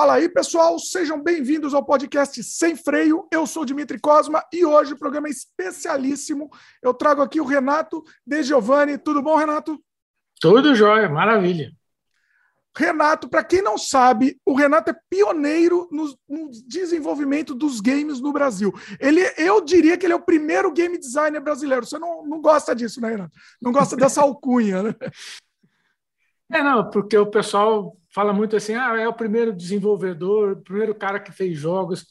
Fala 0.00 0.14
aí, 0.14 0.30
pessoal, 0.30 0.78
sejam 0.78 1.22
bem-vindos 1.22 1.74
ao 1.74 1.84
podcast 1.84 2.42
Sem 2.42 2.74
Freio. 2.74 3.28
Eu 3.30 3.46
sou 3.46 3.66
Dimitri 3.66 4.00
Cosma 4.00 4.42
e 4.50 4.64
hoje 4.64 4.94
o 4.94 4.98
programa 4.98 5.28
é 5.28 5.30
especialíssimo. 5.30 6.48
Eu 6.82 6.94
trago 6.94 7.20
aqui 7.20 7.38
o 7.38 7.44
Renato 7.44 8.02
De 8.26 8.42
Giovanni. 8.42 8.96
Tudo 8.96 9.20
bom, 9.20 9.36
Renato? 9.36 9.78
Tudo 10.40 10.74
jóia, 10.74 11.06
maravilha. 11.06 11.70
Renato, 12.74 13.28
para 13.28 13.44
quem 13.44 13.60
não 13.60 13.76
sabe, 13.76 14.40
o 14.46 14.54
Renato 14.54 14.90
é 14.90 14.96
pioneiro 15.10 15.86
no, 15.92 16.18
no, 16.26 16.50
desenvolvimento 16.66 17.54
dos 17.54 17.82
games 17.82 18.22
no 18.22 18.32
Brasil. 18.32 18.72
Ele, 18.98 19.20
eu 19.36 19.60
diria 19.60 19.98
que 19.98 20.06
ele 20.06 20.14
é 20.14 20.16
o 20.16 20.24
primeiro 20.24 20.72
game 20.72 20.96
designer 20.96 21.42
brasileiro. 21.42 21.84
Você 21.84 21.98
não, 21.98 22.24
não 22.24 22.40
gosta 22.40 22.74
disso, 22.74 23.02
né, 23.02 23.10
Renato? 23.10 23.38
Não 23.60 23.70
gosta 23.70 23.96
dessa 23.96 24.22
alcunha, 24.24 24.82
né? 24.82 24.94
É, 26.52 26.62
não, 26.62 26.90
porque 26.90 27.16
o 27.16 27.26
pessoal 27.26 27.96
fala 28.12 28.32
muito 28.32 28.56
assim, 28.56 28.74
ah, 28.74 28.98
é 28.98 29.06
o 29.06 29.12
primeiro 29.12 29.52
desenvolvedor, 29.52 30.52
o 30.52 30.62
primeiro 30.62 30.94
cara 30.94 31.20
que 31.20 31.30
fez 31.30 31.56
jogos. 31.56 32.06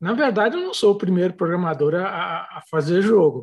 Na 0.00 0.12
verdade, 0.12 0.56
eu 0.56 0.62
não 0.62 0.72
sou 0.72 0.92
o 0.92 0.98
primeiro 0.98 1.34
programador 1.34 1.94
a, 1.94 2.58
a 2.58 2.62
fazer 2.70 3.02
jogo, 3.02 3.42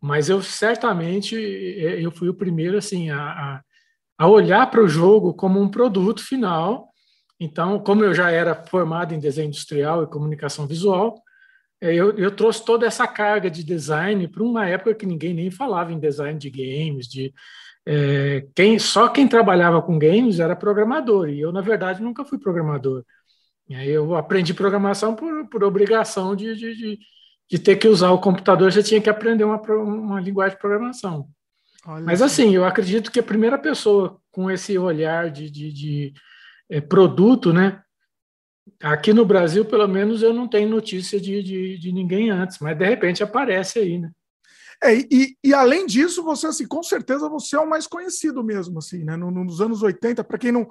mas 0.00 0.28
eu 0.28 0.42
certamente 0.42 1.34
eu 1.36 2.10
fui 2.10 2.28
o 2.28 2.34
primeiro 2.34 2.76
assim 2.76 3.10
a, 3.10 3.62
a 4.18 4.28
olhar 4.28 4.70
para 4.70 4.82
o 4.82 4.88
jogo 4.88 5.34
como 5.34 5.60
um 5.60 5.70
produto 5.70 6.22
final. 6.22 6.88
Então, 7.38 7.78
como 7.78 8.02
eu 8.04 8.14
já 8.14 8.30
era 8.30 8.54
formado 8.54 9.14
em 9.14 9.18
desenho 9.20 9.48
industrial 9.48 10.02
e 10.02 10.06
comunicação 10.06 10.66
visual, 10.66 11.22
é, 11.80 11.94
eu, 11.94 12.16
eu 12.18 12.30
trouxe 12.30 12.64
toda 12.64 12.86
essa 12.86 13.06
carga 13.06 13.50
de 13.50 13.62
design 13.62 14.26
para 14.28 14.42
uma 14.42 14.66
época 14.68 14.94
que 14.94 15.06
ninguém 15.06 15.34
nem 15.34 15.50
falava 15.50 15.92
em 15.92 15.98
design 15.98 16.38
de 16.38 16.50
games, 16.50 17.06
de 17.06 17.32
é, 17.86 18.44
quem, 18.52 18.78
só 18.80 19.08
quem 19.08 19.28
trabalhava 19.28 19.80
com 19.80 19.98
games 19.98 20.40
era 20.40 20.56
programador, 20.56 21.28
e 21.28 21.40
eu, 21.40 21.52
na 21.52 21.60
verdade, 21.60 22.02
nunca 22.02 22.24
fui 22.24 22.36
programador. 22.36 23.04
E 23.68 23.74
aí 23.74 23.88
eu 23.88 24.16
aprendi 24.16 24.52
programação 24.52 25.14
por, 25.14 25.48
por 25.48 25.62
obrigação 25.62 26.34
de, 26.34 26.54
de, 26.56 26.74
de, 26.74 26.98
de, 27.48 27.58
ter 27.58 27.76
que 27.76 27.86
usar 27.86 28.10
o 28.10 28.20
computador, 28.20 28.72
você 28.72 28.82
tinha 28.82 29.00
que 29.00 29.10
aprender 29.10 29.44
uma, 29.44 29.60
uma 29.60 30.20
linguagem 30.20 30.56
de 30.56 30.60
programação. 30.60 31.28
Olha 31.86 32.04
Mas 32.04 32.20
assim, 32.22 32.54
eu 32.54 32.64
acredito 32.64 33.10
que 33.12 33.20
a 33.20 33.24
primeira 33.24 33.56
pessoa 33.56 34.20
com 34.32 34.50
esse 34.50 34.76
olhar 34.76 35.30
de, 35.30 35.48
de, 35.48 35.72
de 35.72 36.12
é, 36.68 36.80
produto, 36.80 37.52
né? 37.52 37.80
Aqui 38.82 39.12
no 39.12 39.24
Brasil, 39.24 39.64
pelo 39.64 39.86
menos, 39.86 40.22
eu 40.22 40.34
não 40.34 40.48
tenho 40.48 40.68
notícia 40.68 41.20
de, 41.20 41.40
de, 41.40 41.78
de 41.78 41.92
ninguém 41.92 42.30
antes, 42.30 42.58
mas 42.58 42.76
de 42.76 42.84
repente 42.84 43.22
aparece 43.22 43.78
aí, 43.78 43.98
né? 43.98 44.10
É, 44.82 44.94
e, 44.94 45.36
e, 45.42 45.54
além 45.54 45.86
disso, 45.86 46.22
você, 46.22 46.46
assim, 46.46 46.66
com 46.66 46.82
certeza 46.82 47.28
você 47.28 47.56
é 47.56 47.60
o 47.60 47.68
mais 47.68 47.86
conhecido 47.86 48.44
mesmo, 48.44 48.78
assim, 48.78 49.04
né? 49.04 49.16
Nos 49.16 49.60
anos 49.60 49.82
80, 49.82 50.22
para 50.22 50.38
quem, 50.38 50.52
não, 50.52 50.68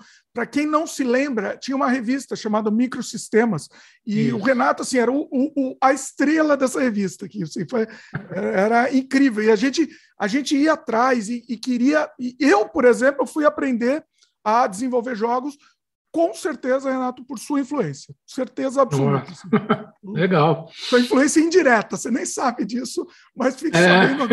quem 0.52 0.66
não 0.66 0.86
se 0.86 1.04
lembra, 1.04 1.58
tinha 1.58 1.76
uma 1.76 1.90
revista 1.90 2.36
chamada 2.36 2.70
Microsistemas, 2.70 3.68
e 4.06 4.28
Isso. 4.28 4.38
o 4.38 4.42
Renato, 4.42 4.84
assim, 4.84 5.00
era 5.00 5.12
o, 5.12 5.28
o, 5.32 5.78
a 5.82 5.92
estrela 5.92 6.56
dessa 6.56 6.80
revista 6.80 7.26
aqui, 7.26 7.44
assim, 7.44 7.66
foi, 7.68 7.88
era 8.32 8.94
incrível. 8.94 9.44
E 9.44 9.52
a 9.52 9.56
gente, 9.56 9.90
a 10.20 10.28
gente 10.28 10.56
ia 10.56 10.74
atrás 10.74 11.28
e, 11.30 11.44
e 11.50 11.58
queria. 11.58 12.10
E 12.20 12.36
eu, 12.40 12.68
por 12.70 12.86
exemplo, 12.86 13.26
fui 13.26 13.46
aprender 13.46 14.06
a 14.44 14.68
desenvolver 14.68 15.16
jogos 15.16 15.58
com 16.16 16.34
certeza, 16.34 16.90
Renato, 16.90 17.26
por 17.26 17.38
sua 17.38 17.60
influência. 17.60 18.16
Certeza 18.26 18.82
absoluta. 18.82 19.34
Legal. 20.02 20.70
Sua 20.72 21.02
influência 21.02 21.42
indireta, 21.42 21.98
você 21.98 22.10
nem 22.10 22.26
sabe 22.26 22.64
disso, 22.64 23.06
mas 23.36 23.60
fique 23.60 23.76
é. 23.76 23.82
sabendo. 23.82 24.30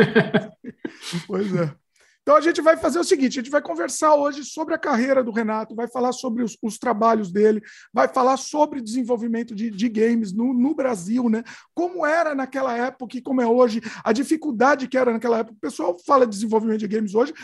pois 1.27 1.53
é. 1.53 1.75
Então 2.23 2.37
a 2.37 2.41
gente 2.41 2.61
vai 2.61 2.77
fazer 2.77 3.01
o 3.01 3.05
seguinte: 3.05 3.41
a 3.41 3.43
gente 3.43 3.51
vai 3.51 3.61
conversar 3.61 4.15
hoje 4.15 4.45
sobre 4.45 4.75
a 4.75 4.79
carreira 4.79 5.25
do 5.25 5.33
Renato, 5.33 5.75
vai 5.75 5.89
falar 5.89 6.13
sobre 6.13 6.45
os, 6.45 6.57
os 6.63 6.79
trabalhos 6.79 7.33
dele, 7.33 7.61
vai 7.93 8.07
falar 8.07 8.37
sobre 8.37 8.81
desenvolvimento 8.81 9.53
de, 9.53 9.69
de 9.69 9.89
games 9.89 10.33
no, 10.33 10.55
no, 10.55 10.77
Brasil, 10.77 11.29
né? 11.29 11.43
Como 11.75 12.07
era 12.07 12.33
naquela 12.33 12.77
época 12.79 13.17
e 13.17 13.21
como 13.21 13.43
é 13.43 13.47
hoje, 13.47 13.83
a 14.05 14.13
dificuldade 14.13 14.87
que 14.87 14.97
era 14.97 15.13
naquela 15.13 15.39
época. 15.39 15.57
O 15.57 15.61
pessoal 15.61 15.97
fala 16.07 16.27
de 16.27 16.33
desenvolvimento 16.33 16.79
de 16.79 16.87
games 16.87 17.13
hoje, 17.13 17.35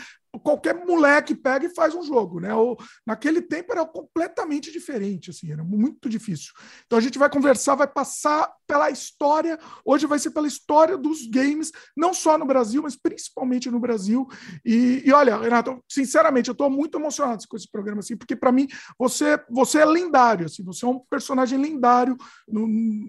qualquer 0.43 0.85
moleque 0.85 1.33
pega 1.33 1.65
e 1.65 1.73
faz 1.73 1.95
um 1.95 2.03
jogo, 2.03 2.39
né? 2.39 2.53
Ou, 2.53 2.77
naquele 3.05 3.41
tempo 3.41 3.71
era 3.71 3.85
completamente 3.85 4.71
diferente, 4.71 5.31
assim, 5.31 5.51
era 5.51 5.63
muito 5.63 6.07
difícil. 6.07 6.53
Então 6.85 6.99
a 6.99 7.01
gente 7.01 7.17
vai 7.17 7.29
conversar, 7.29 7.75
vai 7.75 7.87
passar 7.87 8.51
pela 8.67 8.89
história. 8.89 9.57
Hoje 9.83 10.05
vai 10.05 10.19
ser 10.19 10.31
pela 10.31 10.47
história 10.47 10.97
dos 10.97 11.27
games, 11.27 11.71
não 11.97 12.13
só 12.13 12.37
no 12.37 12.45
Brasil, 12.45 12.83
mas 12.83 12.95
principalmente 12.95 13.71
no 13.71 13.79
Brasil. 13.79 14.27
E, 14.63 15.01
e 15.05 15.11
olha, 15.11 15.37
Renato, 15.37 15.83
sinceramente, 15.89 16.49
eu 16.49 16.53
estou 16.53 16.69
muito 16.69 16.97
emocionado 16.97 17.39
com 17.47 17.57
esse 17.57 17.69
programa, 17.71 17.99
assim, 17.99 18.17
porque 18.17 18.35
para 18.35 18.51
mim 18.51 18.67
você, 18.97 19.39
você 19.49 19.79
é 19.79 19.85
lendário, 19.85 20.45
assim, 20.45 20.63
você 20.63 20.85
é 20.85 20.87
um 20.87 20.99
personagem 21.09 21.59
lendário 21.59 22.17
no, 22.47 22.67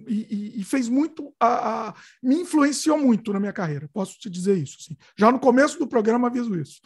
e, 0.08 0.60
e, 0.60 0.64
fez 0.64 0.88
muito, 0.88 1.34
a, 1.41 1.88
a, 1.88 1.94
me 2.22 2.37
influenciou 2.37 2.98
muito 2.98 3.32
na 3.32 3.41
minha 3.41 3.52
carreira. 3.52 3.88
Posso 3.92 4.19
te 4.19 4.31
dizer 4.31 4.56
isso. 4.56 4.76
Assim. 4.81 4.97
Já 5.19 5.31
no 5.32 5.38
começo 5.38 5.78
do 5.78 5.88
programa 5.88 6.28
aviso 6.28 6.54
isso. 6.58 6.81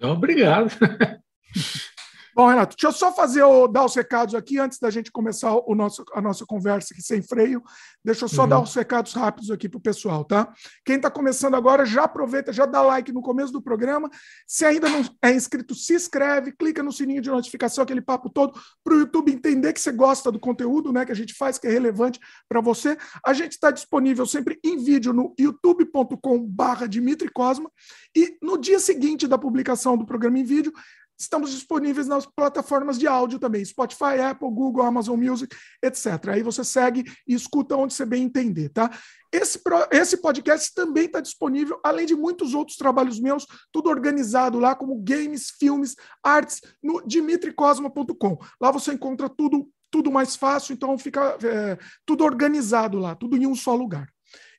Obrigado. 0.00 0.70
Bom, 2.38 2.46
Renato, 2.46 2.76
deixa 2.76 2.86
eu 2.86 2.92
só 2.92 3.12
fazer 3.12 3.42
o, 3.42 3.66
dar 3.66 3.84
os 3.84 3.96
recados 3.96 4.32
aqui 4.32 4.60
antes 4.60 4.78
da 4.78 4.90
gente 4.90 5.10
começar 5.10 5.52
o 5.56 5.74
nosso, 5.74 6.04
a 6.14 6.20
nossa 6.20 6.46
conversa 6.46 6.94
aqui 6.94 7.02
sem 7.02 7.20
freio. 7.20 7.60
Deixa 8.04 8.26
eu 8.26 8.28
só 8.28 8.42
uhum. 8.42 8.48
dar 8.48 8.62
os 8.62 8.72
recados 8.72 9.12
rápidos 9.12 9.50
aqui 9.50 9.68
para 9.68 9.78
o 9.78 9.80
pessoal, 9.80 10.24
tá? 10.24 10.54
Quem 10.84 10.94
está 10.94 11.10
começando 11.10 11.56
agora, 11.56 11.84
já 11.84 12.04
aproveita, 12.04 12.52
já 12.52 12.64
dá 12.64 12.80
like 12.80 13.10
no 13.10 13.22
começo 13.22 13.52
do 13.52 13.60
programa. 13.60 14.08
Se 14.46 14.64
ainda 14.64 14.88
não 14.88 15.02
é 15.20 15.32
inscrito, 15.32 15.74
se 15.74 15.96
inscreve, 15.96 16.52
clica 16.52 16.80
no 16.80 16.92
sininho 16.92 17.20
de 17.20 17.28
notificação, 17.28 17.82
aquele 17.82 18.00
papo 18.00 18.30
todo, 18.30 18.56
para 18.84 18.94
o 18.94 19.00
YouTube 19.00 19.32
entender 19.32 19.72
que 19.72 19.80
você 19.80 19.90
gosta 19.90 20.30
do 20.30 20.38
conteúdo 20.38 20.92
né, 20.92 21.04
que 21.04 21.10
a 21.10 21.16
gente 21.16 21.34
faz, 21.34 21.58
que 21.58 21.66
é 21.66 21.70
relevante 21.70 22.20
para 22.48 22.60
você. 22.60 22.96
A 23.26 23.32
gente 23.32 23.54
está 23.54 23.72
disponível 23.72 24.24
sempre 24.24 24.60
em 24.62 24.76
vídeo 24.78 25.12
no 25.12 25.34
youtube.com/barra 25.40 26.86
Dimitri 26.86 27.32
Cosma. 27.32 27.68
E 28.14 28.38
no 28.40 28.56
dia 28.56 28.78
seguinte 28.78 29.26
da 29.26 29.36
publicação 29.36 29.96
do 29.96 30.06
programa 30.06 30.38
em 30.38 30.44
vídeo, 30.44 30.72
Estamos 31.18 31.50
disponíveis 31.50 32.06
nas 32.06 32.26
plataformas 32.26 32.96
de 32.98 33.06
áudio 33.08 33.40
também, 33.40 33.64
Spotify, 33.64 34.20
Apple, 34.30 34.48
Google, 34.50 34.84
Amazon 34.84 35.18
Music, 35.18 35.54
etc. 35.82 36.28
Aí 36.28 36.42
você 36.42 36.62
segue 36.62 37.04
e 37.26 37.34
escuta 37.34 37.76
onde 37.76 37.92
você 37.92 38.06
bem 38.06 38.22
entender, 38.22 38.68
tá? 38.68 38.88
Esse, 39.32 39.60
esse 39.90 40.16
podcast 40.18 40.72
também 40.74 41.06
está 41.06 41.20
disponível, 41.20 41.80
além 41.84 42.06
de 42.06 42.14
muitos 42.14 42.54
outros 42.54 42.76
trabalhos 42.76 43.18
meus, 43.18 43.46
tudo 43.72 43.90
organizado 43.90 44.60
lá, 44.60 44.76
como 44.76 45.02
games, 45.02 45.50
filmes, 45.58 45.96
artes, 46.22 46.60
no 46.82 47.02
dimitricosma.com. 47.04 48.38
Lá 48.60 48.70
você 48.70 48.92
encontra 48.92 49.28
tudo, 49.28 49.68
tudo 49.90 50.12
mais 50.12 50.36
fácil, 50.36 50.72
então 50.72 50.96
fica 50.96 51.36
é, 51.42 51.76
tudo 52.06 52.24
organizado 52.24 52.98
lá, 52.98 53.14
tudo 53.16 53.36
em 53.36 53.46
um 53.46 53.56
só 53.56 53.74
lugar. 53.74 54.08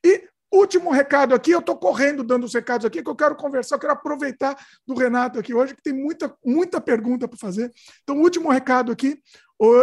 E 0.05 0.27
Último 0.51 0.91
recado 0.91 1.35
aqui, 1.35 1.51
eu 1.51 1.59
estou 1.59 1.77
correndo 1.77 2.23
dando 2.23 2.45
os 2.45 2.53
recados 2.53 2.85
aqui, 2.85 3.03
que 3.03 3.09
eu 3.09 3.15
quero 3.15 3.35
conversar, 3.35 3.75
eu 3.75 3.79
quero 3.79 3.93
aproveitar 3.93 4.57
do 4.85 4.95
Renato 4.95 5.37
aqui 5.37 5.53
hoje, 5.53 5.75
que 5.75 5.81
tem 5.81 5.93
muita, 5.93 6.35
muita 6.43 6.81
pergunta 6.81 7.27
para 7.27 7.37
fazer. 7.37 7.71
Então, 8.03 8.19
último 8.19 8.49
recado 8.49 8.91
aqui, 8.91 9.21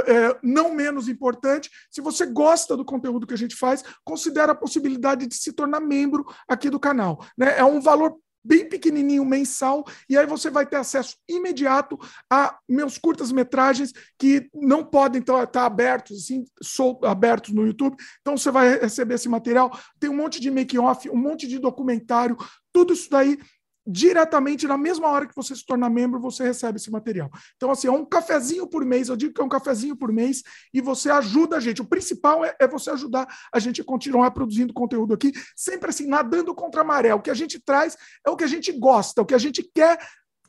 é, 0.06 0.38
não 0.43 0.75
menos 0.75 1.09
importante, 1.09 1.71
se 1.91 2.00
você 2.00 2.26
gosta 2.26 2.76
do 2.76 2.84
conteúdo 2.84 3.26
que 3.26 3.34
a 3.34 3.38
gente 3.38 3.55
faz, 3.55 3.84
considere 4.05 4.50
a 4.50 4.55
possibilidade 4.55 5.26
de 5.26 5.34
se 5.37 5.53
tornar 5.53 5.81
membro 5.81 6.25
aqui 6.49 6.71
do 6.71 6.81
canal. 6.81 7.25
Né? 7.37 7.59
É 7.59 7.65
um 7.65 7.81
valor 7.81 8.19
bem 8.47 8.69
pequenininho 8.69 9.25
mensal, 9.25 9.84
e 10.09 10.17
aí 10.17 10.25
você 10.27 10.49
vai 10.49 10.65
ter 10.65 10.77
acesso 10.77 11.17
imediato 11.29 11.99
a 12.31 12.59
meus 12.69 12.97
curtas-metragens 12.97 13.93
que 14.17 14.49
não 14.55 14.84
podem 14.84 15.21
estar 15.21 15.47
tá, 15.49 15.67
abertos, 15.67 16.23
assim, 16.23 16.45
sol, 16.62 17.01
abertos 17.03 17.53
no 17.53 17.67
YouTube. 17.67 17.97
Então 18.21 18.37
você 18.37 18.51
vai 18.51 18.79
receber 18.79 19.15
esse 19.15 19.29
material. 19.29 19.77
Tem 19.99 20.09
um 20.09 20.17
monte 20.17 20.41
de 20.41 20.51
make-off, 20.51 21.11
um 21.11 21.17
monte 21.17 21.49
de 21.49 21.59
documentário, 21.59 22.37
tudo 22.73 22.93
isso 22.93 23.11
daí 23.11 23.39
diretamente 23.87 24.67
na 24.67 24.77
mesma 24.77 25.09
hora 25.09 25.27
que 25.27 25.37
você 25.37 25.55
se 25.55 25.65
torna 25.65 25.89
membro, 25.89 26.21
você 26.21 26.45
recebe 26.45 26.79
esse 26.79 26.91
material. 26.91 27.31
Então, 27.57 27.71
assim, 27.71 27.87
é 27.87 27.91
um 27.91 28.05
cafezinho 28.05 28.67
por 28.67 28.85
mês, 28.85 29.09
eu 29.09 29.17
digo 29.17 29.33
que 29.33 29.41
é 29.41 29.44
um 29.44 29.49
cafezinho 29.49 29.97
por 29.97 30.12
mês, 30.12 30.43
e 30.75 30.81
você 30.81 31.11
ajuda 31.11 31.56
a 31.56 31.61
gente. 31.61 31.81
O 31.81 31.87
principal 31.87 32.44
é, 32.44 32.55
é 32.59 32.67
você 32.67 32.91
ajudar 32.91 33.27
a 33.53 33.59
gente 33.59 33.81
a 33.81 33.85
continuar 33.85 34.31
produzindo 34.33 34.73
conteúdo 34.73 35.15
aqui, 35.15 35.33
sempre 35.55 35.91
assim, 35.91 36.06
nadando 36.06 36.55
contra 36.55 36.81
a 36.81 36.85
maré. 36.85 37.15
O 37.15 37.21
que 37.21 37.31
a 37.31 37.35
gente 37.35 37.61
traz 37.61 37.97
é 38.27 38.31
o 38.31 38.37
que 38.37 38.44
a 38.44 38.49
gente 38.49 38.73
gosta, 38.73 39.23
o 39.23 39.27
que 39.27 39.35
a 39.35 39.38
gente 39.38 39.62
quer 39.75 39.99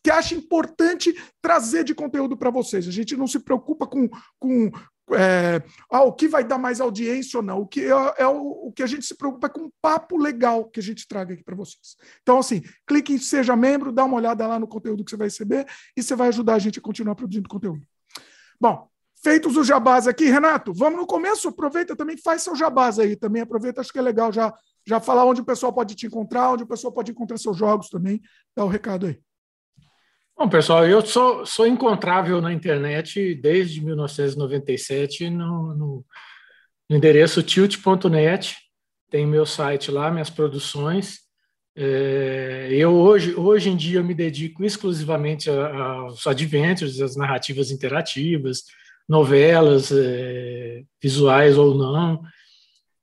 que 0.03 0.11
acha 0.11 0.35
importante 0.35 1.13
trazer 1.41 1.83
de 1.83 1.93
conteúdo 1.93 2.37
para 2.37 2.49
vocês. 2.49 2.87
A 2.87 2.91
gente 2.91 3.17
não 3.17 3.27
se 3.27 3.39
preocupa 3.39 3.85
com, 3.85 4.07
com, 4.39 4.71
é, 5.11 5.61
ah, 5.89 6.03
o 6.03 6.11
que 6.11 6.27
vai 6.27 6.43
dar 6.43 6.57
mais 6.57 6.81
audiência 6.81 7.37
ou 7.37 7.43
não. 7.43 7.61
O 7.61 7.67
que 7.67 7.81
é, 7.81 8.13
é 8.17 8.27
o, 8.27 8.67
o, 8.67 8.71
que 8.73 8.83
a 8.83 8.87
gente 8.87 9.05
se 9.05 9.15
preocupa 9.15 9.47
é 9.47 9.49
com 9.49 9.61
um 9.61 9.71
papo 9.81 10.17
legal 10.17 10.65
que 10.65 10.79
a 10.79 10.83
gente 10.83 11.07
traga 11.07 11.33
aqui 11.33 11.43
para 11.43 11.55
vocês. 11.55 11.95
Então, 12.21 12.39
assim, 12.39 12.61
clique 12.85 13.13
em 13.13 13.17
Seja 13.17 13.55
Membro, 13.55 13.91
dá 13.91 14.03
uma 14.03 14.17
olhada 14.17 14.45
lá 14.45 14.59
no 14.59 14.67
conteúdo 14.67 15.03
que 15.03 15.11
você 15.11 15.17
vai 15.17 15.27
receber 15.27 15.65
e 15.95 16.03
você 16.03 16.15
vai 16.15 16.27
ajudar 16.27 16.55
a 16.55 16.59
gente 16.59 16.79
a 16.79 16.81
continuar 16.81 17.15
produzindo 17.15 17.47
conteúdo. 17.47 17.85
Bom, 18.59 18.89
feitos 19.23 19.55
os 19.55 19.67
jabás 19.67 20.07
aqui, 20.07 20.25
Renato, 20.25 20.73
vamos 20.73 20.99
no 20.99 21.07
começo, 21.07 21.47
aproveita 21.47 21.95
também, 21.95 22.17
faz 22.17 22.41
seu 22.41 22.55
jabás 22.55 22.99
aí 22.99 23.15
também, 23.15 23.41
aproveita, 23.41 23.81
acho 23.81 23.93
que 23.93 23.99
é 23.99 24.01
legal 24.01 24.31
já, 24.31 24.53
já 24.85 24.99
falar 24.99 25.25
onde 25.25 25.41
o 25.41 25.45
pessoal 25.45 25.71
pode 25.71 25.95
te 25.95 26.07
encontrar, 26.07 26.51
onde 26.51 26.63
o 26.63 26.67
pessoal 26.67 26.91
pode 26.91 27.11
encontrar 27.11 27.37
seus 27.37 27.55
jogos 27.55 27.89
também, 27.89 28.21
dá 28.55 28.65
o 28.65 28.67
recado 28.67 29.05
aí. 29.05 29.19
Bom, 30.37 30.47
pessoal, 30.47 30.85
eu 30.85 31.03
sou, 31.03 31.47
sou 31.47 31.65
encontrável 31.65 32.39
na 32.39 32.53
internet 32.53 33.33
desde 33.33 33.83
1997 33.83 35.31
no, 35.31 35.73
no, 35.73 36.05
no 36.87 36.95
endereço 36.95 37.41
tilt.net. 37.41 38.55
Tem 39.09 39.25
meu 39.25 39.47
site 39.47 39.89
lá, 39.89 40.11
minhas 40.11 40.29
produções. 40.29 41.21
É, 41.75 42.67
eu 42.69 42.93
hoje, 42.93 43.33
hoje 43.33 43.71
em 43.71 43.75
dia 43.75 44.03
me 44.03 44.13
dedico 44.13 44.63
exclusivamente 44.63 45.49
aos 45.49 46.27
adventures, 46.27 47.01
às 47.01 47.15
narrativas 47.15 47.71
interativas, 47.71 48.61
novelas, 49.09 49.91
é, 49.91 50.83
visuais 51.01 51.57
ou 51.57 51.73
não. 51.73 52.21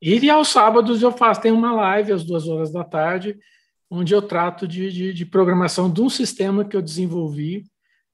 E 0.01 0.31
aos 0.31 0.49
sábados 0.49 1.03
eu 1.03 1.11
faço, 1.11 1.41
tem 1.41 1.51
uma 1.51 1.73
live 1.73 2.13
às 2.13 2.23
duas 2.23 2.47
horas 2.47 2.71
da 2.71 2.85
tarde, 2.85 3.37
onde 3.91 4.15
eu 4.15 4.23
trato 4.23 4.67
de, 4.67 4.91
de, 4.91 5.13
de 5.13 5.27
programação 5.27 5.91
de 5.91 6.01
um 6.01 6.09
sistema 6.09 6.65
que 6.65 6.77
eu 6.77 6.83
desenvolvi 6.83 7.65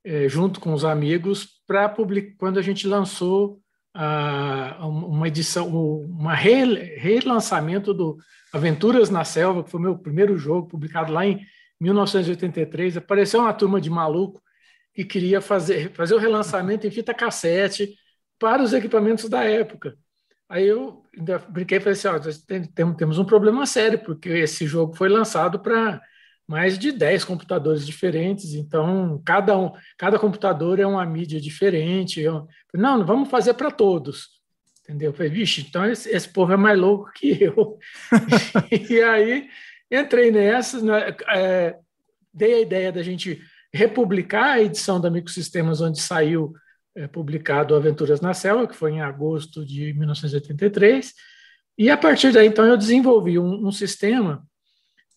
é, 0.05 0.28
junto 0.28 0.61
com 0.61 0.72
os 0.72 0.84
amigos 0.84 1.49
para 1.67 1.88
publicar 1.88 2.34
quando 2.38 2.58
a 2.58 2.62
gente 2.62 2.87
lançou 2.87 3.61
a, 3.94 4.87
uma 4.87 5.28
edição, 5.28 5.69
uma 5.69 6.34
re, 6.34 6.64
relançamento 6.96 7.93
do 7.93 8.17
Aventuras 8.52 9.11
na 9.11 9.25
Selva, 9.25 9.62
que 9.62 9.70
foi 9.70 9.81
meu 9.81 9.96
primeiro 9.99 10.37
jogo, 10.37 10.69
publicado 10.69 11.12
lá 11.12 11.26
em 11.26 11.40
1983. 11.81 12.96
Apareceu 12.96 13.40
uma 13.40 13.52
turma 13.52 13.81
de 13.81 13.90
maluco 13.90 14.43
que 14.94 15.05
queria 15.05 15.40
fazer, 15.40 15.93
fazer 15.93 16.14
o 16.14 16.19
relançamento 16.19 16.87
em 16.87 16.90
fita 16.90 17.14
cassete 17.14 17.94
para 18.38 18.62
os 18.62 18.73
equipamentos 18.73 19.28
da 19.28 19.44
época. 19.44 19.96
Aí 20.50 20.67
eu 20.67 21.05
ainda 21.17 21.38
brinquei 21.38 21.79
e 21.79 21.81
falei 21.81 21.93
assim: 21.93 22.08
ó, 22.08 22.19
tem, 22.75 22.94
temos 22.94 23.19
um 23.19 23.25
problema 23.25 23.64
sério, 23.64 24.00
porque 24.00 24.29
esse 24.29 24.67
jogo 24.67 24.97
foi 24.97 25.08
lançado 25.08 25.61
para 25.61 26.02
mais 26.47 26.76
de 26.76 26.91
10 26.91 27.25
computadores 27.25 27.87
diferentes, 27.87 28.55
então 28.55 29.23
cada, 29.25 29.56
um, 29.56 29.70
cada 29.97 30.19
computador 30.19 30.81
é 30.81 30.87
uma 30.87 31.06
mídia 31.06 31.41
diferente. 31.41 32.20
Eu, 32.20 32.49
não, 32.75 33.06
vamos 33.06 33.31
fazer 33.31 33.55
para 33.55 33.70
todos. 33.70 34.41
Entendeu? 34.82 35.11
Eu 35.11 35.14
falei, 35.14 35.31
vixe, 35.31 35.64
então 35.69 35.87
esse, 35.87 36.11
esse, 36.11 36.29
povo 36.29 36.52
é 36.52 36.56
mais 36.56 36.76
louco 36.76 37.12
que 37.14 37.41
eu. 37.41 37.79
e 38.91 39.00
aí 39.00 39.49
entrei 39.88 40.32
nessa, 40.32 40.82
né, 40.82 41.14
é, 41.29 41.76
dei 42.35 42.55
a 42.55 42.61
ideia 42.61 42.91
da 42.91 43.05
gente 43.05 43.41
republicar 43.73 44.55
a 44.55 44.62
edição 44.62 45.00
da 45.00 45.08
Microsistemas, 45.08 45.81
onde 45.81 46.00
saiu 46.00 46.52
é, 46.94 47.06
publicado 47.06 47.75
Aventuras 47.75 48.20
na 48.20 48.34
Selva, 48.34 48.66
que 48.66 48.76
foi 48.76 48.92
em 48.92 49.00
agosto 49.00 49.64
de 49.64 49.92
1983, 49.94 51.12
e 51.78 51.88
a 51.88 51.96
partir 51.96 52.32
daí, 52.32 52.46
então, 52.46 52.66
eu 52.66 52.76
desenvolvi 52.76 53.38
um, 53.38 53.66
um 53.66 53.72
sistema 53.72 54.42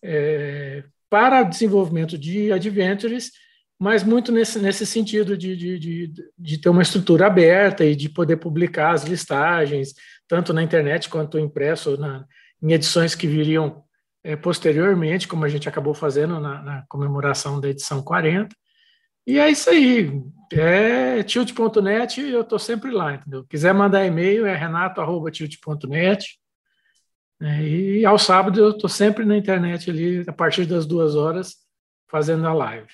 é, 0.01 0.83
para 1.09 1.43
desenvolvimento 1.43 2.17
de 2.17 2.51
adventures, 2.51 3.31
mas 3.79 4.03
muito 4.03 4.31
nesse, 4.31 4.59
nesse 4.59 4.85
sentido 4.85 5.35
de, 5.37 5.57
de, 5.57 5.79
de, 5.79 6.13
de, 6.37 6.57
ter 6.57 6.69
uma 6.69 6.81
estrutura 6.81 7.27
aberta 7.27 7.83
e 7.83 7.95
de 7.95 8.07
poder 8.07 8.37
publicar 8.37 8.91
as 8.91 9.03
listagens, 9.03 9.93
tanto 10.27 10.53
na 10.53 10.63
internet 10.63 11.09
quanto 11.09 11.37
impresso, 11.37 11.97
na, 11.97 12.25
em 12.61 12.71
edições 12.71 13.13
que 13.13 13.27
viriam 13.27 13.83
é, 14.23 14.37
posteriormente, 14.37 15.27
como 15.27 15.43
a 15.43 15.49
gente 15.49 15.67
acabou 15.67 15.93
fazendo 15.93 16.39
na, 16.39 16.61
na 16.61 16.85
comemoração 16.87 17.59
da 17.59 17.69
edição 17.69 18.01
40. 18.01 18.55
E 19.25 19.39
é 19.39 19.49
isso 19.49 19.69
aí. 19.69 20.11
É 20.51 21.23
tilt.net, 21.23 22.21
eu 22.21 22.41
estou 22.41 22.59
sempre 22.59 22.91
lá, 22.91 23.15
entendeu? 23.15 23.43
Quiser 23.49 23.73
mandar 23.73 24.05
e-mail, 24.05 24.45
é 24.45 24.55
renato.tilt.net. 24.55 26.39
É, 27.41 27.61
e 27.63 28.05
ao 28.05 28.19
sábado 28.19 28.59
eu 28.59 28.71
estou 28.71 28.89
sempre 28.89 29.25
na 29.25 29.35
internet 29.35 29.89
ali, 29.89 30.23
a 30.27 30.31
partir 30.31 30.65
das 30.65 30.85
duas 30.85 31.15
horas, 31.15 31.55
fazendo 32.07 32.47
a 32.47 32.53
live. 32.53 32.87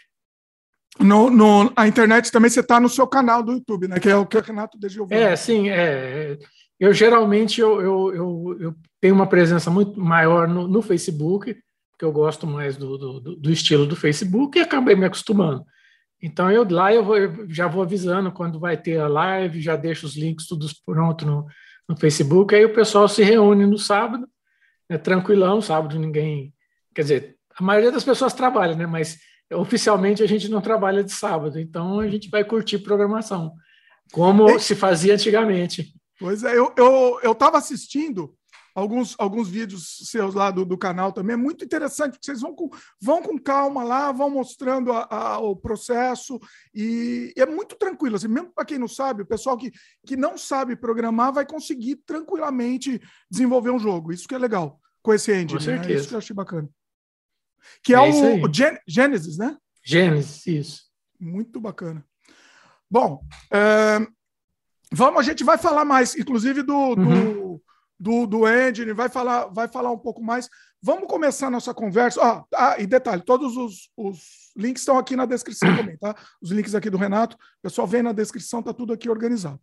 No, 1.00 1.30
no, 1.30 1.72
a 1.76 1.88
internet 1.88 2.32
também 2.32 2.50
você 2.50 2.62
está 2.62 2.80
no 2.80 2.90
seu 2.90 3.06
canal 3.06 3.44
do 3.44 3.52
YouTube, 3.52 3.88
né? 3.88 4.00
Que 4.00 4.10
é 4.10 4.16
o 4.16 4.26
que 4.26 4.38
o 4.38 4.42
Renato 4.42 4.80
De 4.80 4.90
Giovanni. 4.90 5.22
É, 5.22 5.36
sim. 5.36 5.70
É, 5.70 6.38
eu 6.80 6.94
geralmente 6.94 7.62
eu, 7.62 7.82
eu, 7.82 8.16
eu, 8.16 8.58
eu 8.60 8.76
tenho 9.00 9.14
uma 9.14 9.28
presença 9.28 9.70
muito 9.70 10.00
maior 10.00 10.48
no, 10.48 10.68
no 10.68 10.82
Facebook, 10.82 11.56
porque 11.92 12.06
eu 12.06 12.12
gosto 12.12 12.48
mais 12.48 12.78
do, 12.78 12.98
do, 12.98 13.20
do, 13.36 13.52
estilo 13.52 13.86
do 13.86 13.96
Facebook 13.96 14.58
e 14.58 14.62
acabei 14.62 14.96
me 14.96 15.06
acostumando. 15.06 15.64
Então 16.22 16.52
eu 16.52 16.68
lá 16.70 16.94
eu, 16.94 17.04
vou, 17.04 17.18
eu, 17.18 17.50
já 17.50 17.68
vou 17.68 17.82
avisando 17.82 18.32
quando 18.32 18.60
vai 18.60 18.76
ter 18.76 19.00
a 19.00 19.08
live, 19.08 19.62
já 19.62 19.76
deixo 19.76 20.06
os 20.06 20.18
links 20.18 20.48
tudo 20.48 20.68
pronto 20.86 21.26
no, 21.26 21.46
no 21.88 21.98
Facebook, 21.98 22.54
aí 22.54 22.66
o 22.66 22.74
pessoal 22.74 23.08
se 23.08 23.24
reúne 23.24 23.66
no 23.66 23.78
sábado, 23.78 24.28
é 24.90 24.98
tranquilão, 24.98 25.62
sábado 25.62 25.98
ninguém, 25.98 26.54
quer 26.94 27.02
dizer, 27.04 27.38
a 27.58 27.64
maioria 27.64 27.92
das 27.92 28.04
pessoas 28.04 28.34
trabalha, 28.34 28.76
né? 28.76 28.86
Mas 28.86 29.18
oficialmente 29.54 30.22
a 30.22 30.28
gente 30.28 30.50
não 30.50 30.62
trabalha 30.62 31.04
de 31.04 31.12
sábado, 31.12 31.60
então 31.60 32.00
a 32.00 32.08
gente 32.08 32.30
vai 32.30 32.44
curtir 32.44 32.80
programação, 32.80 33.54
como 34.12 34.60
se 34.60 34.76
fazia 34.76 35.14
antigamente. 35.14 35.94
Pois 36.20 36.44
é, 36.44 36.58
eu 36.58 36.74
eu 36.78 37.20
eu 37.24 37.32
estava 37.32 37.58
assistindo 37.58 38.36
alguns, 38.74 39.16
alguns 39.18 39.50
vídeos 39.50 40.00
seus 40.06 40.34
lá 40.34 40.52
do, 40.52 40.66
do 40.66 40.78
canal 40.78 41.12
também. 41.12 41.34
É 41.34 41.38
muito 41.38 41.64
interessante, 41.64 42.14
porque 42.14 42.26
vocês 42.26 42.42
vão 42.42 42.54
com, 42.54 42.70
vão 43.02 43.22
com 43.22 43.38
calma 43.38 43.84
lá, 43.84 44.12
vão 44.12 44.30
mostrando 44.30 44.92
a, 44.92 45.08
a, 45.10 45.40
o 45.40 45.56
processo, 45.56 46.40
e, 46.74 47.34
e, 47.36 47.42
é 47.42 47.46
muito 47.46 47.76
tranquilo. 47.76 48.16
Assim, 48.16 48.28
mesmo 48.28 48.52
para 48.54 48.66
quem 48.66 48.78
não 48.78 48.88
sabe, 48.88 49.24
o 49.24 49.28
pessoal 49.28 49.58
que, 49.58 49.72
que 50.06 50.16
não 50.16 50.38
sabe 50.38 50.76
programar 50.76 51.34
vai 51.34 51.46
conseguir 51.46 51.98
tranquilamente 52.06 53.02
desenvolver 53.30 53.72
um 53.72 53.80
jogo. 53.80 54.12
Isso 54.12 54.28
que 54.28 54.36
é 54.36 54.38
legal 54.38 54.80
com 55.02 55.14
esse 55.14 55.32
engine. 55.32 55.54
Com 55.54 55.60
certeza. 55.60 55.90
Né? 55.90 55.96
Isso 55.96 56.08
que 56.08 56.14
eu 56.14 56.20
achei 56.20 56.36
bacana. 56.36 56.70
Que 57.84 57.94
é, 57.94 57.98
é 57.98 58.02
o, 58.02 58.46
o 58.46 58.54
Gen 58.54 58.78
Genesis, 58.88 59.38
né? 59.38 59.58
Genesis, 59.84 60.48
isso. 60.48 60.84
Muito 61.20 61.60
bacana. 61.60 62.06
Bom, 62.90 63.24
é, 63.52 64.00
vamos, 64.92 65.20
a 65.20 65.24
gente 65.24 65.44
vai 65.44 65.58
falar 65.58 65.86
mais, 65.86 66.16
inclusive, 66.16 66.64
do, 66.64 66.74
uhum. 66.74 66.96
do 66.96 67.64
do, 68.00 68.26
do 68.26 68.48
engine, 68.48 68.94
vai 68.94 69.10
falar, 69.10 69.48
vai 69.48 69.68
falar 69.68 69.92
um 69.92 69.98
pouco 69.98 70.24
mais. 70.24 70.50
Vamos 70.82 71.10
começar 71.10 71.50
nossa 71.50 71.74
conversa. 71.74 72.22
Ah, 72.24 72.46
ah, 72.56 72.76
e 72.80 72.88
detalhe, 72.88 73.22
todos 73.22 73.58
os, 73.58 73.90
os 73.98 74.52
links 74.56 74.82
estão 74.82 74.98
aqui 74.98 75.16
na 75.16 75.26
descrição 75.26 75.76
também, 75.76 75.98
tá? 75.98 76.16
Os 76.42 76.52
links 76.52 76.74
aqui 76.74 76.90
do 76.90 76.98
Renato, 76.98 77.36
o 77.36 77.62
pessoal 77.64 77.86
vem 77.86 78.02
na 78.02 78.14
descrição, 78.14 78.64
tá 78.64 78.74
tudo 78.74 78.94
aqui 78.94 79.10
organizado. 79.10 79.60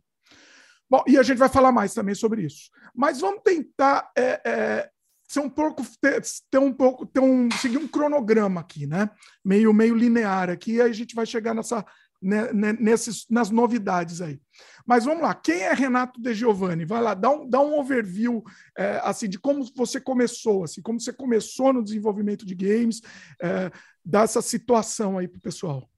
Bom, 0.88 1.02
e 1.06 1.18
a 1.18 1.22
gente 1.22 1.38
vai 1.38 1.48
falar 1.48 1.72
mais 1.72 1.94
também 1.94 2.14
sobre 2.14 2.42
isso. 2.42 2.70
Mas 2.94 3.20
vamos 3.20 3.40
tentar 3.42 4.10
é, 4.16 4.40
é, 4.44 4.90
ser 5.28 5.40
um 5.40 5.50
pouco 5.50 5.82
ter, 6.00 6.22
ter, 6.50 6.58
um 6.58 6.72
pouco 6.72 7.06
ter 7.06 7.20
um 7.20 7.50
seguir 7.50 7.78
um 7.78 7.88
cronograma 7.88 8.60
aqui, 8.60 8.86
né? 8.86 9.10
Meio 9.44 9.72
meio 9.72 9.94
linear 9.94 10.50
aqui, 10.50 10.80
aí 10.80 10.90
a 10.90 10.94
gente 10.94 11.14
vai 11.14 11.26
chegar 11.26 11.54
nessa 11.54 11.84
né, 12.20 12.52
né, 12.52 12.72
nesses, 12.78 13.26
nas 13.30 13.50
novidades 13.50 14.20
aí. 14.20 14.40
Mas 14.86 15.04
vamos 15.04 15.22
lá, 15.22 15.34
quem 15.34 15.62
é 15.62 15.72
Renato 15.72 16.20
De 16.20 16.32
Giovanni? 16.32 16.84
Vai 16.84 17.02
lá, 17.02 17.14
dá 17.14 17.30
um, 17.30 17.48
dá 17.48 17.60
um 17.60 17.78
overview 17.78 18.42
é, 18.76 19.00
assim 19.02 19.28
de 19.28 19.38
como 19.38 19.64
você 19.74 20.00
começou, 20.00 20.64
assim, 20.64 20.80
como 20.80 21.00
você 21.00 21.12
começou 21.12 21.72
no 21.72 21.82
desenvolvimento 21.82 22.46
de 22.46 22.54
games, 22.54 23.00
é, 23.42 23.70
dá 24.04 24.22
essa 24.22 24.40
situação 24.40 25.18
aí 25.18 25.26
para 25.26 25.38
o 25.38 25.42
pessoal. 25.42 25.88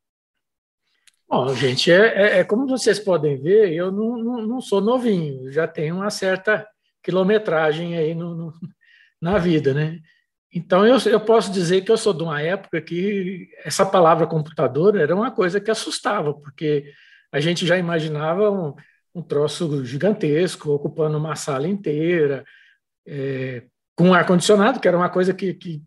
Bom, 1.28 1.54
gente, 1.54 1.92
é, 1.92 2.06
é, 2.06 2.38
é, 2.38 2.44
como 2.44 2.66
vocês 2.66 2.98
podem 2.98 3.36
ver, 3.36 3.72
eu 3.74 3.92
não, 3.92 4.16
não, 4.16 4.46
não, 4.46 4.60
sou 4.62 4.80
novinho, 4.80 5.52
já 5.52 5.68
tenho 5.68 5.96
uma 5.96 6.08
certa 6.08 6.66
quilometragem 7.02 7.96
aí 7.98 8.14
no, 8.14 8.34
no 8.34 8.52
na 9.20 9.36
vida, 9.36 9.74
né? 9.74 10.00
Então, 10.52 10.86
eu, 10.86 10.96
eu 11.06 11.20
posso 11.20 11.52
dizer 11.52 11.82
que 11.82 11.92
eu 11.92 11.96
sou 11.96 12.14
de 12.14 12.22
uma 12.22 12.40
época 12.40 12.80
que 12.80 13.48
essa 13.64 13.84
palavra 13.84 14.26
computador 14.26 14.96
era 14.96 15.14
uma 15.14 15.30
coisa 15.30 15.60
que 15.60 15.70
assustava, 15.70 16.32
porque 16.32 16.90
a 17.30 17.38
gente 17.38 17.66
já 17.66 17.76
imaginava 17.76 18.50
um, 18.50 18.74
um 19.14 19.22
troço 19.22 19.84
gigantesco, 19.84 20.70
ocupando 20.70 21.18
uma 21.18 21.36
sala 21.36 21.68
inteira, 21.68 22.44
é, 23.06 23.64
com 23.94 24.14
ar-condicionado, 24.14 24.80
que 24.80 24.88
era 24.88 24.96
uma 24.96 25.10
coisa 25.10 25.34
que, 25.34 25.52
que 25.52 25.82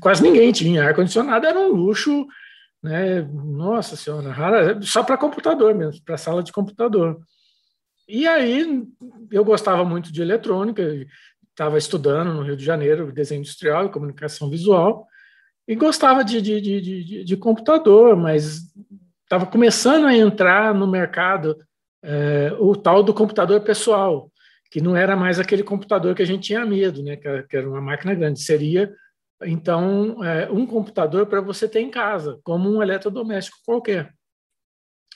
quase 0.00 0.22
ninguém 0.22 0.52
tinha. 0.52 0.84
Ar-condicionado 0.84 1.46
era 1.46 1.58
um 1.58 1.72
luxo, 1.72 2.26
né? 2.82 3.22
nossa 3.22 3.96
senhora, 3.96 4.30
rara, 4.30 4.80
só 4.82 5.02
para 5.02 5.18
computador 5.18 5.74
mesmo, 5.74 6.02
para 6.04 6.16
sala 6.16 6.42
de 6.42 6.52
computador. 6.52 7.20
E 8.08 8.26
aí 8.26 8.84
eu 9.30 9.44
gostava 9.44 9.84
muito 9.84 10.12
de 10.12 10.20
eletrônica, 10.20 10.82
estava 11.50 11.78
estudando 11.78 12.32
no 12.32 12.42
Rio 12.42 12.56
de 12.56 12.64
Janeiro 12.64 13.12
desenho 13.12 13.40
industrial 13.40 13.86
e 13.86 13.90
comunicação 13.90 14.48
visual 14.48 15.06
e 15.66 15.74
gostava 15.74 16.24
de, 16.24 16.40
de, 16.40 16.60
de, 16.60 17.24
de, 17.24 17.36
computador, 17.36 18.16
mas 18.16 18.62
estava 19.22 19.46
começando 19.46 20.06
a 20.06 20.16
entrar 20.16 20.74
no 20.74 20.86
mercado 20.86 21.56
é, 22.02 22.52
o 22.58 22.74
tal 22.74 23.02
do 23.02 23.14
computador 23.14 23.60
pessoal, 23.60 24.32
que 24.70 24.80
não 24.80 24.96
era 24.96 25.14
mais 25.14 25.38
aquele 25.38 25.62
computador 25.62 26.14
que 26.14 26.22
a 26.22 26.26
gente 26.26 26.42
tinha 26.42 26.66
medo, 26.66 27.02
né, 27.02 27.16
que 27.16 27.56
era 27.56 27.68
uma 27.68 27.80
máquina 27.80 28.14
grande, 28.14 28.40
seria 28.40 28.92
então 29.42 30.22
é, 30.24 30.50
um 30.50 30.66
computador 30.66 31.26
para 31.26 31.40
você 31.40 31.68
ter 31.68 31.80
em 31.80 31.90
casa, 31.90 32.38
como 32.42 32.68
um 32.68 32.82
eletrodoméstico 32.82 33.58
qualquer. 33.64 34.12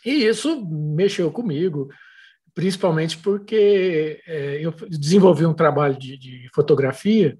E 0.04 0.26
isso 0.26 0.64
mexeu 0.66 1.30
comigo 1.30 1.88
principalmente 2.54 3.18
porque 3.18 4.22
é, 4.26 4.58
eu 4.60 4.72
desenvolvi 4.88 5.44
um 5.44 5.52
trabalho 5.52 5.98
de, 5.98 6.16
de, 6.16 6.48
fotografia 6.54 7.36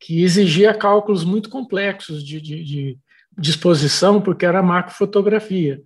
que 0.00 0.22
exigia 0.22 0.74
cálculos 0.74 1.24
muito 1.24 1.48
complexos 1.48 2.24
de, 2.24 2.40
de, 2.40 2.64
de 2.64 2.98
disposição 3.38 4.20
porque 4.20 4.44
era 4.44 4.62
macrofotografia. 4.62 5.80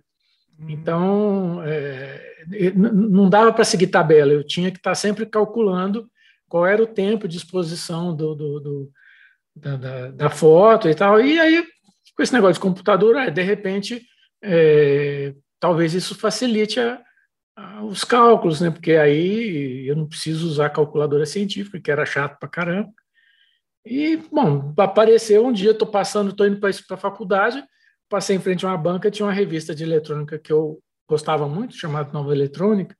Hum. 0.59 0.65
Então, 0.69 1.61
é, 1.63 2.73
não 2.75 3.29
dava 3.29 3.53
para 3.53 3.63
seguir 3.63 3.87
tabela, 3.87 4.33
eu 4.33 4.43
tinha 4.43 4.71
que 4.71 4.77
estar 4.77 4.95
sempre 4.95 5.25
calculando 5.25 6.09
qual 6.49 6.65
era 6.65 6.81
o 6.81 6.87
tempo 6.87 7.27
de 7.27 7.37
exposição 7.37 8.15
do, 8.15 8.33
do, 8.33 8.59
do 8.59 8.91
da, 9.55 9.75
da, 9.75 10.11
da, 10.11 10.29
foto 10.29 10.89
e 10.89 10.95
tal. 10.95 11.19
E 11.19 11.39
aí, 11.39 11.63
com 12.15 12.23
esse 12.23 12.33
negócio 12.33 12.55
de 12.55 12.59
computador, 12.59 13.29
de 13.29 13.41
repente, 13.43 14.01
é, 14.41 15.35
talvez 15.59 15.93
isso 15.93 16.15
facilite 16.15 16.79
a, 16.79 16.99
os 17.83 18.03
cálculos, 18.03 18.61
né? 18.61 18.69
porque 18.69 18.93
aí 18.93 19.87
eu 19.87 19.95
não 19.95 20.07
preciso 20.07 20.47
usar 20.47 20.69
calculadora 20.69 21.25
científica, 21.25 21.79
que 21.79 21.91
era 21.91 22.05
chato 22.05 22.37
para 22.39 22.49
caramba. 22.49 22.91
E, 23.85 24.17
bom, 24.31 24.73
apareceu 24.77 25.45
um 25.45 25.51
dia, 25.51 25.71
estou 25.71 25.87
passando, 25.87 26.31
estou 26.31 26.45
indo 26.45 26.59
para 26.59 26.69
a 26.69 26.97
faculdade, 26.97 27.63
passei 28.09 28.35
em 28.35 28.39
frente 28.39 28.65
a 28.65 28.69
uma 28.69 28.77
banca, 28.77 29.09
tinha 29.09 29.25
uma 29.25 29.33
revista 29.33 29.73
de 29.73 29.83
eletrônica 29.83 30.37
que 30.37 30.51
eu 30.51 30.79
gostava 31.09 31.47
muito, 31.47 31.75
chamada 31.75 32.11
Nova 32.11 32.33
Eletrônica, 32.33 32.95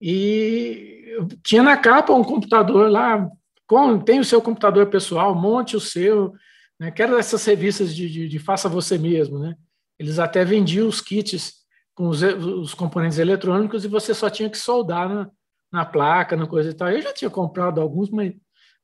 e 0.00 1.16
tinha 1.44 1.62
na 1.62 1.76
capa 1.76 2.12
um 2.12 2.24
computador 2.24 2.90
lá, 2.90 3.28
com, 3.66 3.98
tem 4.00 4.18
o 4.18 4.24
seu 4.24 4.40
computador 4.40 4.86
pessoal, 4.88 5.34
monte 5.34 5.76
o 5.76 5.80
seu, 5.80 6.32
né, 6.80 6.90
que 6.90 7.02
era 7.02 7.14
dessas 7.14 7.44
revistas 7.44 7.94
de, 7.94 8.10
de, 8.10 8.28
de 8.28 8.38
faça 8.38 8.68
você 8.68 8.98
mesmo, 8.98 9.38
né? 9.38 9.54
Eles 9.98 10.18
até 10.18 10.44
vendiam 10.44 10.88
os 10.88 11.00
kits 11.00 11.61
com 11.94 12.08
os, 12.08 12.22
os, 12.22 12.74
componentes 12.74 13.18
eletrônicos 13.18 13.84
e 13.84 13.88
você 13.88 14.14
só 14.14 14.30
tinha 14.30 14.48
que 14.48 14.58
soldar 14.58 15.08
na, 15.08 15.30
na 15.70 15.84
placa, 15.84 16.36
na 16.36 16.46
coisa 16.46 16.70
e 16.70 16.74
tal. 16.74 16.90
Eu 16.90 17.02
já 17.02 17.12
tinha 17.12 17.30
comprado 17.30 17.80
alguns, 17.80 18.10
mas 18.10 18.32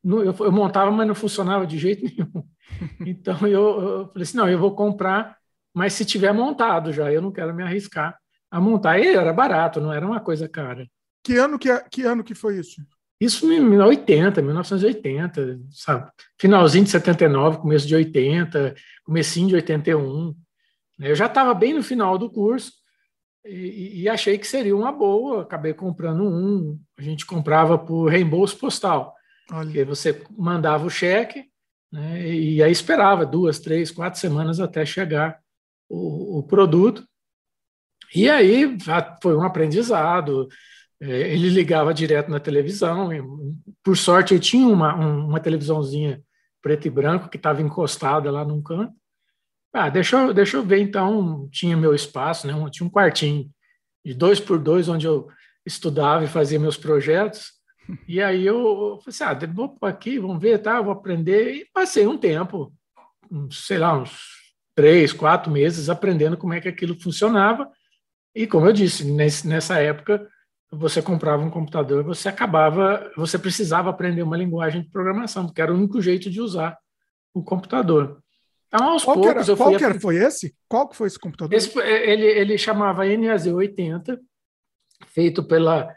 não, 0.03 0.23
eu, 0.23 0.35
eu, 0.39 0.53
montava, 0.53 0.91
mas 0.91 1.07
não 1.07 1.15
funcionava 1.15 1.67
de 1.67 1.79
jeito 1.79 2.05
nenhum. 2.05 2.45
Então 3.05 3.47
eu, 3.47 3.81
eu, 3.81 4.09
falei 4.09 4.23
assim, 4.23 4.37
não, 4.37 4.49
eu 4.49 4.59
vou 4.59 4.75
comprar, 4.75 5.37
mas 5.75 5.95
se 5.95 6.05
tiver 6.05 6.33
montado 6.33 6.93
já, 6.93 7.11
eu 7.11 7.21
não 7.21 7.33
quero 7.33 7.55
me 7.55 7.63
arriscar 7.63 8.17
a 8.51 8.61
montar. 8.61 8.99
E 8.99 9.09
era 9.09 9.33
barato, 9.33 9.81
não 9.81 9.93
era 9.93 10.07
uma 10.07 10.21
coisa 10.21 10.49
cara. 10.49 10.87
Que 11.25 11.37
ano 11.37 11.59
que, 11.59 11.71
é, 11.71 11.83
que 11.91 12.03
ano 12.03 12.23
que 12.23 12.35
foi 12.35 12.59
isso? 12.59 12.83
Isso 13.21 13.51
em 13.51 13.81
80, 13.81 14.41
1980, 14.41 15.61
sabe? 15.71 16.09
Finalzinho 16.39 16.85
de 16.85 16.91
79, 16.91 17.59
começo 17.59 17.87
de 17.87 17.97
80, 17.97 18.75
comecinho 19.03 19.49
de 19.49 19.55
81. 19.57 20.37
Eu 21.01 21.15
já 21.17 21.27
estava 21.27 21.53
bem 21.55 21.75
no 21.75 21.83
final 21.83 22.17
do 22.17 22.31
curso 22.31 22.73
e, 23.49 24.03
e, 24.03 24.09
achei 24.09 24.37
que 24.39 24.47
seria 24.47 24.77
uma 24.77 24.93
boa. 24.93 25.43
Acabei 25.43 25.73
comprando 25.73 26.23
um. 26.23 26.79
A 26.99 27.03
gente 27.03 27.25
comprava 27.25 27.79
por 27.79 28.09
reembolso 28.09 28.59
postal. 28.59 29.15
Olha. 29.51 29.85
você 29.85 30.23
mandava 30.37 30.87
o 30.87 30.91
cheque 30.91 31.47
né, 31.91 32.29
e 32.29 32.63
aí 32.63 32.71
esperava 32.71 33.25
duas, 33.25 33.59
três, 33.59 33.91
quatro 33.91 34.21
semanas 34.21 34.61
até 34.61 34.85
chegar 34.85 35.41
o, 35.89 36.39
o 36.39 36.43
produto. 36.43 37.07
E 38.15 38.29
aí 38.29 38.77
foi 39.23 39.37
um 39.37 39.43
aprendizado. 39.43 40.49
É, 41.01 41.33
ele 41.33 41.49
ligava 41.49 41.95
direto 41.95 42.31
na 42.31 42.41
televisão. 42.41 43.11
Por 43.83 43.97
sorte, 43.97 44.35
eu 44.35 44.41
tinha 44.41 44.69
uma, 44.69 44.95
uma 44.95 45.41
televisãozinha 45.41 46.23
preto 46.61 46.87
e 46.87 46.91
branco 46.91 47.29
que 47.29 47.37
estava 47.37 47.63
encostada 47.63 48.31
lá 48.31 48.45
num 48.45 48.63
canto. 48.63 48.93
Ah, 49.73 49.89
deixa 49.89 50.17
eu, 50.17 50.35
deixa 50.35 50.57
eu 50.57 50.63
ver 50.63 50.81
então. 50.81 51.49
Tinha 51.51 51.77
meu 51.77 51.95
espaço, 51.95 52.47
né? 52.47 52.55
tinha 52.71 52.87
um 52.87 52.91
quartinho 52.91 53.51
de 54.05 54.15
dois 54.15 54.41
por 54.41 54.59
dois 54.59 54.89
onde 54.89 55.07
eu 55.07 55.29
estudava 55.65 56.25
e 56.25 56.29
fazia 56.29 56.59
meus 56.59 56.77
projetos. 56.77 57.53
E 58.07 58.21
aí 58.21 58.45
eu, 58.45 58.99
falei 59.03 59.09
assim, 59.09 59.25
ah, 59.25 59.53
vou 59.53 59.77
aqui, 59.83 60.19
vamos 60.19 60.41
ver, 60.41 60.59
tá? 60.59 60.81
Vou 60.81 60.93
aprender. 60.93 61.55
E 61.55 61.69
passei 61.73 62.07
um 62.07 62.19
tempo, 62.19 62.73
sei 63.51 63.79
lá, 63.79 63.97
uns 63.97 64.21
três, 64.75 65.13
quatro 65.13 65.51
meses 65.51 65.89
aprendendo 65.89 66.37
como 66.37 66.55
é 66.55 66.61
que 66.61 66.69
aquilo 66.69 67.01
funcionava. 67.01 67.71
E 68.35 68.47
como 68.47 68.67
eu 68.67 68.73
disse, 68.73 69.05
nesse, 69.05 69.47
nessa 69.49 69.79
época 69.81 70.29
você 70.71 71.01
comprava 71.01 71.43
um 71.43 71.51
computador, 71.51 72.05
você 72.05 72.29
acabava, 72.29 73.11
você 73.17 73.39
precisava 73.39 73.89
aprender 73.89 74.23
uma 74.23 74.37
linguagem 74.37 74.83
de 74.83 74.91
programação, 74.91 75.47
porque 75.47 75.63
era 75.63 75.73
o 75.73 75.77
único 75.77 76.01
jeito 76.01 76.31
de 76.31 76.41
usar 76.41 76.77
o 77.33 77.43
computador. 77.43 78.23
Então, 78.69 78.91
aos 78.91 79.05
qual 79.05 79.17
poucos, 79.17 79.45
que 79.45 79.51
era, 79.51 79.57
qual 79.57 79.77
que 79.77 79.85
era, 79.85 80.01
foi 80.01 80.17
esse? 80.17 80.55
Qual 80.69 80.89
que 80.89 80.97
foi 80.97 81.07
esse 81.07 81.19
computador? 81.19 81.57
Esse, 81.57 81.77
ele, 81.79 82.27
ele 82.27 82.59
chamava 82.59 83.05
NAZ80, 83.05 84.19
feito 85.07 85.43
pela 85.43 85.89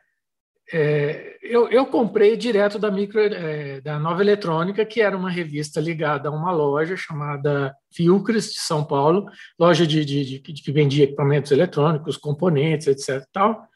é, 0.74 1.38
eu, 1.42 1.68
eu, 1.70 1.86
comprei 1.86 2.38
direto 2.38 2.80
da 2.80 2.90
micro 2.90 3.20
é, 3.20 3.82
da 3.82 4.00
Nova 4.00 4.22
Eletrônica, 4.22 4.86
que 4.86 5.02
era 5.02 5.18
uma 5.18 5.30
revista 5.30 5.82
ligada 5.82 6.30
a 6.30 6.32
uma 6.32 6.52
loja 6.52 6.96
chamada 6.96 7.76
Filcres 7.94 8.54
de 8.54 8.60
São 8.60 8.86
Paulo, 8.86 9.26
loja 9.60 9.86
de, 9.86 10.06
de, 10.06 10.24
de, 10.24 10.40
de 10.40 10.64
que 10.64 10.72
vendia 10.72 11.04
equipamentos 11.04 11.52
eletrônicos, 11.52 12.16
componentes, 12.16 12.88
etc. 12.88 13.26
Tal, 13.34 13.68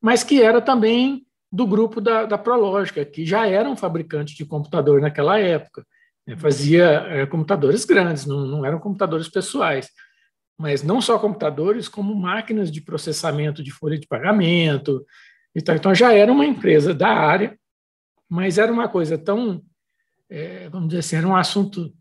mas 0.00 0.22
que 0.22 0.40
era 0.40 0.60
também 0.60 1.26
do 1.50 1.66
grupo 1.66 2.00
da, 2.00 2.24
da 2.24 2.38
Prológica, 2.38 3.04
que 3.04 3.26
já 3.26 3.48
era 3.48 3.68
um 3.68 3.76
fabricante 3.76 4.36
de 4.36 4.44
computador 4.44 5.00
naquela 5.00 5.40
época. 5.40 5.84
Fazia 6.36 6.84
é, 7.08 7.26
computadores 7.26 7.84
grandes, 7.84 8.26
não, 8.26 8.46
não 8.46 8.64
eram 8.64 8.80
computadores 8.80 9.28
pessoais 9.28 9.88
mas 10.58 10.82
não 10.82 11.00
só 11.00 11.18
computadores, 11.18 11.88
como 11.88 12.14
máquinas 12.14 12.70
de 12.70 12.80
processamento 12.80 13.62
de 13.62 13.70
folha 13.70 13.98
de 13.98 14.06
pagamento, 14.06 15.04
então, 15.54 15.74
então 15.74 15.94
já 15.94 16.12
era 16.12 16.32
uma 16.32 16.46
empresa 16.46 16.94
da 16.94 17.08
área, 17.08 17.58
mas 18.28 18.58
era 18.58 18.72
uma 18.72 18.88
coisa 18.88 19.18
tão, 19.18 19.62
é, 20.30 20.68
vamos 20.68 20.88
dizer 20.88 21.00
assim, 21.00 21.16
era 21.16 21.28
um 21.28 21.36
assunto 21.36 21.92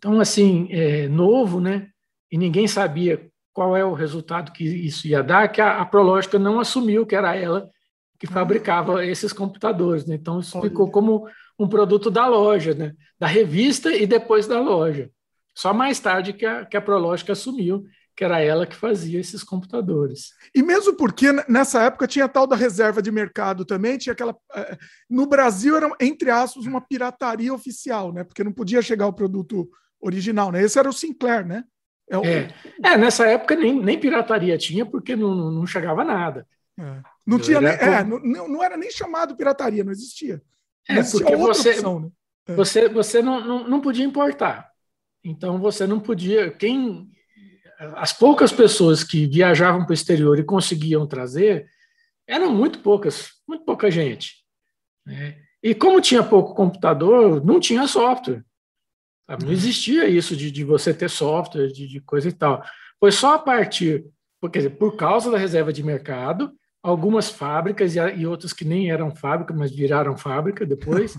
tão 0.00 0.20
assim 0.20 0.68
é, 0.70 1.08
novo, 1.08 1.60
né? 1.60 1.88
E 2.30 2.38
ninguém 2.38 2.68
sabia 2.68 3.28
qual 3.52 3.76
é 3.76 3.84
o 3.84 3.94
resultado 3.94 4.52
que 4.52 4.64
isso 4.64 5.08
ia 5.08 5.22
dar, 5.22 5.48
que 5.48 5.60
a, 5.60 5.80
a 5.80 5.86
Prológica 5.86 6.38
não 6.38 6.60
assumiu 6.60 7.04
que 7.04 7.16
era 7.16 7.34
ela 7.34 7.68
que 8.18 8.26
ah. 8.26 8.30
fabricava 8.30 9.04
esses 9.04 9.32
computadores. 9.32 10.06
Né? 10.06 10.14
Então, 10.14 10.40
isso 10.40 10.60
ficou 10.60 10.90
como 10.90 11.28
um 11.58 11.68
produto 11.68 12.10
da 12.10 12.26
loja, 12.26 12.74
né? 12.74 12.94
da 13.18 13.26
revista 13.26 13.94
e 13.94 14.06
depois 14.06 14.46
da 14.46 14.60
loja. 14.60 15.10
Só 15.54 15.74
mais 15.74 15.98
tarde 15.98 16.32
que 16.32 16.46
a, 16.46 16.64
que 16.64 16.76
a 16.76 16.80
Prológica 16.80 17.32
assumiu 17.32 17.84
que 18.14 18.24
era 18.24 18.40
ela 18.40 18.66
que 18.66 18.74
fazia 18.74 19.20
esses 19.20 19.44
computadores. 19.44 20.32
E 20.52 20.60
mesmo 20.60 20.96
porque 20.96 21.28
nessa 21.48 21.82
época 21.82 22.06
tinha 22.06 22.28
tal 22.28 22.48
da 22.48 22.56
reserva 22.56 23.00
de 23.00 23.12
mercado 23.12 23.64
também, 23.64 23.96
tinha 23.96 24.12
aquela. 24.12 24.36
Eh, 24.56 24.76
no 25.08 25.24
Brasil 25.24 25.76
era, 25.76 25.88
entre 26.00 26.28
aspas, 26.28 26.66
uma 26.66 26.80
pirataria 26.80 27.54
oficial, 27.54 28.12
né? 28.12 28.24
Porque 28.24 28.42
não 28.42 28.50
podia 28.50 28.82
chegar 28.82 29.06
o 29.06 29.12
produto 29.12 29.70
original, 30.00 30.50
né? 30.50 30.60
Esse 30.62 30.80
era 30.80 30.88
o 30.88 30.92
Sinclair, 30.92 31.46
né? 31.46 31.62
É, 32.10 32.18
o... 32.18 32.24
é. 32.24 32.48
é 32.82 32.96
nessa 32.96 33.24
época 33.24 33.54
nem, 33.54 33.80
nem 33.80 34.00
pirataria 34.00 34.58
tinha, 34.58 34.84
porque 34.84 35.14
não, 35.14 35.52
não 35.52 35.64
chegava 35.64 36.02
nada. 36.02 36.44
É. 36.76 37.00
Não, 37.24 37.38
tinha 37.38 37.60
nem, 37.60 37.70
é, 37.70 38.02
não, 38.02 38.48
não 38.48 38.64
era 38.64 38.76
nem 38.76 38.90
chamado 38.90 39.36
pirataria, 39.36 39.84
não 39.84 39.92
existia. 39.92 40.42
É, 40.88 41.02
porque 41.02 41.36
você, 41.36 41.70
opção, 41.70 42.00
né? 42.00 42.10
É. 42.48 42.54
você, 42.54 42.88
você 42.88 43.22
não, 43.22 43.44
não, 43.44 43.68
não 43.68 43.80
podia 43.80 44.04
importar. 44.04 44.70
Então 45.22 45.58
você 45.58 45.86
não 45.86 46.00
podia. 46.00 46.50
Quem 46.50 47.10
as 47.96 48.12
poucas 48.12 48.52
pessoas 48.52 49.04
que 49.04 49.26
viajavam 49.26 49.84
para 49.84 49.92
o 49.92 49.94
exterior 49.94 50.38
e 50.38 50.44
conseguiam 50.44 51.06
trazer 51.06 51.68
eram 52.26 52.52
muito 52.52 52.80
poucas, 52.80 53.30
muito 53.46 53.64
pouca 53.64 53.90
gente. 53.90 54.44
Né? 55.06 55.40
E 55.62 55.74
como 55.74 56.00
tinha 56.00 56.22
pouco 56.22 56.54
computador, 56.54 57.44
não 57.44 57.60
tinha 57.60 57.86
software. 57.86 58.44
Sabe? 59.26 59.44
Não 59.44 59.52
existia 59.52 60.08
isso 60.08 60.36
de, 60.36 60.50
de 60.50 60.64
você 60.64 60.92
ter 60.92 61.08
software, 61.08 61.68
de, 61.68 61.86
de, 61.86 62.00
coisa 62.00 62.28
e 62.28 62.32
tal. 62.32 62.62
Foi 62.98 63.12
só 63.12 63.34
a 63.34 63.38
partir, 63.38 64.04
quer 64.52 64.58
dizer, 64.58 64.70
por 64.70 64.96
causa 64.96 65.30
da 65.30 65.38
reserva 65.38 65.72
de 65.72 65.82
mercado, 65.82 66.52
algumas 66.82 67.30
fábricas 67.30 67.96
e, 67.96 67.98
e 67.98 68.26
outras 68.26 68.52
que 68.52 68.64
nem 68.64 68.90
eram 68.90 69.14
fábrica, 69.14 69.54
mas 69.54 69.74
viraram 69.74 70.16
fábrica 70.16 70.64
depois, 70.64 71.18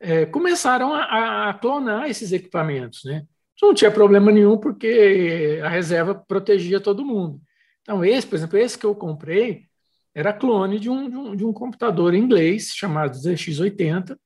é, 0.00 0.24
começaram 0.26 0.94
a, 0.94 1.50
a, 1.50 1.54
clonar 1.54 2.08
esses 2.08 2.32
equipamentos, 2.32 3.04
né? 3.04 3.26
não 3.62 3.72
tinha 3.72 3.90
problema 3.90 4.30
nenhum, 4.30 4.58
porque 4.58 5.60
a 5.62 5.68
reserva 5.68 6.14
protegia 6.14 6.80
todo 6.80 7.04
mundo. 7.04 7.40
Então, 7.82 8.04
esse, 8.04 8.26
por 8.26 8.36
exemplo, 8.36 8.58
esse 8.58 8.78
que 8.78 8.84
eu 8.84 8.94
comprei 8.94 9.66
era 10.14 10.32
clone 10.32 10.78
de 10.78 10.88
um, 10.88 11.08
de 11.08 11.16
um, 11.16 11.36
de 11.36 11.44
um 11.44 11.52
computador 11.52 12.14
inglês 12.14 12.72
chamado 12.74 13.16
ZX80, 13.16 14.16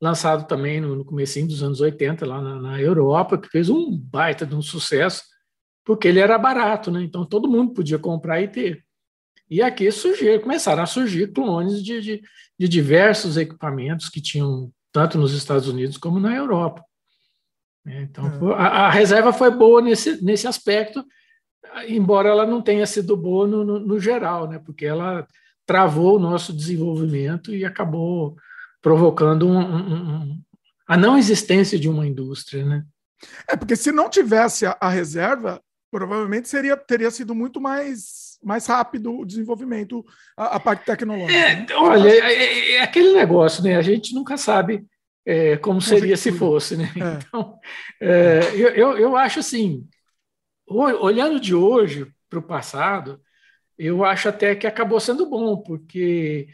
lançado 0.00 0.46
também 0.46 0.80
no, 0.80 0.96
no 0.96 1.04
começo 1.04 1.44
dos 1.46 1.62
anos 1.62 1.80
80, 1.80 2.26
lá 2.26 2.40
na, 2.40 2.60
na, 2.60 2.80
Europa, 2.80 3.38
que 3.38 3.48
fez 3.48 3.70
um 3.70 3.96
baita 3.96 4.44
de 4.44 4.54
um 4.54 4.62
sucesso, 4.62 5.22
porque 5.84 6.08
ele 6.08 6.18
era 6.18 6.36
barato, 6.36 6.90
né? 6.90 7.02
Então 7.02 7.24
todo 7.24 7.48
mundo 7.48 7.72
podia 7.72 7.98
comprar 7.98 8.40
e 8.42 8.48
ter. 8.48 8.84
E 9.48 9.62
aqui 9.62 9.90
surgiram, 9.90 10.40
começaram 10.40 10.82
a 10.82 10.86
surgir 10.86 11.32
clones 11.32 11.82
de, 11.82 12.00
de, 12.00 12.22
de 12.58 12.68
diversos 12.68 13.36
equipamentos 13.36 14.08
que 14.08 14.20
tinham 14.20 14.72
tanto 14.92 15.18
nos 15.18 15.32
Estados 15.32 15.68
Unidos 15.68 15.96
como 15.96 16.18
na 16.18 16.34
Europa. 16.34 16.82
Né? 17.84 18.02
Então, 18.02 18.26
é. 18.50 18.54
a, 18.54 18.66
a, 18.86 18.90
reserva 18.90 19.32
foi 19.32 19.50
boa 19.50 19.80
nesse, 19.80 20.22
nesse 20.24 20.48
aspecto, 20.48 21.04
embora 21.86 22.28
ela 22.28 22.46
não 22.46 22.60
tenha 22.60 22.86
sido 22.86 23.16
boa 23.16 23.46
no, 23.46 23.64
no, 23.64 23.78
no, 23.78 24.00
geral, 24.00 24.48
né? 24.48 24.58
porque 24.58 24.84
ela 24.84 25.26
travou 25.64 26.16
o 26.16 26.20
nosso 26.20 26.52
desenvolvimento 26.52 27.54
e 27.54 27.64
acabou 27.64 28.36
provocando 28.82 29.46
um, 29.46 29.58
um, 29.58 30.14
um, 30.14 30.40
a 30.88 30.96
não 30.96 31.16
existência 31.16 31.78
de 31.78 31.88
uma 31.88 32.06
indústria. 32.06 32.64
Né? 32.64 32.84
É, 33.48 33.56
porque 33.56 33.76
se 33.76 33.92
não 33.92 34.10
tivesse 34.10 34.66
a, 34.66 34.76
a 34.80 34.88
reserva, 34.88 35.62
provavelmente 35.90 36.48
seria, 36.48 36.76
teria 36.76 37.10
sido 37.10 37.34
muito 37.34 37.60
mais, 37.60 38.25
mais 38.46 38.64
rápido 38.66 39.18
o 39.18 39.26
desenvolvimento, 39.26 40.06
a, 40.36 40.56
a 40.56 40.60
parte 40.60 40.84
tecnológica. 40.84 41.36
É, 41.36 41.56
né? 41.56 41.66
Olha, 41.74 42.08
é, 42.08 42.32
é, 42.32 42.74
é, 42.74 42.80
aquele 42.80 43.12
negócio, 43.12 43.60
né? 43.60 43.76
A 43.76 43.82
gente 43.82 44.14
nunca 44.14 44.36
sabe 44.36 44.86
é, 45.26 45.56
como 45.56 45.80
seria 45.80 46.16
se 46.16 46.30
fosse, 46.30 46.76
né? 46.76 46.88
É. 46.94 47.18
Então, 47.18 47.58
é, 48.00 48.40
eu, 48.54 48.68
eu, 48.68 48.98
eu 48.98 49.16
acho 49.16 49.40
assim, 49.40 49.84
olhando 50.68 51.40
de 51.40 51.56
hoje 51.56 52.06
para 52.30 52.38
o 52.38 52.42
passado, 52.42 53.20
eu 53.76 54.04
acho 54.04 54.28
até 54.28 54.54
que 54.54 54.66
acabou 54.66 55.00
sendo 55.00 55.28
bom, 55.28 55.56
porque 55.56 56.46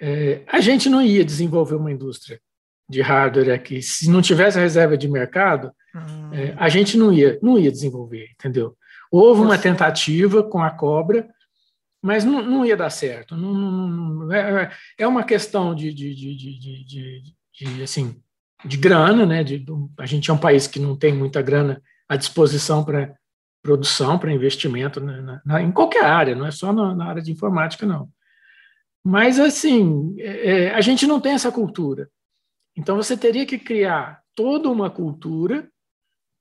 é, 0.00 0.42
a 0.46 0.58
gente 0.58 0.88
não 0.88 1.02
ia 1.02 1.22
desenvolver 1.22 1.74
uma 1.74 1.92
indústria 1.92 2.40
de 2.88 3.02
hardware 3.02 3.52
aqui. 3.52 3.82
Se 3.82 4.08
não 4.08 4.22
tivesse 4.22 4.58
a 4.58 4.62
reserva 4.62 4.96
de 4.96 5.06
mercado, 5.06 5.70
ah. 5.94 6.30
é, 6.32 6.54
a 6.56 6.70
gente 6.70 6.96
não 6.96 7.12
ia, 7.12 7.38
não 7.42 7.58
ia 7.58 7.70
desenvolver, 7.70 8.30
entendeu? 8.32 8.74
Houve 9.10 9.42
uma 9.42 9.58
tentativa 9.58 10.42
com 10.42 10.60
a 10.60 10.70
cobra, 10.70 11.28
mas 12.02 12.24
não, 12.24 12.42
não 12.42 12.64
ia 12.64 12.76
dar 12.76 12.90
certo. 12.90 13.36
Não, 13.36 13.52
não, 13.54 14.32
é, 14.32 14.70
é, 14.98 15.06
uma 15.06 15.24
questão 15.24 15.74
de, 15.74 15.92
de, 15.92 16.14
de, 16.14 17.34
de, 17.52 17.82
assim, 17.82 18.20
de 18.64 18.76
grana, 18.76 19.26
né? 19.26 19.44
A 19.98 20.06
gente 20.06 20.30
é 20.30 20.34
um 20.34 20.38
país 20.38 20.66
que 20.66 20.78
não 20.78 20.96
tem 20.96 21.12
muita 21.12 21.42
grana 21.42 21.82
à 22.08 22.16
disposição 22.16 22.84
para 22.84 23.14
produção, 23.62 24.16
para 24.16 24.32
investimento 24.32 25.00
na, 25.00 25.42
na, 25.44 25.62
em 25.62 25.72
qualquer 25.72 26.04
área, 26.04 26.36
não 26.36 26.46
é 26.46 26.52
só 26.52 26.72
na, 26.72 26.94
na 26.94 27.06
área 27.06 27.20
de 27.20 27.32
informática, 27.32 27.84
não. 27.84 28.08
Mas, 29.04 29.40
assim, 29.40 30.14
é, 30.18 30.50
é, 30.50 30.74
a 30.74 30.80
gente 30.80 31.06
não 31.06 31.20
tem 31.20 31.32
essa 31.32 31.50
cultura. 31.50 32.08
Então, 32.76 32.96
você 32.96 33.16
teria 33.16 33.46
que 33.46 33.58
criar 33.58 34.20
toda 34.34 34.68
uma 34.68 34.90
cultura 34.90 35.68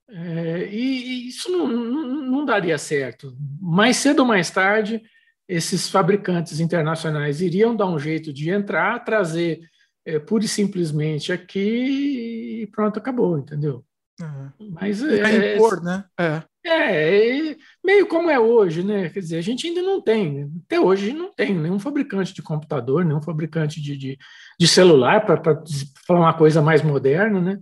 é, 0.09 0.67
e, 0.71 1.25
e, 1.25 1.27
isso 1.29 1.51
não, 1.51 1.67
não, 1.67 2.45
daria 2.45 2.77
certo. 2.77 3.35
Mais 3.59 3.97
cedo 3.97 4.19
ou 4.19 4.25
mais 4.25 4.49
tarde, 4.51 5.01
esses 5.47 5.89
fabricantes 5.89 6.59
internacionais 6.59 7.41
iriam 7.41 7.75
dar 7.75 7.87
um 7.87 7.99
jeito 7.99 8.31
de 8.31 8.49
entrar, 8.49 9.03
trazer 9.03 9.59
é, 10.05 10.19
pura 10.19 10.45
e 10.45 10.47
simplesmente 10.47 11.31
aqui 11.31 12.61
e 12.61 12.67
pronto, 12.67 12.99
acabou, 12.99 13.37
entendeu? 13.37 13.83
Uhum. 14.21 14.71
Mas 14.71 15.03
é, 15.03 15.55
impor, 15.55 15.83
né? 15.83 16.05
É. 16.17 16.43
É, 16.67 17.55
meio 17.83 18.07
como 18.07 18.29
é 18.29 18.39
hoje, 18.39 18.81
né? 18.81 19.09
Quer 19.09 19.19
dizer, 19.19 19.37
a 19.37 19.41
gente 19.41 19.67
ainda 19.67 19.83
não 19.83 20.01
tem, 20.01 20.51
até 20.65 20.79
hoje 20.79 21.13
não 21.13 21.31
tem 21.31 21.53
nenhum 21.53 21.77
fabricante 21.77 22.33
de 22.33 22.41
computador, 22.41 23.05
nenhum 23.05 23.21
fabricante 23.21 23.79
de, 23.79 23.95
de, 23.95 24.17
de 24.59 24.67
celular, 24.67 25.25
para 25.25 25.63
falar 26.07 26.19
uma 26.21 26.33
coisa 26.33 26.61
mais 26.63 26.81
moderna, 26.81 27.39
né? 27.39 27.59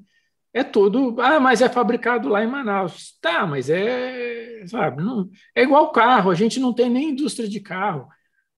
É 0.54 0.64
tudo, 0.64 1.20
ah, 1.20 1.40
mas 1.40 1.62
é 1.62 1.68
fabricado 1.68 2.30
lá 2.30 2.44
em 2.44 2.48
Manaus. 2.48 3.18
Tá, 3.20 3.46
mas 3.48 3.70
é, 3.70 4.64
sabe, 4.68 5.04
não, 5.04 5.30
é 5.56 5.64
igual 5.64 5.92
carro, 5.92 6.30
a 6.30 6.36
gente 6.36 6.60
não 6.60 6.72
tem 6.72 6.90
nem 6.90 7.10
indústria 7.10 7.50
de 7.50 7.60
carro. 7.60 8.08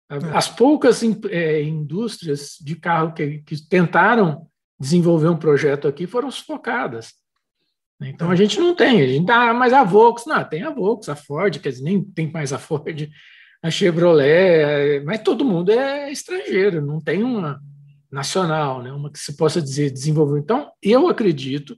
É. 0.10 0.18
As 0.38 0.50
poucas 0.50 1.02
é, 1.30 1.64
indústrias 1.64 2.58
de 2.62 2.76
carro 2.76 3.14
que, 3.14 3.40
que 3.40 3.68
tentaram 3.68 4.46
desenvolver 4.78 5.30
um 5.30 5.38
projeto 5.38 5.88
aqui 5.88 6.06
foram 6.06 6.30
sufocadas. 6.30 7.14
Então 8.02 8.30
a 8.30 8.36
gente 8.36 8.60
não 8.60 8.76
tem, 8.76 9.02
a 9.02 9.08
gente 9.08 9.26
dá, 9.26 9.54
mas 9.54 9.72
a 9.72 9.84
Volks, 9.84 10.26
não, 10.26 10.44
tem 10.44 10.64
a 10.64 10.70
Volks, 10.70 11.08
a 11.08 11.16
Ford, 11.16 11.58
quer 11.60 11.70
dizer, 11.70 11.84
nem 11.84 12.04
tem 12.04 12.30
mais 12.30 12.52
a 12.52 12.60
Ford, 12.60 13.10
a 13.64 13.72
Chevrolet, 13.72 15.02
mas 15.06 15.22
todo 15.22 15.46
mundo 15.46 15.72
é 15.72 16.12
estrangeiro, 16.12 16.86
não 16.86 17.00
tem 17.00 17.24
uma 17.24 17.62
nacional, 18.12 18.84
né, 18.84 18.92
uma 18.92 19.10
que 19.10 19.18
se 19.18 19.36
possa 19.38 19.62
dizer 19.62 19.92
desenvolveu. 19.92 20.38
Então, 20.38 20.70
eu 20.84 21.08
acredito 21.08 21.78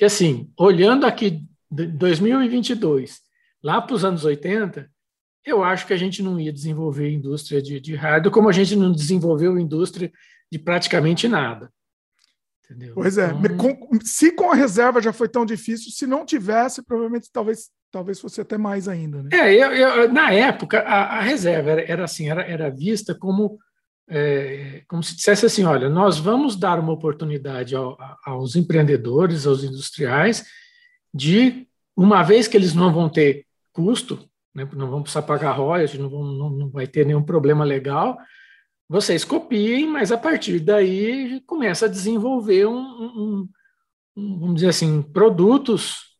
que, 0.00 0.04
assim, 0.06 0.50
olhando 0.56 1.04
aqui 1.04 1.46
2022, 1.70 3.20
lá 3.62 3.82
para 3.82 3.94
os 3.94 4.02
anos 4.02 4.24
80, 4.24 4.90
eu 5.44 5.62
acho 5.62 5.86
que 5.86 5.92
a 5.92 5.96
gente 5.98 6.22
não 6.22 6.40
ia 6.40 6.50
desenvolver 6.50 7.10
indústria 7.10 7.60
de, 7.60 7.78
de 7.78 7.94
hardware 7.96 8.32
como 8.32 8.48
a 8.48 8.52
gente 8.52 8.74
não 8.74 8.92
desenvolveu 8.92 9.58
indústria 9.58 10.10
de 10.50 10.58
praticamente 10.58 11.28
nada. 11.28 11.70
Entendeu? 12.64 12.94
Pois 12.94 13.18
é. 13.18 13.26
Então... 13.30 13.56
Com, 13.58 14.00
se 14.02 14.32
com 14.32 14.50
a 14.50 14.54
reserva 14.54 15.02
já 15.02 15.12
foi 15.12 15.28
tão 15.28 15.44
difícil, 15.44 15.92
se 15.92 16.06
não 16.06 16.24
tivesse, 16.24 16.82
provavelmente 16.82 17.28
talvez, 17.30 17.68
talvez 17.90 18.18
fosse 18.18 18.40
até 18.40 18.56
mais 18.56 18.88
ainda. 18.88 19.22
Né? 19.22 19.28
É, 19.34 19.54
eu, 19.54 19.70
eu, 19.70 20.10
na 20.10 20.32
época, 20.32 20.80
a, 20.80 21.18
a 21.18 21.20
reserva 21.20 21.72
era, 21.72 21.82
era, 21.82 22.04
assim, 22.04 22.30
era, 22.30 22.40
era 22.40 22.70
vista 22.70 23.14
como, 23.14 23.58
é, 24.10 24.82
como 24.88 25.02
se 25.02 25.14
dissesse 25.14 25.46
assim: 25.46 25.64
olha, 25.64 25.88
nós 25.88 26.18
vamos 26.18 26.56
dar 26.56 26.78
uma 26.78 26.92
oportunidade 26.92 27.74
ao, 27.76 27.96
aos 28.24 28.56
empreendedores, 28.56 29.46
aos 29.46 29.64
industriais, 29.64 30.44
de, 31.14 31.66
uma 31.96 32.22
vez 32.22 32.48
que 32.48 32.56
eles 32.56 32.74
não 32.74 32.92
vão 32.92 33.08
ter 33.08 33.46
custo, 33.72 34.28
né, 34.54 34.68
não 34.74 34.90
vão 34.90 35.02
precisar 35.02 35.22
pagar 35.22 35.52
royalties, 35.52 35.98
não, 35.98 36.10
vão, 36.10 36.24
não, 36.24 36.50
não 36.50 36.70
vai 36.70 36.86
ter 36.86 37.06
nenhum 37.06 37.22
problema 37.22 37.64
legal 37.64 38.18
vocês 38.90 39.24
copiem, 39.24 39.86
mas 39.86 40.10
a 40.10 40.18
partir 40.18 40.58
daí 40.58 41.40
começa 41.46 41.86
a 41.86 41.88
desenvolver 41.88 42.66
um, 42.66 42.80
um, 42.80 43.48
um 44.16 44.40
vamos 44.40 44.56
dizer 44.56 44.70
assim, 44.70 45.00
produtos 45.00 46.16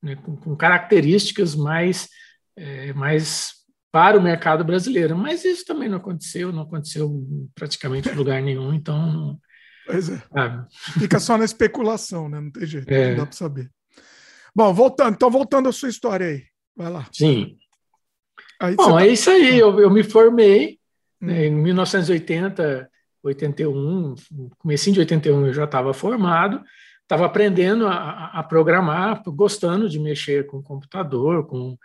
né, 0.00 0.14
com, 0.14 0.36
com, 0.36 0.54
características 0.54 1.56
mais, 1.56 2.08
é, 2.54 2.92
mais 2.92 3.63
para 3.94 4.18
o 4.18 4.22
mercado 4.22 4.64
brasileiro. 4.64 5.16
Mas 5.16 5.44
isso 5.44 5.64
também 5.64 5.88
não 5.88 5.98
aconteceu, 5.98 6.52
não 6.52 6.64
aconteceu 6.64 7.24
praticamente 7.54 8.08
em 8.08 8.14
lugar 8.14 8.42
nenhum, 8.42 8.74
então. 8.74 9.38
Pois 9.86 10.08
é. 10.08 10.20
Sabe? 10.32 10.66
Fica 10.98 11.20
só 11.20 11.38
na 11.38 11.44
especulação, 11.44 12.28
né? 12.28 12.40
Não 12.40 12.50
tem 12.50 12.66
jeito, 12.66 12.90
é. 12.90 13.10
não 13.10 13.18
dá 13.18 13.26
para 13.26 13.36
saber. 13.36 13.70
Bom, 14.52 14.74
voltando, 14.74 15.14
então 15.14 15.30
voltando 15.30 15.68
à 15.68 15.72
sua 15.72 15.88
história 15.88 16.26
aí. 16.26 16.42
Vai 16.76 16.90
lá. 16.90 17.06
Sim. 17.12 17.56
Aí 18.60 18.74
Bom, 18.74 18.96
tá... 18.96 19.04
é 19.04 19.06
isso 19.06 19.30
aí. 19.30 19.60
Eu, 19.60 19.78
eu 19.78 19.88
me 19.88 20.02
formei, 20.02 20.80
né? 21.20 21.46
Em 21.46 21.52
1980, 21.52 22.90
81, 23.22 24.16
comecinho 24.58 24.94
de 24.94 25.00
81 25.00 25.46
eu 25.46 25.54
já 25.54 25.64
estava 25.66 25.94
formado, 25.94 26.64
estava 27.02 27.26
aprendendo 27.26 27.86
a, 27.86 28.32
a, 28.34 28.42
programar, 28.42 29.22
gostando 29.28 29.88
de 29.88 30.00
mexer 30.00 30.48
com 30.48 30.60
computador, 30.60 31.46
com, 31.46 31.78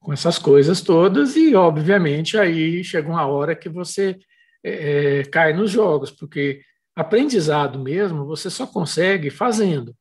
com 0.00 0.12
essas 0.12 0.38
coisas 0.38 0.80
todas, 0.80 1.36
e 1.36 1.54
obviamente 1.54 2.38
aí 2.38 2.82
chega 2.82 3.08
uma 3.08 3.26
hora 3.26 3.54
que 3.54 3.68
você 3.68 4.18
é, 4.64 5.20
é, 5.20 5.24
cai 5.24 5.52
nos 5.52 5.70
jogos, 5.70 6.10
porque 6.10 6.62
aprendizado 6.96 7.78
mesmo 7.78 8.26
você 8.26 8.50
só 8.50 8.66
consegue 8.66 9.30
fazendo. 9.30 9.94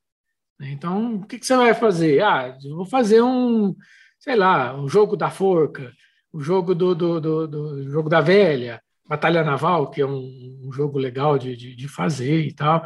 Né? 0.59 0.71
Então, 0.71 1.15
o 1.15 1.25
que, 1.25 1.37
que, 1.37 1.45
você 1.45 1.55
vai 1.55 1.73
fazer? 1.73 2.21
Ah, 2.21 2.57
vou 2.63 2.85
fazer 2.85 3.21
um, 3.21 3.75
sei 4.19 4.35
lá, 4.35 4.75
um 4.75 4.87
jogo 4.87 5.15
da 5.15 5.29
forca, 5.29 5.91
o 6.31 6.41
jogo 6.41 6.73
do, 6.73 6.95
do, 6.95 7.19
do, 7.19 7.47
do, 7.47 7.91
jogo 7.91 8.09
da 8.09 8.21
velha, 8.21 8.81
Batalha 9.07 9.43
Naval, 9.43 9.89
que 9.89 10.01
é 10.01 10.05
um, 10.05 10.61
um 10.63 10.71
jogo 10.71 10.99
legal 10.99 11.37
de, 11.37 11.55
de, 11.55 11.75
de, 11.75 11.87
fazer 11.87 12.41
e 12.41 12.53
tal. 12.53 12.83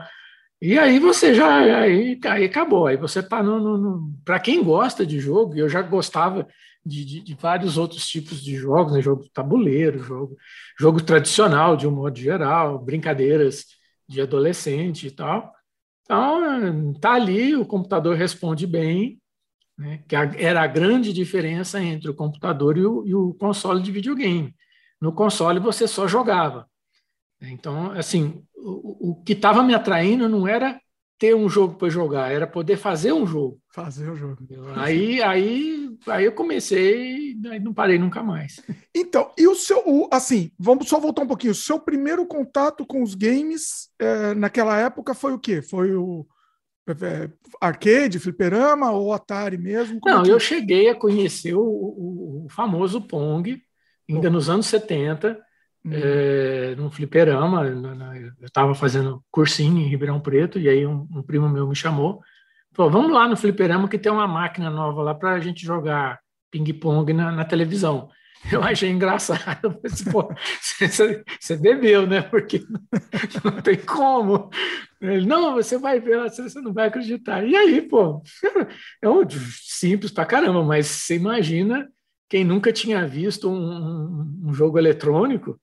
E 0.61 0.79
aí 0.79 0.97
você 0.97 1.33
já 1.33 1.57
aí, 1.57 2.17
aí 2.25 2.45
acabou. 2.45 2.87
Aí 2.87 2.95
você 2.95 3.19
está 3.19 3.43
no, 3.43 3.59
no, 3.59 3.77
no 3.77 4.13
para 4.23 4.39
quem 4.39 4.63
gosta 4.63 5.05
de 5.05 5.19
jogo, 5.19 5.55
eu 5.55 5.67
já 5.67 5.81
gostava 5.81 6.47
de, 6.85 7.05
de, 7.05 7.21
de, 7.21 7.33
vários 7.35 7.77
outros 7.77 8.07
tipos 8.07 8.41
de 8.41 8.55
jogos, 8.55 8.93
né? 8.93 9.01
jogo 9.01 9.27
tabuleiro, 9.33 9.99
jogo, 9.99 10.37
jogo 10.77 11.01
tradicional 11.01 11.77
de 11.77 11.87
um 11.87 11.91
modo 11.91 12.17
geral, 12.17 12.79
brincadeiras 12.79 13.65
de 14.07 14.21
adolescente 14.21 15.07
e 15.07 15.11
tal. 15.11 15.51
Então, 16.03 16.93
tá 16.95 17.13
ali, 17.13 17.55
o 17.55 17.65
computador 17.65 18.15
responde 18.15 18.67
bem, 18.67 19.21
né, 19.77 20.03
que 20.07 20.15
era 20.15 20.61
a 20.61 20.67
grande 20.67 21.13
diferença 21.13 21.81
entre 21.81 22.09
o 22.09 22.13
computador 22.13 22.77
e 22.77 22.85
o, 22.85 23.05
e 23.05 23.15
o, 23.15 23.33
console 23.33 23.81
de 23.81 23.91
videogame. 23.91 24.53
No 25.01 25.13
console 25.13 25.59
você 25.59 25.87
só 25.87 26.07
jogava. 26.07 26.67
Então, 27.41 27.91
assim, 27.91 28.43
o, 28.55 29.11
o 29.11 29.23
que 29.23 29.33
estava 29.33 29.63
me 29.63 29.73
atraindo 29.73 30.29
não 30.29 30.47
era 30.47 30.79
ter 31.23 31.33
um 31.33 31.47
jogo 31.47 31.75
para 31.75 31.87
jogar, 31.87 32.33
era 32.33 32.45
poder 32.45 32.75
fazer 32.75 33.13
um 33.13 33.25
jogo. 33.25 33.57
Fazer 33.73 34.09
o 34.09 34.15
jogo. 34.15 34.45
Aí, 34.75 35.21
aí, 35.21 35.89
aí 36.05 36.25
eu 36.25 36.33
comecei 36.33 37.31
e 37.31 37.59
não 37.61 37.73
parei 37.73 37.97
nunca 37.97 38.21
mais. 38.21 38.61
Então, 38.93 39.31
e 39.37 39.47
o 39.47 39.55
seu, 39.55 39.81
o, 39.87 40.07
assim, 40.11 40.51
vamos 40.59 40.87
só 40.87 40.99
voltar 40.99 41.23
um 41.23 41.27
pouquinho. 41.27 41.51
O 41.51 41.55
seu 41.55 41.79
primeiro 41.79 42.25
contato 42.27 42.85
com 42.85 43.01
os 43.01 43.15
games 43.15 43.89
é, 43.97 44.33
naquela 44.35 44.77
época 44.77 45.13
foi 45.13 45.33
o 45.33 45.39
quê? 45.39 45.61
Foi 45.61 45.95
o 45.95 46.27
é, 46.87 47.29
arcade, 47.59 48.19
fliperama 48.19 48.91
ou 48.91 49.13
Atari 49.13 49.57
mesmo? 49.57 49.99
Como 49.99 50.13
Não, 50.13 50.21
é 50.21 50.25
que... 50.25 50.31
eu 50.31 50.39
cheguei 50.39 50.89
a 50.89 50.95
conhecer 50.95 51.55
o, 51.55 51.61
o, 51.61 52.45
o 52.45 52.49
famoso 52.49 53.01
Pong, 53.01 53.61
ainda 54.09 54.27
oh. 54.27 54.31
nos 54.31 54.49
anos 54.49 54.67
70, 54.67 55.31
hum. 55.31 55.35
É, 55.91 56.75
num 56.75 56.89
fliperama. 56.91 57.69
Na, 57.69 57.95
na, 57.95 58.17
eu 58.17 58.31
estava 58.43 58.73
fazendo 58.73 59.23
cursinho 59.31 59.79
em 59.79 59.89
Ribeirão 59.89 60.19
Preto, 60.19 60.59
e 60.59 60.69
aí 60.69 60.85
um, 60.85 61.07
um, 61.11 61.21
primo 61.21 61.49
meu 61.49 61.67
me 61.67 61.75
chamou. 61.75 62.21
Falou, 62.73 62.91
vamos 62.91 63.11
lá 63.11 63.27
no 63.27 63.37
fliperama 63.37 63.87
que 63.87 63.99
tem 63.99 64.11
uma 64.11 64.27
máquina 64.27 64.69
nova 64.69 65.01
lá 65.01 65.13
para 65.13 65.31
a 65.33 65.39
gente 65.39 65.65
jogar 65.65 66.19
ping-pong 66.51 67.13
na, 67.13 67.31
na 67.31 67.45
televisão. 67.45 68.09
Eu 68.51 68.61
achei 68.61 68.89
engraçado. 68.89 69.79
Pô, 70.11 70.33
você 71.39 71.57
bebeu, 71.57 72.05
né? 72.05 72.21
Porque 72.21 72.59
não 73.43 73.61
tem 73.61 73.77
como. 73.77 74.49
Ele, 74.99 75.25
não, 75.25 75.53
você 75.53 75.77
vai 75.77 75.99
ver, 75.99 76.29
você 76.29 76.61
não 76.61 76.73
vai 76.73 76.87
acreditar. 76.87 77.45
E 77.45 77.55
aí, 77.55 77.81
pô, 77.81 78.21
é 79.01 79.09
um 79.09 79.21
simples 79.29 80.11
pra 80.11 80.25
caramba, 80.25 80.63
mas 80.63 80.87
você 80.87 81.15
imagina 81.15 81.87
quem 82.29 82.43
nunca 82.43 82.71
tinha 82.73 83.05
visto 83.05 83.49
um, 83.49 84.41
um 84.45 84.53
jogo 84.53 84.77
eletrônico, 84.77 85.59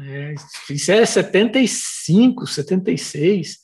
é, 0.00 0.34
isso 0.70 0.92
é 0.92 1.04
75, 1.04 2.46
76. 2.46 3.58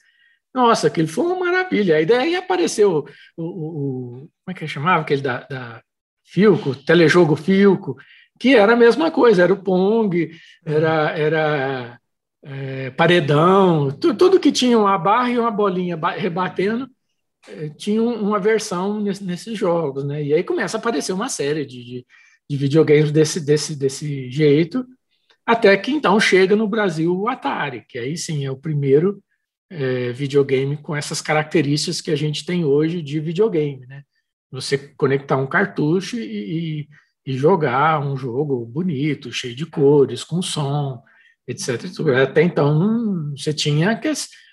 Nossa, 0.54 0.88
aquele 0.88 1.08
foi 1.08 1.24
uma 1.24 1.38
maravilha. 1.46 1.96
Aí 1.96 2.06
daí 2.06 2.36
apareceu 2.36 3.06
o, 3.36 3.42
o, 3.42 3.44
o 3.44 4.10
como 4.20 4.30
é 4.48 4.54
que 4.54 4.66
chamava 4.68 5.02
aquele 5.02 5.22
da, 5.22 5.40
da 5.44 5.82
Filco, 6.24 6.74
telejogo 6.74 7.36
Filco, 7.36 7.96
que 8.38 8.54
era 8.54 8.74
a 8.74 8.76
mesma 8.76 9.10
coisa, 9.10 9.42
era 9.42 9.52
o 9.52 9.62
Pong, 9.62 10.30
era, 10.64 11.18
era 11.18 12.00
é, 12.42 12.90
paredão, 12.90 13.90
tu, 13.90 14.14
tudo 14.14 14.40
que 14.40 14.52
tinha 14.52 14.78
uma 14.78 14.96
barra 14.98 15.30
e 15.30 15.38
uma 15.38 15.50
bolinha 15.50 15.98
rebatendo, 16.16 16.88
é, 17.48 17.70
tinha 17.70 18.02
uma 18.02 18.38
versão 18.38 19.00
nesse, 19.00 19.24
nesses 19.24 19.58
jogos, 19.58 20.04
né? 20.04 20.22
E 20.22 20.34
aí 20.34 20.44
começa 20.44 20.76
a 20.76 20.80
aparecer 20.80 21.12
uma 21.12 21.28
série 21.28 21.64
de, 21.64 21.84
de, 21.84 22.06
de 22.48 22.56
videogames 22.56 23.10
desse, 23.10 23.40
desse, 23.40 23.76
desse 23.76 24.30
jeito, 24.30 24.86
até 25.48 25.76
que 25.76 25.90
então 25.90 26.20
chega 26.20 26.54
no 26.54 26.68
Brasil 26.68 27.16
o 27.16 27.28
Atari, 27.28 27.84
que 27.88 27.98
aí 27.98 28.16
sim 28.16 28.44
é 28.44 28.50
o 28.50 28.56
primeiro 28.56 29.22
é, 29.70 30.12
videogame 30.12 30.76
com 30.76 30.94
essas 30.94 31.20
características 31.20 32.00
que 32.00 32.10
a 32.10 32.16
gente 32.16 32.44
tem 32.44 32.64
hoje 32.64 33.02
de 33.02 33.18
videogame, 33.18 33.86
né? 33.86 34.02
Você 34.50 34.78
conectar 34.96 35.36
um 35.36 35.46
cartucho 35.46 36.16
e, 36.18 36.88
e 37.26 37.36
jogar 37.36 38.00
um 38.00 38.16
jogo 38.16 38.64
bonito, 38.64 39.32
cheio 39.32 39.54
de 39.54 39.66
cores, 39.66 40.24
com 40.24 40.40
som, 40.40 41.02
etc. 41.46 41.84
Até 42.22 42.42
então, 42.42 43.30
você 43.36 43.52
tinha 43.52 43.94
que, 43.98 44.10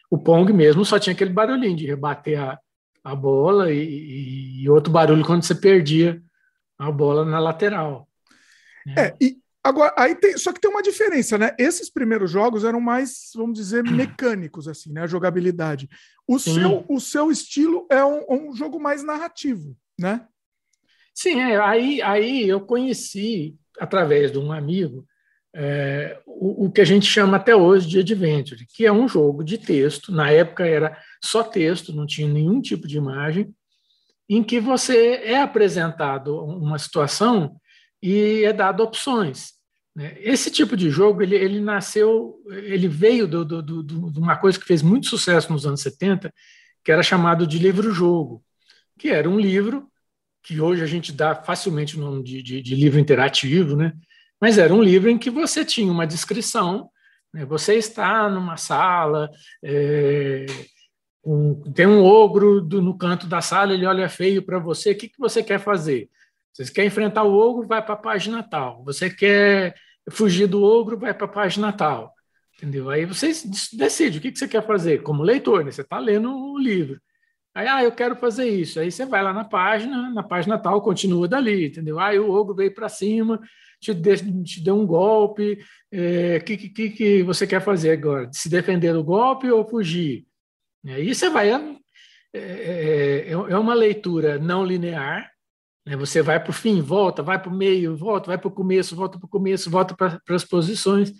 o 0.09 0.17
Pong 0.17 0.51
mesmo 0.51 0.83
só 0.83 0.99
tinha 0.99 1.13
aquele 1.13 1.31
barulhinho 1.31 1.75
de 1.75 1.85
rebater 1.85 2.41
a, 2.41 2.59
a 3.03 3.15
bola 3.15 3.71
e, 3.71 4.61
e, 4.61 4.69
outro 4.69 4.91
barulho 4.91 5.25
quando 5.25 5.43
você 5.43 5.55
perdia 5.55 6.21
a 6.77 6.91
bola 6.91 7.23
na 7.23 7.39
lateral. 7.39 8.07
Né? 8.85 8.93
É, 8.97 9.15
e 9.21 9.37
agora 9.65 9.93
aí 9.97 10.15
tem, 10.15 10.37
só 10.37 10.53
que 10.53 10.59
tem 10.59 10.69
uma 10.69 10.83
diferença, 10.83 11.37
né? 11.37 11.55
Esses 11.57 11.89
primeiros 11.89 12.29
jogos 12.29 12.63
eram 12.63 12.79
mais, 12.79 13.31
vamos 13.35 13.57
dizer, 13.57 13.83
mecânicos 13.89 14.67
assim, 14.67 14.93
né? 14.93 15.01
A 15.01 15.07
jogabilidade. 15.07 15.89
O 16.27 16.39
seu, 16.39 16.85
o 16.87 16.99
seu 16.99 17.31
estilo 17.31 17.87
é 17.89 18.03
um, 18.03 18.49
um 18.49 18.55
jogo 18.55 18.79
mais 18.79 19.03
narrativo, 19.03 19.75
né? 19.99 20.25
Sim, 21.13 21.39
é, 21.39 21.57
aí, 21.59 22.01
aí 22.01 22.47
eu 22.47 22.59
conheci, 22.61 23.55
através 23.79 24.31
de 24.31 24.37
um 24.37 24.51
amigo, 24.51 25.05
é, 25.55 26.19
o, 26.25 26.65
o, 26.65 26.71
que 26.71 26.81
a 26.81 26.85
gente 26.85 27.05
chama 27.05 27.37
até 27.37 27.55
hoje 27.55 27.87
de 27.87 27.99
Adventure, 27.99 28.67
que 28.67 28.85
é 28.85 28.91
um 28.91 29.07
jogo 29.07 29.41
de 29.41 29.57
texto, 29.57 30.11
na 30.11 30.29
época 30.29 30.65
era 30.65 30.97
só 31.23 31.41
texto, 31.43 31.93
não 31.93 32.05
tinha 32.05 32.27
nenhum 32.27 32.59
tipo 32.59 32.87
de 32.87 32.97
imagem, 32.97 33.53
em 34.27 34.43
que 34.43 34.59
você 34.59 35.21
é 35.23 35.39
apresentado 35.41 36.43
uma 36.43 36.77
situação 36.77 37.55
e 38.01 38.43
é 38.43 38.51
dado 38.51 38.83
opções. 38.83 39.54
Né? 39.95 40.15
Esse 40.19 40.51
tipo 40.51 40.75
de 40.75 40.89
jogo, 40.89 41.21
ele, 41.23 41.35
ele 41.35 41.59
nasceu, 41.59 42.43
ele 42.49 42.87
veio 42.87 43.27
do, 43.27 43.45
do, 43.45 43.61
do, 43.61 44.11
de 44.11 44.19
uma 44.19 44.35
coisa 44.35 44.59
que 44.59 44.65
fez 44.65 44.81
muito 44.81 45.07
sucesso 45.07 45.51
nos 45.51 45.65
anos 45.65 45.81
70, 45.81 46.33
que 46.83 46.91
era 46.91 47.01
chamado 47.01 47.47
de 47.47 47.57
livro-jogo, 47.57 48.43
que 48.99 49.09
era 49.09 49.29
um 49.29 49.39
livro 49.39 49.89
que 50.43 50.61
hoje 50.61 50.83
a 50.83 50.85
gente 50.85 51.11
dá 51.11 51.33
facilmente 51.33 51.97
o 51.97 52.01
nome 52.01 52.21
de, 52.21 52.43
de, 52.43 52.61
de, 52.61 52.75
livro 52.75 52.99
interativo, 52.99 53.75
né? 53.75 53.93
mas 54.39 54.59
era 54.59 54.71
um 54.71 54.83
livro 54.83 55.09
em 55.09 55.17
que 55.17 55.31
você 55.31 55.65
tinha 55.65 55.91
uma 55.91 56.05
descrição, 56.05 56.89
né? 57.33 57.43
você 57.45 57.75
está 57.75 58.29
numa 58.29 58.55
sala, 58.55 59.31
é, 59.63 60.45
um, 61.23 61.59
tem 61.71 61.87
um 61.87 62.03
ogro 62.03 62.61
do, 62.61 62.79
no 62.79 62.95
canto 62.95 63.25
da 63.25 63.41
sala, 63.41 63.73
ele 63.73 63.87
olha 63.87 64.07
feio 64.07 64.43
para 64.43 64.59
você, 64.59 64.91
o 64.91 64.95
que, 64.95 65.09
que 65.09 65.17
você 65.17 65.41
quer 65.41 65.59
fazer? 65.59 66.09
Você 66.53 66.71
quer 66.71 66.85
enfrentar 66.85 67.23
o 67.23 67.33
ogro, 67.33 67.67
vai 67.67 67.83
para 67.83 67.95
a 67.95 67.97
página 67.97 68.41
tal. 68.41 68.83
Você 68.85 69.09
quer 69.09 69.75
fugir 70.09 70.47
do 70.47 70.63
ogro, 70.63 70.97
vai 70.97 71.13
para 71.13 71.25
a 71.25 71.29
página 71.29 71.71
tal. 71.73 72.13
Entendeu? 72.57 72.89
Aí 72.89 73.05
você 73.05 73.31
decide 73.73 74.17
o 74.17 74.21
que, 74.21 74.31
que 74.31 74.39
você 74.39 74.47
quer 74.47 74.65
fazer 74.65 75.03
como 75.03 75.23
leitor, 75.23 75.63
né? 75.63 75.71
você 75.71 75.81
está 75.81 75.99
lendo 75.99 76.33
o 76.33 76.57
livro. 76.57 76.99
Aí, 77.53 77.67
ah, 77.67 77.83
eu 77.83 77.91
quero 77.91 78.15
fazer 78.17 78.47
isso. 78.49 78.79
Aí 78.79 78.91
você 78.91 79.05
vai 79.05 79.23
lá 79.23 79.33
na 79.33 79.45
página, 79.45 80.09
na 80.09 80.23
página 80.23 80.57
tal, 80.57 80.81
continua 80.81 81.27
dali, 81.27 81.67
entendeu? 81.67 81.99
Aí 81.99 82.19
o 82.19 82.29
ogro 82.29 82.53
veio 82.53 82.73
para 82.73 82.89
cima, 82.89 83.39
te, 83.79 83.93
te 84.43 84.61
deu 84.61 84.77
um 84.77 84.85
golpe. 84.85 85.53
O 85.53 85.95
é, 85.95 86.39
que, 86.41 86.57
que, 86.57 86.89
que 86.89 87.23
você 87.23 87.47
quer 87.47 87.61
fazer 87.61 87.91
agora? 87.91 88.29
Se 88.33 88.49
defender 88.49 88.93
do 88.93 89.03
golpe 89.03 89.49
ou 89.49 89.67
fugir? 89.67 90.25
Aí 90.85 91.13
você 91.13 91.29
vai. 91.29 91.49
É, 91.49 91.69
é, 92.33 93.31
é 93.31 93.57
uma 93.57 93.73
leitura 93.73 94.37
não 94.37 94.65
linear. 94.65 95.31
Né? 95.85 95.95
Você 95.95 96.21
vai 96.21 96.39
para 96.41 96.49
o 96.49 96.53
fim, 96.53 96.81
volta, 96.81 97.21
vai 97.21 97.41
para 97.41 97.51
o 97.51 97.55
meio, 97.55 97.95
volta, 97.95 98.27
vai 98.27 98.37
para 98.37 98.47
o 98.47 98.51
começo, 98.51 98.95
volta 98.95 99.17
para 99.17 99.25
o 99.25 99.29
começo, 99.29 99.69
volta 99.69 99.95
para 99.95 100.19
as 100.29 100.43
posições. 100.43 101.13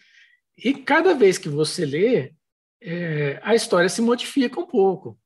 E 0.58 0.74
cada 0.74 1.14
vez 1.14 1.38
que 1.38 1.50
você 1.50 1.86
lê, 1.86 2.34
é, 2.82 3.40
a 3.44 3.54
história 3.54 3.90
se 3.90 4.02
modifica 4.02 4.60
um 4.60 4.66
pouco. 4.66 5.18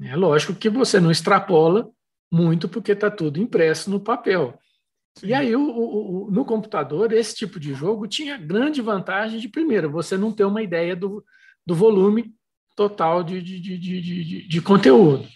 É 0.00 0.14
lógico 0.14 0.54
que 0.54 0.68
você 0.68 1.00
não 1.00 1.10
extrapola 1.10 1.90
muito 2.30 2.68
porque 2.68 2.92
está 2.92 3.10
tudo 3.10 3.40
impresso 3.40 3.88
no 3.88 4.00
papel. 4.00 4.58
Sim. 5.18 5.28
E 5.28 5.34
aí, 5.34 5.56
o, 5.56 5.62
o, 5.62 6.26
o, 6.26 6.30
no 6.30 6.44
computador, 6.44 7.12
esse 7.12 7.34
tipo 7.34 7.58
de 7.58 7.72
jogo 7.72 8.06
tinha 8.06 8.36
grande 8.36 8.82
vantagem 8.82 9.40
de, 9.40 9.48
primeiro, 9.48 9.90
você 9.90 10.16
não 10.16 10.32
ter 10.32 10.44
uma 10.44 10.62
ideia 10.62 10.94
do, 10.94 11.24
do 11.64 11.74
volume 11.74 12.34
total 12.74 13.22
de, 13.22 13.40
de, 13.40 13.58
de, 13.58 13.78
de, 13.78 14.48
de 14.48 14.60
conteúdo. 14.60 15.26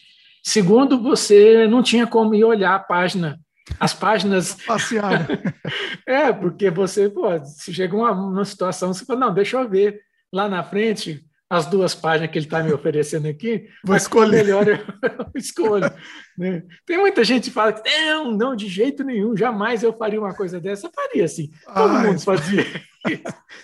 Segundo, 0.43 1.01
você 1.01 1.67
não 1.67 1.83
tinha 1.83 2.07
como 2.07 2.35
ir 2.35 2.45
olhar 2.45 2.75
a 2.75 2.79
página, 2.79 3.39
as 3.79 3.95
páginas. 3.95 4.55
Passear. 4.67 5.27
é, 6.07 6.33
porque 6.33 6.71
você, 6.71 7.09
pô, 7.09 7.27
se 7.45 7.73
chega 7.73 7.97
uma, 7.97 8.13
uma 8.13 8.45
situação, 8.45 8.93
você 8.93 9.05
fala, 9.05 9.21
não, 9.21 9.35
deixa 9.35 9.57
eu 9.59 9.69
ver 9.69 10.01
lá 10.33 10.49
na 10.49 10.63
frente 10.63 11.25
as 11.51 11.67
duas 11.67 11.97
páginas 11.97 12.31
que 12.31 12.39
ele 12.39 12.47
está 12.47 12.63
me 12.63 12.73
oferecendo 12.73 13.27
aqui, 13.27 13.67
vou 13.85 13.97
escolher. 13.97 14.45
Melhor 14.45 14.69
eu, 14.69 14.79
escolho. 15.35 15.93
Né? 16.39 16.63
Tem 16.87 16.97
muita 16.97 17.25
gente 17.25 17.49
que 17.49 17.51
fala 17.51 17.73
que 17.73 17.83
não, 17.91 18.31
não, 18.31 18.55
de 18.55 18.69
jeito 18.69 19.03
nenhum, 19.03 19.37
jamais 19.37 19.83
eu 19.83 19.93
faria 19.93 20.21
uma 20.21 20.33
coisa 20.33 20.61
dessa. 20.61 20.87
Eu 20.87 20.93
faria 20.95 21.25
assim. 21.25 21.51
Todo 21.67 21.97
ah, 21.97 22.03
mundo 22.05 22.21
fazia 22.21 22.63
isso. 23.09 23.23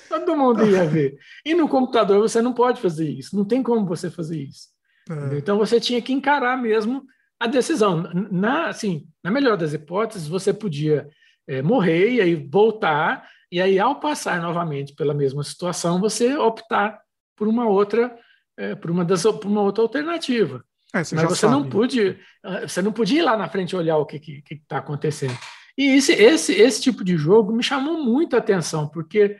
Todo 0.08 0.36
mundo 0.36 0.66
ia 0.66 0.84
ver. 0.84 1.16
E 1.44 1.54
no 1.54 1.68
computador 1.68 2.20
você 2.20 2.42
não 2.42 2.52
pode 2.52 2.80
fazer 2.80 3.08
isso, 3.08 3.36
não 3.36 3.44
tem 3.44 3.62
como 3.62 3.86
você 3.86 4.10
fazer 4.10 4.42
isso. 4.42 4.75
É. 5.08 5.38
Então 5.38 5.58
você 5.58 5.80
tinha 5.80 6.00
que 6.02 6.12
encarar 6.12 6.56
mesmo 6.56 7.04
a 7.38 7.46
decisão. 7.46 8.02
Na, 8.30 8.68
assim, 8.68 9.06
na 9.22 9.30
melhor 9.30 9.56
das 9.56 9.72
hipóteses, 9.72 10.26
você 10.28 10.52
podia 10.52 11.08
é, 11.46 11.62
morrer 11.62 12.14
e 12.14 12.20
aí 12.20 12.34
voltar, 12.34 13.28
e 13.50 13.60
aí, 13.60 13.78
ao 13.78 14.00
passar 14.00 14.40
novamente 14.40 14.94
pela 14.94 15.14
mesma 15.14 15.44
situação, 15.44 16.00
você 16.00 16.36
optar 16.36 17.00
por 17.36 17.46
uma 17.46 17.68
outra, 17.68 18.18
é, 18.56 18.74
por 18.74 18.90
uma 18.90 19.04
das, 19.04 19.22
por 19.22 19.46
uma 19.46 19.62
outra 19.62 19.82
alternativa. 19.82 20.64
É, 20.92 21.04
você 21.04 21.14
Mas 21.14 21.24
você 21.24 21.42
sabe. 21.42 21.52
não 21.52 21.68
podia, 21.68 22.18
ah, 22.42 22.66
você 22.66 22.82
não 22.82 22.92
podia 22.92 23.20
ir 23.20 23.22
lá 23.22 23.36
na 23.36 23.48
frente 23.48 23.76
olhar 23.76 23.98
o 23.98 24.06
que 24.06 24.42
está 24.50 24.78
acontecendo. 24.78 25.36
E 25.78 25.96
esse, 25.96 26.12
esse, 26.12 26.52
esse 26.54 26.80
tipo 26.80 27.04
de 27.04 27.16
jogo 27.16 27.52
me 27.52 27.62
chamou 27.62 28.02
muita 28.02 28.38
atenção, 28.38 28.88
porque 28.88 29.36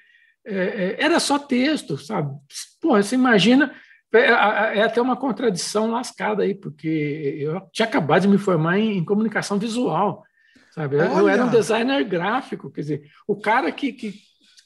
é, 0.47 0.55
é, 0.55 0.97
era 1.03 1.19
só 1.19 1.39
texto, 1.39 1.99
sabe? 1.99 2.33
Pô, 2.81 2.91
você 2.91 3.15
imagina, 3.15 3.75
é, 4.15 4.79
é, 4.79 4.83
até 4.83 5.01
uma 5.01 5.17
contradição 5.17 5.91
lascada 5.91 6.43
aí, 6.43 6.55
porque 6.55 7.39
eu 7.39 7.61
tinha 7.73 7.87
acabado 7.87 8.23
de 8.23 8.29
me 8.29 8.39
formar 8.39 8.79
em, 8.79 8.99
em 8.99 9.05
comunicação 9.05 9.59
visual, 9.59 10.25
sabe? 10.73 10.97
Eu, 10.97 11.05
eu, 11.05 11.29
era 11.29 11.45
um 11.45 11.51
designer 11.51 12.05
gráfico, 12.05 12.71
quer 12.71 12.81
dizer, 12.81 13.11
o 13.27 13.37
cara 13.37 13.71
que, 13.73 13.93
que, 13.93 14.15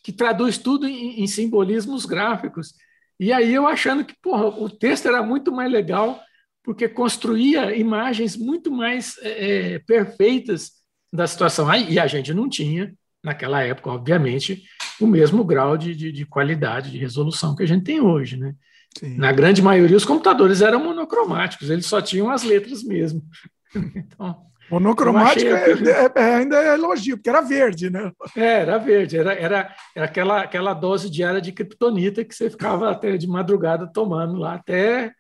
que 0.05 0.13
traduz 0.13 0.59
tudo 0.59 0.87
em, 0.87 1.23
em 1.23 1.27
simbolismos 1.27 2.05
gráficos. 2.05 2.75
E 3.19 3.33
aí 3.33 3.53
eu 3.53 3.67
achando 3.67 4.05
que 4.05 4.15
porra, 4.23 4.47
o 4.47 4.69
texto 4.69 5.07
era 5.07 5.23
muito 5.23 5.53
mais 5.53 5.71
legal, 5.71 6.21
porque 6.63 6.89
construía 6.89 7.75
imagens 7.77 8.37
muito 8.37 8.71
mais 8.71 9.17
é, 9.23 9.75
é 9.75 9.79
perfeitas 9.79 10.73
da 11.13 11.27
situação. 11.27 11.69
Aí, 11.69 11.91
e 11.91 11.99
a 11.99 12.07
gente 12.07 12.33
não 12.33 12.49
tinha, 12.49 12.95
naquela 13.23 13.63
época, 13.63 13.91
obviamente, 13.91 14.63
o 15.01 15.07
mesmo 15.07 15.45
grau 15.45 15.77
de, 15.77 15.95
de, 15.95 16.13
de 16.13 16.27
qualidade, 16.27 16.91
de 16.91 16.99
resolução 16.99 17.55
que 17.55 17.63
a 17.63 17.67
gente 17.67 17.85
tem 17.85 18.01
hoje. 18.01 18.37
Né? 18.37 18.55
Sim. 18.99 19.17
Na 19.17 19.33
grande 19.33 19.63
maioria, 19.63 19.97
os 19.97 20.05
computadores 20.05 20.61
eram 20.61 20.83
monocromáticos, 20.83 21.71
eles 21.71 21.87
só 21.87 22.01
tinham 22.01 22.31
as 22.31 22.43
letras 22.43 22.83
mesmo. 22.83 23.23
então, 23.95 24.51
Monocromática 24.71 25.49
é, 25.49 25.73
é, 25.73 26.13
é, 26.15 26.35
ainda 26.37 26.63
é 26.63 26.75
elogio, 26.75 27.17
porque 27.17 27.29
era 27.29 27.41
verde, 27.41 27.91
né? 27.91 28.13
É, 28.37 28.61
era 28.61 28.79
verde, 28.79 29.19
era, 29.19 29.33
era, 29.33 29.75
era 29.97 30.07
aquela, 30.07 30.43
aquela 30.43 30.73
dose 30.73 31.11
diária 31.11 31.41
de 31.41 31.51
criptonita 31.51 32.25
que 32.25 32.33
você 32.33 32.49
ficava 32.49 32.89
até 32.89 33.17
de 33.17 33.27
madrugada 33.27 33.91
tomando 33.93 34.37
lá 34.37 34.55
até. 34.55 35.13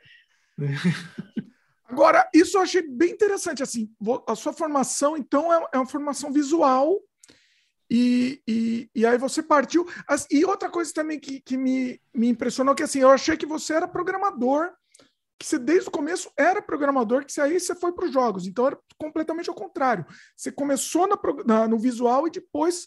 Agora, 1.88 2.28
isso 2.32 2.56
eu 2.56 2.62
achei 2.62 2.82
bem 2.82 3.10
interessante. 3.10 3.60
Assim, 3.60 3.90
a 4.24 4.36
sua 4.36 4.52
formação, 4.52 5.16
então, 5.16 5.52
é, 5.52 5.66
é 5.72 5.78
uma 5.78 5.86
formação 5.86 6.32
visual 6.32 7.00
E, 7.90 8.40
e, 8.46 8.90
e 8.94 9.04
aí 9.04 9.18
você 9.18 9.42
partiu. 9.42 9.84
E 10.30 10.44
outra 10.44 10.70
coisa 10.70 10.92
também 10.94 11.18
que, 11.18 11.40
que 11.40 11.56
me, 11.56 12.00
me 12.14 12.28
impressionou, 12.28 12.74
que 12.74 12.84
assim, 12.84 13.00
eu 13.00 13.10
achei 13.10 13.36
que 13.36 13.46
você 13.46 13.74
era 13.74 13.88
programador, 13.88 14.70
que 15.36 15.44
você 15.44 15.58
desde 15.58 15.88
o 15.88 15.92
começo 15.92 16.30
era 16.38 16.62
programador, 16.62 17.24
que 17.24 17.40
aí 17.40 17.58
você 17.58 17.74
foi 17.74 17.92
para 17.92 18.04
os 18.04 18.12
jogos. 18.12 18.46
Então 18.46 18.66
era 18.66 18.78
completamente 18.96 19.48
ao 19.48 19.56
contrário. 19.56 20.06
Você 20.36 20.52
começou 20.52 21.08
na, 21.08 21.18
na, 21.44 21.68
no 21.68 21.78
visual 21.78 22.28
e 22.28 22.30
depois, 22.30 22.86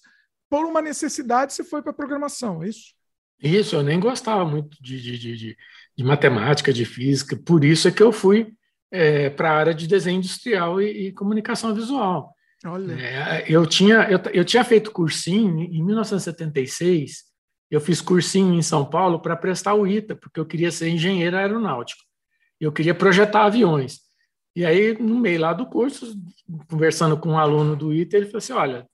por 0.50 0.66
uma 0.66 0.82
necessidade, 0.82 1.54
você 1.54 1.64
foi 1.64 1.82
para 1.82 1.92
a 1.92 1.96
programação, 1.96 2.64
é 2.64 2.70
isso? 2.70 2.94
Isso, 3.42 3.76
eu 3.76 3.84
nem 3.84 4.00
gostava 4.00 4.46
muito 4.46 4.82
de, 4.82 5.02
de, 5.02 5.18
de, 5.18 5.58
de, 5.98 6.04
matemática, 6.04 6.72
de 6.72 6.86
física, 6.86 7.36
por 7.36 7.66
isso 7.66 7.90
é 7.90 7.92
que 7.92 8.02
eu 8.02 8.14
fui 8.14 8.54
é, 8.90 9.30
para 9.30 9.52
a 9.52 9.58
área 9.58 9.74
de 9.74 9.86
desenho 9.86 10.20
industrial 10.20 10.80
e, 10.80 11.08
e 11.08 11.12
comunicação 11.12 11.76
visual. 11.76 12.34
Olha. 12.66 12.94
É, 12.94 13.46
eu, 13.48 13.66
tinha, 13.66 14.08
eu, 14.10 14.20
eu 14.32 14.46
tinha 14.46 14.64
feito 14.64 14.92
cursinho 14.92 15.62
em 15.62 15.84
1976, 15.84 17.24
eu 17.70 17.82
fiz 17.82 18.00
cursinho 18.02 18.54
em 18.54 18.62
São 18.62 18.86
Paulo 18.86 19.20
para 19.20 19.36
prestar 19.36 19.74
o 19.74 19.86
ITA, 19.86 20.16
porque 20.16 20.40
eu 20.40 20.46
queria 20.46 20.72
ser 20.72 20.90
engenheiro 20.90 21.36
aeronáutico. 21.36 22.02
Eu 22.60 22.72
queria 22.72 22.96
projetar 22.96 23.46
aviões. 23.46 24.00
E 24.56 24.64
aí, 24.64 24.98
no 24.98 25.20
meio 25.20 25.42
lá 25.42 25.52
do 25.52 25.66
curso, 25.66 26.16
conversando 26.70 27.18
com 27.18 27.30
um 27.30 27.40
aluno 27.40 27.76
do 27.76 27.94
ITA, 27.94 28.18
ele 28.18 28.26
falou 28.28 28.38
assim: 28.38 28.54
olha, 28.54 28.88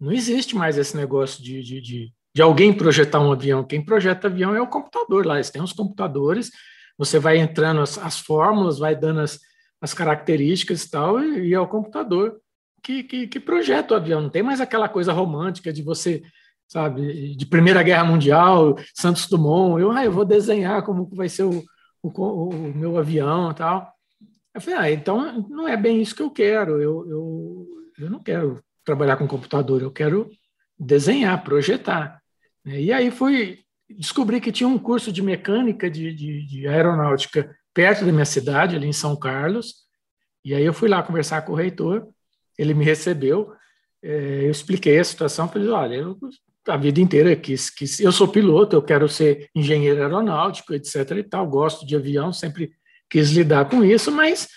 não 0.00 0.10
existe 0.10 0.56
mais 0.56 0.76
esse 0.78 0.96
negócio 0.96 1.44
de, 1.44 1.62
de, 1.62 1.80
de, 1.80 2.12
de 2.34 2.42
alguém 2.42 2.72
projetar 2.72 3.20
um 3.20 3.30
avião. 3.30 3.62
Quem 3.62 3.84
projeta 3.84 4.26
avião 4.26 4.54
é 4.56 4.60
o 4.60 4.66
computador 4.66 5.26
lá. 5.26 5.34
Eles 5.34 5.50
têm 5.50 5.62
os 5.62 5.72
computadores, 5.72 6.50
você 6.98 7.18
vai 7.18 7.36
entrando 7.36 7.82
as, 7.82 7.98
as 7.98 8.18
fórmulas, 8.18 8.78
vai 8.78 8.96
dando 8.96 9.20
as, 9.20 9.38
as 9.80 9.92
características 9.92 10.82
e 10.82 10.90
tal, 10.90 11.22
e, 11.22 11.50
e 11.50 11.54
é 11.54 11.60
o 11.60 11.68
computador 11.68 12.40
que, 12.82 13.02
que, 13.04 13.26
que 13.26 13.40
projeta 13.40 13.94
o 13.94 13.96
avião. 13.96 14.20
Não 14.20 14.30
tem 14.30 14.42
mais 14.42 14.60
aquela 14.60 14.88
coisa 14.88 15.12
romântica 15.12 15.72
de 15.72 15.82
você, 15.82 16.22
sabe, 16.66 17.34
de 17.34 17.46
Primeira 17.46 17.82
Guerra 17.82 18.04
Mundial, 18.04 18.76
Santos 18.94 19.28
Dumont, 19.28 19.80
eu, 19.80 19.92
ah, 19.92 20.04
eu 20.04 20.12
vou 20.12 20.24
desenhar 20.24 20.82
como 20.82 21.08
vai 21.14 21.28
ser 21.28 21.44
o, 21.44 21.64
o, 22.02 22.48
o 22.48 22.74
meu 22.74 22.98
avião 22.98 23.54
tal. 23.54 23.92
Eu 24.54 24.60
falei, 24.60 24.78
ah, 24.78 24.90
então 24.90 25.46
não 25.48 25.66
é 25.66 25.76
bem 25.76 26.02
isso 26.02 26.14
que 26.14 26.22
eu 26.22 26.30
quero. 26.30 26.82
Eu, 26.82 27.08
eu, 27.08 27.66
eu 27.98 28.10
não 28.10 28.22
quero 28.22 28.62
trabalhar 28.84 29.16
com 29.16 29.26
computador, 29.28 29.80
eu 29.80 29.90
quero 29.90 30.28
desenhar, 30.78 31.42
projetar. 31.44 32.20
E 32.64 32.92
aí 32.92 33.10
fui 33.10 33.60
descobri 33.88 34.40
que 34.40 34.52
tinha 34.52 34.68
um 34.68 34.78
curso 34.78 35.12
de 35.12 35.22
mecânica 35.22 35.90
de, 35.90 36.14
de, 36.14 36.46
de, 36.46 36.68
aeronáutica 36.68 37.54
perto 37.74 38.04
da 38.06 38.12
minha 38.12 38.24
cidade, 38.24 38.74
ali 38.74 38.86
em 38.86 38.92
São 38.92 39.14
Carlos. 39.16 39.74
E 40.44 40.54
aí 40.54 40.64
eu 40.64 40.72
fui 40.72 40.88
lá 40.88 41.02
conversar 41.02 41.42
com 41.42 41.52
o 41.52 41.56
reitor 41.56 42.08
ele 42.58 42.74
me 42.74 42.84
recebeu, 42.84 43.52
é, 44.02 44.44
eu 44.44 44.50
expliquei 44.50 44.98
a 44.98 45.04
situação, 45.04 45.48
falei, 45.48 45.68
olha, 45.68 45.94
eu, 45.94 46.18
a 46.68 46.76
vida 46.76 47.00
inteira 47.00 47.34
quis, 47.34 47.70
quis, 47.70 48.00
eu 48.00 48.12
sou 48.12 48.28
piloto, 48.28 48.76
eu 48.76 48.82
quero 48.82 49.08
ser 49.08 49.48
engenheiro 49.54 50.00
aeronáutico, 50.00 50.74
etc 50.74 51.10
e 51.18 51.22
tal, 51.22 51.46
gosto 51.46 51.86
de 51.86 51.96
avião, 51.96 52.32
sempre 52.32 52.72
quis 53.10 53.30
lidar 53.30 53.68
com 53.68 53.84
isso, 53.84 54.10
mas 54.10 54.48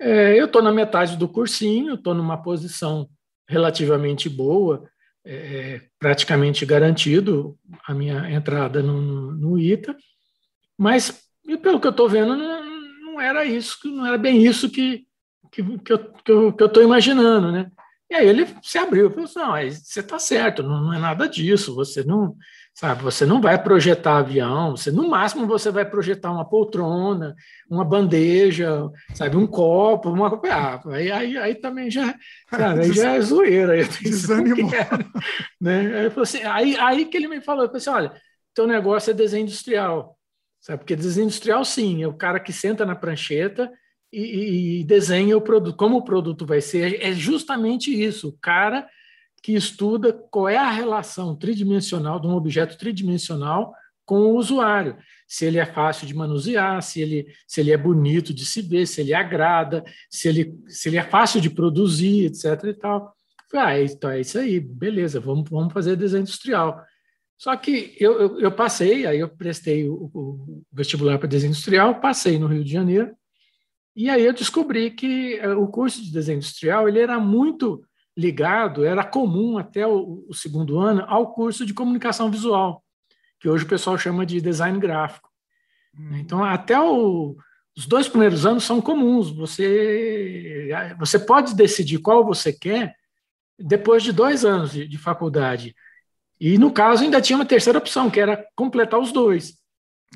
é, 0.00 0.38
eu 0.38 0.46
estou 0.46 0.62
na 0.62 0.72
metade 0.72 1.16
do 1.16 1.28
cursinho, 1.28 1.94
estou 1.94 2.14
numa 2.14 2.42
posição 2.42 3.08
relativamente 3.48 4.28
boa, 4.28 4.88
é, 5.24 5.82
praticamente 5.98 6.64
garantido 6.64 7.58
a 7.86 7.94
minha 7.94 8.30
entrada 8.30 8.82
no, 8.82 9.32
no 9.32 9.58
ITA, 9.58 9.96
mas 10.78 11.26
pelo 11.62 11.80
que 11.80 11.86
eu 11.86 11.90
estou 11.90 12.08
vendo, 12.08 12.36
não, 12.36 12.64
não, 13.00 13.20
era 13.20 13.44
isso, 13.44 13.78
não 13.84 14.06
era 14.06 14.18
bem 14.18 14.44
isso 14.44 14.70
que, 14.70 15.04
que, 15.50 15.62
que 15.78 15.92
eu 15.92 16.66
estou 16.66 16.82
imaginando, 16.82 17.52
né? 17.52 17.70
E 18.08 18.14
aí 18.14 18.28
ele 18.28 18.46
se 18.62 18.78
abriu, 18.78 19.10
falou 19.10 19.24
assim, 19.24 19.38
não, 19.38 19.70
você 19.70 20.00
está 20.00 20.18
certo, 20.18 20.62
não, 20.62 20.80
não, 20.80 20.92
é 20.92 20.98
nada 20.98 21.28
disso, 21.28 21.74
você 21.74 22.04
não, 22.04 22.36
sabe, 22.72 23.02
você 23.02 23.26
não 23.26 23.40
vai 23.40 23.60
projetar 23.60 24.18
avião, 24.18 24.76
você 24.76 24.92
no 24.92 25.08
máximo 25.08 25.44
você 25.44 25.72
vai 25.72 25.84
projetar 25.84 26.30
uma 26.30 26.48
poltrona, 26.48 27.34
uma 27.68 27.84
bandeja, 27.84 28.88
sabe, 29.12 29.36
um 29.36 29.46
copo, 29.46 30.10
uma 30.10 30.40
ah, 30.48 30.80
aí, 30.90 31.10
aí, 31.10 31.36
aí 31.36 31.54
também 31.56 31.90
já, 31.90 32.14
sabe, 32.48 32.82
aí 32.82 32.92
já 32.94 33.14
é 33.14 33.20
zoeira, 33.20 33.72
aí 33.72 33.84
desanimou, 33.84 34.70
né? 35.60 36.00
Aí, 36.02 36.12
assim, 36.22 36.42
aí, 36.44 36.76
aí 36.76 37.06
que 37.06 37.16
ele 37.16 37.26
me 37.26 37.40
falou, 37.40 37.66
falou 37.66 37.76
assim, 37.76 37.90
olha, 37.90 38.12
teu 38.54 38.68
negócio 38.68 39.10
é 39.10 39.14
desenho 39.14 39.42
industrial, 39.42 40.16
sabe, 40.60 40.78
porque 40.78 40.94
desenho 40.94 41.24
industrial 41.24 41.64
sim, 41.64 42.04
é 42.04 42.06
o 42.06 42.14
cara 42.14 42.38
que 42.38 42.52
senta 42.52 42.86
na 42.86 42.94
prancheta 42.94 43.68
e, 44.20 44.80
e 44.80 44.84
desenha 44.84 45.36
o 45.36 45.40
produto, 45.40 45.76
como 45.76 45.98
o 45.98 46.04
produto 46.04 46.46
vai 46.46 46.60
ser, 46.60 47.02
é 47.02 47.12
justamente 47.12 47.90
isso, 47.90 48.28
o 48.28 48.38
cara 48.40 48.88
que 49.42 49.52
estuda 49.52 50.12
qual 50.12 50.48
é 50.48 50.56
a 50.56 50.70
relação 50.70 51.36
tridimensional 51.36 52.18
de 52.18 52.26
um 52.26 52.34
objeto 52.34 52.76
tridimensional 52.78 53.74
com 54.04 54.20
o 54.20 54.36
usuário, 54.36 54.96
se 55.26 55.44
ele 55.44 55.58
é 55.58 55.66
fácil 55.66 56.06
de 56.06 56.14
manusear, 56.14 56.80
se 56.82 57.00
ele, 57.02 57.26
se 57.46 57.60
ele 57.60 57.72
é 57.72 57.76
bonito 57.76 58.32
de 58.32 58.46
se 58.46 58.62
ver, 58.62 58.86
se 58.86 59.00
ele 59.00 59.12
agrada, 59.12 59.84
se 60.08 60.28
ele, 60.28 60.58
se 60.68 60.88
ele 60.88 60.96
é 60.96 61.02
fácil 61.02 61.40
de 61.40 61.50
produzir, 61.50 62.26
etc. 62.26 62.64
e 62.64 62.74
tal. 62.74 63.14
ah, 63.54 63.80
então 63.80 64.10
é 64.10 64.20
isso 64.20 64.38
aí, 64.38 64.60
beleza, 64.60 65.20
vamos, 65.20 65.50
vamos 65.50 65.72
fazer 65.72 65.96
desenho 65.96 66.22
industrial. 66.22 66.80
Só 67.36 67.54
que 67.56 67.94
eu, 68.00 68.20
eu, 68.20 68.40
eu 68.40 68.52
passei, 68.52 69.06
aí 69.06 69.18
eu 69.18 69.28
prestei 69.28 69.88
o, 69.88 70.10
o 70.14 70.62
vestibular 70.72 71.18
para 71.18 71.28
desenho 71.28 71.50
industrial, 71.50 72.00
passei 72.00 72.38
no 72.38 72.46
Rio 72.46 72.64
de 72.64 72.72
Janeiro, 72.72 73.14
e 73.96 74.10
aí 74.10 74.24
eu 74.24 74.32
descobri 74.32 74.90
que 74.90 75.38
eh, 75.40 75.54
o 75.54 75.66
curso 75.66 76.02
de 76.02 76.12
desenho 76.12 76.36
industrial 76.36 76.86
ele 76.86 77.00
era 77.00 77.18
muito 77.18 77.82
ligado, 78.16 78.84
era 78.84 79.02
comum 79.02 79.56
até 79.56 79.86
o, 79.86 80.24
o 80.28 80.34
segundo 80.34 80.78
ano 80.78 81.04
ao 81.08 81.32
curso 81.32 81.64
de 81.64 81.74
comunicação 81.74 82.30
visual, 82.30 82.84
que 83.40 83.48
hoje 83.48 83.64
o 83.64 83.68
pessoal 83.68 83.96
chama 83.96 84.26
de 84.26 84.40
design 84.40 84.78
gráfico. 84.78 85.30
Hum. 85.98 86.16
Então, 86.16 86.44
até 86.44 86.78
o, 86.78 87.36
os 87.76 87.86
dois 87.86 88.08
primeiros 88.08 88.46
anos 88.46 88.64
são 88.64 88.80
comuns. 88.80 89.30
Você, 89.30 90.70
você 90.98 91.18
pode 91.18 91.54
decidir 91.54 91.98
qual 91.98 92.24
você 92.24 92.52
quer 92.52 92.94
depois 93.58 94.02
de 94.02 94.12
dois 94.12 94.44
anos 94.44 94.72
de, 94.72 94.86
de 94.86 94.98
faculdade. 94.98 95.74
E, 96.38 96.58
no 96.58 96.70
caso, 96.70 97.02
ainda 97.02 97.20
tinha 97.20 97.38
uma 97.38 97.46
terceira 97.46 97.78
opção, 97.78 98.10
que 98.10 98.20
era 98.20 98.46
completar 98.54 99.00
os 99.00 99.12
dois. 99.12 99.54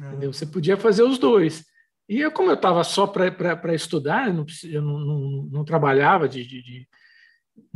É. 0.00 0.26
Você 0.26 0.46
podia 0.46 0.76
fazer 0.76 1.02
os 1.02 1.18
dois. 1.18 1.64
E 2.10 2.22
eu, 2.22 2.32
como 2.32 2.50
eu 2.50 2.54
estava 2.54 2.82
só 2.82 3.06
para 3.06 3.72
estudar, 3.72 4.26
eu, 4.26 4.34
não, 4.34 4.46
eu 4.64 4.82
não, 4.82 4.98
não, 4.98 5.42
não 5.44 5.64
trabalhava 5.64 6.28
de, 6.28 6.44
de, 6.44 6.60
de, 6.60 6.88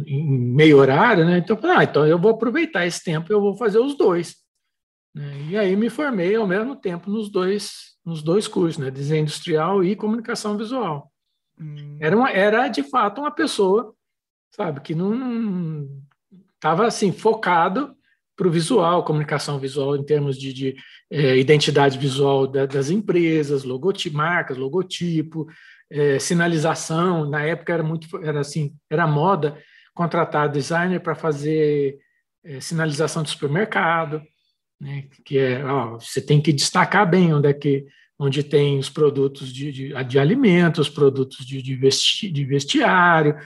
em 0.05 0.29
meio 0.29 0.77
horário, 0.77 1.25
né? 1.25 1.39
Então, 1.39 1.57
ah, 1.63 1.85
então 1.85 2.05
eu 2.05 2.19
vou 2.19 2.33
aproveitar 2.33 2.85
esse 2.85 3.05
tempo, 3.05 3.33
eu 3.33 3.41
vou 3.41 3.57
fazer 3.57 3.79
os 3.79 3.97
dois. 3.97 4.35
Né? 5.15 5.41
E 5.51 5.57
aí 5.57 5.77
me 5.77 5.89
formei 5.89 6.35
ao 6.35 6.49
mesmo 6.49 6.75
tempo 6.75 7.09
nos 7.13 7.31
dois, 7.31 7.97
nos 8.05 8.25
dois 8.25 8.49
cursos, 8.49 8.77
né? 8.77 8.91
Desenho 8.91 9.23
industrial 9.23 9.85
e 9.85 9.95
comunicação 9.95 10.59
visual. 10.59 11.13
Hum. 11.57 11.97
Era, 12.01 12.17
uma, 12.17 12.29
era 12.29 12.67
de 12.67 12.83
fato 12.83 13.21
uma 13.21 13.31
pessoa, 13.31 13.95
sabe, 14.51 14.81
que 14.81 14.97
não 14.97 15.89
estava 16.57 16.89
assim 16.89 17.13
focado 17.13 17.97
para 18.37 18.49
o 18.49 18.51
visual, 18.51 19.05
comunicação 19.05 19.59
visual 19.59 19.97
em 19.97 20.05
termos 20.05 20.39
de, 20.39 20.53
de 20.53 20.77
é, 21.11 21.37
identidade 21.37 21.99
visual 21.99 22.47
da, 22.47 22.67
das 22.67 22.91
empresas, 22.91 23.65
logotipo, 23.65 24.17
marcas, 24.17 24.57
logotipo, 24.57 25.47
é, 25.91 26.19
sinalização. 26.19 27.29
Na 27.29 27.43
época 27.43 27.73
era 27.73 27.83
muito, 27.83 28.09
era 28.25 28.41
assim, 28.41 28.75
era 28.91 29.07
moda 29.07 29.57
contratar 29.95 30.49
designer 30.49 31.01
para 31.01 31.15
fazer 31.15 31.99
é, 32.45 32.61
sinalização 32.61 33.23
de 33.23 33.31
supermercado, 33.31 34.21
né, 34.81 35.05
que 35.25 35.39
é, 35.39 35.65
ó, 35.65 35.99
você 35.99 36.21
tem 36.21 36.41
que 36.41 36.53
destacar 36.53 37.09
bem 37.09 37.33
onde 37.33 37.49
é 37.49 37.55
que 37.55 37.87
onde 38.19 38.43
tem 38.45 38.79
os 38.79 38.89
produtos 38.89 39.53
de, 39.53 39.73
de, 39.73 40.05
de 40.05 40.19
alimentos, 40.19 40.89
produtos 40.89 41.45
de, 41.45 41.61
de, 41.61 41.75
vesti, 41.75 42.31
de 42.31 42.45
vestiário, 42.45 43.37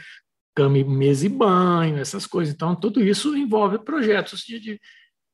cama, 0.58 0.82
mesa 0.84 1.24
e 1.24 1.28
banho, 1.28 1.98
essas 1.98 2.26
coisas. 2.26 2.52
Então, 2.52 2.74
tudo 2.74 3.00
isso 3.00 3.36
envolve 3.36 3.78
projetos 3.78 4.40
de, 4.40 4.58
de, 4.58 4.80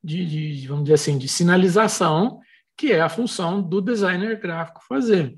de, 0.02 0.26
de, 0.60 0.68
vamos 0.68 0.84
dizer 0.84 0.94
assim, 0.94 1.16
de 1.16 1.26
sinalização, 1.26 2.40
que 2.76 2.92
é 2.92 3.00
a 3.00 3.08
função 3.08 3.62
do 3.62 3.80
designer 3.80 4.38
gráfico 4.38 4.84
fazer. 4.86 5.34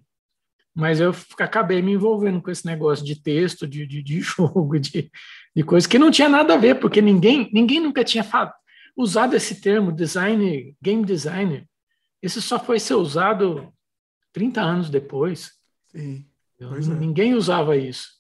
Mas 0.75 0.99
eu 0.99 1.15
acabei 1.39 1.81
me 1.81 1.93
envolvendo 1.93 2.43
com 2.43 2.51
esse 2.51 2.67
negócio 2.67 3.05
de 3.05 3.23
texto, 3.23 3.65
de, 3.65 3.87
de, 3.87 4.03
de 4.03 4.21
jogo, 4.21 4.77
de, 4.81 5.09
de 5.55 5.63
coisa 5.63 5.89
que 5.89 6.01
não 6.01 6.11
tinha 6.11 6.29
nada 6.29 6.55
a 6.55 6.59
ver, 6.59 6.81
porque 6.81 7.01
ninguém, 7.01 7.49
ninguém 7.53 7.79
nunca 7.79 8.03
tinha 8.03 8.25
falado, 8.25 8.55
usado 8.97 9.37
esse 9.37 9.61
termo, 9.61 9.93
designer, 9.93 10.75
game 10.83 11.05
designer. 11.05 11.65
Esse 12.21 12.43
só 12.43 12.59
foi 12.59 12.81
ser 12.81 12.95
usado 12.95 13.73
30 14.33 14.61
anos 14.61 14.91
depois. 14.91 15.53
Sim. 15.87 16.27
Eu, 16.59 16.75
é. 16.75 16.81
ninguém 16.81 17.35
usava 17.35 17.77
isso. 17.77 18.16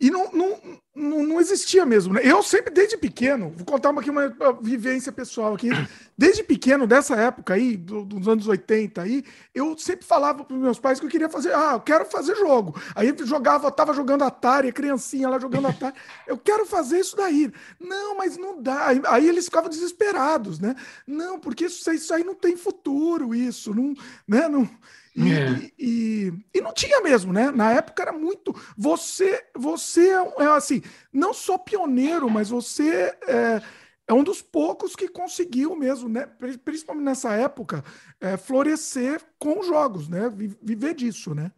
E 0.00 0.10
não, 0.10 0.30
não, 0.32 0.60
não, 0.94 1.22
não, 1.22 1.40
existia 1.40 1.86
mesmo. 1.86 2.14
Né? 2.14 2.20
Eu 2.24 2.42
sempre, 2.42 2.72
desde 2.72 2.96
pequeno, 2.96 3.52
vou 3.56 3.64
contar 3.64 3.90
uma, 3.90 4.00
aqui 4.00 4.10
uma 4.10 4.28
vivência 4.60 5.12
pessoal 5.12 5.54
aqui. 5.54 5.68
Desde 6.16 6.44
pequeno, 6.44 6.86
dessa 6.86 7.16
época 7.16 7.54
aí, 7.54 7.76
dos 7.76 8.28
anos 8.28 8.46
80 8.46 9.02
aí, 9.02 9.24
eu 9.52 9.76
sempre 9.76 10.06
falava 10.06 10.44
para 10.44 10.56
meus 10.56 10.78
pais 10.78 11.00
que 11.00 11.06
eu 11.06 11.10
queria 11.10 11.28
fazer, 11.28 11.52
ah, 11.52 11.72
eu 11.72 11.80
quero 11.80 12.04
fazer 12.04 12.36
jogo. 12.36 12.80
Aí 12.94 13.08
eu 13.08 13.26
jogava, 13.26 13.68
tava 13.72 13.92
jogando 13.92 14.22
Atari, 14.22 14.68
a 14.68 14.72
criancinha 14.72 15.28
lá 15.28 15.40
jogando 15.40 15.66
Atari. 15.66 15.94
Eu 16.24 16.38
quero 16.38 16.64
fazer 16.66 17.00
isso 17.00 17.16
daí. 17.16 17.52
Não, 17.80 18.16
mas 18.16 18.36
não 18.36 18.62
dá. 18.62 18.88
Aí 19.08 19.28
eles 19.28 19.46
ficavam 19.46 19.68
desesperados, 19.68 20.60
né? 20.60 20.76
Não, 21.04 21.38
porque 21.40 21.66
isso, 21.66 21.90
isso 21.90 22.14
aí 22.14 22.22
não 22.22 22.34
tem 22.34 22.56
futuro, 22.56 23.34
isso. 23.34 23.74
Não, 23.74 23.92
né? 24.26 24.48
não, 24.48 24.68
e, 25.16 25.32
é. 25.32 25.70
e, 25.78 26.32
e, 26.52 26.60
não 26.60 26.72
tinha 26.72 27.00
mesmo, 27.00 27.32
né? 27.32 27.50
Na 27.52 27.72
época 27.72 28.02
era 28.02 28.12
muito. 28.12 28.52
Você, 28.76 29.44
você 29.56 30.10
é, 30.10 30.42
é 30.42 30.46
assim, 30.46 30.82
não 31.12 31.32
só 31.32 31.56
pioneiro, 31.56 32.28
mas 32.28 32.48
você 32.48 33.16
é, 33.28 33.62
é, 34.08 34.12
um 34.12 34.24
dos 34.24 34.42
poucos 34.42 34.96
que 34.96 35.06
conseguiu 35.06 35.76
mesmo, 35.76 36.08
né? 36.08 36.26
Principalmente 36.64 37.04
nessa 37.04 37.32
época, 37.34 37.84
é, 38.20 38.36
florescer 38.36 39.20
com 39.38 39.62
jogos, 39.62 40.08
né? 40.08 40.28
Viver 40.60 40.94
disso, 40.94 41.32
né? 41.32 41.52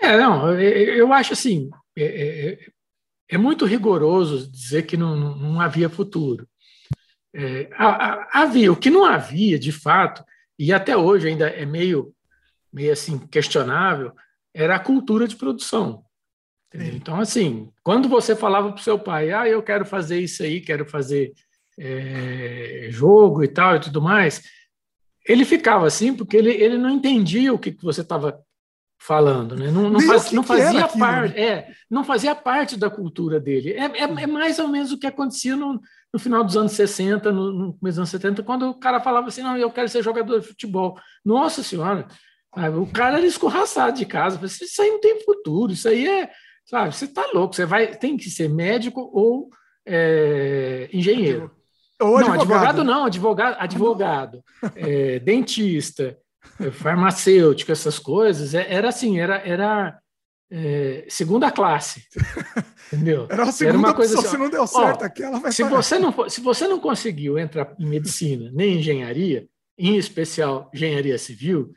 É, 0.00 0.16
não, 0.16 0.52
eu 0.60 1.12
acho 1.12 1.32
assim, 1.34 1.70
é, 1.96 2.04
é, 2.04 2.58
é 3.28 3.38
muito 3.38 3.64
rigoroso 3.64 4.50
dizer 4.50 4.86
que 4.86 4.96
não, 4.96 5.36
não 5.36 5.60
havia 5.60 5.88
futuro. 5.88 6.48
É, 7.32 7.68
havia, 8.32 8.72
o 8.72 8.76
que 8.76 8.90
não 8.90 9.04
havia, 9.04 9.58
de 9.58 9.70
fato, 9.70 10.24
e 10.58 10.72
até 10.72 10.96
hoje 10.96 11.28
ainda 11.28 11.48
é 11.48 11.66
meio 11.66 12.15
meio 12.76 12.92
assim 12.92 13.18
questionável 13.18 14.12
era 14.54 14.76
a 14.76 14.78
cultura 14.78 15.26
de 15.26 15.34
produção. 15.34 16.04
Então, 16.74 17.18
assim, 17.18 17.70
quando 17.82 18.06
você 18.06 18.36
falava 18.36 18.70
para 18.70 18.80
o 18.80 18.84
seu 18.84 18.98
pai, 18.98 19.32
ah, 19.32 19.48
eu 19.48 19.62
quero 19.62 19.86
fazer 19.86 20.20
isso 20.20 20.42
aí, 20.42 20.60
quero 20.60 20.84
fazer 20.84 21.32
é, 21.78 22.88
jogo 22.90 23.42
e 23.42 23.48
tal 23.48 23.76
e 23.76 23.80
tudo 23.80 24.02
mais, 24.02 24.42
ele 25.26 25.46
ficava 25.46 25.86
assim 25.86 26.14
porque 26.14 26.36
ele, 26.36 26.50
ele 26.50 26.76
não 26.76 26.90
entendia 26.90 27.52
o 27.54 27.58
que, 27.58 27.72
que 27.72 27.82
você 27.82 28.02
estava 28.02 28.38
falando, 28.98 29.56
né? 29.56 29.70
Não, 29.70 29.88
não, 29.88 30.00
faz, 30.00 30.32
não 30.32 30.42
fazia 30.42 30.86
parte, 30.86 31.34
né? 31.34 31.42
é, 31.42 31.68
não 31.90 32.04
fazia 32.04 32.34
parte 32.34 32.76
da 32.76 32.90
cultura 32.90 33.40
dele. 33.40 33.72
É, 33.72 33.84
é, 33.84 34.02
é, 34.02 34.26
mais 34.26 34.58
ou 34.58 34.68
menos 34.68 34.92
o 34.92 34.98
que 34.98 35.06
acontecia 35.06 35.56
no, 35.56 35.80
no 36.12 36.18
final 36.18 36.44
dos 36.44 36.56
anos 36.56 36.72
60, 36.72 37.32
no, 37.32 37.52
no 37.52 37.72
começo 37.74 37.96
dos 37.96 37.98
anos 37.98 38.10
70, 38.10 38.42
quando 38.42 38.68
o 38.68 38.74
cara 38.74 39.00
falava 39.00 39.28
assim, 39.28 39.42
não, 39.42 39.56
eu 39.56 39.70
quero 39.70 39.88
ser 39.88 40.02
jogador 40.02 40.40
de 40.40 40.48
futebol. 40.48 40.98
Nossa 41.24 41.62
senhora, 41.62 42.06
o 42.56 42.86
cara 42.86 43.18
era 43.18 43.26
escorraçado 43.26 43.98
de 43.98 44.06
casa. 44.06 44.40
Isso 44.44 44.82
aí 44.82 44.90
não 44.90 45.00
tem 45.00 45.22
futuro, 45.24 45.72
isso 45.72 45.88
aí 45.88 46.08
é. 46.08 46.30
Sabe, 46.64 46.94
você 46.94 47.04
está 47.04 47.24
louco, 47.32 47.54
você 47.54 47.64
vai, 47.64 47.94
tem 47.94 48.16
que 48.16 48.28
ser 48.28 48.48
médico 48.48 49.08
ou 49.12 49.50
é, 49.86 50.88
engenheiro. 50.92 51.50
Ou 52.00 52.20
não, 52.20 52.32
advogado. 52.32 52.84
não, 52.84 53.04
advogado, 53.04 53.56
advogado, 53.58 54.44
é, 54.74 55.18
dentista, 55.20 56.18
é, 56.60 56.70
farmacêutico, 56.70 57.70
essas 57.70 57.98
coisas, 57.98 58.52
é, 58.52 58.66
era 58.68 58.88
assim, 58.88 59.18
era, 59.18 59.36
era 59.36 59.98
é, 60.50 61.06
segunda 61.08 61.50
classe. 61.50 62.02
Entendeu? 62.92 63.26
Era 63.30 63.44
era 63.62 63.78
uma 63.78 63.94
coisa 63.94 64.18
assim, 64.18 64.28
se 64.28 64.36
não 64.36 64.50
deu 64.50 64.66
certo 64.66 65.02
ó, 65.02 65.06
aquela 65.06 65.38
vai 65.40 65.52
se 65.52 65.62
você 65.64 65.98
não 65.98 66.28
Se 66.28 66.40
você 66.40 66.68
não 66.68 66.78
conseguiu 66.78 67.38
entrar 67.38 67.74
em 67.78 67.86
medicina 67.86 68.50
nem 68.52 68.78
engenharia, 68.78 69.46
em 69.78 69.96
especial 69.96 70.70
engenharia 70.74 71.18
civil. 71.18 71.72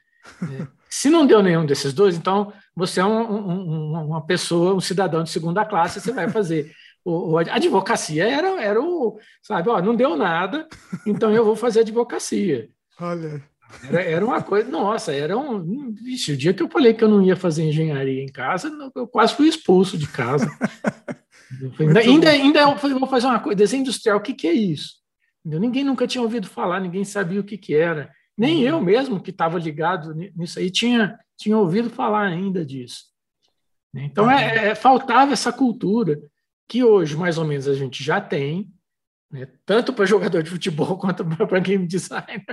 Se 0.90 1.10
não 1.10 1.26
deu 1.26 1.44
nenhum 1.44 1.66
desses 1.66 1.94
dois, 1.94 2.16
então 2.16 2.52
você 2.76 3.00
é 3.00 3.06
um, 3.06 3.32
um, 3.32 4.08
uma 4.08 4.26
pessoa, 4.26 4.74
um 4.74 4.80
cidadão 4.80 5.24
de 5.24 5.30
segunda 5.30 5.64
classe, 5.66 6.02
você 6.02 6.12
vai 6.12 6.30
fazer. 6.30 6.72
O, 7.06 7.38
a 7.38 7.42
advocacia 7.42 8.28
era, 8.28 8.62
era 8.62 8.82
o, 8.82 9.20
sabe, 9.42 9.70
ó, 9.70 9.82
não 9.82 9.96
deu 9.96 10.18
nada, 10.18 10.68
então 11.06 11.32
eu 11.32 11.46
vou 11.46 11.56
fazer 11.56 11.82
advocacia. 11.82 12.70
Olha. 13.00 13.44
Era, 13.88 14.02
era 14.02 14.26
uma 14.26 14.42
coisa, 14.42 14.70
nossa, 14.70 15.14
era 15.14 15.38
um. 15.38 15.94
Vixe, 15.94 16.34
o 16.34 16.38
dia 16.38 16.54
que 16.54 16.64
eu 16.64 16.70
falei 16.70 16.94
que 16.94 17.04
eu 17.04 17.10
não 17.10 17.22
ia 17.22 17.36
fazer 17.36 17.64
engenharia 17.64 18.24
em 18.24 18.28
casa, 18.28 18.72
eu 18.96 19.08
quase 19.08 19.36
fui 19.36 19.48
expulso 19.48 19.98
de 19.98 20.08
casa. 20.08 20.50
ainda, 21.80 22.00
ainda, 22.00 22.30
ainda 22.30 22.60
eu 22.62 22.78
falei, 22.78 22.98
vou 22.98 23.08
fazer 23.08 23.28
uma 23.28 23.40
coisa, 23.40 23.56
desenho 23.56 23.82
industrial, 23.82 24.18
o 24.18 24.22
que, 24.22 24.34
que 24.34 24.48
é 24.48 24.54
isso? 24.54 24.96
Ninguém 25.46 25.84
nunca 25.84 26.08
tinha 26.08 26.22
ouvido 26.22 26.48
falar, 26.48 26.80
ninguém 26.80 27.06
sabia 27.06 27.40
o 27.40 27.44
que, 27.44 27.58
que 27.58 27.76
era. 27.76 28.12
Nem 28.40 28.62
eu 28.62 28.80
mesmo, 28.80 29.20
que 29.20 29.32
estava 29.32 29.60
ligado 29.60 30.14
nisso 30.14 30.60
aí, 30.60 30.72
tinha, 30.72 31.20
tinha 31.38 31.58
ouvido 31.58 31.90
falar 31.90 32.26
ainda 32.26 32.66
disso. 32.66 33.04
Então, 33.94 34.32
é, 34.32 34.70
é, 34.70 34.76
faltava 34.76 35.34
essa 35.34 35.52
cultura 35.52 36.18
que 36.66 36.82
hoje, 36.82 37.18
mais 37.18 37.38
ou 37.38 37.44
menos, 37.44 37.68
a 37.68 37.74
gente 37.74 38.02
já 38.02 38.22
tem, 38.22 38.72
né? 39.30 39.46
tanto 39.66 39.92
para 39.92 40.06
jogador 40.06 40.42
de 40.42 40.50
futebol 40.50 40.96
quanto 40.98 41.26
para 41.26 41.60
game 41.60 41.86
designer. 41.86 42.46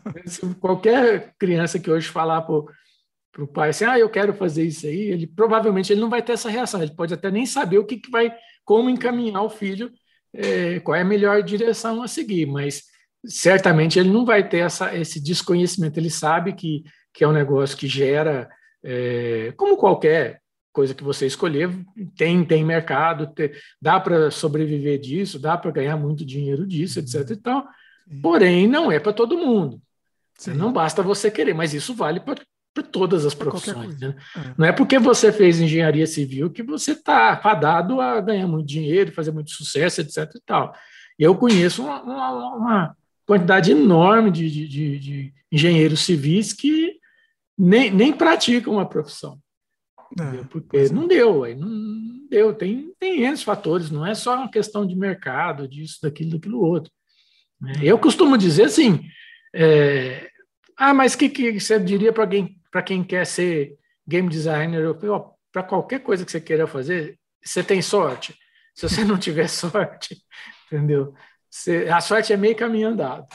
Qualquer 0.58 1.34
criança 1.38 1.78
que 1.78 1.90
hoje 1.90 2.08
falar 2.08 2.40
para 2.40 3.44
o 3.44 3.46
pai 3.46 3.68
assim, 3.68 3.84
ah, 3.84 3.98
eu 3.98 4.08
quero 4.08 4.32
fazer 4.32 4.64
isso 4.64 4.86
aí, 4.86 5.10
ele 5.10 5.26
provavelmente 5.26 5.92
ele 5.92 6.00
não 6.00 6.08
vai 6.08 6.22
ter 6.22 6.32
essa 6.32 6.48
reação, 6.48 6.82
ele 6.82 6.94
pode 6.94 7.12
até 7.12 7.30
nem 7.30 7.44
saber 7.44 7.76
o 7.76 7.84
que, 7.84 7.98
que 7.98 8.10
vai, 8.10 8.34
como 8.64 8.88
encaminhar 8.88 9.42
o 9.42 9.50
filho, 9.50 9.92
é, 10.32 10.80
qual 10.80 10.94
é 10.94 11.02
a 11.02 11.04
melhor 11.04 11.42
direção 11.42 12.02
a 12.02 12.08
seguir, 12.08 12.46
mas 12.46 12.95
certamente 13.26 13.98
ele 13.98 14.10
não 14.10 14.24
vai 14.24 14.48
ter 14.48 14.58
essa, 14.58 14.94
esse 14.94 15.20
desconhecimento. 15.20 15.98
Ele 15.98 16.10
sabe 16.10 16.52
que, 16.52 16.84
que 17.12 17.24
é 17.24 17.28
um 17.28 17.32
negócio 17.32 17.76
que 17.76 17.86
gera, 17.86 18.48
é, 18.82 19.52
como 19.56 19.76
qualquer 19.76 20.40
coisa 20.72 20.94
que 20.94 21.02
você 21.02 21.26
escolher, 21.26 21.70
tem, 22.16 22.44
tem 22.44 22.62
mercado, 22.62 23.28
tem, 23.28 23.50
dá 23.80 23.98
para 23.98 24.30
sobreviver 24.30 24.98
disso, 24.98 25.38
dá 25.38 25.56
para 25.56 25.70
ganhar 25.70 25.96
muito 25.96 26.24
dinheiro 26.24 26.66
disso, 26.66 26.98
etc. 26.98 27.30
E 27.30 27.36
tal. 27.36 27.66
Porém, 28.22 28.66
não 28.66 28.92
é 28.92 29.00
para 29.00 29.12
todo 29.12 29.38
mundo. 29.38 29.80
Sim. 30.36 30.52
Não 30.52 30.72
basta 30.72 31.02
você 31.02 31.30
querer, 31.30 31.54
mas 31.54 31.72
isso 31.72 31.94
vale 31.94 32.20
para 32.20 32.36
todas 32.92 33.24
as 33.24 33.34
profissões. 33.34 33.98
Né? 33.98 34.14
É. 34.36 34.40
Não 34.58 34.66
é 34.66 34.72
porque 34.72 34.98
você 34.98 35.32
fez 35.32 35.58
engenharia 35.58 36.06
civil 36.06 36.50
que 36.50 36.62
você 36.62 36.92
está 36.92 37.36
fadado 37.38 37.98
a 38.00 38.20
ganhar 38.20 38.46
muito 38.46 38.66
dinheiro, 38.66 39.12
fazer 39.12 39.32
muito 39.32 39.50
sucesso, 39.50 40.02
etc. 40.02 40.30
E 40.34 40.40
tal. 40.44 40.74
Eu 41.18 41.34
conheço 41.34 41.82
uma, 41.82 42.02
uma, 42.02 42.54
uma 42.54 42.96
quantidade 43.26 43.72
enorme 43.72 44.30
de, 44.30 44.48
de, 44.50 44.98
de 44.98 45.34
engenheiros 45.50 46.00
civis 46.00 46.52
que 46.52 46.98
nem, 47.58 47.90
nem 47.90 48.12
praticam 48.12 48.78
a 48.78 48.86
profissão. 48.86 49.38
É, 50.18 50.44
Porque 50.44 50.76
é. 50.76 50.88
não 50.88 51.08
deu, 51.08 51.44
aí 51.44 51.54
não 51.54 52.26
deu. 52.30 52.54
Tem, 52.54 52.92
tem 52.98 53.24
esses 53.24 53.42
fatores, 53.42 53.90
não 53.90 54.06
é 54.06 54.14
só 54.14 54.36
uma 54.36 54.50
questão 54.50 54.86
de 54.86 54.94
mercado, 54.94 55.66
disso, 55.66 55.98
daquilo, 56.02 56.30
daquilo 56.30 56.60
outro. 56.60 56.92
Né? 57.60 57.72
Eu 57.82 57.98
costumo 57.98 58.38
dizer 58.38 58.64
assim: 58.64 59.00
é, 59.54 60.30
ah, 60.76 60.94
mas 60.94 61.14
o 61.14 61.18
que, 61.18 61.28
que 61.28 61.58
você 61.58 61.78
diria 61.80 62.12
para 62.12 62.26
quem, 62.26 62.60
quem 62.84 63.04
quer 63.04 63.26
ser 63.26 63.76
game 64.06 64.28
designer? 64.28 64.94
Para 65.52 65.62
qualquer 65.62 66.00
coisa 66.00 66.24
que 66.24 66.30
você 66.30 66.40
queira 66.40 66.66
fazer, 66.66 67.18
você 67.42 67.62
tem 67.62 67.82
sorte. 67.82 68.36
Se 68.74 68.88
você 68.88 69.04
não 69.04 69.18
tiver 69.18 69.48
sorte, 69.50 70.16
entendeu? 70.66 71.14
A 71.92 72.00
sorte 72.00 72.32
é 72.32 72.36
meio 72.36 72.56
caminho 72.56 72.88
andado. 72.88 73.26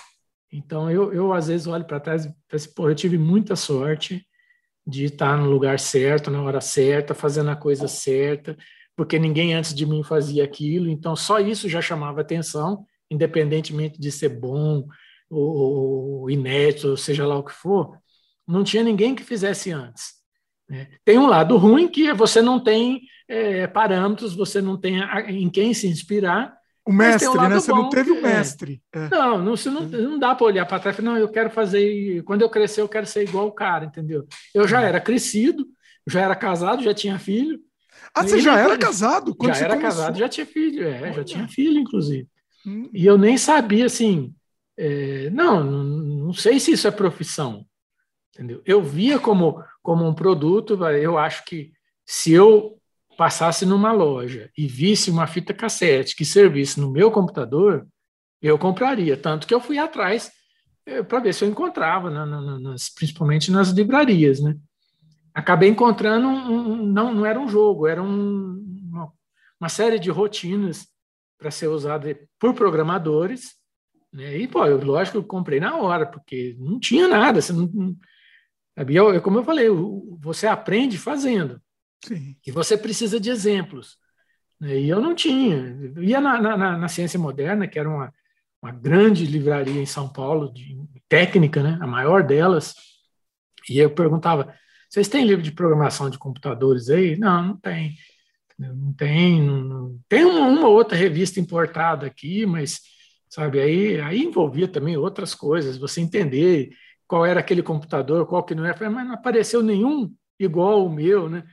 Então, 0.52 0.92
eu, 0.92 1.14
eu 1.14 1.34
às 1.34 1.48
vezes 1.48 1.68
olho 1.68 1.86
para 1.86 2.00
trás 2.00 2.26
e 2.26 2.34
penso, 2.48 2.74
pô, 2.74 2.90
eu 2.90 2.96
tive 2.96 3.18
muita 3.18 3.56
sorte 3.56 4.26
de 4.86 5.06
estar 5.06 5.38
no 5.38 5.50
lugar 5.50 5.80
certo, 5.80 6.30
na 6.30 6.42
hora 6.42 6.60
certa, 6.60 7.14
fazendo 7.14 7.50
a 7.52 7.56
coisa 7.56 7.88
certa, 7.88 8.58
porque 8.96 9.18
ninguém 9.18 9.54
antes 9.54 9.74
de 9.74 9.86
mim 9.86 10.04
fazia 10.04 10.44
aquilo, 10.44 10.90
então 10.90 11.16
só 11.16 11.40
isso 11.40 11.70
já 11.70 11.82
chamava 11.82 12.22
atenção, 12.22 12.86
independentemente 13.10 14.00
de 14.00 14.12
ser 14.12 14.30
bom 14.30 14.86
ou, 15.30 16.22
ou 16.22 16.30
inédito, 16.30 16.90
ou 16.90 16.98
seja 16.98 17.26
lá 17.26 17.38
o 17.38 17.44
que 17.44 17.54
for, 17.54 17.98
não 18.46 18.64
tinha 18.64 18.84
ninguém 18.84 19.16
que 19.16 19.24
fizesse 19.24 19.72
antes. 19.72 20.16
Né? 20.70 20.90
Tem 21.06 21.18
um 21.18 21.28
lado 21.28 21.56
ruim 21.58 21.88
que 21.88 22.14
você 22.14 22.42
não 22.42 22.62
tem 22.62 23.02
é, 23.28 23.68
parâmetros, 23.68 24.36
você 24.36 24.62
não 24.62 24.78
tem 24.78 25.00
em 25.30 25.50
quem 25.50 25.74
se 25.74 25.88
inspirar, 25.88 26.54
o 26.86 26.92
mestre, 26.92 27.28
um 27.30 27.50
né? 27.50 27.56
Você 27.56 27.72
bom, 27.72 27.78
não 27.78 27.90
teve 27.90 28.12
o 28.12 28.18
um 28.18 28.22
mestre. 28.22 28.82
É. 28.92 29.10
Não, 29.10 29.38
não, 29.38 29.54
não, 29.54 29.82
não 29.82 30.20
dá 30.20 30.34
para 30.34 30.46
olhar 30.46 30.66
para 30.66 30.80
trás 30.80 30.98
e 30.98 31.02
não, 31.02 31.18
eu 31.18 31.30
quero 31.30 31.50
fazer. 31.50 32.24
Quando 32.24 32.42
eu 32.42 32.50
crescer, 32.50 32.82
eu 32.82 32.90
quero 32.90 33.06
ser 33.06 33.24
igual 33.24 33.48
o 33.48 33.52
cara, 33.52 33.86
entendeu? 33.86 34.28
Eu 34.54 34.68
já 34.68 34.82
era 34.82 35.00
crescido, 35.00 35.68
já 36.08 36.22
era 36.22 36.36
casado, 36.36 36.84
já 36.84 36.94
tinha 36.94 37.20
filho. 37.20 37.60
Ah, 38.14 38.24
você 38.24 38.40
já 38.40 38.58
era 38.58 38.78
casado? 38.78 39.36
Quando 39.36 39.54
já 39.54 39.66
era 39.66 39.76
começou? 39.76 40.00
casado, 40.00 40.18
já 40.18 40.28
tinha 40.28 40.46
filho, 40.46 40.88
é, 40.88 41.02
Olha. 41.02 41.14
já 41.14 41.24
tinha 41.24 41.48
filho, 41.48 41.80
inclusive. 41.80 42.28
Hum. 42.66 42.90
E 42.94 43.06
eu 43.06 43.18
nem 43.18 43.38
sabia 43.38 43.86
assim. 43.86 44.34
É, 44.76 45.30
não, 45.30 45.64
não, 45.64 45.84
não 45.84 46.34
sei 46.34 46.60
se 46.60 46.72
isso 46.72 46.88
é 46.88 46.92
profissão. 46.92 47.66
Entendeu? 48.34 48.62
Eu 48.66 48.82
via 48.82 49.20
como, 49.20 49.64
como 49.84 50.08
um 50.08 50.16
produto, 50.16 50.84
eu 50.86 51.18
acho 51.18 51.46
que 51.46 51.72
se 52.06 52.32
eu 52.32 52.81
passasse 53.18 53.66
numa 53.66 53.92
loja 53.92 54.50
e 54.58 54.68
visse 54.68 55.12
uma 55.12 55.28
fita 55.28 55.54
cassete 55.54 56.16
que 56.16 56.26
servisse 56.26 56.80
no 56.80 56.92
meu 56.92 57.12
computador, 57.12 57.88
eu 58.42 58.58
compraria. 58.58 59.16
Tanto 59.16 59.46
que 59.46 59.54
eu 59.54 59.62
fui 59.62 59.78
atrás 59.78 60.32
eh, 60.86 61.04
para 61.04 61.20
ver 61.20 61.34
se 61.34 61.44
eu 61.44 61.50
encontrava, 61.50 62.10
na, 62.10 62.26
na, 62.26 62.60
nas, 62.60 62.90
principalmente 62.90 63.52
nas 63.52 63.70
livrarias. 63.70 64.40
Né? 64.40 64.56
Acabei 65.34 65.70
encontrando, 65.70 66.28
um, 66.28 66.72
um, 66.72 66.86
não, 66.86 67.14
não 67.14 67.26
era 67.26 67.40
um 67.40 67.48
jogo, 67.48 67.88
era 67.88 68.02
um, 68.02 68.64
uma, 68.90 69.12
uma 69.60 69.70
série 69.70 70.00
de 70.00 70.10
rotinas 70.10 70.88
para 71.38 71.52
ser 71.52 71.68
usada 71.68 72.18
por 72.40 72.54
programadores. 72.54 73.56
Né? 74.12 74.38
E, 74.38 74.48
pô, 74.48 74.66
eu, 74.66 74.84
lógico, 74.84 75.18
eu 75.18 75.24
comprei 75.24 75.60
na 75.60 75.78
hora, 75.78 76.06
porque 76.06 76.56
não 76.60 76.80
tinha 76.80 77.08
nada. 77.08 77.42
Você 77.42 77.54
não, 77.54 77.68
não, 77.68 77.96
eu, 78.90 79.22
como 79.22 79.38
eu 79.38 79.44
falei, 79.44 79.68
você 80.20 80.48
aprende 80.48 80.98
fazendo. 80.98 81.62
Sim. 82.04 82.36
E 82.46 82.52
você 82.52 82.78
precisa 82.78 83.20
de 83.20 83.30
exemplos. 83.30 83.98
Né? 84.60 84.80
E 84.80 84.90
eu 84.90 85.02
não 85.02 85.16
tinha. 85.16 85.58
Eu 85.96 86.04
ia 86.04 86.22
na, 86.22 86.42
na, 86.42 86.78
na, 86.78 86.88
Ciência 86.88 87.20
Moderna, 87.20 87.68
que 87.68 87.80
era 87.80 87.90
uma, 87.90 88.14
uma 88.62 88.72
grande 88.72 89.26
livraria 89.26 89.82
em 89.82 89.86
São 89.86 90.08
Paulo, 90.08 90.52
de 90.54 90.78
técnica, 91.08 91.62
né? 91.62 91.78
a 91.82 91.88
maior 91.88 92.24
delas, 92.24 92.74
e 93.70 93.78
eu 93.80 93.90
perguntava: 93.92 94.54
vocês 94.90 95.08
têm 95.08 95.26
livro 95.26 95.44
de 95.44 95.52
programação 95.52 96.10
de 96.10 96.18
computadores 96.18 96.90
aí? 96.90 97.18
Não, 97.18 97.44
não 97.44 97.58
tem. 97.58 97.96
Não 98.58 98.94
tem. 98.94 99.42
Não, 99.42 100.00
tem 100.08 100.26
uma, 100.26 100.48
uma 100.48 100.68
outra 100.68 100.98
revista 100.98 101.40
importada 101.40 102.06
aqui, 102.06 102.46
mas 102.46 102.82
sabe 103.30 103.60
aí 103.60 104.00
aí 104.02 104.22
envolvia 104.22 104.68
também 104.68 104.98
outras 104.98 105.34
coisas. 105.34 105.78
Você 105.78 106.02
entender 106.02 106.72
qual 107.08 107.26
era 107.26 107.40
aquele 107.40 107.64
computador, 107.64 108.26
qual 108.28 108.44
que 108.44 108.56
não 108.56 108.66
era, 108.66 108.90
mas 108.90 109.06
não 109.08 109.14
apareceu 109.14 109.62
nenhum 109.64 110.14
igual 110.40 110.86
o 110.86 110.90
meu, 110.90 111.30
né? 111.30 111.44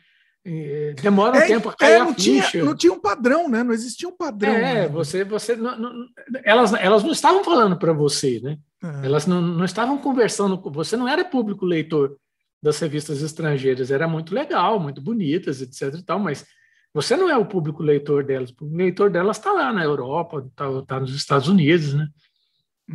Demora 1.03 1.37
um 1.37 1.41
é, 1.41 1.47
tempo 1.47 1.69
a 1.69 1.75
cair 1.75 1.95
é, 1.95 1.99
não 1.99 2.15
Tinha, 2.15 2.45
não 2.65 2.75
tinha 2.75 2.93
um 2.93 3.01
padrão, 3.01 3.49
né? 3.49 3.63
Não 3.63 3.73
existia 3.73 4.09
um 4.09 4.17
padrão. 4.17 4.53
É, 4.53 4.63
né? 4.63 4.89
você, 4.89 5.25
você 5.25 5.55
não, 5.55 5.79
não, 5.79 6.07
elas, 6.45 6.73
elas 6.75 7.03
não 7.03 7.13
estavam 7.13 7.45
falando 7.45 7.77
para 7.79 7.93
você, 7.93 8.41
né? 8.41 8.59
É. 8.83 9.07
Elas 9.07 9.27
não, 9.27 9.41
não 9.41 9.65
estavam 9.65 9.99
conversando 9.99 10.57
com 10.59 10.71
você, 10.71 10.97
não 10.97 11.09
era 11.09 11.25
público 11.25 11.65
leitor 11.65 12.17
das 12.63 12.79
revistas 12.79 13.23
estrangeiras, 13.23 13.91
era 13.91 14.09
muito 14.09 14.35
legal, 14.35 14.81
muito 14.81 15.01
bonitas, 15.01 15.61
etc. 15.61 15.95
E 15.95 16.03
tal, 16.03 16.19
mas 16.19 16.45
você 16.93 17.17
não 17.17 17.29
é 17.29 17.37
o 17.37 17.47
público 17.47 17.83
leitor 17.83 18.25
delas, 18.25 18.51
o 18.51 18.57
público 18.57 18.79
leitor 18.79 19.11
delas 19.11 19.37
está 19.37 19.53
lá 19.53 19.73
na 19.73 19.85
Europa, 19.85 20.45
está 20.49 20.83
tá 20.83 21.01
nos 21.01 21.15
Estados 21.15 21.49
Unidos, 21.49 21.95
né? 21.95 22.09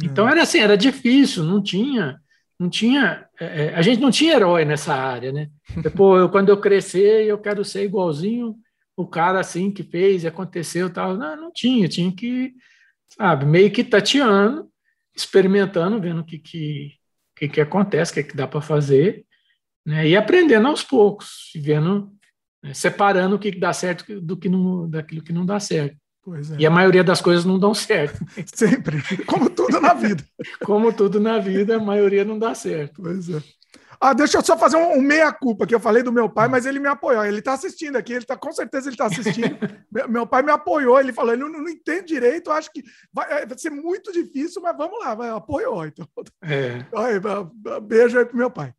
Então 0.03 0.27
é. 0.27 0.31
era 0.31 0.43
assim, 0.43 0.59
era 0.59 0.75
difícil, 0.75 1.43
não 1.43 1.61
tinha 1.61 2.19
não 2.59 2.69
tinha, 2.69 3.27
é, 3.39 3.65
é, 3.65 3.75
a 3.75 3.81
gente 3.81 3.99
não 3.99 4.11
tinha 4.11 4.33
herói 4.33 4.65
nessa 4.65 4.93
área, 4.93 5.31
né? 5.31 5.49
Depois, 5.81 6.21
eu, 6.21 6.29
quando 6.29 6.49
eu 6.49 6.59
crescer, 6.59 7.25
eu 7.25 7.37
quero 7.37 7.63
ser 7.65 7.83
igualzinho 7.83 8.55
o 8.95 9.07
cara 9.07 9.39
assim 9.39 9.71
que 9.71 9.83
fez 9.83 10.25
aconteceu 10.25 10.91
tal. 10.91 11.17
Não, 11.17 11.35
não 11.35 11.51
tinha, 11.51 11.87
tinha 11.87 12.11
que, 12.11 12.53
sabe, 13.09 13.45
meio 13.45 13.71
que 13.71 13.83
tateando, 13.83 14.69
experimentando, 15.15 15.99
vendo 15.99 16.21
o 16.21 16.25
que, 16.25 16.39
que, 16.39 16.93
que, 17.35 17.49
que 17.49 17.61
acontece, 17.61 18.11
o 18.11 18.15
que, 18.15 18.23
que 18.23 18.37
dá 18.37 18.47
para 18.47 18.61
fazer, 18.61 19.25
né? 19.85 20.07
E 20.07 20.15
aprendendo 20.15 20.67
aos 20.67 20.83
poucos, 20.83 21.51
vendo, 21.55 22.11
né? 22.63 22.73
separando 22.73 23.35
o 23.35 23.39
que 23.39 23.51
dá 23.51 23.73
certo 23.73 24.21
do 24.21 24.37
que 24.37 24.47
não, 24.47 24.89
daquilo 24.89 25.23
que 25.23 25.33
não 25.33 25.45
dá 25.45 25.59
certo. 25.59 25.97
É. 26.26 26.61
E 26.61 26.65
a 26.65 26.69
maioria 26.69 27.03
das 27.03 27.21
coisas 27.21 27.43
não 27.43 27.59
dão 27.59 27.74
certo. 27.74 28.24
Sempre. 28.53 29.01
Como 29.26 29.49
tudo 29.49 29.82
na 29.82 29.93
vida. 29.93 30.24
Como 30.63 30.93
tudo 30.93 31.19
na 31.19 31.38
vida, 31.39 31.76
a 31.76 31.80
maioria 31.80 32.24
não 32.24 32.39
dá 32.39 32.55
certo. 32.55 33.01
Pois 33.01 33.30
é. 33.30 33.41
Ah, 33.99 34.13
deixa 34.13 34.38
eu 34.38 34.43
só 34.43 34.57
fazer 34.57 34.76
um, 34.76 34.97
um 34.97 35.01
meia-culpa, 35.01 35.65
que 35.65 35.74
eu 35.74 35.80
falei 35.80 36.03
do 36.03 36.11
meu 36.11 36.30
pai, 36.30 36.49
mas 36.49 36.65
ele 36.65 36.78
me 36.78 36.89
apoiou. 36.89 37.24
Ele 37.24 37.39
está 37.39 37.53
assistindo 37.53 37.95
aqui, 37.95 38.11
ele 38.11 38.26
tá, 38.26 38.36
com 38.36 38.51
certeza 38.51 38.89
ele 38.89 38.95
está 38.95 39.05
assistindo. 39.05 39.57
meu 40.09 40.28
pai 40.28 40.43
me 40.43 40.51
apoiou, 40.51 40.99
ele 40.99 41.13
falou, 41.13 41.32
ele 41.32 41.41
não, 41.41 41.49
não 41.49 41.69
entende 41.69 42.07
direito, 42.07 42.51
acho 42.51 42.69
que 42.71 42.84
vai, 43.13 43.32
é, 43.32 43.45
vai, 43.45 43.57
ser 43.57 43.69
muito 43.69 44.11
difícil, 44.11 44.61
mas 44.61 44.76
vamos 44.76 44.99
lá, 44.99 45.15
vai, 45.15 45.30
apoiou. 45.30 45.86
Então, 45.86 46.05
é. 46.41 46.86
beijo 47.82 48.19
aí 48.19 48.26
pro 48.26 48.36
meu 48.36 48.51
pai. 48.51 48.74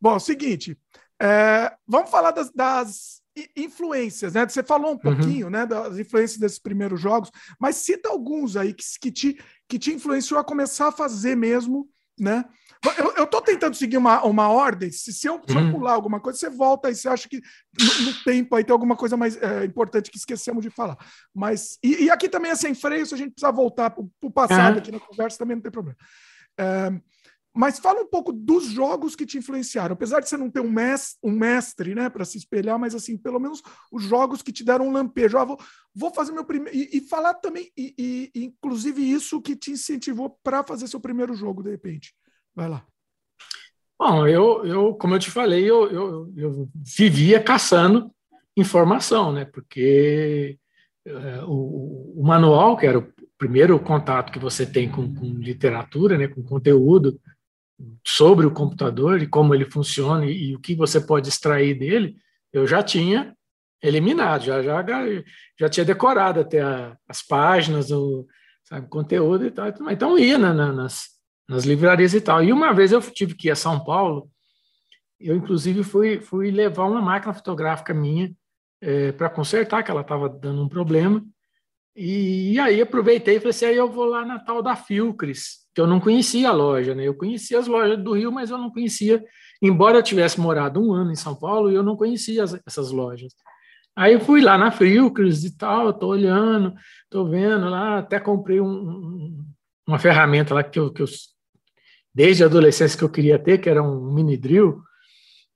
Bom, 0.00 0.18
seguinte, 0.18 0.76
é, 1.22 1.72
vamos 1.86 2.10
falar 2.10 2.32
das, 2.32 2.50
das 2.50 3.15
influências, 3.56 4.34
né? 4.34 4.46
Você 4.48 4.62
falou 4.62 4.90
um 4.90 4.92
uhum. 4.92 4.98
pouquinho, 4.98 5.46
uhum. 5.46 5.52
né, 5.52 5.66
das 5.66 5.98
influências 5.98 6.38
desses 6.38 6.58
primeiros 6.58 7.00
jogos, 7.00 7.30
mas 7.60 7.76
cita 7.76 8.08
alguns 8.08 8.56
aí 8.56 8.72
que, 8.72 8.84
que, 9.00 9.10
te, 9.10 9.38
que 9.68 9.78
te 9.78 9.92
influenciou 9.92 10.40
a 10.40 10.44
começar 10.44 10.88
a 10.88 10.92
fazer 10.92 11.36
mesmo, 11.36 11.88
né? 12.18 12.44
Eu, 12.98 13.12
eu 13.16 13.26
tô 13.26 13.40
tentando 13.40 13.74
seguir 13.74 13.96
uma, 13.96 14.22
uma 14.22 14.48
ordem. 14.48 14.90
Se, 14.92 15.12
se, 15.12 15.26
eu, 15.26 15.40
se 15.46 15.54
eu 15.54 15.60
uhum. 15.60 15.72
pular 15.72 15.92
alguma 15.92 16.20
coisa, 16.20 16.38
você 16.38 16.50
volta 16.50 16.90
e 16.90 16.94
você 16.94 17.08
acha 17.08 17.28
que 17.28 17.40
no, 17.80 18.06
no 18.06 18.24
tempo 18.24 18.54
aí 18.54 18.62
tem 18.62 18.72
alguma 18.72 18.94
coisa 18.94 19.16
mais 19.16 19.36
é, 19.42 19.64
importante 19.64 20.10
que 20.10 20.18
esquecemos 20.18 20.62
de 20.62 20.70
falar. 20.70 20.96
Mas, 21.34 21.78
e, 21.82 22.04
e, 22.04 22.10
aqui 22.10 22.28
também 22.28 22.50
é 22.50 22.54
sem 22.54 22.74
freio, 22.74 23.04
se 23.06 23.14
a 23.14 23.18
gente 23.18 23.32
precisar 23.32 23.50
voltar 23.50 23.90
para 23.90 24.04
o 24.22 24.30
passado 24.30 24.74
uhum. 24.74 24.78
aqui 24.78 24.92
na 24.92 25.00
conversa, 25.00 25.38
também 25.38 25.56
não 25.56 25.62
tem 25.62 25.72
problema. 25.72 25.96
É, 26.58 26.92
mas 27.56 27.78
fala 27.78 28.02
um 28.02 28.06
pouco 28.06 28.32
dos 28.32 28.66
jogos 28.66 29.16
que 29.16 29.24
te 29.24 29.38
influenciaram. 29.38 29.94
Apesar 29.94 30.20
de 30.20 30.28
você 30.28 30.36
não 30.36 30.50
ter 30.50 30.60
um 30.60 30.70
mestre, 30.70 31.18
um 31.22 31.32
mestre 31.32 31.94
né, 31.94 32.10
para 32.10 32.24
se 32.24 32.36
espelhar, 32.36 32.78
mas 32.78 32.94
assim, 32.94 33.16
pelo 33.16 33.40
menos 33.40 33.62
os 33.90 34.02
jogos 34.02 34.42
que 34.42 34.52
te 34.52 34.62
deram 34.62 34.88
um 34.88 34.92
lampejo. 34.92 35.38
Ah, 35.38 35.44
vou, 35.44 35.58
vou 35.94 36.12
fazer 36.12 36.32
meu 36.32 36.44
primeiro. 36.44 36.76
E, 36.76 36.98
e, 36.98 37.00
falar 37.00 37.34
também, 37.34 37.70
e, 37.76 37.94
e, 37.98 38.44
inclusive, 38.44 39.00
isso 39.00 39.40
que 39.40 39.56
te 39.56 39.70
incentivou 39.70 40.38
para 40.42 40.62
fazer 40.62 40.86
seu 40.86 41.00
primeiro 41.00 41.34
jogo, 41.34 41.62
de 41.62 41.70
repente. 41.70 42.14
Vai 42.54 42.68
lá. 42.68 42.84
Bom, 43.98 44.26
eu, 44.26 44.66
eu 44.66 44.94
como 44.94 45.14
eu 45.14 45.18
te 45.18 45.30
falei, 45.30 45.64
eu, 45.64 45.90
eu, 45.90 46.32
eu 46.36 46.68
vivia 46.74 47.42
caçando 47.42 48.10
informação, 48.54 49.32
né? 49.32 49.46
Porque 49.46 50.58
é, 51.06 51.42
o, 51.44 52.20
o, 52.20 52.22
manual, 52.22 52.76
que 52.76 52.86
era 52.86 52.98
o 52.98 53.12
primeiro 53.38 53.78
contato 53.78 54.30
que 54.30 54.38
você 54.38 54.66
tem 54.66 54.90
com, 54.90 55.14
com 55.14 55.26
literatura, 55.38 56.18
né, 56.18 56.28
com 56.28 56.42
conteúdo, 56.42 57.18
sobre 58.06 58.46
o 58.46 58.50
computador 58.50 59.20
e 59.20 59.26
como 59.26 59.54
ele 59.54 59.64
funciona 59.64 60.24
e, 60.24 60.50
e, 60.50 60.56
o 60.56 60.60
que 60.60 60.74
você 60.74 61.00
pode 61.00 61.28
extrair 61.28 61.78
dele, 61.78 62.16
eu 62.52 62.66
já 62.66 62.82
tinha 62.82 63.36
eliminado, 63.82 64.44
já 64.44 64.62
já, 64.62 64.84
já 65.58 65.68
tinha 65.68 65.84
decorado 65.84 66.40
até 66.40 66.62
a, 66.62 66.96
as 67.08 67.22
páginas, 67.22 67.90
o 67.90 68.26
sabe, 68.64 68.88
conteúdo 68.88 69.46
e 69.46 69.50
tal. 69.50 69.68
Então 69.90 70.18
ia 70.18 70.38
na, 70.38 70.52
na, 70.52 70.72
nas, 70.72 71.08
nas 71.48 71.64
livrarias 71.64 72.14
e 72.14 72.20
tal. 72.20 72.42
E 72.42 72.52
uma 72.52 72.72
vez 72.72 72.92
eu 72.92 73.00
tive 73.00 73.34
que 73.34 73.48
ir 73.48 73.50
a 73.50 73.56
São 73.56 73.82
Paulo, 73.84 74.30
eu 75.18 75.36
inclusive 75.36 75.82
fui, 75.82 76.20
fui 76.20 76.50
levar 76.50 76.84
uma 76.84 77.00
máquina 77.00 77.32
fotográfica 77.32 77.94
minha 77.94 78.34
é, 78.80 79.12
para 79.12 79.30
consertar, 79.30 79.82
que 79.82 79.90
ela 79.90 80.02
estava 80.02 80.28
dando 80.28 80.62
um 80.62 80.68
problema. 80.68 81.24
E, 81.94 82.52
e, 82.52 82.60
aí 82.60 82.80
aproveitei 82.80 83.36
e 83.36 83.38
falei 83.38 83.50
assim, 83.50 83.64
aí 83.64 83.76
eu 83.76 83.90
vou 83.90 84.04
lá 84.04 84.24
na 84.24 84.38
tal 84.38 84.62
da 84.62 84.76
Filcres, 84.76 85.65
que 85.76 85.80
eu 85.82 85.86
não 85.86 86.00
conhecia 86.00 86.48
a 86.48 86.52
loja, 86.52 86.94
né? 86.94 87.06
Eu 87.06 87.14
conhecia 87.14 87.58
as 87.58 87.66
lojas 87.66 88.02
do 88.02 88.14
Rio, 88.14 88.32
mas 88.32 88.48
eu 88.48 88.56
não 88.56 88.70
conhecia, 88.70 89.22
embora 89.60 89.98
eu 89.98 90.02
tivesse 90.02 90.40
morado 90.40 90.80
um 90.80 90.90
ano 90.90 91.12
em 91.12 91.16
São 91.16 91.34
Paulo, 91.34 91.70
eu 91.70 91.82
não 91.82 91.94
conhecia 91.94 92.42
as, 92.42 92.58
essas 92.66 92.90
lojas. 92.90 93.34
Aí 93.94 94.14
eu 94.14 94.20
fui 94.20 94.40
lá 94.40 94.56
na 94.56 94.70
Filcres 94.70 95.44
e 95.44 95.54
tal, 95.54 95.90
estou 95.90 96.12
olhando, 96.12 96.74
estou 97.04 97.28
vendo 97.28 97.68
lá, 97.68 97.98
até 97.98 98.18
comprei 98.18 98.58
um, 98.58 98.66
um, 98.66 99.44
uma 99.86 99.98
ferramenta 99.98 100.54
lá 100.54 100.64
que 100.64 100.78
eu, 100.78 100.90
que 100.90 101.02
eu, 101.02 101.06
desde 102.14 102.42
a 102.42 102.46
adolescência 102.46 102.96
que 102.96 103.04
eu 103.04 103.10
queria 103.10 103.38
ter, 103.38 103.58
que 103.58 103.68
era 103.68 103.82
um 103.82 104.14
mini 104.14 104.38
drill, 104.38 104.80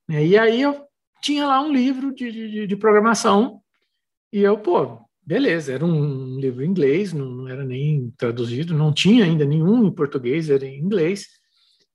né? 0.06 0.22
e 0.22 0.36
aí 0.36 0.60
eu 0.60 0.84
tinha 1.22 1.46
lá 1.46 1.62
um 1.62 1.72
livro 1.72 2.14
de, 2.14 2.30
de, 2.30 2.66
de 2.66 2.76
programação, 2.76 3.62
e 4.30 4.42
eu, 4.42 4.58
pô, 4.58 4.98
Beleza, 5.22 5.72
era 5.72 5.84
um 5.84 6.38
livro 6.40 6.64
em 6.64 6.68
inglês, 6.68 7.12
não 7.12 7.46
era 7.48 7.64
nem 7.64 8.10
traduzido, 8.16 8.74
não 8.74 8.92
tinha 8.92 9.24
ainda 9.24 9.44
nenhum 9.44 9.86
em 9.86 9.92
português, 9.92 10.50
era 10.50 10.66
em 10.66 10.78
inglês. 10.78 11.26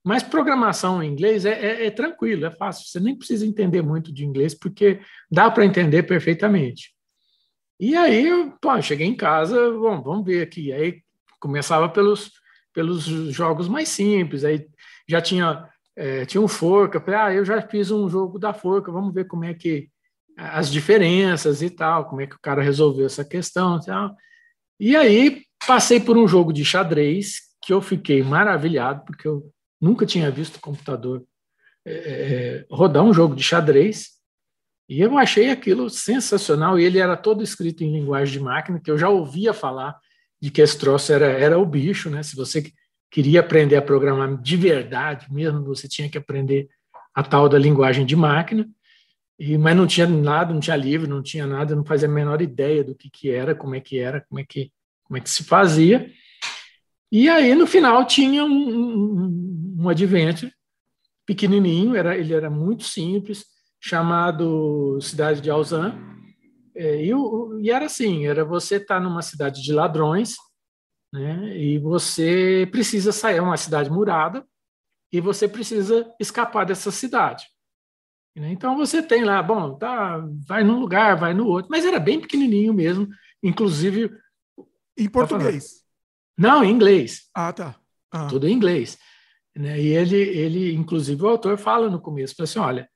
Mas 0.04 0.22
programação 0.22 1.02
em 1.02 1.12
inglês 1.12 1.46
é, 1.46 1.54
é, 1.54 1.86
é 1.88 1.92
tranquilo, 1.92 2.46
é 2.46 2.52
fácil. 2.52 2.86
Você 2.88 3.00
nem 3.00 3.18
precisa 3.18 3.46
entender 3.46 3.82
muito 3.82 4.14
de 4.14 4.24
inglês, 4.24 4.54
porque 4.54 5.00
dá 5.32 5.50
para 5.50 5.66
entender 5.66 6.04
perfeitamente. 6.04 6.94
E 7.80 7.96
aí, 7.96 8.54
pô, 8.62 8.80
cheguei 8.82 9.08
em 9.08 9.16
casa, 9.16 9.56
bom, 9.72 10.02
vamos 10.02 10.26
ver 10.26 10.44
aqui. 10.44 10.72
Aí 10.72 11.02
começava 11.40 11.90
pelos, 11.90 12.32
pelos 12.72 13.04
jogos 13.04 13.68
mais 13.68 13.90
simples. 13.90 14.46
Aí 14.46 14.68
já 15.10 15.20
tinha, 15.20 15.68
é, 15.96 16.24
tinha 16.26 16.40
um 16.40 16.48
Forca. 16.48 17.02
Falei, 17.02 17.20
ah, 17.20 17.34
eu 17.34 17.44
já 17.44 17.62
fiz 17.64 17.90
um 17.90 18.08
jogo 18.08 18.38
da 18.38 18.54
Forca, 18.54 18.92
vamos 18.92 19.14
ver 19.14 19.26
como 19.26 19.44
é 19.44 19.56
que 19.56 19.90
as 20.38 20.72
diferenças 20.72 21.62
e 21.62 21.70
tal, 21.70 22.06
como 22.06 22.22
é 22.22 22.28
que 22.28 22.36
o 22.36 22.42
cara 22.42 22.62
resolveu 22.62 23.06
essa 23.06 23.24
questão 23.24 23.78
e 23.78 23.86
tal. 23.86 24.16
E 24.80 24.96
aí 24.96 25.44
passei 25.66 26.00
por 26.00 26.18
um 26.18 26.28
jogo 26.28 26.52
de 26.52 26.66
xadrez 26.66 27.42
que 27.62 27.74
eu 27.74 27.82
fiquei 27.82 28.22
maravilhado, 28.22 29.04
porque 29.06 29.28
eu 29.28 29.50
nunca 29.82 30.06
tinha 30.06 30.30
visto 30.30 30.60
computador 30.60 31.24
é, 31.86 31.92
é, 31.94 32.66
rodar 32.70 33.04
um 33.04 33.14
jogo 33.14 33.36
de 33.36 33.44
xadrez. 33.44 34.16
E 34.88 35.02
eu 35.02 35.18
achei 35.18 35.50
aquilo 35.50 35.90
sensacional. 35.90 36.80
E 36.80 36.84
ele 36.84 37.00
era 37.00 37.18
todo 37.18 37.44
escrito 37.44 37.84
em 37.84 37.92
linguagem 37.92 38.34
de 38.34 38.44
máquina, 38.44 38.80
que 38.80 38.92
eu 38.92 38.98
já 38.98 39.10
ouvia 39.10 39.54
falar 39.54 39.98
de 40.42 40.52
que 40.52 40.62
esse 40.62 40.78
troço 40.78 41.12
era, 41.12 41.26
era 41.26 41.58
o 41.58 41.66
bicho, 41.66 42.10
né? 42.10 42.22
Se 42.22 42.36
você 42.36 42.72
queria 43.10 43.40
aprender 43.40 43.78
a 43.78 43.82
programar 43.82 44.40
de 44.42 44.58
verdade 44.58 45.32
mesmo, 45.32 45.64
você 45.64 45.88
tinha 45.88 46.10
que 46.10 46.18
aprender 46.18 46.68
a 47.14 47.24
tal 47.24 47.48
da 47.48 47.58
linguagem 47.58 48.06
de 48.06 48.16
máquina. 48.16 48.68
E, 49.38 49.58
mas 49.58 49.76
não 49.76 49.86
tinha 49.86 50.08
nada, 50.08 50.54
não 50.54 50.60
tinha 50.60 50.76
livro, 50.76 51.10
não 51.10 51.22
tinha 51.22 51.46
nada, 51.46 51.74
eu 51.74 51.78
não 51.78 51.86
fazia 51.86 52.08
a 52.08 52.12
menor 52.12 52.42
ideia 52.42 52.84
do 52.84 52.96
que, 52.96 53.10
que 53.10 53.30
era, 53.30 53.54
como 53.54 53.76
é 53.76 53.82
que 53.82 54.00
era, 54.00 54.22
como 54.22 54.40
é 54.40 54.46
que, 54.46 54.72
como 55.04 55.18
é 55.18 55.22
que 55.22 55.30
se 55.30 55.44
fazia. 55.44 56.10
E 57.12 57.30
aí, 57.30 57.54
no 57.54 57.68
final, 57.68 58.06
tinha 58.06 58.44
um, 58.44 58.50
um, 58.50 59.76
um 59.80 59.90
adventure 59.90 60.52
pequenininho, 61.26 61.96
era, 61.96 62.18
ele 62.18 62.34
era 62.34 62.50
muito 62.50 62.84
simples, 62.84 63.46
chamado 63.80 65.00
Cidade 65.02 65.42
de 65.42 65.50
Alzan, 65.50 65.94
É, 66.78 67.06
e, 67.06 67.12
e, 67.62 67.72
era 67.72 67.86
assim, 67.86 68.28
era 68.28 68.44
você 68.44 68.76
estar 68.76 68.96
tá 68.96 69.00
numa 69.00 69.22
cidade 69.22 69.62
de 69.62 69.72
ladrões, 69.72 70.36
né? 71.14 71.58
E 71.58 71.80
você 71.80 72.68
precisa 72.70 73.12
sair, 73.14 73.38
é 73.38 73.42
uma 73.42 73.56
cidade 73.58 73.90
murada, 73.90 74.46
e 75.12 75.22
você 75.22 75.48
precisa 75.48 76.06
escapar 76.20 76.66
dessa 76.66 76.92
cidade. 76.92 77.46
Né? 78.36 78.52
Então 78.52 78.76
você 78.76 79.02
tem 79.02 79.24
lá, 79.24 79.42
bom, 79.42 79.76
tá, 79.76 80.22
vai 80.46 80.64
num 80.64 80.80
lugar, 80.80 81.16
vai 81.16 81.34
no 81.34 81.48
outro, 81.48 81.72
mas 81.72 81.86
era 81.86 82.00
bem 82.00 82.20
pequenininho 82.20 82.74
mesmo, 82.74 83.08
inclusive 83.42 84.12
em 84.98 85.10
português. 85.10 85.84
Não, 86.38 86.64
em 86.64 86.72
inglês. 86.72 87.30
Ah, 87.34 87.54
tá. 87.54 87.76
Ah. 88.12 88.28
Tudo 88.28 88.48
em 88.48 88.52
inglês. 88.52 88.98
Né? 89.56 89.80
E 89.80 89.88
ele, 89.88 90.18
ele, 90.18 90.76
inclusive, 90.76 91.22
o 91.24 91.28
autor 91.28 91.58
fala 91.58 91.90
no 91.90 92.02
começo, 92.02 92.42
assim, 92.44 92.60
olha, 92.60 92.90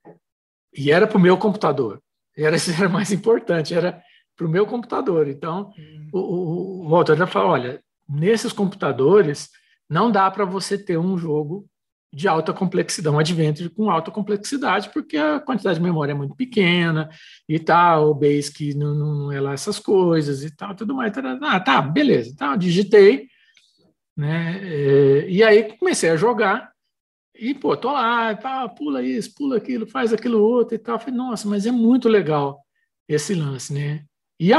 e 0.76 0.92
era 0.92 1.08
para 1.08 1.18
o 1.18 1.22
meu 1.22 1.38
computador. 1.38 2.02
Era, 2.38 2.58
era 2.78 2.90
mais 2.90 3.12
importante, 3.12 3.74
era 3.74 4.02
para 4.36 4.46
o 4.46 4.50
meu 4.50 4.66
computador. 4.66 5.28
Então, 5.28 5.72
hum. 5.78 6.10
o, 6.12 6.20
o, 6.20 6.90
o 6.90 6.96
autor 6.96 7.18
já 7.18 7.28
fala, 7.28 7.50
olha, 7.50 7.84
nesses 8.08 8.52
computadores 8.52 9.50
não 9.90 10.12
dá 10.12 10.30
para 10.30 10.46
você 10.46 10.78
ter 10.78 10.98
um 10.98 11.18
jogo 11.18 11.68
de 12.12 12.28
alta 12.28 12.52
complexidade, 12.52 13.16
um 13.16 13.20
adventure 13.20 13.70
com 13.70 13.90
alta 13.90 14.10
complexidade, 14.10 14.90
porque 14.92 15.16
a 15.16 15.40
quantidade 15.40 15.78
de 15.78 15.84
memória 15.84 16.12
é 16.12 16.16
muito 16.16 16.36
pequena 16.36 17.10
e 17.48 17.60
tal, 17.60 18.10
o 18.10 18.16
Basic 18.16 18.74
não, 18.74 18.96
não 18.96 19.32
é 19.32 19.40
lá 19.40 19.54
essas 19.54 19.78
coisas 19.78 20.44
e 20.44 20.56
tal, 20.56 20.76
tudo 20.76 20.96
mais. 20.96 21.14
Ah, 21.42 21.60
tá, 21.60 21.82
beleza. 21.82 22.32
Então, 22.34 22.58
digitei, 22.58 23.28
né? 24.18 24.60
É, 24.64 25.30
e 25.30 25.44
aí 25.44 25.78
comecei 25.78 26.10
a 26.10 26.16
jogar 26.16 26.72
e, 27.36 27.54
pô, 27.54 27.78
tô 27.78 27.92
lá, 27.92 28.36
tá, 28.36 28.68
pula 28.68 29.02
isso, 29.04 29.34
pula 29.36 29.58
aquilo, 29.58 29.88
faz 29.88 30.12
aquilo 30.12 30.42
outro 30.42 30.76
e 30.76 30.80
tal. 30.80 31.00
falei, 31.00 31.16
nossa, 31.16 31.48
mas 31.48 31.66
é 31.66 31.72
muito 31.72 32.10
legal 32.10 32.60
esse 33.08 33.34
lance, 33.34 33.74
né? 33.74 34.04
E, 34.40 34.52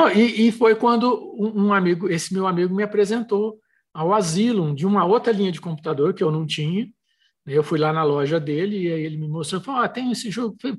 e, 0.47 0.53
foi 0.53 0.75
quando 0.75 1.35
um 1.39 1.73
amigo, 1.73 2.09
esse 2.09 2.33
meu 2.33 2.47
amigo 2.47 2.75
me 2.75 2.83
apresentou 2.83 3.59
ao 3.95 4.13
Asylum 4.13 4.75
de 4.75 4.87
uma 4.87 5.05
outra 5.05 5.33
linha 5.33 5.51
de 5.51 5.61
computador 5.61 6.15
que 6.15 6.23
eu 6.23 6.31
não 6.31 6.47
tinha, 6.47 6.87
eu 7.47 7.63
fui 7.63 7.79
lá 7.79 7.93
na 7.93 8.03
loja 8.03 8.39
dele 8.39 8.77
e 8.77 8.93
aí 8.93 9.03
ele 9.03 9.17
me 9.17 9.29
mostrou, 9.29 9.61
falou, 9.61 9.83
ah, 9.83 9.89
tem 9.89 10.11
esse 10.13 10.31
jogo. 10.31 10.55
Eu 10.55 10.61
falei, 10.61 10.79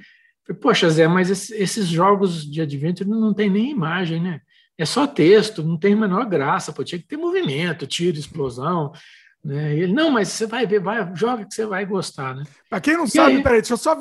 Poxa, 0.61 0.89
Zé, 0.89 1.07
mas 1.07 1.51
esses 1.51 1.87
jogos 1.87 2.49
de 2.49 2.61
adventure 2.61 3.09
não 3.09 3.33
tem 3.33 3.49
nem 3.49 3.71
imagem, 3.71 4.21
né? 4.21 4.41
É 4.77 4.85
só 4.85 5.05
texto, 5.05 5.63
não 5.63 5.77
tem 5.77 5.93
a 5.93 5.97
menor 5.97 6.25
graça, 6.25 6.73
pô, 6.73 6.83
tinha 6.83 6.99
que 6.99 7.07
ter 7.07 7.17
movimento, 7.17 7.85
tiro, 7.85 8.17
explosão, 8.17 8.91
né? 9.43 9.75
E 9.75 9.81
ele, 9.81 9.93
não, 9.93 10.09
mas 10.09 10.29
você 10.29 10.45
vai 10.45 10.65
ver, 10.65 10.79
vai, 10.79 11.15
joga 11.15 11.45
que 11.45 11.53
você 11.53 11.65
vai 11.65 11.85
gostar, 11.85 12.35
né? 12.35 12.43
Para 12.69 12.81
quem 12.81 12.97
não 12.97 13.05
e 13.05 13.09
sabe, 13.09 13.37
aí... 13.37 13.43
peraí, 13.43 13.61
deixa 13.61 13.73
eu 13.73 13.77
só 13.77 13.97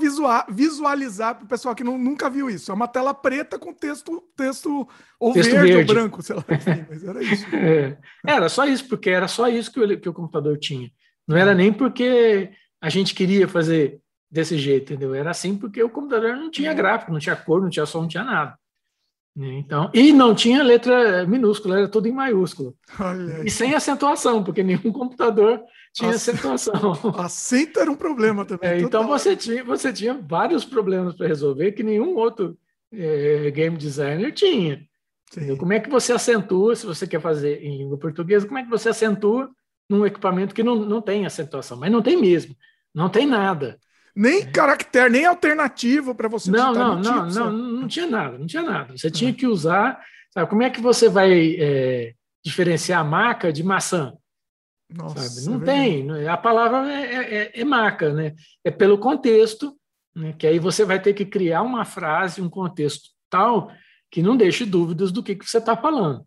visualizar 0.49 1.35
para 1.35 1.45
o 1.45 1.49
pessoal 1.49 1.75
que 1.75 1.85
não, 1.85 1.99
nunca 1.99 2.31
viu 2.31 2.49
isso. 2.49 2.71
É 2.71 2.75
uma 2.75 2.89
tela 2.89 3.13
preta 3.13 3.59
com 3.59 3.73
texto, 3.73 4.23
texto 4.37 4.89
ou 5.19 5.33
texto 5.33 5.51
verde, 5.51 5.73
verde, 5.73 5.93
ou 5.93 5.95
branco, 5.95 6.23
sei 6.23 6.37
lá. 6.37 6.45
Assim, 6.49 6.85
mas 6.89 7.05
era 7.05 7.23
isso. 7.23 7.47
É, 7.55 7.97
era 8.27 8.49
só 8.49 8.67
isso, 8.67 8.87
porque 8.89 9.11
era 9.11 9.29
só 9.29 9.49
isso 9.49 9.73
que 9.73 9.81
o, 9.81 10.01
que 10.01 10.09
o 10.09 10.15
computador 10.15 10.59
tinha. 10.59 10.91
Não 11.31 11.37
era 11.37 11.55
nem 11.55 11.73
porque 11.73 12.51
a 12.81 12.89
gente 12.89 13.15
queria 13.15 13.47
fazer 13.47 14.01
desse 14.29 14.59
jeito, 14.59 14.93
entendeu? 14.93 15.15
Era 15.15 15.31
assim 15.31 15.57
porque 15.57 15.81
o 15.81 15.89
computador 15.89 16.37
não 16.37 16.51
tinha 16.51 16.75
gráfico, 16.75 17.13
não 17.13 17.21
tinha 17.21 17.37
cor, 17.37 17.63
não 17.63 17.71
tinha 17.71 17.87
som, 17.87 18.01
não 18.01 18.09
tinha 18.09 18.25
nada. 18.25 18.59
Né? 19.37 19.59
Então, 19.59 19.89
e 19.95 20.13
não 20.13 20.35
tinha 20.35 20.61
letra 20.61 21.25
minúscula, 21.29 21.79
era 21.79 21.89
tudo 21.89 22.09
em 22.09 22.13
maiúsculo. 22.13 22.77
E 23.45 23.51
sem 23.51 23.77
acentuação, 23.77 24.43
porque 24.43 24.65
nenhum 24.65 24.91
computador 24.91 25.63
tinha 25.95 26.11
acentuação. 26.11 26.95
Acento 27.17 27.79
era 27.79 27.93
um 27.93 27.97
problema 27.97 28.45
também. 28.45 28.69
É, 28.69 28.81
então 28.81 29.07
você 29.07 29.37
tinha, 29.37 29.63
você 29.63 29.93
tinha 29.93 30.15
vários 30.15 30.65
problemas 30.65 31.15
para 31.15 31.29
resolver 31.29 31.71
que 31.71 31.85
nenhum 31.85 32.17
outro 32.17 32.59
é, 32.93 33.49
game 33.53 33.77
designer 33.77 34.33
tinha. 34.33 34.85
Como 35.61 35.73
é 35.73 35.79
que 35.79 35.89
você 35.89 36.13
acentua, 36.13 36.75
se 36.75 36.85
você 36.85 37.07
quer 37.07 37.21
fazer 37.21 37.63
em 37.63 37.79
língua 37.79 37.97
portuguesa, 37.97 38.49
como 38.49 38.59
é 38.59 38.65
que 38.65 38.69
você 38.69 38.89
acentua 38.89 39.49
num 39.91 40.07
equipamento 40.07 40.55
que 40.55 40.63
não, 40.63 40.77
não 40.77 41.03
tem 41.03 41.27
acentuação, 41.27 41.77
mas 41.77 41.91
não 41.91 42.01
tem 42.01 42.17
mesmo, 42.17 42.57
não 42.95 43.09
tem 43.09 43.27
nada. 43.27 43.77
Nem 44.15 44.43
é. 44.43 44.47
caractere, 44.47 45.11
nem 45.11 45.27
alternativo 45.27 46.15
para 46.15 46.29
você 46.29 46.51
não, 46.51 46.73
não, 46.73 46.99
não, 47.01 47.27
não, 47.27 47.53
não, 47.53 47.89
tinha 47.89 48.07
nada, 48.07 48.39
não 48.39 48.47
tinha 48.47 48.63
nada. 48.63 48.97
Você 48.97 49.11
tinha 49.11 49.33
que 49.33 49.47
usar, 49.47 50.01
sabe, 50.33 50.49
como 50.49 50.63
é 50.63 50.71
que 50.71 50.81
você 50.81 51.09
vai 51.09 51.57
é, 51.59 52.15
diferenciar 52.45 53.05
maca 53.05 53.53
de 53.53 53.65
maçã? 53.65 54.13
Nossa, 54.89 55.49
não 55.51 55.63
é 55.63 55.65
tem, 55.65 56.29
a 56.29 56.37
palavra 56.37 56.93
é, 56.93 57.15
é, 57.15 57.35
é, 57.35 57.61
é, 57.61 57.65
maca, 57.65 58.13
né? 58.13 58.35
É 58.65 58.71
pelo 58.71 58.99
contexto, 58.99 59.77
né? 60.15 60.35
que 60.37 60.47
aí 60.47 60.59
você 60.59 60.85
vai 60.85 61.01
ter 61.01 61.15
que 61.15 61.25
criar 61.25 61.63
uma 61.63 61.85
frase, 61.85 62.43
um 62.43 62.51
contexto 62.51 63.11
tal 63.29 63.71
que 64.11 64.23
não 64.23 64.37
deixe 64.37 64.65
dúvidas 64.65 65.13
do 65.13 65.23
que, 65.23 65.37
que 65.37 65.49
você 65.49 65.59
está 65.59 65.77
falando. 65.77 66.25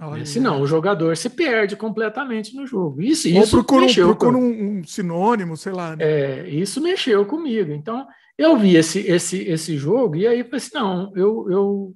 Olha. 0.00 0.24
Senão 0.24 0.60
o 0.60 0.66
jogador 0.66 1.16
se 1.16 1.28
perde 1.28 1.74
completamente 1.74 2.54
no 2.54 2.66
jogo. 2.66 3.02
Isso, 3.02 3.28
Ou 3.28 3.42
isso 3.42 3.56
procura, 3.56 3.86
mexeu 3.86 4.06
procura 4.06 4.32
com... 4.32 4.38
um, 4.38 4.78
um, 4.78 4.84
sinônimo, 4.84 5.56
sei 5.56 5.72
lá. 5.72 5.96
Né? 5.96 6.04
É, 6.04 6.48
isso 6.48 6.80
mexeu 6.80 7.26
comigo. 7.26 7.72
Então, 7.72 8.06
eu 8.36 8.56
vi 8.56 8.76
esse, 8.76 9.00
esse, 9.00 9.42
esse 9.42 9.76
jogo 9.76 10.14
e 10.14 10.26
aí 10.26 10.44
falei 10.44 10.58
assim, 10.58 10.70
não, 10.74 11.12
eu, 11.16 11.50
eu, 11.50 11.94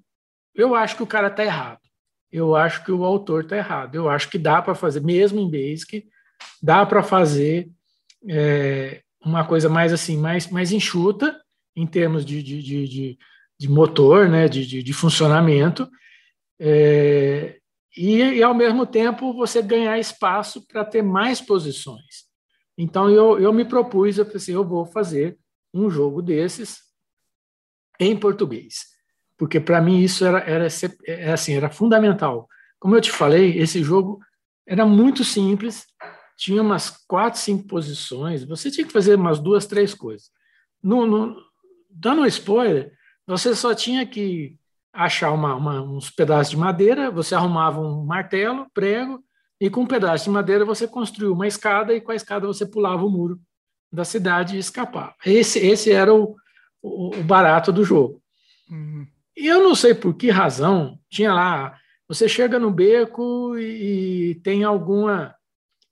eu 0.53 0.75
acho 0.75 0.97
que 0.97 1.03
o 1.03 1.07
cara 1.07 1.29
está 1.29 1.45
errado. 1.45 1.79
Eu 2.31 2.57
acho 2.57 2.85
que 2.85 2.91
o 2.91 3.05
autor 3.05 3.45
está 3.45 3.57
errado. 3.57 3.95
Eu 3.95 4.09
acho 4.09 4.29
que 4.29 4.39
dá 4.39 4.61
para 4.61 4.75
fazer, 4.75 5.01
mesmo 5.01 5.39
em 5.39 5.49
Basic, 5.49 6.05
dá 6.61 6.85
para 6.85 7.05
fazer 7.05 7.71
é, 8.29 9.01
uma 9.25 9.45
coisa 9.45 9.69
mais 9.69 9.93
assim, 9.93 10.17
mais, 10.17 10.49
mais 10.49 10.73
enxuta 10.73 11.41
em 11.77 11.87
termos 11.87 12.25
de, 12.25 12.43
de, 12.43 12.61
de, 12.61 12.89
de, 12.89 13.19
de 13.61 13.69
motor, 13.69 14.29
né, 14.29 14.49
de, 14.49 14.67
de, 14.67 14.83
de 14.83 14.93
funcionamento. 14.93 15.89
É, 16.59 17.59
e, 17.97 18.19
e, 18.19 18.43
ao 18.43 18.55
mesmo 18.55 18.87
tempo, 18.87 19.35
você 19.35 19.61
ganhar 19.61 19.99
espaço 19.99 20.67
para 20.67 20.85
ter 20.85 21.03
mais 21.03 21.41
posições. 21.41 22.25
Então, 22.77 23.11
eu, 23.11 23.39
eu 23.39 23.53
me 23.53 23.65
propus, 23.65 24.17
eu 24.17 24.25
pensei, 24.25 24.55
eu 24.55 24.67
vou 24.67 24.87
fazer 24.87 25.39
um 25.75 25.91
jogo 25.91 26.23
desses 26.23 26.81
em 28.01 28.17
português, 28.17 28.87
porque 29.37 29.61
para 29.61 29.81
mim 29.81 30.01
isso 30.01 30.25
era, 30.25 30.39
era, 30.41 30.67
era, 31.07 31.35
assim, 31.35 31.55
era 31.55 31.71
fundamental. 31.71 32.49
Como 32.81 32.97
eu 32.97 33.01
te 33.01 33.11
falei, 33.11 33.59
esse 33.59 33.83
jogo 33.83 34.21
era 34.67 34.87
muito 34.87 35.23
simples, 35.23 35.87
tinha 36.37 36.63
umas 36.63 36.91
quatro, 37.07 37.39
cinco 37.39 37.67
posições, 37.67 38.43
você 38.45 38.71
tinha 38.71 38.87
que 38.87 38.93
fazer 38.93 39.17
umas 39.17 39.39
duas, 39.39 39.67
três 39.67 39.95
coisas. 39.95 40.31
No, 40.83 41.07
no, 41.07 41.37
dando 41.91 42.23
um 42.23 42.27
spoiler, 42.27 42.93
você 43.27 43.55
só 43.55 43.75
tinha 43.75 44.05
que 44.07 44.57
achar 44.93 45.33
uma, 45.33 45.55
uma, 45.55 45.83
uns 45.83 46.11
pedaços 46.11 46.51
de 46.51 46.57
madeira, 46.57 47.11
você 47.11 47.35
arrumava 47.35 47.81
um 47.81 48.05
martelo, 48.05 48.67
prego, 48.75 49.23
e 49.61 49.71
com 49.71 49.83
um 49.83 49.87
pedaço 49.87 50.25
de 50.25 50.31
madeira 50.31 50.65
você 50.65 50.87
construiu 50.87 51.33
uma 51.33 51.47
escada, 51.47 51.95
e 51.95 52.01
com 52.01 52.13
a 52.13 52.17
escada 52.17 52.47
você 52.47 52.67
pulava 52.67 53.05
o 53.05 53.11
muro 53.11 53.41
da 53.93 54.05
cidade 54.05 54.57
e 54.57 54.59
escapava. 54.59 55.15
Esse, 55.25 55.59
esse 55.59 55.91
era 55.91 56.13
o, 56.13 56.37
o, 56.83 57.17
o 57.17 57.23
barato 57.23 57.73
do 57.73 57.85
jogo. 57.85 58.23
Uhum. 58.71 59.07
E 59.37 59.47
eu 59.47 59.63
não 59.63 59.75
sei 59.75 59.95
por 59.95 60.15
que 60.15 60.31
razão, 60.31 60.99
tinha 61.09 61.33
lá, 61.33 61.79
você 62.13 62.29
chega 62.29 62.59
no 62.59 62.71
beco 62.71 63.57
e, 63.57 64.33
e 64.33 64.35
tem 64.37 64.65
alguma. 64.65 65.35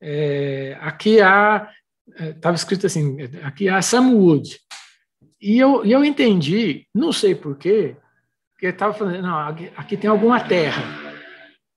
É, 0.01 0.77
aqui 0.81 1.21
há. 1.21 1.71
Estava 2.19 2.55
é, 2.55 2.59
escrito 2.59 2.87
assim: 2.87 3.17
aqui 3.43 3.69
há 3.69 3.81
Sam 3.81 4.11
Wood. 4.11 4.59
E 5.41 5.59
eu, 5.59 5.87
e 5.87 5.93
eu 5.93 6.05
entendi, 6.05 6.87
não 6.95 7.11
sei 7.13 7.35
porquê, 7.35 7.97
porque 8.61 8.67
ele 8.67 8.75
estava 8.75 8.93
falando, 8.93 9.23
não, 9.23 9.39
aqui, 9.75 9.97
tem 9.97 10.11
alguma 10.11 10.39
terra. 10.39 10.83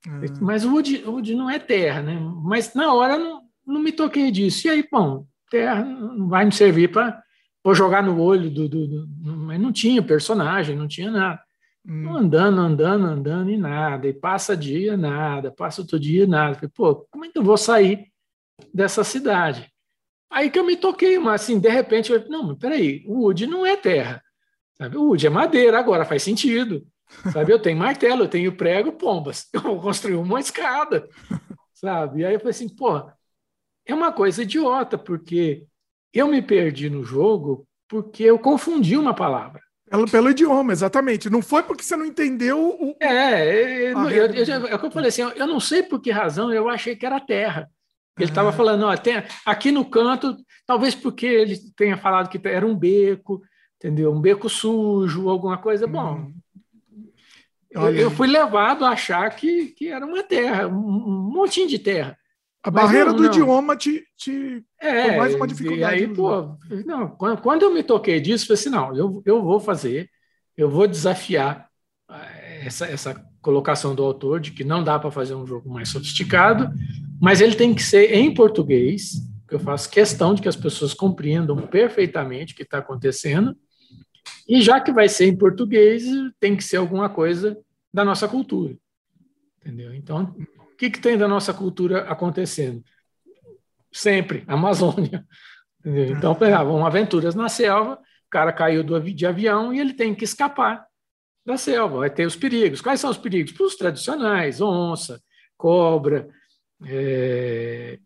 Uhum. 0.06 0.20
Mas 0.42 0.66
o 0.66 0.70
Wood, 0.70 1.02
Wood 1.06 1.34
não 1.34 1.48
é 1.48 1.58
terra, 1.58 2.02
né? 2.02 2.14
Mas 2.42 2.74
na 2.74 2.92
hora 2.92 3.16
não, 3.16 3.40
não 3.66 3.80
me 3.80 3.90
toquei 3.90 4.30
disso. 4.30 4.66
E 4.66 4.70
aí, 4.70 4.86
bom, 4.92 5.24
terra 5.50 5.82
não 5.82 6.28
vai 6.28 6.44
me 6.44 6.52
servir 6.52 6.92
para 6.92 7.22
jogar 7.72 8.02
no 8.02 8.20
olho 8.20 8.50
do, 8.50 8.68
do, 8.68 8.86
do, 8.86 9.08
Mas 9.38 9.58
não 9.58 9.72
tinha 9.72 10.02
personagem, 10.02 10.76
não 10.76 10.86
tinha 10.86 11.10
nada. 11.10 11.40
Hum. 11.88 12.14
Andando, 12.14 12.60
andando, 12.60 13.06
andando 13.06 13.50
e 13.50 13.56
nada. 13.56 14.06
E 14.06 14.12
passa 14.12 14.54
dia, 14.54 14.94
nada. 14.94 15.50
Passa 15.50 15.80
outro 15.80 15.98
dia, 15.98 16.26
nada. 16.26 16.54
Falei, 16.56 16.70
pô, 16.74 16.96
como 17.10 17.24
é 17.24 17.30
que 17.30 17.38
eu 17.38 17.42
vou 17.42 17.56
sair 17.56 18.08
dessa 18.74 19.02
cidade? 19.02 19.72
Aí 20.30 20.50
que 20.50 20.58
eu 20.58 20.66
me 20.66 20.76
toquei, 20.76 21.18
mas 21.18 21.40
assim, 21.40 21.58
de 21.58 21.70
repente, 21.70 22.12
eu, 22.12 22.28
não, 22.28 22.48
mas 22.48 22.58
peraí, 22.58 23.02
o 23.06 23.22
Wood 23.22 23.46
não 23.46 23.64
é 23.64 23.74
terra. 23.74 24.22
Sabe? 24.76 24.96
O 24.96 25.08
wood 25.08 25.26
é 25.26 25.30
madeira, 25.30 25.78
agora 25.78 26.04
faz 26.04 26.22
sentido. 26.22 26.86
Sabe? 27.32 27.52
Eu 27.52 27.60
tenho 27.60 27.78
martelo, 27.78 28.24
eu 28.24 28.28
tenho 28.28 28.56
prego, 28.56 28.92
pombas. 28.92 29.46
Eu 29.52 29.60
vou 29.60 29.80
construir 29.80 30.16
uma 30.16 30.40
escada. 30.40 31.08
Sabe? 31.72 32.20
E 32.20 32.24
aí 32.24 32.34
eu 32.34 32.40
falei 32.40 32.50
assim, 32.50 32.68
pô, 32.68 33.10
é 33.84 33.94
uma 33.94 34.10
coisa 34.10 34.42
idiota, 34.42 34.96
porque 34.96 35.66
eu 36.12 36.28
me 36.28 36.40
perdi 36.40 36.88
no 36.88 37.04
jogo 37.04 37.66
porque 37.88 38.22
eu 38.22 38.38
confundi 38.38 38.96
uma 38.96 39.12
palavra. 39.12 39.60
Pelo, 39.90 40.10
pelo 40.10 40.30
idioma, 40.30 40.72
exatamente. 40.72 41.28
Não 41.28 41.42
foi 41.42 41.62
porque 41.62 41.82
você 41.82 41.94
não 41.94 42.06
entendeu 42.06 42.58
o. 42.58 42.96
É, 43.00 43.06
é, 43.06 43.92
eu, 43.92 44.08
eu, 44.08 44.34
eu, 44.34 44.66
é 44.66 44.74
o 44.74 44.78
que 44.78 44.86
eu 44.86 44.90
falei 44.90 45.08
assim, 45.08 45.22
eu 45.22 45.46
não 45.46 45.60
sei 45.60 45.82
por 45.82 46.00
que 46.00 46.10
razão 46.10 46.52
eu 46.52 46.68
achei 46.68 46.96
que 46.96 47.04
era 47.04 47.20
terra. 47.20 47.70
Ele 48.18 48.30
estava 48.30 48.52
falando, 48.52 48.86
ó, 48.86 48.96
tem, 48.96 49.22
aqui 49.44 49.72
no 49.72 49.84
canto, 49.84 50.36
talvez 50.64 50.94
porque 50.94 51.26
ele 51.26 51.58
tenha 51.76 51.96
falado 51.96 52.28
que 52.28 52.40
era 52.48 52.64
um 52.64 52.74
beco, 52.74 53.42
entendeu? 53.84 54.10
Um 54.10 54.20
beco 54.20 54.48
sujo, 54.48 55.28
alguma 55.28 55.58
coisa. 55.58 55.86
Bom, 55.86 56.14
hum. 56.14 56.34
eu, 57.70 57.94
eu, 57.94 58.10
fui 58.10 58.26
levado 58.26 58.82
a 58.84 58.90
achar 58.90 59.28
que, 59.36 59.66
que 59.66 59.88
era 59.88 60.06
uma 60.06 60.22
terra, 60.22 60.66
um, 60.66 61.30
montinho 61.30 61.68
de 61.68 61.78
terra. 61.78 62.16
A 62.62 62.70
Mas 62.70 62.84
barreira 62.84 63.10
não, 63.10 63.16
do 63.16 63.22
não. 63.24 63.28
idioma 63.28 63.76
te, 63.76 64.02
te 64.16 64.64
é, 64.80 65.18
mais 65.18 65.34
uma 65.34 65.46
dificuldade. 65.46 66.00
E 66.00 66.06
aí, 66.06 66.08
pô, 66.08 66.56
não, 66.86 67.08
quando, 67.10 67.42
quando 67.42 67.62
eu 67.62 67.74
me 67.74 67.82
toquei 67.82 68.18
disso, 68.20 68.46
falei 68.46 68.58
assim, 68.58 68.70
não, 68.70 68.96
eu, 68.96 69.22
eu 69.26 69.42
vou 69.42 69.60
fazer, 69.60 70.08
eu 70.56 70.70
vou 70.70 70.86
desafiar 70.86 71.68
eh, 72.10 72.62
essa, 72.64 72.86
essa 72.86 73.22
colocação 73.42 73.94
do 73.94 74.02
autor 74.02 74.40
de 74.40 74.50
que 74.52 74.64
não 74.64 74.82
dá 74.82 74.98
para 74.98 75.10
fazer 75.10 75.34
um 75.34 75.46
jogo 75.46 75.68
mais 75.68 75.90
sofisticado, 75.90 76.72
mas 77.20 77.42
ele 77.42 77.54
tem 77.54 77.74
que 77.74 77.82
ser 77.82 78.14
em 78.14 78.32
português, 78.32 79.12
que 79.46 79.54
eu 79.54 79.60
faço 79.60 79.90
questão 79.90 80.34
de 80.34 80.40
que 80.40 80.48
as 80.48 80.56
pessoas 80.56 80.94
compreendam 80.94 81.54
perfeitamente 81.58 82.54
o 82.54 82.56
que 82.56 82.62
está 82.62 82.78
acontecendo, 82.78 83.54
e 84.48 84.60
já 84.60 84.80
que 84.80 84.92
vai 84.92 85.08
ser 85.08 85.26
em 85.26 85.36
português, 85.36 86.04
tem 86.38 86.56
que 86.56 86.64
ser 86.64 86.76
alguma 86.76 87.08
coisa 87.08 87.58
da 87.92 88.04
nossa 88.04 88.28
cultura. 88.28 88.76
Entendeu? 89.60 89.94
Então, 89.94 90.34
o 90.58 90.76
que, 90.76 90.90
que 90.90 91.00
tem 91.00 91.16
da 91.16 91.26
nossa 91.26 91.54
cultura 91.54 92.02
acontecendo? 92.02 92.84
Sempre, 93.90 94.44
Amazônia. 94.46 95.24
Entendeu? 95.80 96.16
Então, 96.16 96.34
vão 96.34 96.84
aventuras 96.84 97.34
na 97.34 97.48
selva, 97.48 97.94
o 97.94 98.30
cara 98.30 98.52
caiu 98.52 98.82
do, 98.82 99.00
de 99.00 99.26
avião 99.26 99.72
e 99.72 99.80
ele 99.80 99.94
tem 99.94 100.14
que 100.14 100.24
escapar 100.24 100.86
da 101.44 101.56
selva, 101.56 101.98
vai 101.98 102.10
ter 102.10 102.26
os 102.26 102.36
perigos. 102.36 102.80
Quais 102.80 103.00
são 103.00 103.10
os 103.10 103.18
perigos? 103.18 103.52
Para 103.52 103.66
os 103.66 103.76
tradicionais, 103.76 104.60
onça, 104.60 105.22
cobra, 105.56 106.28
é, 106.86 107.98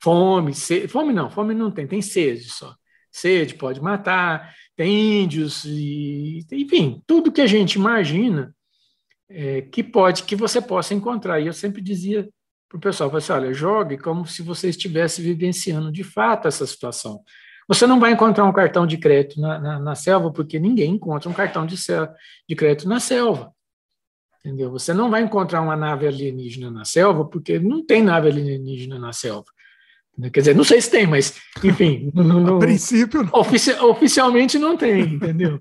fome, 0.00 0.54
sede, 0.54 0.88
fome 0.88 1.12
não, 1.12 1.28
fome 1.28 1.54
não 1.54 1.70
tem, 1.70 1.86
tem 1.86 2.00
sede 2.00 2.44
só. 2.44 2.74
Sede 3.16 3.54
pode 3.54 3.80
matar, 3.80 4.54
tem 4.76 5.22
índios, 5.22 5.64
e, 5.64 6.44
enfim, 6.52 7.02
tudo 7.06 7.32
que 7.32 7.40
a 7.40 7.46
gente 7.46 7.76
imagina 7.76 8.54
é, 9.28 9.62
que 9.62 9.82
pode, 9.82 10.24
que 10.24 10.36
você 10.36 10.60
possa 10.60 10.92
encontrar. 10.92 11.40
E 11.40 11.46
eu 11.46 11.52
sempre 11.54 11.80
dizia 11.80 12.28
para 12.68 12.76
o 12.76 12.80
pessoal, 12.80 13.14
assim, 13.16 13.32
olha, 13.32 13.54
jogue 13.54 13.96
como 13.96 14.26
se 14.26 14.42
você 14.42 14.68
estivesse 14.68 15.22
vivenciando 15.22 15.90
de 15.90 16.04
fato 16.04 16.46
essa 16.46 16.66
situação. 16.66 17.22
Você 17.66 17.86
não 17.86 17.98
vai 17.98 18.12
encontrar 18.12 18.44
um 18.44 18.52
cartão 18.52 18.86
de 18.86 18.98
crédito 18.98 19.40
na, 19.40 19.58
na, 19.58 19.78
na 19.78 19.94
selva, 19.94 20.30
porque 20.30 20.58
ninguém 20.58 20.92
encontra 20.92 21.30
um 21.30 21.34
cartão 21.34 21.64
de, 21.64 21.74
de 21.76 22.54
crédito 22.54 22.86
na 22.86 23.00
selva. 23.00 23.50
Entendeu? 24.40 24.70
Você 24.70 24.92
não 24.92 25.10
vai 25.10 25.22
encontrar 25.22 25.62
uma 25.62 25.74
nave 25.74 26.06
alienígena 26.06 26.70
na 26.70 26.84
selva, 26.84 27.24
porque 27.24 27.58
não 27.58 27.84
tem 27.84 28.02
nave 28.02 28.28
alienígena 28.28 28.98
na 28.98 29.12
selva. 29.12 29.46
Quer 30.32 30.40
dizer, 30.40 30.54
não 30.54 30.64
sei 30.64 30.80
se 30.80 30.90
tem, 30.90 31.06
mas, 31.06 31.38
enfim. 31.62 32.10
No, 32.14 32.24
no, 32.24 32.56
a 32.56 32.58
princípio, 32.58 33.22
não. 33.22 33.30
Ofici 33.40 33.72
oficialmente 33.72 34.58
não 34.58 34.76
tem, 34.76 35.02
entendeu? 35.14 35.60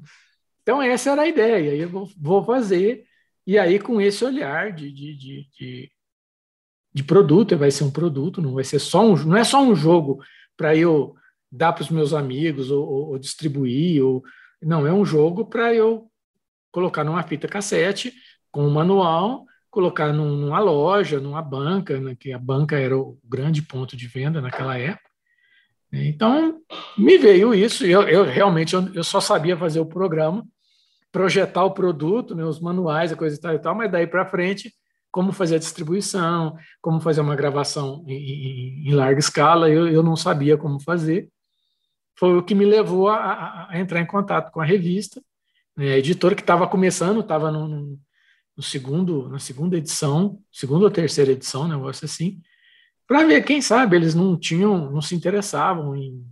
Então, 0.61 0.81
essa 0.81 1.11
era 1.11 1.23
a 1.23 1.27
ideia. 1.27 1.75
Eu 1.75 1.89
vou, 1.89 2.09
vou 2.17 2.43
fazer, 2.43 3.05
e 3.45 3.57
aí, 3.57 3.79
com 3.79 3.99
esse 3.99 4.23
olhar 4.23 4.71
de, 4.71 4.91
de, 4.91 5.15
de, 5.15 5.49
de, 5.57 5.91
de 6.93 7.03
produto, 7.03 7.57
vai 7.57 7.69
ser 7.69 7.83
um 7.83 7.91
produto, 7.91 8.41
não 8.41 8.53
vai 8.53 8.63
ser 8.63 8.79
só 8.79 9.05
um, 9.05 9.15
não 9.25 9.37
é 9.37 9.43
só 9.43 9.61
um 9.61 9.75
jogo 9.75 10.23
para 10.55 10.75
eu 10.75 11.15
dar 11.51 11.73
para 11.73 11.83
os 11.83 11.89
meus 11.89 12.13
amigos 12.13 12.71
ou, 12.71 12.87
ou, 12.87 13.09
ou 13.09 13.19
distribuir. 13.19 14.03
Ou, 14.03 14.23
não, 14.61 14.87
é 14.87 14.93
um 14.93 15.05
jogo 15.05 15.45
para 15.45 15.73
eu 15.73 16.09
colocar 16.71 17.03
numa 17.03 17.23
fita 17.23 17.47
cassete 17.47 18.13
com 18.51 18.65
um 18.65 18.71
manual, 18.71 19.45
colocar 19.75 20.11
num, 20.13 20.35
numa 20.35 20.59
loja, 20.59 21.19
numa 21.19 21.41
banca, 21.41 21.99
né, 21.99 22.15
que 22.19 22.31
a 22.33 22.39
banca 22.39 22.79
era 22.79 22.97
o 22.97 23.19
grande 23.23 23.61
ponto 23.61 23.95
de 23.95 24.07
venda 24.07 24.41
naquela 24.41 24.77
época. 24.77 25.09
Então, 25.91 26.61
me 26.97 27.17
veio 27.17 27.53
isso, 27.53 27.85
eu, 27.85 28.01
eu 28.03 28.23
realmente 28.23 28.73
eu, 28.73 28.93
eu, 28.93 29.03
só 29.03 29.21
sabia 29.21 29.55
fazer 29.55 29.79
o 29.79 29.85
programa, 29.85 30.45
projetar 31.11 31.63
o 31.63 31.71
produto, 31.71 32.33
né, 32.33 32.43
os 32.43 32.59
manuais, 32.59 33.11
a 33.11 33.15
coisa 33.15 33.35
e 33.35 33.39
tal 33.39 33.53
e 33.53 33.59
tal, 33.59 33.75
mas 33.75 33.91
daí 33.91 34.07
para 34.07 34.25
frente, 34.25 34.73
como 35.11 35.31
fazer 35.31 35.55
a 35.55 35.59
distribuição, 35.59 36.57
como 36.81 36.99
fazer 36.99 37.21
uma 37.21 37.35
gravação 37.35 38.03
em, 38.07 38.15
em, 38.15 38.89
em 38.89 38.93
larga 38.93 39.19
escala, 39.19 39.69
eu, 39.69 39.87
eu 39.87 40.01
não 40.01 40.15
sabia 40.15 40.57
como 40.57 40.81
fazer 40.81 41.29
foi 42.17 42.37
o 42.37 42.43
que 42.43 42.55
me 42.55 42.65
levou 42.65 43.09
a, 43.09 43.67
a 43.69 43.79
entrar 43.79 43.99
em 43.99 44.05
contato 44.05 44.51
com 44.51 44.61
a 44.61 44.65
revista. 44.65 45.21
Né? 45.75 45.93
A 45.93 45.97
editora 45.97 46.35
que 46.35 46.41
estava 46.41 46.67
começando, 46.67 47.19
estava 47.19 47.51
no, 47.51 47.99
no, 48.55 48.63
segundo, 48.63 49.29
na 49.29 49.39
segunda 49.39 49.77
edição, 49.77 50.39
segunda 50.51 50.85
ou 50.85 50.91
terceira 50.91 51.31
edição, 51.31 51.67
negócio 51.67 52.05
assim, 52.05 52.41
para 53.07 53.23
ver, 53.23 53.43
quem 53.43 53.61
sabe, 53.61 53.95
eles 53.95 54.15
não 54.15 54.37
tinham, 54.37 54.91
não 54.91 55.01
se 55.01 55.15
interessavam 55.15 55.95
em 55.95 56.25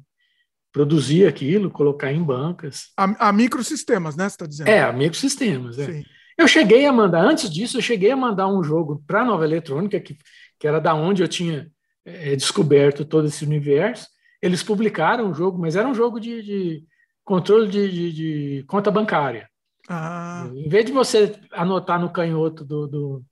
produzir 0.71 1.27
aquilo, 1.27 1.69
colocar 1.69 2.11
em 2.11 2.23
bancas. 2.23 2.91
A, 2.97 3.29
a 3.29 3.33
microsistemas, 3.33 4.15
né? 4.15 4.27
Você 4.27 4.33
está 4.33 4.47
dizendo? 4.47 4.67
É, 4.67 4.81
a 4.81 4.91
microsistemas. 4.91 5.77
É. 5.77 6.03
Eu 6.35 6.47
cheguei 6.47 6.85
a 6.85 6.91
mandar, 6.91 7.23
antes 7.23 7.49
disso, 7.49 7.77
eu 7.77 7.81
cheguei 7.81 8.09
a 8.09 8.17
mandar 8.17 8.47
um 8.47 8.63
jogo 8.63 9.03
para 9.05 9.21
a 9.21 9.25
Nova 9.25 9.45
Eletrônica, 9.45 9.99
que, 9.99 10.17
que 10.59 10.67
era 10.67 10.79
da 10.79 10.95
onde 10.95 11.21
eu 11.21 11.27
tinha 11.27 11.71
é, 12.03 12.35
descoberto 12.35 13.05
todo 13.05 13.27
esse 13.27 13.45
universo, 13.45 14.07
eles 14.41 14.63
publicaram 14.63 15.29
o 15.29 15.33
jogo, 15.33 15.59
mas 15.59 15.75
era 15.75 15.87
um 15.87 15.93
jogo 15.93 16.19
de, 16.19 16.41
de 16.41 16.83
controle 17.23 17.69
de, 17.69 17.89
de, 17.89 18.13
de, 18.13 18.63
conta 18.67 18.91
bancária. 18.91 19.49
Ah. 19.87 20.49
Em 20.53 20.69
vez 20.69 20.85
de 20.85 20.91
você 20.91 21.35
anotar 21.51 21.99
no 21.99 22.11
canhoto 22.11 22.63
do, 22.63 22.87
do, 22.87 23.23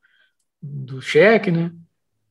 do 0.62 1.02
cheque, 1.02 1.52
né? 1.52 1.72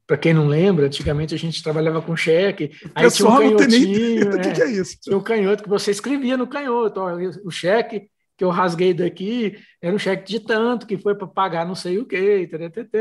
Para 0.07 0.19
quem 0.19 0.35
não 0.35 0.49
lembra, 0.49 0.87
antigamente 0.87 1.35
a 1.35 1.39
gente 1.39 1.63
trabalhava 1.63 2.03
com 2.03 2.17
cheque. 2.17 2.71
Aí 2.95 3.09
tinha 3.11 3.29
um 3.29 3.37
canhotinho. 3.37 4.35
O 4.35 4.41
que, 4.41 4.53
que, 4.53 4.63
é 4.63 4.71
isso? 4.73 4.99
Tinha 5.01 5.17
um 5.17 5.23
canhoto 5.23 5.63
que 5.63 5.69
você 5.69 5.93
escrevia 5.93 6.37
no 6.37 6.49
canhoto. 6.49 7.01
Ó, 7.01 7.17
o 7.45 7.51
cheque 7.51 8.11
que 8.37 8.45
eu 8.45 8.51
rasguei 8.51 8.93
daqui 8.93 9.57
era 9.81 9.95
um 9.95 9.99
cheque 9.99 10.25
de 10.25 10.41
tanto, 10.41 10.87
que 10.87 10.99
foi 10.99 11.15
para 11.15 11.27
pagar 11.27 11.65
não 11.65 11.75
sei 11.75 11.99
o 11.99 12.07
quê. 12.07 12.49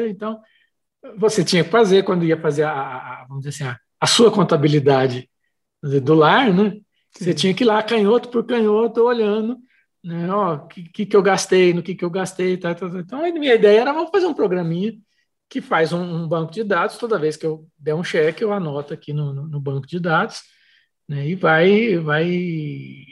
Então, 0.08 0.40
você 1.18 1.44
tinha 1.44 1.64
que 1.64 1.72
fazer 1.72 2.04
quando 2.04 2.26
ia 2.26 2.40
fazer 2.40 2.64
a, 2.64 2.74
a 2.74 3.26
vamos 3.28 3.44
dizer 3.44 3.64
assim, 3.64 3.72
a, 3.72 3.80
a 4.00 4.06
sua 4.06 4.32
contabilidade 4.32 5.30
do 5.82 6.14
lar, 6.14 6.54
né? 6.54 6.72
Sim. 6.72 7.26
Você 7.26 7.34
tinha 7.34 7.54
que 7.54 7.64
ir 7.64 7.68
lá, 7.68 7.82
canhoto 7.82 8.30
por 8.30 8.46
canhoto, 8.46 9.02
olhando, 9.02 9.58
né? 10.04 10.32
Ó, 10.32 10.56
o 10.56 10.68
que, 10.68 10.84
que, 10.84 11.06
que 11.06 11.16
eu 11.16 11.22
gastei, 11.22 11.74
no 11.74 11.84
que, 11.84 11.96
que 11.96 12.06
eu 12.06 12.10
gastei, 12.10 12.58
tá, 12.58 12.74
tá, 12.74 12.90
tá. 12.90 13.00
Então, 13.00 13.24
a 13.24 13.32
minha 13.32 13.56
ideia 13.56 13.82
era 13.82 13.94
vamos 13.94 14.12
fazer 14.12 14.26
um 14.26 14.34
programinha 14.34 14.94
que 15.50 15.62
faz 15.62 15.92
um, 15.92 16.02
um, 16.02 16.28
banco 16.28 16.52
de 16.52 16.64
dados. 16.64 16.98
Toda 16.98 17.20
vez 17.20 17.36
que 17.36 17.46
eu 17.46 17.68
der 17.78 17.96
um 17.96 18.04
cheque, 18.04 18.44
eu 18.44 18.54
anoto 18.54 18.94
aqui 18.94 19.14
no, 19.14 19.34
no, 19.34 19.48
no 19.48 19.60
banco 19.60 19.88
de 19.88 20.00
dados, 20.00 20.42
né? 21.08 21.28
E 21.28 21.36
vai, 21.36 21.98
vai 21.98 23.06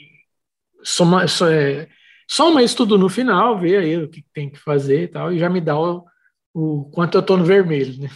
soma, 0.83 1.25
é, 1.51 1.87
soma 2.27 2.63
isso 2.63 2.77
tudo 2.77 2.97
no 2.97 3.09
final, 3.09 3.59
vê 3.59 3.77
aí 3.77 3.97
o 3.97 4.09
que 4.09 4.23
tem 4.33 4.49
que 4.49 4.59
fazer 4.59 5.03
e 5.03 5.07
tal, 5.07 5.33
e 5.33 5.39
já 5.39 5.49
me 5.49 5.59
dá 5.59 5.77
o, 5.77 6.05
o 6.53 6.89
quanto 6.91 7.15
eu 7.15 7.21
estou 7.21 7.37
no 7.37 7.45
vermelho, 7.45 7.99
né? 7.99 8.09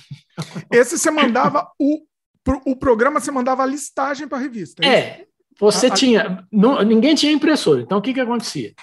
Esse 0.71 0.97
você 0.97 1.11
mandava 1.11 1.69
o 1.79 2.05
o 2.65 2.75
programa 2.75 3.19
você 3.19 3.29
mandava 3.29 3.63
a 3.63 3.67
listagem 3.67 4.27
para 4.27 4.37
a 4.37 4.41
revista. 4.41 4.83
É, 4.83 4.97
é 4.97 5.27
você 5.59 5.87
a, 5.87 5.93
tinha. 5.93 6.47
Não, 6.51 6.81
ninguém 6.81 7.15
tinha 7.15 7.31
impressora. 7.31 7.81
Então, 7.81 7.97
o 7.97 8.01
que, 8.01 8.13
que 8.13 8.19
acontecia? 8.19 8.73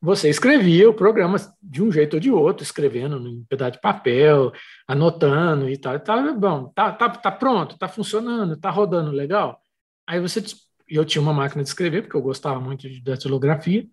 Você 0.00 0.28
escrevia 0.28 0.88
o 0.88 0.94
programa 0.94 1.36
de 1.62 1.82
um 1.82 1.90
jeito 1.90 2.14
ou 2.14 2.20
de 2.20 2.30
outro, 2.30 2.62
escrevendo 2.62 3.16
em 3.26 3.44
pedaço 3.44 3.72
de 3.72 3.80
papel, 3.80 4.52
anotando 4.86 5.68
e 5.68 5.76
tal. 5.76 5.94
E 5.94 5.98
tal. 5.98 6.34
Bom, 6.38 6.68
tá, 6.74 6.92
tá, 6.92 7.08
tá 7.08 7.30
pronto, 7.30 7.78
tá 7.78 7.88
funcionando, 7.88 8.56
tá 8.56 8.70
rodando 8.70 9.10
legal. 9.10 9.60
Aí 10.06 10.20
você. 10.20 10.42
Eu 10.88 11.04
tinha 11.04 11.20
uma 11.20 11.32
máquina 11.32 11.64
de 11.64 11.68
escrever, 11.68 12.02
porque 12.02 12.16
eu 12.16 12.22
gostava 12.22 12.60
muito 12.60 12.88
de 12.88 13.02
datilografia. 13.02 13.86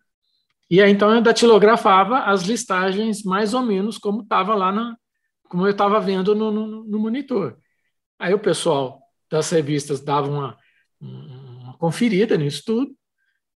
E 0.70 0.82
aí, 0.82 0.92
então, 0.92 1.14
eu 1.14 1.22
datilografava 1.22 2.20
as 2.20 2.44
listagens 2.44 3.24
mais 3.24 3.54
ou 3.54 3.62
menos 3.64 3.98
como 3.98 4.22
estava 4.22 4.54
lá 4.56 4.72
na. 4.72 4.96
Como 5.50 5.66
eu 5.66 5.72
estava 5.72 6.00
vendo 6.00 6.36
no, 6.36 6.52
no, 6.52 6.84
no 6.84 7.00
monitor. 7.00 7.58
Aí 8.20 8.34
o 8.34 8.40
pessoal 8.40 9.02
das 9.30 9.50
revistas 9.50 10.00
davam 10.00 10.34
uma, 10.34 10.58
uma 11.02 11.43
conferida 11.84 12.38
nisso 12.38 12.64
tudo, 12.66 12.96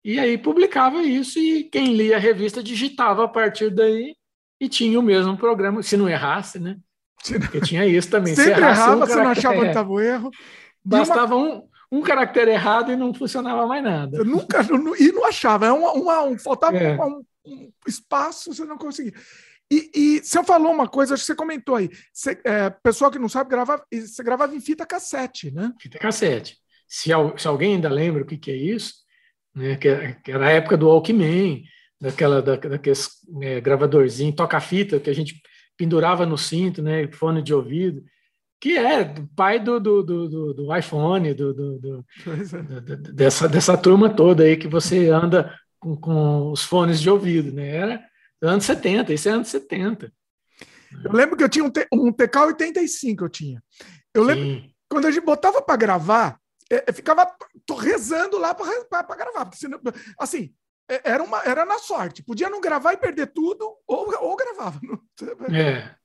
e 0.03 0.19
aí 0.19 0.37
publicava 0.37 1.01
isso, 1.01 1.39
e 1.39 1.63
quem 1.63 1.93
lia 1.93 2.17
a 2.17 2.19
revista 2.19 2.61
digitava 2.61 3.23
a 3.23 3.27
partir 3.27 3.69
daí 3.69 4.17
e 4.59 4.67
tinha 4.67 4.99
o 4.99 5.03
mesmo 5.03 5.37
programa, 5.37 5.81
se 5.81 5.95
não 5.95 6.09
errasse, 6.09 6.59
né? 6.59 6.75
Porque 7.39 7.61
tinha 7.61 7.85
isso 7.85 8.09
também. 8.09 8.35
Sempre 8.35 8.55
se 8.55 8.59
errava, 8.59 8.95
um 8.97 8.99
você 8.99 9.15
não 9.15 9.29
achava 9.29 9.61
que 9.61 9.67
estava 9.67 9.89
o 9.89 10.01
erro. 10.01 10.29
Bastava 10.83 11.37
uma... 11.37 11.55
um, 11.55 11.67
um 11.89 12.01
caractere 12.01 12.51
errado 12.51 12.91
e 12.91 12.97
não 12.97 13.13
funcionava 13.13 13.65
mais 13.65 13.81
nada. 13.81 14.17
Eu 14.17 14.25
nunca, 14.25 14.59
e 14.99 15.11
não 15.13 15.25
achava, 15.25 15.67
é 15.67 15.71
uma, 15.71 15.93
uma, 15.93 16.23
um, 16.23 16.37
faltava 16.37 16.75
é. 16.75 17.01
um, 17.01 17.23
um, 17.45 17.71
espaço, 17.87 18.53
você 18.53 18.65
não 18.65 18.77
conseguia. 18.77 19.13
E, 19.71 19.89
e 19.95 20.19
você 20.19 20.43
falou 20.43 20.73
uma 20.73 20.87
coisa, 20.89 21.13
acho 21.13 21.23
que 21.23 21.27
você 21.27 21.35
comentou 21.35 21.75
aí. 21.75 21.89
Você, 22.11 22.37
é, 22.43 22.69
pessoal 22.69 23.09
que 23.09 23.19
não 23.19 23.29
sabe, 23.29 23.49
grava, 23.49 23.81
você 23.89 24.21
gravava 24.21 24.53
em 24.53 24.59
fita 24.59 24.85
cassete, 24.85 25.49
né? 25.49 25.71
Fita 25.79 25.97
cassete. 25.97 26.57
Se, 26.87 27.11
se 27.37 27.47
alguém 27.47 27.75
ainda 27.75 27.89
lembra 27.89 28.23
o 28.23 28.25
que, 28.25 28.37
que 28.37 28.51
é 28.51 28.55
isso, 28.55 28.93
né, 29.55 29.75
que, 29.75 30.13
que, 30.23 30.31
era 30.31 30.47
a 30.47 30.51
época 30.51 30.77
do 30.77 30.87
Walkman, 30.87 31.63
daquela, 31.99 32.41
da, 32.41 32.55
daqueles 32.55 33.09
é, 33.41 33.59
gravadorzinho, 33.59 34.33
toca-fita, 34.33 34.99
que 34.99 35.09
a 35.09 35.15
gente 35.15 35.41
pendurava 35.75 36.25
no 36.25 36.37
cinto, 36.37 36.81
né, 36.81 37.07
fone 37.11 37.41
de 37.41 37.53
ouvido, 37.53 38.03
que 38.59 38.77
é 38.77 39.03
do 39.03 39.27
pai 39.35 39.59
do, 39.59 39.79
do, 39.79 40.03
do, 40.03 40.53
do 40.53 40.75
iPhone, 40.75 41.33
do, 41.33 41.53
do, 41.53 41.79
do 41.79 42.05
é. 42.27 42.95
dessa, 43.13 43.47
dessa 43.47 43.77
turma 43.77 44.09
toda 44.09 44.43
aí 44.43 44.57
que 44.57 44.67
você 44.67 45.09
anda 45.09 45.53
com, 45.79 45.95
com 45.95 46.51
os 46.51 46.63
fones 46.63 46.99
de 46.99 47.09
ouvido, 47.09 47.51
né? 47.51 47.67
Era 47.67 48.07
Anos 48.41 48.65
70, 48.65 49.13
isso 49.13 49.29
é 49.29 49.31
anos 49.31 49.47
70. 49.47 50.11
Eu 51.03 51.11
lembro 51.11 51.35
que 51.35 51.43
eu 51.43 51.49
tinha 51.49 51.65
um, 51.65 51.71
um 51.91 52.13
TK85, 52.13 53.21
eu 53.21 53.29
tinha. 53.29 53.63
Eu 54.13 54.23
Sim. 54.23 54.27
lembro, 54.27 54.69
quando 54.87 55.05
a 55.05 55.11
gente 55.11 55.25
botava 55.25 55.61
para 55.61 55.75
gravar, 55.75 56.39
é, 56.71 56.85
eu 56.87 56.93
ficava 56.93 57.27
rezando 57.79 58.37
lá 58.37 58.53
para 58.53 59.15
gravar, 59.15 59.45
porque 59.45 59.57
senão, 59.57 59.79
assim, 60.19 60.53
é, 60.89 61.11
era, 61.11 61.23
uma, 61.23 61.41
era 61.43 61.65
na 61.65 61.77
sorte. 61.79 62.23
Podia 62.23 62.49
não 62.49 62.61
gravar 62.61 62.93
e 62.93 62.97
perder 62.97 63.27
tudo, 63.27 63.75
ou, 63.85 64.13
ou 64.21 64.35
gravava. 64.35 64.79
É. 65.53 65.95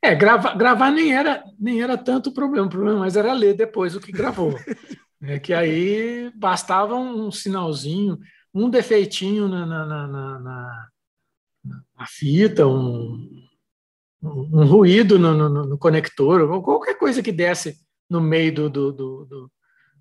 É, 0.00 0.14
grava, 0.14 0.54
gravar 0.54 0.92
nem 0.92 1.12
era, 1.12 1.42
nem 1.58 1.82
era 1.82 1.98
tanto 1.98 2.30
o 2.30 2.34
problema, 2.34 2.66
o 2.66 2.70
problema 2.70 3.00
mas 3.00 3.16
era 3.16 3.32
ler 3.32 3.54
depois 3.54 3.96
o 3.96 4.00
que 4.00 4.12
gravou. 4.12 4.54
é 5.20 5.38
que 5.40 5.52
aí 5.52 6.30
bastava 6.36 6.94
um 6.94 7.32
sinalzinho, 7.32 8.18
um 8.54 8.70
defeitinho 8.70 9.48
na, 9.48 9.66
na, 9.66 9.86
na, 9.86 10.08
na, 10.38 10.88
na 11.98 12.06
fita, 12.06 12.64
um, 12.64 13.44
um 14.22 14.64
ruído 14.64 15.18
no, 15.18 15.34
no, 15.34 15.66
no, 15.66 15.78
conector, 15.78 16.48
ou 16.48 16.62
qualquer 16.62 16.96
coisa 16.96 17.22
que 17.22 17.32
desse 17.32 17.76
no 18.08 18.20
meio 18.20 18.54
do, 18.54 18.70
do, 18.70 18.92
do 18.92 19.52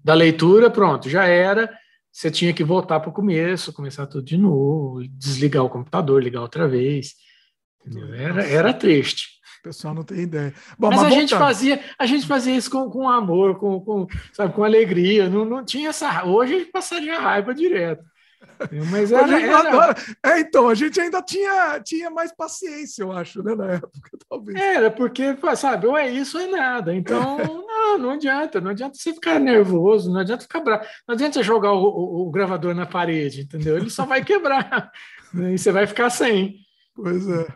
da 0.07 0.13
leitura, 0.13 0.69
pronto, 0.71 1.09
já 1.09 1.25
era. 1.25 1.69
Você 2.09 2.31
tinha 2.31 2.53
que 2.53 2.63
voltar 2.63 3.01
para 3.01 3.09
o 3.09 3.13
começo, 3.13 3.73
começar 3.73 4.07
tudo 4.07 4.23
de 4.23 4.37
novo, 4.37 5.05
desligar 5.09 5.65
o 5.65 5.69
computador, 5.69 6.23
ligar 6.23 6.39
outra 6.39 6.65
vez. 6.65 7.13
Era, 8.15 8.41
era 8.47 8.73
triste. 8.73 9.27
O 9.59 9.63
pessoal 9.63 9.93
não 9.93 10.03
tem 10.03 10.19
ideia. 10.19 10.53
Bom, 10.79 10.87
mas, 10.87 11.01
mas, 11.01 11.11
a 11.11 11.15
gente 11.19 11.35
fazia, 11.35 11.83
a 11.99 12.05
gente 12.05 12.25
fazia 12.25 12.55
isso 12.55 12.71
com, 12.71 12.89
com 12.89 13.09
amor, 13.09 13.59
com, 13.59 13.81
com, 13.81 14.07
sabe, 14.31 14.53
com 14.53 14.63
alegria. 14.63 15.29
Não, 15.29 15.43
não 15.43 15.65
tinha 15.65 15.89
essa. 15.89 16.23
Hoje 16.23 16.55
a 16.55 16.59
gente 16.59 16.71
passaria 16.71 17.19
raiva 17.19 17.53
direto. 17.53 18.01
Mas 18.91 19.11
era, 19.11 19.39
era... 19.39 19.95
É, 20.23 20.39
então, 20.39 20.67
a 20.67 20.75
gente 20.75 20.99
ainda 20.99 21.21
tinha, 21.21 21.79
tinha 21.79 22.09
mais 22.09 22.33
paciência, 22.35 23.03
eu 23.03 23.11
acho, 23.11 23.43
né, 23.43 23.55
na 23.55 23.73
época, 23.73 24.09
talvez. 24.29 24.59
Era, 24.59 24.91
porque, 24.91 25.37
sabe, 25.55 25.87
ou 25.87 25.97
é 25.97 26.09
isso 26.09 26.37
ou 26.37 26.43
é 26.43 26.47
nada. 26.47 26.95
Então, 26.95 27.37
não, 27.67 27.97
não 27.97 28.09
adianta, 28.11 28.59
não 28.59 28.71
adianta 28.71 28.97
você 28.97 29.13
ficar 29.13 29.39
nervoso, 29.39 30.11
não 30.11 30.19
adianta 30.19 30.43
ficar 30.43 30.61
bravo, 30.61 30.85
não 31.07 31.13
adianta 31.13 31.43
jogar 31.43 31.73
o, 31.73 31.83
o, 31.83 32.27
o 32.27 32.31
gravador 32.31 32.73
na 32.73 32.85
parede, 32.85 33.41
entendeu? 33.41 33.77
Ele 33.77 33.89
só 33.89 34.05
vai 34.05 34.23
quebrar, 34.23 34.91
né, 35.33 35.53
e 35.53 35.57
você 35.57 35.71
vai 35.71 35.85
ficar 35.85 36.09
sem. 36.09 36.55
Pois 36.95 37.27
é. 37.29 37.47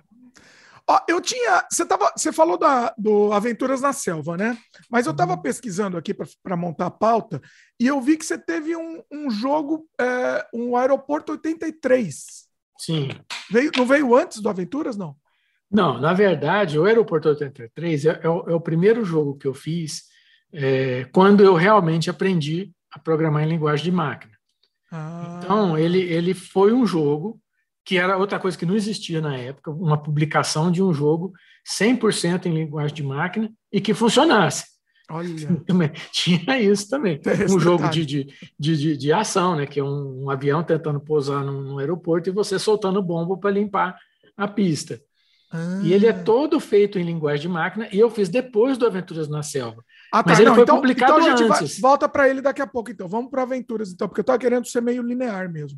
Ó, 0.88 0.99
eu 1.07 1.21
tinha. 1.21 1.65
Você, 1.69 1.86
tava, 1.86 2.11
você 2.15 2.32
falou 2.34 2.57
da, 2.57 2.93
do 2.97 3.32
Aventuras 3.32 3.82
na 3.82 3.93
Selva, 3.93 4.36
né? 4.36 4.57
Mas 4.89 5.05
eu 5.05 5.11
estava 5.11 5.34
uhum. 5.34 5.41
pesquisando 5.41 5.95
aqui 5.95 6.13
para 6.13 6.57
montar 6.57 6.88
a 6.88 6.91
pauta 6.91 7.41
e 7.82 7.88
eu 7.88 7.99
vi 7.99 8.15
que 8.15 8.23
você 8.23 8.38
teve 8.38 8.75
um, 8.75 9.01
um 9.11 9.32
jogo, 9.32 9.89
é, 9.99 10.45
um 10.53 10.77
Aeroporto 10.77 11.32
83. 11.32 12.45
Sim. 12.77 13.09
Veio, 13.49 13.71
não 13.75 13.88
veio 13.88 14.15
antes 14.15 14.39
do 14.39 14.47
Aventuras, 14.47 14.95
não? 14.95 15.15
Não, 15.69 15.99
na 15.99 16.13
verdade, 16.13 16.77
o 16.77 16.86
Aeroporto 16.86 17.29
83 17.29 18.05
é, 18.05 18.19
é, 18.21 18.29
o, 18.29 18.49
é 18.51 18.53
o 18.53 18.61
primeiro 18.61 19.03
jogo 19.03 19.36
que 19.36 19.47
eu 19.47 19.55
fiz 19.55 20.03
é, 20.53 21.05
quando 21.11 21.43
eu 21.43 21.55
realmente 21.55 22.07
aprendi 22.07 22.71
a 22.91 22.99
programar 22.99 23.41
em 23.45 23.49
linguagem 23.49 23.86
de 23.86 23.91
máquina. 23.91 24.34
Ah. 24.91 25.39
Então, 25.43 25.75
ele, 25.75 26.01
ele 26.01 26.36
foi 26.36 26.71
um 26.73 26.86
jogo 26.86 27.41
que 27.84 27.97
era 27.97 28.15
outra 28.15 28.38
coisa 28.38 28.55
que 28.55 28.65
não 28.65 28.75
existia 28.75 29.21
na 29.21 29.36
época, 29.36 29.71
uma 29.71 29.97
publicação 29.97 30.71
de 30.71 30.84
um 30.84 30.93
jogo 30.93 31.34
100% 31.67 32.45
em 32.45 32.53
linguagem 32.53 32.93
de 32.93 33.01
máquina 33.01 33.51
e 33.71 33.82
que 33.82 33.95
funcionasse. 33.95 34.65
Olha. 35.12 35.64
Tinha 36.12 36.59
isso 36.59 36.89
também. 36.89 37.20
um 37.49 37.59
jogo 37.59 37.89
de, 37.89 38.05
de, 38.05 38.28
de, 38.57 38.97
de, 38.97 39.14
ação, 39.14 39.55
né? 39.55 39.66
que 39.66 39.80
é 39.80 39.84
um, 39.84 40.24
um 40.24 40.30
avião 40.30 40.64
tentando 40.64 40.99
pousar 40.99 41.43
num, 41.43 41.62
num, 41.62 41.80
aeroporto 41.80 42.30
e 42.30 42.32
você 42.32 42.57
soltando 42.57 43.01
bomba 43.01 43.38
para 43.38 43.51
limpar 43.51 43.97
a 44.38 44.47
pista. 44.47 45.01
Ah. 45.51 45.82
E 45.84 45.93
ele 45.93 46.07
é 46.07 46.14
todo 46.14 46.59
feito 46.59 46.97
em 46.97 47.03
linguagem 47.03 47.41
de 47.41 47.49
máquina 47.49 47.88
e 47.91 47.99
eu 47.99 48.09
fiz 48.09 48.30
depois 48.30 48.78
do 48.78 48.88
Aventuras 48.88 49.28
na 49.28 49.43
Selva. 49.43 49.84
Ah, 50.12 50.24
tá. 50.24 50.30
Mas 50.30 50.39
ele 50.39 50.47
não, 50.47 50.55
foi 50.55 50.64
então, 50.64 50.76
publicado 50.78 51.20
então 51.20 51.26
a 51.26 51.30
gente 51.38 51.51
antes. 51.51 51.80
Vai, 51.80 51.91
volta 51.91 52.07
para 52.07 52.30
ele 52.30 52.41
daqui 52.41 52.62
a 52.62 52.68
pouco, 52.68 52.89
então. 52.89 53.07
Vamos 53.07 53.30
para 53.30 53.41
Aventuras, 53.41 53.91
então, 53.91 54.07
porque 54.07 54.22
eu 54.22 54.24
estava 54.24 54.39
querendo 54.39 54.66
ser 54.66 54.82
meio 54.82 55.03
linear 55.03 55.51
mesmo. 55.51 55.78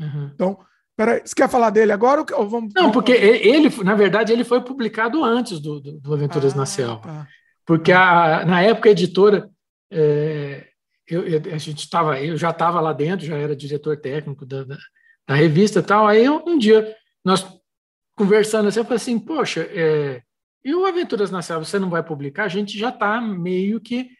Uhum. 0.00 0.30
Então, 0.34 0.58
Peraí, 0.96 1.22
você 1.24 1.34
quer 1.34 1.48
falar 1.48 1.70
dele 1.70 1.90
agora 1.90 2.24
ou 2.34 2.48
vamos. 2.48 2.72
Não, 2.72 2.92
porque 2.92 3.10
ele, 3.12 3.68
na 3.82 3.94
verdade, 3.94 4.32
ele 4.32 4.44
foi 4.44 4.60
publicado 4.60 5.24
antes 5.24 5.58
do, 5.58 5.80
do, 5.80 6.00
do 6.00 6.14
Aventuras 6.14 6.54
ah, 6.54 6.56
na 6.56 6.66
Selva. 6.66 7.00
Tá. 7.02 7.26
Porque 7.66 7.92
a, 7.92 8.44
na 8.44 8.62
época 8.62 8.88
a 8.88 8.92
editora, 8.92 9.50
é, 9.90 10.68
eu, 11.06 11.26
eu, 11.26 11.54
a 11.54 11.58
gente 11.58 11.88
tava, 11.88 12.20
eu 12.20 12.36
já 12.36 12.50
estava 12.50 12.80
lá 12.80 12.92
dentro, 12.92 13.26
já 13.26 13.36
era 13.36 13.56
diretor 13.56 13.96
técnico 13.96 14.44
da, 14.44 14.64
da, 14.64 14.78
da 15.26 15.34
revista 15.34 15.80
e 15.80 15.82
tal. 15.82 16.06
Aí 16.06 16.24
eu, 16.24 16.42
um 16.46 16.58
dia, 16.58 16.94
nós 17.24 17.46
conversando 18.16 18.68
assim, 18.68 18.80
eu 18.80 18.84
falei 18.84 18.96
assim, 18.96 19.18
poxa, 19.18 19.62
é, 19.70 20.22
e 20.64 20.74
o 20.74 20.86
Aventuras 20.86 21.30
na 21.30 21.42
Selva 21.42 21.64
você 21.64 21.78
não 21.78 21.90
vai 21.90 22.02
publicar? 22.02 22.44
A 22.44 22.48
gente 22.48 22.78
já 22.78 22.88
está 22.88 23.20
meio 23.20 23.80
que 23.80 24.10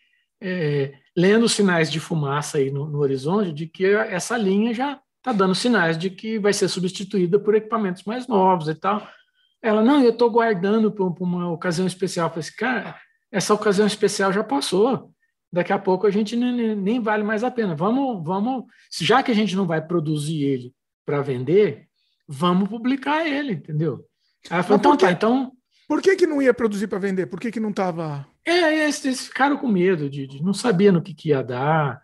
é, 0.42 0.92
lendo 1.16 1.49
sinais 1.49 1.90
de 1.90 2.01
fumaça 2.01 2.59
aí 2.59 2.70
no, 2.70 2.86
no 2.86 2.99
horizonte 2.99 3.53
de 3.53 3.66
que 3.66 3.86
essa 3.86 4.36
linha 4.36 4.74
já 4.74 5.01
está 5.18 5.32
dando 5.32 5.55
sinais 5.55 5.97
de 5.97 6.11
que 6.11 6.38
vai 6.38 6.53
ser 6.53 6.68
substituída 6.68 7.38
por 7.38 7.55
equipamentos 7.55 8.05
mais 8.05 8.26
novos 8.26 8.68
e 8.68 8.74
tal. 8.74 9.07
Ela, 9.62 9.82
não, 9.82 10.03
eu 10.03 10.11
estou 10.11 10.30
guardando 10.30 10.92
para 10.92 11.05
uma 11.05 11.51
ocasião 11.51 11.86
especial. 11.86 12.26
Eu 12.26 12.30
falei 12.30 12.47
assim, 12.47 12.57
cara, 12.57 13.01
essa 13.35 13.53
ocasião 13.53 13.87
especial 13.87 14.32
já 14.32 14.45
passou. 14.45 15.12
Daqui 15.53 15.72
a 15.72 15.78
pouco 15.78 16.07
a 16.07 16.11
gente 16.11 16.37
nem, 16.37 16.76
nem 16.76 17.01
vale 17.01 17.24
mais 17.24 17.43
a 17.43 17.51
pena. 17.51 17.74
Vamos, 17.74 18.24
vamos, 18.24 18.64
já 19.01 19.24
que 19.24 19.32
a 19.32 19.35
gente 19.35 19.57
não 19.57 19.66
vai 19.66 19.85
produzir 19.85 20.45
ele 20.45 20.72
para 21.05 21.20
vender, 21.20 21.89
vamos 22.28 22.68
publicar 22.68 23.26
ele, 23.26 23.55
entendeu? 23.55 24.05
Aí 24.49 24.62
falei, 24.62 24.78
então 24.78 24.97
tá, 24.97 25.11
então. 25.11 25.53
Por 25.89 26.01
que, 26.01 26.14
que 26.14 26.26
não 26.26 26.41
ia 26.41 26.55
produzir 26.55 26.87
para 26.87 26.99
vender? 26.99 27.26
Por 27.26 27.41
que, 27.41 27.51
que 27.51 27.61
não 27.61 27.70
estava. 27.70 28.26
É, 28.45 28.85
eles, 28.85 29.05
eles, 29.05 29.26
ficaram 29.26 29.57
com 29.57 29.66
medo 29.66 30.09
de, 30.09 30.26
de 30.26 30.43
não 30.43 30.55
sabia 30.55 30.93
no 30.93 31.03
que, 31.03 31.12
que 31.12 31.30
ia 31.30 31.43
dar, 31.43 32.01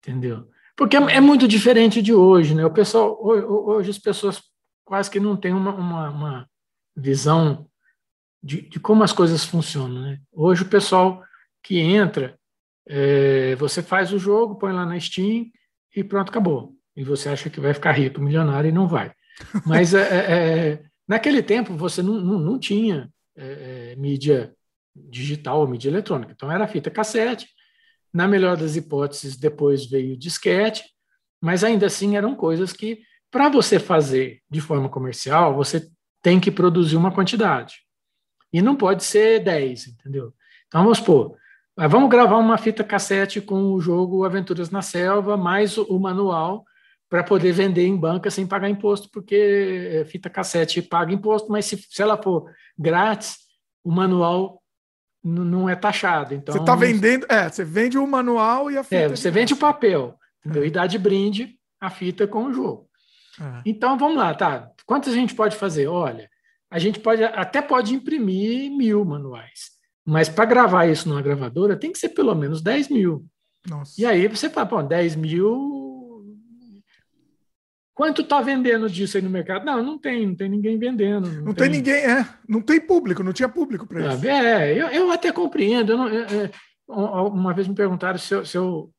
entendeu? 0.00 0.48
Porque 0.76 0.96
é, 0.96 1.00
é 1.16 1.20
muito 1.20 1.46
diferente 1.46 2.02
de 2.02 2.12
hoje, 2.12 2.54
né? 2.54 2.64
O 2.66 2.72
pessoal, 2.72 3.18
hoje 3.22 3.90
as 3.90 3.98
pessoas 3.98 4.42
quase 4.84 5.10
que 5.10 5.20
não 5.20 5.36
têm 5.36 5.52
uma, 5.52 5.74
uma, 5.74 6.10
uma 6.10 6.50
visão 6.96 7.68
de, 8.42 8.62
de, 8.62 8.80
como 8.80 9.04
as 9.04 9.12
coisas 9.12 9.44
funcionam, 9.44 10.02
né? 10.02 10.20
Hoje 10.32 10.62
o 10.62 10.68
pessoal 10.68 11.22
que 11.62 11.78
entra, 11.78 12.38
é, 12.88 13.54
você 13.56 13.82
faz 13.82 14.12
o 14.12 14.18
jogo, 14.18 14.56
põe 14.56 14.72
lá 14.72 14.84
na 14.84 14.98
Steam 14.98 15.46
e 15.94 16.02
pronto, 16.02 16.30
acabou. 16.30 16.74
E 16.96 17.04
você 17.04 17.28
acha 17.28 17.48
que 17.48 17.60
vai 17.60 17.72
ficar 17.72 17.92
rico, 17.92 18.20
milionário 18.20 18.68
e 18.68 18.72
não 18.72 18.88
vai. 18.88 19.12
Mas 19.66 19.94
é, 19.94 20.00
é, 20.00 20.68
é 20.72 20.84
naquele 21.06 21.42
tempo 21.42 21.76
você 21.76 22.02
não, 22.02 22.14
não, 22.14 22.38
não 22.38 22.58
tinha 22.58 23.10
é, 23.36 23.92
é, 23.92 23.96
mídia 23.96 24.54
digital 24.94 25.60
ou 25.60 25.68
mídia 25.68 25.88
eletrônica. 25.88 26.32
Então 26.32 26.50
era 26.50 26.68
fita 26.68 26.90
cassete, 26.90 27.46
na 28.12 28.28
melhor 28.28 28.56
das 28.56 28.76
hipóteses, 28.76 29.36
depois 29.36 29.86
veio 29.86 30.14
o 30.14 30.18
disquete, 30.18 30.84
mas 31.40 31.64
ainda 31.64 31.86
assim 31.86 32.16
eram 32.16 32.34
coisas 32.34 32.72
que, 32.72 33.00
para 33.30 33.48
você 33.48 33.78
fazer 33.78 34.42
de 34.50 34.60
forma 34.60 34.88
comercial, 34.88 35.54
você 35.54 35.88
tem 36.20 36.38
que 36.38 36.50
produzir 36.50 36.96
uma 36.96 37.10
quantidade. 37.10 37.76
E 38.52 38.60
não 38.60 38.76
pode 38.76 39.04
ser 39.04 39.40
10, 39.40 39.88
entendeu? 39.88 40.32
Então, 40.66 40.82
vamos 40.82 40.98
supor, 40.98 41.36
vamos 41.76 42.10
gravar 42.10 42.36
uma 42.38 42.58
fita 42.58 42.84
cassete 42.84 43.40
com 43.40 43.72
o 43.72 43.80
jogo 43.80 44.24
Aventuras 44.24 44.70
na 44.70 44.82
Selva, 44.82 45.36
mais 45.36 45.78
o 45.78 45.98
manual, 45.98 46.64
para 47.08 47.22
poder 47.22 47.52
vender 47.52 47.86
em 47.86 47.96
banca 47.96 48.30
sem 48.30 48.46
pagar 48.46 48.70
imposto, 48.70 49.10
porque 49.10 50.00
eh, 50.00 50.04
fita 50.06 50.30
cassete 50.30 50.80
paga 50.80 51.12
imposto, 51.12 51.50
mas 51.50 51.66
se, 51.66 51.76
se 51.76 52.00
ela 52.00 52.16
for 52.16 52.50
grátis, 52.78 53.36
o 53.84 53.90
manual 53.90 54.62
não 55.22 55.68
é 55.68 55.76
taxado. 55.76 56.34
Então, 56.34 56.52
você 56.52 56.60
está 56.60 56.74
vendendo, 56.74 57.26
é, 57.28 57.48
você 57.48 57.64
vende 57.64 57.96
o 57.96 58.06
manual 58.06 58.70
e 58.70 58.78
a 58.78 58.82
fita. 58.82 58.96
É, 58.96 59.08
você 59.08 59.30
vende 59.30 59.54
o 59.54 59.58
papel, 59.58 60.18
entendeu? 60.40 60.64
É. 60.64 60.66
E 60.66 60.70
dá 60.70 60.86
de 60.86 60.98
brinde 60.98 61.56
a 61.80 61.90
fita 61.90 62.26
com 62.26 62.46
o 62.46 62.52
jogo. 62.52 62.88
É. 63.40 63.62
Então 63.66 63.98
vamos 63.98 64.16
lá, 64.16 64.34
tá? 64.34 64.70
Quantas 64.86 65.12
a 65.12 65.16
gente 65.16 65.34
pode 65.34 65.56
fazer? 65.56 65.86
Olha, 65.86 66.28
a 66.72 66.78
gente 66.78 66.98
pode 66.98 67.22
até 67.22 67.60
pode 67.60 67.94
imprimir 67.94 68.70
mil 68.70 69.04
manuais, 69.04 69.70
mas 70.04 70.28
para 70.28 70.46
gravar 70.46 70.86
isso 70.86 71.08
numa 71.08 71.22
gravadora 71.22 71.76
tem 71.76 71.92
que 71.92 71.98
ser 71.98 72.08
pelo 72.08 72.34
menos 72.34 72.62
10 72.62 72.88
mil. 72.88 73.26
Nossa. 73.68 74.00
E 74.00 74.06
aí 74.06 74.26
você 74.26 74.50
fala, 74.50 74.66
pô, 74.66 74.82
10 74.82 75.14
mil 75.16 75.82
Quanto 77.94 78.22
está 78.22 78.40
vendendo 78.40 78.88
disso 78.88 79.18
aí 79.18 79.22
no 79.22 79.28
mercado? 79.28 79.66
Não, 79.66 79.82
não 79.82 79.98
tem, 79.98 80.26
não 80.26 80.34
tem 80.34 80.48
ninguém 80.48 80.78
vendendo. 80.78 81.30
Não, 81.30 81.42
não 81.42 81.54
tem... 81.54 81.68
tem... 81.68 81.76
ninguém, 81.76 81.94
é, 81.94 82.26
não 82.48 82.62
tem 82.62 82.80
público, 82.80 83.22
não 83.22 83.34
tinha 83.34 83.50
público 83.50 83.86
para 83.86 84.14
isso. 84.14 84.26
É, 84.26 84.72
eu, 84.72 84.88
eu 84.88 85.10
até 85.10 85.30
compreendo. 85.30 85.92
Eu 85.92 85.98
não, 85.98 86.08
é, 86.08 86.50
uma 86.88 87.52
vez 87.52 87.68
me 87.68 87.74
perguntaram 87.74 88.18
se 88.18 88.34
eu, 88.34 88.46
se 88.46 88.56
eu, 88.56 88.90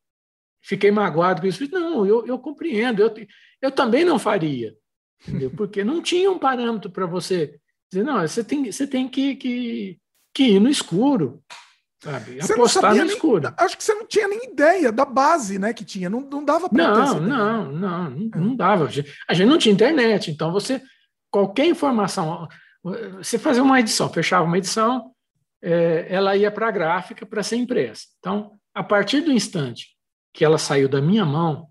fiquei 0.61 0.91
magoado 0.91 1.41
com 1.41 1.47
isso. 1.47 1.67
Não, 1.71 2.05
eu, 2.05 2.25
eu 2.27 2.37
compreendo. 2.37 3.01
Eu, 3.01 3.13
eu 3.61 3.71
também 3.71 4.05
não 4.05 4.19
faria, 4.19 4.75
entendeu? 5.27 5.49
Porque 5.49 5.83
não 5.83 5.99
tinha 5.99 6.31
um 6.31 6.37
parâmetro 6.37 6.91
para 6.91 7.07
você 7.07 7.59
dizer, 7.93 8.03
não, 8.03 8.21
você 8.21 8.43
tem, 8.43 8.71
você 8.71 8.87
tem 8.87 9.07
que, 9.07 9.35
que, 9.35 9.99
que 10.33 10.43
ir 10.43 10.59
no 10.59 10.69
escuro. 10.69 11.43
Sabe? 12.03 12.41
Você 12.41 12.53
Apostar 12.53 12.93
no 12.93 13.05
escuro. 13.05 13.53
acho 13.57 13.77
que 13.77 13.83
você 13.83 13.93
não 13.93 14.05
tinha 14.05 14.27
nem 14.27 14.51
ideia 14.51 14.91
da 14.91 15.05
base 15.05 15.57
né, 15.57 15.73
que 15.73 15.85
tinha. 15.85 16.09
Não, 16.09 16.19
não 16.19 16.43
dava 16.43 16.67
para 16.67 16.87
Não, 16.87 17.19
não, 17.21 17.71
não, 17.71 18.09
não, 18.09 18.29
não 18.41 18.55
dava. 18.55 18.89
A 19.27 19.33
gente 19.33 19.47
não 19.47 19.57
tinha 19.57 19.73
internet, 19.73 20.29
então 20.29 20.51
você 20.51 20.81
qualquer 21.31 21.65
informação, 21.65 22.47
você 23.15 23.39
fazia 23.39 23.63
uma 23.63 23.79
edição, 23.79 24.07
fechava 24.07 24.45
uma 24.45 24.57
edição, 24.57 25.11
é, 25.63 26.05
ela 26.07 26.35
ia 26.35 26.51
para 26.51 26.67
a 26.67 26.71
gráfica 26.71 27.25
para 27.25 27.41
ser 27.41 27.55
impressa. 27.55 28.05
Então, 28.19 28.51
a 28.71 28.83
partir 28.83 29.21
do 29.21 29.31
instante 29.31 29.95
que 30.31 30.43
ela 30.43 30.57
saiu 30.57 30.87
da 30.87 31.01
minha 31.01 31.25
mão, 31.25 31.67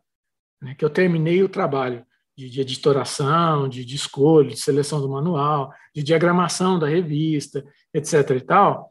né, 0.60 0.74
que 0.74 0.84
eu 0.84 0.90
terminei 0.90 1.42
o 1.42 1.48
trabalho 1.48 2.04
de, 2.36 2.48
de 2.48 2.60
editoração, 2.60 3.68
de, 3.68 3.84
de 3.84 3.94
escolha, 3.94 4.50
de 4.50 4.60
seleção 4.60 5.00
do 5.00 5.08
manual, 5.08 5.72
de 5.94 6.02
diagramação 6.02 6.78
da 6.78 6.88
revista, 6.88 7.64
etc. 7.92 8.30
e 8.30 8.40
tal, 8.40 8.90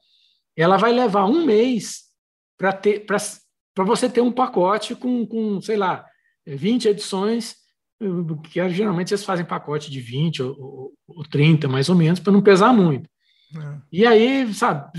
ela 0.55 0.77
vai 0.77 0.91
levar 0.91 1.25
um 1.25 1.45
mês 1.45 2.03
para 2.57 3.83
você 3.83 4.09
ter 4.09 4.21
um 4.21 4.31
pacote 4.31 4.95
com, 4.95 5.25
com, 5.25 5.59
sei 5.61 5.77
lá, 5.77 6.05
20 6.45 6.89
edições, 6.89 7.55
que 8.51 8.69
geralmente 8.69 9.11
eles 9.11 9.23
fazem 9.23 9.45
pacote 9.45 9.89
de 9.89 9.99
20 9.99 10.43
ou, 10.43 10.93
ou 11.07 11.23
30, 11.23 11.67
mais 11.67 11.89
ou 11.89 11.95
menos, 11.95 12.19
para 12.19 12.33
não 12.33 12.41
pesar 12.41 12.73
muito. 12.73 13.09
É. 13.55 13.81
E 13.91 14.05
aí, 14.05 14.53
sabe, 14.53 14.91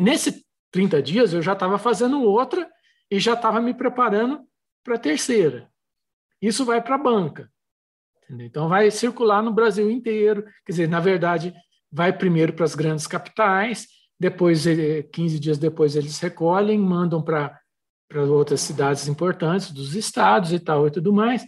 nesse 0.00 0.44
30 0.70 1.02
dias 1.02 1.32
eu 1.32 1.42
já 1.42 1.52
estava 1.52 1.78
fazendo 1.78 2.22
outra 2.22 2.68
e 3.10 3.20
já 3.20 3.34
estava 3.34 3.60
me 3.60 3.74
preparando 3.74 4.40
para 4.82 4.96
a 4.96 4.98
terceira. 4.98 5.68
Isso 6.40 6.64
vai 6.64 6.82
para 6.82 6.96
a 6.96 6.98
banca. 6.98 7.50
Entendeu? 8.32 8.46
Então, 8.46 8.68
vai 8.68 8.90
circular 8.90 9.42
no 9.42 9.52
Brasil 9.52 9.90
inteiro. 9.90 10.42
Quer 10.64 10.72
dizer, 10.72 10.88
na 10.88 11.00
verdade, 11.00 11.54
vai 11.90 12.12
primeiro 12.12 12.54
para 12.54 12.64
as 12.64 12.74
grandes 12.74 13.06
capitais, 13.06 13.86
depois, 14.18 14.64
15 15.12 15.38
dias 15.38 15.58
depois, 15.58 15.96
eles 15.96 16.18
recolhem, 16.18 16.78
mandam 16.78 17.20
para 17.20 17.60
outras 18.30 18.60
cidades 18.60 19.06
importantes 19.08 19.70
dos 19.70 19.94
estados 19.94 20.52
e 20.52 20.58
tal 20.58 20.86
e 20.86 20.90
tudo 20.90 21.12
mais. 21.12 21.44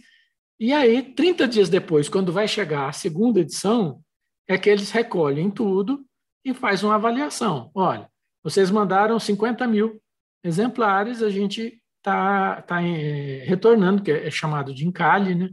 E 0.59 0.71
aí, 0.73 1.01
30 1.01 1.47
dias 1.47 1.69
depois, 1.69 2.07
quando 2.07 2.31
vai 2.31 2.47
chegar 2.47 2.87
a 2.87 2.91
segunda 2.91 3.39
edição, 3.39 4.01
é 4.47 4.57
que 4.57 4.69
eles 4.69 4.91
recolhem 4.91 5.49
tudo 5.49 6.05
e 6.43 6.53
faz 6.53 6.83
uma 6.83 6.95
avaliação. 6.95 7.71
Olha, 7.73 8.07
vocês 8.43 8.69
mandaram 8.69 9.17
50 9.19 9.65
mil 9.67 9.99
exemplares, 10.43 11.23
a 11.23 11.29
gente 11.29 11.81
está 11.97 12.61
tá, 12.61 12.83
é, 12.83 13.43
retornando, 13.45 14.03
que 14.03 14.11
é 14.11 14.29
chamado 14.29 14.73
de 14.73 14.85
encalhe, 14.85 15.33
né? 15.33 15.49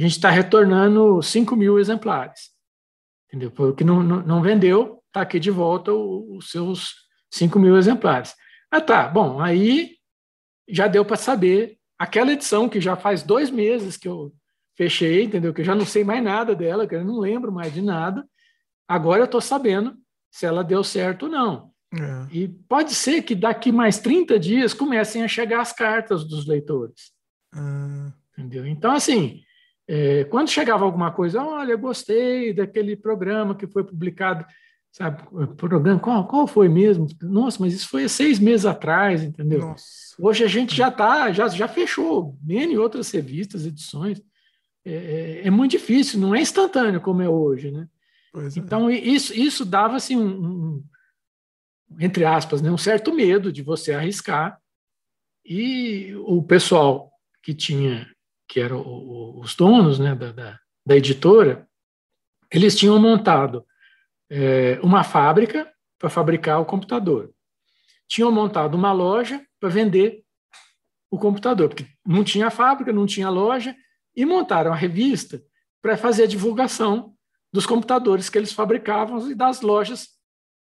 A 0.00 0.02
gente 0.02 0.12
está 0.12 0.30
retornando 0.30 1.22
5 1.22 1.54
mil 1.54 1.78
exemplares. 1.78 2.50
Entendeu? 3.28 3.50
Porque 3.50 3.84
não, 3.84 4.02
não, 4.02 4.22
não 4.22 4.42
vendeu, 4.42 5.02
está 5.08 5.20
aqui 5.20 5.38
de 5.38 5.50
volta 5.50 5.92
os 5.92 6.50
seus 6.50 6.94
5 7.30 7.58
mil 7.58 7.76
exemplares. 7.76 8.34
Ah, 8.70 8.80
tá. 8.80 9.06
Bom, 9.06 9.40
aí 9.40 9.96
já 10.66 10.86
deu 10.86 11.04
para 11.04 11.16
saber. 11.16 11.78
Aquela 11.98 12.32
edição 12.32 12.66
que 12.66 12.80
já 12.80 12.96
faz 12.96 13.22
dois 13.22 13.50
meses 13.50 13.98
que 13.98 14.08
eu 14.08 14.32
fechei, 14.74 15.24
entendeu? 15.24 15.52
Que 15.52 15.60
eu 15.60 15.66
já 15.66 15.74
não 15.74 15.84
sei 15.84 16.02
mais 16.02 16.24
nada 16.24 16.54
dela, 16.54 16.86
que 16.86 16.94
eu 16.94 17.04
não 17.04 17.18
lembro 17.18 17.52
mais 17.52 17.74
de 17.74 17.82
nada. 17.82 18.26
Agora 18.88 19.20
eu 19.20 19.26
estou 19.26 19.40
sabendo 19.40 19.94
se 20.30 20.46
ela 20.46 20.64
deu 20.64 20.82
certo 20.82 21.24
ou 21.24 21.28
não. 21.28 21.70
É. 21.92 22.34
E 22.34 22.48
pode 22.48 22.94
ser 22.94 23.20
que 23.20 23.34
daqui 23.34 23.70
mais 23.70 23.98
30 23.98 24.38
dias 24.38 24.72
comecem 24.72 25.22
a 25.22 25.28
chegar 25.28 25.60
as 25.60 25.74
cartas 25.74 26.24
dos 26.24 26.46
leitores. 26.46 27.12
É. 27.54 28.12
Entendeu? 28.38 28.66
Então, 28.66 28.92
assim, 28.92 29.42
é, 29.92 30.22
quando 30.22 30.48
chegava 30.48 30.84
alguma 30.84 31.10
coisa, 31.10 31.42
olha, 31.42 31.74
gostei 31.74 32.52
daquele 32.54 32.94
programa 32.94 33.56
que 33.56 33.66
foi 33.66 33.82
publicado, 33.82 34.46
sabe? 34.92 35.20
Programa, 35.56 35.98
qual, 35.98 36.28
qual 36.28 36.46
foi 36.46 36.68
mesmo? 36.68 37.08
Nossa, 37.20 37.60
mas 37.60 37.74
isso 37.74 37.88
foi 37.88 38.08
seis 38.08 38.38
meses 38.38 38.64
atrás, 38.64 39.20
entendeu? 39.20 39.58
Nossa. 39.58 40.14
Hoje 40.16 40.44
a 40.44 40.46
gente 40.46 40.76
já 40.76 40.92
tá, 40.92 41.32
já, 41.32 41.48
já 41.48 41.66
fechou 41.66 42.38
N 42.46 42.78
outras 42.78 43.10
revistas, 43.10 43.66
edições. 43.66 44.22
É, 44.84 44.92
é, 44.92 45.46
é, 45.48 45.50
muito 45.50 45.72
difícil, 45.72 46.20
não 46.20 46.36
é 46.36 46.40
instantâneo 46.40 47.00
como 47.00 47.20
é 47.20 47.28
hoje, 47.28 47.72
né? 47.72 47.88
Pois 48.32 48.56
é. 48.56 48.60
então, 48.60 48.88
isso, 48.88 49.34
isso 49.34 49.64
dava 49.64 49.96
assim, 49.96 50.16
um, 50.16 50.46
um, 50.46 50.84
entre 51.98 52.24
aspas, 52.24 52.62
né, 52.62 52.70
um 52.70 52.78
certo 52.78 53.12
medo 53.12 53.52
de 53.52 53.60
você 53.60 53.92
arriscar. 53.92 54.56
E 55.44 56.14
o 56.26 56.40
pessoal 56.44 57.10
que 57.42 57.52
tinha, 57.52 58.06
que 58.50 58.58
eram 58.58 58.82
os 59.38 59.54
donos 59.54 60.00
né, 60.00 60.12
da, 60.12 60.32
da, 60.32 60.58
da 60.84 60.96
editora, 60.96 61.68
eles 62.50 62.76
tinham 62.76 62.98
montado 62.98 63.64
é, 64.28 64.80
uma 64.82 65.04
fábrica 65.04 65.72
para 65.96 66.10
fabricar 66.10 66.60
o 66.60 66.64
computador. 66.64 67.32
Tinham 68.08 68.32
montado 68.32 68.74
uma 68.74 68.92
loja 68.92 69.40
para 69.60 69.68
vender 69.68 70.24
o 71.08 71.16
computador, 71.16 71.68
porque 71.68 71.86
não 72.04 72.24
tinha 72.24 72.50
fábrica, 72.50 72.92
não 72.92 73.06
tinha 73.06 73.30
loja, 73.30 73.74
e 74.16 74.26
montaram 74.26 74.72
a 74.72 74.76
revista 74.76 75.40
para 75.80 75.96
fazer 75.96 76.24
a 76.24 76.28
divulgação 76.28 77.14
dos 77.52 77.66
computadores 77.66 78.28
que 78.28 78.36
eles 78.36 78.52
fabricavam 78.52 79.30
e 79.30 79.34
das 79.34 79.60
lojas 79.60 80.08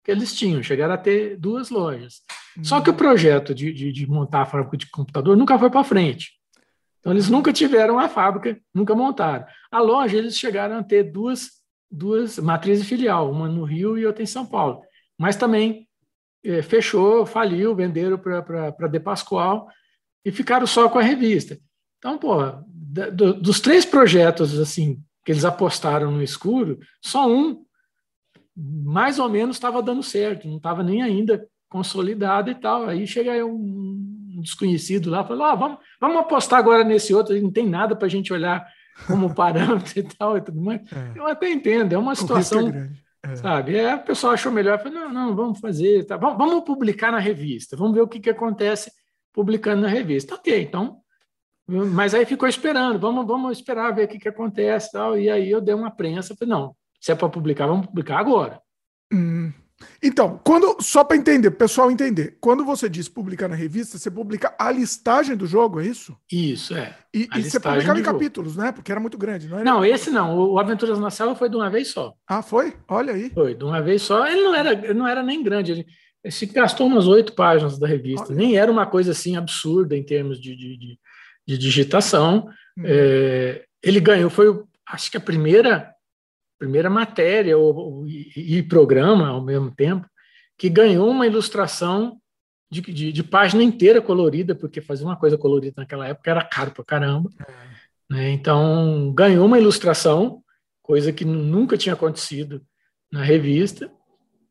que 0.03 0.09
eles 0.09 0.33
tinham. 0.33 0.63
Chegaram 0.63 0.95
a 0.95 0.97
ter 0.97 1.38
duas 1.38 1.69
lojas. 1.69 2.23
Só 2.63 2.81
que 2.81 2.89
o 2.89 2.95
projeto 2.95 3.53
de, 3.53 3.71
de, 3.71 3.91
de, 3.91 4.07
montar 4.07 4.41
a 4.41 4.45
fábrica 4.45 4.75
de 4.75 4.89
computador 4.89 5.38
nunca 5.38 5.59
foi 5.59 5.69
para 5.69 5.83
frente. 5.83 6.31
Então, 7.06 7.14
eles 7.14 7.30
nunca 7.30 7.53
tiveram 7.53 7.99
a 7.99 8.10
fábrica, 8.10 8.60
nunca 8.74 8.95
montaram. 8.95 9.45
A 9.70 9.80
loja, 9.80 10.18
eles 10.18 10.36
chegaram 10.36 10.80
a 10.80 10.84
ter 10.84 11.03
duas, 11.03 11.51
duas 11.89 12.39
matrizes 12.39 12.88
filial, 12.88 13.32
uma 13.32 13.47
no 13.47 13.64
Rio 13.64 13.95
e 13.95 14.08
outra 14.08 14.24
em 14.24 14.26
São 14.26 14.43
Paulo. 14.43 14.82
Mas 15.16 15.36
também 15.36 15.88
é, 16.43 16.64
fechou, 16.64 17.24
faliu, 17.24 17.76
venderam 17.76 18.18
para 18.18 18.88
De 18.88 18.99
Pascoal 18.99 19.68
e 20.26 20.32
ficaram 20.32 20.66
só 20.66 20.89
com 20.89 20.97
a 20.97 21.03
revista. 21.03 21.60
Então, 21.99 22.18
pô, 22.18 22.38
do, 22.66 23.36
dos 23.36 23.60
três 23.60 23.86
projetos 23.86 24.60
assim 24.60 24.99
que 25.24 25.32
eles 25.32 25.45
apostaram 25.45 26.10
no 26.10 26.24
escuro, 26.24 26.80
só 27.03 27.30
um 27.30 27.64
mais 28.56 29.20
ou 29.20 29.30
menos 29.30 29.58
estava 29.58 29.80
dando 29.84 30.01
certo, 30.01 30.47
não 30.47 30.58
estava 30.58 30.82
nem 30.82 31.03
ainda 31.03 31.47
consolidado 31.70 32.49
e 32.49 32.56
tal. 32.56 32.86
Aí 32.86 33.06
chega 33.06 33.45
um 33.45 34.24
desconhecido 34.41 35.09
lá, 35.09 35.23
fala: 35.23 35.51
ah, 35.51 35.55
vamos, 35.55 35.77
vamos 35.99 36.17
apostar 36.17 36.59
agora 36.59 36.83
nesse 36.83 37.13
outro, 37.13 37.39
não 37.41 37.51
tem 37.51 37.67
nada 37.67 37.95
para 37.95 38.05
a 38.05 38.09
gente 38.09 38.31
olhar 38.31 38.65
como 39.07 39.33
parâmetro 39.36 39.99
e 39.99 40.03
tal. 40.03 40.38
E 40.38 40.41
tudo 40.41 40.61
mais. 40.61 40.81
É. 40.91 41.19
Eu 41.19 41.27
até 41.27 41.51
entendo, 41.51 41.93
é 41.93 41.97
uma 41.97 42.13
é 42.13 42.15
situação. 42.15 42.69
É. 43.23 43.36
Sabe? 43.36 43.75
É, 43.75 43.95
o 43.95 44.03
pessoal 44.03 44.33
achou 44.33 44.51
melhor, 44.51 44.77
falou, 44.77 44.99
não, 44.99 45.11
não, 45.11 45.36
vamos 45.36 45.59
fazer, 45.59 46.05
tá, 46.05 46.15
vamos, 46.15 46.38
vamos 46.38 46.63
publicar 46.63 47.11
na 47.11 47.17
revista, 47.17 47.75
vamos 47.75 47.95
ver 47.95 48.01
o 48.01 48.07
que, 48.07 48.19
que 48.19 48.29
acontece 48.29 48.91
publicando 49.33 49.81
na 49.81 49.88
revista. 49.88 50.36
Ok, 50.36 50.61
então 50.61 51.01
mas 51.67 52.13
aí 52.13 52.25
ficou 52.25 52.47
esperando, 52.47 52.99
vamos, 52.99 53.25
vamos 53.25 53.57
esperar 53.57 53.93
ver 53.93 54.05
o 54.05 54.07
que, 54.07 54.19
que 54.19 54.29
acontece 54.29 54.91
tal. 54.91 55.17
E 55.17 55.29
aí 55.29 55.49
eu 55.49 55.59
dei 55.59 55.73
uma 55.73 55.89
prensa, 55.89 56.36
falei, 56.36 56.53
não, 56.53 56.75
se 56.99 57.11
é 57.11 57.15
para 57.15 57.29
publicar, 57.29 57.65
vamos 57.65 57.88
publicar 57.88 58.19
agora. 58.19 58.61
Hum. 59.11 59.51
Então, 60.01 60.39
quando 60.43 60.77
só 60.81 61.03
para 61.03 61.17
entender, 61.17 61.51
pessoal 61.51 61.91
entender, 61.91 62.38
quando 62.39 62.63
você 62.65 62.89
diz 62.89 63.07
publicar 63.07 63.47
na 63.47 63.55
revista, 63.55 63.97
você 63.97 64.09
publica 64.11 64.53
a 64.59 64.71
listagem 64.71 65.36
do 65.36 65.47
jogo, 65.47 65.79
é 65.79 65.86
isso? 65.86 66.15
Isso, 66.31 66.75
é. 66.75 66.95
E, 67.13 67.27
e 67.36 67.43
você 67.43 67.59
publicava 67.59 67.99
em 67.99 68.03
capítulos, 68.03 68.55
né? 68.55 68.71
Porque 68.71 68.91
era 68.91 69.01
muito 69.01 69.17
grande, 69.17 69.47
não 69.47 69.57
era? 69.57 69.65
Não, 69.65 69.86
esse 69.86 70.09
não. 70.09 70.38
O 70.38 70.59
Aventuras 70.59 70.99
na 70.99 71.09
Selva 71.09 71.36
foi 71.36 71.49
de 71.49 71.55
uma 71.55 71.69
vez 71.69 71.89
só. 71.89 72.13
Ah, 72.27 72.41
foi? 72.41 72.73
Olha 72.88 73.13
aí. 73.13 73.29
Foi, 73.29 73.55
de 73.55 73.63
uma 73.63 73.81
vez 73.81 74.01
só. 74.01 74.27
Ele 74.27 74.43
não 74.43 74.55
era, 74.55 74.93
não 74.93 75.07
era 75.07 75.23
nem 75.23 75.41
grande. 75.41 75.71
Ele, 75.71 75.86
se 76.29 76.45
gastou 76.45 76.88
umas 76.88 77.07
oito 77.07 77.33
páginas 77.33 77.79
da 77.79 77.88
revista. 77.88 78.27
Olha. 78.29 78.36
Nem 78.36 78.57
era 78.57 78.71
uma 78.71 78.86
coisa 78.86 79.11
assim 79.11 79.38
absurda 79.38 79.95
em 79.95 80.03
termos 80.03 80.41
de, 80.41 80.55
de, 80.55 80.77
de 80.77 80.99
de 81.45 81.57
digitação. 81.57 82.47
Uhum. 82.77 82.83
É, 82.86 83.63
ele 83.83 83.99
ganhou, 83.99 84.29
foi, 84.29 84.63
acho 84.88 85.11
que 85.11 85.17
a 85.17 85.21
primeira, 85.21 85.93
primeira 86.58 86.89
matéria 86.89 87.58
ou, 87.58 88.08
e, 88.08 88.58
e, 88.58 88.64
programa 88.64 89.28
ao 89.28 89.41
mesmo 89.41 89.72
tempo 89.72 90.08
que 90.58 90.70
ganhou 90.70 91.10
uma 91.10 91.28
ilustração 91.28 92.20
de, 92.72 92.82
de, 92.82 93.12
de, 93.12 93.24
página 93.24 93.62
inteira 93.62 94.01
colorida, 94.01 94.56
porque 94.56 94.82
fazer 94.82 95.03
uma 95.03 95.18
coisa 95.18 95.38
colorida 95.38 95.76
naquela 95.78 96.08
época 96.08 96.32
era 96.32 96.43
caro 96.43 96.72
pra 96.72 96.84
caramba. 96.84 97.30
Uhum. 97.30 98.16
Né? 98.18 98.32
Então, 98.32 99.14
ganhou 99.14 99.45
uma 99.45 99.60
ilustração, 99.60 100.41
coisa 100.82 101.12
que 101.12 101.26
nunca 101.26 101.78
tinha 101.78 101.93
acontecido 101.93 102.62
na 103.12 103.24
revista. 103.24 103.91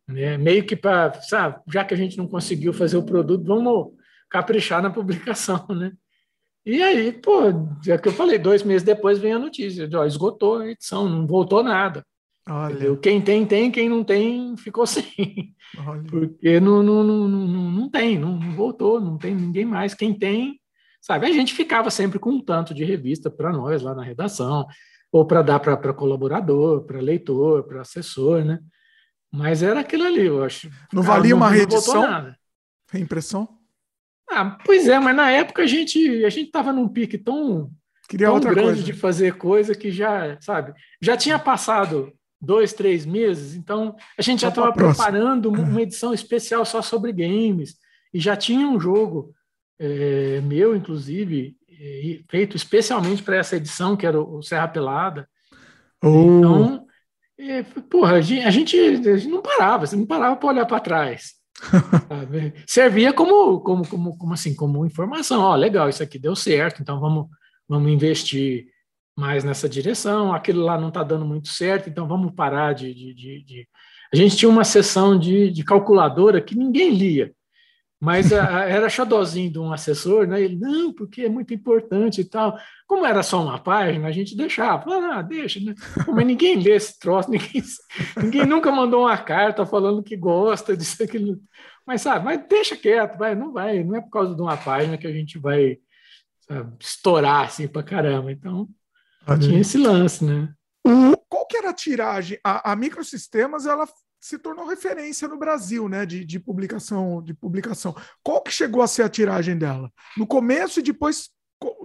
Né? 0.06 0.36
Meio 0.36 0.64
que 0.64 0.76
para, 0.76 1.14
sabe, 1.22 1.60
já 1.72 1.84
que 1.84 1.94
a 1.94 1.96
gente 1.96 2.18
não 2.18 2.26
conseguiu 2.26 2.72
fazer 2.72 2.96
o 2.96 3.04
produto, 3.04 3.44
vamos 3.44 3.92
caprichar 4.28 4.82
na 4.82 4.90
publicação, 4.90 5.66
né? 5.70 5.92
E 6.66 6.82
aí, 6.82 7.12
pô, 7.12 7.42
é 7.86 7.98
que 7.98 8.08
eu 8.08 8.12
falei, 8.12 8.38
dois 8.38 8.62
meses 8.62 8.82
depois 8.82 9.18
vem 9.18 9.34
a 9.34 9.38
notícia, 9.38 9.86
de, 9.86 9.96
ó, 9.96 10.04
esgotou 10.04 10.58
a 10.58 10.70
edição, 10.70 11.08
não 11.08 11.26
voltou 11.26 11.62
nada. 11.62 12.04
Olha. 12.48 12.96
Quem 12.98 13.20
tem, 13.20 13.46
tem, 13.46 13.70
quem 13.70 13.88
não 13.88 14.02
tem, 14.02 14.56
ficou 14.56 14.86
sem. 14.88 15.54
Olha. 15.78 16.02
Porque 16.04 16.60
não, 16.60 16.82
não, 16.82 17.04
não, 17.04 17.28
não, 17.28 17.70
não 17.70 17.90
tem, 17.90 18.18
não, 18.18 18.38
não 18.38 18.54
voltou, 18.54 19.00
não 19.00 19.18
tem 19.18 19.34
ninguém 19.34 19.64
mais. 19.64 19.94
Quem 19.94 20.16
tem, 20.16 20.58
sabe? 21.00 21.26
A 21.26 21.32
gente 21.32 21.54
ficava 21.54 21.90
sempre 21.90 22.18
com 22.18 22.30
um 22.30 22.40
tanto 22.40 22.72
de 22.74 22.84
revista 22.84 23.30
para 23.30 23.52
nós 23.52 23.82
lá 23.82 23.94
na 23.94 24.02
redação, 24.02 24.66
ou 25.12 25.26
para 25.26 25.42
dar 25.42 25.60
para 25.60 25.92
colaborador, 25.92 26.84
para 26.84 27.00
leitor, 27.00 27.64
para 27.64 27.82
assessor, 27.82 28.44
né? 28.44 28.58
Mas 29.30 29.62
era 29.62 29.80
aquilo 29.80 30.04
ali, 30.04 30.26
eu 30.26 30.44
acho. 30.44 30.70
Não 30.92 31.02
valia 31.02 31.34
uma 31.34 31.50
reedição? 31.50 32.32
Reimpressão? 32.90 33.48
Ah, 34.30 34.58
pois 34.64 34.88
é, 34.88 34.98
mas 34.98 35.14
na 35.14 35.30
época 35.30 35.62
a 35.62 35.66
gente 35.66 36.24
a 36.24 36.30
gente 36.30 36.46
estava 36.46 36.72
num 36.72 36.88
pique 36.88 37.18
tão, 37.18 37.70
Queria 38.08 38.26
tão 38.26 38.34
outra 38.34 38.50
grande 38.52 38.68
coisa. 38.68 38.82
de 38.82 38.92
fazer 38.92 39.36
coisa 39.36 39.74
que 39.74 39.90
já, 39.90 40.38
sabe, 40.40 40.72
já 41.00 41.16
tinha 41.16 41.38
passado 41.38 42.12
dois, 42.40 42.72
três 42.72 43.06
meses. 43.06 43.54
Então, 43.54 43.96
a 44.18 44.22
gente 44.22 44.42
já 44.42 44.48
estava 44.48 44.72
preparando 44.72 45.50
uma 45.50 45.82
edição 45.82 46.12
especial 46.12 46.64
só 46.64 46.82
sobre 46.82 47.12
games. 47.12 47.76
E 48.12 48.20
já 48.20 48.36
tinha 48.36 48.68
um 48.68 48.78
jogo 48.78 49.34
é, 49.78 50.40
meu, 50.42 50.76
inclusive, 50.76 51.56
feito 52.30 52.56
especialmente 52.56 53.22
para 53.22 53.36
essa 53.36 53.56
edição, 53.56 53.96
que 53.96 54.06
era 54.06 54.20
o 54.20 54.42
Serra 54.42 54.68
Pelada. 54.68 55.28
Oh. 56.02 56.38
Então, 56.38 56.86
é, 57.38 57.62
porra, 57.62 58.16
a 58.16 58.20
gente, 58.20 58.44
a 58.44 58.50
gente, 58.50 58.78
a 58.78 59.16
gente 59.16 59.28
não 59.28 59.42
parava, 59.42 59.86
você 59.86 59.96
não 59.96 60.06
parava 60.06 60.36
para 60.36 60.48
olhar 60.48 60.66
para 60.66 60.80
trás. 60.80 61.32
Servia 62.66 63.12
como, 63.12 63.60
como, 63.60 63.88
como, 63.88 64.18
como 64.18 64.34
assim, 64.34 64.54
como 64.54 64.84
informação. 64.84 65.40
Ó, 65.42 65.54
legal, 65.54 65.88
isso 65.88 66.02
aqui 66.02 66.18
deu 66.18 66.34
certo, 66.34 66.82
então 66.82 67.00
vamos, 67.00 67.26
vamos 67.68 67.90
investir 67.90 68.66
mais 69.16 69.44
nessa 69.44 69.68
direção. 69.68 70.32
Aquilo 70.32 70.62
lá 70.62 70.78
não 70.78 70.88
está 70.88 71.02
dando 71.02 71.24
muito 71.24 71.48
certo, 71.48 71.88
então 71.88 72.06
vamos 72.06 72.32
parar 72.34 72.72
de, 72.72 72.92
de, 72.92 73.14
de, 73.14 73.44
de... 73.44 73.68
A 74.12 74.16
gente 74.16 74.36
tinha 74.36 74.48
uma 74.48 74.64
sessão 74.64 75.18
de, 75.18 75.50
de 75.50 75.64
calculadora 75.64 76.40
que 76.40 76.56
ninguém 76.56 76.90
lia. 76.90 77.32
Mas 78.04 78.30
a, 78.34 78.64
era 78.64 78.90
xodózinho 78.90 79.50
de 79.50 79.58
um 79.58 79.72
assessor, 79.72 80.26
né? 80.26 80.42
Ele, 80.42 80.56
não, 80.56 80.92
porque 80.92 81.22
é 81.22 81.28
muito 81.28 81.54
importante 81.54 82.20
e 82.20 82.24
tal. 82.24 82.54
Como 82.86 83.06
era 83.06 83.22
só 83.22 83.42
uma 83.42 83.58
página, 83.58 84.06
a 84.06 84.12
gente 84.12 84.36
deixava. 84.36 84.84
Ah, 85.10 85.22
deixa, 85.22 85.58
né? 85.58 85.74
Mas 86.06 86.26
ninguém 86.26 86.60
lê 86.60 86.72
esse 86.72 86.98
troço, 86.98 87.30
ninguém, 87.32 87.62
ninguém 88.22 88.44
nunca 88.44 88.70
mandou 88.70 89.04
uma 89.04 89.16
carta 89.16 89.64
falando 89.64 90.02
que 90.02 90.18
gosta 90.18 90.76
disso, 90.76 91.02
aquilo. 91.02 91.40
Mas, 91.86 92.02
sabe, 92.02 92.26
mas 92.26 92.46
deixa 92.46 92.76
quieto, 92.76 93.16
vai, 93.16 93.34
não 93.34 93.54
vai, 93.54 93.82
não 93.82 93.96
é 93.96 94.02
por 94.02 94.10
causa 94.10 94.34
de 94.34 94.42
uma 94.42 94.56
página 94.56 94.98
que 94.98 95.06
a 95.06 95.12
gente 95.12 95.38
vai 95.38 95.78
sabe, 96.46 96.76
estourar 96.78 97.46
assim 97.46 97.66
pra 97.66 97.82
caramba. 97.82 98.30
Então, 98.30 98.68
tinha 99.40 99.60
esse 99.60 99.78
lance, 99.78 100.22
né? 100.22 100.52
Qual 101.26 101.46
que 101.46 101.56
era 101.56 101.70
a 101.70 101.74
tiragem? 101.74 102.38
A, 102.44 102.72
a 102.72 102.76
Microsistemas, 102.76 103.64
ela 103.64 103.88
se 104.24 104.38
tornou 104.38 104.66
referência 104.66 105.28
no 105.28 105.38
Brasil, 105.38 105.86
né, 105.86 106.06
de, 106.06 106.24
de, 106.24 106.40
publicação, 106.40 107.22
de 107.22 107.34
publicação. 107.34 107.94
Qual 108.22 108.40
que 108.40 108.50
chegou 108.50 108.80
a 108.80 108.86
ser 108.86 109.02
a 109.02 109.08
tiragem 109.08 109.54
dela? 109.54 109.92
No 110.16 110.26
começo 110.26 110.80
e 110.80 110.82
depois 110.82 111.28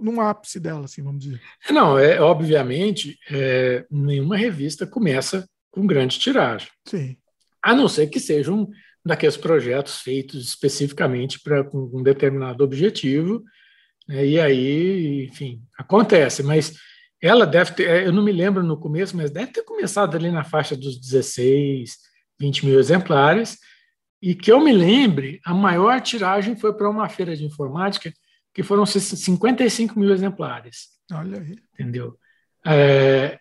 no 0.00 0.22
ápice 0.22 0.58
dela, 0.58 0.86
assim, 0.86 1.02
vamos 1.02 1.22
dizer. 1.22 1.38
Não, 1.70 1.98
é 1.98 2.18
obviamente 2.18 3.18
é, 3.30 3.84
nenhuma 3.90 4.38
revista 4.38 4.86
começa 4.86 5.46
com 5.70 5.86
grande 5.86 6.18
tiragem. 6.18 6.68
Sim. 6.86 7.14
A 7.62 7.74
não 7.74 7.86
ser 7.86 8.06
que 8.06 8.18
seja 8.18 8.50
um 8.50 8.70
daqueles 9.04 9.36
projetos 9.36 9.98
feitos 9.98 10.48
especificamente 10.48 11.38
para 11.42 11.68
um 11.74 12.02
determinado 12.02 12.64
objetivo, 12.64 13.44
né, 14.08 14.26
e 14.26 14.40
aí, 14.40 15.26
enfim, 15.26 15.62
acontece, 15.76 16.42
mas 16.42 16.72
ela 17.22 17.46
deve 17.46 17.72
ter, 17.72 18.06
eu 18.06 18.14
não 18.14 18.22
me 18.22 18.32
lembro 18.32 18.62
no 18.62 18.80
começo, 18.80 19.14
mas 19.14 19.30
deve 19.30 19.52
ter 19.52 19.62
começado 19.62 20.16
ali 20.16 20.30
na 20.30 20.42
faixa 20.42 20.74
dos 20.74 20.98
16, 20.98 22.08
20 22.40 22.66
mil 22.66 22.80
exemplares, 22.80 23.58
e 24.22 24.34
que 24.34 24.50
eu 24.50 24.60
me 24.60 24.72
lembre, 24.72 25.40
a 25.44 25.54
maior 25.54 26.00
tiragem 26.00 26.56
foi 26.56 26.74
para 26.74 26.90
uma 26.90 27.08
feira 27.08 27.36
de 27.36 27.44
informática, 27.44 28.12
que 28.52 28.62
foram 28.62 28.84
55 28.84 29.98
mil 29.98 30.12
exemplares. 30.12 30.88
Olha 31.12 31.38
aí. 31.38 31.56
Entendeu? 31.74 32.18
É, 32.66 33.38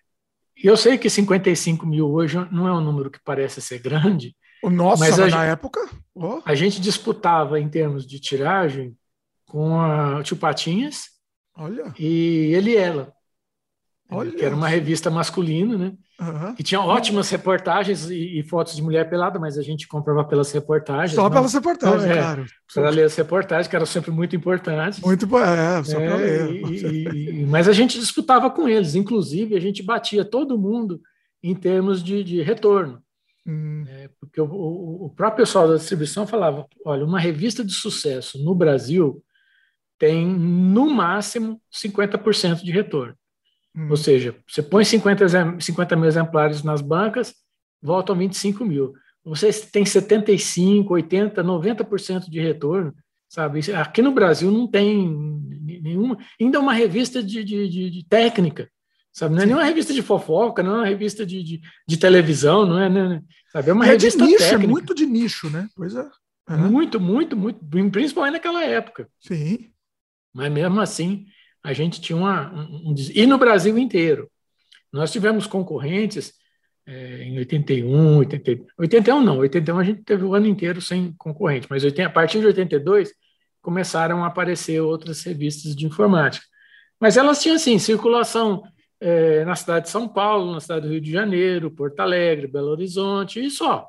eu 0.56 0.78
sei 0.78 0.98
que 0.98 1.10
55 1.10 1.86
mil 1.86 2.10
hoje 2.10 2.38
não 2.52 2.68
é 2.68 2.74
um 2.74 2.82
número 2.82 3.10
que 3.10 3.20
parece 3.24 3.62
ser 3.62 3.80
grande. 3.80 4.36
O 4.62 4.70
nosso, 4.70 5.02
mas 5.02 5.18
a, 5.18 5.28
na 5.28 5.46
época. 5.46 5.80
Oh. 6.14 6.42
A 6.46 6.54
gente 6.54 6.82
disputava 6.82 7.60
em 7.60 7.70
termos 7.70 8.06
de 8.06 8.20
tiragem 8.20 8.96
com 9.46 9.80
a 9.80 10.22
Tio 10.22 10.36
Patinhas 10.36 11.06
Olha. 11.56 11.94
e 11.98 12.54
ele 12.54 12.72
e 12.72 12.78
ela. 12.78 13.14
Olha. 14.12 14.32
Que 14.32 14.44
era 14.44 14.56
uma 14.56 14.68
revista 14.68 15.12
masculina, 15.12 15.78
né? 15.78 15.94
Uhum. 16.20 16.56
E 16.58 16.64
tinha 16.64 16.82
ótimas 16.82 17.30
reportagens 17.30 18.10
e, 18.10 18.40
e, 18.40 18.44
fotos 18.44 18.76
de 18.76 18.82
mulher 18.82 19.10
pelada, 19.10 19.40
mas 19.40 19.58
a 19.58 19.62
gente 19.62 19.88
comprava 19.88 20.24
pelas 20.24 20.52
reportagens. 20.52 21.14
Só 21.14 21.24
não? 21.24 21.32
pelas 21.32 21.54
reportagens, 21.54 22.04
é, 22.04 22.16
claro. 22.16 22.46
Para 22.74 22.90
ler 22.90 23.04
as 23.04 23.16
reportagens, 23.16 23.68
que 23.68 23.76
eram 23.76 23.86
sempre 23.86 24.12
muito 24.12 24.36
importantes. 24.36 25.00
Muito, 25.00 25.26
é, 25.38 25.84
só 25.84 26.00
é, 26.00 26.08
para 26.08 26.16
ler. 26.18 26.52
E, 26.72 27.42
e, 27.42 27.46
mas 27.46 27.68
a 27.68 27.74
gente 27.74 28.00
disputava 28.00 28.50
com 28.50 28.68
eles, 28.68 28.96
inclusive 28.96 29.56
a 29.56 29.62
gente 29.62 29.84
batia 29.84 30.26
todo 30.26 30.58
mundo 30.58 31.00
em 31.42 31.56
termos 31.56 32.04
de, 32.04 32.24
de 32.24 32.42
retorno. 32.42 33.02
Hum. 33.46 33.86
É, 33.88 34.10
porque 34.20 34.42
o, 34.42 34.46
o, 34.46 35.06
o, 35.06 35.10
próprio 35.12 35.46
pessoal 35.46 35.68
da 35.68 35.78
distribuição 35.78 36.28
falava: 36.28 36.68
olha, 36.84 37.06
uma 37.06 37.20
revista 37.20 37.64
de 37.64 37.74
sucesso 37.74 38.44
no 38.44 38.54
Brasil 38.54 39.24
tem 39.98 40.26
no 40.28 40.90
máximo 40.90 41.62
50% 41.72 42.64
de 42.64 42.72
retorno. 42.72 43.16
Hum. 43.76 43.88
Ou 43.90 43.98
seja, 43.98 44.36
você 44.48 44.62
põe 44.62 44.84
50, 44.84 45.60
50 45.60 45.96
mil 45.96 46.06
exemplares 46.06 46.64
nas 46.64 46.82
bancas, 46.82 47.34
voltam 47.82 48.16
25 48.16 48.66
mil. 48.66 48.94
Você 49.24 49.52
tem 49.52 49.86
75, 49.86 50.94
80, 50.94 51.44
90% 51.44 52.30
de 52.30 52.40
retorno, 52.40 52.94
sabe? 53.28 53.60
Aqui 53.74 54.02
no 54.02 54.12
Brasil 54.12 54.50
não 54.50 54.68
tem 54.68 55.08
nenhuma. 55.82 56.18
Ainda 56.40 56.58
é 56.58 56.62
uma 56.62 56.74
revista 56.74 57.22
de, 57.22 57.44
de, 57.44 57.68
de, 57.68 57.90
de 57.90 58.06
técnica, 58.08 58.70
sabe? 59.12 59.36
Não 59.36 59.44
é 59.44 59.46
nenhuma 59.46 59.64
revista 59.64 59.94
de 59.94 60.02
fofoca, 60.02 60.64
não 60.64 60.72
é 60.72 60.78
uma 60.78 60.88
revista 60.88 61.26
de, 61.26 61.44
de, 61.44 61.62
de 61.88 61.98
televisão, 61.98 62.66
não 62.66 62.80
é, 62.80 62.90
né? 62.90 63.22
sabe? 63.52 63.70
É 63.70 63.74
uma 63.74 63.86
e 63.86 63.90
revista 63.90 64.24
é 64.24 64.26
de 64.26 64.32
nicho, 64.32 64.44
é 64.44 64.50
técnica. 64.50 64.66
é 64.66 64.72
muito 64.72 64.96
de 64.96 65.06
nicho, 65.06 65.50
né? 65.50 65.68
Pois 65.76 65.96
é. 65.96 66.10
Uhum. 66.50 66.72
Muito, 66.72 67.00
muito, 67.00 67.38
muito, 67.38 67.60
principalmente 67.92 68.34
naquela 68.34 68.64
época. 68.64 69.08
Sim. 69.20 69.72
Mas 70.34 70.52
mesmo 70.52 70.80
assim, 70.80 71.28
a 71.64 71.74
gente 71.74 72.02
tinha 72.02 72.18
uma, 72.18 72.54
um, 72.54 72.92
um, 72.92 72.96
e 73.14 73.26
no 73.26 73.38
Brasil 73.38 73.78
inteiro. 73.78 74.30
Nós 74.92 75.12
tivemos 75.12 75.46
concorrentes 75.46 76.34
é, 76.86 77.24
em 77.24 77.38
81, 77.38 78.18
80, 78.18 78.66
81 78.78 79.22
não, 79.22 79.38
81 79.38 79.78
a 79.78 79.84
gente 79.84 80.02
teve 80.04 80.24
o 80.24 80.34
ano 80.34 80.48
inteiro 80.48 80.82
sem 80.82 81.14
concorrente, 81.14 81.68
mas 81.70 81.84
80, 81.84 82.08
a 82.08 82.12
partir 82.12 82.40
de 82.40 82.48
82 82.48 83.14
começaram 83.62 84.24
a 84.24 84.28
aparecer 84.28 84.80
outras 84.82 85.24
revistas 85.24 85.76
de 85.76 85.86
informática. 85.86 86.46
Mas 87.00 87.18
elas 87.18 87.42
tinham 87.42 87.56
assim, 87.56 87.78
circulação 87.78 88.64
é, 89.00 89.46
na 89.46 89.56
cidade 89.56 89.86
de 89.86 89.92
São 89.92 90.08
Paulo, 90.08 90.52
na 90.52 90.60
cidade 90.60 90.88
do 90.88 90.92
Rio 90.92 91.02
de 91.02 91.12
Janeiro, 91.12 91.72
Porto 91.72 92.00
Alegre, 92.00 92.48
Belo 92.48 92.70
Horizonte, 92.70 93.40
e 93.40 93.50
só. 93.50 93.88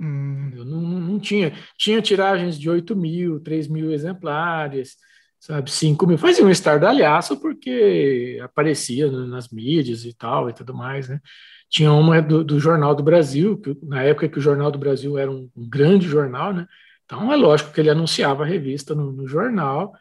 Hum. 0.00 0.50
Não, 0.64 0.80
não, 0.80 1.18
tinha. 1.20 1.52
Tinha 1.78 2.02
tiragens 2.02 2.58
de 2.58 2.68
8 2.68 2.96
mil, 2.96 3.40
3 3.40 3.68
mil 3.68 3.92
exemplares, 3.92 4.96
sabe, 5.44 5.70
5 5.70 6.06
mil. 6.06 6.16
Fazia 6.16 6.44
um 6.44 6.50
estardalhaço 6.50 7.36
porque 7.36 8.40
aparecia 8.42 9.10
nas 9.10 9.50
mídias 9.50 10.06
e 10.06 10.14
tal 10.14 10.48
e 10.48 10.54
tudo 10.54 10.72
mais, 10.72 11.08
né? 11.08 11.20
Tinha 11.68 11.92
uma 11.92 12.22
do, 12.22 12.42
do 12.42 12.58
Jornal 12.58 12.94
do 12.94 13.02
Brasil, 13.02 13.58
que 13.58 13.76
na 13.82 14.02
época 14.02 14.28
que 14.28 14.38
o 14.38 14.42
Jornal 14.42 14.70
do 14.70 14.78
Brasil 14.78 15.18
era 15.18 15.30
um, 15.30 15.50
um 15.54 15.68
grande 15.68 16.08
jornal, 16.08 16.54
né? 16.54 16.66
Então 17.04 17.30
é 17.30 17.36
lógico 17.36 17.72
que 17.72 17.80
ele 17.80 17.90
anunciava 17.90 18.42
a 18.42 18.46
revista 18.46 18.94
no, 18.94 19.12
no 19.12 19.28
jornal, 19.28 19.92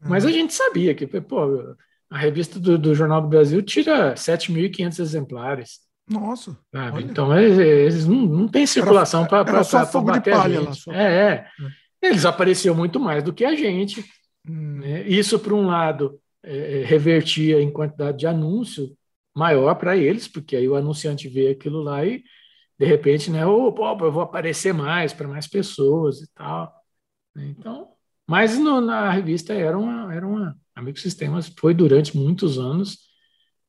mas 0.00 0.24
a 0.24 0.28
uhum. 0.28 0.34
gente 0.34 0.54
sabia 0.54 0.94
que, 0.94 1.06
pô, 1.06 1.74
a 2.08 2.18
revista 2.18 2.60
do, 2.60 2.78
do 2.78 2.94
Jornal 2.94 3.22
do 3.22 3.28
Brasil 3.28 3.60
tira 3.62 4.14
7.500 4.14 5.00
exemplares. 5.00 5.80
Nossa. 6.08 6.56
Então 7.00 7.36
eles, 7.36 8.06
não, 8.06 8.26
não 8.26 8.48
têm 8.48 8.66
circulação 8.66 9.26
para 9.26 9.42
bater 9.44 10.34
a 10.34 10.48
gente. 10.48 10.90
É, 10.90 11.02
é, 11.02 11.30
é. 11.30 11.46
Eles 12.00 12.24
apareciam 12.24 12.74
muito 12.74 13.00
mais 13.00 13.22
do 13.22 13.32
que 13.32 13.44
a 13.44 13.56
gente. 13.56 14.04
Né? 14.44 15.06
Isso, 15.08 15.38
por 15.38 15.52
um 15.52 15.66
lado, 15.66 16.20
é, 16.42 16.80
é, 16.80 16.84
revertia 16.84 17.60
em 17.60 17.70
quantidade 17.70 18.18
de 18.18 18.26
anúncio 18.26 18.96
maior 19.34 19.74
para 19.76 19.96
eles, 19.96 20.28
porque 20.28 20.56
aí 20.56 20.68
o 20.68 20.74
anunciante 20.76 21.28
vê 21.28 21.48
aquilo 21.48 21.82
lá 21.82 22.04
e, 22.04 22.22
de 22.78 22.84
repente, 22.84 23.30
né, 23.30 23.46
oh, 23.46 23.72
pô, 23.72 23.88
eu 24.00 24.12
vou 24.12 24.22
aparecer 24.22 24.74
mais 24.74 25.12
para 25.12 25.28
mais 25.28 25.46
pessoas 25.46 26.20
e 26.20 26.32
tal. 26.34 26.72
Então, 27.36 27.92
mas 28.26 28.58
no, 28.58 28.80
na 28.80 29.10
revista 29.10 29.52
era 29.52 29.78
uma, 29.78 30.14
era 30.14 30.26
uma. 30.26 30.56
Amigo 30.74 30.98
Sistemas 30.98 31.52
foi 31.58 31.74
durante 31.74 32.16
muitos 32.16 32.58
anos, 32.58 32.98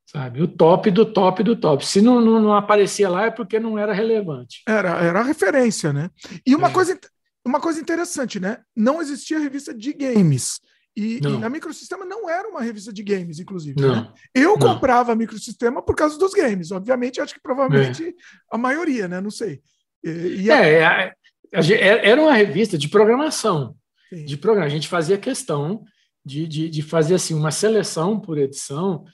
sabe? 0.06 0.42
O 0.42 0.48
top 0.48 0.90
do 0.90 1.04
top 1.04 1.42
do 1.42 1.54
top. 1.54 1.84
Se 1.84 2.00
não, 2.00 2.20
não, 2.20 2.40
não 2.40 2.54
aparecia 2.54 3.08
lá 3.08 3.26
é 3.26 3.30
porque 3.30 3.60
não 3.60 3.78
era 3.78 3.92
relevante. 3.92 4.62
Era, 4.66 5.02
era 5.02 5.20
a 5.20 5.24
referência, 5.24 5.92
né? 5.92 6.10
E 6.46 6.54
uma 6.54 6.68
é. 6.68 6.72
coisa 6.72 6.98
uma 7.44 7.60
coisa 7.60 7.80
interessante, 7.80 8.40
né? 8.40 8.58
Não 8.74 9.02
existia 9.02 9.38
revista 9.38 9.74
de 9.74 9.92
games. 9.92 10.60
E, 10.96 11.16
e, 11.16 11.20
na 11.20 11.50
Microsistema 11.50 12.04
não 12.04 12.30
era 12.30 12.48
uma 12.48 12.62
revista 12.62 12.92
de 12.92 13.02
games, 13.02 13.40
inclusive. 13.40 13.80
Né? 13.80 14.12
Eu 14.32 14.50
não. 14.50 14.58
comprava 14.58 15.12
a 15.12 15.16
Microsistema 15.16 15.82
por 15.82 15.96
causa 15.96 16.16
dos 16.16 16.32
games. 16.32 16.70
Obviamente, 16.70 17.20
acho 17.20 17.34
que 17.34 17.42
provavelmente 17.42 18.08
é. 18.08 18.12
a 18.50 18.56
maioria, 18.56 19.08
né? 19.08 19.20
Não 19.20 19.30
sei. 19.30 19.60
E, 20.04 20.42
e 20.42 20.50
a... 20.50 20.64
É, 20.64 21.14
é, 21.52 22.10
era 22.10 22.20
uma 22.20 22.32
revista 22.32 22.78
de 22.78 22.88
programação. 22.88 23.76
Sim. 24.08 24.24
De 24.24 24.36
programa. 24.36 24.66
A 24.66 24.70
gente 24.70 24.88
fazia 24.88 25.18
questão 25.18 25.84
de, 26.24 26.46
de, 26.46 26.70
de, 26.70 26.82
fazer 26.82 27.16
assim, 27.16 27.34
uma 27.34 27.50
seleção 27.50 28.18
por 28.18 28.38
edição 28.38 29.04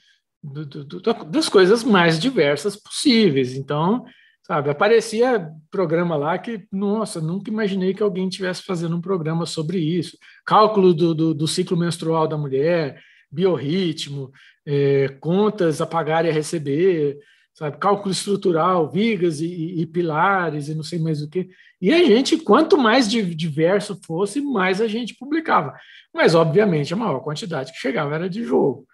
do, 0.41 0.65
do, 0.65 0.85
do, 0.85 1.01
das 1.25 1.49
coisas 1.49 1.83
mais 1.83 2.19
diversas 2.19 2.75
possíveis. 2.75 3.55
Então, 3.55 4.05
Sabe, 4.43 4.71
aparecia 4.71 5.51
programa 5.69 6.15
lá 6.15 6.37
que, 6.37 6.65
nossa, 6.71 7.21
nunca 7.21 7.51
imaginei 7.51 7.93
que 7.93 8.01
alguém 8.01 8.27
tivesse 8.27 8.63
fazendo 8.63 8.95
um 8.95 9.01
programa 9.01 9.45
sobre 9.45 9.77
isso. 9.77 10.17
Cálculo 10.45 10.93
do, 10.93 11.13
do, 11.13 11.33
do 11.33 11.47
ciclo 11.47 11.77
menstrual 11.77 12.27
da 12.27 12.37
mulher, 12.37 12.99
biorritmo, 13.31 14.31
é, 14.65 15.09
contas 15.19 15.79
a 15.79 15.85
pagar 15.85 16.25
e 16.25 16.29
a 16.29 16.33
receber, 16.33 17.19
sabe? 17.53 17.77
Cálculo 17.77 18.11
estrutural, 18.11 18.89
vigas 18.89 19.41
e, 19.41 19.45
e, 19.45 19.81
e 19.81 19.85
pilares 19.85 20.67
e 20.67 20.75
não 20.75 20.83
sei 20.83 20.99
mais 20.99 21.21
o 21.21 21.29
que. 21.29 21.49
E 21.79 21.93
a 21.93 22.03
gente, 22.03 22.37
quanto 22.37 22.77
mais 22.77 23.09
diverso 23.09 23.99
fosse, 24.05 24.41
mais 24.41 24.81
a 24.81 24.87
gente 24.87 25.15
publicava. 25.15 25.73
Mas, 26.13 26.35
obviamente, 26.35 26.93
a 26.93 26.97
maior 26.97 27.19
quantidade 27.19 27.71
que 27.71 27.77
chegava 27.77 28.15
era 28.15 28.29
de 28.29 28.43
jogo. 28.43 28.85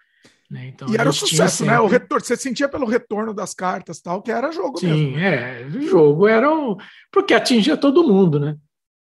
Né? 0.50 0.68
Então, 0.68 0.88
e 0.90 0.96
era 0.96 1.10
um 1.10 1.14
sucesso, 1.14 1.58
sempre... 1.58 1.74
né? 1.74 1.80
O 1.80 1.88
retorno, 1.88 2.24
você 2.24 2.38
sentia 2.38 2.70
pelo 2.70 2.86
retorno 2.86 3.34
das 3.34 3.54
cartas 3.54 4.00
tal, 4.00 4.22
que 4.22 4.32
era 4.32 4.52
jogo 4.52 4.80
Sim, 4.80 4.88
mesmo. 4.88 5.16
Sim, 5.16 5.22
é. 5.22 5.66
O 5.66 5.82
jogo 5.82 6.28
era 6.28 6.54
um... 6.54 6.78
Porque 7.12 7.34
atingia 7.34 7.76
todo 7.76 8.08
mundo, 8.08 8.40
né? 8.40 8.56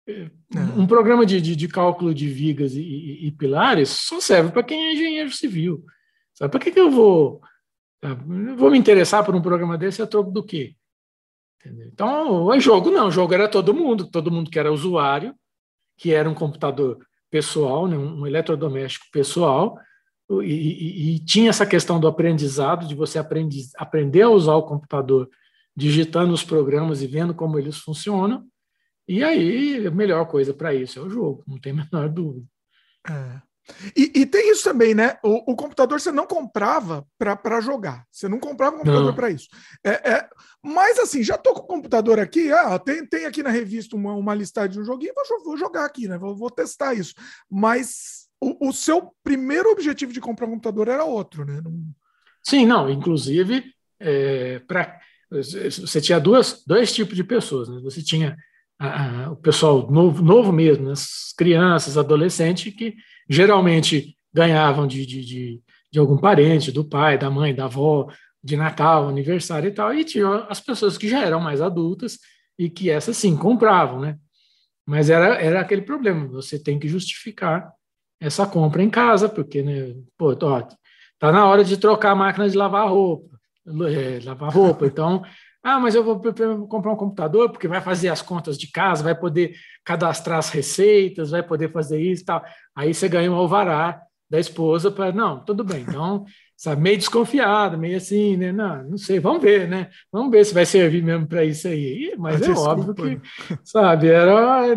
É. 0.08 0.30
Um 0.76 0.88
programa 0.88 1.26
de, 1.26 1.42
de, 1.42 1.56
de, 1.56 1.68
cálculo 1.68 2.14
de 2.14 2.28
vigas 2.30 2.74
e, 2.74 2.82
e, 2.82 3.28
e 3.28 3.32
pilares 3.32 3.90
só 3.90 4.22
serve 4.22 4.52
para 4.52 4.64
quem 4.64 4.88
é 4.88 4.94
engenheiro 4.94 5.32
civil. 5.32 5.84
Sabe? 6.34 6.50
Para 6.50 6.60
que, 6.62 6.72
que 6.72 6.80
eu 6.80 6.90
vou, 6.90 7.42
vou 8.56 8.72
me 8.72 8.78
interessar 8.78 9.24
por 9.26 9.36
um 9.36 9.42
programa 9.42 9.78
desse 9.78 10.02
a 10.02 10.08
troco 10.08 10.32
do 10.32 10.44
quê? 10.44 10.76
Entendeu? 11.60 11.88
Então, 11.92 12.46
o 12.46 12.60
jogo 12.60 12.90
não, 12.90 13.08
o 13.08 13.12
jogo 13.12 13.34
era 13.34 13.50
todo 13.50 13.74
mundo, 13.74 14.10
todo 14.10 14.32
mundo 14.32 14.50
que 14.50 14.58
era 14.58 14.72
usuário, 14.72 15.36
que 15.98 16.14
era 16.14 16.30
um 16.30 16.34
computador 16.34 17.00
pessoal, 17.30 17.88
né, 17.88 17.98
um 17.98 18.26
eletrodoméstico 18.26 19.08
pessoal, 19.12 19.78
e, 20.30 20.46
e, 20.46 21.16
e, 21.16 21.20
tinha 21.20 21.50
essa 21.50 21.66
questão 21.66 22.00
do 22.00 22.08
aprendizado, 22.08 22.88
de 22.88 22.96
você 22.96 23.18
aprender, 23.18 23.64
aprender 23.78 24.24
a 24.24 24.30
usar 24.30 24.56
o 24.56 24.64
computador 24.64 25.30
digitando 25.76 26.34
os 26.34 26.44
programas 26.44 27.02
e 27.02 27.08
vendo 27.08 27.34
como 27.34 27.58
eles 27.58 27.78
funcionam. 27.78 28.46
E 29.08 29.24
aí, 29.24 29.88
a 29.88 29.92
melhor 29.92 30.28
coisa 30.28 30.54
para 30.54 30.74
isso 30.74 31.00
é 31.00 31.02
o 31.02 31.10
jogo, 31.10 31.44
não 31.48 31.58
tem 31.58 31.72
a 31.72 31.76
menor 31.76 32.10
dúvida. 32.10 32.46
É. 33.10 33.42
E, 33.96 34.22
e, 34.22 34.26
tem 34.26 34.52
isso 34.52 34.64
também, 34.64 34.96
né? 34.96 35.18
O, 35.24 35.52
o 35.52 35.56
computador 35.56 36.00
você 36.00 36.12
não 36.12 36.26
comprava 36.26 37.06
para 37.18 37.62
jogar. 37.62 38.06
Você 38.12 38.28
não 38.28 38.40
comprava 38.40 38.76
um 38.76 38.80
computador 38.80 39.14
para 39.14 39.30
isso. 39.30 39.48
É, 39.84 40.12
é, 40.12 40.30
mas 40.64 40.98
assim, 41.00 41.22
já 41.22 41.38
tô 41.38 41.54
com 41.54 41.62
o 41.62 41.68
computador 41.68 42.18
aqui. 42.18 42.52
Ah, 42.52 42.80
tem, 42.80 43.06
tem 43.06 43.26
aqui 43.26 43.44
na 43.44 43.50
revista 43.50 43.96
uma, 43.96 44.14
uma 44.14 44.34
listagem 44.34 44.72
de 44.72 44.80
um 44.80 44.86
joguinho, 44.86 45.14
vou, 45.14 45.44
vou 45.44 45.58
jogar 45.58 45.86
aqui, 45.86 46.08
né? 46.08 46.18
Vou, 46.18 46.36
vou 46.36 46.50
testar 46.50 46.94
isso. 46.94 47.14
Mas 47.50 48.27
o, 48.40 48.72
seu 48.72 49.12
primeiro 49.24 49.72
objetivo 49.72 50.14
de 50.14 50.22
comprar 50.22 50.46
um 50.46 50.52
computador 50.52 50.88
era 50.88 51.04
outro, 51.04 51.44
né? 51.46 51.60
Não... 51.64 51.74
Sim, 52.44 52.66
não. 52.66 52.90
Inclusive, 52.90 53.64
é, 54.00 54.60
pra, 54.60 55.00
você 55.30 56.00
tinha 56.00 56.20
duas, 56.20 56.64
dois 56.66 56.94
tipos 56.94 57.16
de 57.16 57.24
pessoas. 57.24 57.68
Né? 57.68 57.80
Você 57.84 58.02
tinha 58.02 58.38
a, 58.80 59.26
a, 59.26 59.32
o 59.32 59.36
pessoal 59.36 59.90
novo, 59.92 60.24
novo 60.24 60.52
mesmo, 60.52 60.86
né? 60.86 60.92
as 60.92 61.34
crianças, 61.38 61.98
adolescentes, 61.98 62.74
que 62.74 62.96
geralmente 63.30 64.16
ganhavam 64.34 64.88
de, 64.88 65.06
de, 65.06 65.26
de, 65.26 65.62
de, 65.92 66.00
algum 66.00 66.18
parente, 66.18 66.72
do 66.72 66.86
pai, 66.86 67.18
da 67.18 67.30
mãe, 67.30 67.54
da 67.56 67.66
avó, 67.66 68.08
de 68.44 68.56
Natal, 68.56 69.10
aniversário 69.10 69.68
e 69.68 69.72
tal, 69.72 69.94
e 69.94 70.04
tinha 70.04 70.46
as 70.50 70.62
pessoas 70.62 70.98
que 70.98 71.10
já 71.10 71.26
eram 71.26 71.40
mais 71.40 71.60
adultas 71.60 72.20
e 72.58 72.70
que 72.70 72.90
essas 72.90 73.18
sim 73.18 73.36
compravam, 73.36 74.00
né? 74.00 74.18
Mas 74.86 75.10
era, 75.10 75.36
era 75.36 75.60
aquele 75.60 75.82
problema, 75.82 76.28
você 76.28 76.58
tem 76.58 76.80
que 76.80 76.88
justificar 76.88 77.74
essa 78.20 78.45
compra 78.45 78.84
em 78.84 78.89
casa, 78.89 79.30
porque, 79.30 79.61
né, 79.61 79.95
pô, 80.18 80.36
ó, 80.41 80.68
tá 81.20 81.32
na 81.32 81.47
hora 81.47 81.63
de 81.63 81.78
trocar 81.78 82.11
a 82.11 82.15
máquina 82.15 82.49
de 82.49 82.57
lavar 82.57 82.89
roupa, 82.89 83.38
é, 83.89 84.20
lavar 84.24 84.51
roupa, 84.51 84.86
então 84.86 85.24
ah, 85.70 85.82
mas 85.82 85.95
eu 85.95 86.01
vou 86.01 86.18
comprar 86.70 86.93
um 86.93 86.95
computador 86.95 87.49
porque 87.49 87.68
vai 87.68 87.82
fazer 87.82 88.07
as 88.07 88.22
contas 88.22 88.57
de 88.57 88.72
casa, 88.72 89.03
vai 89.03 89.13
poder 89.13 89.53
cadastrar 89.84 90.38
as 90.38 90.49
receitas, 90.49 91.32
vai 91.32 91.43
poder 91.43 91.70
fazer 91.74 91.99
isso 91.99 92.22
e 92.24 92.26
tal. 92.26 92.41
Aí 92.74 92.93
você 92.93 93.09
ganha 93.09 93.30
um 93.30 93.36
alvará 93.36 94.01
da 94.30 94.39
esposa 94.39 94.89
para. 94.89 95.11
Não, 95.11 95.43
tudo 95.43 95.65
bem. 95.65 95.82
Então, 95.82 96.24
sabe, 96.55 96.82
meio 96.82 96.97
desconfiado, 96.97 97.78
meio 97.78 97.97
assim, 97.97 98.38
né? 98.38 98.53
Não, 98.53 98.91
não 98.91 98.97
sei, 98.97 99.20
vamos 99.20 99.41
ver, 99.41 99.68
né? 99.68 99.89
Vamos 100.09 100.32
ver 100.32 100.45
se 100.45 100.53
vai 100.53 100.65
servir 100.65 101.03
mesmo 101.03 101.28
para 101.28 101.43
isso 101.43 101.68
aí. 101.68 102.15
Mas 102.18 102.41
ah, 102.43 102.51
é 102.51 102.55
óbvio 102.55 102.93
que, 102.93 103.20
sabe, 103.65 104.07
era 104.07 104.74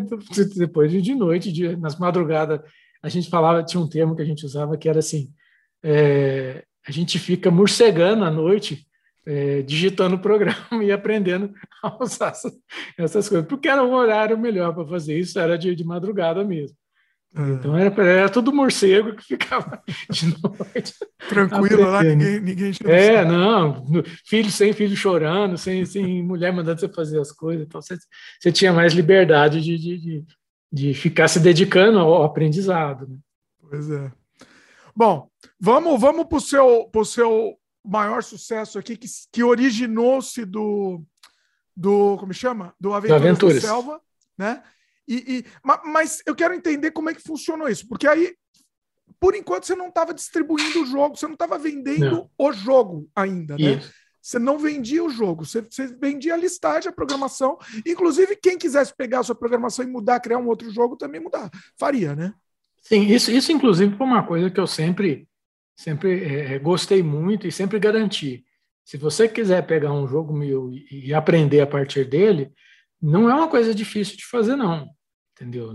depois 0.57 0.91
de 0.91 1.15
noite, 1.15 1.53
de, 1.53 1.77
nas 1.77 1.97
madrugadas, 1.97 2.61
a 3.03 3.09
gente 3.09 3.31
falava, 3.31 3.63
tinha 3.63 3.81
um 3.81 3.89
termo 3.89 4.15
que 4.15 4.23
a 4.23 4.27
gente 4.27 4.45
usava 4.45 4.77
que 4.77 4.89
era 4.89 4.99
assim: 4.99 5.33
é, 5.83 6.65
a 6.87 6.91
gente 6.91 7.19
fica 7.19 7.51
morcegando 7.51 8.25
à 8.25 8.31
noite 8.31 8.87
é, 9.27 9.63
digitando 9.63 10.17
o 10.17 10.21
programa 10.21 10.57
e 10.83 10.91
aprendendo 10.91 11.53
a 11.83 12.03
usar 12.03 12.33
essas, 12.99 13.29
coisas, 13.29 13.47
porque 13.47 13.69
era 13.69 13.83
um 13.83 13.95
horário 13.95 14.39
melhor 14.39 14.75
para 14.75 14.87
fazer 14.87 15.19
isso, 15.19 15.39
era 15.39 15.57
de, 15.57 15.75
de 15.75 15.85
madrugada 15.85 16.45
mesmo. 16.45 16.77
É. 17.33 17.43
Então 17.53 17.77
era, 17.77 18.03
era 18.03 18.29
tudo 18.29 18.53
morcego 18.53 19.15
que 19.15 19.23
ficava 19.23 19.81
de 20.11 20.27
noite. 20.27 20.95
Tranquilo 21.29 21.89
lá, 21.89 22.03
ninguém, 22.03 22.41
ninguém 22.41 22.73
É, 22.85 23.25
não, 23.25 23.87
filho 24.27 24.51
sem 24.51 24.73
filho 24.73 24.97
chorando, 24.97 25.57
sem, 25.57 25.85
sem 25.85 26.25
mulher 26.25 26.53
mandando 26.53 26.81
você 26.81 26.89
fazer 26.89 27.21
as 27.21 27.31
coisas. 27.31 27.65
Então 27.65 27.81
você, 27.81 27.97
você 28.41 28.51
tinha 28.51 28.73
mais 28.73 28.95
liberdade 28.95 29.61
de, 29.61 29.79
de, 29.79 29.99
de, 29.99 30.25
de 30.73 30.95
ficar 30.95 31.29
se 31.29 31.41
dedicando 31.41 31.99
ao 31.99 32.23
aprendizado. 32.23 33.09
Né? 33.09 33.17
Pois 33.61 33.91
é. 33.91 34.13
Bom, 34.95 35.29
vamos, 35.59 36.01
vamos 36.01 36.27
para 36.27 36.39
o 36.39 36.41
seu, 36.41 36.91
seu 37.05 37.59
maior 37.85 38.23
sucesso 38.23 38.79
aqui, 38.79 38.97
que, 38.97 39.09
que 39.33 39.43
originou-se 39.43 40.45
do, 40.45 41.03
do. 41.77 42.17
Como 42.19 42.33
chama? 42.33 42.75
Do 42.79 42.93
Aventuras, 42.93 43.23
Aventuras. 43.23 43.63
da 43.63 43.69
Selva, 43.69 44.01
né? 44.37 44.63
E, 45.09 45.39
e, 45.39 45.45
mas 45.87 46.23
eu 46.25 46.37
quero 46.37 46.55
entender 46.55 46.93
como 46.93 47.11
é 47.11 47.15
que 47.15 47.23
funcionou 47.23 47.69
isso, 47.69 47.89
porque 47.89 48.07
aí, 48.07 48.37
por 49.19 49.35
enquanto, 49.35 49.67
você 49.67 49.75
não 49.75 49.89
estava 49.89 50.15
distribuindo 50.15 50.83
o 50.83 50.87
jogo, 50.87 51.17
você 51.17 51.27
não 51.27 51.35
estava 51.35 51.59
vendendo 51.59 52.11
não. 52.11 52.31
o 52.39 52.53
jogo 52.53 53.11
ainda, 53.15 53.57
né? 53.57 53.73
Isso. 53.73 53.93
Você 54.31 54.39
não 54.39 54.57
vendia 54.57 55.03
o 55.03 55.11
jogo, 55.11 55.45
você, 55.45 55.61
você, 55.61 55.89
vendia 55.89 56.35
a 56.35 56.37
listagem, 56.37 56.89
a 56.89 56.93
programação. 56.93 57.59
Inclusive, 57.85 58.37
quem 58.37 58.57
quisesse 58.57 58.95
pegar 58.97 59.19
a 59.19 59.23
sua 59.25 59.35
programação 59.35 59.85
e 59.85 59.89
mudar, 59.89 60.21
criar 60.21 60.39
um 60.39 60.47
outro 60.47 60.71
jogo, 60.71 60.97
também 60.97 61.21
mudar. 61.21 61.51
Faria, 61.77 62.15
né? 62.15 62.33
Sim, 62.81 63.09
isso, 63.09 63.33
isso 63.33 63.51
inclusive 63.51 63.97
foi 63.97 64.07
uma 64.07 64.23
coisa 64.23 64.49
que 64.49 64.61
eu 64.61 64.69
sempre 64.69 65.27
sempre 65.75 66.23
é, 66.23 66.59
gostei 66.61 67.03
muito 67.03 67.49
e 67.49 67.51
sempre 67.51 67.81
garanti. 67.81 68.45
Se 68.85 68.97
você 68.97 69.27
quiser 69.27 69.67
pegar 69.67 69.93
um 69.93 70.07
jogo 70.07 70.33
meu 70.33 70.71
e, 70.71 71.09
e 71.09 71.15
aprender 71.15 71.61
a 71.61 71.67
partir 71.67 72.05
dele, 72.05 72.53
não 73.03 73.29
é 73.29 73.35
uma 73.35 73.49
coisa 73.49 73.75
difícil 73.75 74.17
de 74.17 74.27
fazer, 74.27 74.55
não. 74.55 74.89
Entendeu? 75.35 75.73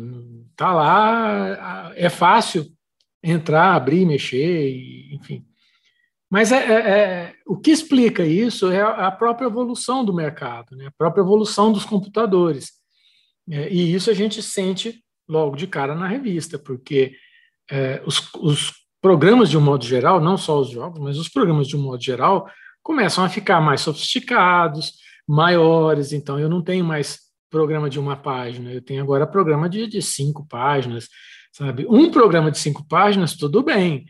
Tá 0.56 0.74
lá, 0.74 1.92
é 1.94 2.10
fácil 2.10 2.66
entrar, 3.22 3.76
abrir, 3.76 4.06
mexer, 4.06 4.70
e, 4.70 5.14
enfim. 5.14 5.46
Mas 6.36 6.52
é, 6.52 6.58
é, 6.58 6.90
é, 6.90 7.34
o 7.46 7.56
que 7.56 7.72
explica 7.72 8.26
isso 8.26 8.70
é 8.70 8.82
a 8.82 9.10
própria 9.10 9.46
evolução 9.46 10.04
do 10.04 10.14
mercado, 10.14 10.76
né? 10.76 10.88
a 10.88 10.92
própria 10.92 11.22
evolução 11.22 11.72
dos 11.72 11.86
computadores. 11.86 12.74
É, 13.50 13.72
e 13.72 13.94
isso 13.94 14.12
a 14.12 14.14
gente 14.14 14.44
sente 14.44 15.02
logo 15.30 15.56
de 15.56 15.66
cara 15.66 15.96
na 15.96 16.10
revista, 16.10 16.60
porque 16.60 17.16
é, 17.72 18.04
os, 18.06 18.30
os 18.34 18.74
programas 19.02 19.50
de 19.50 19.58
um 19.58 19.62
modo 19.62 19.86
geral, 19.86 20.20
não 20.20 20.36
só 20.36 20.60
os 20.60 20.70
jogos, 20.70 21.00
mas 21.00 21.18
os 21.18 21.30
programas 21.30 21.70
de 21.70 21.78
um 21.78 21.82
modo 21.82 22.04
geral, 22.04 22.50
começam 22.84 23.24
a 23.24 23.30
ficar 23.30 23.62
mais 23.62 23.80
sofisticados, 23.80 24.96
maiores. 25.26 26.12
Então, 26.12 26.38
eu 26.38 26.50
não 26.50 26.62
tenho 26.62 26.84
mais 26.84 27.18
programa 27.50 27.90
de 27.90 27.98
uma 27.98 28.18
página, 28.18 28.74
eu 28.74 28.82
tenho 28.82 29.02
agora 29.02 29.26
programa 29.26 29.70
de, 29.70 29.88
de 29.88 30.02
cinco 30.02 30.46
páginas, 30.46 31.08
sabe? 31.54 31.88
Um 31.90 32.12
programa 32.12 32.52
de 32.52 32.58
cinco 32.58 32.86
páginas, 32.86 33.38
tudo 33.38 33.64
bem, 33.64 34.06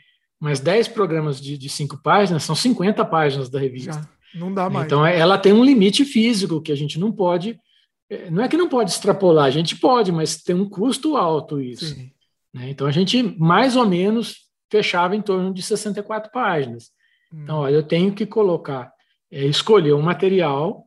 mas 0.45 0.59
dez 0.59 0.87
programas 0.87 1.41
de, 1.41 1.57
de 1.57 1.67
cinco 1.67 1.97
páginas 1.97 2.43
são 2.43 2.53
50 2.53 3.03
páginas 3.05 3.49
da 3.49 3.57
revista. 3.57 3.93
Já, 3.93 4.39
não 4.39 4.53
dá 4.53 4.70
mais. 4.70 4.86
Então, 4.86 5.03
ela 5.03 5.39
tem 5.39 5.51
um 5.51 5.65
limite 5.65 6.05
físico 6.05 6.61
que 6.61 6.71
a 6.71 6.75
gente 6.75 6.99
não 6.99 7.11
pode. 7.11 7.59
Eh, 8.07 8.29
não 8.29 8.43
é 8.43 8.47
que 8.47 8.55
não 8.55 8.70
pode 8.70 8.91
extrapolar, 8.91 9.45
a 9.45 9.49
gente 9.49 9.75
pode, 9.75 10.11
mas 10.11 10.43
tem 10.43 10.55
um 10.55 10.70
custo 10.70 11.17
alto 11.17 11.59
isso. 11.59 11.97
Né? 12.53 12.70
Então, 12.70 12.86
a 12.86 12.91
gente 12.91 13.24
mais 13.39 13.75
ou 13.75 13.87
menos 13.87 14.41
fechava 14.70 15.15
em 15.15 15.21
torno 15.24 15.51
de 15.51 15.63
64 15.63 16.32
páginas. 16.32 16.91
Hum. 17.33 17.39
Então, 17.41 17.57
olha, 17.61 17.74
eu 17.74 17.82
tenho 17.82 18.13
que 18.13 18.28
colocar, 18.28 18.93
é, 19.32 19.45
escolher 19.45 19.93
um 19.93 20.01
material 20.03 20.86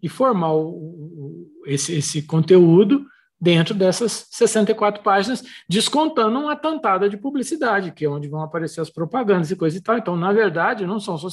e 0.00 0.08
formar 0.08 0.52
o, 0.52 0.68
o, 0.68 1.62
esse, 1.66 1.96
esse 1.96 2.22
conteúdo 2.22 3.04
dentro 3.40 3.74
dessas 3.74 4.26
64 4.30 5.02
páginas, 5.02 5.42
descontando 5.68 6.38
uma 6.38 6.54
tantada 6.54 7.08
de 7.08 7.16
publicidade, 7.16 7.92
que 7.92 8.04
é 8.04 8.08
onde 8.08 8.28
vão 8.28 8.42
aparecer 8.42 8.80
as 8.80 8.90
propagandas 8.90 9.50
e 9.50 9.56
coisa 9.56 9.78
e 9.78 9.80
tal. 9.80 9.96
Então, 9.96 10.16
na 10.16 10.32
verdade, 10.32 10.86
não 10.86 11.00
são, 11.00 11.16
só, 11.16 11.28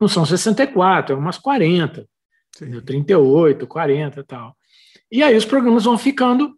não 0.00 0.08
são 0.08 0.24
64, 0.24 1.14
é 1.14 1.18
umas 1.18 1.36
40, 1.36 2.08
Sim. 2.56 2.80
38, 2.80 3.66
40 3.66 4.20
e 4.20 4.24
tal. 4.24 4.56
E 5.12 5.22
aí 5.22 5.36
os 5.36 5.44
programas 5.44 5.84
vão 5.84 5.98
ficando 5.98 6.56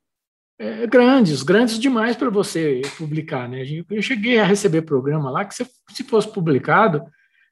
é, 0.59 0.87
grandes, 0.87 1.43
grandes 1.43 1.79
demais 1.79 2.17
para 2.17 2.31
você 2.31 2.81
publicar. 2.97 3.49
Né? 3.49 3.65
Eu 3.91 4.03
cheguei 4.03 4.39
a 4.39 4.45
receber 4.45 4.83
programa 4.83 5.31
lá 5.31 5.45
que, 5.45 5.55
se, 5.55 5.67
se 5.91 6.05
fosse 6.05 6.33
publicado, 6.33 7.03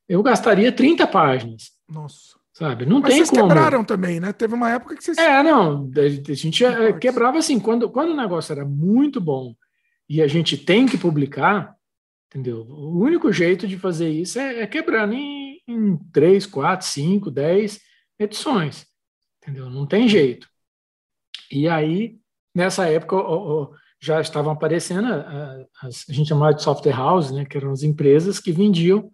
eu 0.08 0.22
gastaria 0.22 0.70
30 0.70 1.06
páginas. 1.06 1.72
Nossa. 1.88 2.43
Sabe? 2.54 2.86
Não 2.86 3.00
Mas 3.00 3.10
tem 3.10 3.16
vocês 3.16 3.30
como. 3.30 3.48
quebraram 3.48 3.84
também, 3.84 4.20
né? 4.20 4.32
Teve 4.32 4.54
uma 4.54 4.70
época 4.70 4.94
que 4.96 5.02
vocês. 5.02 5.18
É, 5.18 5.42
não. 5.42 5.90
A 5.96 6.34
gente 6.34 6.64
é, 6.64 6.92
quebrava 6.92 7.36
assim, 7.36 7.58
quando, 7.58 7.90
quando 7.90 8.12
o 8.12 8.16
negócio 8.16 8.52
era 8.52 8.64
muito 8.64 9.20
bom 9.20 9.56
e 10.08 10.22
a 10.22 10.28
gente 10.28 10.56
tem 10.56 10.86
que 10.86 10.96
publicar, 10.96 11.74
entendeu? 12.28 12.60
O 12.60 13.00
único 13.00 13.32
jeito 13.32 13.66
de 13.66 13.76
fazer 13.76 14.08
isso 14.08 14.38
é, 14.38 14.60
é 14.60 14.66
quebrando 14.68 15.14
em, 15.14 15.60
em 15.66 15.96
3, 16.12 16.46
4, 16.46 16.86
5, 16.86 17.28
10 17.28 17.80
edições. 18.20 18.86
Entendeu? 19.42 19.68
Não 19.68 19.84
tem 19.84 20.08
jeito. 20.08 20.48
E 21.50 21.68
aí, 21.68 22.18
nessa 22.54 22.86
época, 22.86 23.16
já 24.00 24.20
estavam 24.20 24.52
aparecendo, 24.52 25.08
a, 25.08 25.66
a, 25.82 25.86
a 25.86 26.12
gente 26.12 26.28
chamava 26.28 26.54
de 26.54 26.62
software 26.62 26.92
house, 26.92 27.32
né, 27.32 27.44
que 27.44 27.56
eram 27.56 27.72
as 27.72 27.82
empresas 27.82 28.38
que 28.38 28.52
vendiam 28.52 29.10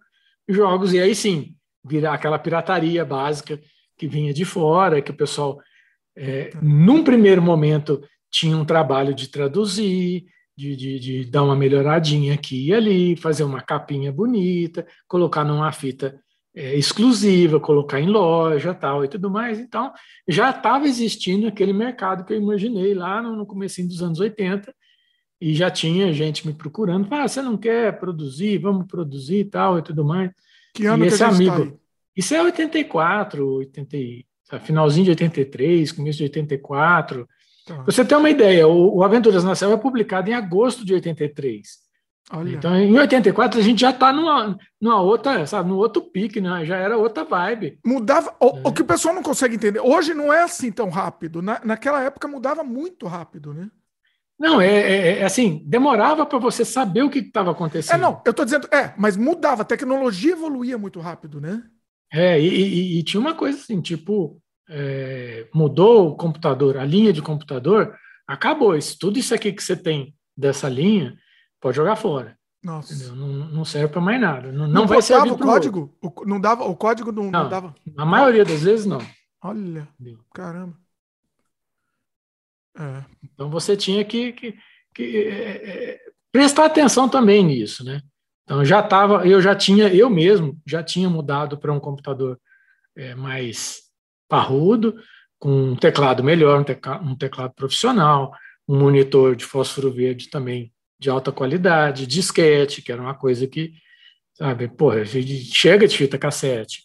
jogos, 0.47 0.93
e 0.93 0.99
aí 0.99 1.15
sim, 1.15 1.55
virar 1.83 2.13
aquela 2.13 2.39
pirataria 2.39 3.03
básica 3.03 3.59
que 3.97 4.07
vinha 4.07 4.33
de 4.33 4.45
fora, 4.45 5.01
que 5.01 5.11
o 5.11 5.15
pessoal, 5.15 5.59
é, 6.15 6.51
num 6.61 7.03
primeiro 7.03 7.41
momento, 7.41 8.01
tinha 8.31 8.55
um 8.55 8.65
trabalho 8.65 9.13
de 9.13 9.27
traduzir, 9.27 10.25
de, 10.55 10.75
de, 10.75 10.99
de, 10.99 11.25
dar 11.25 11.43
uma 11.43 11.55
melhoradinha 11.55 12.33
aqui 12.33 12.67
e 12.67 12.73
ali, 12.73 13.15
fazer 13.15 13.43
uma 13.43 13.61
capinha 13.61 14.11
bonita, 14.11 14.85
colocar 15.07 15.43
numa 15.43 15.71
fita 15.71 16.19
é, 16.55 16.75
exclusiva, 16.75 17.59
colocar 17.59 17.99
em 17.99 18.07
loja 18.07 18.73
tal 18.73 19.03
e 19.03 19.07
tudo 19.07 19.29
mais. 19.29 19.59
Então, 19.59 19.91
já 20.27 20.49
estava 20.49 20.85
existindo 20.85 21.47
aquele 21.47 21.73
mercado 21.73 22.25
que 22.25 22.33
eu 22.33 22.37
imaginei 22.37 22.93
lá 22.93 23.21
no, 23.21 23.35
no 23.35 23.45
começo 23.45 23.85
dos 23.87 24.01
anos 24.01 24.19
80, 24.19 24.73
e 25.41 25.55
já 25.55 25.71
tinha 25.71 26.13
gente 26.13 26.45
me 26.45 26.53
procurando, 26.53 27.07
ah, 27.11 27.27
você 27.27 27.41
não 27.41 27.57
quer 27.57 27.99
produzir, 27.99 28.59
vamos 28.59 28.85
produzir 28.85 29.39
e 29.39 29.45
tal 29.45 29.79
e 29.79 29.81
tudo 29.81 30.05
mais. 30.05 30.29
Que 30.73 30.85
ano 30.85 31.03
e 31.03 31.07
esse 31.07 31.17
que 31.17 31.23
amigo, 31.23 31.71
tá 31.71 31.77
isso 32.15 32.35
é 32.35 32.41
84, 32.41 33.45
80, 33.45 33.97
finalzinho 34.63 35.05
de 35.05 35.11
83, 35.11 35.91
começo 35.91 36.17
de 36.17 36.23
84. 36.25 37.27
Tá. 37.65 37.83
Você 37.83 38.03
tem 38.03 38.17
uma 38.17 38.29
ideia, 38.29 38.67
o, 38.67 38.97
o 38.97 39.03
Aventuras 39.03 39.43
na 39.43 39.55
Selva 39.55 39.75
é 39.75 39.79
publicado 39.79 40.29
em 40.29 40.33
agosto 40.33 40.85
de 40.85 40.93
83. 40.93 41.81
Olha. 42.33 42.55
Então, 42.55 42.75
em 42.75 42.97
84, 42.97 43.59
a 43.59 43.63
gente 43.63 43.81
já 43.81 43.89
está 43.89 44.13
numa, 44.13 44.57
numa 44.79 45.01
outra, 45.01 45.45
sabe, 45.45 45.69
no 45.69 45.77
outro 45.77 46.01
pique, 46.01 46.39
né? 46.39 46.65
já 46.65 46.77
era 46.77 46.97
outra 46.97 47.23
vibe. 47.23 47.77
Mudava. 47.85 48.33
O, 48.39 48.47
é. 48.57 48.61
o, 48.65 48.71
que 48.71 48.81
o 48.81 48.85
pessoal 48.85 49.13
não 49.13 49.23
consegue 49.23 49.55
entender, 49.55 49.79
hoje 49.79 50.13
não 50.13 50.31
é 50.31 50.43
assim 50.43 50.71
tão 50.71 50.89
rápido. 50.89 51.41
Na, 51.41 51.59
naquela 51.63 52.01
época 52.01 52.27
mudava 52.27 52.63
muito 52.63 53.05
rápido, 53.05 53.53
né? 53.53 53.69
Não, 54.41 54.59
é, 54.59 54.67
é, 54.67 55.19
é 55.19 55.23
assim, 55.23 55.61
demorava 55.67 56.25
para 56.25 56.39
você 56.39 56.65
saber 56.65 57.03
o 57.03 57.11
que 57.11 57.19
estava 57.19 57.51
acontecendo. 57.51 57.95
É, 57.95 58.01
não, 58.01 58.19
eu 58.25 58.31
estou 58.31 58.43
dizendo, 58.43 58.67
é, 58.73 58.91
mas 58.97 59.15
mudava, 59.15 59.61
a 59.61 59.65
tecnologia 59.65 60.31
evoluía 60.31 60.79
muito 60.79 60.99
rápido, 60.99 61.39
né? 61.39 61.61
É, 62.11 62.41
e, 62.41 62.47
e, 62.47 62.99
e 62.99 63.03
tinha 63.03 63.21
uma 63.21 63.35
coisa 63.35 63.59
assim, 63.59 63.79
tipo, 63.79 64.41
é, 64.67 65.47
mudou 65.53 66.07
o 66.07 66.15
computador, 66.15 66.77
a 66.77 66.83
linha 66.83 67.13
de 67.13 67.21
computador, 67.21 67.95
acabou. 68.27 68.75
Isso, 68.75 68.97
tudo 68.99 69.19
isso 69.19 69.35
aqui 69.35 69.53
que 69.53 69.61
você 69.61 69.75
tem 69.75 70.15
dessa 70.35 70.67
linha, 70.67 71.15
pode 71.61 71.77
jogar 71.77 71.95
fora. 71.95 72.35
Nossa. 72.63 73.13
Não, 73.13 73.27
não, 73.27 73.63
serve 73.63 73.89
para 73.89 74.01
mais 74.01 74.19
nada. 74.19 74.51
Não, 74.51 74.65
não, 74.65 74.73
não 74.73 74.87
vai 74.87 75.03
servir 75.03 75.31
o 75.31 75.37
código? 75.37 75.95
O, 76.01 76.25
não 76.25 76.41
dava, 76.41 76.63
o 76.63 76.75
código 76.75 77.11
não, 77.11 77.29
não, 77.29 77.43
não 77.43 77.49
dava? 77.49 77.75
A 77.95 78.05
maioria 78.05 78.43
das 78.43 78.63
vezes 78.63 78.87
não. 78.87 79.01
Olha, 79.43 79.87
Entendeu? 79.99 80.19
caramba. 80.33 80.80
É. 82.77 83.03
Então 83.23 83.49
você 83.49 83.75
tinha 83.75 84.03
que, 84.03 84.31
que, 84.31 84.55
que 84.93 85.17
é, 85.17 85.49
é, 85.93 85.99
prestar 86.31 86.65
atenção 86.65 87.09
também 87.09 87.43
nisso, 87.43 87.83
né? 87.83 88.01
Então 88.43 88.63
já 88.65 88.79
estava, 88.79 89.27
eu 89.27 89.41
já 89.41 89.55
tinha, 89.55 89.87
eu 89.93 90.09
mesmo 90.09 90.59
já 90.65 90.83
tinha 90.83 91.09
mudado 91.09 91.57
para 91.57 91.71
um 91.71 91.79
computador 91.79 92.39
é, 92.95 93.15
mais 93.15 93.81
parrudo, 94.27 94.95
com 95.39 95.71
um 95.71 95.75
teclado 95.75 96.23
melhor, 96.23 96.59
um 96.59 96.63
teclado, 96.63 97.05
um 97.05 97.15
teclado 97.15 97.53
profissional, 97.53 98.33
um 98.67 98.79
monitor 98.79 99.35
de 99.35 99.45
fósforo 99.45 99.91
verde 99.91 100.29
também 100.29 100.71
de 100.99 101.09
alta 101.09 101.31
qualidade, 101.31 102.05
disquete, 102.05 102.81
que 102.81 102.91
era 102.91 103.01
uma 103.01 103.15
coisa 103.15 103.47
que, 103.47 103.73
sabe, 104.35 104.67
porra, 104.67 105.03
chega 105.05 105.87
de 105.87 105.97
fita 105.97 106.17
cassete. 106.17 106.83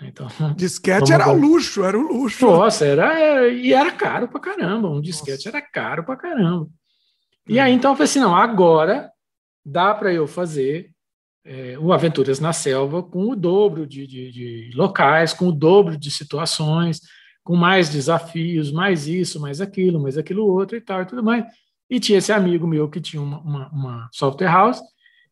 Então, 0.00 0.28
disquete 0.56 1.12
era 1.12 1.28
o 1.28 1.38
luxo, 1.38 1.84
era 1.84 1.98
o 1.98 2.02
luxo. 2.02 2.46
Nossa, 2.46 2.84
era, 2.84 3.18
era, 3.18 3.48
e 3.48 3.72
era 3.72 3.90
caro 3.90 4.28
pra 4.28 4.40
caramba. 4.40 4.88
Um 4.88 5.00
disquete 5.00 5.46
Nossa. 5.46 5.58
era 5.58 5.62
caro 5.62 6.04
pra 6.04 6.16
caramba. 6.16 6.68
E 7.48 7.58
aí 7.58 7.72
então 7.72 7.92
eu 7.92 7.96
falei 7.96 8.04
assim: 8.04 8.20
não, 8.20 8.36
agora 8.36 9.10
dá 9.64 9.94
para 9.94 10.12
eu 10.12 10.26
fazer 10.26 10.90
é, 11.44 11.78
o 11.78 11.92
Aventuras 11.92 12.38
na 12.38 12.52
Selva 12.52 13.02
com 13.02 13.30
o 13.30 13.36
dobro 13.36 13.86
de, 13.86 14.06
de, 14.06 14.30
de, 14.30 14.70
locais, 14.74 15.32
com 15.32 15.48
o 15.48 15.52
dobro 15.52 15.96
de 15.96 16.10
situações, 16.10 17.00
com 17.42 17.56
mais 17.56 17.88
desafios, 17.88 18.70
mais 18.70 19.08
isso, 19.08 19.40
mais 19.40 19.60
aquilo, 19.60 20.00
mais 20.00 20.18
aquilo 20.18 20.46
outro 20.46 20.76
e 20.76 20.80
tal 20.80 21.02
e 21.02 21.06
tudo 21.06 21.22
mais. 21.22 21.44
E 21.88 21.98
tinha 21.98 22.18
esse 22.18 22.32
amigo 22.32 22.66
meu 22.66 22.88
que 22.88 23.00
tinha 23.00 23.22
uma, 23.22 23.38
uma, 23.40 23.68
uma 23.70 24.08
software 24.12 24.48
house 24.48 24.80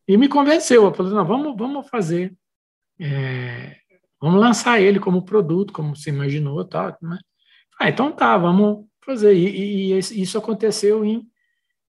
e 0.09 0.17
me 0.17 0.29
convenceu. 0.29 0.85
Eu 0.85 0.95
falei: 0.95 1.13
não, 1.13 1.25
vamos, 1.25 1.55
vamos 1.57 1.89
fazer. 1.89 2.35
É, 2.99 3.77
Vamos 4.21 4.41
lançar 4.41 4.81
ele 4.81 4.99
como 4.99 5.25
produto, 5.25 5.73
como 5.73 5.95
você 5.95 6.11
imaginou, 6.11 6.65
tal. 6.65 6.97
Né? 7.03 7.19
Ah, 7.79 7.89
então 7.89 8.11
tá, 8.13 8.37
vamos 8.37 8.87
fazer. 9.05 9.35
E, 9.35 9.93
e, 9.93 9.95
e 9.95 10.23
isso 10.23 10.39
aconteceu 10.39 11.05
em, 11.05 11.27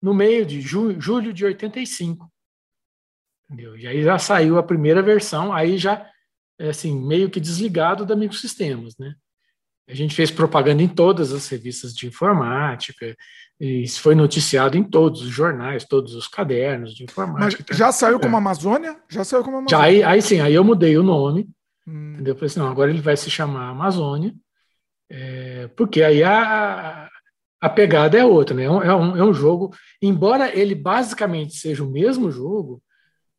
no 0.00 0.14
meio 0.14 0.44
de 0.44 0.60
julho, 0.60 1.00
julho 1.00 1.32
de 1.32 1.44
85. 1.44 2.30
Entendeu? 3.44 3.76
E 3.76 3.86
aí 3.86 4.02
já 4.02 4.18
saiu 4.18 4.58
a 4.58 4.62
primeira 4.62 5.02
versão, 5.02 5.52
aí 5.52 5.76
já, 5.76 6.06
é 6.58 6.68
assim, 6.68 6.94
meio 6.94 7.28
que 7.28 7.40
desligado 7.40 8.06
da 8.06 8.14
Microsistemas, 8.14 8.96
né? 8.96 9.14
A 9.88 9.94
gente 9.94 10.14
fez 10.14 10.30
propaganda 10.30 10.84
em 10.84 10.88
todas 10.88 11.32
as 11.32 11.48
revistas 11.48 11.92
de 11.92 12.06
informática, 12.06 13.16
e 13.58 13.82
isso 13.82 14.00
foi 14.00 14.14
noticiado 14.14 14.78
em 14.78 14.84
todos 14.84 15.22
os 15.22 15.30
jornais, 15.30 15.84
todos 15.84 16.14
os 16.14 16.28
cadernos 16.28 16.94
de 16.94 17.02
informática. 17.02 17.64
Mas 17.68 17.76
já 17.76 17.90
saiu 17.90 18.20
como. 18.20 18.36
Amazônia? 18.36 18.96
Já 19.10 19.24
saiu 19.24 19.42
como 19.42 19.56
Amazônia? 19.56 19.84
Já, 19.84 19.84
aí, 19.84 20.02
aí 20.04 20.22
sim, 20.22 20.40
aí 20.40 20.54
eu 20.54 20.62
mudei 20.62 20.96
o 20.96 21.02
nome, 21.02 21.48
Hum. 21.86 22.14
Entendeu? 22.14 22.32
Eu 22.32 22.36
falei 22.36 22.46
assim, 22.46 22.60
não, 22.60 22.68
agora 22.68 22.90
ele 22.90 23.00
vai 23.00 23.16
se 23.16 23.30
chamar 23.30 23.70
Amazônia, 23.70 24.34
é, 25.08 25.68
porque 25.76 26.02
aí 26.02 26.22
a, 26.22 27.08
a 27.60 27.68
pegada 27.68 28.16
é 28.18 28.24
outra, 28.24 28.54
né? 28.54 28.64
É 28.64 28.70
um, 28.70 29.16
é 29.16 29.24
um 29.24 29.34
jogo, 29.34 29.74
embora 30.00 30.56
ele 30.56 30.74
basicamente 30.74 31.54
seja 31.54 31.84
o 31.84 31.90
mesmo 31.90 32.30
jogo, 32.30 32.82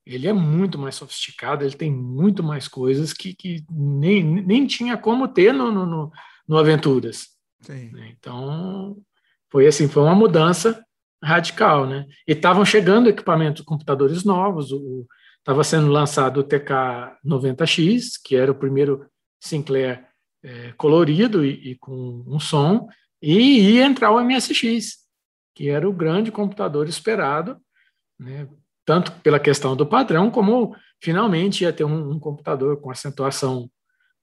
ele 0.05 0.27
é 0.27 0.33
muito 0.33 0.77
mais 0.77 0.95
sofisticado, 0.95 1.63
ele 1.63 1.75
tem 1.75 1.91
muito 1.91 2.43
mais 2.43 2.67
coisas 2.67 3.13
que, 3.13 3.33
que 3.33 3.63
nem, 3.69 4.23
nem 4.23 4.67
tinha 4.67 4.97
como 4.97 5.27
ter 5.27 5.53
no, 5.53 5.71
no, 5.71 6.11
no 6.47 6.57
Aventuras. 6.57 7.29
Sim. 7.61 7.91
Né? 7.91 8.13
Então, 8.17 8.97
foi 9.49 9.67
assim, 9.67 9.87
foi 9.87 10.03
uma 10.03 10.15
mudança 10.15 10.83
radical, 11.23 11.85
né? 11.85 12.07
E 12.27 12.31
estavam 12.31 12.65
chegando 12.65 13.09
equipamentos, 13.09 13.63
computadores 13.63 14.23
novos, 14.23 14.71
o, 14.71 15.05
estava 15.41 15.63
sendo 15.63 15.87
lançado 15.87 16.39
o 16.39 16.43
TK90X, 16.43 18.13
que 18.23 18.35
era 18.35 18.51
o 18.51 18.55
primeiro 18.55 19.05
Sinclair 19.39 20.07
é, 20.43 20.71
colorido 20.73 21.43
e, 21.43 21.71
e, 21.71 21.75
com 21.75 22.23
um 22.27 22.39
som, 22.39 22.87
e 23.21 23.75
ia 23.75 23.85
entrar 23.85 24.11
o 24.11 24.19
MSX, 24.23 24.99
que 25.55 25.69
era 25.69 25.87
o 25.87 25.93
grande 25.93 26.31
computador 26.31 26.87
esperado, 26.87 27.57
né, 28.19 28.47
tanto 28.85 29.11
pela 29.23 29.39
questão 29.39 29.75
do 29.75 29.85
padrão, 29.85 30.31
como 30.31 30.75
finalmente 31.01 31.63
ia 31.63 31.73
ter 31.73 31.83
um, 31.83 32.11
um 32.11 32.19
computador 32.19 32.79
com 32.79 32.91
acentuação 32.91 33.69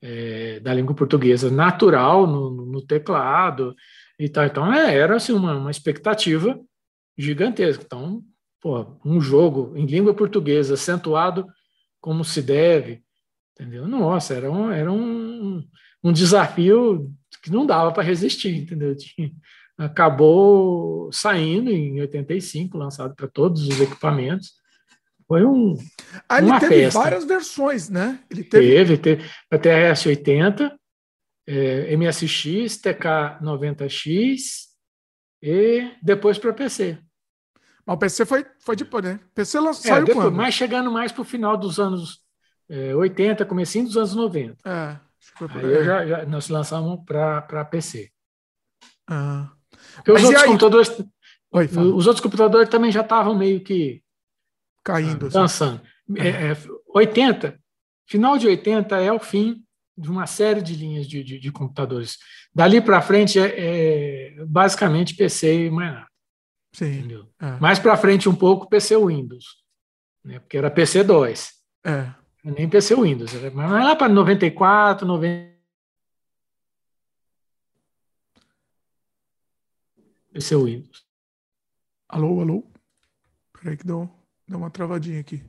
é, 0.01 0.61
da 0.61 0.73
língua 0.73 0.95
portuguesa 0.95 1.51
natural 1.51 2.27
no, 2.27 2.51
no 2.67 2.83
teclado 2.87 3.75
e 4.19 4.29
tal. 4.29 4.45
Então, 4.45 4.73
é, 4.73 4.97
era 4.97 5.17
assim, 5.17 5.33
uma, 5.33 5.57
uma 5.57 5.71
expectativa 5.71 6.59
gigantesca. 7.17 7.83
Então, 7.85 8.23
pô, 8.61 8.99
um 9.05 9.21
jogo 9.21 9.73
em 9.77 9.87
língua 9.87 10.15
portuguesa 10.15 10.75
acentuado 10.75 11.47
como 12.01 12.25
se 12.25 12.43
deve, 12.43 13.03
entendeu? 13.53 13.87
Nossa, 13.87 14.35
era 14.35 14.51
um, 14.51 14.71
era 14.71 14.91
um, 14.91 15.63
um 16.03 16.13
desafio 16.13 17.13
que 17.43 17.51
não 17.51 17.67
dava 17.67 17.93
para 17.93 18.03
resistir, 18.03 18.55
entendeu? 18.57 18.95
Acabou 19.77 21.11
saindo 21.13 21.71
em 21.71 22.01
85, 22.01 22.77
lançado 22.77 23.15
para 23.15 23.29
todos 23.29 23.67
os 23.69 23.81
equipamentos. 23.81 24.53
Foi 25.27 25.45
um. 25.45 25.77
Ah, 26.29 26.39
ele 26.39 26.59
teve 26.59 26.75
festa. 26.75 26.99
várias 26.99 27.25
versões, 27.25 27.89
né? 27.89 28.19
Ele 28.31 28.43
teve, 28.43 28.97
teve, 28.97 28.99
teve 28.99 29.25
a 29.51 29.59
TRS-80, 29.59 30.73
é, 31.47 31.97
MSX, 31.97 32.81
TK-90X 32.83 34.69
e 35.43 35.93
depois 36.03 36.39
para 36.39 36.53
PC. 36.53 36.99
Mas 37.89 37.97
o 37.97 37.99
PC 37.99 38.27
foi, 38.27 38.45
foi 38.61 38.77
depois, 38.77 39.03
né? 39.03 39.19
O 39.31 39.35
PC 39.35 39.57
é, 39.57 39.73
saiu 39.73 40.05
depois, 40.05 40.27
quando? 40.27 40.37
Mas 40.37 40.53
chegando 40.53 40.93
mais 40.93 41.11
para 41.11 41.23
o 41.23 41.25
final 41.25 41.57
dos 41.57 41.81
anos 41.81 42.21
é, 42.69 42.95
80, 42.95 43.47
comecinho 43.47 43.87
dos 43.87 43.97
anos 43.97 44.15
90. 44.15 44.69
É, 44.69 45.01
Aí 45.55 45.85
já, 45.85 46.07
já, 46.07 46.27
nós 46.27 46.49
lançamos 46.51 47.01
para 47.07 47.65
PC. 47.65 48.11
Ah. 49.09 49.51
Porque 49.97 50.13
os 50.13 50.23
outros 50.23 50.43
computadores. 50.45 51.03
Oi, 51.51 51.65
os 51.65 52.07
outros 52.07 52.21
computadores 52.21 52.69
também 52.69 52.93
já 52.93 53.01
estavam 53.01 53.35
meio 53.35 53.63
que 53.63 54.03
caindo. 54.85 55.27
Ah, 55.27 55.31
dançando. 55.31 55.81
É. 56.17 56.51
É, 56.51 56.57
80, 56.95 57.59
final 58.07 58.37
de 58.37 58.47
80 58.49 58.97
é 58.97 59.13
o 59.13 59.19
fim 59.19 59.65
de 59.97 60.11
uma 60.11 60.27
série 60.27 60.61
de 60.61 60.75
linhas 60.75 61.07
de, 61.09 61.25
de, 61.25 61.39
de 61.39 61.53
computadores. 61.53 62.19
Dali 62.55 62.83
para 62.83 63.01
frente 63.01 63.39
é, 63.39 63.55
é, 63.57 64.45
basicamente 64.47 65.17
PC 65.17 65.67
e 65.67 65.71
mais 65.71 65.93
nada. 65.93 66.08
Sim. 66.73 67.27
É. 67.41 67.59
Mais 67.61 67.79
para 67.79 67.97
frente 67.97 68.29
um 68.29 68.35
pouco, 68.35 68.69
PC 68.69 68.97
Windows, 68.97 69.45
né? 70.25 70.39
porque 70.39 70.57
era 70.59 70.71
PC2. 70.71 71.51
É. 71.85 72.15
Nem 72.45 72.69
PC 72.69 72.95
Windows. 72.95 73.33
Mas 73.53 73.71
lá 73.71 73.97
para 73.97 74.13
94, 74.13 75.07
90. 75.07 75.59
PC 80.33 80.57
Windows. 80.57 81.05
Alô, 82.09 82.41
alô? 82.41 82.65
Peraí 83.53 83.77
que 83.77 83.87
deu, 83.87 84.09
deu 84.47 84.59
uma 84.59 84.71
travadinha 84.71 85.21
aqui. 85.21 85.45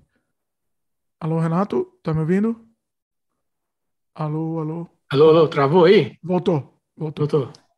Alô, 1.19 1.39
Renato? 1.39 1.85
Tá 2.01 2.13
me 2.13 2.21
ouvindo? 2.21 2.67
Alô, 4.15 4.59
alô? 4.59 4.89
Alô, 5.11 5.29
alô, 5.29 5.47
travou 5.47 5.85
aí? 5.85 6.17
Voltou, 6.23 6.81
voltou. 6.97 7.27
Voltou. 7.27 7.68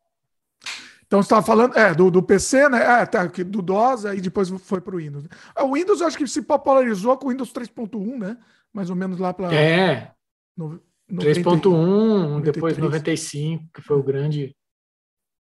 Então 1.11 1.21
você 1.21 1.25
estava 1.25 1.45
falando 1.45 1.77
é, 1.77 1.93
do, 1.93 2.09
do 2.09 2.23
PC, 2.23 2.69
né? 2.69 3.01
É, 3.01 3.05
tá, 3.05 3.25
do 3.25 3.61
DOS, 3.61 4.05
aí 4.05 4.21
depois 4.21 4.47
foi 4.47 4.79
para 4.79 4.95
o 4.95 4.97
Windows. 4.97 5.25
O 5.59 5.73
Windows 5.73 5.99
eu 5.99 6.07
acho 6.07 6.17
que 6.17 6.25
se 6.25 6.41
popularizou 6.41 7.17
com 7.17 7.27
o 7.27 7.31
Windows 7.31 7.51
3.1, 7.51 8.17
né? 8.17 8.37
Mais 8.71 8.89
ou 8.89 8.95
menos 8.95 9.19
lá 9.19 9.33
para. 9.33 9.53
É. 9.53 10.13
3.1, 10.57 12.41
depois 12.41 12.77
95, 12.77 13.65
que 13.73 13.81
foi 13.81 13.97
o 13.97 14.03
grande, 14.03 14.55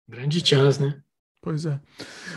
grande 0.06 0.46
chance, 0.46 0.82
né? 0.82 1.02
Pois 1.42 1.66
é. 1.66 1.80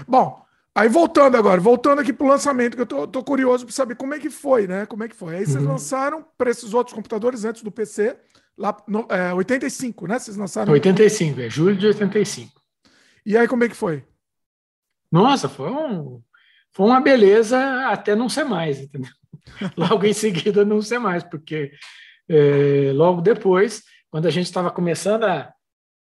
Bom, 0.06 0.40
aí 0.72 0.88
voltando 0.88 1.36
agora, 1.36 1.60
voltando 1.60 2.00
aqui 2.00 2.12
para 2.12 2.24
o 2.24 2.30
lançamento, 2.30 2.76
que 2.76 2.82
eu 2.82 2.86
tô, 2.86 3.04
tô 3.08 3.24
curioso 3.24 3.66
para 3.66 3.74
saber 3.74 3.96
como 3.96 4.14
é 4.14 4.20
que 4.20 4.30
foi, 4.30 4.68
né? 4.68 4.86
Como 4.86 5.02
é 5.02 5.08
que 5.08 5.16
foi. 5.16 5.38
Aí 5.38 5.44
vocês 5.44 5.64
uhum. 5.64 5.72
lançaram 5.72 6.24
para 6.38 6.50
esses 6.50 6.72
outros 6.72 6.94
computadores 6.94 7.44
antes 7.44 7.64
do 7.64 7.72
PC, 7.72 8.16
lá 8.56 8.76
no 8.86 9.08
é, 9.10 9.34
85, 9.34 10.06
né? 10.06 10.20
Vocês 10.20 10.36
lançaram. 10.36 10.72
85, 10.72 11.40
é 11.40 11.50
julho 11.50 11.76
de 11.76 11.88
85. 11.88 12.57
E 13.24 13.36
aí, 13.36 13.46
como 13.46 13.64
é 13.64 13.68
que 13.68 13.74
foi? 13.76 14.04
Nossa, 15.10 15.48
foi, 15.48 15.70
um, 15.70 16.22
foi 16.72 16.86
uma 16.86 17.00
beleza 17.00 17.58
até 17.88 18.14
não 18.14 18.28
ser 18.28 18.44
mais, 18.44 18.80
entendeu? 18.80 19.10
Logo 19.76 20.04
em 20.04 20.12
seguida, 20.12 20.64
não 20.64 20.82
ser 20.82 20.98
mais, 20.98 21.22
porque 21.24 21.72
é, 22.28 22.92
logo 22.94 23.22
depois, 23.22 23.82
quando 24.10 24.26
a 24.26 24.30
gente 24.30 24.44
estava 24.46 24.70
começando 24.70 25.24
a, 25.24 25.52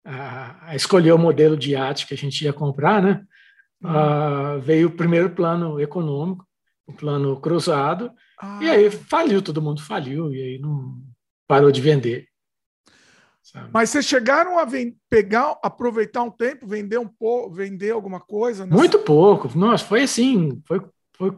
a, 0.04 0.70
a, 0.70 0.76
escolher 0.76 1.12
o 1.12 1.18
modelo 1.18 1.56
de 1.56 1.72
iate 1.72 2.06
que 2.06 2.14
a 2.14 2.16
gente 2.16 2.44
ia 2.44 2.52
comprar, 2.52 3.02
né? 3.02 3.24
Uhum. 3.82 4.60
veio 4.60 4.86
o 4.86 4.96
primeiro 4.96 5.30
plano 5.30 5.80
econômico, 5.80 6.46
o 6.86 6.92
plano 6.92 7.40
cruzado, 7.40 8.12
ah. 8.40 8.60
e 8.62 8.70
aí 8.70 8.88
faliu, 8.92 9.42
todo 9.42 9.60
mundo 9.60 9.82
faliu, 9.82 10.32
e 10.32 10.40
aí 10.40 10.58
não 10.60 11.02
parou 11.48 11.72
de 11.72 11.80
vender. 11.80 12.28
Sabe? 13.42 13.70
Mas 13.72 13.90
vocês 13.90 14.06
chegaram 14.06 14.58
a 14.58 14.66
pegar, 15.10 15.58
aproveitar 15.62 16.22
um 16.22 16.30
tempo, 16.30 16.66
vender 16.66 16.98
um 16.98 17.08
pouco, 17.08 17.52
vender 17.52 17.90
alguma 17.90 18.20
coisa? 18.20 18.64
Nessa... 18.64 18.78
Muito 18.78 18.98
pouco. 19.00 19.50
Nossa, 19.58 19.84
foi 19.84 20.02
assim. 20.02 20.62
Foi, 20.64 20.80
foi 21.16 21.36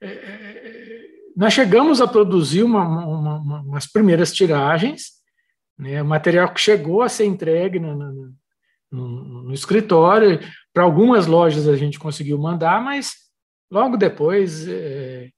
é, 0.00 0.06
é, 0.06 0.10
é, 0.10 1.06
nós 1.36 1.52
chegamos 1.52 2.00
a 2.00 2.06
produzir 2.06 2.62
uma, 2.62 2.86
uma, 2.86 3.38
uma, 3.38 3.60
umas 3.62 3.86
primeiras 3.86 4.32
tiragens, 4.32 5.12
né, 5.78 6.02
material 6.02 6.52
que 6.52 6.60
chegou 6.60 7.02
a 7.02 7.08
ser 7.08 7.24
entregue 7.24 7.78
no, 7.78 7.94
no, 7.94 8.34
no, 8.90 9.42
no 9.44 9.54
escritório. 9.54 10.40
Para 10.72 10.84
algumas 10.84 11.26
lojas 11.26 11.66
a 11.66 11.76
gente 11.76 11.98
conseguiu 11.98 12.38
mandar, 12.38 12.82
mas 12.82 13.14
logo 13.70 13.96
depois 13.96 14.68
é, 14.68 15.30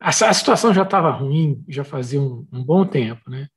a, 0.00 0.08
a, 0.08 0.34
situação 0.34 0.72
já 0.72 0.82
estava 0.82 1.10
ruim, 1.10 1.62
já 1.68 1.84
fazia 1.84 2.20
um, 2.20 2.46
um 2.52 2.64
bom 2.64 2.84
tempo, 2.86 3.28
né? 3.30 3.48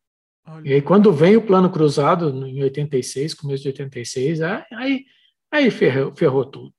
Olha. 0.52 0.68
E 0.68 0.74
aí, 0.74 0.82
quando 0.82 1.14
vem 1.14 1.38
o 1.38 1.46
plano 1.46 1.70
cruzado, 1.70 2.30
em 2.48 2.64
86, 2.64 3.36
começo 3.36 3.64
de 3.64 3.70
86, 3.70 4.42
aí, 4.42 5.06
aí 5.52 5.70
ferrou, 5.70 6.14
ferrou 6.16 6.44
tudo. 6.44 6.74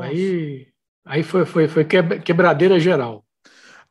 Aí, 0.00 0.68
aí 1.04 1.22
foi, 1.22 1.44
foi, 1.44 1.68
foi 1.68 1.84
quebradeira 1.84 2.80
geral. 2.80 3.24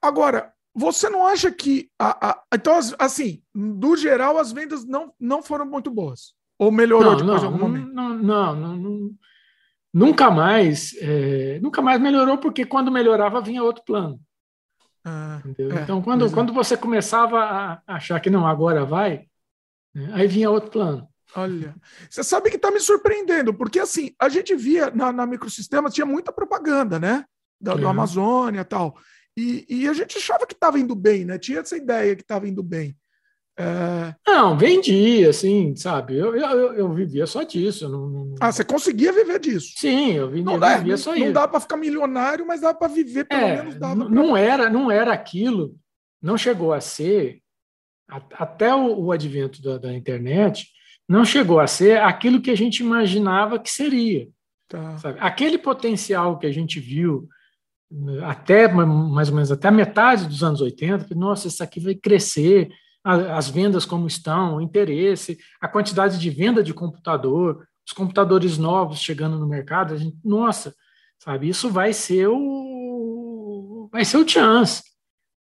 Agora, 0.01 0.51
você 0.73 1.09
não 1.09 1.25
acha 1.25 1.51
que. 1.51 1.89
A, 1.99 2.29
a, 2.29 2.43
então, 2.53 2.79
assim, 2.97 3.41
do 3.53 3.95
geral, 3.95 4.37
as 4.37 4.51
vendas 4.51 4.83
não, 4.85 5.13
não 5.19 5.43
foram 5.43 5.65
muito 5.65 5.91
boas? 5.91 6.33
Ou 6.57 6.71
melhorou 6.71 7.11
não, 7.11 7.17
depois 7.17 7.33
não, 7.33 7.39
de 7.39 7.45
algum 7.45 7.59
momento? 7.59 7.93
Não, 7.93 8.17
não, 8.17 8.55
não, 8.55 8.75
não 8.75 9.11
nunca 9.93 10.31
mais. 10.31 10.95
É, 10.99 11.59
nunca 11.61 11.81
mais 11.83 12.01
melhorou, 12.01 12.39
porque 12.39 12.65
quando 12.65 12.91
melhorava 12.91 13.41
vinha 13.41 13.63
outro 13.63 13.83
plano. 13.83 14.19
Ah, 15.09 15.41
é, 15.57 15.83
então, 15.83 16.01
quando, 16.01 16.25
é. 16.25 16.29
quando 16.29 16.51
você 16.51 16.75
começava 16.75 17.39
a 17.39 17.81
achar 17.87 18.19
que 18.19 18.29
não, 18.29 18.45
agora 18.45 18.83
vai, 18.83 19.25
né, 19.95 20.09
aí 20.11 20.27
vinha 20.27 20.51
outro 20.51 20.69
plano. 20.69 21.07
Olha, 21.33 21.73
você 22.09 22.23
sabe 22.23 22.49
que 22.49 22.57
está 22.57 22.69
me 22.71 22.79
surpreendendo, 22.81 23.53
porque 23.53 23.79
assim, 23.79 24.11
a 24.19 24.27
gente 24.27 24.53
via 24.53 24.91
na, 24.91 25.13
na 25.13 25.25
microsistema, 25.25 25.89
tinha 25.89 26.05
muita 26.05 26.33
propaganda, 26.33 26.99
né? 26.99 27.23
Da, 27.59 27.73
Do 27.73 27.87
Amazônia 27.87 28.61
e 28.61 28.65
tal. 28.65 28.97
E, 29.37 29.65
e 29.69 29.87
a 29.87 29.93
gente 29.93 30.17
achava 30.17 30.45
que 30.45 30.53
estava 30.53 30.77
indo 30.77 30.95
bem, 30.95 31.23
né? 31.23 31.37
Tinha 31.37 31.59
essa 31.59 31.77
ideia 31.77 32.15
que 32.15 32.21
estava 32.21 32.47
indo 32.47 32.61
bem. 32.61 32.97
É... 33.59 34.13
Não, 34.25 34.55
vendia, 34.55 35.31
assim, 35.31 35.75
sabe? 35.75 36.15
Eu, 36.15 36.35
eu, 36.35 36.73
eu 36.75 36.93
vivia 36.93 37.25
só 37.25 37.41
disso. 37.41 37.89
Não, 37.89 38.07
não... 38.07 38.35
Ah, 38.39 38.51
você 38.51 38.63
conseguia 38.63 39.11
viver 39.11 39.39
disso? 39.39 39.73
Sim, 39.77 40.13
eu 40.13 40.29
vivia, 40.29 40.43
não, 40.43 40.59
vivia 40.59 40.91
não, 40.91 40.97
só 40.97 41.09
não 41.09 41.17
isso. 41.17 41.25
Não 41.25 41.33
dá 41.33 41.47
para 41.47 41.59
ficar 41.59 41.75
milionário, 41.77 42.45
mas 42.45 42.61
dá 42.61 42.71
para 42.71 42.87
viver, 42.87 43.25
pelo 43.25 43.41
é, 43.41 43.57
menos 43.57 43.75
dava. 43.75 43.95
Pra... 43.95 44.09
Não, 44.09 44.37
era, 44.37 44.69
não 44.69 44.91
era 44.91 45.11
aquilo, 45.11 45.75
não 46.21 46.37
chegou 46.37 46.71
a 46.71 46.79
ser, 46.79 47.41
até 48.07 48.73
o, 48.75 49.05
o 49.05 49.11
advento 49.11 49.59
da, 49.61 49.79
da, 49.79 49.93
internet, 49.93 50.67
não 51.09 51.25
chegou 51.25 51.59
a 51.59 51.65
ser 51.65 51.99
aquilo 51.99 52.41
que 52.41 52.51
a 52.51 52.55
gente 52.55 52.81
imaginava 52.81 53.57
que 53.57 53.71
seria. 53.71 54.27
Tá. 54.67 54.97
Aquele 55.19 55.57
potencial 55.57 56.37
que 56.37 56.45
a 56.45 56.51
gente 56.51 56.79
viu 56.79 57.27
até 58.25 58.67
mais 58.67 59.29
ou 59.29 59.35
menos 59.35 59.51
até 59.51 59.69
a 59.69 59.71
metade 59.71 60.27
dos 60.27 60.43
anos 60.43 60.59
80, 60.59 61.15
nossa, 61.15 61.47
isso 61.47 61.63
aqui 61.63 61.79
vai 61.79 61.95
crescer, 61.95 62.69
as 63.07 63.49
vendas 63.49 63.85
como 63.85 64.05
estão, 64.05 64.57
o 64.57 64.61
interesse, 64.61 65.37
a 65.61 65.67
quantidade 65.67 66.19
de 66.19 66.29
venda 66.29 66.61
de 66.61 66.73
computador, 66.73 67.65
os 67.85 67.93
computadores 67.93 68.57
novos 68.57 68.99
chegando 68.99 69.39
no 69.39 69.47
mercado, 69.47 69.93
a 69.93 69.97
gente, 69.97 70.17
nossa, 70.23 70.75
sabe, 71.17 71.47
isso 71.47 71.69
vai 71.69 71.93
ser 71.93 72.27
o 72.27 73.89
vai 73.91 74.03
ser 74.03 74.17
o 74.17 74.27
chance, 74.27 74.83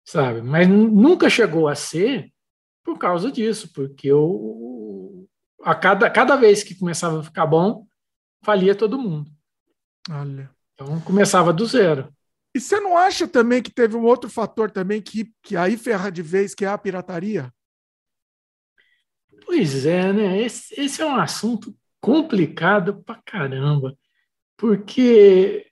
sabe? 0.06 0.42
Mas 0.42 0.68
nunca 0.68 1.30
chegou 1.30 1.68
a 1.68 1.76
ser 1.76 2.32
por 2.84 2.98
causa 2.98 3.30
disso, 3.30 3.70
porque 3.74 4.08
eu, 4.08 5.28
a 5.64 5.76
cada, 5.76 6.10
cada 6.10 6.36
vez 6.38 6.64
que 6.64 6.74
começava 6.74 7.20
a 7.20 7.24
ficar 7.24 7.46
bom, 7.46 7.86
falia 8.44 8.74
todo 8.74 8.98
mundo. 8.98 9.30
Olha. 10.10 10.50
Então 10.74 11.00
começava 11.02 11.52
do 11.52 11.66
zero. 11.66 12.12
E 12.54 12.60
você 12.60 12.80
não 12.80 12.98
acha 12.98 13.28
também 13.28 13.62
que 13.62 13.72
teve 13.72 13.96
um 13.96 14.04
outro 14.04 14.30
fator 14.30 14.70
também 14.70 15.02
que, 15.02 15.32
que 15.42 15.56
aí 15.56 15.78
ferra 15.78 16.10
de 16.10 16.22
vez, 16.22 16.54
que 16.54 16.66
é 16.66 16.68
a 16.68 16.78
pirataria? 16.78 17.52
Pois 19.46 19.86
é, 19.86 20.12
né? 20.12 20.42
Esse, 20.42 20.80
esse 20.80 21.02
é 21.02 21.06
um 21.06 21.16
assunto 21.16 21.76
complicado 22.00 23.02
pra 23.04 23.22
caramba, 23.24 23.96
porque 24.58 25.68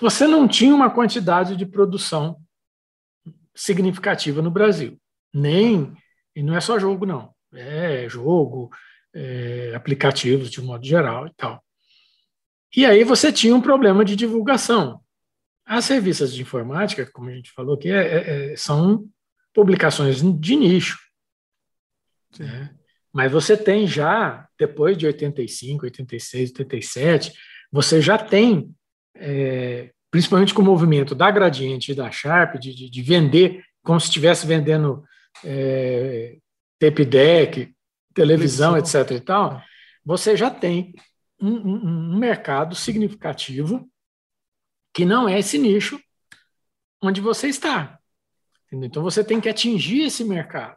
você 0.00 0.26
não 0.26 0.48
tinha 0.48 0.74
uma 0.74 0.90
quantidade 0.90 1.56
de 1.56 1.64
produção 1.64 2.40
significativa 3.54 4.42
no 4.42 4.50
Brasil. 4.50 4.98
Nem, 5.32 5.94
e 6.34 6.42
não 6.42 6.56
é 6.56 6.60
só 6.60 6.78
jogo, 6.78 7.06
não. 7.06 7.34
É 7.52 8.08
jogo, 8.08 8.70
é, 9.14 9.74
aplicativos 9.74 10.50
de 10.50 10.60
um 10.60 10.64
modo 10.64 10.84
geral 10.84 11.26
e 11.26 11.32
tal. 11.36 11.62
E 12.74 12.86
aí 12.86 13.04
você 13.04 13.30
tinha 13.30 13.54
um 13.54 13.60
problema 13.60 14.04
de 14.04 14.16
divulgação. 14.16 15.01
As 15.64 15.88
revistas 15.88 16.34
de 16.34 16.42
informática, 16.42 17.08
como 17.12 17.30
a 17.30 17.34
gente 17.34 17.52
falou 17.52 17.74
aqui, 17.74 17.90
é, 17.90 17.96
é, 17.96 18.52
é 18.52 18.56
são 18.56 19.08
publicações 19.54 20.22
de 20.38 20.56
nicho. 20.56 20.98
Né? 22.38 22.74
Mas 23.12 23.30
você 23.30 23.56
tem 23.56 23.86
já, 23.86 24.48
depois 24.58 24.96
de 24.96 25.06
85, 25.06 25.84
86, 25.84 26.50
87, 26.50 27.32
você 27.70 28.00
já 28.00 28.16
tem, 28.16 28.74
é, 29.14 29.90
principalmente 30.10 30.54
com 30.54 30.62
o 30.62 30.64
movimento 30.64 31.14
da 31.14 31.30
Gradiente 31.30 31.92
e 31.92 31.94
da 31.94 32.10
Sharp, 32.10 32.56
de, 32.56 32.74
de, 32.74 32.90
de 32.90 33.02
vender 33.02 33.62
como 33.82 34.00
se 34.00 34.06
estivesse 34.06 34.46
vendendo 34.46 35.04
é, 35.44 36.38
tape 36.78 37.04
deck, 37.04 37.74
televisão, 38.14 38.76
etc. 38.76 39.10
e 39.12 39.20
tal, 39.20 39.62
você 40.04 40.36
já 40.36 40.50
tem 40.50 40.94
um, 41.40 41.50
um, 41.50 42.14
um 42.14 42.18
mercado 42.18 42.74
significativo 42.74 43.88
que 44.92 45.04
não 45.04 45.28
é 45.28 45.38
esse 45.38 45.58
nicho 45.58 46.00
onde 47.02 47.20
você 47.20 47.48
está. 47.48 47.98
Entendeu? 48.66 48.86
Então 48.86 49.02
você 49.02 49.24
tem 49.24 49.40
que 49.40 49.48
atingir 49.48 50.02
esse 50.02 50.24
mercado. 50.24 50.76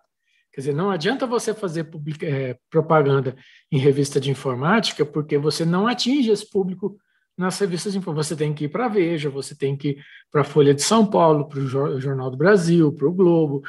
Quer 0.52 0.62
dizer, 0.62 0.74
não 0.74 0.90
adianta 0.90 1.28
você 1.28 1.54
fazer 1.54 1.86
publica, 1.86 2.26
é, 2.26 2.58
propaganda 2.70 3.36
em 3.72 3.78
revista 3.78 4.20
de 4.20 4.32
informática, 4.32 5.06
porque 5.06 5.38
você 5.38 5.66
não 5.66 5.86
atinge 5.86 6.32
esse 6.32 6.50
público 6.50 6.98
nas 7.38 7.60
revistas 7.60 7.92
de 7.92 8.00
informática. 8.00 8.36
Você 8.36 8.38
tem 8.38 8.54
que 8.54 8.66
ir 8.66 8.70
para 8.70 8.86
a 8.86 8.90
Veja, 8.90 9.30
você 9.30 9.54
tem 9.54 9.76
que 9.76 9.90
ir 9.90 10.06
para 10.32 10.42
a 10.42 10.46
Folha 10.46 10.74
de 10.74 10.82
São 10.82 11.06
Paulo, 11.06 11.48
para 11.48 11.60
o 11.60 12.00
Jornal 12.00 12.32
do 12.32 12.38
Brasil, 12.38 12.92
para 12.94 13.08
o 13.08 13.14
Globo, 13.14 13.62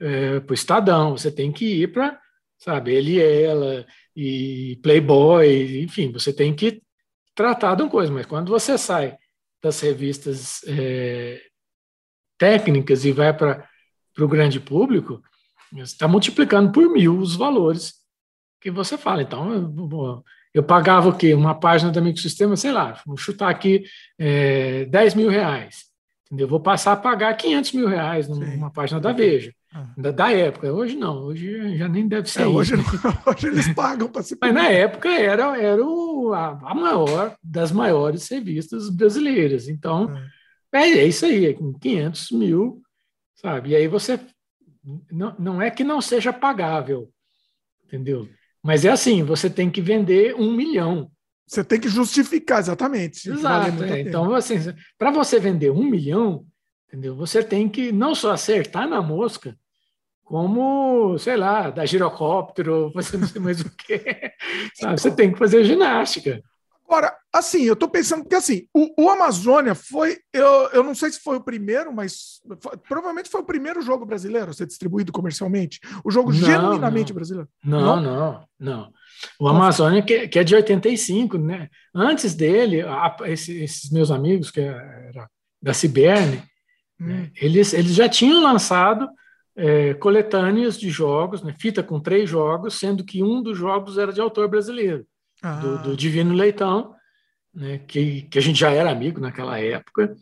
é, 0.00 0.40
para 0.40 0.52
o 0.52 0.54
Estadão, 0.54 1.16
você 1.16 1.30
tem 1.30 1.50
que 1.50 1.82
ir 1.82 1.92
para, 1.92 2.20
sabe, 2.58 2.92
ele 2.92 3.20
ela, 3.20 3.86
e 4.14 4.78
Playboy, 4.82 5.82
enfim, 5.82 6.12
você 6.12 6.32
tem 6.32 6.54
que 6.54 6.82
tratar 7.34 7.74
de 7.74 7.82
uma 7.82 7.90
coisa, 7.90 8.12
mas 8.12 8.26
quando 8.26 8.50
você 8.50 8.76
sai 8.76 9.16
das 9.64 9.80
revistas 9.80 10.62
é, 10.66 11.40
técnicas 12.38 13.06
e 13.06 13.12
vai 13.12 13.32
para 13.34 13.66
o 14.18 14.28
grande 14.28 14.60
público, 14.60 15.22
Você 15.72 15.82
está 15.82 16.06
multiplicando 16.06 16.70
por 16.70 16.90
mil 16.90 17.18
os 17.18 17.34
valores 17.34 17.94
que 18.60 18.70
você 18.70 18.98
fala. 18.98 19.22
Então, 19.22 19.50
eu, 19.54 20.24
eu 20.52 20.62
pagava 20.62 21.08
o 21.08 21.16
quê? 21.16 21.32
Uma 21.32 21.58
página 21.58 21.90
do 21.90 22.02
microsistema, 22.02 22.56
sei 22.56 22.72
lá, 22.72 23.00
vou 23.06 23.16
chutar 23.16 23.48
aqui 23.48 23.84
é, 24.18 24.84
10 24.84 25.14
mil 25.14 25.30
reais. 25.30 25.86
Entendeu? 26.26 26.46
Vou 26.46 26.60
passar 26.60 26.92
a 26.92 26.96
pagar 26.96 27.34
500 27.34 27.72
mil 27.72 27.88
reais 27.88 28.28
numa 28.28 28.68
Sim. 28.68 28.70
página 28.74 29.00
da 29.00 29.12
Veja. 29.12 29.50
Ah. 29.74 29.92
Da, 29.98 30.12
da, 30.12 30.32
época. 30.32 30.72
Hoje 30.72 30.94
não, 30.94 31.24
hoje 31.24 31.76
já 31.76 31.88
nem 31.88 32.06
deve 32.06 32.30
ser. 32.30 32.42
É, 32.42 32.46
hoje, 32.46 32.74
hoje, 33.26 33.46
eles 33.48 33.74
pagam 33.74 34.08
para 34.08 34.22
se 34.22 34.38
Mas 34.40 34.54
na 34.54 34.68
época 34.68 35.08
era, 35.08 35.60
era 35.60 35.84
o, 35.84 36.32
a, 36.32 36.50
a, 36.70 36.74
maior 36.74 37.36
das 37.42 37.72
maiores 37.72 38.28
revistas 38.28 38.88
brasileiras. 38.88 39.68
Então, 39.68 40.16
é, 40.72 40.78
é, 40.78 40.98
é 40.98 41.06
isso 41.08 41.26
aí, 41.26 41.46
é 41.46 41.54
500 41.54 42.30
mil, 42.30 42.82
sabe? 43.34 43.70
E 43.70 43.76
aí 43.76 43.88
você. 43.88 44.20
Não, 45.10 45.34
não 45.38 45.62
é 45.62 45.70
que 45.70 45.82
não 45.82 46.00
seja 46.00 46.32
pagável, 46.32 47.10
entendeu? 47.84 48.28
Mas 48.62 48.84
é 48.84 48.90
assim, 48.90 49.24
você 49.24 49.50
tem 49.50 49.68
que 49.68 49.80
vender 49.80 50.36
um 50.36 50.54
milhão. 50.54 51.10
Você 51.46 51.64
tem 51.64 51.80
que 51.80 51.88
justificar, 51.88 52.60
exatamente. 52.60 53.28
Exato. 53.28 53.82
É. 53.82 54.00
Então, 54.00 54.32
assim, 54.34 54.56
para 54.96 55.10
você 55.10 55.40
vender 55.40 55.70
um 55.70 55.82
milhão, 55.82 56.46
entendeu? 56.86 57.16
Você 57.16 57.42
tem 57.42 57.68
que 57.68 57.90
não 57.90 58.14
só 58.14 58.32
acertar 58.32 58.88
na 58.88 59.02
mosca, 59.02 59.56
como, 60.24 61.18
sei 61.18 61.36
lá, 61.36 61.70
dar 61.70 61.86
girocóptero, 61.86 62.90
você 62.94 63.16
não 63.16 63.26
sei 63.26 63.40
mais 63.40 63.60
o 63.60 63.70
que. 63.70 64.00
Você 64.96 65.10
tem 65.10 65.32
que 65.32 65.38
fazer 65.38 65.64
ginástica. 65.64 66.42
Agora, 66.86 67.16
assim, 67.32 67.62
eu 67.62 67.72
estou 67.72 67.88
pensando 67.88 68.24
que 68.24 68.34
assim, 68.34 68.66
o, 68.74 69.04
o, 69.04 69.10
Amazônia 69.10 69.74
foi, 69.74 70.18
eu, 70.32 70.68
eu 70.72 70.82
não 70.82 70.94
sei 70.94 71.10
se 71.10 71.18
foi 71.18 71.38
o 71.38 71.42
primeiro, 71.42 71.92
mas 71.92 72.40
foi, 72.60 72.76
provavelmente 72.76 73.30
foi 73.30 73.40
o 73.40 73.44
primeiro 73.44 73.80
jogo 73.80 74.04
brasileiro 74.04 74.50
a 74.50 74.52
ser 74.52 74.66
distribuído 74.66 75.10
comercialmente. 75.10 75.80
O 76.04 76.10
jogo 76.10 76.30
não, 76.30 76.38
genuinamente 76.38 77.10
não. 77.10 77.14
brasileiro. 77.14 77.48
Não, 77.64 77.80
não, 77.80 78.02
não. 78.02 78.48
não. 78.60 78.92
O 79.40 79.48
Amazônia, 79.48 80.02
que, 80.02 80.28
que, 80.28 80.38
é 80.38 80.44
de 80.44 80.54
85, 80.54 81.38
né? 81.38 81.68
Antes 81.94 82.34
dele, 82.34 82.82
a, 82.82 83.16
esses, 83.24 83.48
esses, 83.48 83.90
meus 83.90 84.10
amigos, 84.10 84.50
que 84.50 84.60
era 84.60 85.28
da 85.62 85.72
Ciberne, 85.72 86.42
hum. 87.00 87.06
né? 87.06 87.30
eles, 87.36 87.72
eles 87.72 87.94
já 87.94 88.08
tinham 88.08 88.42
lançado 88.42 89.08
é, 89.56 89.94
coletâneas 89.94 90.78
de 90.78 90.90
jogos, 90.90 91.42
né? 91.42 91.54
fita 91.58 91.82
com 91.82 92.00
três 92.00 92.28
jogos, 92.28 92.78
sendo 92.78 93.04
que 93.04 93.22
um 93.22 93.42
dos 93.42 93.56
jogos 93.56 93.98
era 93.98 94.12
de 94.12 94.20
autor 94.20 94.48
brasileiro 94.48 95.06
ah. 95.42 95.56
do, 95.56 95.82
do, 95.82 95.96
Divino 95.96 96.34
Leitão, 96.34 96.94
né, 97.54 97.78
que, 97.86 98.22
que 98.22 98.38
a 98.38 98.42
gente 98.42 98.58
já 98.58 98.70
era 98.70 98.90
amigo 98.90 99.20
naquela 99.20 99.58
época, 99.58 100.16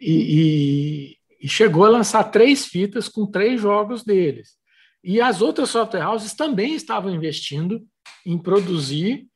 e, 0.00 1.16
e, 1.40 1.46
e, 1.46 1.48
chegou 1.48 1.84
a 1.84 1.90
lançar 1.90 2.24
três 2.24 2.66
fitas 2.66 3.08
com 3.08 3.24
três 3.24 3.60
jogos 3.60 4.04
deles. 4.04 4.56
E 5.02 5.20
as 5.20 5.40
outras 5.40 5.70
software 5.70 6.04
houses 6.04 6.34
também 6.34 6.74
estavam 6.74 7.14
investindo 7.14 7.86
em 8.26 8.36
produzir 8.36 9.26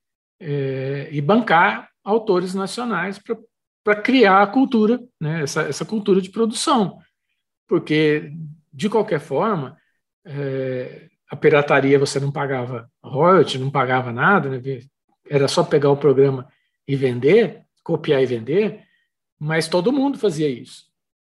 é, 0.40 1.08
e 1.12 1.20
bancar 1.20 1.88
autores 2.02 2.54
nacionais 2.54 3.20
para 3.84 4.02
criar 4.02 4.42
a 4.42 4.46
cultura, 4.46 5.00
né, 5.20 5.42
essa, 5.42 5.62
essa 5.62 5.84
cultura 5.84 6.20
de 6.20 6.30
produção. 6.30 6.98
Porque, 7.68 8.32
de 8.72 8.88
qualquer 8.88 9.20
forma, 9.20 9.76
é, 10.24 11.08
a 11.30 11.36
pirataria 11.36 11.98
você 11.98 12.18
não 12.18 12.32
pagava 12.32 12.90
royalty, 13.02 13.58
não 13.58 13.70
pagava 13.70 14.12
nada, 14.12 14.48
né? 14.48 14.60
era 15.28 15.46
só 15.46 15.62
pegar 15.62 15.90
o 15.90 15.96
programa 15.96 16.48
e 16.86 16.96
vender, 16.96 17.62
copiar 17.84 18.22
e 18.22 18.26
vender, 18.26 18.82
mas 19.38 19.68
todo 19.68 19.92
mundo 19.92 20.18
fazia 20.18 20.48
isso. 20.48 20.86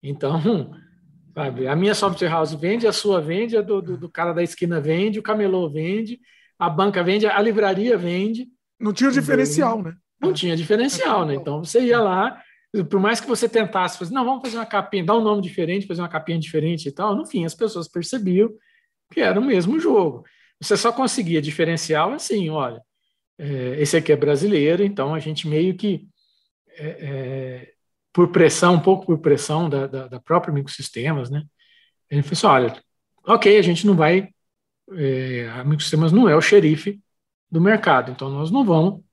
Então, 0.01 0.41
sabe, 1.33 1.67
a 1.67 1.75
minha 1.75 1.93
software 1.93 2.29
house 2.29 2.53
vende, 2.53 2.87
a 2.87 2.91
sua 2.91 3.21
vende, 3.21 3.55
a 3.55 3.61
do, 3.61 3.81
do, 3.81 3.97
do 3.97 4.09
cara 4.09 4.33
da 4.33 4.43
esquina 4.43 4.81
vende, 4.81 5.19
o 5.19 5.23
camelô 5.23 5.69
vende, 5.69 6.19
a 6.57 6.69
banca 6.69 7.03
vende, 7.03 7.27
a 7.27 7.39
livraria 7.39 7.97
vende. 7.97 8.47
Não 8.79 8.91
tinha 8.91 9.11
diferencial, 9.11 9.81
né? 9.81 9.95
Não 10.19 10.31
é. 10.31 10.33
tinha 10.33 10.55
diferencial, 10.55 11.25
né? 11.25 11.35
Então 11.35 11.63
você 11.63 11.81
ia 11.81 11.99
lá, 11.99 12.41
por 12.89 12.99
mais 12.99 13.19
que 13.19 13.27
você 13.27 13.47
tentasse 13.47 13.99
fazer, 13.99 14.13
não, 14.13 14.25
vamos 14.25 14.41
fazer 14.41 14.57
uma 14.57 14.65
capinha, 14.65 15.03
dar 15.03 15.17
um 15.17 15.23
nome 15.23 15.41
diferente, 15.41 15.85
fazer 15.85 16.01
uma 16.01 16.09
capinha 16.09 16.39
diferente 16.39 16.87
e 16.87 16.91
tal, 16.91 17.15
no 17.15 17.25
fim 17.25 17.45
as 17.45 17.53
pessoas 17.53 17.87
percebiam 17.87 18.49
que 19.11 19.21
era 19.21 19.39
o 19.39 19.45
mesmo 19.45 19.79
jogo. 19.79 20.23
Você 20.59 20.75
só 20.75 20.91
conseguia 20.91 21.41
diferencial 21.41 22.13
assim, 22.13 22.49
olha, 22.49 22.81
é, 23.37 23.79
esse 23.79 23.95
aqui 23.95 24.11
é 24.11 24.15
brasileiro, 24.15 24.83
então 24.83 25.13
a 25.13 25.19
gente 25.19 25.47
meio 25.47 25.75
que, 25.75 26.07
é, 26.77 26.87
é, 26.87 27.73
por 28.11 28.29
pressão, 28.31 28.75
um 28.75 28.79
pouco 28.79 29.05
por 29.05 29.19
pressão 29.19 29.69
da, 29.69 29.85
da, 29.85 30.07
da 30.07 30.19
própria 30.19 30.53
Microsistemas, 30.53 31.29
né? 31.29 31.43
Gente 32.11 32.23
falou 32.23 32.59
assim, 32.59 32.71
olha, 32.71 32.83
ok, 33.25 33.57
a 33.57 33.61
gente 33.61 33.85
não 33.85 33.95
vai, 33.95 34.29
é, 34.93 35.49
a 35.49 35.63
Microsistemas 35.63 36.11
não 36.11 36.27
é 36.27 36.35
o 36.35 36.41
xerife 36.41 36.99
do 37.51 37.61
mercado, 37.61 38.11
então 38.11 38.29
nós 38.29 38.49
não 38.49 38.65
vamos 38.65 39.03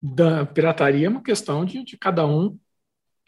da 0.00 0.46
pirataria 0.46 1.06
é 1.06 1.10
uma 1.10 1.22
questão 1.22 1.64
de, 1.64 1.84
de 1.84 1.96
cada 1.96 2.26
um 2.26 2.58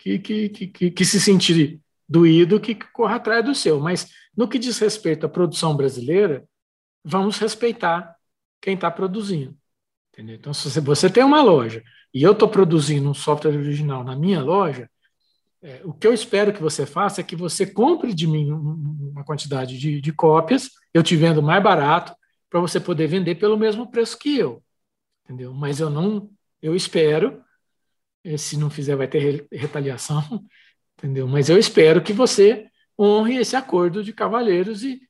que, 0.00 0.48
que, 0.48 0.48
que, 0.68 0.90
que, 0.90 1.04
se 1.04 1.20
sentir 1.20 1.78
doído, 2.08 2.58
que 2.58 2.74
corra 2.74 3.16
atrás 3.16 3.44
do 3.44 3.54
seu. 3.54 3.78
Mas 3.78 4.08
no 4.34 4.48
que 4.48 4.58
diz 4.58 4.78
respeito 4.78 5.26
à 5.26 5.28
produção 5.28 5.76
brasileira, 5.76 6.44
vamos 7.04 7.38
respeitar 7.38 8.16
quem 8.60 8.74
está 8.74 8.90
produzindo. 8.90 9.54
Entendeu? 10.12 10.36
Então, 10.36 10.54
se 10.54 10.80
você 10.80 11.10
tem 11.10 11.22
uma 11.22 11.42
loja 11.42 11.82
e 12.14 12.22
eu 12.22 12.32
estou 12.32 12.48
produzindo 12.48 13.08
um 13.10 13.14
software 13.14 13.56
original 13.56 14.02
na 14.02 14.16
minha 14.16 14.42
loja, 14.42 14.88
é, 15.62 15.82
o 15.84 15.92
que 15.92 16.06
eu 16.06 16.14
espero 16.14 16.52
que 16.52 16.62
você 16.62 16.86
faça 16.86 17.20
é 17.20 17.24
que 17.24 17.36
você 17.36 17.66
compre 17.66 18.14
de 18.14 18.26
mim 18.26 18.50
uma 18.50 19.22
quantidade 19.22 19.78
de, 19.78 20.00
de 20.00 20.12
cópias, 20.12 20.70
eu 20.94 21.02
te 21.02 21.14
vendo 21.14 21.42
mais 21.42 21.62
barato, 21.62 22.14
para 22.48 22.60
você 22.60 22.80
poder 22.80 23.06
vender 23.06 23.34
pelo 23.34 23.58
mesmo 23.58 23.90
preço 23.90 24.18
que 24.18 24.36
eu. 24.36 24.62
Entendeu? 25.24 25.52
Mas 25.52 25.78
eu 25.78 25.90
não, 25.90 26.30
eu 26.62 26.74
espero, 26.74 27.44
se 28.36 28.56
não 28.56 28.70
fizer 28.70 28.96
vai 28.96 29.08
ter 29.08 29.46
retaliação, 29.52 30.22
entendeu? 30.98 31.26
Mas 31.26 31.48
eu 31.48 31.58
espero 31.58 32.02
que 32.02 32.12
você 32.12 32.66
honre 32.98 33.36
esse 33.38 33.56
acordo 33.56 34.04
de 34.04 34.12
cavalheiros 34.12 34.82
e 34.82 35.00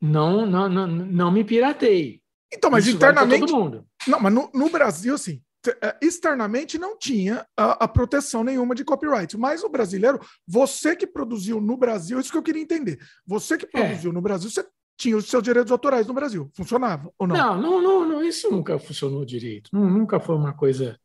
não, 0.00 0.44
não, 0.44 0.68
não, 0.68 0.86
não 0.86 1.30
me 1.30 1.44
pirateie. 1.44 2.20
Então, 2.52 2.70
mas 2.70 2.86
Isso 2.86 2.96
internamente. 2.96 3.40
todo 3.40 3.56
mundo. 3.56 3.86
Não, 4.06 4.20
mas 4.20 4.34
no, 4.34 4.50
no 4.52 4.68
Brasil, 4.68 5.14
assim, 5.14 5.40
é, 5.80 5.96
externamente 6.02 6.76
não 6.76 6.98
tinha 6.98 7.46
a, 7.56 7.84
a, 7.84 7.88
proteção 7.88 8.42
nenhuma 8.42 8.74
de 8.74 8.84
copyright. 8.84 9.38
Mas 9.38 9.62
o 9.62 9.68
brasileiro, 9.68 10.20
você 10.46 10.96
que 10.96 11.06
produziu 11.06 11.60
no 11.60 11.76
Brasil, 11.76 12.18
isso 12.18 12.32
que 12.32 12.36
eu 12.36 12.42
queria 12.42 12.60
entender. 12.60 12.98
Você 13.24 13.56
que 13.56 13.64
é. 13.66 13.68
produziu 13.68 14.10
é. 14.10 14.14
no 14.14 14.20
Brasil, 14.20 14.50
você 14.50 14.66
tinha 14.98 15.16
os 15.16 15.28
seus 15.28 15.42
direitos 15.42 15.70
autorais 15.70 16.06
no 16.06 16.14
Brasil. 16.14 16.50
Funcionava 16.54 17.12
ou 17.16 17.26
não? 17.26 17.36
Não, 17.36 17.60
não, 17.60 17.82
não, 17.82 18.08
não 18.08 18.24
isso 18.24 18.50
nunca 18.50 18.78
funcionou 18.78 19.24
direito. 19.24 19.70
Nunca 19.72 20.18
foi 20.18 20.34
uma 20.34 20.52
coisa. 20.52 20.98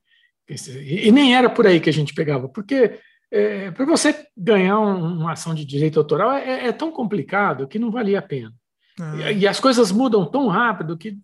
E, 0.49 1.07
e 1.07 1.11
nem 1.11 1.35
era 1.35 1.49
por 1.49 1.67
aí 1.67 1.79
que 1.79 1.89
a 1.89 1.93
gente 1.93 2.13
pegava, 2.13 2.47
porque 2.47 2.99
é, 3.29 3.71
para 3.71 3.85
você 3.85 4.25
ganhar 4.35 4.79
um, 4.79 5.19
uma 5.19 5.33
ação 5.33 5.53
de 5.53 5.65
direito 5.65 5.99
autoral 5.99 6.31
é, 6.31 6.67
é, 6.67 6.71
tão 6.71 6.91
complicado 6.91 7.67
que 7.67 7.79
não 7.79 7.91
valia 7.91 8.19
a 8.19 8.21
pena. 8.21 8.53
Ah. 8.99 9.31
E, 9.31 9.39
e, 9.39 9.47
as 9.47 9.59
coisas 9.59 9.91
mudam 9.91 10.25
tão 10.25 10.47
rápido 10.47 10.97
que, 10.97 11.17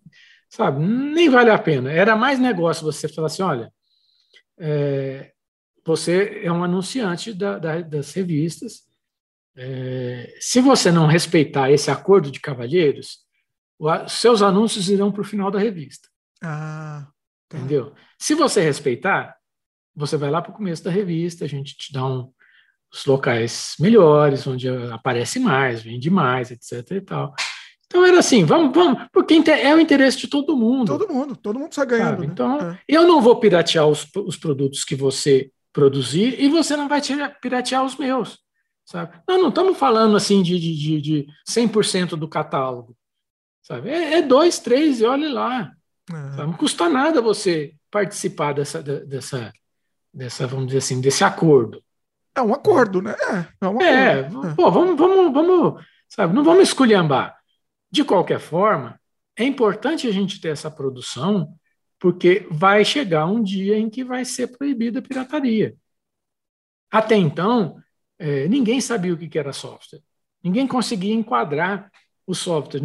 sabe, 0.48 0.84
nem 0.84 1.28
vale 1.30 1.50
a 1.50 1.58
pena. 1.58 1.90
Era 1.90 2.14
mais 2.14 2.38
negócio 2.38 2.84
você 2.84 3.08
falar 3.08 3.26
assim: 3.26 3.42
olha, 3.42 3.72
é, 4.58 5.32
você 5.84 6.42
é 6.44 6.52
um 6.52 6.62
anunciante 6.62 7.32
da, 7.32 7.58
da, 7.58 7.80
das 7.80 8.12
revistas. 8.12 8.84
É, 9.56 10.34
se 10.40 10.60
você 10.60 10.90
não 10.90 11.06
respeitar 11.06 11.70
esse 11.70 11.90
acordo 11.90 12.30
de 12.30 12.40
cavalheiros, 12.40 13.20
os 13.78 14.12
seus 14.12 14.42
anúncios 14.42 14.88
irão 14.88 15.10
para 15.10 15.22
o 15.22 15.24
final 15.24 15.50
da 15.50 15.58
revista. 15.58 16.08
Ah, 16.42 17.06
tá. 17.48 17.58
Entendeu? 17.58 17.94
Se 18.24 18.34
você 18.34 18.62
respeitar, 18.62 19.36
você 19.94 20.16
vai 20.16 20.30
lá 20.30 20.40
para 20.40 20.50
o 20.50 20.54
começo 20.54 20.82
da 20.82 20.90
revista, 20.90 21.44
a 21.44 21.46
gente 21.46 21.76
te 21.76 21.92
dá 21.92 22.06
um, 22.06 22.32
os 22.90 23.04
locais 23.04 23.74
melhores, 23.78 24.46
onde 24.46 24.66
aparece 24.66 25.38
mais, 25.38 25.82
vende 25.82 26.08
mais, 26.08 26.50
etc. 26.50 26.90
e 26.92 27.00
tal. 27.02 27.34
Então 27.84 28.02
era 28.02 28.20
assim, 28.20 28.42
vamos, 28.46 28.74
vamos, 28.74 29.06
porque 29.12 29.34
é 29.50 29.74
o 29.74 29.78
interesse 29.78 30.16
de 30.16 30.26
todo 30.26 30.56
mundo. 30.56 30.86
Todo 30.86 31.12
mundo, 31.12 31.36
todo 31.36 31.58
mundo 31.58 31.72
está 31.72 31.84
ganhando. 31.84 32.20
Né? 32.20 32.26
Então, 32.32 32.58
é. 32.58 32.78
eu 32.88 33.06
não 33.06 33.20
vou 33.20 33.38
piratear 33.38 33.86
os, 33.86 34.08
os 34.16 34.38
produtos 34.38 34.84
que 34.84 34.94
você 34.96 35.50
produzir 35.70 36.40
e 36.40 36.48
você 36.48 36.78
não 36.78 36.88
vai 36.88 37.02
piratear 37.42 37.84
os 37.84 37.94
meus. 37.94 38.38
Sabe? 38.86 39.20
Não, 39.28 39.36
não 39.36 39.48
estamos 39.50 39.76
falando 39.76 40.16
assim 40.16 40.42
de, 40.42 40.58
de, 40.58 40.98
de 40.98 41.26
100% 41.46 42.16
do 42.16 42.26
catálogo. 42.26 42.96
Sabe? 43.60 43.90
É, 43.90 44.14
é 44.14 44.22
dois, 44.22 44.58
três 44.58 45.02
e 45.02 45.04
olhe 45.04 45.28
lá. 45.28 45.70
É. 46.10 46.36
Não 46.38 46.54
custa 46.54 46.88
nada 46.88 47.20
você 47.20 47.74
participar 47.94 48.52
dessa, 48.54 48.82
dessa, 48.82 49.52
dessa, 50.12 50.48
vamos 50.48 50.66
dizer 50.66 50.78
assim, 50.78 51.00
desse 51.00 51.22
acordo. 51.22 51.80
É 52.34 52.42
um 52.42 52.52
acordo, 52.52 53.00
né? 53.00 53.14
É, 53.20 53.64
é, 53.64 53.68
um 53.68 53.80
é, 53.80 54.18
acordo. 54.18 54.48
é. 54.48 54.54
pô, 54.56 54.68
vamos, 54.68 54.98
vamos, 54.98 55.32
vamos, 55.32 55.84
sabe? 56.08 56.34
Não 56.34 56.42
vamos 56.42 56.64
esculhambar. 56.64 57.38
De 57.88 58.02
qualquer 58.02 58.40
forma, 58.40 59.00
é 59.36 59.44
importante 59.44 60.08
a 60.08 60.10
gente 60.10 60.40
ter 60.40 60.48
essa 60.48 60.68
produção, 60.68 61.54
porque 62.00 62.48
vai 62.50 62.84
chegar 62.84 63.26
um 63.26 63.40
dia 63.40 63.78
em 63.78 63.88
que 63.88 64.02
vai 64.02 64.24
ser 64.24 64.48
proibida 64.48 64.98
a 64.98 65.02
pirataria. 65.02 65.76
Até 66.90 67.14
então, 67.14 67.80
é, 68.18 68.48
ninguém 68.48 68.80
sabia 68.80 69.14
o 69.14 69.16
que 69.16 69.38
era 69.38 69.52
software. 69.52 70.00
Ninguém 70.42 70.66
conseguia 70.66 71.14
enquadrar 71.14 71.92
o 72.26 72.34
software. 72.34 72.82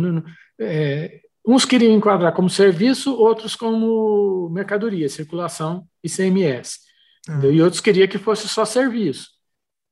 É, 0.59 1.19
uns 1.53 1.65
queriam 1.65 1.95
enquadrar 1.95 2.33
como 2.33 2.49
serviço, 2.49 3.15
outros 3.15 3.55
como 3.55 4.49
mercadoria, 4.49 5.09
circulação 5.09 5.87
e 6.03 6.09
CMS. 6.09 6.79
Ah. 7.27 7.45
E 7.45 7.61
outros 7.61 7.81
queriam 7.81 8.07
que 8.07 8.17
fosse 8.17 8.47
só 8.47 8.65
serviço. 8.65 9.29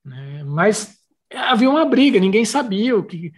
Né? 0.03 0.43
Mas 0.43 0.97
havia 1.33 1.69
uma 1.69 1.85
briga, 1.85 2.19
ninguém 2.19 2.45
sabia 2.45 2.95
o 2.97 3.03
que. 3.03 3.31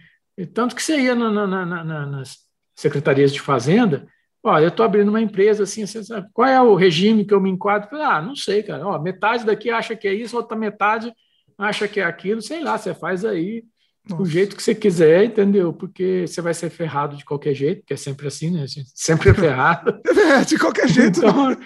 Tanto 0.54 0.74
que 0.74 0.82
você 0.82 0.98
ia 0.98 1.14
na, 1.14 1.30
na, 1.30 1.66
na, 1.66 2.06
nas 2.06 2.38
secretarias 2.74 3.32
de 3.32 3.40
Fazenda, 3.40 4.06
Olha, 4.42 4.64
eu 4.64 4.68
estou 4.68 4.86
abrindo 4.86 5.10
uma 5.10 5.20
empresa 5.20 5.64
assim, 5.64 5.84
você 5.86 6.02
sabe, 6.02 6.26
qual 6.32 6.48
é 6.48 6.60
o 6.62 6.74
regime 6.74 7.26
que 7.26 7.34
eu 7.34 7.40
me 7.40 7.50
enquadro? 7.50 7.94
Ah, 8.00 8.22
não 8.22 8.34
sei, 8.34 8.62
cara. 8.62 8.86
Ó, 8.86 8.98
metade 8.98 9.44
daqui 9.44 9.68
acha 9.70 9.94
que 9.94 10.08
é 10.08 10.14
isso, 10.14 10.34
outra 10.34 10.56
metade 10.56 11.12
acha 11.58 11.86
que 11.86 12.00
é 12.00 12.04
aquilo, 12.04 12.40
sei 12.40 12.64
lá, 12.64 12.78
você 12.78 12.94
faz 12.94 13.22
aí 13.22 13.64
Nossa. 14.08 14.22
do 14.22 14.28
jeito 14.28 14.56
que 14.56 14.62
você 14.62 14.74
quiser, 14.74 15.24
entendeu? 15.24 15.72
Porque 15.72 16.26
você 16.26 16.40
vai 16.40 16.54
ser 16.54 16.70
ferrado 16.70 17.16
de 17.16 17.24
qualquer 17.24 17.54
jeito, 17.54 17.84
que 17.84 17.92
é 17.92 17.96
sempre 17.96 18.26
assim, 18.26 18.50
né? 18.50 18.64
Sempre 18.94 19.30
é 19.30 19.34
ferrado. 19.34 20.00
é, 20.06 20.44
de 20.46 20.58
qualquer 20.58 20.88
jeito. 20.88 21.18
Então, 21.18 21.56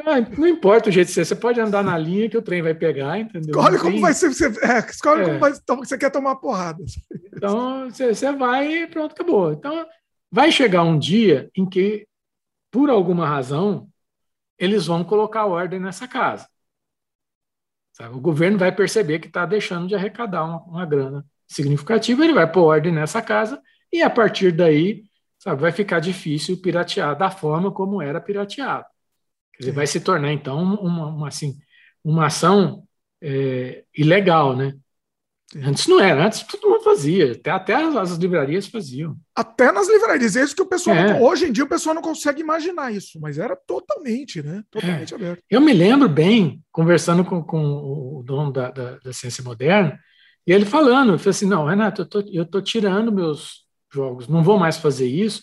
ah, 0.00 0.20
não 0.36 0.48
importa 0.48 0.88
o 0.88 0.92
jeito 0.92 1.08
que 1.08 1.14
você, 1.14 1.24
você 1.24 1.36
pode 1.36 1.60
andar 1.60 1.84
na 1.84 1.96
linha 1.96 2.28
que 2.28 2.36
o 2.36 2.42
trem 2.42 2.62
vai 2.62 2.74
pegar, 2.74 3.18
entendeu? 3.18 3.50
Escolhe 3.50 3.78
como 3.78 4.00
vai 4.00 4.12
ser, 4.12 4.28
você, 4.28 4.46
é, 4.46 4.78
escolhe 4.90 5.22
é. 5.22 5.24
como 5.24 5.38
vai, 5.38 5.52
você 5.52 5.96
quer 5.96 6.10
tomar 6.10 6.36
porrada. 6.36 6.82
Então, 7.32 7.88
você, 7.88 8.12
você 8.12 8.32
vai 8.32 8.82
e 8.82 8.86
pronto, 8.88 9.12
acabou. 9.12 9.52
Então, 9.52 9.86
vai 10.30 10.50
chegar 10.50 10.82
um 10.82 10.98
dia 10.98 11.48
em 11.56 11.64
que 11.64 12.06
por 12.74 12.90
alguma 12.90 13.24
razão, 13.24 13.88
eles 14.58 14.86
vão 14.86 15.04
colocar 15.04 15.46
ordem 15.46 15.78
nessa 15.78 16.08
casa. 16.08 16.48
Sabe? 17.92 18.16
O 18.16 18.20
governo 18.20 18.58
vai 18.58 18.74
perceber 18.74 19.20
que 19.20 19.28
está 19.28 19.46
deixando 19.46 19.86
de 19.86 19.94
arrecadar 19.94 20.42
uma, 20.42 20.60
uma, 20.64 20.84
grana 20.84 21.24
significativa, 21.46 22.24
ele 22.24 22.34
vai 22.34 22.50
pôr 22.50 22.62
ordem 22.62 22.92
nessa 22.92 23.20
casa 23.22 23.60
e 23.92 24.02
a 24.02 24.10
partir 24.10 24.52
daí 24.52 25.04
sabe, 25.44 25.60
vai 25.60 25.72
ficar 25.72 26.00
difícil 26.00 26.60
piratear 26.60 27.16
da 27.16 27.30
forma 27.30 27.70
como 27.70 28.00
era 28.00 28.20
pirateado. 28.20 28.86
Quer 29.52 29.60
dizer, 29.60 29.72
vai 29.72 29.86
se 29.86 30.00
tornar 30.00 30.32
então 30.32 30.62
uma, 30.62 31.06
uma, 31.06 31.28
assim, 31.28 31.58
uma 32.02 32.26
ação 32.26 32.82
é, 33.22 33.84
ilegal, 33.96 34.56
né? 34.56 34.74
Antes 35.56 35.86
não 35.86 36.00
era, 36.00 36.26
antes 36.26 36.42
todo 36.42 36.68
mundo 36.68 36.82
fazia, 36.82 37.32
até, 37.32 37.50
até 37.50 37.74
as, 37.74 37.94
as 37.94 38.18
livrarias 38.18 38.66
faziam. 38.66 39.16
Até 39.36 39.70
nas 39.70 39.88
livrarias, 39.88 40.34
é 40.34 40.42
isso 40.42 40.56
que 40.56 40.62
o 40.62 40.66
pessoal. 40.66 40.96
É. 40.96 41.12
Não, 41.12 41.22
hoje 41.22 41.46
em 41.46 41.52
dia 41.52 41.62
o 41.62 41.68
pessoal 41.68 41.94
não 41.94 42.02
consegue 42.02 42.40
imaginar 42.40 42.92
isso, 42.92 43.20
mas 43.20 43.38
era 43.38 43.54
totalmente, 43.54 44.42
né? 44.42 44.64
Totalmente 44.70 45.12
é. 45.12 45.16
aberto. 45.16 45.42
Eu 45.48 45.60
me 45.60 45.72
lembro 45.72 46.08
bem, 46.08 46.64
conversando 46.72 47.24
com, 47.24 47.42
com 47.44 47.62
o 47.62 48.22
dono 48.24 48.50
da, 48.50 48.70
da, 48.70 48.98
da 48.98 49.12
ciência 49.12 49.44
moderna, 49.44 50.00
e 50.46 50.52
ele 50.52 50.64
falando, 50.64 51.10
ele 51.10 51.18
falou 51.18 51.30
assim: 51.30 51.46
não, 51.46 51.66
Renato, 51.66 52.02
eu 52.02 52.06
tô, 52.06 52.20
eu 52.32 52.46
tô 52.46 52.60
tirando 52.60 53.12
meus 53.12 53.64
jogos, 53.92 54.28
não 54.28 54.42
vou 54.42 54.58
mais 54.58 54.76
fazer 54.76 55.06
isso, 55.06 55.42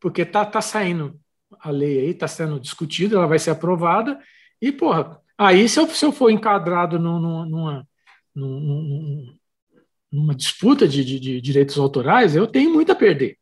porque 0.00 0.24
tá, 0.24 0.44
tá 0.44 0.60
saindo 0.60 1.18
a 1.60 1.70
lei 1.70 2.00
aí, 2.00 2.14
tá 2.14 2.28
sendo 2.28 2.60
discutida, 2.60 3.16
ela 3.16 3.26
vai 3.26 3.38
ser 3.38 3.50
aprovada, 3.50 4.18
e, 4.60 4.70
porra, 4.70 5.18
aí 5.36 5.68
se 5.68 5.80
eu, 5.80 5.88
se 5.88 6.04
eu 6.04 6.12
for 6.12 6.30
enquadrado 6.30 6.98
numa, 6.98 7.46
numa, 7.46 7.88
numa 8.34 9.38
numa 10.10 10.34
disputa 10.34 10.88
de, 10.88 11.04
de, 11.04 11.20
de, 11.20 11.40
direitos 11.40 11.78
autorais, 11.78 12.34
eu 12.34 12.46
tenho 12.46 12.72
muito 12.72 12.90
a 12.90 12.94
perder. 12.94 13.36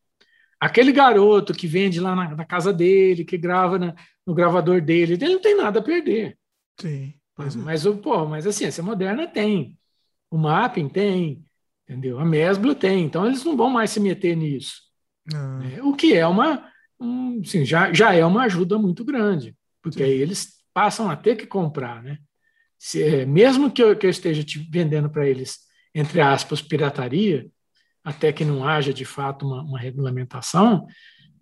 Aquele 0.59 0.91
garoto 0.91 1.53
que 1.53 1.67
vende 1.67 2.01
lá 2.01 2.15
na, 2.15 2.35
na 2.35 2.45
casa 2.45 2.73
dele, 2.73 3.25
que 3.25 3.39
grava 3.39 3.79
na, 3.79 3.95
no 4.27 4.35
gravador 4.35 4.81
dele, 4.81 5.15
ele 5.15 5.29
não 5.29 5.41
tem 5.41 5.57
nada 5.57 5.79
a 5.79 5.83
perder. 5.83 6.37
Sim. 6.81 7.15
Mas, 7.37 7.55
é. 7.55 7.59
mas, 7.59 7.87
pô, 8.03 8.25
mas 8.27 8.47
a 8.47 8.53
ciência 8.53 8.83
moderna 8.83 9.27
tem. 9.27 9.79
O 10.37 10.39
mapping 10.39 10.89
tem, 10.89 11.43
entendeu? 11.85 12.19
A 12.19 12.25
Mesbla 12.25 12.75
tem. 12.75 13.05
Então 13.05 13.27
eles 13.27 13.43
não 13.45 13.57
vão 13.57 13.71
mais 13.71 13.91
se 13.91 14.01
meter 14.01 14.37
nisso. 14.37 14.83
É, 15.75 15.83
o 15.83 15.95
que 15.95 16.15
é 16.15 16.27
uma, 16.27 16.71
um, 17.01 17.41
assim, 17.45 17.65
já, 17.65 17.93
já 17.93 18.15
é 18.15 18.25
uma 18.25 18.45
ajuda 18.45 18.79
muito 18.79 19.05
grande, 19.05 19.57
porque 19.83 19.99
Sim. 19.99 20.05
aí 20.05 20.21
eles 20.21 20.55
passam 20.73 21.11
a 21.11 21.17
ter 21.17 21.37
que 21.37 21.47
comprar, 21.47 22.03
né? 22.03 22.19
Se, 22.79 23.03
é, 23.03 23.27
mesmo 23.27 23.71
que 23.71 23.83
eu, 23.83 23.97
que 23.97 24.07
eu 24.07 24.11
esteja 24.11 24.45
vendendo 24.71 25.11
para 25.11 25.27
eles 25.27 25.67
entre 25.97 26.21
aspas, 26.21 26.61
pirataria, 26.61 27.47
até 28.05 28.31
que 28.31 28.45
não 28.45 28.69
haja 28.69 28.93
de 28.93 29.07
fato 29.07 29.47
uma, 29.47 29.63
uma 29.63 29.79
regulamentação, 29.79 30.87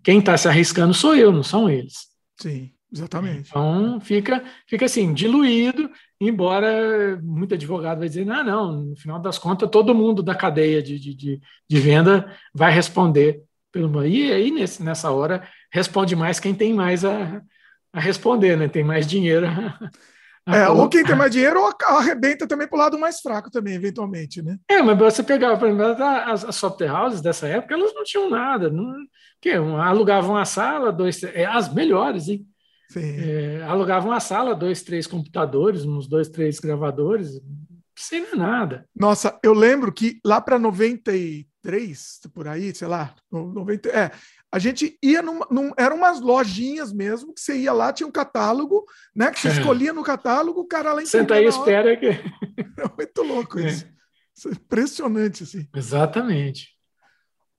quem 0.01 0.19
está 0.19 0.37
se 0.37 0.47
arriscando 0.47 0.93
sou 0.93 1.13
eu, 1.13 1.29
não 1.29 1.43
são 1.43 1.69
eles. 1.69 2.07
Sim, 2.39 2.71
exatamente. 2.95 3.49
Então 3.49 3.99
fica, 3.99 4.43
fica 4.67 4.85
assim, 4.85 5.13
diluído, 5.13 5.89
embora 6.19 7.19
muito 7.21 7.53
advogado 7.53 7.99
vai 7.99 8.07
dizer, 8.07 8.25
não, 8.25 8.43
não, 8.43 8.71
no 8.83 8.95
final 8.95 9.19
das 9.19 9.37
contas, 9.37 9.69
todo 9.69 9.93
mundo 9.93 10.23
da 10.23 10.33
cadeia 10.33 10.81
de, 10.81 10.97
de, 10.99 11.41
de, 11.69 11.79
venda 11.79 12.31
vai 12.53 12.71
responder 12.71 13.43
pelo. 13.71 14.05
E 14.05 14.31
aí, 14.31 14.51
nesse, 14.51 14.81
nessa 14.81 15.11
hora, 15.11 15.47
responde 15.71 16.15
mais 16.15 16.39
quem 16.39 16.55
tem 16.55 16.73
mais 16.73 17.03
a, 17.03 17.41
a 17.93 17.99
responder, 17.99 18.57
né? 18.57 18.67
Tem 18.67 18.83
mais 18.83 19.05
dinheiro 19.05 19.47
É, 20.47 20.69
ou 20.69 20.87
quem 20.87 21.03
tem 21.03 21.15
mais 21.15 21.31
dinheiro 21.31 21.59
ou 21.59 21.73
arrebenta 21.97 22.47
também 22.47 22.67
para 22.67 22.75
o 22.75 22.79
lado 22.79 22.99
mais 22.99 23.19
fraco 23.19 23.49
também, 23.49 23.73
eventualmente, 23.73 24.43
né? 24.43 24.57
É, 24.69 24.79
mas 24.81 24.95
você 24.97 25.23
pegava, 25.23 25.57
por 25.57 25.67
exemplo, 25.67 26.03
as, 26.03 26.45
as 26.45 26.55
software 26.55 26.91
houses 26.91 27.19
dessa 27.19 27.47
época, 27.47 27.73
elas 27.73 27.93
não 27.95 28.03
tinham 28.03 28.29
nada. 28.29 28.69
Não, 28.69 28.93
que, 29.41 29.49
alugavam 29.49 30.37
a 30.37 30.45
sala, 30.45 30.91
dois, 30.91 31.23
é, 31.23 31.45
as 31.45 31.73
melhores, 31.73 32.27
hein? 32.29 32.45
É, 32.95 33.63
alugavam 33.63 34.11
a 34.11 34.19
sala, 34.19 34.55
dois, 34.55 34.83
três 34.83 35.07
computadores, 35.07 35.85
uns 35.85 36.07
dois, 36.07 36.29
três 36.29 36.59
gravadores, 36.59 37.41
sem 37.97 38.35
nada. 38.35 38.87
Nossa, 38.95 39.39
eu 39.43 39.53
lembro 39.53 39.91
que 39.91 40.19
lá 40.23 40.41
para 40.41 40.59
93, 40.59 42.19
por 42.33 42.47
aí, 42.47 42.75
sei 42.75 42.87
lá, 42.87 43.15
90, 43.31 43.89
é, 43.89 44.11
a 44.51 44.59
gente 44.59 44.97
ia 45.01 45.21
num, 45.21 45.39
num, 45.49 45.71
eram 45.77 45.97
umas 45.97 46.21
lojinhas 46.21 46.93
mesmo, 46.93 47.33
que 47.33 47.41
você 47.41 47.57
ia 47.57 47.73
lá, 47.73 47.91
tinha 47.91 48.07
um 48.07 48.11
catálogo, 48.11 48.85
né? 49.15 49.31
Que 49.31 49.39
você 49.39 49.49
é. 49.49 49.51
escolhia 49.51 49.91
no 49.91 50.03
catálogo, 50.03 50.61
o 50.61 50.67
cara 50.67 50.93
lá 50.93 51.05
Senta 51.05 51.35
aí 51.35 51.45
e 51.45 51.49
espera 51.49 51.97
que. 51.97 52.07
É 52.77 52.89
muito 52.95 53.23
louco 53.23 53.57
é. 53.59 53.67
isso. 53.67 53.85
isso 54.35 54.49
é 54.49 54.51
impressionante, 54.51 55.43
assim. 55.43 55.67
Exatamente. 55.73 56.69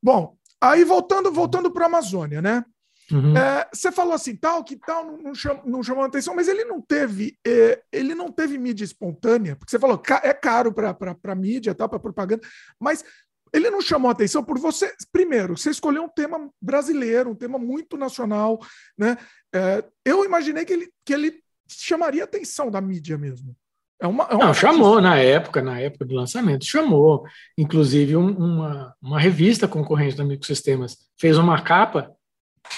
Bom, 0.02 0.36
aí 0.60 0.84
voltando, 0.84 1.32
voltando 1.32 1.70
para 1.70 1.84
a 1.84 1.88
Amazônia, 1.88 2.42
né? 2.42 2.64
Uhum. 3.10 3.36
É, 3.36 3.68
você 3.72 3.92
falou 3.92 4.14
assim, 4.14 4.34
tal, 4.34 4.64
que 4.64 4.76
tal, 4.76 5.04
não, 5.04 5.18
não, 5.18 5.34
cham, 5.34 5.60
não 5.64 5.82
chamou 5.82 6.04
atenção, 6.04 6.34
mas 6.34 6.48
ele 6.48 6.64
não 6.64 6.80
teve, 6.80 7.38
é, 7.46 7.82
ele 7.92 8.14
não 8.14 8.32
teve 8.32 8.58
mídia 8.58 8.84
espontânea, 8.84 9.56
porque 9.56 9.70
você 9.70 9.78
falou, 9.78 10.02
é 10.22 10.34
caro 10.34 10.72
para 10.72 11.34
mídia, 11.34 11.74
para 11.74 11.98
propaganda, 11.98 12.42
mas 12.80 13.04
ele 13.52 13.70
não 13.70 13.80
chamou 13.80 14.10
atenção 14.10 14.42
por 14.42 14.58
você. 14.58 14.92
Primeiro, 15.12 15.56
você 15.56 15.70
escolheu 15.70 16.04
um 16.04 16.08
tema 16.08 16.50
brasileiro, 16.60 17.30
um 17.30 17.34
tema 17.34 17.58
muito 17.58 17.96
nacional, 17.96 18.58
né? 18.98 19.16
É, 19.54 19.84
eu 20.04 20.24
imaginei 20.24 20.64
que 20.64 20.72
ele, 20.72 20.90
que 21.04 21.14
ele 21.14 21.40
chamaria 21.68 22.24
atenção 22.24 22.70
da 22.70 22.80
mídia 22.80 23.16
mesmo. 23.16 23.56
É 23.98 24.06
uma, 24.06 24.24
é 24.24 24.34
uma 24.34 24.46
não, 24.46 24.54
chamou 24.54 25.00
na 25.00 25.16
época, 25.16 25.62
na 25.62 25.80
época 25.80 26.04
do 26.04 26.14
lançamento, 26.14 26.66
chamou. 26.66 27.24
Inclusive, 27.56 28.16
um, 28.16 28.28
uma, 28.28 28.94
uma 29.00 29.18
revista 29.18 29.66
concorrente 29.66 30.16
da 30.16 30.24
Microsistemas 30.24 30.98
fez 31.18 31.38
uma 31.38 31.62
capa 31.62 32.14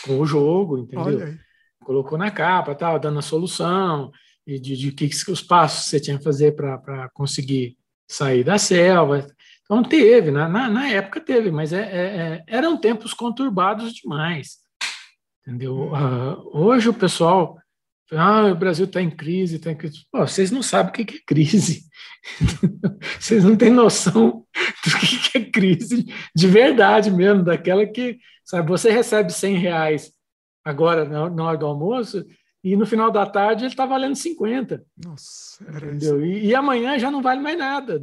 com 0.04 0.20
o 0.20 0.26
jogo, 0.26 0.78
entendeu? 0.78 1.34
Colocou 1.84 2.18
na 2.18 2.30
capa, 2.30 2.74
tal, 2.74 2.98
dando 2.98 3.18
a 3.18 3.22
solução 3.22 4.10
e 4.46 4.58
de, 4.58 4.76
de 4.76 4.92
que, 4.92 5.08
que 5.08 5.30
os 5.30 5.42
passos 5.42 5.86
você 5.86 6.00
tinha 6.00 6.16
que 6.16 6.24
fazer 6.24 6.52
para 6.52 7.08
conseguir 7.10 7.76
sair 8.08 8.42
da 8.42 8.58
selva. 8.58 9.26
Então 9.62 9.82
teve, 9.82 10.30
na, 10.30 10.48
na, 10.48 10.70
na 10.70 10.88
época 10.88 11.20
teve, 11.20 11.50
mas 11.50 11.72
é, 11.72 11.80
é, 11.80 12.06
é 12.16 12.44
eram 12.46 12.80
tempos 12.80 13.12
conturbados 13.12 13.92
demais. 13.92 14.58
Entendeu? 15.46 15.92
Uh, 15.92 16.56
hoje 16.56 16.88
o 16.88 16.94
pessoal. 16.94 17.58
Ah, 18.12 18.46
o 18.46 18.54
Brasil 18.54 18.86
está 18.86 19.02
em 19.02 19.10
crise, 19.10 19.56
está 19.56 19.70
em 19.70 19.76
crise. 19.76 20.06
Pô, 20.10 20.26
vocês 20.26 20.50
não 20.50 20.62
sabem 20.62 20.90
o 20.90 20.94
que 20.94 21.16
é 21.16 21.20
crise. 21.26 21.84
vocês 23.20 23.44
não 23.44 23.56
têm 23.56 23.70
noção 23.70 24.44
do 24.84 24.98
que 24.98 25.38
é 25.38 25.44
crise 25.44 26.06
de 26.34 26.46
verdade 26.46 27.10
mesmo, 27.10 27.42
daquela 27.42 27.86
que, 27.86 28.18
sabe, 28.44 28.68
você 28.68 28.90
recebe 28.90 29.32
100 29.32 29.56
reais 29.56 30.12
agora 30.64 31.04
na 31.04 31.44
hora 31.44 31.58
do 31.58 31.66
almoço 31.66 32.24
e 32.62 32.76
no 32.76 32.84
final 32.84 33.10
da 33.10 33.24
tarde 33.24 33.64
ele 33.64 33.70
está 33.70 33.86
valendo 33.86 34.16
50. 34.16 34.84
Nossa, 35.04 35.64
entendeu? 35.68 36.24
E, 36.24 36.46
e, 36.46 36.54
amanhã 36.54 36.98
já 36.98 37.10
não 37.10 37.22
vale 37.22 37.40
mais 37.40 37.56
nada. 37.56 38.02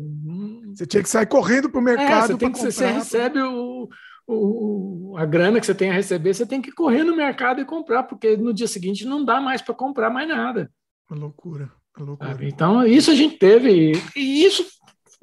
Você 0.74 0.86
tinha 0.86 1.04
que 1.04 1.10
sair 1.10 1.26
correndo 1.26 1.70
para 1.70 1.80
o 1.80 1.84
mercado. 1.84 2.10
É, 2.10 2.28
você, 2.28 2.38
tem 2.38 2.52
que, 2.52 2.58
comprar, 2.58 2.72
você 2.72 2.88
recebe 2.88 3.42
o, 3.42 3.90
o, 4.28 5.16
a 5.18 5.26
grana 5.26 5.60
que 5.60 5.66
você 5.66 5.76
tem 5.76 5.90
a 5.90 5.94
receber, 5.94 6.34
você 6.34 6.46
tem 6.46 6.62
que 6.62 6.72
correr 6.72 7.04
no 7.04 7.16
mercado 7.16 7.62
e 7.62 7.66
comprar, 7.66 8.04
porque 8.04 8.36
no 8.36 8.54
dia 8.54 8.68
seguinte 8.68 9.06
não 9.06 9.24
dá 9.24 9.40
mais 9.40 9.62
para 9.62 9.76
comprar 9.76 10.10
mais 10.10 10.28
nada. 10.28 10.72
Uma 11.10 11.20
loucura. 11.20 11.72
Uma 11.98 12.08
loucura. 12.08 12.38
Então, 12.42 12.86
isso 12.86 13.12
a 13.12 13.16
gente 13.16 13.38
teve, 13.38 13.94
e 14.16 14.44
isso 14.44 14.66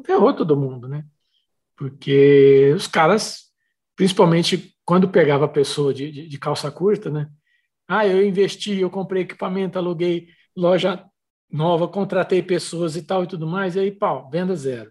ferrou 0.04 0.32
todo 0.32 0.56
mundo, 0.56 0.88
né? 0.88 1.04
Porque 1.76 2.72
os 2.76 2.86
caras, 2.86 3.50
principalmente 3.96 4.76
quando 4.84 5.08
pegava 5.08 5.44
a 5.44 5.48
pessoa 5.48 5.92
de, 5.92 6.10
de, 6.10 6.28
de 6.28 6.38
calça 6.38 6.70
curta, 6.70 7.10
né? 7.10 7.28
Ah, 7.88 8.06
eu 8.06 8.24
investi, 8.24 8.78
eu 8.78 8.90
comprei 8.90 9.22
equipamento, 9.22 9.78
aluguei 9.78 10.28
loja 10.56 11.04
nova, 11.50 11.86
contratei 11.86 12.42
pessoas 12.42 12.96
e 12.96 13.02
tal 13.02 13.24
e 13.24 13.26
tudo 13.26 13.46
mais, 13.46 13.76
e 13.76 13.80
aí, 13.80 13.90
pau, 13.90 14.30
venda 14.30 14.56
zero. 14.56 14.90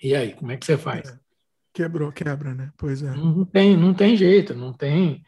E 0.00 0.14
aí, 0.14 0.34
como 0.34 0.52
é 0.52 0.56
que 0.56 0.64
você 0.64 0.76
faz? 0.76 1.08
É. 1.08 1.23
Quebrou, 1.74 2.12
quebra, 2.12 2.54
né? 2.54 2.70
Pois 2.76 3.02
é. 3.02 3.10
Não 3.10 3.44
tem, 3.44 3.76
não 3.76 3.92
tem 3.92 4.16
jeito, 4.16 4.54
não 4.54 4.72
tem. 4.72 5.24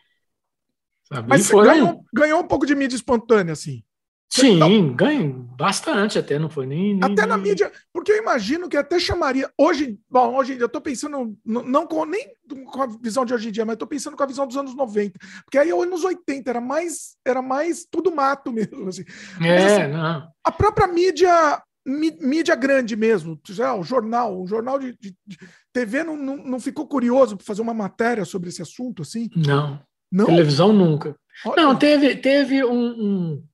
Sabe? 1.02 1.28
Mas 1.28 1.51
foram... 1.51 1.73
ganhou, 1.73 2.05
ganhou 2.14 2.40
um 2.40 2.47
pouco 2.47 2.64
de 2.64 2.74
mídia 2.74 2.94
espontânea, 2.94 3.52
assim. 3.52 3.82
Sim, 4.28 4.94
ganha 4.94 5.32
bastante 5.56 6.18
até, 6.18 6.39
não 6.39 6.51
foi 6.51 6.66
nem. 6.66 6.94
nem 6.94 7.05
até 7.05 7.23
nem... 7.23 7.27
na 7.27 7.36
mídia, 7.36 7.73
porque 7.93 8.12
eu 8.12 8.18
imagino 8.18 8.68
que 8.68 8.77
até 8.77 8.98
chamaria. 8.98 9.51
Hoje, 9.59 9.98
bom, 10.09 10.36
hoje 10.36 10.56
eu 10.59 10.66
estou 10.66 10.81
pensando, 10.81 11.36
não 11.44 11.86
com, 11.86 12.05
nem 12.05 12.28
com 12.70 12.82
a 12.82 12.86
visão 12.86 13.24
de 13.24 13.35
hoje 13.35 13.48
em 13.48 13.52
dia, 13.52 13.64
mas 13.64 13.74
estou 13.74 13.89
pensando 13.89 14.16
com 14.16 14.23
a 14.23 14.27
visão 14.27 14.47
dos 14.47 14.56
anos 14.56 14.74
90. 14.74 15.18
Porque 15.44 15.59
aí, 15.59 15.70
anos 15.70 16.05
80, 16.05 16.51
era 16.51 16.60
mais, 16.60 17.16
era 17.24 17.40
mais 17.43 17.86
tudo 17.90 18.14
mato 18.14 18.52
mesmo. 18.55 18.89
Assim. 18.89 19.05
É, 19.40 19.62
mas, 19.62 19.73
assim, 19.73 19.93
não. 19.93 20.28
A 20.44 20.52
própria 20.52 20.86
mídia, 20.86 21.62
mídia 21.86 22.56
grande 22.56 22.96
mesmo, 22.96 23.38
já, 23.48 23.74
o 23.74 23.84
jornal, 23.84 24.42
o 24.42 24.46
jornal 24.46 24.78
de, 24.78 24.92
de, 24.98 25.16
de 25.26 25.38
TV 25.72 26.02
não, 26.02 26.16
não, 26.16 26.36
não, 26.36 26.60
ficou 26.60 26.86
curioso 26.86 27.36
para 27.36 27.46
fazer 27.46 27.62
uma 27.62 27.72
matéria 27.72 28.24
sobre 28.24 28.48
esse 28.48 28.60
assunto, 28.60 29.02
assim? 29.02 29.30
Não. 29.36 29.80
não? 30.10 30.26
Televisão 30.26 30.72
nunca. 30.72 31.16
Olha. 31.44 31.62
Não, 31.62 31.76
teve, 31.76 32.16
teve 32.16 32.64
um, 32.64 32.88
um 32.88 33.44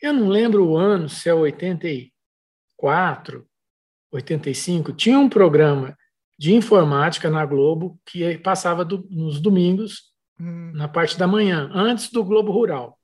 eu 0.00 0.14
não 0.14 0.28
lembro 0.28 0.66
o 0.66 0.76
ano, 0.76 1.08
se 1.08 1.28
é 1.28 1.34
84, 1.34 3.44
85, 4.12 4.92
tinha 4.92 5.18
um 5.18 5.28
programa 5.28 5.96
de 6.38 6.54
informática 6.54 7.28
na 7.28 7.44
Globo 7.44 8.00
que 8.06 8.38
passava 8.38 8.84
do, 8.84 9.06
nos 9.10 9.40
domingos, 9.40 10.12
hum. 10.40 10.70
na 10.74 10.88
parte 10.88 11.18
da 11.18 11.26
manhã, 11.26 11.70
antes 11.74 12.10
do 12.10 12.24
Globo 12.24 12.50
Rural. 12.50 12.98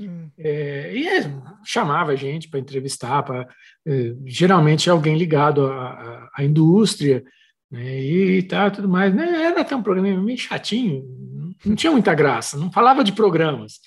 Hum. 0.00 0.30
É, 0.38 0.92
e 0.94 1.06
é, 1.06 1.30
chamava 1.64 2.12
a 2.12 2.16
gente 2.16 2.48
para 2.48 2.60
entrevistar, 2.60 3.22
pra, 3.22 3.48
é, 3.86 4.14
geralmente 4.26 4.88
alguém 4.90 5.16
ligado 5.16 5.66
à, 5.66 6.30
à 6.34 6.44
indústria, 6.44 7.24
né, 7.70 8.00
e 8.00 8.42
tal, 8.42 8.70
tudo 8.70 8.88
mais. 8.88 9.14
Né, 9.14 9.44
era 9.44 9.60
até 9.60 9.74
um 9.74 9.82
programa 9.82 10.22
meio 10.22 10.38
chatinho, 10.38 11.04
não 11.64 11.74
tinha 11.74 11.90
muita 11.92 12.14
graça, 12.14 12.56
não 12.56 12.70
falava 12.70 13.02
de 13.02 13.12
programas, 13.12 13.80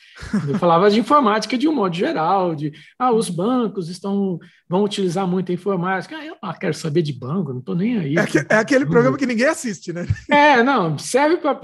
eu 0.47 0.57
falava 0.57 0.89
de 0.89 0.99
informática 0.99 1.57
de 1.57 1.67
um 1.67 1.75
modo 1.75 1.95
geral, 1.95 2.55
de 2.55 2.71
ah, 2.97 3.11
os 3.11 3.29
bancos 3.29 3.89
estão 3.89 4.39
vão 4.67 4.83
utilizar 4.83 5.27
muito 5.27 5.51
a 5.51 5.55
informática. 5.55 6.17
Ah, 6.17 6.25
eu 6.25 6.37
não 6.41 6.53
quero 6.53 6.73
saber 6.73 7.01
de 7.01 7.13
banco, 7.13 7.51
não 7.51 7.59
estou 7.59 7.75
nem 7.75 7.97
aí. 7.97 8.17
É, 8.17 8.25
que, 8.25 8.37
é 8.37 8.55
aquele 8.55 8.85
programa 8.85 9.17
que 9.17 9.25
ninguém 9.25 9.47
assiste, 9.47 9.93
né? 9.93 10.05
É, 10.29 10.61
não, 10.63 10.97
serve 10.97 11.37
para 11.37 11.55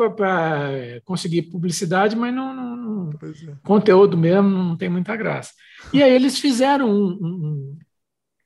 conseguir 1.03 1.43
publicidade, 1.43 2.15
mas 2.15 2.33
não, 2.33 2.53
não, 2.53 2.75
não 2.75 3.09
é. 3.11 3.55
conteúdo 3.63 4.17
mesmo 4.17 4.49
não 4.49 4.77
tem 4.77 4.89
muita 4.89 5.15
graça. 5.15 5.51
E 5.91 6.01
aí 6.01 6.11
eles 6.11 6.39
fizeram 6.39 6.89
um, 6.89 7.09
um, 7.21 7.77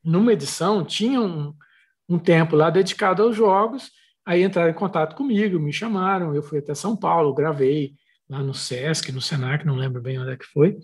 numa 0.03 0.34
edição, 0.34 0.84
tinham 0.84 1.25
um, 1.25 2.15
um 2.15 2.19
tempo 2.19 2.55
lá 2.55 2.69
dedicado 2.69 3.23
aos 3.23 3.35
jogos 3.35 3.91
Aí 4.27 4.43
entraram 4.43 4.69
em 4.69 4.73
contato 4.73 5.15
comigo, 5.15 5.57
me 5.57 5.71
chamaram, 5.71 6.35
eu 6.35 6.43
fui 6.43 6.59
até 6.59 6.75
São 6.75 6.97
Paulo, 6.97 7.34
gravei 7.34 7.93
lá 8.29 8.43
no 8.43 8.53
SESC, 8.53 9.11
no 9.11 9.21
Senac, 9.21 9.65
não 9.65 9.75
lembro 9.75 10.01
bem 10.01 10.19
onde 10.19 10.31
é 10.31 10.37
que 10.37 10.45
foi. 10.45 10.77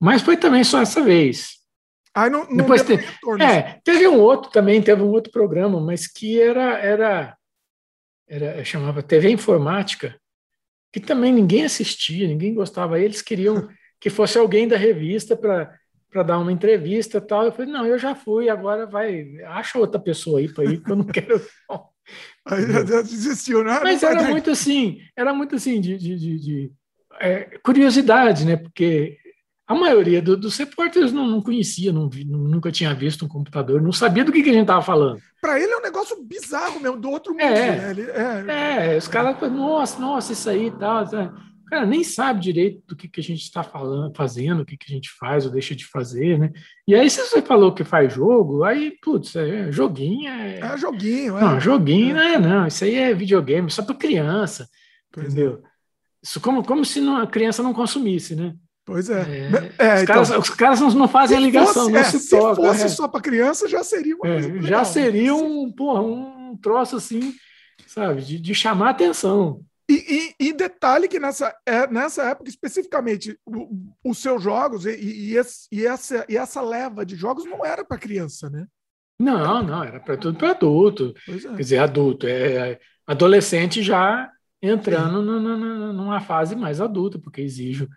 Mas 0.00 0.22
foi 0.22 0.36
também 0.36 0.64
só 0.64 0.80
essa 0.80 1.02
vez. 1.02 1.58
Aí 2.14 2.28
não, 2.28 2.48
não 2.48 2.56
Depois 2.58 2.82
te... 2.82 2.94
é, 3.40 3.80
teve 3.84 4.06
um 4.06 4.20
outro 4.20 4.50
também, 4.50 4.82
teve 4.82 5.02
um 5.02 5.10
outro 5.10 5.32
programa, 5.32 5.80
mas 5.80 6.06
que 6.06 6.40
era, 6.40 6.78
era, 6.78 7.36
era 8.28 8.64
chamava 8.64 9.02
TV 9.02 9.30
Informática, 9.30 10.18
que 10.92 11.00
também 11.00 11.32
ninguém 11.32 11.64
assistia, 11.64 12.28
ninguém 12.28 12.54
gostava. 12.54 13.00
Eles 13.00 13.22
queriam 13.22 13.68
que 13.98 14.10
fosse 14.10 14.36
alguém 14.36 14.68
da 14.68 14.76
revista 14.76 15.36
para 15.36 15.72
para 16.12 16.22
dar 16.22 16.38
uma 16.38 16.52
entrevista 16.52 17.20
tal. 17.20 17.46
Eu 17.46 17.52
falei, 17.52 17.72
não, 17.72 17.86
eu 17.86 17.98
já 17.98 18.14
fui, 18.14 18.50
agora 18.50 18.86
vai, 18.86 19.40
acha 19.46 19.78
outra 19.78 19.98
pessoa 19.98 20.38
aí 20.38 20.52
para 20.52 20.64
ir, 20.64 20.82
que 20.82 20.92
eu 20.92 20.96
não 20.96 21.06
quero. 21.06 21.40
Aí 22.44 22.70
já 22.70 23.02
desistiu, 23.02 23.62
né? 23.62 23.80
Mas 23.82 24.02
era 24.02 24.22
muito 24.24 24.50
assim, 24.50 25.00
era 25.16 25.32
muito 25.32 25.56
assim 25.56 25.80
de, 25.80 25.96
de, 25.96 26.16
de, 26.16 26.38
de 26.38 26.72
é, 27.20 27.58
curiosidade, 27.62 28.44
né? 28.44 28.56
Porque 28.56 29.16
a 29.66 29.74
maioria 29.74 30.20
do, 30.20 30.36
dos 30.36 30.56
repórteres 30.56 31.12
não, 31.12 31.26
não 31.26 31.40
conhecia, 31.40 31.92
não, 31.92 32.10
nunca 32.26 32.72
tinha 32.72 32.92
visto 32.94 33.24
um 33.24 33.28
computador, 33.28 33.80
não 33.80 33.92
sabia 33.92 34.24
do 34.24 34.32
que, 34.32 34.42
que 34.42 34.50
a 34.50 34.52
gente 34.52 34.62
estava 34.62 34.82
falando. 34.82 35.20
Para 35.40 35.58
ele 35.60 35.72
é 35.72 35.76
um 35.76 35.82
negócio 35.82 36.22
bizarro 36.22 36.80
mesmo, 36.80 36.98
do 36.98 37.10
outro 37.10 37.32
mundo. 37.32 37.42
É, 37.42 37.76
né? 37.76 37.90
ele, 37.90 38.02
é, 38.10 38.94
é 38.94 38.96
os 38.96 39.08
caras, 39.08 39.40
nossa, 39.50 40.00
nossa, 40.00 40.32
isso 40.32 40.50
aí 40.50 40.66
e 40.66 40.70
tal. 40.72 41.08
Tá 41.08 41.32
cara 41.72 41.86
nem 41.86 42.04
sabe 42.04 42.40
direito 42.40 42.82
do 42.86 42.94
que, 42.94 43.08
que 43.08 43.18
a 43.18 43.22
gente 43.22 43.40
está 43.40 43.62
falando, 43.62 44.14
fazendo, 44.14 44.60
o 44.60 44.66
que, 44.66 44.76
que 44.76 44.92
a 44.92 44.94
gente 44.94 45.10
faz 45.18 45.46
ou 45.46 45.50
deixa 45.50 45.74
de 45.74 45.86
fazer, 45.86 46.38
né? 46.38 46.52
E 46.86 46.94
aí, 46.94 47.08
se 47.08 47.22
você 47.22 47.40
falou 47.40 47.72
que 47.72 47.82
faz 47.82 48.12
jogo, 48.12 48.62
aí, 48.62 48.92
putz, 49.02 49.34
é, 49.36 49.72
joguinho 49.72 50.28
é. 50.28 50.60
É 50.60 50.76
joguinho, 50.76 51.38
é. 51.38 51.40
Não, 51.40 51.58
joguinho 51.58 52.10
é. 52.10 52.12
não 52.12 52.22
é, 52.22 52.38
não. 52.38 52.66
Isso 52.66 52.84
aí 52.84 52.94
é 52.96 53.14
videogame, 53.14 53.70
só 53.70 53.82
para 53.82 53.94
criança. 53.94 54.68
Pois 55.10 55.28
é. 55.28 55.30
entendeu? 55.30 55.62
É. 55.64 55.68
Isso 56.22 56.40
como, 56.42 56.62
como 56.62 56.84
se 56.84 57.00
não, 57.00 57.16
a 57.16 57.26
criança 57.26 57.62
não 57.62 57.72
consumisse, 57.72 58.36
né? 58.36 58.54
Pois 58.84 59.08
é. 59.08 59.22
é, 59.78 59.94
os, 60.00 60.04
caras, 60.04 60.28
então, 60.28 60.40
os, 60.40 60.50
caras, 60.50 60.80
não 60.80 61.08
fazem 61.08 61.38
a 61.38 61.40
ligação, 61.40 61.84
fosse, 61.84 61.92
não 61.92 62.04
se, 62.04 62.18
se 62.18 62.36
toca. 62.36 62.54
Se 62.54 62.60
fosse 62.60 62.96
só 62.96 63.08
para 63.08 63.20
criança, 63.20 63.66
já 63.66 63.82
seria 63.82 64.14
uma 64.14 64.20
coisa 64.20 64.48
Já 64.48 64.54
legal. 64.54 64.84
seria 64.84 65.34
um, 65.34 65.72
porra, 65.72 66.02
um 66.02 66.54
troço 66.60 66.96
assim, 66.96 67.32
sabe, 67.86 68.20
de, 68.20 68.38
de 68.38 68.54
chamar 68.54 68.90
atenção. 68.90 69.64
E, 69.88 69.94
e, 70.38 70.48
e, 70.48 70.52
detalhe 70.52 71.08
que 71.08 71.18
nessa, 71.18 71.54
é, 71.66 71.86
nessa 71.88 72.22
época, 72.30 72.48
especificamente, 72.48 73.38
os 74.04 74.18
seus 74.18 74.42
jogos 74.42 74.86
e, 74.86 74.94
e, 74.94 75.36
esse, 75.36 75.68
e, 75.72 75.84
essa, 75.84 76.24
e 76.28 76.36
essa 76.36 76.62
leva 76.62 77.04
de 77.04 77.16
jogos 77.16 77.44
não 77.44 77.64
era 77.64 77.84
para 77.84 77.98
criança, 77.98 78.48
né? 78.48 78.66
Não, 79.18 79.62
não, 79.62 79.84
era 79.84 80.00
para 80.00 80.16
tudo 80.16 80.38
para 80.38 80.50
adulto. 80.50 81.14
É. 81.28 81.38
Quer 81.38 81.56
dizer, 81.56 81.78
adulto, 81.78 82.26
é 82.26 82.78
adolescente 83.06 83.82
já 83.82 84.30
entrando 84.60 85.22
no, 85.22 85.40
no, 85.40 85.92
numa 85.92 86.20
fase 86.20 86.54
mais 86.54 86.80
adulta, 86.80 87.18
porque 87.18 87.40
exige, 87.40 87.88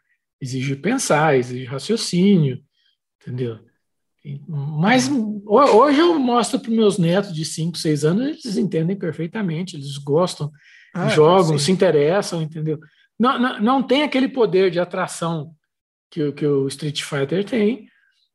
exige 0.42 0.76
pensar, 0.76 1.38
exige 1.38 1.66
raciocínio, 1.66 2.62
entendeu? 3.22 3.60
Mas 4.48 5.08
hoje 5.46 6.00
eu 6.00 6.18
mostro 6.18 6.60
para 6.60 6.72
meus 6.72 6.98
netos 6.98 7.32
de 7.32 7.46
5, 7.46 7.78
6 7.78 8.06
anos, 8.06 8.26
eles 8.44 8.58
entendem 8.58 8.96
perfeitamente, 8.96 9.76
eles 9.76 9.98
gostam 10.00 10.52
ah, 10.96 11.08
jogam, 11.10 11.58
sim. 11.58 11.66
se 11.66 11.72
interessam, 11.72 12.42
entendeu? 12.42 12.80
Não, 13.20 13.38
não, 13.38 13.60
não 13.60 13.84
tem 13.84 14.04
aquele 14.04 14.28
poder 14.28 14.72
de 14.72 14.80
atração 14.80 15.54
que, 16.10 16.32
que 16.32 16.46
o 16.46 16.68
Street 16.68 17.04
Fighter 17.04 17.44
tem, 17.44 17.88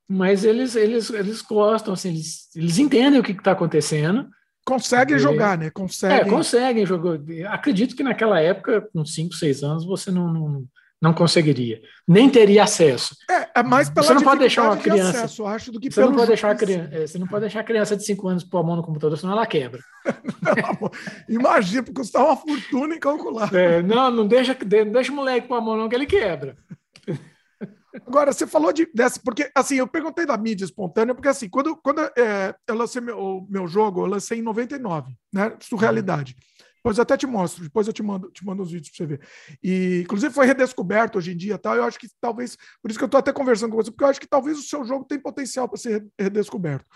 mas 0.08 0.44
eles, 0.44 0.76
eles, 0.76 1.08
eles 1.10 1.40
gostam, 1.40 1.94
assim, 1.94 2.10
eles, 2.10 2.54
eles 2.54 2.78
entendem 2.78 3.18
o 3.18 3.22
que 3.22 3.32
está 3.32 3.52
acontecendo. 3.52 4.28
Conseguem 4.64 5.16
e, 5.16 5.20
jogar, 5.20 5.56
né? 5.56 5.70
Conseguem. 5.70 6.18
É, 6.18 6.24
conseguem 6.24 6.84
jogar. 6.84 7.18
Acredito 7.48 7.96
que 7.96 8.02
naquela 8.02 8.40
época, 8.40 8.88
com 8.92 9.04
5, 9.04 9.34
6 9.34 9.62
anos, 9.62 9.86
você 9.86 10.10
não, 10.10 10.32
não, 10.32 10.64
não 11.00 11.14
conseguiria, 11.14 11.80
nem 12.06 12.28
teria 12.28 12.64
acesso. 12.64 13.16
É, 13.28 13.60
é 13.60 13.62
mais 13.62 13.88
pela 13.88 14.06
você 14.06 14.14
não 14.14 14.22
pode 14.22 14.40
deixar 14.40 14.64
uma 14.64 14.76
criança, 14.76 15.12
de 15.12 15.18
acesso, 15.18 15.46
acho, 15.46 15.72
do 15.72 15.80
que 15.80 15.90
você 15.90 16.00
não 16.00 16.12
pode 16.12 16.26
deixar 16.26 16.50
a 16.50 16.54
criança, 16.54 16.94
é, 16.94 17.06
você 17.06 17.18
não 17.18 17.26
pode 17.26 17.40
deixar 17.40 17.60
a 17.60 17.64
criança 17.64 17.96
de 17.96 18.04
5 18.04 18.28
anos 18.28 18.44
pôr 18.44 18.58
a 18.58 18.62
mão 18.62 18.76
no 18.76 18.82
computador, 18.82 19.16
senão 19.16 19.32
ela 19.32 19.46
quebra. 19.46 19.80
não, 20.42 20.90
imagina, 21.28 21.82
porque 21.82 22.00
custar 22.00 22.24
uma 22.24 22.36
fortuna 22.36 22.94
em 22.94 23.00
calcular. 23.00 23.52
É, 23.54 23.82
não, 23.82 24.10
não 24.10 24.26
deixa, 24.26 24.54
não 24.84 24.92
deixa 24.92 25.10
o 25.10 25.14
moleque 25.16 25.48
pôr 25.48 25.54
a 25.54 25.60
mão 25.60 25.76
não 25.76 25.88
que 25.88 25.94
ele 25.94 26.06
quebra. 26.06 26.56
Agora, 28.06 28.32
você 28.32 28.46
falou 28.46 28.72
de, 28.72 28.88
dessa, 28.94 29.20
porque 29.24 29.50
assim, 29.54 29.76
eu 29.76 29.86
perguntei 29.86 30.24
da 30.24 30.36
mídia 30.36 30.64
espontânea, 30.64 31.14
porque 31.14 31.28
assim, 31.28 31.48
quando, 31.48 31.76
quando 31.76 32.00
é, 32.16 32.54
eu 32.68 32.74
lancei 32.74 33.00
meu, 33.00 33.46
meu 33.48 33.66
jogo, 33.66 34.02
eu 34.02 34.06
lancei 34.06 34.38
em 34.38 34.42
99, 34.42 35.12
né? 35.32 35.56
Surrealidade. 35.60 36.36
Uhum. 36.38 36.69
Depois 36.80 36.98
até 36.98 37.14
te 37.14 37.26
mostro, 37.26 37.62
depois 37.62 37.86
eu 37.86 37.92
te 37.92 38.02
mando, 38.02 38.30
te 38.30 38.44
mando 38.44 38.62
os 38.62 38.72
vídeos 38.72 38.88
para 38.88 38.96
você 38.96 39.06
ver. 39.06 39.20
E, 39.62 40.00
inclusive, 40.00 40.32
foi 40.32 40.46
redescoberto 40.46 41.18
hoje 41.18 41.32
em 41.32 41.36
dia, 41.36 41.58
tal. 41.58 41.76
Eu 41.76 41.84
acho 41.84 41.98
que 41.98 42.08
talvez, 42.18 42.56
por 42.82 42.90
isso 42.90 42.98
que 42.98 43.04
eu 43.04 43.06
estou 43.06 43.18
até 43.18 43.32
conversando 43.32 43.70
com 43.70 43.76
você, 43.76 43.90
porque 43.90 44.04
eu 44.04 44.08
acho 44.08 44.20
que 44.20 44.26
talvez 44.26 44.58
o 44.58 44.62
seu 44.62 44.82
jogo 44.82 45.04
tem 45.04 45.20
potencial 45.20 45.68
para 45.68 45.78
ser 45.78 46.06
redescoberto. 46.18 46.86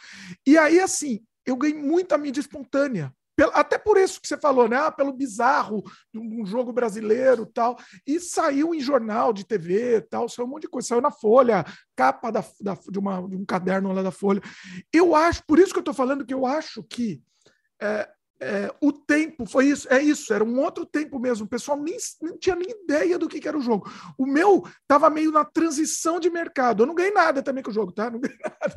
E 0.46 0.56
aí, 0.56 0.80
assim, 0.80 1.20
eu 1.44 1.54
ganhei 1.54 1.76
muita 1.76 2.16
mídia 2.16 2.40
espontânea. 2.40 3.12
Até 3.52 3.76
por 3.76 3.98
isso 3.98 4.20
que 4.20 4.28
você 4.28 4.38
falou, 4.38 4.68
né? 4.68 4.76
Ah, 4.76 4.92
pelo 4.92 5.12
bizarro 5.12 5.82
de 6.12 6.20
um 6.20 6.46
jogo 6.46 6.72
brasileiro 6.72 7.44
tal. 7.44 7.76
E 8.06 8.20
saiu 8.20 8.74
em 8.74 8.80
jornal 8.80 9.32
de 9.32 9.44
TV 9.44 10.00
tal, 10.02 10.28
saiu 10.28 10.46
um 10.46 10.50
monte 10.50 10.62
de 10.62 10.68
coisa, 10.68 10.88
saiu 10.88 11.00
na 11.00 11.10
Folha, 11.10 11.64
capa 11.96 12.30
da, 12.30 12.44
da 12.60 12.78
de, 12.88 12.98
uma, 12.98 13.28
de 13.28 13.36
um 13.36 13.44
caderno 13.44 13.92
lá 13.92 14.02
da 14.02 14.12
Folha. 14.12 14.40
Eu 14.92 15.16
acho, 15.16 15.42
por 15.46 15.58
isso 15.58 15.72
que 15.72 15.78
eu 15.78 15.82
estou 15.82 15.92
falando 15.92 16.24
que 16.24 16.32
eu 16.32 16.46
acho 16.46 16.82
que 16.84 17.20
é, 17.82 18.08
é, 18.44 18.74
o 18.80 18.92
tempo 18.92 19.46
foi 19.46 19.68
isso, 19.68 19.90
é 19.90 20.02
isso, 20.02 20.32
era 20.34 20.44
um 20.44 20.60
outro 20.60 20.84
tempo 20.84 21.18
mesmo. 21.18 21.46
O 21.46 21.48
pessoal 21.48 21.80
nem, 21.80 21.96
nem 22.20 22.36
tinha 22.36 22.54
nem 22.54 22.68
ideia 22.70 23.18
do 23.18 23.26
que, 23.26 23.40
que, 23.40 23.48
era 23.48 23.56
o 23.56 23.62
jogo. 23.62 23.90
O 24.18 24.26
meu 24.26 24.62
estava 24.82 25.08
meio 25.08 25.32
na 25.32 25.44
transição 25.44 26.20
de 26.20 26.28
mercado. 26.28 26.82
Eu 26.82 26.86
não 26.86 26.94
ganhei 26.94 27.12
nada 27.12 27.42
também 27.42 27.62
com 27.62 27.70
o 27.70 27.74
jogo, 27.74 27.92
tá? 27.92 28.10
Não 28.10 28.20
ganhei 28.20 28.38
nada. 28.44 28.74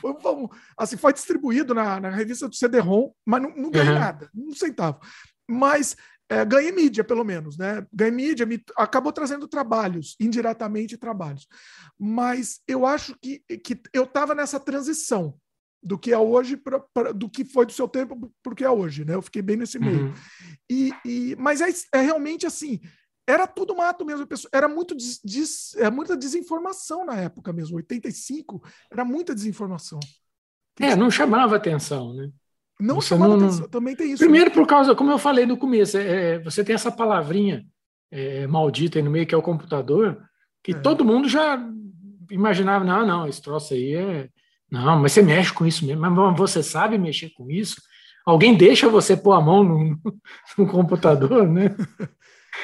Foi, 0.00 0.20
foi, 0.20 0.48
assim, 0.76 0.96
foi 0.96 1.12
distribuído 1.12 1.72
na, 1.72 2.00
na 2.00 2.10
revista 2.10 2.48
do 2.48 2.54
CD-ROM, 2.56 3.12
mas 3.24 3.40
não, 3.40 3.54
não 3.54 3.70
ganhei 3.70 3.92
uhum. 3.92 3.98
nada, 3.98 4.28
um 4.34 4.52
centavo. 4.52 4.98
Mas 5.48 5.96
é, 6.28 6.44
ganhei 6.44 6.72
mídia, 6.72 7.04
pelo 7.04 7.24
menos, 7.24 7.56
né? 7.56 7.86
Ganhei 7.92 8.12
mídia, 8.12 8.46
me, 8.46 8.60
acabou 8.76 9.12
trazendo 9.12 9.46
trabalhos, 9.46 10.16
indiretamente 10.18 10.96
trabalhos. 10.96 11.46
Mas 11.98 12.60
eu 12.66 12.84
acho 12.84 13.16
que, 13.20 13.40
que 13.62 13.80
eu 13.92 14.04
estava 14.04 14.34
nessa 14.34 14.58
transição 14.58 15.38
do 15.82 15.98
que 15.98 16.12
é 16.12 16.18
hoje 16.18 16.56
pra, 16.56 16.80
pra, 16.92 17.12
do 17.12 17.28
que 17.28 17.44
foi 17.44 17.64
do 17.64 17.72
seu 17.72 17.88
tempo 17.88 18.30
para 18.42 18.52
o 18.52 18.56
que 18.56 18.64
é 18.64 18.70
hoje, 18.70 19.04
né? 19.04 19.14
Eu 19.14 19.22
fiquei 19.22 19.40
bem 19.40 19.56
nesse 19.56 19.78
meio. 19.78 20.06
Uhum. 20.06 20.14
E, 20.70 20.92
e, 21.04 21.36
mas 21.38 21.60
é, 21.60 21.68
é, 21.94 22.00
realmente 22.00 22.46
assim, 22.46 22.80
era 23.26 23.46
tudo 23.46 23.74
mato 23.74 24.04
mesmo. 24.04 24.26
Era 24.52 24.68
muito 24.68 24.94
des, 24.94 25.20
des, 25.24 25.74
é, 25.76 25.90
muita 25.90 26.16
desinformação 26.16 27.04
na 27.04 27.16
época 27.16 27.52
mesmo. 27.52 27.76
85 27.76 28.62
era 28.90 29.04
muita 29.04 29.34
desinformação. 29.34 30.00
É, 30.78 30.94
não 30.96 31.10
chamava 31.10 31.56
atenção, 31.56 32.14
né? 32.14 32.30
Não 32.78 32.96
você 32.96 33.08
chamava 33.08 33.36
não, 33.36 33.46
atenção, 33.46 33.68
também 33.68 33.94
tem 33.94 34.12
isso. 34.12 34.22
Primeiro, 34.22 34.48
né? 34.48 34.54
por 34.54 34.66
causa, 34.66 34.94
como 34.94 35.10
eu 35.10 35.18
falei 35.18 35.44
no 35.44 35.56
começo, 35.56 35.98
é, 35.98 36.34
é, 36.34 36.38
você 36.38 36.64
tem 36.64 36.74
essa 36.74 36.90
palavrinha 36.90 37.66
é, 38.10 38.46
maldita 38.46 38.98
aí 38.98 39.02
no 39.02 39.10
meio, 39.10 39.26
que 39.26 39.34
é 39.34 39.38
o 39.38 39.42
computador, 39.42 40.22
que 40.62 40.72
é. 40.72 40.78
todo 40.78 41.04
mundo 41.04 41.28
já 41.28 41.58
imaginava, 42.30 42.84
não, 42.84 43.06
não, 43.06 43.26
esse 43.26 43.40
troço 43.42 43.74
aí 43.74 43.94
é. 43.94 44.28
Não, 44.70 45.00
mas 45.00 45.12
você 45.12 45.22
mexe 45.22 45.52
com 45.52 45.66
isso 45.66 45.84
mesmo, 45.84 46.00
mas 46.00 46.38
você 46.38 46.62
sabe 46.62 46.96
mexer 46.96 47.30
com 47.30 47.50
isso? 47.50 47.76
Alguém 48.24 48.56
deixa 48.56 48.88
você 48.88 49.16
pôr 49.16 49.32
a 49.32 49.40
mão 49.40 49.64
no, 49.64 49.98
no 50.56 50.66
computador, 50.66 51.48
né? 51.48 51.74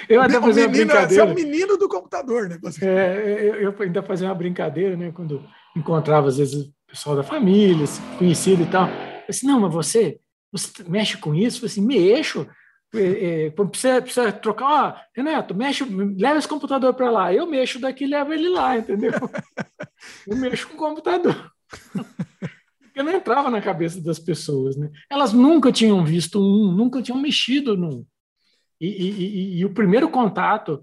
Eu 0.08 0.20
até 0.20 0.40
fazia 0.40 0.64
uma 0.64 0.72
brincadeira. 0.72 1.08
Você 1.08 1.20
é 1.20 1.24
o 1.24 1.34
menino 1.34 1.76
do 1.76 1.88
computador, 1.88 2.48
né? 2.48 2.58
É, 2.82 3.48
eu, 3.48 3.54
eu, 3.54 3.74
ainda 3.80 4.02
fazia 4.02 4.28
uma 4.28 4.34
brincadeira, 4.34 4.96
né? 4.96 5.10
Quando 5.12 5.42
encontrava, 5.76 6.28
às 6.28 6.36
vezes, 6.36 6.66
o 6.66 6.72
pessoal 6.88 7.16
da 7.16 7.22
família, 7.22 7.86
conhecido 8.18 8.62
e 8.62 8.66
tal. 8.66 8.88
Eu 8.88 9.30
disse, 9.30 9.46
não, 9.46 9.60
mas 9.60 9.72
você, 9.72 10.18
você 10.52 10.70
mexe 10.86 11.16
com 11.16 11.34
isso? 11.34 11.64
Eu 11.64 11.68
falei 11.68 11.72
assim, 11.72 11.86
mexo. 11.86 12.46
É, 12.94 13.46
é, 13.46 13.50
precisa, 13.50 14.02
precisa 14.02 14.32
trocar, 14.32 14.66
ó, 14.66 14.94
Renato, 15.14 15.54
mexe, 15.54 15.84
leva 15.84 16.38
esse 16.38 16.48
computador 16.48 16.92
para 16.94 17.10
lá. 17.10 17.32
Eu 17.32 17.46
mexo 17.46 17.80
daqui 17.80 18.04
e 18.04 18.08
levo 18.08 18.32
ele 18.32 18.48
lá, 18.48 18.76
entendeu? 18.76 19.12
Eu 20.26 20.36
mexo 20.36 20.68
com 20.68 20.74
o 20.74 20.78
computador. 20.78 21.52
Porque 22.80 23.02
não 23.02 23.12
entrava 23.12 23.50
na 23.50 23.60
cabeça 23.60 24.00
das 24.00 24.18
pessoas, 24.18 24.76
né? 24.76 24.90
Elas 25.10 25.32
nunca 25.32 25.70
tinham 25.70 26.04
visto 26.04 26.40
um, 26.40 26.72
nunca 26.72 27.02
tinham 27.02 27.20
mexido 27.20 27.76
num. 27.76 28.06
E, 28.80 28.86
e, 28.86 29.10
e, 29.10 29.58
e 29.58 29.64
o 29.64 29.74
primeiro 29.74 30.08
contato, 30.08 30.82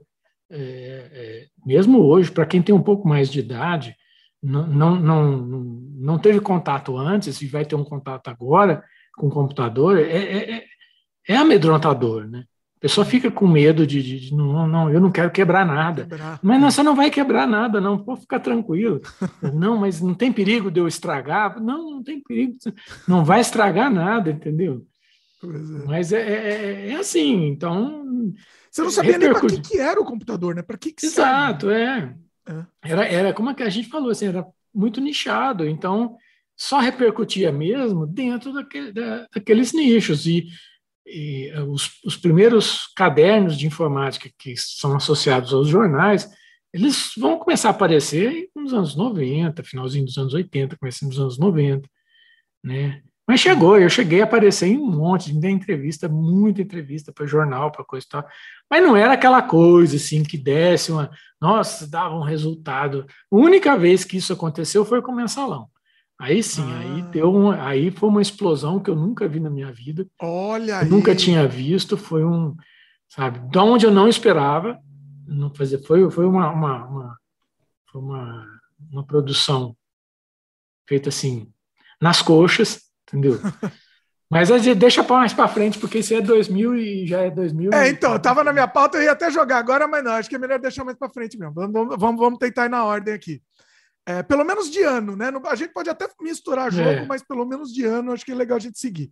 é, 0.49 0.59
é, 0.59 1.47
mesmo 1.65 1.99
hoje, 1.99 2.31
para 2.31 2.45
quem 2.45 2.61
tem 2.61 2.73
um 2.73 2.81
pouco 2.81 3.07
mais 3.07 3.31
de 3.31 3.39
idade, 3.39 3.95
não, 4.41 4.67
não, 4.67 4.95
não, 4.99 5.37
não 5.37 6.19
teve 6.19 6.39
contato 6.39 6.97
antes 6.97 7.41
e 7.41 7.47
vai 7.47 7.65
ter 7.65 7.75
um 7.75 7.83
contato 7.83 8.27
agora 8.27 8.83
com 9.15 9.27
o 9.27 9.31
computador, 9.31 9.97
é, 9.97 10.03
é, 10.03 10.55
é, 10.55 10.65
é 11.29 11.35
amedrontador, 11.35 12.27
né? 12.27 12.43
Pessoa 12.83 13.05
fica 13.05 13.31
com 13.31 13.47
medo 13.47 13.87
de, 13.87 14.03
de, 14.03 14.19
de 14.19 14.35
não, 14.35 14.67
não, 14.67 14.89
eu 14.89 14.99
não 14.99 15.09
quero 15.09 15.31
quebrar 15.31 15.65
nada. 15.65 16.03
Quebrar. 16.03 16.37
Mas 16.43 16.59
não, 16.59 16.69
você 16.69 16.83
não 16.83 16.93
vai 16.93 17.09
quebrar 17.09 17.47
nada, 17.47 17.79
não, 17.79 17.97
pode 17.97 18.19
ficar 18.19 18.41
tranquilo. 18.41 18.99
não, 19.53 19.77
mas 19.77 20.01
não 20.01 20.13
tem 20.13 20.33
perigo 20.33 20.69
de 20.69 20.81
eu 20.81 20.85
estragar? 20.85 21.61
Não, 21.61 21.91
não 21.91 22.03
tem 22.03 22.19
perigo, 22.19 22.57
não 23.07 23.23
vai 23.23 23.39
estragar 23.39 23.89
nada, 23.89 24.31
entendeu? 24.31 24.85
É. 25.41 25.47
Mas 25.87 26.11
é, 26.11 26.19
é, 26.19 26.33
é, 26.33 26.89
é, 26.89 26.95
assim, 26.95 27.47
então. 27.47 28.33
Você 28.69 28.81
não 28.81 28.91
sabia 28.91 29.13
repercute... 29.13 29.45
nem 29.45 29.61
para 29.61 29.69
que, 29.69 29.77
que, 29.77 29.79
era 29.79 30.01
o 30.01 30.05
computador, 30.05 30.53
né? 30.53 30.61
Para 30.61 30.77
que, 30.77 30.91
que 30.91 31.05
Exato, 31.05 31.69
é. 31.69 32.13
é. 32.45 32.65
Era, 32.81 33.05
era 33.05 33.33
como 33.33 33.49
a 33.49 33.69
gente 33.69 33.87
falou, 33.87 34.09
assim, 34.09 34.27
era 34.27 34.45
muito 34.75 34.99
nichado, 34.99 35.65
então 35.65 36.17
só 36.53 36.79
repercutia 36.79 37.49
mesmo 37.49 38.05
dentro 38.05 38.51
daquele, 38.51 38.91
da, 38.91 39.25
daqueles 39.33 39.71
nichos. 39.71 40.25
E 40.25 40.47
e 41.05 41.49
eh, 41.53 41.61
os, 41.63 41.99
os, 42.05 42.17
primeiros 42.17 42.87
cadernos 42.95 43.57
de 43.57 43.67
informática 43.67 44.29
que 44.37 44.55
são 44.57 44.95
associados 44.95 45.53
aos 45.53 45.67
jornais, 45.67 46.29
eles 46.73 47.11
vão 47.17 47.37
começar 47.37 47.69
a 47.69 47.71
aparecer 47.71 48.49
nos 48.55 48.73
anos 48.73 48.95
90, 48.95 49.63
finalzinho 49.63 50.05
dos 50.05 50.17
anos 50.17 50.33
80, 50.33 50.77
começando 50.77 51.09
dos 51.09 51.19
anos 51.19 51.37
90, 51.37 51.87
né? 52.63 53.01
Mas 53.27 53.39
chegou, 53.39 53.77
eu 53.77 53.89
cheguei 53.89 54.19
a 54.21 54.25
aparecer 54.25 54.67
em 54.67 54.77
um 54.77 54.91
monte, 54.91 55.33
de 55.33 55.49
entrevista, 55.49 56.09
muita 56.09 56.61
entrevista 56.61 57.11
para 57.13 57.25
jornal, 57.25 57.71
para 57.71 57.85
coisa 57.85 58.05
e 58.05 58.09
tal. 58.09 58.27
Mas 58.69 58.83
não 58.83 58.97
era 58.97 59.13
aquela 59.13 59.41
coisa 59.41 59.95
assim 59.95 60.23
que 60.23 60.37
desse 60.37 60.91
uma, 60.91 61.09
nossa, 61.39 61.87
dava 61.87 62.15
um 62.15 62.23
resultado. 62.23 63.05
A 63.31 63.35
única 63.35 63.77
vez 63.77 64.03
que 64.03 64.17
isso 64.17 64.33
aconteceu 64.33 64.83
foi 64.83 65.01
com 65.01 65.13
o 65.13 65.15
mensalão. 65.15 65.69
Aí 66.23 66.41
sim, 66.41 66.63
ah. 66.71 66.79
aí 66.79 67.01
deu 67.01 67.35
um, 67.35 67.51
aí 67.51 67.91
foi 67.91 68.07
uma 68.07 68.21
explosão 68.21 68.79
que 68.79 68.89
eu 68.89 68.95
nunca 68.95 69.27
vi 69.27 69.41
na 69.41 69.49
minha 69.49 69.69
vida. 69.73 70.07
Olha 70.21 70.79
aí. 70.79 70.89
Nunca 70.89 71.13
tinha 71.13 71.45
visto, 71.45 71.97
foi 71.97 72.23
um, 72.23 72.55
sabe, 73.09 73.39
de 73.49 73.57
onde 73.57 73.85
eu 73.85 73.91
não 73.91 74.07
esperava, 74.07 74.79
não 75.27 75.53
fazer, 75.53 75.79
foi 75.85 76.09
foi 76.09 76.25
uma, 76.25 76.49
uma, 76.49 76.85
uma 76.85 77.17
foi 77.91 78.01
uma, 78.01 78.47
uma 78.89 79.05
produção 79.05 79.75
feita 80.87 81.09
assim 81.09 81.51
nas 81.99 82.21
coxas, 82.21 82.83
entendeu? 83.05 83.37
Mas 84.31 84.47
deixa 84.77 85.03
mais 85.03 85.33
para 85.33 85.49
frente, 85.49 85.77
porque 85.77 85.99
isso 85.99 86.13
é 86.13 86.21
2000 86.21 86.75
e 86.77 87.05
já 87.05 87.19
é 87.19 87.29
2000. 87.29 87.73
É, 87.73 87.89
então, 87.89 88.15
estava 88.15 88.45
na 88.45 88.53
minha 88.53 88.67
pauta, 88.67 88.97
eu 88.97 89.03
ia 89.03 89.11
até 89.11 89.29
jogar 89.29 89.57
agora, 89.57 89.87
mas 89.87 90.03
não, 90.03 90.13
acho 90.13 90.27
que 90.27 90.35
é 90.35 90.39
melhor 90.39 90.57
deixar 90.57 90.83
mais 90.83 90.97
para 90.97 91.09
frente 91.09 91.37
mesmo. 91.37 91.53
Vamos, 91.53 91.97
vamos, 91.99 92.19
vamos 92.19 92.39
tentar 92.39 92.65
ir 92.65 92.69
na 92.69 92.83
ordem 92.83 93.13
aqui. 93.13 93.43
É, 94.05 94.21
pelo 94.21 94.43
menos 94.43 94.69
de 94.69 94.81
ano, 94.81 95.15
né? 95.15 95.31
A 95.45 95.55
gente 95.55 95.71
pode 95.73 95.89
até 95.89 96.07
misturar 96.21 96.71
jogo, 96.71 96.89
é. 96.89 97.05
mas 97.05 97.23
pelo 97.23 97.45
menos 97.45 97.73
de 97.73 97.85
ano 97.85 98.11
acho 98.11 98.25
que 98.25 98.31
é 98.31 98.35
legal 98.35 98.57
a 98.57 98.61
gente 98.61 98.77
seguir. 98.77 99.11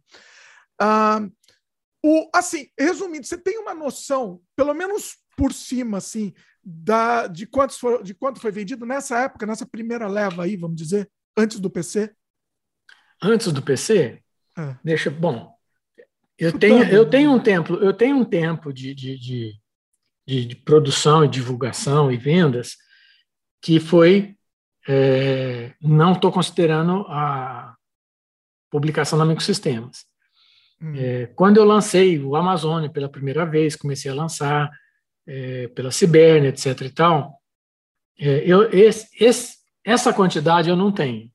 Ah, 0.80 1.22
o, 2.04 2.30
assim, 2.34 2.68
resumindo, 2.78 3.26
você 3.26 3.38
tem 3.38 3.58
uma 3.60 3.74
noção, 3.74 4.42
pelo 4.56 4.74
menos 4.74 5.18
por 5.38 5.54
cima, 5.54 6.00
assim, 6.00 6.34
da, 6.64 7.28
de, 7.28 7.46
quantos 7.46 7.78
for, 7.78 8.04
de 8.04 8.14
quanto 8.14 8.40
foi 8.40 8.52
vendido 8.52 8.86
nessa 8.86 9.20
época, 9.20 9.46
nessa 9.46 9.66
primeira 9.66 10.08
leva 10.08 10.44
aí, 10.44 10.58
vamos 10.58 10.76
dizer, 10.76 11.10
antes 11.38 11.60
do 11.60 11.70
PC? 11.70 12.14
Antes 13.22 13.52
do 13.52 13.62
PC? 13.62 14.22
É. 14.58 14.76
Deixa, 14.84 15.10
bom, 15.10 15.56
eu 16.38 16.58
tenho, 16.58 16.84
eu 16.84 17.10
tenho 17.10 17.32
um 17.32 17.40
tempo, 17.40 17.76
eu 17.76 17.94
tenho 17.94 18.18
um 18.18 18.26
tempo 18.26 18.74
de, 18.74 18.96
de, 18.96 19.18
de, 19.18 19.54
de, 20.28 20.46
de 20.46 20.56
produção 20.56 21.24
e 21.24 21.30
divulgação 21.30 22.12
e 22.12 22.18
vendas 22.18 22.78
que 23.62 23.80
foi 23.80 24.36
é, 24.88 25.74
não 25.82 26.14
estou 26.14 26.32
considerando 26.32 27.06
a 27.08 27.76
publicação 28.70 29.18
da 29.18 29.26
Microsistemas. 29.26 30.06
Hum. 30.82 30.94
É, 30.95 31.28
quando 31.28 31.58
eu 31.58 31.66
lancei 31.66 32.20
o 32.20 32.36
Amazon 32.36 32.88
pela 32.90 33.10
primeira 33.10 33.45
vez, 33.45 33.76
comecei 33.76 34.10
a 34.10 34.16
lançar 34.16 34.72
é, 35.28 35.68
pela 35.70 35.91
Cibernia, 35.91 36.49
etc. 36.49 36.82
e 36.82 36.90
tal, 36.90 37.40
é, 38.20 38.44
eu, 38.45 38.70
esse, 38.72 39.08
esse, 39.20 39.58
essa 39.84 40.14
quantidade 40.14 40.70
eu 40.70 40.76
não 40.76 40.91
tenho. 40.91 41.32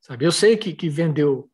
Sabe? 0.00 0.24
Eu 0.24 0.32
sei 0.32 0.56
que, 0.56 0.72
que 0.72 0.88
vendeu 0.88 1.50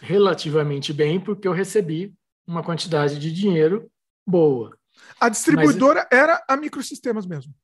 relativamente 0.00 0.92
bem 0.92 1.20
porque 1.20 1.46
eu 1.46 1.52
recebi 1.52 2.14
uma 2.46 2.62
quantidade 2.62 3.18
de 3.18 3.32
dinheiro 3.32 3.90
boa. 4.26 4.76
A 5.20 5.28
distribuidora 5.28 6.06
Mas, 6.10 6.18
era 6.18 6.44
a 6.48 6.56
Microsistemas 6.56 7.26
mesmo? 7.26 7.54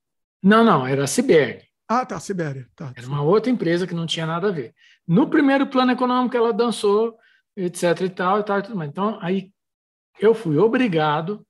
Não, 0.43 0.65
não, 0.65 0.87
era 0.87 1.05
a 1.05 1.07
Cibernia. 1.07 1.65
Ah, 1.89 2.07
tá, 2.07 2.19
Sibéria. 2.19 2.69
Tá. 2.75 2.93
Era 2.97 3.07
uma 3.07 3.23
outra 3.23 3.51
empresa 3.51 3.87
que 3.87 3.95
não 3.95 4.07
tinha 4.07 4.27
nada 4.27 4.49
a 4.49 4.53
ver. 4.53 4.75
No 5.07 5.29
primeiro 5.29 5.67
plano 5.67 5.93
econômico, 5.93 6.37
ela 6.37 6.53
dançou, 6.53 7.17
etc. 7.57 8.01
e 8.03 8.09
tal, 8.11 8.41
e 8.41 8.45
tal, 8.45 8.59
e 8.59 8.63
tudo 8.63 8.77
mais. 8.77 8.91
Então, 8.91 9.19
aí 9.21 9.51
eu 10.21 10.35
fui 10.35 10.57
obrigado 10.57 11.47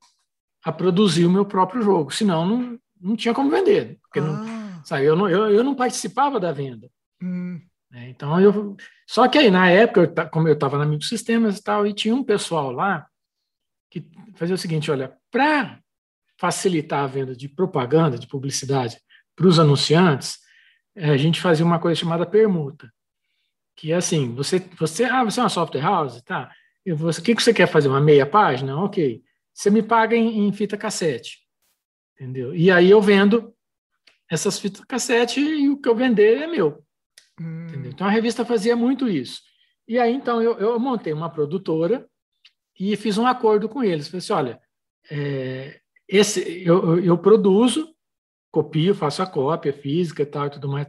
a 0.64 0.72
produzir 0.72 1.26
o 1.26 1.30
meu 1.30 1.44
próprio 1.44 1.82
jogo, 1.82 2.10
senão 2.10 2.46
não, 2.46 2.78
não 3.00 3.16
tinha 3.16 3.34
como 3.34 3.50
vender. 3.50 3.98
Porque 4.02 4.20
ah. 4.20 4.22
não, 4.22 4.84
sabe, 4.84 5.04
eu, 5.04 5.16
não, 5.16 5.28
eu, 5.28 5.50
eu 5.50 5.64
não 5.64 5.74
participava 5.74 6.40
da 6.40 6.52
venda. 6.52 6.90
Hum. 7.22 7.60
É, 7.92 8.08
então, 8.08 8.40
eu. 8.40 8.74
Só 9.06 9.28
que 9.28 9.38
aí, 9.38 9.50
na 9.50 9.68
época, 9.68 10.00
eu, 10.00 10.30
como 10.30 10.48
eu 10.48 10.54
estava 10.54 10.78
na 10.78 10.86
Microsistemas 10.86 11.58
e 11.58 11.62
tal, 11.62 11.86
e 11.86 11.92
tinha 11.92 12.14
um 12.14 12.24
pessoal 12.24 12.72
lá 12.72 13.06
que 13.90 14.06
fazia 14.34 14.54
o 14.54 14.58
seguinte: 14.58 14.90
olha, 14.90 15.14
para 15.30 15.78
facilitar 16.40 17.04
a 17.04 17.06
venda 17.06 17.36
de 17.36 17.48
propaganda, 17.48 18.18
de 18.18 18.26
publicidade, 18.26 18.98
para 19.34 19.46
os 19.46 19.58
anunciantes, 19.58 20.38
é, 20.94 21.10
a 21.10 21.16
gente 21.16 21.40
fazia 21.40 21.64
uma 21.64 21.78
coisa 21.78 21.98
chamada 21.98 22.26
permuta, 22.26 22.92
que 23.76 23.92
é 23.92 23.96
assim, 23.96 24.34
você, 24.34 24.58
você, 24.78 25.04
ah, 25.04 25.24
você 25.24 25.40
é 25.40 25.42
uma 25.42 25.48
software 25.48 25.80
house, 25.80 26.20
tá? 26.22 26.50
E 26.84 26.92
você, 26.92 27.20
o 27.20 27.24
que, 27.24 27.34
que 27.34 27.42
você 27.42 27.54
quer 27.54 27.66
fazer? 27.66 27.88
Uma 27.88 28.00
meia 28.00 28.26
página? 28.26 28.76
Ok. 28.76 29.22
Você 29.54 29.70
me 29.70 29.82
paga 29.82 30.16
em, 30.16 30.46
em 30.46 30.52
fita 30.52 30.76
cassete, 30.76 31.38
entendeu? 32.14 32.54
E 32.54 32.70
aí 32.70 32.90
eu 32.90 33.00
vendo 33.00 33.54
essas 34.28 34.58
fitas 34.58 34.84
cassete 34.84 35.40
e 35.40 35.68
o 35.68 35.78
que 35.78 35.88
eu 35.88 35.94
vender 35.94 36.42
é 36.42 36.46
meu. 36.46 36.82
Hum. 37.40 37.66
Então 37.86 38.06
a 38.06 38.10
revista 38.10 38.44
fazia 38.44 38.74
muito 38.74 39.08
isso. 39.08 39.42
E 39.86 39.98
aí 39.98 40.12
então 40.12 40.42
eu, 40.42 40.58
eu 40.58 40.78
montei 40.78 41.12
uma 41.12 41.30
produtora 41.30 42.06
e 42.78 42.96
fiz 42.96 43.18
um 43.18 43.26
acordo 43.26 43.68
com 43.68 43.84
eles. 43.84 44.08
Falei 44.08 44.18
assim, 44.18 44.32
olha, 44.32 44.60
é, 45.10 45.80
esse, 46.08 46.62
eu, 46.64 46.98
eu 46.98 47.18
produzo 47.18 47.91
copio, 48.52 48.94
faço 48.94 49.22
a 49.22 49.26
cópia 49.26 49.72
física 49.72 50.22
e 50.22 50.26
tal 50.26 50.46
e 50.46 50.50
tudo 50.50 50.68
mais, 50.68 50.86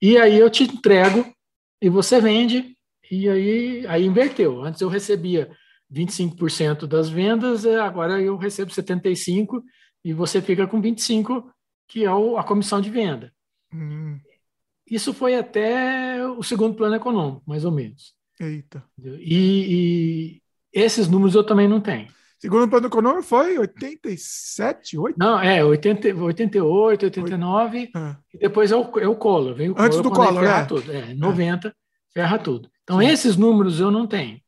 e 0.00 0.16
aí 0.16 0.38
eu 0.38 0.48
te 0.48 0.62
entrego 0.62 1.26
e 1.82 1.88
você 1.88 2.20
vende, 2.20 2.76
e 3.10 3.28
aí, 3.28 3.86
aí 3.86 4.04
inverteu. 4.04 4.62
Antes 4.62 4.80
eu 4.80 4.88
recebia 4.88 5.50
25% 5.92 6.86
das 6.86 7.08
vendas, 7.08 7.64
é, 7.64 7.78
agora 7.80 8.22
eu 8.22 8.36
recebo 8.36 8.70
75% 8.70 9.62
e 10.04 10.12
você 10.12 10.40
fica 10.40 10.66
com 10.66 10.80
25%, 10.80 11.44
que 11.88 12.04
é 12.04 12.08
a 12.08 12.44
comissão 12.44 12.80
de 12.80 12.90
venda. 12.90 13.32
Hum. 13.72 14.20
isso 14.88 15.12
foi 15.12 15.34
até 15.34 16.24
o 16.24 16.44
segundo 16.44 16.76
plano 16.76 16.94
econômico, 16.94 17.42
mais 17.44 17.64
ou 17.64 17.72
menos. 17.72 18.14
Eita. 18.38 18.84
E, 19.02 20.38
e 20.38 20.42
esses 20.72 21.08
números 21.08 21.34
eu 21.34 21.44
também 21.44 21.66
não 21.66 21.80
tenho. 21.80 22.08
Segundo 22.44 22.68
plano 22.68 22.88
econômico 22.88 23.22
foi 23.22 23.58
87, 23.58 24.98
8? 24.98 25.16
Não, 25.18 25.40
é 25.40 25.64
80, 25.64 26.14
88, 26.14 27.06
89, 27.06 27.78
é. 27.96 28.16
e 28.34 28.38
depois 28.38 28.70
é 28.70 28.76
o, 28.76 28.98
é 28.98 29.08
o 29.08 29.16
Collor. 29.16 29.54
Vem 29.54 29.70
o 29.70 29.74
Antes 29.78 29.98
do 30.02 30.10
Collor, 30.10 30.44
é. 30.44 30.62
tudo. 30.66 30.92
É, 30.92 31.14
90, 31.14 31.68
é. 31.68 31.72
ferra 32.12 32.38
tudo. 32.38 32.68
Então, 32.82 32.98
Sim. 33.00 33.06
esses 33.06 33.38
números 33.38 33.80
eu 33.80 33.90
não 33.90 34.06
tenho. 34.06 34.38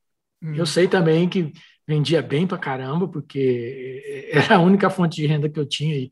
Hum. 0.43 0.55
Eu 0.55 0.67
sei 0.67 0.87
também 0.87 1.27
que 1.27 1.51
vendia 1.89 2.21
bem 2.21 2.47
pra 2.47 2.59
caramba, 2.59 3.09
porque 3.09 4.29
era 4.31 4.57
a 4.57 4.61
única 4.61 4.91
fonte 4.91 5.17
de 5.17 5.27
renda 5.27 5.49
que 5.49 5.59
eu 5.59 5.65
tinha 5.65 5.97
e, 5.97 6.11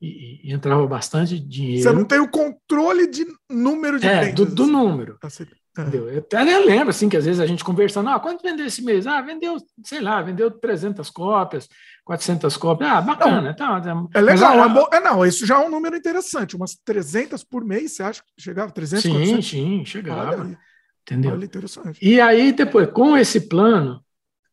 e, 0.00 0.40
e 0.42 0.52
entrava 0.54 0.86
bastante 0.86 1.38
dinheiro. 1.38 1.82
Você 1.82 1.92
não 1.92 2.06
tem 2.06 2.18
o 2.18 2.30
controle 2.30 3.10
de 3.10 3.26
número 3.50 4.00
de 4.00 4.06
é, 4.06 4.32
do, 4.32 4.46
do 4.46 4.62
assim. 4.62 4.72
número. 4.72 5.18
Tá 5.20 5.28
Entendeu? 5.78 6.08
Eu 6.08 6.20
até 6.20 6.42
lembro, 6.42 6.88
assim, 6.88 7.08
que 7.08 7.16
às 7.16 7.26
vezes 7.26 7.38
a 7.38 7.46
gente 7.46 7.62
conversando, 7.62 8.08
ah, 8.08 8.18
quanto 8.18 8.42
vendeu 8.42 8.64
esse 8.64 8.82
mês? 8.82 9.06
Ah, 9.06 9.20
vendeu, 9.20 9.58
sei 9.84 10.00
lá, 10.00 10.22
vendeu 10.22 10.50
300 10.50 11.10
cópias, 11.10 11.68
400 12.02 12.56
cópias. 12.56 12.90
Ah, 12.90 13.00
bacana. 13.02 13.42
Não, 13.42 13.54
tá, 13.54 13.80
tá. 13.80 14.04
é 14.14 14.20
legal. 14.20 14.56
Mas, 14.56 14.70
é, 14.70 14.74
bom, 14.74 14.88
é, 14.90 15.00
não, 15.00 15.26
isso 15.26 15.44
já 15.44 15.56
é 15.56 15.66
um 15.66 15.70
número 15.70 15.96
interessante. 15.96 16.56
Umas 16.56 16.74
300 16.76 17.44
por 17.44 17.62
mês, 17.62 17.92
você 17.92 18.02
acha 18.02 18.22
que 18.22 18.42
chegava? 18.42 18.70
300, 18.72 19.02
Sim, 19.02 19.12
400? 19.12 19.46
sim, 19.46 19.84
chegava. 19.84 20.40
Olha, 20.40 20.58
entendeu? 21.02 21.32
Olha, 21.32 21.44
interessante. 21.44 21.98
E 22.00 22.20
aí, 22.20 22.52
depois, 22.52 22.90
com 22.90 23.16
esse 23.16 23.48
plano, 23.48 24.02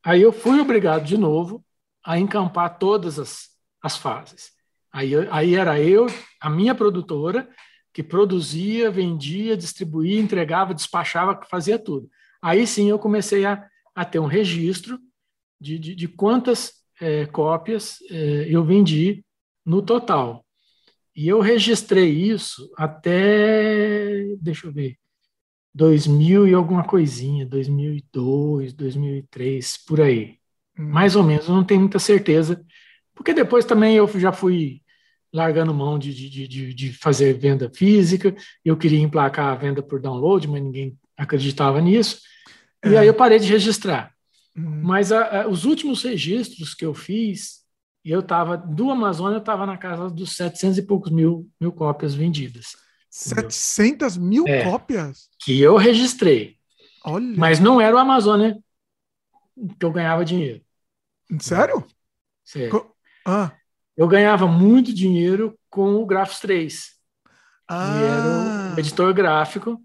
aí 0.04 0.22
eu 0.22 0.34
fui 0.34 0.60
obrigado 0.60 1.06
de 1.06 1.18
novo 1.18 1.64
a 2.06 2.20
encampar 2.20 2.78
todas 2.78 3.18
as, 3.18 3.48
as 3.82 3.96
fases. 3.96 4.52
Aí, 4.92 5.14
aí 5.32 5.56
era 5.56 5.80
eu, 5.80 6.08
a 6.40 6.50
minha 6.50 6.76
produtora, 6.76 7.48
que 7.94 8.02
produzia, 8.02 8.90
vendia, 8.90 9.56
distribuía, 9.56 10.20
entregava, 10.20 10.74
despachava, 10.74 11.40
fazia 11.50 11.78
tudo. 11.78 12.10
Aí 12.42 12.66
sim 12.66 12.90
eu 12.90 12.98
comecei 12.98 13.46
a, 13.46 13.66
a 13.94 14.04
ter 14.04 14.20
um 14.20 14.26
registro 14.26 15.00
de, 15.62 15.78
de, 15.78 15.96
de 15.96 16.08
quantas 16.08 16.74
é, 17.00 17.26
cópias 17.28 18.00
é, 18.10 18.48
eu 18.50 18.64
vendi 18.64 19.24
no 19.66 19.82
total. 19.82 20.44
E 21.16 21.28
eu 21.28 21.40
registrei 21.40 22.10
isso 22.10 22.72
até, 22.76 24.36
deixa 24.42 24.68
eu 24.68 24.74
ver, 24.74 24.98
2000 25.74 26.48
e 26.48 26.54
alguma 26.54 26.84
coisinha, 26.84 27.46
2002, 27.46 28.74
2003, 28.74 29.78
por 29.86 30.02
aí. 30.02 30.38
Hum. 30.78 30.90
Mais 30.90 31.16
ou 31.16 31.24
menos, 31.24 31.48
eu 31.48 31.54
não 31.54 31.64
tenho 31.64 31.82
muita 31.82 32.00
certeza, 32.00 32.66
porque 33.14 33.34
depois 33.34 33.66
também 33.66 33.96
eu 33.96 34.08
já 34.20 34.32
fui 34.32 34.83
largando 35.34 35.74
mão 35.74 35.98
de, 35.98 36.14
de, 36.14 36.48
de, 36.48 36.74
de, 36.74 36.94
fazer 36.94 37.34
venda 37.34 37.70
física, 37.74 38.36
eu 38.64 38.78
queria 38.78 39.00
emplacar 39.00 39.48
a 39.48 39.56
venda 39.56 39.82
por 39.82 40.00
download, 40.00 40.48
mas 40.48 40.62
ninguém 40.62 40.98
acreditava 41.18 41.82
nisso, 41.82 42.22
é. 42.84 42.90
e 42.90 42.98
aí 42.98 43.08
eu 43.08 43.14
parei 43.14 43.40
de 43.40 43.48
registrar. 43.48 44.14
Uhum. 44.56 44.82
Mas 44.84 45.12
a, 45.12 45.42
a, 45.42 45.48
os 45.48 45.66
últimos 45.66 46.04
registros 46.04 46.76
que 46.76 46.86
eu 46.86 46.94
fiz, 46.94 47.64
eu 48.06 48.20
estava, 48.20 48.56
do 48.56 48.92
Amazônia, 48.92 49.38
eu 49.38 49.40
estava 49.40 49.66
na 49.66 49.78
casa 49.78 50.10
dos 50.10 50.36
700 50.36 50.78
e 50.78 50.82
poucos 50.84 51.12
mil, 51.12 51.50
mil 51.60 51.72
cópias 51.72 52.14
vendidas. 52.14 52.76
700 53.10 54.18
entendeu? 54.18 54.30
mil 54.30 54.48
é, 54.48 54.64
cópias? 54.64 55.30
Que 55.40 55.60
eu 55.60 55.78
registrei. 55.78 56.58
Olha. 57.04 57.34
Mas 57.36 57.60
não 57.60 57.82
era 57.82 57.96
o 57.96 58.00
Amazônia 58.00 58.58
que 59.80 59.86
eu 59.86 59.92
ganhava 59.92 60.24
dinheiro. 60.24 60.62
Sério? 61.40 61.86
Sério. 62.44 62.70
Co 62.70 62.94
ah 63.26 63.52
eu 63.96 64.08
ganhava 64.08 64.48
muito 64.48 64.94
dinheiro 64.94 65.58
com 65.70 65.96
o 65.96 66.06
Grafos 66.06 66.40
3, 66.40 66.92
ah. 67.68 67.94
que 67.94 68.04
era 68.04 68.28
o 68.28 68.74
ah. 68.74 68.76
editor 68.78 69.14
gráfico. 69.14 69.82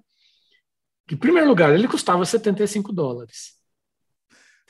Que, 1.07 1.15
em 1.15 1.19
primeiro 1.19 1.49
lugar, 1.49 1.73
ele 1.73 1.89
custava 1.89 2.25
75 2.25 2.93
dólares. 2.93 3.59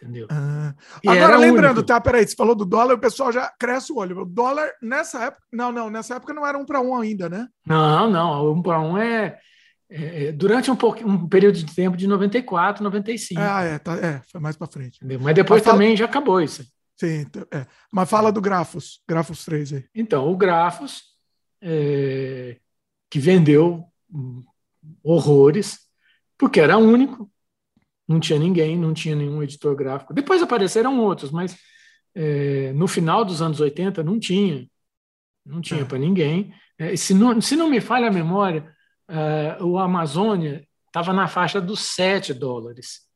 Entendeu? 0.00 0.28
Ah. 0.30 0.74
Agora, 1.06 1.36
lembrando, 1.36 1.78
único. 1.78 1.86
tá? 1.86 2.00
Peraí, 2.00 2.26
você 2.26 2.36
falou 2.36 2.54
do 2.54 2.64
dólar, 2.64 2.94
o 2.94 3.00
pessoal 3.00 3.32
já 3.32 3.52
cresce 3.58 3.92
o 3.92 3.96
olho. 3.96 4.20
O 4.20 4.24
dólar, 4.24 4.70
nessa 4.80 5.24
época. 5.24 5.42
Não, 5.52 5.72
não, 5.72 5.90
nessa 5.90 6.14
época 6.14 6.32
não 6.32 6.46
era 6.46 6.56
um 6.56 6.64
para 6.64 6.80
um 6.80 6.96
ainda, 6.96 7.28
né? 7.28 7.48
Não, 7.66 8.08
não. 8.08 8.52
Um 8.52 8.62
para 8.62 8.80
um 8.80 8.96
é, 8.96 9.38
é, 9.90 10.26
é, 10.26 10.32
durante 10.32 10.70
um, 10.70 10.76
pouco, 10.76 11.04
um 11.04 11.28
período 11.28 11.56
de 11.56 11.74
tempo 11.74 11.96
de 11.96 12.06
94, 12.06 12.84
95. 12.84 13.40
Ah, 13.40 13.62
é, 13.62 13.78
tá, 13.78 13.96
é 13.96 14.20
foi 14.30 14.40
mais 14.40 14.56
para 14.56 14.68
frente. 14.68 14.98
Entendeu? 14.98 15.18
Mas 15.20 15.34
depois 15.34 15.62
Mas 15.64 15.72
também 15.72 15.96
já 15.96 16.04
acabou 16.04 16.40
isso. 16.40 16.64
Sim, 16.98 17.20
então, 17.20 17.46
é. 17.52 17.64
mas 17.92 18.10
fala 18.10 18.32
do 18.32 18.40
Grafos, 18.40 19.00
Grafos 19.08 19.44
3 19.44 19.72
aí. 19.72 19.84
Então, 19.94 20.28
o 20.30 20.36
Grafos, 20.36 21.04
é, 21.62 22.58
que 23.08 23.20
vendeu 23.20 23.84
horrores, 25.02 25.78
porque 26.36 26.60
era 26.60 26.76
único, 26.76 27.30
não 28.06 28.18
tinha 28.18 28.38
ninguém, 28.38 28.76
não 28.76 28.92
tinha 28.92 29.14
nenhum 29.14 29.42
editor 29.42 29.76
gráfico. 29.76 30.14
Depois 30.14 30.42
apareceram 30.42 30.98
outros, 30.98 31.30
mas 31.30 31.56
é, 32.14 32.72
no 32.72 32.88
final 32.88 33.24
dos 33.24 33.40
anos 33.42 33.60
80 33.60 34.02
não 34.02 34.18
tinha, 34.18 34.66
não 35.44 35.60
tinha 35.60 35.82
é. 35.82 35.84
para 35.84 35.98
ninguém. 35.98 36.52
É, 36.78 36.96
se, 36.96 37.14
não, 37.14 37.40
se 37.40 37.54
não 37.54 37.68
me 37.68 37.80
falha 37.80 38.08
a 38.08 38.12
memória, 38.12 38.74
é, 39.08 39.62
o 39.62 39.78
Amazônia 39.78 40.66
estava 40.86 41.12
na 41.12 41.28
faixa 41.28 41.60
dos 41.60 41.80
7 41.80 42.34
dólares. 42.34 43.06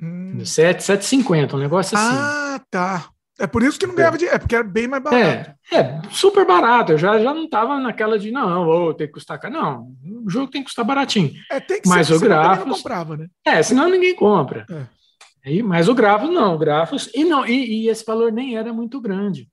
Hum. 0.00 0.42
7, 0.44 0.82
7,50, 0.82 1.54
um 1.54 1.58
negócio 1.58 1.96
assim. 1.96 2.16
Ah, 2.16 2.60
tá. 2.70 3.10
É 3.40 3.46
por 3.46 3.62
isso 3.62 3.78
que 3.78 3.86
não 3.86 3.94
ganhava 3.94 4.16
é. 4.16 4.18
dinheiro, 4.18 4.36
é 4.36 4.38
porque 4.38 4.54
era 4.54 4.62
bem 4.62 4.86
mais 4.86 5.02
barato. 5.02 5.56
É, 5.72 5.76
é 5.78 6.02
super 6.10 6.46
barato. 6.46 6.92
Eu 6.92 6.98
já, 6.98 7.18
já 7.18 7.32
não 7.32 7.44
estava 7.44 7.80
naquela 7.80 8.18
de, 8.18 8.30
não, 8.30 8.66
vou 8.66 8.92
ter 8.92 9.06
que 9.06 9.14
custar 9.14 9.40
caro. 9.40 9.54
Não, 9.54 9.96
o 10.26 10.28
jogo 10.28 10.50
tem 10.50 10.60
que 10.60 10.66
custar 10.66 10.84
baratinho. 10.84 11.32
É, 11.50 11.58
tem 11.58 11.80
que 11.80 11.88
mas 11.88 12.06
ser, 12.06 12.14
o 12.14 12.20
Grafos, 12.20 12.66
não 12.66 12.76
comprava, 12.76 13.16
né? 13.16 13.28
É, 13.42 13.62
senão 13.62 13.88
ninguém 13.88 14.14
compra. 14.14 14.66
É. 14.70 15.52
E, 15.52 15.62
mas 15.62 15.88
o 15.88 15.94
Grafos 15.94 16.28
não, 16.28 16.54
o 16.54 16.58
Grafos. 16.58 17.10
E, 17.14 17.24
não 17.24 17.46
e, 17.46 17.84
e 17.84 17.88
esse 17.88 18.04
valor 18.04 18.30
nem 18.30 18.58
era 18.58 18.74
muito 18.74 19.00
grande. 19.00 19.48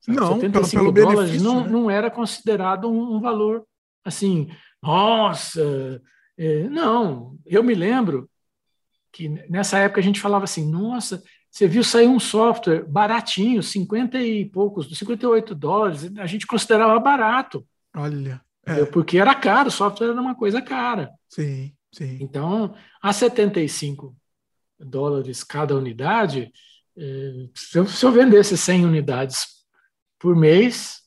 Sabe? 0.00 0.18
Não, 0.18 0.40
75 0.40 0.82
pelo, 0.82 0.94
pelo 0.94 1.12
dólares 1.12 1.42
não, 1.42 1.62
né? 1.62 1.68
não 1.68 1.90
era 1.90 2.10
considerado 2.10 2.90
um, 2.90 3.16
um 3.16 3.20
valor 3.20 3.64
assim, 4.02 4.48
nossa. 4.82 6.00
É, 6.38 6.68
não, 6.70 7.36
eu 7.44 7.62
me 7.62 7.74
lembro 7.74 8.28
que 9.12 9.28
nessa 9.28 9.78
época 9.78 10.00
a 10.00 10.02
gente 10.02 10.20
falava 10.20 10.44
assim, 10.44 10.68
nossa, 10.68 11.22
você 11.54 11.68
viu 11.68 11.84
sair 11.84 12.08
um 12.08 12.18
software 12.18 12.84
baratinho, 12.84 13.62
50 13.62 14.20
e 14.20 14.44
poucos, 14.44 14.88
58 14.98 15.54
dólares, 15.54 16.10
a 16.18 16.26
gente 16.26 16.48
considerava 16.48 16.98
barato. 16.98 17.64
Olha. 17.96 18.42
É. 18.66 18.84
Porque 18.86 19.18
era 19.18 19.32
caro, 19.36 19.68
o 19.68 19.70
software 19.70 20.08
era 20.08 20.20
uma 20.20 20.34
coisa 20.34 20.60
cara. 20.60 21.12
Sim, 21.28 21.72
sim. 21.92 22.18
Então, 22.20 22.74
a 23.00 23.12
75 23.12 24.16
dólares 24.80 25.44
cada 25.44 25.76
unidade, 25.76 26.50
eh, 26.98 27.48
se 27.54 27.78
eu, 27.78 27.86
se 27.86 28.04
eu 28.04 28.10
vendesse 28.10 28.58
100 28.58 28.86
unidades 28.86 29.46
por 30.18 30.34
mês, 30.34 31.02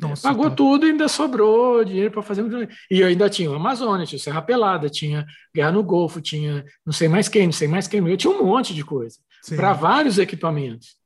nossa, 0.00 0.26
pagou 0.26 0.50
tá. 0.50 0.56
tudo 0.56 0.84
e 0.84 0.90
ainda 0.90 1.06
sobrou 1.06 1.84
dinheiro 1.84 2.10
para 2.10 2.22
fazer. 2.22 2.44
E 2.90 2.98
eu 2.98 3.06
ainda 3.06 3.30
tinha 3.30 3.48
o 3.48 3.54
Amazônia, 3.54 4.04
tinha 4.04 4.18
o 4.18 4.20
Serra 4.20 4.42
Pelada, 4.42 4.90
tinha 4.90 5.24
Guerra 5.54 5.70
no 5.70 5.84
Golfo, 5.84 6.20
tinha 6.20 6.64
não 6.84 6.92
sei 6.92 7.06
mais 7.06 7.28
quem, 7.28 7.44
não 7.44 7.52
sei 7.52 7.68
mais 7.68 7.86
quem. 7.86 8.04
Eu 8.04 8.16
tinha 8.16 8.32
um 8.32 8.44
monte 8.44 8.74
de 8.74 8.84
coisa 8.84 9.16
para 9.56 9.72
vários 9.72 10.18
equipamentos. 10.18 10.96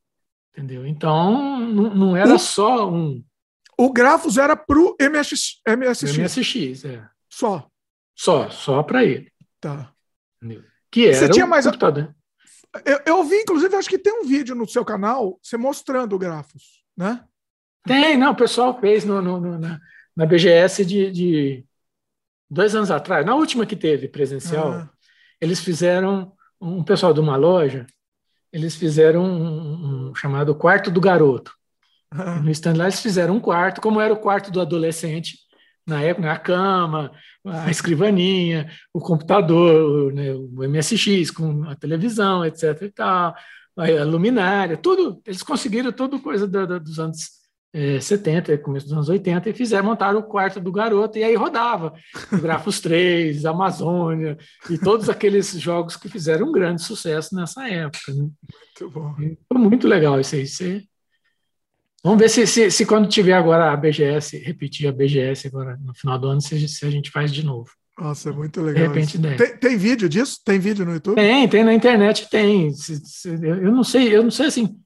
Entendeu? 0.53 0.87
Então, 0.87 1.61
não, 1.61 2.17
era 2.17 2.35
o, 2.35 2.39
só 2.39 2.91
um. 2.91 3.23
O 3.79 3.93
Grafos 3.93 4.39
era 4.39 4.57
para 4.57 4.79
o 4.79 4.97
MSX. 4.99 5.61
MSX. 5.69 6.17
MSX, 6.17 6.85
é. 6.87 7.09
Só. 7.29 7.69
Só, 8.15 8.49
só 8.49 8.83
para 8.83 9.05
ele. 9.05 9.31
Tá. 9.61 9.93
Entendeu? 10.43 10.65
Que 10.91 11.09
era 11.09 11.17
você 11.17 11.29
tinha 11.29 11.47
mais 11.47 11.67
computador. 11.67 12.15
Eu, 12.85 13.01
eu 13.07 13.25
vi, 13.25 13.37
inclusive, 13.37 13.75
acho 13.77 13.89
que 13.89 13.99
tem 13.99 14.13
um 14.13 14.27
vídeo 14.27 14.55
no 14.55 14.69
seu 14.69 14.85
canal 14.85 15.39
você 15.43 15.57
mostrando 15.57 16.15
o 16.15 16.19
Grafos, 16.19 16.83
né? 16.97 17.23
Tem, 17.87 18.17
não, 18.17 18.33
o 18.33 18.37
pessoal 18.37 18.79
fez 18.81 19.05
no, 19.05 19.23
no, 19.23 19.41
no 19.41 19.59
na, 19.59 19.81
na, 20.15 20.27
BGS 20.27 20.85
de, 20.85 21.11
de, 21.11 21.67
dois 22.51 22.75
anos 22.75 22.91
atrás, 22.91 23.25
na 23.25 23.35
última 23.35 23.65
que 23.65 23.77
teve 23.77 24.09
presencial, 24.09 24.73
ah. 24.73 24.91
eles 25.41 25.61
fizeram, 25.61 26.33
um 26.61 26.83
pessoal 26.83 27.15
de 27.15 27.21
uma 27.21 27.37
loja, 27.37 27.87
eles 28.57 28.75
fizeram 28.75 29.23
um, 29.23 30.09
um 30.09 30.15
chamado 30.15 30.55
Quarto 30.55 30.91
do 30.91 30.99
Garoto. 30.99 31.53
Ah. 32.11 32.41
No 32.41 32.51
stand 32.51 32.75
lá 32.75 32.85
eles 32.85 33.01
fizeram 33.01 33.37
um 33.37 33.41
quarto, 33.41 33.83
como 33.83 34.01
era 34.01 34.15
o 34.15 34.19
quarto 34.19 34.51
do 34.51 34.63
adolescente, 34.63 35.37
na 35.87 36.03
época, 36.03 36.33
a 36.33 36.39
cama, 36.39 37.13
a 37.45 37.71
escrivaninha, 37.71 38.69
o 38.95 38.99
computador, 38.99 40.13
né, 40.13 40.33
o 40.33 40.67
MSX 40.67 41.31
com 41.31 41.65
a 41.65 41.77
televisão, 41.77 42.45
etc. 42.45 42.83
e 42.83 42.91
tal, 42.91 43.35
a 43.77 44.05
luminária, 44.05 44.77
tudo. 44.77 45.21
Eles 45.27 45.43
conseguiram 45.43 45.93
tudo 45.93 46.19
coisa 46.19 46.47
do, 46.49 46.67
do, 46.67 46.81
dos 46.81 46.99
anos 46.99 47.29
é, 47.77 48.01
70, 48.01 48.57
começo 48.57 48.87
dos 48.87 48.95
anos 48.95 49.09
80, 49.11 49.51
e 49.51 49.53
fizeram 49.53 49.85
montar 49.85 50.17
o 50.17 50.23
quarto 50.23 50.59
do 50.59 50.73
garoto, 50.73 51.19
e 51.19 51.25
aí 51.25 51.35
rodava 51.35 51.93
Grafos 52.41 52.81
3, 52.81 53.45
Amazônia, 53.45 54.39
e 54.71 54.79
todos 54.79 55.11
aqueles 55.11 55.51
jogos 55.61 55.95
que 55.95 56.09
fizeram 56.09 56.49
um 56.49 56.53
grande 56.53 56.83
sucesso 56.83 57.35
nessa 57.37 57.69
época. 57.69 58.15
Né? 58.15 58.23
Muito 58.23 58.91
bom. 58.91 59.15
E 59.21 59.37
foi 59.47 59.61
muito 59.61 59.87
legal 59.87 60.19
isso 60.19 60.35
aí. 60.37 60.47
Você... 60.47 60.85
Vamos 62.03 62.19
ver 62.19 62.31
se, 62.31 62.47
se, 62.47 62.71
se, 62.71 62.87
quando 62.87 63.09
tiver 63.09 63.35
agora 63.35 63.71
a 63.71 63.77
BGS, 63.77 64.39
repetir 64.39 64.89
a 64.89 64.93
BGS 64.93 65.49
agora 65.49 65.79
no 65.85 65.93
final 65.93 66.19
do 66.19 66.29
ano, 66.29 66.41
se, 66.41 66.67
se 66.67 66.87
a 66.87 66.91
gente 66.91 67.11
faz 67.11 67.31
de 67.31 67.45
novo. 67.45 67.69
Nossa, 67.99 68.31
é 68.31 68.33
muito 68.33 68.63
legal. 68.63 68.83
De 68.83 68.89
repente 68.89 69.19
tem, 69.19 69.57
tem, 69.59 69.77
vídeo 69.77 70.09
disso? 70.09 70.39
Tem 70.43 70.59
vídeo 70.59 70.87
no 70.87 70.95
YouTube? 70.95 71.17
Tem, 71.17 71.49
tem 71.49 71.65
na 71.65 71.75
internet, 71.75 72.29
tem. 72.31 72.73
Eu 73.43 73.73
não 73.73 73.83
sei, 73.83 74.15
eu 74.15 74.23
não 74.23 74.31
sei 74.31 74.47
assim. 74.47 74.79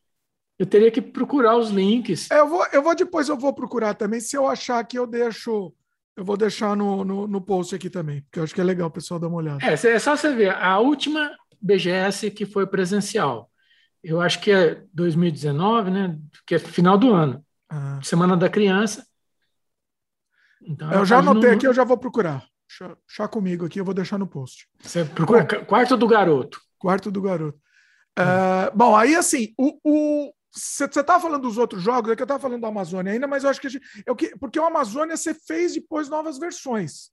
Eu 0.61 0.67
teria 0.67 0.91
que 0.91 1.01
procurar 1.01 1.57
os 1.57 1.71
links. 1.71 2.31
É, 2.31 2.39
eu 2.39 2.47
vou, 2.47 2.67
eu 2.71 2.83
vou 2.83 2.95
depois 2.95 3.31
eu 3.31 3.37
vou 3.39 3.51
procurar 3.51 3.95
também. 3.95 4.21
Se 4.21 4.37
eu 4.37 4.47
achar 4.47 4.85
que 4.85 4.99
eu 4.99 5.07
deixo, 5.07 5.73
eu 6.15 6.23
vou 6.23 6.37
deixar 6.37 6.77
no, 6.77 7.03
no, 7.03 7.27
no 7.27 7.41
post 7.41 7.75
aqui 7.75 7.89
também, 7.89 8.21
porque 8.21 8.39
eu 8.39 8.45
acho 8.45 8.55
que 8.55 8.61
é 8.61 8.65
legal 8.65 8.89
o 8.89 8.91
pessoal 8.91 9.19
dar 9.19 9.29
uma 9.29 9.39
olhada. 9.39 9.65
É, 9.65 9.73
é 9.73 9.99
só 9.99 10.15
você 10.15 10.35
ver. 10.35 10.51
A 10.55 10.79
última 10.79 11.35
BGS 11.63 12.31
que 12.31 12.45
foi 12.45 12.67
presencial, 12.67 13.51
eu 14.05 14.21
acho 14.21 14.39
que 14.39 14.51
é 14.51 14.83
2019, 14.93 15.91
né? 15.91 16.19
Que 16.47 16.57
é 16.57 16.59
final 16.59 16.99
do 16.99 17.11
ano, 17.11 17.43
ah. 17.71 17.99
Semana 18.03 18.37
da 18.37 18.51
Criança. 18.51 19.07
Então, 20.61 20.93
eu 20.93 21.07
já 21.07 21.21
anotei 21.21 21.53
no... 21.53 21.57
aqui, 21.57 21.67
eu 21.67 21.73
já 21.73 21.85
vou 21.85 21.97
procurar. 21.97 22.45
Chá 23.09 23.27
comigo 23.27 23.65
aqui, 23.65 23.81
eu 23.81 23.85
vou 23.85 23.95
deixar 23.95 24.19
no 24.19 24.27
post. 24.27 24.69
Você 24.83 25.07
procura 25.07 25.43
quarto 25.65 25.97
do 25.97 26.07
garoto. 26.07 26.61
Quarto 26.79 27.11
do 27.11 27.23
garoto. 27.23 27.59
Uh, 28.19 28.77
bom, 28.77 28.95
aí 28.95 29.17
assim, 29.17 29.55
o, 29.57 30.35
você 30.53 30.85
estava 30.85 31.21
falando 31.21 31.43
dos 31.43 31.59
outros 31.59 31.83
jogos, 31.83 32.11
é 32.11 32.17
que 32.17 32.23
eu 32.23 32.25
estava 32.25 32.41
falando 32.41 32.61
da 32.61 32.69
Amazônia 32.69 33.13
ainda, 33.13 33.27
mas 33.27 33.45
eu 33.45 33.51
acho 33.51 33.61
que, 33.61 33.69
gente, 33.69 33.85
eu, 34.05 34.17
porque 34.39 34.59
o 34.59 34.65
Amazônia 34.65 35.17
você 35.17 35.33
fez 35.33 35.75
depois 35.75 36.09
novas 36.09 36.39
versões. 36.39 37.11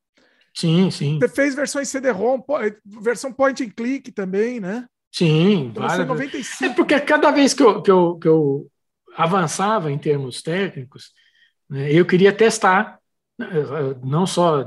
Sim, 0.53 0.89
sim. 0.89 1.19
Você 1.19 1.29
fez 1.29 1.53
versões 1.53 1.87
CD-ROM, 1.87 2.41
versão 2.85 3.31
point 3.31 3.63
and 3.63 3.69
click 3.69 4.11
também, 4.11 4.59
né? 4.59 4.87
Sim, 5.11 5.67
então, 5.67 5.87
várias. 5.87 6.07
95. 6.07 6.63
É 6.63 6.73
porque 6.73 6.99
cada 6.99 7.31
vez 7.31 7.53
que 7.53 7.61
eu, 7.61 7.81
que 7.81 7.91
eu, 7.91 8.17
que 8.17 8.27
eu 8.27 8.67
avançava 9.15 9.91
em 9.91 9.97
termos 9.97 10.41
técnicos, 10.41 11.11
né, 11.69 11.91
eu 11.91 12.05
queria 12.05 12.33
testar, 12.33 12.99
né, 13.37 13.47
não 14.03 14.25
só 14.25 14.63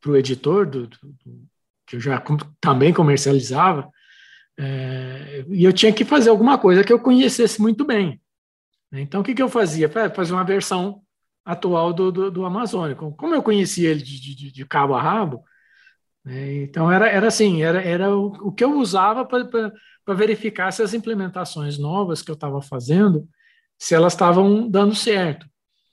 para 0.00 0.10
o 0.10 0.16
editor, 0.16 0.66
do, 0.66 0.86
do, 0.88 0.98
que 1.86 1.96
eu 1.96 2.00
já 2.00 2.22
também 2.60 2.92
comercializava, 2.92 3.88
é, 4.62 5.44
e 5.48 5.64
eu 5.64 5.72
tinha 5.72 5.90
que 5.90 6.04
fazer 6.04 6.28
alguma 6.28 6.58
coisa 6.58 6.84
que 6.84 6.92
eu 6.92 7.00
conhecesse 7.00 7.62
muito 7.62 7.82
bem. 7.82 8.20
Então, 8.92 9.22
o 9.22 9.24
que, 9.24 9.34
que 9.34 9.42
eu 9.42 9.48
fazia? 9.48 9.88
Fazer 9.88 10.34
uma 10.34 10.44
versão 10.44 11.00
atual 11.42 11.94
do, 11.94 12.12
do, 12.12 12.30
do 12.30 12.44
Amazônico. 12.44 13.14
Como 13.16 13.34
eu 13.34 13.42
conhecia 13.42 13.90
ele 13.90 14.02
de, 14.02 14.20
de, 14.20 14.52
de 14.52 14.66
cabo 14.66 14.94
a 14.94 15.00
rabo, 15.00 15.42
né, 16.22 16.62
então 16.62 16.92
era, 16.92 17.08
era 17.08 17.28
assim, 17.28 17.62
era, 17.62 17.80
era 17.80 18.14
o, 18.14 18.26
o 18.48 18.52
que 18.52 18.62
eu 18.62 18.78
usava 18.78 19.24
para 19.24 20.14
verificar 20.14 20.70
se 20.72 20.82
as 20.82 20.92
implementações 20.92 21.78
novas 21.78 22.20
que 22.20 22.30
eu 22.30 22.34
estava 22.34 22.60
fazendo, 22.60 23.26
se 23.78 23.94
elas 23.94 24.12
estavam 24.12 24.68
dando 24.68 24.94
certo. 24.94 25.46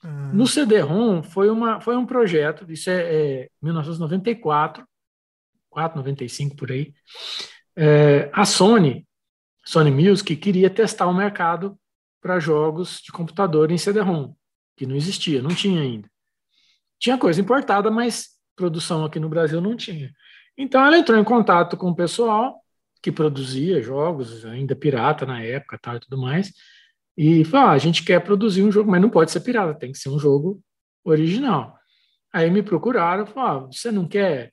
Uhum. 0.04 0.34
No 0.34 0.48
CD-ROM 0.48 1.24
foi, 1.24 1.50
uma, 1.50 1.80
foi 1.80 1.96
um 1.96 2.06
projeto, 2.06 2.70
isso 2.70 2.90
é, 2.90 3.44
é 3.44 3.50
1994, 3.62 4.86
4, 5.70 5.98
95 5.98 6.56
por 6.58 6.72
aí. 6.72 6.94
É, 7.80 8.32
a 8.34 8.44
Sony, 8.44 9.08
Sony 9.64 9.92
Music, 9.92 10.36
queria 10.36 10.68
testar 10.68 11.06
o 11.06 11.14
mercado 11.14 11.78
para 12.20 12.40
jogos 12.40 13.00
de 13.02 13.12
computador 13.12 13.72
em 13.72 13.78
CD-ROM, 13.78 14.34
que 14.76 14.88
não 14.88 14.96
existia, 14.96 15.44
não 15.44 15.54
tinha 15.54 15.80
ainda. 15.80 16.10
Tinha 17.00 17.20
coisa 17.20 17.40
importada, 17.40 17.92
mas 17.92 18.30
produção 18.56 19.06
aqui 19.06 19.20
no 19.20 19.30
Brasil 19.30 19.62
não 19.62 19.78
tinha. 19.78 20.12
Então 20.58 20.84
ela 20.84 20.98
entrou 20.98 21.20
em 21.20 21.24
contato 21.24 21.78
com 21.78 21.92
o 21.92 21.96
pessoal 21.96 22.60
que 23.00 23.12
produzia 23.12 23.80
jogos, 23.80 24.44
ainda 24.44 24.76
pirata 24.76 25.24
na 25.24 25.44
época 25.44 25.78
tal, 25.80 25.98
e 25.98 26.00
tudo 26.00 26.18
mais, 26.18 26.52
e 27.16 27.46
falou: 27.46 27.68
ah, 27.68 27.72
a 27.74 27.78
gente 27.78 28.04
quer 28.04 28.20
produzir 28.24 28.64
um 28.64 28.72
jogo, 28.72 28.90
mas 28.90 29.00
não 29.00 29.10
pode 29.12 29.30
ser 29.30 29.42
pirata, 29.42 29.78
tem 29.78 29.92
que 29.92 30.00
ser 30.00 30.10
um 30.10 30.18
jogo 30.18 30.60
original. 31.04 31.78
Aí 32.34 32.50
me 32.50 32.64
procuraram, 32.64 33.28
falaram: 33.28 33.66
ah, 33.66 33.68
você 33.68 33.92
não 33.92 34.08
quer 34.08 34.52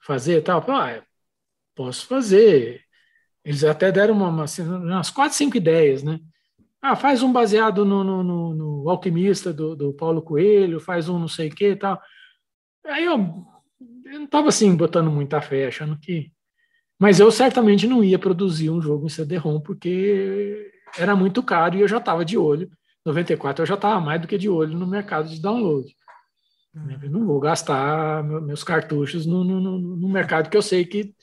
fazer 0.00 0.42
tal? 0.42 0.60
Eu 0.60 0.66
falei, 0.66 0.98
ah, 0.98 1.05
posso 1.76 2.06
fazer. 2.06 2.80
Eles 3.44 3.62
até 3.62 3.92
deram 3.92 4.14
uma, 4.14 4.28
uma, 4.28 4.44
assim, 4.44 4.62
umas 4.62 5.10
quatro, 5.10 5.36
cinco 5.36 5.56
ideias, 5.56 6.02
né? 6.02 6.18
Ah, 6.82 6.96
faz 6.96 7.22
um 7.22 7.32
baseado 7.32 7.84
no, 7.84 8.02
no, 8.02 8.22
no, 8.22 8.54
no 8.54 8.90
Alquimista 8.90 9.52
do, 9.52 9.76
do, 9.76 9.92
Paulo 9.92 10.22
Coelho, 10.22 10.80
faz 10.80 11.08
um 11.08 11.18
não 11.18 11.28
sei 11.28 11.48
o 11.48 11.54
que 11.54 11.70
e 11.70 11.76
tal. 11.76 12.00
Aí 12.84 13.04
eu, 13.04 13.18
eu 14.06 14.18
não 14.18 14.24
estava 14.24 14.48
assim 14.48 14.74
botando 14.74 15.10
muita 15.10 15.40
fé, 15.40 15.66
achando 15.66 15.98
que. 15.98 16.32
Mas 16.98 17.20
eu 17.20 17.30
certamente 17.30 17.86
não 17.86 18.02
ia 18.02 18.18
produzir 18.18 18.70
um 18.70 18.80
jogo 18.80 19.06
em 19.06 19.10
CD-ROM, 19.10 19.60
porque 19.60 20.72
era 20.98 21.14
muito 21.14 21.42
caro 21.42 21.76
e 21.76 21.80
eu 21.82 21.88
já 21.88 21.98
estava 21.98 22.24
de 22.24 22.38
olho. 22.38 22.70
94 23.04 23.62
eu 23.62 23.66
já 23.66 23.74
estava 23.74 24.00
mais 24.00 24.20
do 24.20 24.26
que 24.26 24.38
de 24.38 24.48
olho 24.48 24.76
no 24.76 24.86
mercado 24.86 25.28
de 25.28 25.40
download. 25.40 25.94
Uhum. 26.74 26.98
Eu 27.02 27.10
não 27.10 27.26
vou 27.26 27.40
gastar 27.40 28.22
meus 28.24 28.62
cartuchos 28.62 29.26
no, 29.26 29.42
no, 29.42 29.60
no, 29.60 30.08
mercado 30.08 30.50
que 30.50 30.56
eu 30.56 30.62
sei 30.62 30.84
que 30.84 31.14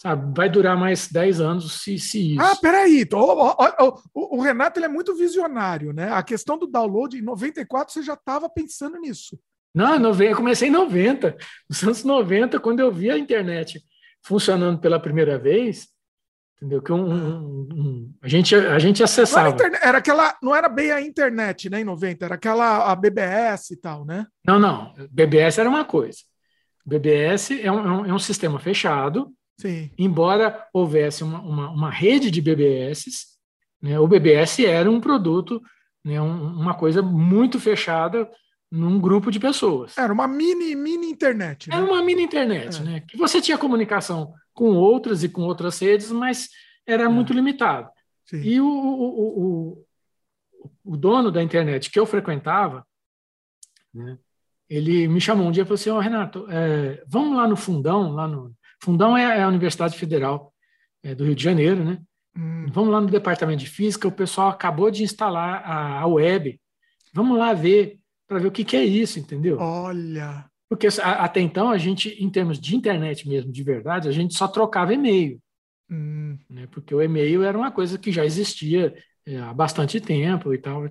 sabe, 0.00 0.32
vai 0.34 0.48
durar 0.48 0.78
mais 0.78 1.08
10 1.08 1.40
anos 1.40 1.82
se, 1.82 1.98
se 1.98 2.32
isso. 2.32 2.42
Ah, 2.42 2.56
peraí. 2.56 3.06
O, 3.12 3.16
o, 3.16 4.02
o, 4.14 4.38
o 4.38 4.40
Renato 4.40 4.78
ele 4.78 4.86
é 4.86 4.88
muito 4.88 5.14
visionário, 5.14 5.92
né? 5.92 6.10
A 6.10 6.22
questão 6.22 6.56
do 6.56 6.66
download, 6.66 7.18
em 7.18 7.22
94 7.22 7.92
você 7.92 8.02
já 8.02 8.14
estava 8.14 8.48
pensando 8.48 8.98
nisso. 8.98 9.38
Não, 9.74 9.96
eu 10.20 10.36
comecei 10.36 10.68
em 10.68 10.72
90. 10.72 11.36
Nos 11.68 11.82
anos 11.82 12.02
90, 12.02 12.58
quando 12.58 12.80
eu 12.80 12.90
vi 12.90 13.10
a 13.10 13.18
internet 13.18 13.80
funcionando 14.22 14.80
pela 14.80 14.98
primeira 14.98 15.38
vez, 15.38 15.88
Entendeu? 16.56 16.82
Que 16.82 16.92
um, 16.92 17.10
um, 17.10 17.68
um, 17.72 18.14
a, 18.20 18.28
gente, 18.28 18.54
a 18.54 18.78
gente 18.78 19.02
acessava. 19.02 19.48
Não 19.48 19.64
era, 19.64 19.78
era, 19.82 19.98
aquela, 19.98 20.36
não 20.42 20.54
era 20.54 20.68
bem 20.68 20.92
a 20.92 21.00
internet, 21.00 21.70
né, 21.70 21.80
em 21.80 21.84
90, 21.84 22.22
era 22.22 22.34
aquela 22.34 22.92
a 22.92 22.94
BBS 22.94 23.70
e 23.70 23.76
tal, 23.76 24.04
né? 24.04 24.26
Não, 24.46 24.58
não. 24.58 24.92
BBS 25.10 25.58
era 25.58 25.70
uma 25.70 25.86
coisa. 25.86 26.18
BBS 26.84 27.52
é 27.62 27.72
um, 27.72 28.04
é 28.04 28.12
um 28.12 28.18
sistema 28.18 28.58
fechado. 28.58 29.32
Sim. 29.60 29.90
Embora 29.98 30.66
houvesse 30.72 31.22
uma, 31.22 31.40
uma, 31.40 31.70
uma 31.70 31.90
rede 31.90 32.30
de 32.30 32.40
BBS, 32.40 33.04
né, 33.82 33.98
o 33.98 34.08
BBS 34.08 34.60
era 34.60 34.90
um 34.90 35.00
produto, 35.00 35.60
né, 36.04 36.20
uma 36.20 36.74
coisa 36.74 37.02
muito 37.02 37.60
fechada 37.60 38.30
num 38.70 39.00
grupo 39.00 39.30
de 39.30 39.40
pessoas. 39.40 39.98
Era 39.98 40.12
uma 40.12 40.28
mini, 40.28 40.74
mini 40.74 41.10
internet. 41.10 41.68
Né? 41.68 41.76
Era 41.76 41.84
uma 41.84 42.02
mini 42.02 42.22
internet, 42.22 42.80
é. 42.80 42.84
né? 42.84 43.00
Que 43.00 43.16
você 43.16 43.40
tinha 43.40 43.58
comunicação 43.58 44.32
com 44.54 44.76
outras 44.76 45.24
e 45.24 45.28
com 45.28 45.42
outras 45.42 45.78
redes, 45.80 46.10
mas 46.10 46.48
era 46.86 47.04
é. 47.04 47.08
muito 47.08 47.32
limitado. 47.32 47.90
Sim. 48.26 48.42
E 48.42 48.60
o, 48.60 48.66
o, 48.66 49.40
o, 49.42 49.86
o, 50.84 50.96
dono 50.96 51.32
da 51.32 51.42
internet 51.42 51.90
que 51.90 51.98
eu 51.98 52.06
frequentava, 52.06 52.86
né, 53.92 54.16
ele 54.68 55.08
me 55.08 55.20
chamou 55.20 55.48
um 55.48 55.50
dia 55.50 55.64
e 55.64 55.66
falou 55.66 55.74
assim: 55.74 55.90
oh, 55.90 55.98
Renato, 55.98 56.46
é, 56.48 57.02
vamos 57.08 57.36
lá 57.36 57.48
no 57.48 57.56
Fundão, 57.56 58.12
lá 58.12 58.28
no. 58.28 58.54
Fundão 58.82 59.16
é, 59.16 59.38
é 59.38 59.42
a 59.42 59.48
Universidade 59.48 59.98
Federal 59.98 60.52
é, 61.02 61.14
do 61.14 61.24
Rio 61.24 61.34
de 61.34 61.42
Janeiro, 61.42 61.84
né? 61.84 61.98
Hum. 62.36 62.66
Vamos 62.72 62.92
lá 62.92 63.00
no 63.00 63.08
departamento 63.08 63.60
de 63.60 63.68
física, 63.68 64.08
o 64.08 64.12
pessoal 64.12 64.48
acabou 64.48 64.90
de 64.90 65.02
instalar 65.02 65.62
a, 65.64 66.00
a 66.00 66.06
web. 66.06 66.60
Vamos 67.12 67.38
lá 67.38 67.52
ver, 67.52 67.98
para 68.26 68.38
ver 68.38 68.46
o 68.46 68.52
que, 68.52 68.64
que 68.64 68.76
é 68.76 68.84
isso, 68.84 69.18
entendeu? 69.18 69.58
Olha! 69.58 70.46
Porque 70.68 70.86
até 71.02 71.40
então 71.40 71.68
a 71.68 71.76
gente, 71.76 72.10
em 72.22 72.30
termos 72.30 72.60
de 72.60 72.76
internet 72.76 73.28
mesmo, 73.28 73.50
de 73.50 73.62
verdade, 73.62 74.08
a 74.08 74.12
gente 74.12 74.34
só 74.34 74.46
trocava 74.46 74.94
e-mail. 74.94 75.40
Hum. 75.90 76.38
Né? 76.48 76.68
Porque 76.70 76.94
o 76.94 77.02
e-mail 77.02 77.42
era 77.42 77.58
uma 77.58 77.72
coisa 77.72 77.98
que 77.98 78.12
já 78.12 78.24
existia 78.24 78.94
é, 79.26 79.38
há 79.38 79.52
bastante 79.52 80.00
tempo 80.00 80.54
e 80.54 80.58
tal. 80.58 80.84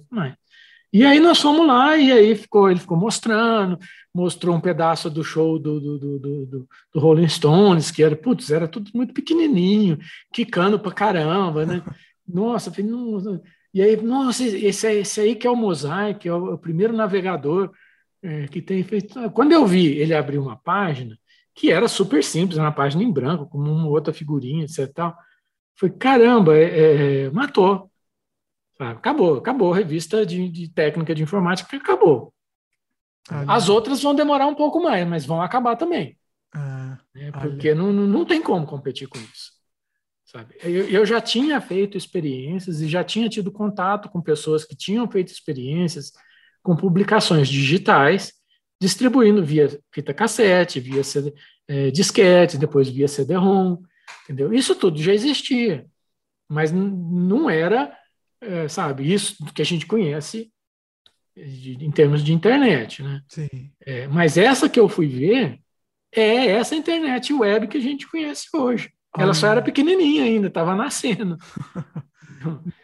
E 0.92 1.06
aí 1.06 1.20
nós 1.20 1.40
fomos 1.40 1.66
lá 1.66 1.96
e 1.96 2.12
aí 2.12 2.36
ficou, 2.36 2.70
ele 2.70 2.80
ficou 2.80 2.98
mostrando, 2.98 3.78
mostrou 4.20 4.56
um 4.56 4.62
pedaço 4.62 5.10
do 5.10 5.24
show 5.24 5.58
do, 5.58 5.80
do, 5.80 5.98
do, 5.98 6.48
do, 6.48 6.68
Rolling 6.96 7.28
Stones, 7.28 7.92
que 7.92 8.04
era, 8.04 8.16
putz, 8.16 8.52
era 8.52 8.68
tudo 8.68 8.92
muito 8.94 9.14
pequenininho, 9.14 9.98
quicando 10.34 10.80
pra 10.80 10.92
caramba, 10.92 11.66
né? 11.66 11.82
Nossa. 12.28 12.72
E 13.74 13.82
aí, 13.82 13.98
nossa, 13.98 14.44
esse, 14.44 14.88
esse 14.88 15.22
aí 15.22 15.36
que 15.36 15.48
é 15.48 15.50
o 15.50 15.56
Mosaic, 15.56 16.28
é 16.28 16.34
o, 16.34 16.52
é 16.52 16.54
o 16.54 16.58
primeiro 16.58 16.94
navegador 16.94 17.72
é, 18.22 18.48
que 18.48 18.62
tem 18.62 18.84
feito. 18.84 19.32
Quando 19.32 19.52
eu 19.52 19.66
vi 19.66 19.88
ele 19.98 20.14
abrir 20.14 20.38
uma 20.38 20.56
página, 20.56 21.18
que 21.56 21.72
era 21.72 21.88
super 21.88 22.24
simples, 22.24 22.58
uma 22.60 22.72
página 22.72 23.04
em 23.04 23.12
branco, 23.12 23.48
com 23.48 23.58
uma 23.58 23.88
outra 23.88 24.14
figurinha, 24.14 24.64
etc. 24.64 24.92
Tal, 24.94 25.18
foi 25.76 25.90
caramba, 25.90 26.58
é, 26.58 27.26
é, 27.26 27.32
matou. 27.32 27.90
Acabou, 28.80 29.38
acabou 29.38 29.74
a 29.74 29.76
revista 29.76 30.26
de, 30.26 30.50
de 30.50 30.70
técnica 30.70 31.14
de 31.14 31.24
informática, 31.24 31.76
acabou. 31.76 32.34
As 33.48 33.70
outras 33.70 34.02
vão 34.02 34.16
demorar 34.16 34.48
um 34.48 34.56
pouco 34.56 34.82
mais, 34.82 35.08
mas 35.08 35.26
vão 35.26 35.42
acabar 35.42 35.76
também. 35.76 36.18
Ah, 36.54 36.98
né? 37.14 37.32
Porque 37.32 37.76
não, 37.76 37.92
não 37.94 38.26
tem 38.26 38.42
como 38.42 38.66
competir 38.66 39.08
com 39.08 39.20
isso. 39.20 39.52
Sabe? 40.26 40.56
Eu, 40.62 40.88
eu, 40.90 41.06
já 41.06 41.20
tinha 41.20 41.60
feito 41.60 41.98
experiências 41.98 42.82
e 42.82 42.88
já 42.88 43.04
tinha 43.04 43.28
tido 43.28 43.52
contato 43.52 44.10
com 44.10 44.22
pessoas 44.22 44.64
que 44.64 44.76
tinham 44.76 45.10
feito 45.10 45.32
experiências 45.32 46.12
com 46.62 46.76
publicações 46.76 47.50
digitais, 47.50 48.34
distribuindo 48.80 49.44
via 49.44 49.80
fita 49.92 50.14
cassete, 50.14 50.80
via 50.80 51.04
CD, 51.04 51.34
é, 51.68 51.90
disquete, 51.90 52.60
depois 52.60 52.90
via 52.90 53.08
CD-ROM, 53.08 53.78
entendeu? 54.24 54.54
Isso 54.54 54.76
tudo 54.76 55.02
já 55.02 55.14
existia, 55.14 55.88
mas 56.48 56.72
não 56.72 57.50
era, 57.50 57.96
é, 58.40 58.68
sabe, 58.68 59.12
isso 59.12 59.44
que 59.54 59.62
a 59.64 59.66
gente 59.66 59.88
conhece 59.88 60.52
de, 61.46 61.86
em 61.86 61.92
termos 61.92 62.24
de 62.24 62.34
internet, 62.34 63.04
né? 63.04 63.22
Sim. 63.28 63.72
É, 63.86 64.08
mas 64.08 64.38
essa 64.38 64.70
que 64.70 64.80
eu 64.80 64.90
fui 64.90 65.08
ver, 65.08 65.60
é 66.12 66.48
essa 66.48 66.76
internet 66.76 67.34
web 67.34 67.68
que 67.68 67.78
a 67.78 67.82
gente 67.82 68.10
conhece 68.10 68.48
hoje. 68.54 68.92
Ela 69.18 69.34
só 69.34 69.48
era 69.48 69.62
pequenininha 69.62 70.24
ainda, 70.24 70.48
estava 70.48 70.76
nascendo. 70.76 71.38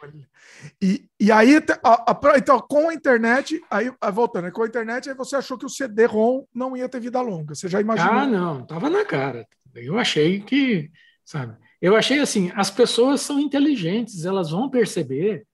E, 0.81 1.07
e 1.19 1.31
aí, 1.31 1.57
a, 1.83 2.11
a, 2.11 2.37
então, 2.37 2.59
com 2.59 2.89
a 2.89 2.93
internet, 2.93 3.61
aí 3.69 3.91
voltando, 4.11 4.51
com 4.51 4.63
a 4.63 4.67
internet, 4.67 5.09
aí 5.09 5.15
você 5.15 5.35
achou 5.35 5.57
que 5.57 5.65
o 5.65 5.69
CD-ROM 5.69 6.43
não 6.53 6.75
ia 6.75 6.89
ter 6.89 6.99
vida 6.99 7.21
longa. 7.21 7.55
Você 7.55 7.67
já 7.67 7.79
imaginou? 7.79 8.13
Ah, 8.13 8.25
não, 8.25 8.61
estava 8.61 8.89
na 8.89 9.05
cara. 9.05 9.47
Eu 9.73 9.97
achei 9.97 10.41
que, 10.41 10.89
sabe? 11.23 11.55
Eu 11.81 11.95
achei 11.95 12.19
assim, 12.19 12.51
as 12.55 12.69
pessoas 12.69 13.21
são 13.21 13.39
inteligentes, 13.39 14.25
elas 14.25 14.51
vão 14.51 14.69
perceber, 14.69 15.45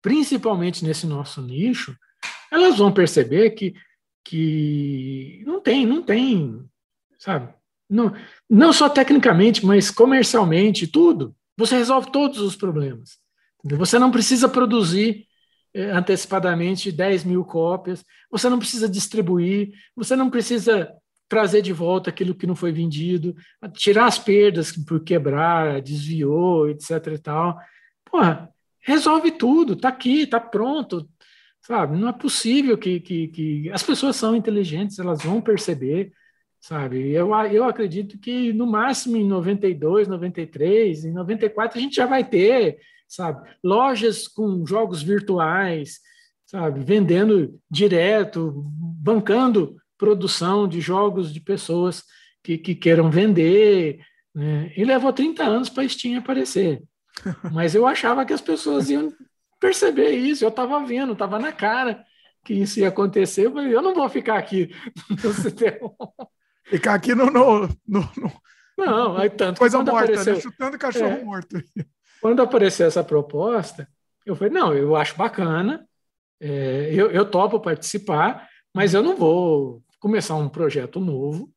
principalmente 0.00 0.84
nesse 0.84 1.06
nosso 1.06 1.42
nicho, 1.42 1.96
elas 2.50 2.78
vão 2.78 2.92
perceber 2.92 3.50
que, 3.50 3.74
que 4.24 5.42
não 5.46 5.60
tem, 5.60 5.86
não 5.86 6.02
tem, 6.02 6.64
sabe? 7.18 7.52
Não, 7.88 8.14
não 8.48 8.72
só 8.72 8.88
tecnicamente, 8.88 9.64
mas 9.64 9.90
comercialmente, 9.90 10.86
tudo. 10.86 11.34
Você 11.56 11.76
resolve 11.76 12.10
todos 12.10 12.38
os 12.40 12.56
problemas. 12.56 13.18
Você 13.62 13.98
não 13.98 14.10
precisa 14.10 14.48
produzir 14.48 15.26
eh, 15.74 15.90
antecipadamente 15.90 16.90
10 16.90 17.24
mil 17.24 17.44
cópias, 17.44 18.04
você 18.30 18.48
não 18.48 18.58
precisa 18.58 18.88
distribuir, 18.88 19.72
você 19.94 20.16
não 20.16 20.30
precisa 20.30 20.92
trazer 21.28 21.62
de 21.62 21.72
volta 21.72 22.10
aquilo 22.10 22.34
que 22.34 22.46
não 22.46 22.56
foi 22.56 22.72
vendido, 22.72 23.36
tirar 23.74 24.06
as 24.06 24.18
perdas 24.18 24.72
por 24.72 25.00
quebrar, 25.04 25.80
desviou, 25.80 26.68
etc 26.68 27.06
e 27.14 27.18
tal. 27.18 27.56
Porra, 28.04 28.50
resolve 28.80 29.30
tudo, 29.30 29.76
tá 29.76 29.88
aqui, 29.88 30.26
tá 30.26 30.40
pronto, 30.40 31.08
sabe? 31.62 31.96
Não 31.96 32.08
é 32.08 32.12
possível 32.12 32.76
que, 32.76 33.00
que, 33.00 33.28
que... 33.28 33.70
as 33.70 33.82
pessoas 33.82 34.16
são 34.16 34.34
inteligentes, 34.34 34.98
elas 34.98 35.22
vão 35.22 35.40
perceber, 35.40 36.12
sabe? 36.60 37.10
Eu, 37.10 37.30
eu 37.50 37.64
acredito 37.64 38.18
que 38.18 38.52
no 38.52 38.66
máximo 38.66 39.16
em 39.16 39.26
92, 39.26 40.08
93, 40.08 41.04
em 41.04 41.12
94 41.12 41.78
a 41.78 41.80
gente 41.80 41.96
já 41.96 42.06
vai 42.06 42.24
ter 42.24 42.78
sabe? 43.10 43.50
Lojas 43.62 44.28
com 44.28 44.64
jogos 44.64 45.02
virtuais, 45.02 45.98
sabe? 46.46 46.80
Vendendo 46.80 47.60
direto, 47.68 48.52
bancando 48.54 49.76
produção 49.98 50.68
de 50.68 50.80
jogos 50.80 51.34
de 51.34 51.40
pessoas 51.40 52.04
que, 52.42 52.56
que 52.56 52.74
queiram 52.74 53.10
vender. 53.10 54.00
Né? 54.32 54.72
E 54.76 54.84
levou 54.84 55.12
30 55.12 55.42
anos 55.42 55.68
para 55.68 55.82
a 55.82 55.88
Steam 55.88 56.16
aparecer. 56.16 56.82
Mas 57.52 57.74
eu 57.74 57.84
achava 57.84 58.24
que 58.24 58.32
as 58.32 58.40
pessoas 58.40 58.88
iam 58.88 59.12
perceber 59.60 60.10
isso, 60.10 60.44
eu 60.44 60.48
estava 60.48 60.84
vendo, 60.84 61.12
estava 61.12 61.38
na 61.38 61.52
cara 61.52 62.04
que 62.44 62.54
isso 62.54 62.80
ia 62.80 62.88
acontecer. 62.88 63.46
Eu 63.46 63.52
falei, 63.52 63.74
eu 63.74 63.82
não 63.82 63.94
vou 63.94 64.08
ficar 64.08 64.38
aqui 64.38 64.74
Ficar 66.64 66.94
aqui 66.94 67.14
no. 67.14 67.26
no, 67.26 67.68
no, 67.86 68.00
no... 68.16 68.32
Não, 68.78 69.16
aí 69.16 69.28
tanto. 69.28 69.58
Coisa 69.58 69.78
morta, 69.78 69.92
né? 69.92 70.02
apareceu... 70.02 70.34
né? 70.34 70.40
chutando 70.40 70.78
cachorro 70.78 71.10
é, 71.10 71.24
morto. 71.24 71.62
Quando 72.20 72.40
apareceu 72.40 72.86
essa 72.86 73.02
proposta, 73.02 73.88
eu 74.24 74.36
falei, 74.36 74.52
não, 74.52 74.72
eu 74.72 74.94
acho 74.94 75.16
bacana, 75.16 75.86
é, 76.40 76.90
eu, 76.92 77.10
eu 77.10 77.24
topo 77.24 77.60
participar, 77.60 78.48
mas 78.74 78.94
eu 78.94 79.02
não 79.02 79.16
vou 79.16 79.82
começar 79.98 80.36
um 80.36 80.48
projeto 80.48 81.00
novo 81.00 81.52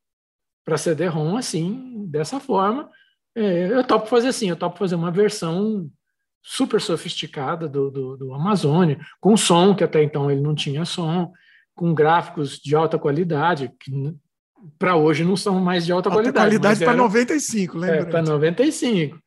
para 0.65 0.77
CD-ROM 0.77 1.37
assim, 1.37 2.05
dessa 2.07 2.39
forma. 2.39 2.89
É, 3.35 3.67
eu 3.71 3.83
topo 3.83 4.07
fazer 4.07 4.29
assim, 4.29 4.49
eu 4.49 4.55
topo 4.55 4.79
fazer 4.79 4.95
uma 4.95 5.11
versão 5.11 5.89
super 6.43 6.81
sofisticada 6.81 7.69
do, 7.69 7.89
do, 7.89 8.17
do 8.17 8.33
Amazônia, 8.33 8.99
com 9.19 9.37
som, 9.37 9.73
que 9.73 9.83
até 9.83 10.03
então 10.03 10.29
ele 10.29 10.41
não 10.41 10.53
tinha 10.53 10.83
som, 10.83 11.31
com 11.73 11.93
gráficos 11.93 12.59
de 12.59 12.75
alta 12.75 12.99
qualidade, 12.99 13.71
que 13.79 14.13
para 14.77 14.95
hoje 14.95 15.23
não 15.23 15.35
são 15.35 15.59
mais 15.59 15.85
de 15.85 15.91
alta, 15.91 16.09
alta 16.09 16.21
qualidade. 16.21 16.59
qualidade 16.59 16.83
para 16.83 16.95
95, 16.95 17.77
lembra? 17.77 17.97
É, 18.01 18.05
para 18.05 18.21
95 18.21 19.17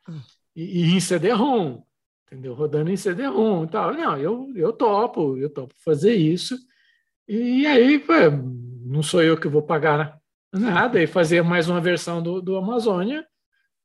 e, 0.55 0.84
e 0.84 0.94
em 0.94 1.01
CD-ROM, 1.01 1.82
entendeu? 2.26 2.55
Rodando 2.55 2.90
em 2.90 2.97
CD-ROM 2.97 3.64
e 3.64 3.68
tal. 3.68 3.93
Não, 3.94 4.16
eu, 4.16 4.52
eu 4.55 4.72
topo, 4.72 5.36
eu 5.38 5.51
topo 5.51 5.74
fazer 5.84 6.14
isso. 6.14 6.56
E 7.26 7.66
aí, 7.66 7.98
pô, 7.98 8.12
não 8.84 9.02
sou 9.02 9.22
eu 9.22 9.36
que 9.36 9.48
vou 9.48 9.62
pagar 9.62 10.18
nada 10.52 11.02
e 11.02 11.06
fazer 11.06 11.43
mais 11.43 11.68
uma 11.68 11.80
versão 11.80 12.22
do, 12.22 12.40
do 12.40 12.56
Amazônia, 12.56 13.26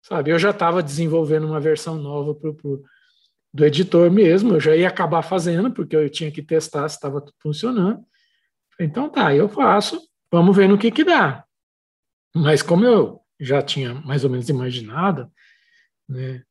sabe? 0.02 0.32
Eu 0.32 0.40
já 0.40 0.52
estava 0.52 0.84
desenvolvendo 0.84 1.48
uma 1.48 1.60
versão 1.60 1.96
nova 1.96 2.34
pro, 2.36 2.84
do 3.54 3.66
editor 3.66 4.10
mesmo, 4.10 4.54
eu 4.56 4.60
já 4.60 4.76
ia 4.76 4.88
acabar 4.88 5.22
fazendo, 5.22 5.72
porque 5.72 5.96
eu 5.96 6.10
tinha 6.10 6.32
que 6.32 6.42
testar 6.42 6.88
se 6.88 6.96
estava 6.96 7.24
funcionando. 7.42 8.04
Então 8.80 9.10
tá, 9.10 9.36
eu 9.36 9.50
faço, 9.50 10.02
vamos 10.32 10.56
ver 10.56 10.70
no 10.70 10.78
que 10.78 10.90
que 10.92 11.04
dá. 11.04 11.44
Mas 12.36 12.62
como 12.62 12.86
eu 12.86 13.20
já 13.40 13.62
tinha 13.62 13.94
mais 13.94 14.24
ou 14.24 14.30
menos 14.30 14.48
imaginado, 14.48 15.30
né, 16.08 16.42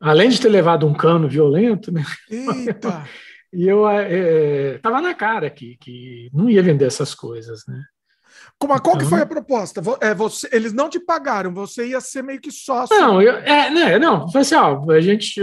além 0.00 0.28
de 0.28 0.40
ter 0.40 0.48
levado 0.48 0.86
um 0.86 0.94
cano 0.94 1.28
violento, 1.28 1.90
né? 1.90 2.02
E 3.50 3.66
eu 3.66 3.84
estava 4.74 4.98
é, 4.98 5.00
na 5.00 5.14
cara 5.14 5.48
que, 5.48 5.78
que 5.78 6.28
não 6.34 6.50
ia 6.50 6.62
vender 6.62 6.84
essas 6.84 7.14
coisas, 7.14 7.62
né? 7.66 7.82
Como, 8.58 8.78
qual 8.80 8.96
então, 8.96 8.98
que 8.98 9.04
foi 9.06 9.22
a 9.22 9.26
proposta? 9.26 9.80
É, 10.02 10.12
você, 10.14 10.48
eles 10.52 10.72
não 10.72 10.90
te 10.90 11.00
pagaram, 11.00 11.54
você 11.54 11.88
ia 11.88 12.00
ser 12.00 12.22
meio 12.22 12.40
que 12.40 12.50
sócio. 12.50 12.94
Não, 12.94 13.22
eu, 13.22 13.36
é, 13.38 13.70
né, 13.70 13.98
não, 13.98 14.30
foi 14.30 14.42
assim, 14.42 14.54
ó, 14.54 14.90
a 14.90 15.00
gente, 15.00 15.40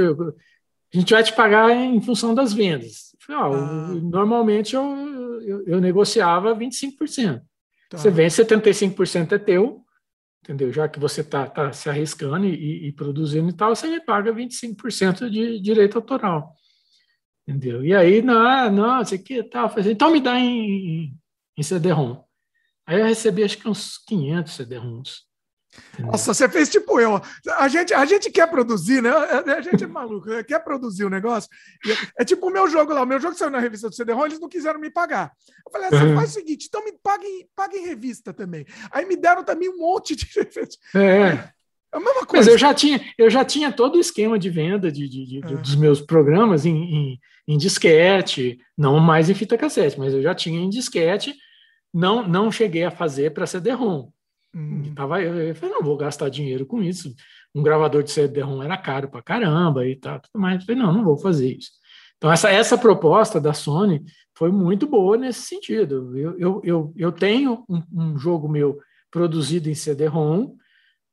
a 0.96 1.00
gente 1.00 1.14
vai 1.14 1.24
te 1.24 1.34
pagar 1.34 1.72
em 1.72 2.00
função 2.02 2.34
das 2.34 2.54
vendas. 2.54 3.14
Falei, 3.20 3.42
ah. 3.42 3.88
Normalmente 4.02 4.76
eu, 4.76 4.84
eu, 5.42 5.68
eu, 5.68 5.82
negociava 5.82 6.56
25%. 6.56 7.42
Tá. 7.90 7.98
Você 7.98 8.10
vende 8.10 8.34
75% 8.34 9.34
é 9.34 9.38
teu, 9.38 9.84
entendeu? 10.42 10.72
Já 10.72 10.88
que 10.88 11.00
você 11.00 11.20
está 11.22 11.48
tá 11.48 11.74
se 11.74 11.90
arriscando 11.90 12.46
e, 12.46 12.88
e, 12.88 12.92
produzindo 12.94 13.50
e 13.50 13.54
tal, 13.54 13.76
você 13.76 13.88
me 13.88 14.00
paga 14.00 14.34
25% 14.34 15.30
de 15.30 15.60
direito 15.60 15.98
autoral, 15.98 16.54
entendeu? 17.46 17.84
E 17.84 17.94
aí, 17.94 18.22
não, 18.22 18.72
não, 18.72 19.02
isso 19.02 19.16
aqui 19.16 19.44
tal, 19.44 19.70
tá, 19.70 19.82
então 19.82 20.12
me 20.12 20.22
dá 20.22 20.40
em, 20.40 21.14
em 21.58 21.64
CD-ROM. 21.64 22.24
Aí 22.88 23.00
eu 23.00 23.06
recebi 23.06 23.44
acho 23.44 23.58
que 23.58 23.68
uns 23.68 23.98
500 23.98 24.54
CD-ROMs. 24.54 25.26
Nossa, 26.00 26.34
você 26.34 26.50
fez 26.50 26.70
tipo 26.70 27.00
eu. 27.00 27.22
A 27.58 27.68
gente, 27.68 27.94
a 27.94 28.06
gente 28.06 28.30
quer 28.30 28.50
produzir, 28.50 29.02
né? 29.02 29.10
A 29.10 29.62
gente 29.62 29.84
é 29.84 29.88
maluco, 29.88 30.28
né? 30.30 30.44
quer 30.44 30.60
produzir 30.60 31.04
o 31.04 31.08
um 31.08 31.10
negócio. 31.10 31.50
É 32.18 32.26
tipo 32.26 32.48
o 32.48 32.52
meu 32.52 32.68
jogo 32.68 32.94
lá. 32.94 33.04
O 33.04 33.06
meu 33.06 33.20
jogo 33.20 33.36
saiu 33.36 33.52
na 33.52 33.60
revista 33.60 33.90
do 33.90 33.96
CD-ROM, 33.96 34.26
eles 34.26 34.40
não 34.40 34.50
quiseram 34.50 34.80
me 34.80 34.90
pagar. 34.90 35.32
Eu 35.66 35.72
falei 35.72 35.88
assim: 35.88 36.10
uhum. 36.10 36.16
faz 36.16 36.32
o 36.32 36.34
seguinte, 36.34 36.68
então 36.68 36.84
me 36.84 36.92
paguem, 36.92 37.48
paguem 37.56 37.86
revista 37.86 38.34
também. 38.34 38.66
Aí 38.92 39.06
me 39.06 39.16
deram 39.16 39.44
também 39.44 39.70
um 39.70 39.78
monte 39.78 40.16
de. 40.16 40.26
É. 40.96 41.56
É 41.94 41.98
a 41.98 42.00
mesma 42.00 42.26
coisa. 42.26 42.46
Mas 42.46 42.48
eu 42.48 42.58
já 42.58 42.74
tinha, 42.74 43.02
eu 43.18 43.30
já 43.30 43.46
tinha 43.46 43.72
todo 43.72 43.96
o 43.96 44.00
esquema 44.00 44.38
de 44.38 44.50
venda 44.50 44.92
de, 44.92 45.08
de, 45.08 45.26
de 45.26 45.40
uhum. 45.40 45.62
dos 45.62 45.76
meus 45.76 46.02
programas 46.02 46.66
em, 46.66 46.76
em, 46.76 47.20
em 47.48 47.58
disquete, 47.58 48.60
não 48.78 49.00
mais 49.00 49.30
em 49.30 49.34
fita 49.34 49.58
cassete, 49.58 49.98
mas 49.98 50.14
eu 50.14 50.22
já 50.22 50.36
tinha 50.36 50.60
em 50.60 50.70
disquete. 50.70 51.34
Não, 51.94 52.28
não 52.28 52.52
cheguei 52.52 52.84
a 52.84 52.92
fazer 52.92 53.34
para 53.34 53.48
CD-ROM. 53.48 54.10
Hum. 54.56 54.94
Tava, 54.96 55.22
eu, 55.22 55.36
eu 55.36 55.56
falei, 55.56 55.76
não 55.76 55.84
vou 55.84 55.98
gastar 55.98 56.30
dinheiro 56.30 56.66
com 56.66 56.82
isso. 56.82 57.14
Um 57.54 57.62
gravador 57.62 58.02
de 58.04 58.12
CD-ROM 58.12 58.64
era 58.64 58.78
caro 58.78 59.10
pra 59.10 59.22
caramba 59.22 59.86
e 59.86 59.96
tal, 59.98 60.20
tudo 60.22 60.40
mais. 60.40 60.62
Eu 60.62 60.66
falei, 60.66 60.82
não, 60.82 60.94
não 60.94 61.04
vou 61.04 61.18
fazer 61.18 61.54
isso. 61.58 61.72
Então, 62.18 62.32
essa, 62.32 62.50
essa 62.50 62.78
proposta 62.78 63.40
da 63.40 63.54
Sony 63.54 64.04
foi 64.34 64.52
muito 64.52 64.88
boa 64.88 65.18
nesse 65.18 65.42
sentido. 65.42 66.18
Eu, 66.18 66.40
eu, 66.40 66.62
eu, 66.64 66.94
eu 66.96 67.12
tenho 67.12 67.66
um, 67.70 67.84
um 67.92 68.18
jogo 68.18 68.48
meu 68.48 68.80
produzido 69.12 69.70
em 69.70 69.76
CD-ROM 69.76 70.56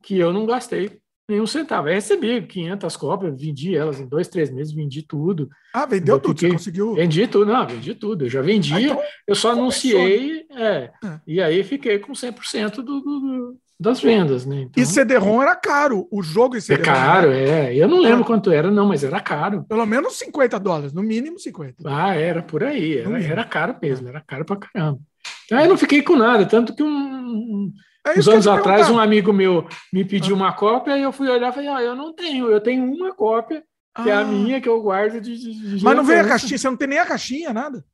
que 0.02 0.18
eu 0.18 0.32
não 0.32 0.46
gastei 0.46 1.01
nenhum 1.28 1.46
centavo. 1.46 1.88
Aí 1.88 1.94
recebi 1.94 2.42
500 2.42 2.96
cópias, 2.96 3.40
vendi 3.40 3.76
elas 3.76 4.00
em 4.00 4.06
dois, 4.06 4.28
três 4.28 4.50
meses, 4.50 4.72
vendi 4.72 5.02
tudo. 5.02 5.48
Ah, 5.72 5.86
vendeu 5.86 6.18
tudo, 6.18 6.34
fiquei, 6.34 6.50
você 6.50 6.56
conseguiu? 6.56 6.94
Vendi 6.94 7.26
tudo, 7.26 7.46
não, 7.46 7.66
vendi 7.66 7.94
tudo. 7.94 8.24
Eu 8.24 8.30
já 8.30 8.42
vendia, 8.42 8.76
ah, 8.76 8.80
então, 8.80 9.02
eu 9.26 9.34
só 9.34 9.52
anunciei, 9.52 10.46
é, 10.50 10.90
é, 11.04 11.20
e 11.26 11.40
aí 11.40 11.62
fiquei 11.64 11.98
com 11.98 12.12
100% 12.12 12.76
do, 12.76 12.82
do, 12.82 13.00
do, 13.00 13.56
das 13.78 14.00
vendas, 14.00 14.46
né? 14.46 14.62
Então, 14.62 14.82
e 14.82 14.86
CD-ROM 14.86 15.42
era 15.42 15.56
caro, 15.56 16.06
o 16.10 16.22
jogo 16.22 16.56
em 16.56 16.60
CD-ROM. 16.60 16.92
É 16.92 16.96
caro, 16.96 17.32
é. 17.32 17.74
Eu 17.74 17.88
não 17.88 18.00
lembro 18.00 18.24
quanto 18.24 18.50
era, 18.50 18.70
não, 18.70 18.86
mas 18.86 19.02
era 19.02 19.20
caro. 19.20 19.64
Pelo 19.64 19.86
menos 19.86 20.18
50 20.18 20.58
dólares, 20.60 20.92
no 20.92 21.02
mínimo 21.02 21.38
50. 21.38 21.76
Ah, 21.86 22.14
era 22.14 22.42
por 22.42 22.62
aí, 22.62 22.98
era, 22.98 23.22
era 23.22 23.44
caro 23.44 23.76
mesmo, 23.80 24.08
era 24.08 24.20
caro 24.20 24.44
pra 24.44 24.56
caramba. 24.56 25.00
Então, 25.44 25.58
aí 25.58 25.64
eu 25.64 25.70
não 25.70 25.78
fiquei 25.78 26.02
com 26.02 26.16
nada, 26.16 26.46
tanto 26.46 26.74
que 26.74 26.82
um 26.82 27.72
é 28.04 28.18
Uns 28.18 28.28
anos 28.28 28.48
atrás, 28.48 28.90
um 28.90 28.98
amigo 28.98 29.32
meu 29.32 29.66
me 29.92 30.04
pediu 30.04 30.34
ah. 30.34 30.38
uma 30.38 30.52
cópia 30.52 30.98
e 30.98 31.02
eu 31.02 31.12
fui 31.12 31.28
olhar 31.28 31.50
e 31.50 31.54
falei: 31.54 31.68
ah, 31.68 31.82
eu 31.82 31.94
não 31.94 32.12
tenho, 32.12 32.50
eu 32.50 32.60
tenho 32.60 32.84
uma 32.84 33.14
cópia, 33.14 33.62
que 33.94 34.10
ah. 34.10 34.12
é 34.12 34.12
a 34.12 34.20
ah. 34.20 34.24
minha, 34.24 34.60
que 34.60 34.68
eu 34.68 34.82
guardo 34.82 35.20
de. 35.20 35.36
de, 35.36 35.76
de 35.76 35.84
Mas 35.84 35.96
não 35.96 36.04
veio 36.04 36.20
a 36.20 36.28
caixinha, 36.28 36.58
você 36.58 36.68
não 36.68 36.76
tem 36.76 36.88
nem 36.88 36.98
a 36.98 37.06
caixinha, 37.06 37.52
nada? 37.52 37.84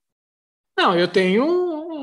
Não, 0.78 0.94
eu 0.94 1.08
tenho 1.08 1.44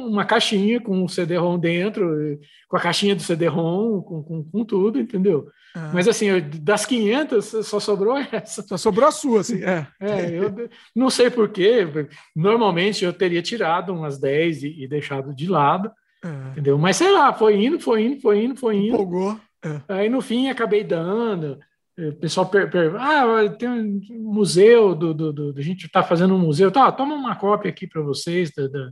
uma 0.07 0.26
caixinha 0.26 0.80
com 0.82 1.03
o 1.03 1.10
CD-ROM 1.10 1.57
dentro, 1.57 2.38
com 2.68 2.77
a 2.77 2.80
caixinha 2.80 3.15
do 3.15 3.22
CD-ROM, 3.22 4.02
com, 4.02 4.22
com, 4.22 4.44
com, 4.44 4.65
tudo, 4.65 4.99
entendeu? 4.99 5.48
Ah. 5.76 5.91
Mas 5.94 6.07
assim, 6.07 6.27
das 6.61 6.86
500, 6.86 7.65
só 7.65 7.80
sobrou 7.80 8.18
essa. 8.32 8.61
Só 8.64 8.77
sobrou 8.77 9.07
a 9.07 9.11
sua, 9.11 9.41
assim, 9.41 9.64
é. 9.64 9.88
é 9.99 10.30
eu 10.30 10.69
não 10.95 11.10
sei 11.10 11.30
porquê, 11.30 11.88
normalmente 12.36 13.03
eu 13.03 13.14
teria 13.14 13.41
tirado 13.41 13.94
umas 13.94 14.19
10 14.19 14.64
e, 14.64 14.84
e 14.84 14.88
deixado 14.88 15.34
de 15.34 15.48
lado, 15.48 15.91
É. 16.26 16.52
Entendeu? 16.52 16.77
Mas 16.77 16.97
sei 16.97 17.11
lá, 17.11 17.31
foi 17.31 17.64
indo, 17.64 17.80
foi 17.80 18.03
indo, 18.03 18.22
foi 18.22 18.43
indo, 18.43 18.56
foi 18.56 18.76
indo. 18.77 18.95
Empolgou. 18.95 19.39
É. 19.64 19.81
Aí 19.88 20.10
no 20.10 20.22
fim 20.22 20.49
acabei 20.49 20.84
dando. 20.84 21.60
O 21.97 22.14
pessoal 22.14 22.47
per, 22.47 22.69
per, 22.69 22.93
ah, 22.97 23.47
tem 23.57 23.69
um 23.69 24.02
museu 24.11 24.93
do, 24.93 25.14
do, 25.14 25.31
do 25.31 25.53
a 25.57 25.61
gente 25.61 25.85
está 25.85 26.03
fazendo 26.03 26.35
um 26.35 26.39
museu, 26.39 26.69
tá? 26.69 26.91
Toma 26.91 27.15
uma 27.15 27.35
cópia 27.38 27.69
aqui 27.69 27.88
para 27.88 28.02
vocês, 28.02 28.52
da, 28.53 28.68
da, 28.68 28.91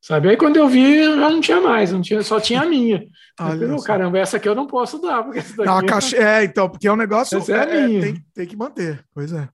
sabe? 0.00 0.28
Aí 0.28 0.36
quando 0.36 0.56
eu 0.56 0.68
vi, 0.68 1.02
já 1.02 1.16
não 1.16 1.40
tinha 1.40 1.60
mais, 1.60 1.90
não 1.90 2.00
tinha, 2.00 2.22
só 2.22 2.38
tinha 2.38 2.62
a 2.62 2.66
minha. 2.66 3.04
Falei, 3.36 3.68
caramba, 3.84 4.18
essa 4.18 4.36
aqui 4.36 4.48
eu 4.48 4.54
não 4.54 4.68
posso 4.68 5.00
dar, 5.00 5.24
porque 5.24 5.40
essa 5.40 5.56
daqui 5.56 5.68
não, 5.68 5.78
a 5.78 5.84
caixa, 5.84 6.16
é, 6.16 6.44
então, 6.44 6.68
porque 6.68 6.86
é 6.86 6.92
um 6.92 6.96
negócio 6.96 7.38
essa 7.38 7.52
é, 7.52 7.76
é 7.76 7.86
minha. 7.88 8.00
Tem, 8.02 8.24
tem 8.32 8.46
que 8.46 8.56
manter, 8.56 9.04
pois 9.12 9.32
é. 9.32 9.48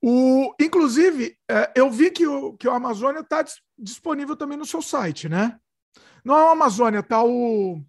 O, 0.00 0.54
inclusive, 0.60 1.34
é, 1.50 1.72
eu 1.74 1.90
vi 1.90 2.12
que 2.12 2.24
o, 2.28 2.52
que 2.52 2.68
o 2.68 2.72
Amazônia 2.72 3.20
está 3.20 3.44
disponível 3.76 4.36
também 4.36 4.56
no 4.56 4.64
seu 4.64 4.80
site, 4.80 5.28
né? 5.28 5.56
Não 6.24 6.36
é 6.36 6.44
o 6.44 6.50
Amazônia, 6.50 7.02
tá 7.02 7.22
o. 7.24 7.82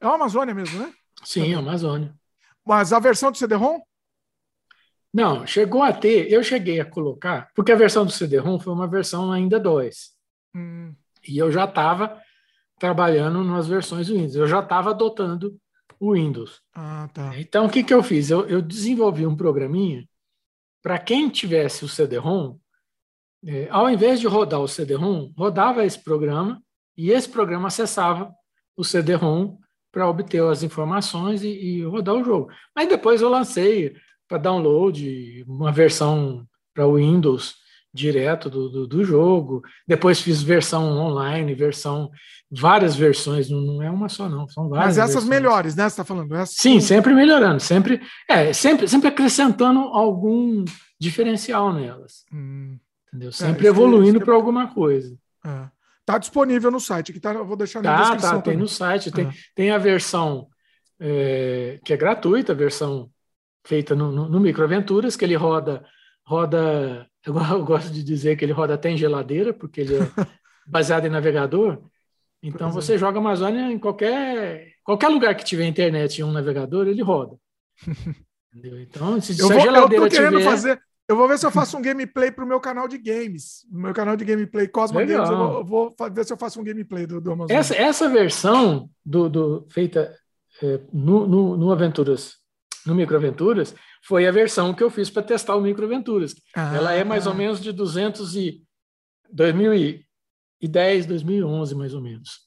É 0.00 0.06
o 0.06 0.12
Amazônia 0.12 0.54
mesmo, 0.54 0.78
né? 0.78 0.92
Sim, 1.22 1.52
é 1.52 1.56
Amazônia. 1.56 2.14
Mas 2.64 2.92
a 2.92 2.98
versão 2.98 3.30
do 3.30 3.38
CD-ROM? 3.38 3.80
Não, 5.12 5.46
chegou 5.46 5.82
a 5.82 5.92
ter, 5.92 6.30
eu 6.32 6.42
cheguei 6.42 6.80
a 6.80 6.84
colocar, 6.84 7.50
porque 7.54 7.70
a 7.70 7.76
versão 7.76 8.04
do 8.04 8.10
CD-ROM 8.10 8.58
foi 8.58 8.72
uma 8.72 8.88
versão 8.88 9.30
ainda 9.30 9.60
2. 9.60 10.12
Hum. 10.56 10.94
E 11.26 11.38
eu 11.38 11.52
já 11.52 11.64
estava 11.64 12.20
trabalhando 12.78 13.44
nas 13.44 13.68
versões 13.68 14.08
do 14.08 14.14
Windows, 14.14 14.34
eu 14.34 14.46
já 14.46 14.60
estava 14.60 14.90
adotando 14.90 15.56
o 16.00 16.14
Windows. 16.14 16.60
Ah, 16.74 17.08
tá. 17.14 17.38
Então, 17.38 17.66
o 17.66 17.70
que, 17.70 17.84
que 17.84 17.94
eu 17.94 18.02
fiz? 18.02 18.30
Eu, 18.30 18.46
eu 18.48 18.60
desenvolvi 18.60 19.24
um 19.24 19.36
programinha 19.36 20.04
para 20.82 20.98
quem 20.98 21.30
tivesse 21.30 21.84
o 21.84 21.88
CD-ROM, 21.88 22.58
é, 23.46 23.68
ao 23.70 23.88
invés 23.88 24.20
de 24.20 24.26
rodar 24.26 24.60
o 24.60 24.68
CD-ROM, 24.68 25.32
rodava 25.36 25.84
esse 25.84 25.98
programa 25.98 26.62
e 26.96 27.10
esse 27.10 27.28
programa 27.28 27.68
acessava 27.68 28.32
o 28.76 28.84
CD-ROM 28.84 29.56
para 29.92 30.08
obter 30.08 30.42
as 30.42 30.62
informações 30.62 31.42
e, 31.42 31.48
e, 31.48 31.84
rodar 31.84 32.14
o 32.14 32.24
jogo. 32.24 32.50
Mas 32.74 32.88
depois 32.88 33.22
eu 33.22 33.28
lancei 33.28 33.94
para 34.28 34.38
download 34.38 35.44
uma 35.46 35.70
versão 35.70 36.44
para 36.74 36.86
Windows 36.86 37.54
direto 37.92 38.50
do, 38.50 38.68
do, 38.68 38.86
do, 38.88 39.04
jogo. 39.04 39.62
Depois 39.86 40.20
fiz 40.20 40.42
versão 40.42 40.98
online, 40.98 41.54
versão 41.54 42.10
várias 42.50 42.96
versões, 42.96 43.48
não, 43.48 43.80
é 43.80 43.90
uma 43.90 44.08
só 44.08 44.28
não, 44.28 44.48
são 44.48 44.68
várias. 44.68 44.96
Mas 44.96 44.98
essas 44.98 45.24
versões. 45.24 45.30
melhores, 45.30 45.76
né? 45.76 45.84
Você 45.84 45.88
está 45.88 46.04
falando? 46.04 46.34
Essas... 46.34 46.56
Sim, 46.56 46.80
sempre 46.80 47.14
melhorando, 47.14 47.60
sempre 47.60 48.00
é 48.28 48.52
sempre 48.52 48.88
sempre 48.88 49.08
acrescentando 49.08 49.78
algum 49.78 50.64
diferencial 51.00 51.72
nelas, 51.72 52.24
hum. 52.32 52.78
entendeu? 53.08 53.28
É, 53.28 53.32
sempre 53.32 53.66
é, 53.66 53.70
evoluindo 53.70 54.20
para 54.20 54.34
alguma 54.34 54.74
coisa. 54.74 55.16
É. 55.46 55.73
Tá 56.04 56.18
disponível 56.18 56.70
no 56.70 56.80
site, 56.80 57.12
que 57.12 57.20
tá, 57.20 57.32
eu 57.32 57.46
vou 57.46 57.56
deixar 57.56 57.82
na 57.82 57.96
tá, 57.96 58.02
descrição. 58.02 58.36
Tá, 58.36 58.42
tem 58.42 58.56
no 58.56 58.68
site, 58.68 59.10
tem, 59.10 59.26
ah. 59.26 59.32
tem 59.54 59.70
a 59.70 59.78
versão 59.78 60.48
é, 61.00 61.80
que 61.84 61.92
é 61.92 61.96
gratuita, 61.96 62.52
a 62.52 62.56
versão 62.56 63.10
feita 63.64 63.94
no, 63.94 64.12
no, 64.12 64.28
no 64.28 64.40
Microaventuras, 64.40 65.16
que 65.16 65.24
ele 65.24 65.34
roda, 65.34 65.84
roda, 66.26 67.08
eu, 67.26 67.34
eu, 67.34 67.64
gosto 67.64 67.90
de 67.90 68.02
dizer 68.02 68.36
que 68.36 68.44
ele 68.44 68.52
roda 68.52 68.74
até 68.74 68.90
em 68.90 68.98
geladeira, 68.98 69.54
porque 69.54 69.80
ele 69.80 69.96
é 69.96 70.00
baseado 70.66 71.06
em 71.06 71.10
navegador. 71.10 71.82
Então 72.42 72.70
pois 72.70 72.84
você 72.84 72.94
é. 72.94 72.98
joga 72.98 73.18
Amazônia 73.18 73.72
em 73.72 73.78
qualquer, 73.78 74.74
qualquer 74.84 75.08
lugar 75.08 75.34
que 75.34 75.44
tiver 75.44 75.64
internet 75.66 76.18
e 76.18 76.24
um 76.24 76.32
navegador, 76.32 76.86
ele 76.86 77.02
roda. 77.02 77.36
Entendeu? 78.54 78.80
Então, 78.80 79.20
se, 79.20 79.40
eu, 79.40 79.48
vou, 79.48 79.56
a 79.56 79.60
geladeira 79.60 80.04
eu 80.04 80.08
tô 80.08 80.14
querendo 80.14 80.36
tiver... 80.38 80.44
fazer, 80.44 80.80
eu 81.08 81.16
vou 81.16 81.28
ver 81.28 81.38
se 81.38 81.44
eu 81.44 81.50
faço 81.50 81.76
um 81.76 81.82
gameplay 81.82 82.30
para 82.30 82.44
o 82.44 82.48
meu 82.48 82.58
canal 82.58 82.88
de 82.88 82.96
games. 82.96 83.66
Meu 83.70 83.92
canal 83.92 84.16
de 84.16 84.24
gameplay 84.24 84.66
Cosmo 84.66 84.98
Legal. 84.98 85.24
Games, 85.24 85.30
eu 85.30 85.36
vou, 85.36 85.58
eu 85.58 85.64
vou, 85.64 86.12
ver 86.12 86.24
se 86.24 86.32
eu 86.32 86.36
faço 86.36 86.60
um 86.60 86.64
gameplay 86.64 87.06
do, 87.06 87.20
do 87.20 87.32
Amazon. 87.32 87.56
Essa, 87.56 87.76
essa 87.76 88.08
versão 88.08 88.88
do, 89.04 89.28
do 89.28 89.66
feita 89.70 90.16
é, 90.62 90.80
no, 90.92 91.26
no, 91.26 91.56
no, 91.56 91.72
Aventuras, 91.72 92.36
no 92.86 92.94
Microaventuras, 92.94 93.74
foi 94.02 94.26
a 94.26 94.32
versão 94.32 94.72
que 94.72 94.82
eu 94.82 94.90
fiz 94.90 95.10
para 95.10 95.22
testar 95.22 95.56
o 95.56 95.60
Microaventuras. 95.60 96.34
Ah, 96.54 96.74
Ela 96.74 96.94
é 96.94 97.04
mais 97.04 97.26
ah. 97.26 97.30
ou 97.30 97.36
menos 97.36 97.60
de 97.60 97.70
200 97.70 98.34
e 98.36 98.62
2010, 99.30 101.06
2011, 101.06 101.74
mais 101.74 101.92
ou 101.92 102.00
menos. 102.00 102.44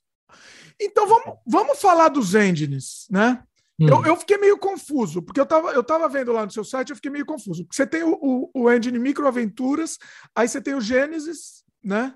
Então 0.79 1.07
vamos, 1.07 1.39
vamos 1.45 1.79
falar 1.79 2.09
dos 2.09 2.34
engines, 2.34 3.07
né? 3.09 3.43
Hum. 3.79 3.87
Eu, 3.87 4.05
eu, 4.05 4.15
fiquei 4.15 4.37
meio 4.37 4.57
confuso, 4.57 5.21
porque 5.21 5.39
eu 5.39 5.43
estava 5.43 5.71
eu 5.71 5.83
tava 5.83 6.09
vendo 6.09 6.31
lá 6.31 6.45
no 6.45 6.51
seu 6.51 6.63
site, 6.63 6.89
eu 6.89 6.95
fiquei 6.95 7.11
meio 7.11 7.25
confuso. 7.25 7.63
Porque 7.63 7.75
você 7.75 7.85
tem 7.85 8.03
o, 8.03 8.17
o, 8.21 8.51
o 8.53 8.71
engine 8.71 8.97
Microaventuras, 8.97 9.97
aí 10.35 10.47
você 10.47 10.61
tem 10.61 10.73
o 10.73 10.81
Genesis, 10.81 11.63
né? 11.83 12.15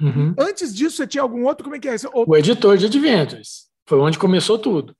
Uhum. 0.00 0.34
Antes 0.38 0.74
disso, 0.74 0.96
você 0.96 1.06
tinha 1.06 1.22
algum 1.22 1.44
outro? 1.44 1.64
Como 1.64 1.76
é 1.76 1.78
que 1.78 1.88
é? 1.88 1.94
O 2.14 2.36
editor 2.36 2.76
de 2.76 2.86
Adventures. 2.86 3.68
Foi 3.86 3.98
onde 3.98 4.18
começou 4.18 4.58
tudo. 4.58 4.96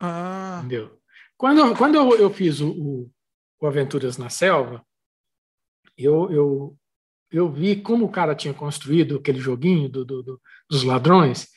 Ah. 0.00 0.58
Entendeu? 0.60 0.98
Quando, 1.36 1.76
quando 1.76 1.94
eu, 1.96 2.16
eu 2.16 2.30
fiz 2.30 2.60
o, 2.60 2.70
o, 2.70 3.10
o, 3.60 3.66
Aventuras 3.66 4.16
na 4.16 4.30
Selva, 4.30 4.84
eu, 5.96 6.30
eu, 6.30 6.76
eu 7.30 7.50
vi 7.50 7.76
como 7.76 8.06
o 8.06 8.10
cara 8.10 8.34
tinha 8.34 8.54
construído 8.54 9.16
aquele 9.16 9.40
joguinho 9.40 9.88
do, 9.88 10.04
do, 10.04 10.22
do 10.22 10.40
dos 10.70 10.84
ladrões. 10.84 11.48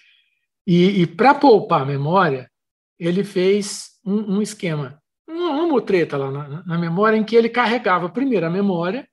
E, 0.65 1.01
e 1.01 1.07
para 1.07 1.33
poupar 1.33 1.81
a 1.81 1.85
memória, 1.85 2.51
ele 2.99 3.23
fez 3.23 3.91
um, 4.05 4.37
um 4.37 4.41
esquema, 4.41 5.01
uma, 5.27 5.51
uma 5.51 5.67
mutreta 5.67 6.17
lá 6.17 6.31
na, 6.31 6.65
na, 6.65 6.77
memória, 6.77 7.17
em 7.17 7.23
que 7.23 7.35
ele 7.35 7.49
carregava 7.49 8.09
primeiro 8.09 8.45
a 8.45 8.49
memória, 8.49 9.07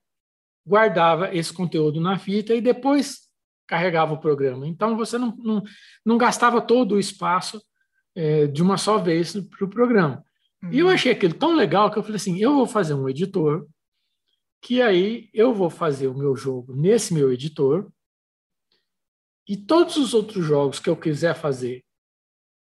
guardava 0.66 1.34
esse 1.34 1.52
conteúdo 1.52 2.00
na 2.00 2.18
fita 2.18 2.54
e 2.54 2.60
depois 2.60 3.24
carregava 3.66 4.14
o 4.14 4.20
programa. 4.20 4.66
Então 4.66 4.96
você 4.96 5.18
não, 5.18 5.34
não, 5.36 5.62
não 6.04 6.18
gastava 6.18 6.60
todo 6.60 6.94
o 6.94 7.00
espaço 7.00 7.62
é, 8.14 8.46
de 8.46 8.62
uma 8.62 8.78
só 8.78 8.98
vez 8.98 9.32
para 9.32 9.40
o 9.40 9.48
pro 9.48 9.68
programa. 9.68 10.24
Uhum. 10.62 10.72
E 10.72 10.78
eu 10.78 10.86
uhum. 10.86 10.92
achei 10.92 11.12
aquilo 11.12 11.34
tão 11.34 11.54
legal 11.54 11.90
que 11.90 11.98
eu 11.98 12.02
falei 12.02 12.16
assim: 12.16 12.38
eu 12.38 12.54
vou 12.54 12.66
fazer 12.66 12.94
um 12.94 13.08
editor, 13.08 13.66
que 14.62 14.80
aí 14.80 15.28
eu 15.34 15.52
vou 15.52 15.68
fazer 15.68 16.08
o 16.08 16.16
meu 16.16 16.34
jogo 16.36 16.74
nesse 16.74 17.12
meu 17.12 17.32
editor, 17.32 17.90
e 19.46 19.56
todos 19.56 19.96
os 19.96 20.14
outros 20.14 20.44
jogos 20.44 20.80
que 20.80 20.88
eu 20.88 20.96
quiser 20.96 21.34
fazer 21.34 21.84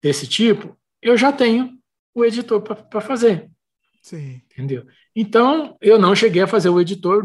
desse 0.01 0.27
tipo, 0.27 0.77
eu 1.05 1.15
já 1.15 1.31
tenho 1.31 1.77
o 2.15 2.25
editor 2.25 2.61
para 2.61 2.99
fazer. 2.99 3.47
Sim. 4.01 4.41
Entendeu? 4.51 4.85
Então, 5.15 5.77
eu 5.79 5.99
não 5.99 6.15
cheguei 6.15 6.41
a 6.41 6.47
fazer 6.47 6.69
o 6.69 6.81
editor 6.81 7.23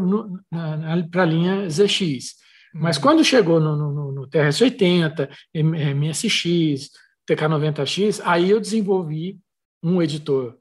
para 1.09 1.23
a 1.23 1.25
linha 1.25 1.67
ZX. 1.67 2.35
Mas 2.73 2.97
uhum. 2.97 3.01
quando 3.01 3.25
chegou 3.25 3.59
no, 3.59 3.75
no, 3.75 4.11
no 4.11 4.27
TRS-80, 4.27 5.29
MSX, 5.53 6.91
TK90X, 7.27 8.21
aí 8.23 8.51
eu 8.51 8.59
desenvolvi 8.59 9.39
um 9.81 10.01
editor 10.01 10.57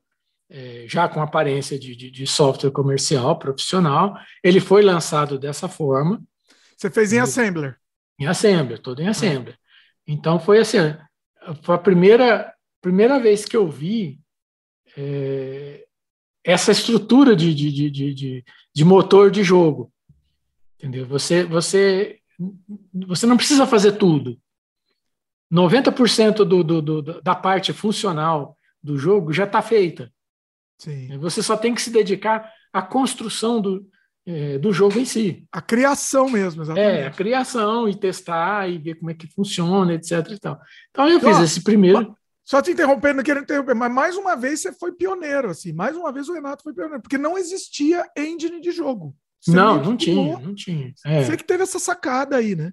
é, 0.48 0.86
já 0.88 1.08
com 1.08 1.20
aparência 1.20 1.78
de, 1.78 1.94
de, 1.94 2.10
de, 2.10 2.26
software 2.26 2.70
comercial, 2.70 3.38
profissional. 3.38 4.16
Ele 4.42 4.60
foi 4.60 4.82
lançado 4.82 5.38
dessa 5.38 5.68
forma. 5.68 6.20
Você 6.76 6.90
fez 6.90 7.12
em 7.12 7.18
Assembler? 7.18 7.76
Em 8.18 8.26
Assembler, 8.26 8.78
todo 8.78 9.00
em 9.00 9.08
Assembler. 9.08 9.56
Então, 10.06 10.40
foi 10.40 10.58
assim, 10.58 10.78
foi 11.62 11.74
a 11.74 11.78
primeira 11.78 12.52
primeira 12.80 13.18
vez 13.18 13.44
que 13.44 13.56
eu 13.56 13.68
vi 13.68 14.20
é, 14.96 15.86
essa 16.44 16.72
estrutura 16.72 17.36
de, 17.36 17.54
de, 17.54 17.70
de, 17.70 17.90
de, 17.90 18.44
de 18.74 18.84
motor 18.84 19.30
de 19.30 19.42
jogo. 19.42 19.92
Entendeu? 20.78 21.06
Você, 21.06 21.44
você, 21.44 22.18
você 22.94 23.26
não 23.26 23.36
precisa 23.36 23.66
fazer 23.66 23.92
tudo. 23.92 24.38
90% 25.52 26.44
do, 26.44 26.62
do, 26.62 26.80
do, 26.80 27.22
da 27.22 27.34
parte 27.34 27.72
funcional 27.72 28.56
do 28.82 28.96
jogo 28.96 29.32
já 29.32 29.44
está 29.44 29.60
feita. 29.60 30.10
Sim. 30.78 31.18
Você 31.18 31.42
só 31.42 31.56
tem 31.56 31.74
que 31.74 31.82
se 31.82 31.90
dedicar 31.90 32.50
à 32.72 32.80
construção 32.80 33.60
do, 33.60 33.86
é, 34.24 34.58
do 34.58 34.72
jogo 34.72 34.98
em 34.98 35.04
si. 35.04 35.44
A 35.52 35.60
criação 35.60 36.30
mesmo, 36.30 36.62
exatamente. 36.62 37.00
É, 37.00 37.06
a 37.06 37.10
criação 37.10 37.88
e 37.88 37.94
testar 37.94 38.70
e 38.70 38.78
ver 38.78 38.94
como 38.94 39.10
é 39.10 39.14
que 39.14 39.26
funciona, 39.26 39.92
etc. 39.92 40.12
E 40.30 40.38
tal. 40.38 40.58
Então 40.90 41.08
eu 41.08 41.20
fiz 41.20 41.38
esse 41.40 41.62
primeiro. 41.62 42.16
Só 42.50 42.60
te 42.60 42.72
interrompendo, 42.72 43.18
não 43.18 43.22
quero 43.22 43.38
interromper, 43.38 43.76
mas 43.76 43.92
mais 43.92 44.16
uma 44.16 44.34
vez 44.34 44.60
você 44.60 44.72
foi 44.72 44.90
pioneiro, 44.90 45.50
assim. 45.50 45.72
Mais 45.72 45.96
uma 45.96 46.10
vez 46.10 46.28
o 46.28 46.32
Renato 46.32 46.64
foi 46.64 46.74
pioneiro, 46.74 47.00
porque 47.00 47.16
não 47.16 47.38
existia 47.38 48.04
engine 48.18 48.60
de 48.60 48.72
jogo. 48.72 49.14
Você 49.40 49.52
não, 49.52 49.80
não 49.80 49.96
tinha, 49.96 50.36
não 50.40 50.52
tinha. 50.52 50.92
É. 51.06 51.22
Você 51.22 51.36
que 51.36 51.44
teve 51.44 51.62
essa 51.62 51.78
sacada 51.78 52.36
aí, 52.36 52.56
né? 52.56 52.72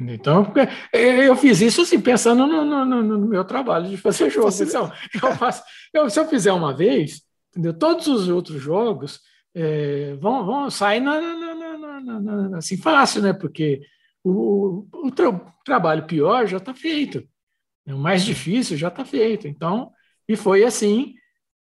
Então, 0.00 0.52
eu 0.92 1.36
fiz 1.36 1.60
isso 1.60 1.82
assim, 1.82 2.00
pensando 2.00 2.48
no, 2.48 2.64
no, 2.64 3.00
no 3.00 3.28
meu 3.28 3.44
trabalho 3.44 3.88
de 3.88 3.96
fazer 3.96 4.26
jogo. 4.28 4.50
Então, 4.60 4.90
eu 5.14 5.36
faço, 5.36 5.62
eu, 5.94 6.10
se 6.10 6.18
eu 6.18 6.26
fizer 6.26 6.52
uma 6.52 6.76
vez, 6.76 7.22
entendeu? 7.52 7.74
todos 7.74 8.08
os 8.08 8.28
outros 8.28 8.60
jogos 8.60 9.20
é, 9.54 10.16
vão, 10.16 10.44
vão 10.44 10.68
sair 10.68 10.98
na, 10.98 11.20
na, 11.20 12.20
na, 12.20 12.58
assim 12.58 12.76
fácil, 12.76 13.22
né? 13.22 13.32
Porque 13.32 13.82
o, 14.24 14.84
o 14.92 15.12
tra 15.12 15.30
trabalho 15.64 16.06
pior 16.06 16.44
já 16.48 16.56
está 16.56 16.74
feito. 16.74 17.22
O 17.86 17.98
mais 17.98 18.24
difícil 18.24 18.76
já 18.76 18.88
está 18.88 19.04
feito. 19.04 19.48
Então, 19.48 19.90
e 20.28 20.36
foi 20.36 20.64
assim, 20.64 21.14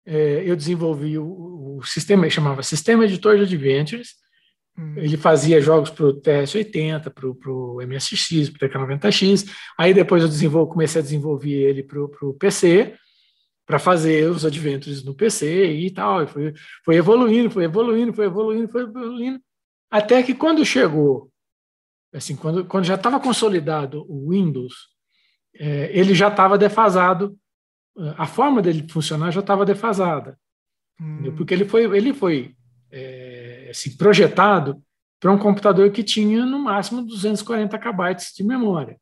é, 0.05 0.43
eu 0.45 0.55
desenvolvi 0.55 1.17
o, 1.17 1.77
o 1.77 1.83
sistema, 1.83 2.29
chamava 2.29 2.63
Sistema 2.63 3.05
Editor 3.05 3.37
de 3.37 3.43
Adventures, 3.43 4.15
Hum. 4.77 4.93
Ele 4.97 5.17
fazia 5.17 5.61
jogos 5.61 5.89
para 5.89 6.05
o 6.05 6.13
TS-80, 6.13 7.11
para 7.11 7.51
o 7.51 7.81
MSX, 7.81 8.49
para 8.49 8.67
o 8.67 8.69
TK-90X. 8.69 9.49
Aí 9.77 9.93
depois 9.93 10.23
eu 10.23 10.29
desenvolvo, 10.29 10.71
comecei 10.71 11.01
a 11.01 11.03
desenvolver 11.03 11.51
ele 11.51 11.83
para 11.83 12.01
o 12.01 12.33
PC, 12.33 12.95
para 13.65 13.79
fazer 13.79 14.29
os 14.29 14.45
adventures 14.45 15.03
no 15.03 15.15
PC 15.15 15.71
e 15.71 15.91
tal. 15.91 16.23
E 16.23 16.27
foi, 16.27 16.53
foi 16.85 16.95
evoluindo, 16.95 17.49
foi 17.51 17.65
evoluindo, 17.65 18.13
foi 18.13 18.25
evoluindo, 18.25 18.69
foi 18.69 18.83
evoluindo. 18.83 19.39
Até 19.89 20.23
que 20.23 20.33
quando 20.33 20.65
chegou, 20.65 21.29
assim, 22.13 22.35
quando, 22.35 22.65
quando 22.65 22.85
já 22.85 22.95
estava 22.95 23.19
consolidado 23.19 24.05
o 24.07 24.29
Windows, 24.31 24.73
é, 25.55 25.91
ele 25.97 26.13
já 26.13 26.27
estava 26.27 26.57
defasado, 26.57 27.37
a 28.17 28.25
forma 28.25 28.61
dele 28.61 28.87
funcionar 28.89 29.31
já 29.31 29.41
estava 29.41 29.65
defasada. 29.65 30.37
Hum. 30.99 31.33
Porque 31.35 31.53
ele 31.53 31.65
foi, 31.65 31.83
ele 31.95 32.13
foi 32.13 32.55
é, 32.91 33.67
assim, 33.69 33.95
projetado 33.97 34.81
para 35.19 35.31
um 35.31 35.37
computador 35.37 35.89
que 35.91 36.03
tinha 36.03 36.45
no 36.45 36.59
máximo 36.59 37.03
240 37.03 37.77
KB 37.77 38.15
de 38.35 38.43
memória. 38.43 38.97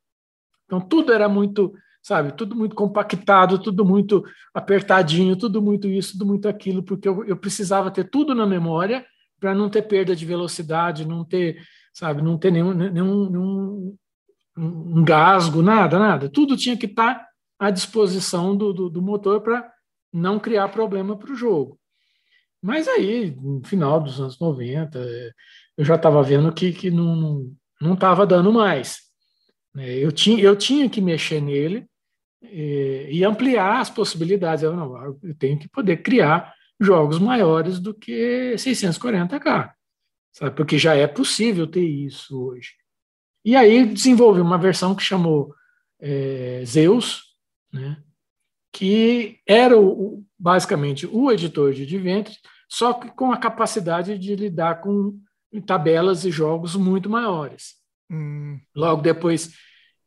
Então 0.65 0.81
tudo 0.81 1.11
era 1.11 1.27
muito, 1.29 1.73
sabe, 2.01 2.33
tudo 2.33 2.55
muito 2.55 2.75
compactado, 2.75 3.57
tudo 3.57 3.85
muito 3.85 4.23
apertadinho, 4.53 5.35
tudo 5.35 5.61
muito 5.61 5.87
isso, 5.87 6.13
tudo 6.13 6.25
muito 6.25 6.47
aquilo, 6.47 6.83
porque 6.83 7.07
eu, 7.07 7.23
eu 7.25 7.37
precisava 7.37 7.89
ter 7.89 8.09
tudo 8.09 8.35
na 8.35 8.45
memória 8.45 9.05
para 9.39 9.55
não 9.55 9.69
ter 9.69 9.83
perda 9.83 10.15
de 10.15 10.25
velocidade, 10.25 11.07
não 11.07 11.23
ter, 11.23 11.61
sabe, 11.93 12.21
não 12.21 12.37
ter 12.37 12.51
nenhum, 12.51 12.73
nenhum, 12.73 13.29
nenhum 13.29 13.97
um 14.57 15.03
gasgo, 15.03 15.61
nada, 15.61 15.97
nada. 15.97 16.29
Tudo 16.29 16.57
tinha 16.57 16.77
que 16.77 16.85
estar 16.85 17.15
tá 17.15 17.29
à 17.59 17.69
disposição 17.69 18.55
do, 18.55 18.73
do, 18.73 18.89
do 18.89 19.01
motor 19.01 19.41
para 19.41 19.71
não 20.11 20.39
criar 20.39 20.69
problema 20.69 21.17
para 21.17 21.31
o 21.31 21.35
jogo. 21.35 21.79
Mas 22.61 22.87
aí, 22.87 23.31
no 23.31 23.65
final 23.65 24.01
dos 24.01 24.19
anos 24.19 24.39
90, 24.39 24.99
eu 25.77 25.85
já 25.85 25.95
estava 25.95 26.21
vendo 26.21 26.51
que, 26.51 26.73
que 26.73 26.91
não 26.91 27.55
estava 27.93 28.25
dando 28.25 28.51
mais. 28.51 28.99
Né? 29.73 29.97
Eu 29.97 30.11
tinha, 30.11 30.41
eu 30.41 30.55
tinha 30.55 30.89
que 30.89 30.99
mexer 30.99 31.41
nele 31.41 31.85
e, 32.41 33.07
e 33.11 33.23
ampliar 33.23 33.79
as 33.79 33.89
possibilidades. 33.89 34.63
Eu, 34.63 34.75
não, 34.75 35.17
eu 35.23 35.35
tenho 35.37 35.57
que 35.57 35.69
poder 35.69 35.97
criar 35.97 36.53
jogos 36.79 37.19
maiores 37.19 37.79
do 37.79 37.93
que 37.93 38.53
640K, 38.55 39.71
sabe? 40.31 40.55
porque 40.55 40.77
já 40.77 40.95
é 40.95 41.07
possível 41.07 41.67
ter 41.67 41.83
isso 41.83 42.41
hoje. 42.41 42.71
E 43.43 43.55
aí 43.55 43.85
desenvolvi 43.85 44.41
uma 44.41 44.57
versão 44.57 44.93
que 44.93 45.03
chamou 45.03 45.53
é, 45.99 46.63
Zeus, 46.65 47.35
né? 47.71 48.01
que 48.71 49.39
era 49.47 49.79
o, 49.79 50.23
basicamente 50.37 51.07
o 51.07 51.31
editor 51.31 51.73
de 51.73 51.83
Adventure, 51.83 52.37
só 52.67 52.93
que 52.93 53.09
com 53.09 53.31
a 53.31 53.37
capacidade 53.37 54.17
de 54.17 54.35
lidar 54.35 54.81
com 54.81 55.19
tabelas 55.65 56.23
e 56.23 56.31
jogos 56.31 56.75
muito 56.75 57.09
maiores. 57.09 57.75
Hum. 58.09 58.59
Logo 58.75 59.01
depois 59.01 59.51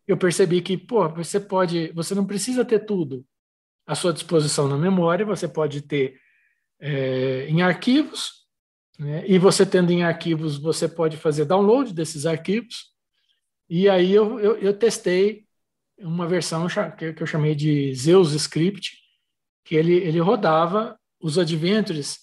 eu 0.07 0.17
percebi 0.17 0.61
que, 0.61 0.77
pô, 0.77 1.09
você 1.09 1.41
pode, 1.41 1.93
você 1.93 2.15
não 2.15 2.25
precisa 2.25 2.65
ter 2.65 2.81
tudo 2.81 3.25
à 3.87 3.95
sua 3.95 4.13
disposição 4.13 4.69
na 4.69 4.77
memória, 4.77 5.25
você 5.25 5.49
pode 5.49 5.83
ter 5.83 6.21
é, 6.81 7.47
em 7.49 7.63
arquivos, 7.63 8.47
né? 8.99 9.25
e 9.27 9.39
você 9.39 9.65
tendo 9.67 9.91
em 9.93 10.05
arquivos, 10.05 10.59
você 10.59 10.89
pode 10.89 11.17
fazer 11.17 11.45
download 11.45 11.93
desses 11.93 12.27
arquivos. 12.27 12.92
E 13.69 13.89
aí 13.89 14.13
eu, 14.13 14.39
eu, 14.41 14.57
eu 14.57 14.75
testei 14.75 15.45
uma 15.99 16.27
versão 16.27 16.67
que 16.97 17.23
eu 17.23 17.27
chamei 17.27 17.55
de 17.55 17.95
Zeus 17.95 18.33
Script, 18.33 18.97
que 19.65 19.75
ele, 19.75 19.95
ele 19.95 20.19
rodava 20.19 20.99
os 21.21 21.39
adventures, 21.39 22.19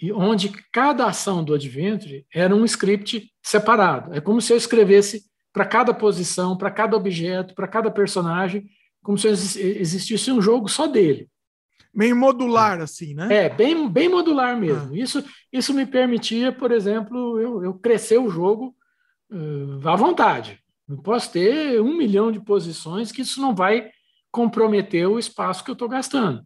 e 0.00 0.12
onde 0.12 0.48
cada 0.72 1.06
ação 1.06 1.44
do 1.44 1.54
adventure 1.54 2.26
era 2.32 2.54
um 2.54 2.64
script 2.64 3.30
separado. 3.42 4.14
É 4.14 4.20
como 4.20 4.40
se 4.40 4.52
eu 4.52 4.56
escrevesse 4.56 5.24
para 5.52 5.64
cada 5.64 5.92
posição, 5.92 6.56
para 6.56 6.70
cada 6.70 6.96
objeto, 6.96 7.54
para 7.54 7.68
cada 7.68 7.90
personagem, 7.90 8.66
como 9.02 9.18
se 9.18 9.28
existisse 9.28 10.32
um 10.32 10.40
jogo 10.40 10.68
só 10.68 10.86
dele. 10.86 11.28
Meio 11.94 12.16
modular, 12.16 12.80
assim, 12.80 13.14
né? 13.14 13.28
É, 13.30 13.48
bem, 13.50 13.88
bem 13.88 14.08
modular 14.08 14.58
mesmo. 14.58 14.94
Ah. 14.94 14.96
Isso, 14.96 15.22
isso 15.52 15.74
me 15.74 15.84
permitia, 15.84 16.50
por 16.50 16.72
exemplo, 16.72 17.38
eu, 17.38 17.62
eu 17.62 17.74
crescer 17.74 18.18
o 18.18 18.30
jogo 18.30 18.74
uh, 19.32 19.88
à 19.88 19.96
vontade. 19.96 20.58
Eu 20.88 20.98
posso 20.98 21.32
ter 21.32 21.80
um 21.80 21.96
milhão 21.96 22.30
de 22.30 22.40
posições 22.40 23.10
que 23.10 23.22
isso 23.22 23.40
não 23.40 23.54
vai 23.54 23.90
comprometer 24.30 25.06
o 25.06 25.18
espaço 25.18 25.64
que 25.64 25.70
eu 25.70 25.74
estou 25.74 25.88
gastando. 25.88 26.44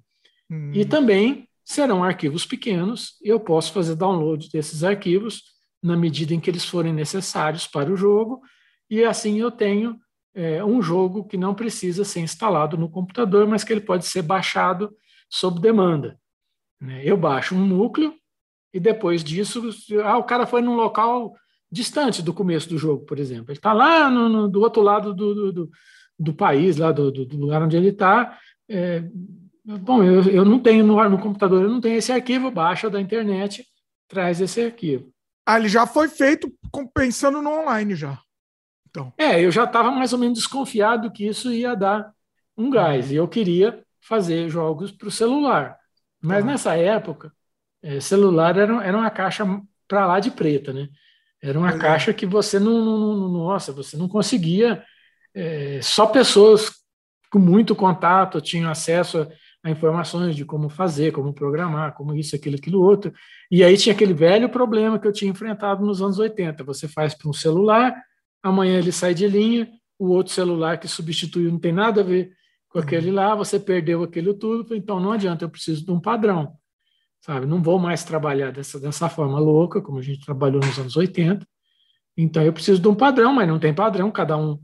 Hum. 0.50 0.72
E 0.72 0.84
também 0.84 1.48
serão 1.64 2.04
arquivos 2.04 2.46
pequenos, 2.46 3.18
e 3.22 3.28
eu 3.28 3.40
posso 3.40 3.72
fazer 3.72 3.96
download 3.96 4.48
desses 4.50 4.84
arquivos 4.84 5.42
na 5.82 5.96
medida 5.96 6.32
em 6.32 6.40
que 6.40 6.48
eles 6.48 6.64
forem 6.64 6.92
necessários 6.92 7.66
para 7.66 7.92
o 7.92 7.96
jogo, 7.96 8.40
e 8.88 9.04
assim 9.04 9.40
eu 9.40 9.50
tenho 9.50 9.98
é, 10.34 10.64
um 10.64 10.80
jogo 10.80 11.24
que 11.24 11.36
não 11.36 11.54
precisa 11.54 12.04
ser 12.04 12.20
instalado 12.20 12.76
no 12.76 12.88
computador, 12.88 13.48
mas 13.48 13.64
que 13.64 13.72
ele 13.72 13.80
pode 13.80 14.06
ser 14.06 14.22
baixado 14.22 14.94
sob 15.28 15.60
demanda. 15.60 16.18
Né? 16.80 17.02
Eu 17.04 17.16
baixo 17.16 17.54
um 17.54 17.66
núcleo, 17.66 18.14
e 18.72 18.78
depois 18.78 19.24
disso, 19.24 19.70
ah, 20.04 20.18
o 20.18 20.24
cara 20.24 20.46
foi 20.46 20.60
num 20.60 20.76
local 20.76 21.34
distante 21.77 22.23
do 22.23 22.32
começo 22.32 22.69
do 22.69 22.78
jogo, 22.78 23.05
por 23.05 23.19
exemplo. 23.19 23.51
Ele 23.51 23.59
está 23.59 23.73
lá 23.73 24.11
no, 24.11 24.28
no, 24.28 24.48
do 24.48 24.61
outro 24.61 24.82
lado 24.82 25.15
do, 25.15 25.53
do, 25.53 25.70
do 26.19 26.35
país, 26.35 26.77
lá 26.78 26.90
do, 26.90 27.11
do, 27.11 27.36
lugar 27.36 27.62
onde 27.62 27.77
ele 27.77 27.90
está. 27.90 28.39
É, 28.69 29.05
bom, 29.65 30.03
eu, 30.03 30.23
eu 30.23 30.44
não 30.44 30.59
tenho 30.59 30.85
no, 30.85 31.09
no 31.09 31.19
computador, 31.19 31.62
eu 31.62 31.69
não 31.69 31.81
tenho 31.81 31.97
esse 31.97 32.11
arquivo, 32.11 32.51
baixa 32.51 32.89
da 32.89 33.01
internet, 33.01 33.65
traz 34.09 34.40
esse 34.40 34.65
arquivo. 34.65 35.12
Ah, 35.44 35.59
ele 35.59 35.69
já 35.69 35.86
foi 35.86 36.09
feito 36.09 36.53
pensando 36.93 37.40
no 37.43 37.61
online 37.61 37.94
já. 37.94 38.19
Então. 38.89 39.12
É, 39.19 39.44
eu 39.44 39.51
já 39.51 39.65
estava 39.65 39.90
mais 39.90 40.12
ou 40.12 40.19
menos 40.19 40.39
desconfiado 40.39 41.12
que 41.12 41.27
isso 41.27 41.53
ia 41.53 41.74
dar 41.74 42.11
um 42.57 42.70
gás. 42.70 43.12
E 43.12 43.16
eu 43.16 43.28
queria 43.28 43.85
fazer 44.01 44.48
jogos 44.48 44.90
para 44.90 45.09
o 45.09 45.12
celular. 45.12 45.77
Mas 46.20 46.40
uhum. 46.40 46.51
nessa 46.51 46.74
época, 46.74 47.31
é, 47.82 48.01
celular 48.01 48.57
era, 48.57 48.82
era 48.82 48.97
uma 48.97 49.11
caixa 49.11 49.44
para 49.86 50.07
lá 50.07 50.19
de 50.19 50.31
preta, 50.31 50.73
né? 50.73 50.89
Era 51.42 51.58
uma 51.58 51.78
caixa 51.78 52.12
que 52.12 52.26
você 52.26 52.58
não, 52.58 52.84
não, 52.84 53.16
não, 53.16 53.28
nossa, 53.28 53.72
você 53.72 53.96
não 53.96 54.08
conseguia. 54.08 54.82
É, 55.34 55.80
só 55.82 56.06
pessoas 56.06 56.72
com 57.30 57.38
muito 57.38 57.74
contato 57.74 58.40
tinham 58.40 58.70
acesso 58.70 59.18
a, 59.18 59.28
a, 59.64 59.70
informações 59.70 60.34
de 60.34 60.44
como 60.44 60.68
fazer, 60.68 61.12
como 61.12 61.34
programar, 61.34 61.94
como 61.94 62.14
isso, 62.14 62.34
aquilo, 62.34 62.56
aquilo 62.56 62.82
outro. 62.82 63.12
E 63.50 63.62
aí 63.62 63.76
tinha 63.76 63.94
aquele 63.94 64.14
velho 64.14 64.48
problema 64.48 64.98
que 64.98 65.06
eu 65.06 65.12
tinha 65.12 65.30
enfrentado 65.30 65.84
nos 65.84 66.00
anos 66.00 66.18
80. 66.18 66.64
Você 66.64 66.88
faz 66.88 67.14
para 67.14 67.28
um 67.28 67.34
celular, 67.34 67.94
amanhã 68.42 68.78
ele 68.78 68.92
sai 68.92 69.12
de 69.14 69.28
linha, 69.28 69.68
o 69.98 70.08
outro 70.08 70.32
celular 70.32 70.78
que 70.78 70.88
substituiu 70.88 71.50
não 71.50 71.58
tem 71.58 71.72
nada 71.72 72.00
a 72.00 72.04
ver 72.04 72.32
com 72.68 72.78
aquele 72.78 73.10
lá, 73.10 73.34
você 73.34 73.58
perdeu 73.58 74.02
aquilo 74.02 74.34
tudo, 74.34 74.74
então 74.74 75.00
não 75.00 75.12
adianta, 75.12 75.44
eu 75.44 75.48
preciso 75.48 75.84
de 75.84 75.90
um 75.90 76.00
padrão 76.00 76.56
sabe? 77.27 77.44
Não 77.44 77.61
vou 77.61 77.77
mais 77.77 78.05
trabalhar 78.05 78.53
dessa, 78.53 78.78
dessa 78.78 79.09
forma 79.09 79.40
louca, 79.40 79.82
como 79.82 79.98
a 79.98 80.03
gente 80.03 80.24
trabalhou 80.24 80.61
nos 80.61 80.78
anos 80.78 80.97
80. 80.97 81.44
Então 82.16 82.40
eu 82.43 82.53
preciso 82.53 82.81
de 82.81 82.86
um 82.86 82.94
padrão, 82.94 83.35
mas 83.35 83.48
não 83.48 83.59
tem 83.59 83.74
padrão, 83.74 84.11
cada 84.12 84.36
um, 84.36 84.62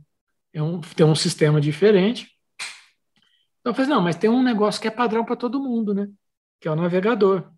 é 0.53 0.63
um 0.63 0.81
tem 0.81 1.05
um 1.05 1.15
sistema 1.15 1.61
diferente. 1.61 2.31
Então 3.61 3.73
eu 3.73 3.75
falei, 3.75 3.91
não, 3.91 4.01
mas 4.01 4.17
tem 4.17 4.31
um 4.31 4.43
negócio 4.43 4.81
que 4.81 4.87
é 4.87 4.93
padrão 4.93 5.25
para 5.25 5.35
todo 5.35 5.61
mundo, 5.61 5.93
né? 5.93 6.09
Que 6.61 6.69
é 6.69 6.71
o 6.71 6.77
navegador. 6.77 7.51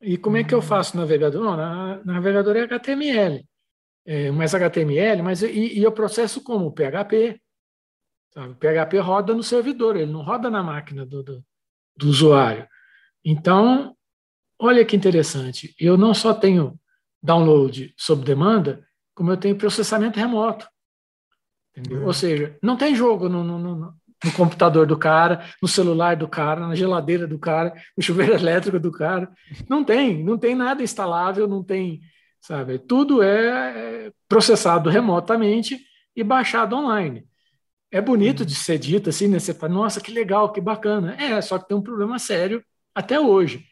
E 0.00 0.16
como 0.16 0.38
é 0.38 0.44
que 0.44 0.54
eu 0.54 0.58
hum. 0.58 0.62
faço 0.62 0.96
o 0.96 1.00
navegador? 1.00 1.42
Não, 1.42 1.56
na, 1.56 2.02
navegador 2.04 2.56
é 2.56 2.62
HTML. 2.62 3.46
É, 4.06 4.30
mas 4.30 4.54
HTML, 4.54 5.22
mas 5.22 5.42
e, 5.42 5.78
e 5.78 5.82
eu 5.82 5.92
processo 5.92 6.42
como? 6.42 6.72
PHP. 6.72 7.40
Sabe? 8.32 8.52
O 8.52 8.56
PHP 8.56 8.98
roda 9.00 9.34
no 9.34 9.42
servidor, 9.42 9.96
ele 9.96 10.12
não 10.12 10.22
roda 10.22 10.48
na 10.48 10.62
máquina 10.62 11.04
do, 11.04 11.22
do, 11.22 11.44
do 11.96 12.08
usuário. 12.08 12.66
Então, 13.24 13.95
olha 14.58 14.84
que 14.84 14.96
interessante, 14.96 15.74
eu 15.78 15.96
não 15.96 16.14
só 16.14 16.32
tenho 16.32 16.78
download 17.22 17.92
sob 17.96 18.24
demanda, 18.24 18.86
como 19.14 19.32
eu 19.32 19.36
tenho 19.36 19.56
processamento 19.56 20.18
remoto. 20.18 20.68
Entendeu? 21.76 22.00
Uhum. 22.00 22.06
Ou 22.06 22.12
seja, 22.12 22.56
não 22.62 22.76
tem 22.76 22.94
jogo 22.94 23.28
no, 23.28 23.42
no, 23.42 23.58
no, 23.58 23.76
no, 23.76 24.32
computador 24.34 24.86
do 24.86 24.96
cara, 24.96 25.44
no 25.60 25.68
celular 25.68 26.16
do 26.16 26.28
cara, 26.28 26.66
na 26.66 26.74
geladeira 26.74 27.26
do 27.26 27.38
cara, 27.38 27.74
no 27.96 28.02
chuveiro 28.02 28.32
elétrico 28.34 28.78
do 28.78 28.92
cara. 28.92 29.30
Não 29.68 29.84
tem, 29.84 30.22
não 30.24 30.38
tem 30.38 30.54
nada 30.54 30.82
instalável, 30.82 31.46
não 31.48 31.62
tem, 31.62 32.00
sabe? 32.40 32.78
Tudo 32.78 33.22
é, 33.22 34.06
é 34.06 34.12
processado 34.28 34.88
remotamente 34.88 35.80
e 36.14 36.22
baixado 36.22 36.76
online. 36.76 37.26
É 37.90 38.00
bonito 38.00 38.40
uhum. 38.40 38.46
de 38.46 38.54
ser 38.54 38.78
dito 38.78 39.10
assim, 39.10 39.28
né? 39.28 39.38
Você 39.38 39.52
fala, 39.52 39.72
nossa, 39.72 40.00
que 40.00 40.10
legal, 40.10 40.52
que 40.52 40.60
bacana. 40.60 41.14
É, 41.18 41.40
só 41.40 41.58
que 41.58 41.68
tem 41.68 41.76
um 41.76 41.82
problema 41.82 42.18
sério 42.18 42.62
até 42.94 43.20
hoje 43.20 43.64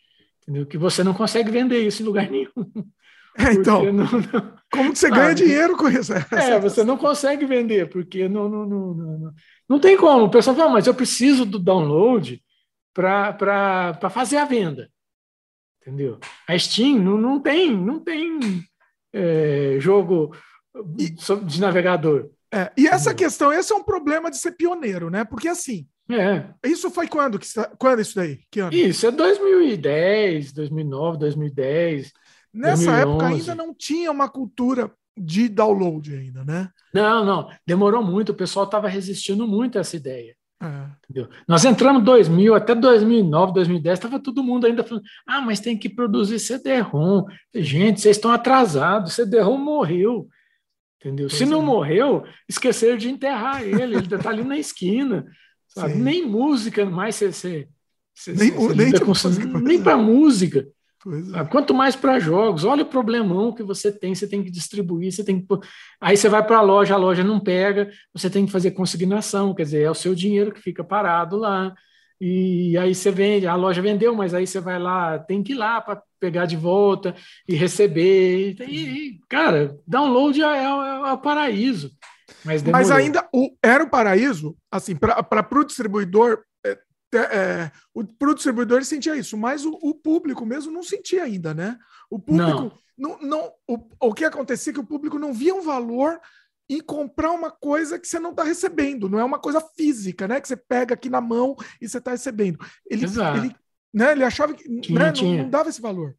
Entendeu? 0.44 0.66
Que 0.66 0.78
você 0.78 1.02
não 1.02 1.14
consegue 1.14 1.50
vender 1.50 1.86
isso 1.86 2.02
em 2.02 2.06
lugar 2.06 2.30
nenhum. 2.30 2.50
É, 3.36 3.52
então, 3.52 3.82
não, 3.92 4.04
não, 4.04 4.58
como 4.72 4.92
que 4.92 4.98
você 5.00 5.10
ganha 5.10 5.30
ah, 5.30 5.34
dinheiro 5.34 5.76
com 5.76 5.88
isso? 5.88 6.12
É, 6.12 6.60
você 6.60 6.84
não 6.84 6.96
consegue 6.96 7.44
vender, 7.44 7.88
porque 7.88 8.28
não, 8.28 8.48
não, 8.48 8.64
não, 8.64 8.94
não, 8.94 9.34
não 9.68 9.80
tem 9.80 9.96
como. 9.96 10.26
O 10.26 10.30
pessoal 10.30 10.54
fala, 10.54 10.70
mas 10.70 10.86
eu 10.86 10.94
preciso 10.94 11.44
do 11.44 11.58
download 11.58 12.40
para 12.94 13.98
fazer 14.08 14.36
a 14.36 14.44
venda. 14.44 14.88
Entendeu? 15.82 16.20
A 16.46 16.56
Steam 16.56 17.00
não, 17.00 17.18
não 17.18 17.40
tem, 17.40 17.76
não 17.76 17.98
tem 17.98 18.38
é, 19.12 19.78
jogo 19.80 20.34
de 21.44 21.60
navegador. 21.60 22.30
É, 22.52 22.72
e 22.76 22.86
essa 22.86 23.12
questão, 23.12 23.52
esse 23.52 23.72
é 23.72 23.76
um 23.76 23.82
problema 23.82 24.30
de 24.30 24.38
ser 24.38 24.52
pioneiro, 24.52 25.10
né? 25.10 25.24
Porque 25.24 25.48
assim, 25.48 25.88
é. 26.10 26.46
Isso 26.64 26.90
foi 26.90 27.08
quando? 27.08 27.38
Quando 27.78 28.00
isso 28.00 28.14
daí? 28.14 28.40
Que 28.50 28.60
ano? 28.60 28.74
Isso 28.74 29.06
é 29.06 29.10
2010, 29.10 30.52
2009, 30.52 31.18
2010. 31.18 32.12
Nessa 32.52 32.84
2011. 32.84 33.00
época 33.00 33.26
ainda 33.26 33.54
não 33.54 33.74
tinha 33.74 34.10
uma 34.10 34.28
cultura 34.28 34.90
de 35.16 35.48
download 35.48 36.14
ainda, 36.14 36.44
né? 36.44 36.68
Não, 36.92 37.24
não. 37.24 37.50
Demorou 37.66 38.02
muito. 38.02 38.32
O 38.32 38.34
pessoal 38.34 38.66
estava 38.66 38.88
resistindo 38.88 39.46
muito 39.46 39.78
a 39.78 39.80
essa 39.80 39.96
ideia. 39.96 40.36
É. 40.62 40.86
Entendeu? 41.04 41.28
Nós 41.46 41.64
entramos 41.64 42.02
em 42.02 42.04
2000, 42.04 42.54
até 42.54 42.74
2009, 42.74 43.52
2010, 43.52 43.98
estava 43.98 44.20
todo 44.20 44.42
mundo 44.42 44.66
ainda 44.66 44.84
falando: 44.84 45.04
ah, 45.26 45.40
mas 45.40 45.60
tem 45.60 45.76
que 45.76 45.88
produzir 45.88 46.38
CD-ROM. 46.38 47.24
Gente, 47.54 48.00
vocês 48.00 48.16
estão 48.16 48.30
atrasados, 48.30 49.14
CD-ROM 49.14 49.58
morreu. 49.58 50.28
Entendeu? 51.00 51.26
Pois 51.28 51.38
Se 51.38 51.44
não 51.44 51.60
é. 51.60 51.64
morreu, 51.64 52.24
esqueceram 52.48 52.96
de 52.96 53.10
enterrar 53.10 53.62
ele, 53.62 53.82
ele 53.82 53.98
está 53.98 54.30
ali 54.30 54.44
na 54.44 54.56
esquina. 54.56 55.26
Sabe? 55.74 55.94
Nem 55.94 56.24
música 56.24 56.84
mais 56.86 57.16
você. 57.16 57.32
você, 57.32 57.68
você 58.14 58.32
nem 58.32 58.52
nem, 59.30 59.62
nem 59.62 59.82
para 59.82 59.96
música. 59.96 60.66
É. 61.34 61.44
Quanto 61.44 61.74
mais 61.74 61.94
para 61.94 62.18
jogos, 62.18 62.64
olha 62.64 62.82
o 62.82 62.88
problemão 62.88 63.52
que 63.52 63.62
você 63.62 63.92
tem, 63.92 64.14
você 64.14 64.26
tem 64.26 64.42
que 64.42 64.50
distribuir, 64.50 65.12
você 65.12 65.22
tem 65.22 65.40
que. 65.40 65.46
Aí 66.00 66.16
você 66.16 66.28
vai 66.28 66.46
para 66.46 66.58
a 66.58 66.62
loja, 66.62 66.94
a 66.94 66.98
loja 66.98 67.22
não 67.22 67.38
pega, 67.38 67.90
você 68.12 68.30
tem 68.30 68.46
que 68.46 68.52
fazer 68.52 68.70
consignação, 68.70 69.54
quer 69.54 69.64
dizer, 69.64 69.82
é 69.82 69.90
o 69.90 69.94
seu 69.94 70.14
dinheiro 70.14 70.52
que 70.52 70.62
fica 70.62 70.82
parado 70.82 71.36
lá. 71.36 71.74
E 72.20 72.78
aí 72.78 72.94
você 72.94 73.10
vende, 73.10 73.46
a 73.46 73.54
loja 73.54 73.82
vendeu, 73.82 74.14
mas 74.14 74.32
aí 74.32 74.46
você 74.46 74.60
vai 74.60 74.78
lá, 74.78 75.18
tem 75.18 75.42
que 75.42 75.52
ir 75.52 75.56
lá 75.56 75.80
para 75.80 76.02
pegar 76.18 76.46
de 76.46 76.56
volta 76.56 77.14
e 77.46 77.54
receber. 77.54 78.56
E, 78.62 78.62
e 78.64 79.18
cara, 79.28 79.76
download 79.86 80.40
é, 80.40 80.46
é, 80.46 80.62
é 80.62 81.12
o 81.12 81.18
paraíso. 81.18 81.90
Mas, 82.44 82.62
mas 82.62 82.90
ainda 82.90 83.26
o, 83.32 83.56
era 83.62 83.82
o 83.82 83.88
paraíso, 83.88 84.56
assim, 84.70 84.94
para 84.94 85.48
o 85.52 85.64
distribuidor, 85.64 86.44
é, 86.64 86.78
é, 87.12 87.72
para 88.18 88.30
o 88.30 88.34
distribuidor 88.34 88.78
ele 88.78 88.84
sentia 88.84 89.16
isso, 89.16 89.36
mas 89.36 89.64
o, 89.64 89.78
o, 89.82 89.94
público 89.94 90.44
mesmo 90.44 90.72
não 90.72 90.82
sentia 90.82 91.24
ainda, 91.24 91.54
né? 91.54 91.78
O 92.10 92.18
público 92.18 92.72
não, 92.98 93.18
não, 93.18 93.22
não 93.22 93.52
o, 93.66 94.08
o 94.08 94.14
que 94.14 94.24
acontecia 94.24 94.72
é 94.72 94.74
que 94.74 94.80
o 94.80 94.86
público 94.86 95.18
não 95.18 95.32
via 95.32 95.54
um 95.54 95.62
valor 95.62 96.20
em 96.68 96.80
comprar 96.80 97.30
uma 97.30 97.50
coisa 97.50 97.98
que 97.98 98.06
você 98.06 98.18
não 98.18 98.30
está 98.30 98.42
recebendo, 98.42 99.08
não 99.08 99.18
é 99.18 99.24
uma 99.24 99.38
coisa 99.38 99.60
física, 99.60 100.28
né? 100.28 100.40
Que 100.40 100.48
você 100.48 100.56
pega 100.56 100.94
aqui 100.94 101.08
na 101.08 101.20
mão 101.20 101.56
e 101.80 101.88
você 101.88 101.98
está 101.98 102.10
recebendo. 102.10 102.58
Ele, 102.90 103.04
Exato. 103.04 103.38
ele, 103.38 103.56
né, 103.92 104.12
ele 104.12 104.24
achava 104.24 104.54
que 104.54 104.64
tinha, 104.80 104.98
né, 104.98 105.12
tinha. 105.12 105.36
Não, 105.36 105.42
não, 105.44 105.50
dava 105.50 105.68
esse 105.68 105.80
valor. 105.80 106.16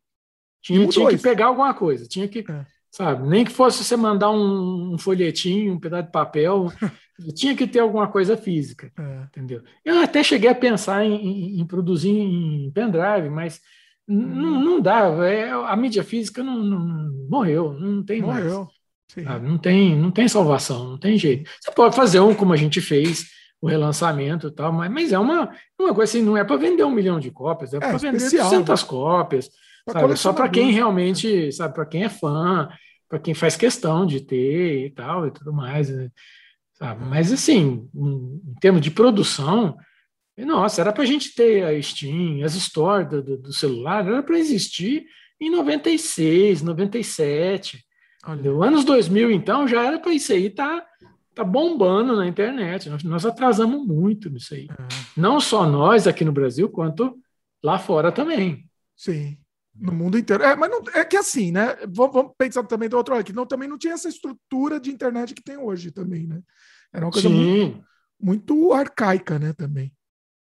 Tinha, 0.61 0.87
tinha 0.87 1.09
que 1.09 1.17
pegar 1.17 1.47
alguma 1.47 1.73
coisa, 1.73 2.07
tinha 2.07 2.27
que. 2.27 2.39
É 2.39 2.65
sabe? 2.95 3.27
Nem 3.27 3.43
que 3.43 3.51
fosse 3.51 3.83
você 3.83 3.97
mandar 3.97 4.31
um, 4.31 4.93
um 4.93 4.97
folhetinho, 4.97 5.73
um 5.73 5.79
pedaço 5.79 6.05
de 6.05 6.11
papel, 6.13 6.71
tinha 7.35 7.53
que 7.53 7.67
ter 7.67 7.79
alguma 7.79 8.07
coisa 8.07 8.37
física, 8.37 8.89
é. 8.97 9.23
entendeu? 9.25 9.61
Eu 9.83 9.99
até 9.99 10.23
cheguei 10.23 10.49
a 10.49 10.55
pensar 10.55 11.03
em, 11.03 11.13
em, 11.13 11.59
em 11.59 11.65
produzir 11.67 12.09
em 12.09 12.71
pendrive, 12.71 13.29
mas 13.29 13.59
hum. 14.07 14.15
não 14.15 14.79
dá. 14.79 15.07
É, 15.27 15.51
a 15.51 15.75
mídia 15.75 16.05
física 16.05 16.41
não, 16.41 16.57
não 16.57 17.27
morreu, 17.29 17.73
não 17.73 18.01
tem 18.01 18.21
morreu. 18.21 18.59
mais. 19.17 19.41
Não 19.43 19.57
tem, 19.57 19.95
não 19.95 20.09
tem 20.09 20.27
salvação, 20.27 20.89
não 20.91 20.97
tem 20.97 21.17
jeito. 21.17 21.49
Você 21.61 21.71
pode 21.71 21.95
fazer 21.95 22.21
um 22.21 22.33
como 22.33 22.53
a 22.53 22.57
gente 22.57 22.81
fez, 22.81 23.25
o 23.61 23.67
relançamento 23.67 24.47
e 24.47 24.51
tal, 24.51 24.71
mas, 24.71 24.91
mas 24.91 25.11
é 25.11 25.19
uma, 25.19 25.49
uma 25.79 25.93
coisa 25.93 26.11
assim, 26.11 26.23
não 26.25 26.37
é 26.37 26.43
para 26.43 26.57
vender 26.57 26.83
um 26.83 26.91
milhão 26.91 27.19
de 27.19 27.31
cópias, 27.31 27.73
é, 27.73 27.77
é 27.77 27.79
para 27.79 27.97
vender 27.97 28.29
200 28.29 28.81
né? 28.81 28.87
cópias. 28.87 29.49
Sabe? 29.87 30.17
Só 30.17 30.33
para 30.33 30.49
quem 30.49 30.71
realmente, 30.71 31.51
sabe, 31.51 31.73
para 31.73 31.85
quem 31.85 32.03
é 32.03 32.09
fã, 32.09 32.69
para 33.07 33.19
quem 33.19 33.33
faz 33.33 33.55
questão 33.55 34.05
de 34.05 34.19
ter 34.19 34.87
e 34.87 34.89
tal 34.89 35.27
e 35.27 35.31
tudo 35.31 35.53
mais, 35.53 35.89
né? 35.89 36.09
sabe? 36.73 37.05
Mas 37.05 37.31
assim, 37.31 37.89
em, 37.93 38.41
em 38.47 38.55
termos 38.59 38.81
de 38.81 38.91
produção, 38.91 39.77
nossa, 40.37 40.81
era 40.81 40.91
para 40.91 41.03
a 41.03 41.05
gente 41.05 41.33
ter 41.33 41.63
a 41.63 41.81
Steam, 41.81 42.43
as 42.43 42.53
stores 42.53 43.07
do, 43.07 43.37
do, 43.37 43.53
celular, 43.53 44.05
era 44.05 44.21
para 44.21 44.37
existir 44.37 45.05
em 45.39 45.49
96, 45.49 46.61
97. 46.61 47.85
Olha. 48.25 48.51
Anos 48.65 48.83
2000, 48.83 49.31
então, 49.31 49.67
já 49.67 49.85
era 49.85 49.99
para 49.99 50.11
isso 50.11 50.33
aí 50.33 50.49
tá, 50.49 50.85
tá 51.33 51.43
bombando 51.43 52.17
na 52.17 52.27
internet. 52.27 52.89
Nós, 52.89 53.03
nós 53.03 53.25
atrasamos 53.25 53.85
muito 53.87 54.29
nisso 54.29 54.55
aí. 54.55 54.67
É. 54.69 54.87
Não 55.15 55.39
só 55.39 55.65
nós 55.65 56.05
aqui 56.05 56.25
no 56.25 56.33
Brasil, 56.33 56.67
quanto 56.67 57.17
lá 57.63 57.79
fora 57.79 58.11
também. 58.11 58.69
Sim. 58.95 59.37
No 59.77 59.91
mundo 59.91 60.17
inteiro. 60.17 60.41
É, 60.43 60.55
mas 60.55 60.71
não, 60.71 60.81
é 60.93 61.03
que 61.03 61.17
assim, 61.17 61.51
né? 61.51 61.75
Vamos, 61.89 62.13
vamos 62.13 62.31
pensar 62.37 62.63
também 62.63 62.87
do 62.87 62.95
outro 62.95 63.13
lado, 63.13 63.25
que 63.25 63.33
não, 63.33 63.45
também 63.45 63.67
não 63.67 63.77
tinha 63.77 63.93
essa 63.93 64.07
estrutura 64.07 64.79
de 64.79 64.89
internet 64.89 65.33
que 65.33 65.43
tem 65.43 65.57
hoje 65.57 65.91
também, 65.91 66.25
né? 66.25 66.39
Era 66.93 67.05
uma 67.05 67.11
coisa 67.11 67.27
muito, 67.27 67.83
muito, 68.19 68.73
arcaica, 68.73 69.37
né? 69.37 69.51
Também. 69.51 69.91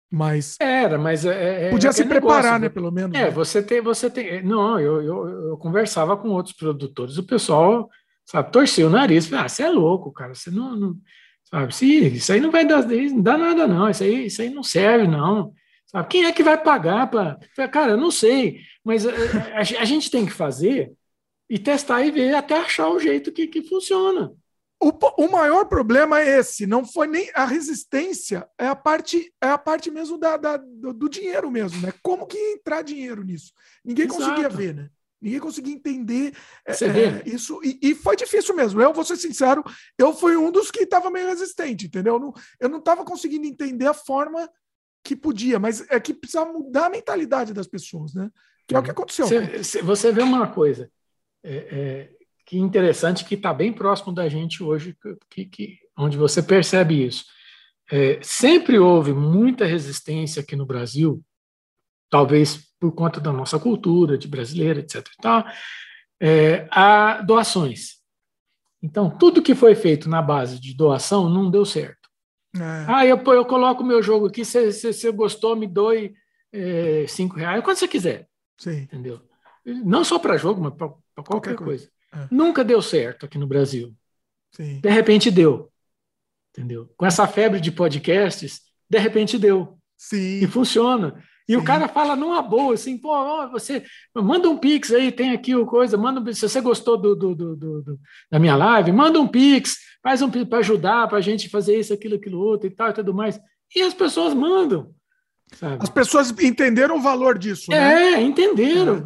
Mas. 0.10 0.56
Era, 0.62 0.98
mas. 0.98 1.26
É, 1.26 1.68
é 1.68 1.70
podia 1.70 1.92
se 1.92 2.06
preparar, 2.06 2.44
negócio, 2.44 2.60
né? 2.62 2.70
Pelo 2.70 2.92
menos. 2.92 3.18
É, 3.18 3.26
né? 3.26 3.30
você 3.30 3.62
tem. 3.62 3.82
Você 3.82 4.10
tem 4.10 4.42
não, 4.42 4.80
eu, 4.80 5.02
eu, 5.02 5.28
eu, 5.50 5.58
conversava 5.58 6.16
com 6.16 6.30
outros 6.30 6.56
produtores, 6.56 7.18
o 7.18 7.24
pessoal, 7.24 7.90
sabe, 8.26 8.50
torcia 8.52 8.88
o 8.88 8.90
nariz. 8.90 9.32
Ah, 9.34 9.50
você 9.50 9.64
é 9.64 9.70
louco, 9.70 10.12
cara. 10.14 10.34
Você 10.34 10.50
não. 10.50 10.74
não 10.78 10.98
sabe, 11.44 11.76
se, 11.76 12.08
isso 12.08 12.32
aí 12.32 12.40
não 12.40 12.52
vai 12.52 12.66
dar, 12.66 12.88
não 12.88 13.22
dá 13.22 13.38
nada, 13.38 13.68
não. 13.68 13.90
Isso 13.90 14.04
aí, 14.04 14.28
isso 14.28 14.42
aí 14.42 14.50
não 14.50 14.64
serve, 14.64 15.06
não. 15.06 15.54
Sabe? 15.88 16.10
Quem 16.10 16.26
é 16.26 16.32
que 16.32 16.44
vai 16.44 16.62
pagar 16.62 17.10
para. 17.10 17.40
Cara, 17.70 17.92
eu 17.94 17.98
não 17.98 18.12
sei, 18.12 18.60
mas 18.84 19.06
a, 19.06 19.12
a, 19.12 19.60
a, 19.60 19.86
gente 19.86 20.12
tem 20.12 20.26
que 20.26 20.34
fazer 20.34 20.92
e 21.50 21.58
testar 21.58 22.04
e 22.04 22.12
ver 22.12 22.36
até 22.36 22.58
achar 22.58 22.90
o 22.90 23.00
jeito 23.00 23.32
que, 23.32 23.48
que 23.48 23.64
funciona. 23.64 24.34
O, 24.80 24.92
o 25.24 25.32
maior 25.32 25.66
problema 25.66 26.20
é 26.20 26.40
esse, 26.40 26.68
não 26.68 26.86
foi 26.86 27.08
nem 27.08 27.32
a 27.34 27.46
resistência, 27.46 28.48
é 28.60 28.68
a 28.68 28.76
parte, 28.76 29.34
é 29.42 29.48
a 29.48 29.58
parte 29.58 29.90
mesmo 29.90 30.20
da, 30.20 30.38
da 30.38 30.58
do, 30.58 30.94
do, 30.94 31.10
dinheiro 31.10 31.50
mesmo, 31.50 31.82
né? 31.82 31.92
Como 32.04 32.28
que 32.28 32.38
entrar 32.38 32.84
dinheiro 32.84 33.24
nisso? 33.24 33.52
Ninguém 33.84 34.06
Exato. 34.06 34.22
conseguia 34.22 34.50
ver, 34.50 34.76
né? 34.76 34.90
Ninguém 35.20 35.40
conseguia 35.40 35.74
entender 35.74 36.32
é, 36.64 36.74
é, 36.74 37.24
isso. 37.26 37.60
E, 37.64 37.80
e, 37.82 37.96
foi 37.96 38.16
difícil 38.16 38.56
mesmo. 38.56 38.80
Eu 38.80 38.94
vou 38.94 39.04
ser 39.04 39.18
sincero, 39.18 39.64
eu 39.98 40.14
fui 40.14 40.38
um 40.38 40.52
dos 40.52 40.70
que 40.70 40.84
estava 40.84 41.10
meio 41.10 41.28
resistente, 41.28 41.88
entendeu? 41.88 42.34
Eu 42.60 42.70
não 42.70 42.78
estava 42.78 43.04
conseguindo 43.04 43.48
entender 43.48 43.88
a 43.88 43.96
forma 43.96 44.48
que 45.08 45.16
podia, 45.16 45.58
mas 45.58 45.90
é 45.90 45.98
que 46.02 46.14
precisava 46.14 46.52
mudar 46.52 46.88
a 46.88 46.90
mentalidade 46.90 47.54
das 47.54 47.66
pessoas, 47.66 48.14
né? 48.14 48.30
Que 48.68 48.76
é 48.76 48.80
o 48.80 48.84
que 48.84 48.92
aconteceu. 48.92 49.26
Você, 49.26 49.82
você 49.82 50.12
vê 50.12 50.22
uma 50.22 50.48
coisa 50.48 50.92
é, 51.42 51.56
é, 51.56 52.10
que 52.46 52.58
interessante, 52.58 53.24
que 53.24 53.36
está 53.36 53.54
bem 53.54 53.72
próximo 53.72 54.14
da 54.14 54.28
gente 54.28 54.62
hoje, 54.62 54.98
que, 55.30 55.46
que 55.46 55.80
onde 55.98 56.18
você 56.18 56.44
percebe 56.44 57.06
isso. 57.06 57.24
É, 57.90 58.20
sempre 58.22 58.78
houve 58.78 59.14
muita 59.14 59.66
resistência 59.66 60.42
aqui 60.42 60.58
no 60.58 60.66
Brasil, 60.66 61.24
talvez 62.10 62.68
por 62.78 62.92
conta 62.92 63.22
da 63.22 63.32
nossa 63.32 63.58
cultura 63.58 64.18
de 64.18 64.28
brasileira, 64.28 64.82
etc. 64.82 64.98
E 64.98 65.22
tal, 65.22 65.46
é, 66.22 66.68
a 66.70 67.22
doações. 67.22 67.96
Então, 68.84 69.10
tudo 69.10 69.42
que 69.42 69.56
foi 69.56 69.74
feito 69.74 70.10
na 70.10 70.22
base 70.22 70.60
de 70.60 70.76
doação 70.76 71.30
não 71.30 71.50
deu 71.50 71.64
certo. 71.64 71.97
É. 72.60 72.86
Ah, 72.88 73.06
eu, 73.06 73.18
eu 73.18 73.46
coloco 73.46 73.84
meu 73.84 74.02
jogo 74.02 74.28
aqui, 74.28 74.44
se 74.46 74.72
você 74.72 75.12
gostou, 75.12 75.56
me 75.56 75.68
doe 75.68 76.14
é, 76.52 77.06
cinco 77.08 77.36
reais, 77.36 77.64
quando 77.64 77.78
você 77.78 77.88
quiser. 77.88 78.28
Sim. 78.58 78.82
Entendeu? 78.82 79.22
Não 79.66 80.04
só 80.04 80.18
para 80.18 80.38
jogo, 80.38 80.62
mas 80.62 80.74
para 80.74 80.88
qualquer, 80.88 81.24
qualquer, 81.24 81.56
coisa. 81.56 81.90
coisa. 82.12 82.26
É. 82.26 82.28
Nunca 82.32 82.64
deu 82.64 82.82
certo 82.82 83.26
aqui 83.26 83.38
no 83.38 83.48
Brasil. 83.48 83.94
Sim. 84.52 84.80
De 84.80 84.90
repente 84.90 85.30
deu. 85.30 85.72
Entendeu? 86.52 86.90
Com 86.98 87.06
essa 87.06 87.28
febre 87.28 87.60
de 87.60 87.72
podcasts, 87.72 88.62
de 88.90 88.98
repente 88.98 89.38
deu. 89.38 89.78
Sim. 89.98 90.40
E 90.44 90.48
funciona. 90.48 91.24
E 91.48 91.54
Sim. 91.54 91.58
o 91.58 91.64
cara 91.64 91.88
fala 91.88 92.16
numa 92.16 92.42
boa, 92.42 92.74
assim, 92.74 92.98
pô, 92.98 93.48
você 93.50 93.84
manda 94.14 94.50
um 94.50 94.58
pix 94.58 94.92
aí, 94.92 95.12
tem 95.12 95.32
aqui 95.32 95.56
o 95.56 95.66
coisa, 95.66 95.98
manda 95.98 96.34
se 96.34 96.42
você 96.42 96.60
gostou 96.60 96.98
do, 96.98 97.16
do, 97.16 97.34
do, 97.34 97.56
do 97.56 98.00
da 98.30 98.38
minha 98.38 98.56
live, 98.56 98.92
manda 98.92 99.20
um 99.20 99.28
pix, 99.28 99.78
faz 100.04 100.22
um 100.22 100.30
pix 100.30 100.48
para 100.50 100.60
ajudar, 100.60 101.08
para 101.08 101.20
a 101.20 101.22
gente 101.22 101.48
fazer 101.48 101.80
isso, 101.80 101.94
aquilo, 101.94 102.16
aquilo 102.16 102.40
outro 102.40 102.68
e 102.68 102.72
tal 102.72 102.90
e 102.90 102.94
tudo 102.94 103.14
mais. 103.14 103.40
E 103.74 103.82
as 103.82 103.94
pessoas 103.94 104.34
mandam. 104.34 104.94
Sabe? 105.54 105.78
As 105.82 105.90
pessoas 105.90 106.32
entenderam 106.42 106.98
o 106.98 107.02
valor 107.02 107.38
disso, 107.38 107.72
né? 107.72 108.16
É, 108.16 108.22
entenderam, 108.22 109.02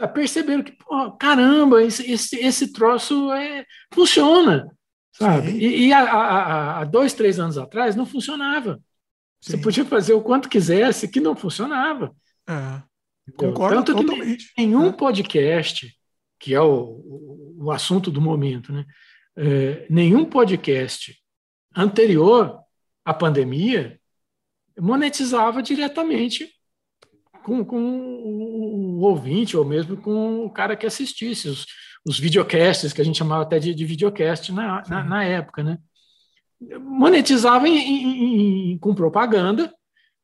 é. 0.00 0.06
perceberam 0.06 0.62
que, 0.62 0.72
pô, 0.72 1.10
caramba, 1.12 1.82
esse, 1.82 2.08
esse, 2.10 2.36
esse 2.36 2.72
troço 2.72 3.32
é, 3.32 3.66
funciona, 3.92 4.68
sabe? 5.12 5.50
Sim. 5.50 5.58
E, 5.58 5.86
e 5.88 5.92
há, 5.92 6.84
dois, 6.84 7.12
três 7.12 7.40
anos 7.40 7.58
atrás 7.58 7.96
não 7.96 8.06
funcionava. 8.06 8.80
Sim. 9.42 9.52
Você 9.52 9.58
podia 9.58 9.84
fazer 9.84 10.14
o 10.14 10.22
quanto 10.22 10.48
quisesse, 10.48 11.08
que 11.08 11.20
não 11.20 11.34
funcionava. 11.34 12.14
É. 12.48 12.82
Concordo 13.36 13.82
Tanto 13.84 13.96
totalmente. 13.96 14.52
que 14.54 14.62
nenhum 14.62 14.86
é. 14.86 14.92
podcast, 14.92 15.92
que 16.38 16.54
é 16.54 16.60
o, 16.60 17.54
o, 17.58 17.70
assunto 17.70 18.10
do 18.10 18.20
momento, 18.20 18.72
né? 18.72 18.84
É, 19.36 19.86
nenhum 19.90 20.24
podcast 20.24 21.16
anterior 21.74 22.58
à 23.04 23.14
pandemia 23.14 23.98
monetizava 24.78 25.62
diretamente 25.62 26.48
com, 27.42 27.64
com 27.64 27.80
o, 27.80 28.98
o, 28.98 29.00
ouvinte, 29.00 29.56
ou 29.56 29.64
mesmo 29.64 29.96
com 29.96 30.44
o 30.44 30.50
cara 30.50 30.76
que 30.76 30.86
assistisse. 30.86 31.48
Os, 31.48 31.66
os 32.04 32.18
videocasts, 32.18 32.92
que 32.92 33.00
a 33.00 33.04
gente 33.04 33.18
chamava 33.18 33.42
até 33.42 33.58
de, 33.58 33.74
de 33.74 33.84
videocast 33.84 34.52
na, 34.52 34.82
na, 34.88 35.04
na, 35.04 35.24
época, 35.24 35.62
né? 35.62 35.78
Monetizava 36.80 37.68
em, 37.68 37.76
em, 37.76 38.72
em, 38.72 38.78
com 38.78 38.94
propaganda, 38.94 39.72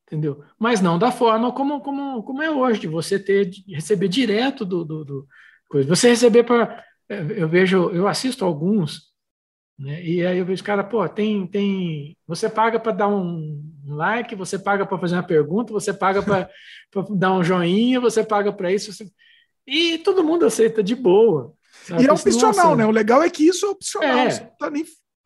entendeu? 0.06 0.42
Mas 0.58 0.80
não 0.80 0.98
da 0.98 1.10
forma 1.10 1.52
como, 1.52 1.80
como, 1.80 2.22
como 2.22 2.42
é 2.42 2.50
hoje, 2.50 2.80
de 2.80 2.86
você 2.86 3.18
ter, 3.18 3.46
de 3.46 3.64
receber 3.74 4.08
direto 4.08 4.64
do, 4.64 4.84
do, 4.84 5.04
do 5.04 5.28
coisa. 5.68 5.88
Você 5.88 6.08
receber 6.08 6.44
para. 6.44 6.84
Eu 7.08 7.48
vejo, 7.48 7.90
eu 7.90 8.06
assisto 8.06 8.44
alguns, 8.44 9.08
né? 9.78 10.02
E 10.02 10.26
aí 10.26 10.38
eu 10.38 10.44
vejo, 10.44 10.64
cara, 10.64 10.82
pô, 10.82 11.08
tem, 11.08 11.46
tem. 11.46 12.16
Você 12.26 12.48
paga 12.48 12.80
para 12.80 12.92
dar 12.92 13.08
um 13.08 13.62
like, 13.86 14.34
você 14.34 14.58
paga 14.58 14.84
para 14.84 14.98
fazer 14.98 15.14
uma 15.14 15.22
pergunta, 15.22 15.72
você 15.72 15.92
paga 15.94 16.22
para 16.22 16.50
dar 17.16 17.32
um 17.32 17.44
joinha, 17.44 18.00
você 18.00 18.24
paga 18.24 18.52
para 18.52 18.72
isso. 18.72 18.92
Você... 18.92 19.08
E 19.66 19.98
todo 19.98 20.24
mundo 20.24 20.44
aceita 20.44 20.82
de 20.82 20.94
boa. 20.94 21.54
Sabe? 21.84 22.02
E 22.02 22.06
é 22.06 22.12
opcional, 22.12 22.74
né? 22.74 22.84
O 22.84 22.90
legal 22.90 23.22
é 23.22 23.30
que 23.30 23.46
isso 23.46 23.66
é 23.66 23.68
opcional. 23.68 24.18
É. 24.18 24.30
Você 24.30 24.40
não 24.40 24.50
está 24.50 24.70
nem 24.70 24.84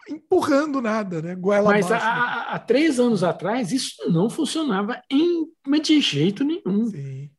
empurrando 0.09 0.81
nada, 0.81 1.23
né? 1.23 1.35
Goela 1.35 1.70
Mas 1.70 1.91
há, 1.91 1.97
né? 1.97 2.01
há, 2.49 2.59
três 2.59 2.99
anos 2.99 3.23
atrás 3.23 3.73
isso 3.73 4.11
não 4.11 4.29
funcionava 4.29 5.01
em, 5.11 5.47
de 5.81 6.01
jeito 6.01 6.45
nenhum. 6.45 6.87
Sim. 6.87 7.31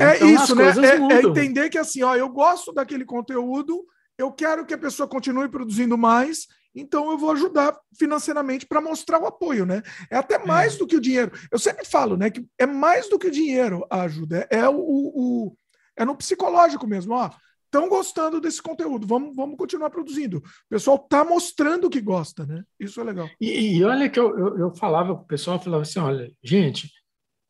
É 0.00 0.16
então, 0.16 0.28
isso, 0.28 0.54
né? 0.54 0.64
É, 0.64 1.14
é, 1.14 1.22
entender 1.22 1.70
que 1.70 1.78
assim, 1.78 2.02
ó, 2.02 2.14
eu 2.14 2.28
gosto 2.28 2.72
daquele 2.72 3.04
conteúdo, 3.04 3.84
eu 4.18 4.30
quero 4.30 4.66
que 4.66 4.74
a 4.74 4.78
pessoa 4.78 5.08
continue 5.08 5.48
produzindo 5.48 5.96
mais, 5.96 6.46
então 6.74 7.10
eu 7.10 7.16
vou 7.16 7.32
ajudar 7.32 7.78
financeiramente 7.98 8.66
para 8.66 8.80
mostrar 8.80 9.20
o 9.20 9.26
apoio, 9.26 9.64
né? 9.64 9.82
É 10.10 10.16
até 10.16 10.38
mais 10.44 10.74
é. 10.74 10.78
do 10.78 10.86
que 10.86 10.96
o 10.96 11.00
dinheiro. 11.00 11.32
Eu 11.50 11.58
sempre 11.58 11.86
falo, 11.86 12.16
né, 12.16 12.30
que 12.30 12.46
é 12.58 12.66
mais 12.66 13.08
do 13.08 13.18
que 13.18 13.28
o 13.28 13.30
dinheiro 13.30 13.86
a 13.90 14.02
ajuda, 14.02 14.46
é, 14.50 14.58
é 14.58 14.68
o, 14.68 14.76
o 14.76 15.56
é 15.96 16.04
no 16.04 16.16
psicológico 16.16 16.86
mesmo, 16.86 17.14
ó 17.14 17.30
estão 17.72 17.88
gostando 17.88 18.38
desse 18.38 18.60
conteúdo, 18.60 19.06
vamos, 19.06 19.34
vamos 19.34 19.56
continuar 19.56 19.88
produzindo. 19.88 20.36
O 20.36 20.68
pessoal 20.68 20.96
está 21.02 21.24
mostrando 21.24 21.88
que 21.88 22.02
gosta, 22.02 22.44
né? 22.44 22.62
Isso 22.78 23.00
é 23.00 23.04
legal. 23.04 23.30
E, 23.40 23.78
e 23.78 23.84
olha 23.84 24.10
que 24.10 24.20
eu, 24.20 24.38
eu, 24.38 24.58
eu 24.58 24.74
falava 24.74 25.14
com 25.14 25.22
o 25.22 25.26
pessoal, 25.26 25.58
falava 25.58 25.82
assim, 25.82 25.98
olha, 25.98 26.30
gente, 26.42 26.92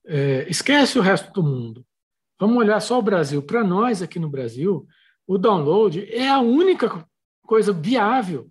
é, 0.06 0.46
esquece 0.48 0.96
o 0.96 1.02
resto 1.02 1.32
do 1.32 1.42
mundo. 1.42 1.84
Vamos 2.38 2.56
olhar 2.56 2.78
só 2.80 2.98
o 2.98 3.02
Brasil. 3.02 3.42
Para 3.42 3.64
nós 3.64 4.00
aqui 4.00 4.20
no 4.20 4.30
Brasil, 4.30 4.86
o 5.26 5.36
download 5.36 6.04
é 6.08 6.28
a 6.28 6.38
única 6.38 7.04
coisa 7.44 7.72
viável, 7.72 8.48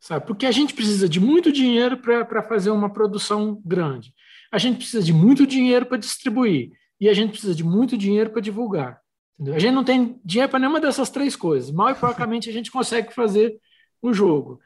sabe? 0.00 0.26
Porque 0.26 0.46
a 0.46 0.52
gente 0.52 0.74
precisa 0.74 1.08
de 1.08 1.20
muito 1.20 1.52
dinheiro 1.52 1.96
para 1.96 2.42
fazer 2.42 2.70
uma 2.70 2.92
produção 2.92 3.62
grande. 3.64 4.12
A 4.50 4.58
gente 4.58 4.78
precisa 4.78 5.02
de 5.02 5.12
muito 5.12 5.46
dinheiro 5.46 5.86
para 5.86 5.96
distribuir. 5.96 6.72
E 7.00 7.08
a 7.08 7.14
gente 7.14 7.30
precisa 7.30 7.54
de 7.54 7.64
muito 7.64 7.96
dinheiro 7.96 8.30
para 8.30 8.40
divulgar. 8.40 9.03
Entendeu? 9.34 9.54
A 9.54 9.58
gente 9.58 9.74
não 9.74 9.84
tem 9.84 10.20
dinheiro 10.24 10.50
para 10.50 10.60
nenhuma 10.60 10.80
dessas 10.80 11.10
três 11.10 11.34
coisas. 11.34 11.70
Mal 11.70 11.90
e 11.90 11.94
porcamente 11.94 12.48
a 12.48 12.52
gente 12.52 12.70
consegue 12.70 13.12
fazer 13.12 13.58
o 14.00 14.12
jogo. 14.12 14.60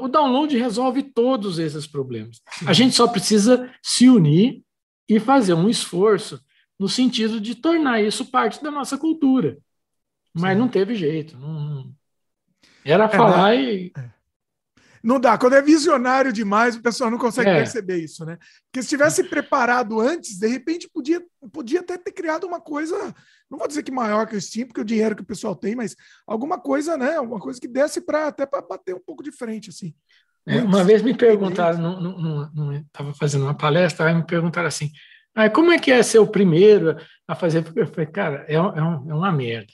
O 0.00 0.08
download 0.08 0.56
resolve 0.58 1.02
todos 1.02 1.58
esses 1.58 1.86
problemas. 1.86 2.40
A 2.66 2.72
gente 2.72 2.94
só 2.94 3.08
precisa 3.08 3.72
se 3.82 4.10
unir 4.10 4.62
e 5.08 5.18
fazer 5.18 5.54
um 5.54 5.68
esforço 5.68 6.40
no 6.78 6.88
sentido 6.88 7.40
de 7.40 7.54
tornar 7.54 8.02
isso 8.02 8.26
parte 8.30 8.62
da 8.62 8.70
nossa 8.70 8.98
cultura. 8.98 9.58
Mas 10.34 10.52
Sim. 10.52 10.58
não 10.58 10.68
teve 10.68 10.94
jeito. 10.94 11.36
Não... 11.38 11.92
Era 12.84 13.04
é, 13.04 13.08
falar 13.08 13.54
é, 13.54 13.62
e. 13.62 13.92
É. 13.96 14.10
Não 15.04 15.20
dá. 15.20 15.36
Quando 15.36 15.52
é 15.52 15.60
visionário 15.60 16.32
demais, 16.32 16.76
o 16.76 16.82
pessoal 16.82 17.10
não 17.10 17.18
consegue 17.18 17.50
é. 17.50 17.56
perceber 17.56 17.98
isso, 17.98 18.24
né? 18.24 18.38
Porque 18.64 18.82
se 18.82 18.88
tivesse 18.88 19.22
preparado 19.22 20.00
antes, 20.00 20.38
de 20.38 20.48
repente 20.48 20.88
podia, 20.88 21.22
podia 21.52 21.80
até 21.80 21.98
ter 21.98 22.10
criado 22.10 22.46
uma 22.46 22.58
coisa, 22.58 23.14
não 23.50 23.58
vou 23.58 23.68
dizer 23.68 23.82
que 23.82 23.92
maior 23.92 24.26
que 24.26 24.34
o 24.34 24.40
Steam, 24.40 24.66
porque 24.66 24.80
o 24.80 24.84
dinheiro 24.84 25.14
que 25.14 25.20
o 25.20 25.26
pessoal 25.26 25.54
tem, 25.54 25.76
mas 25.76 25.94
alguma 26.26 26.58
coisa, 26.58 26.96
né? 26.96 27.16
Alguma 27.16 27.38
coisa 27.38 27.60
que 27.60 27.68
desse 27.68 28.00
para 28.00 28.28
até 28.28 28.46
para 28.46 28.62
bater 28.62 28.94
um 28.94 29.00
pouco 29.04 29.22
de 29.22 29.30
frente, 29.30 29.68
assim. 29.68 29.94
É, 30.46 30.62
uma 30.62 30.82
vez 30.82 31.02
me 31.02 31.14
perguntaram, 31.14 32.80
estava 32.86 33.12
fazendo 33.12 33.42
uma 33.42 33.54
palestra, 33.56 34.06
aí 34.06 34.14
me 34.14 34.26
perguntaram 34.26 34.68
assim: 34.68 34.90
ah, 35.34 35.50
como 35.50 35.70
é 35.70 35.78
que 35.78 35.90
é 35.90 36.02
ser 36.02 36.18
o 36.18 36.26
primeiro 36.26 36.96
a 37.28 37.34
fazer? 37.34 37.62
Eu 37.76 37.86
falei, 37.88 38.06
cara, 38.06 38.46
é, 38.48 38.54
é, 38.54 38.60
um, 38.60 39.10
é 39.10 39.14
uma 39.14 39.32
merda. 39.32 39.72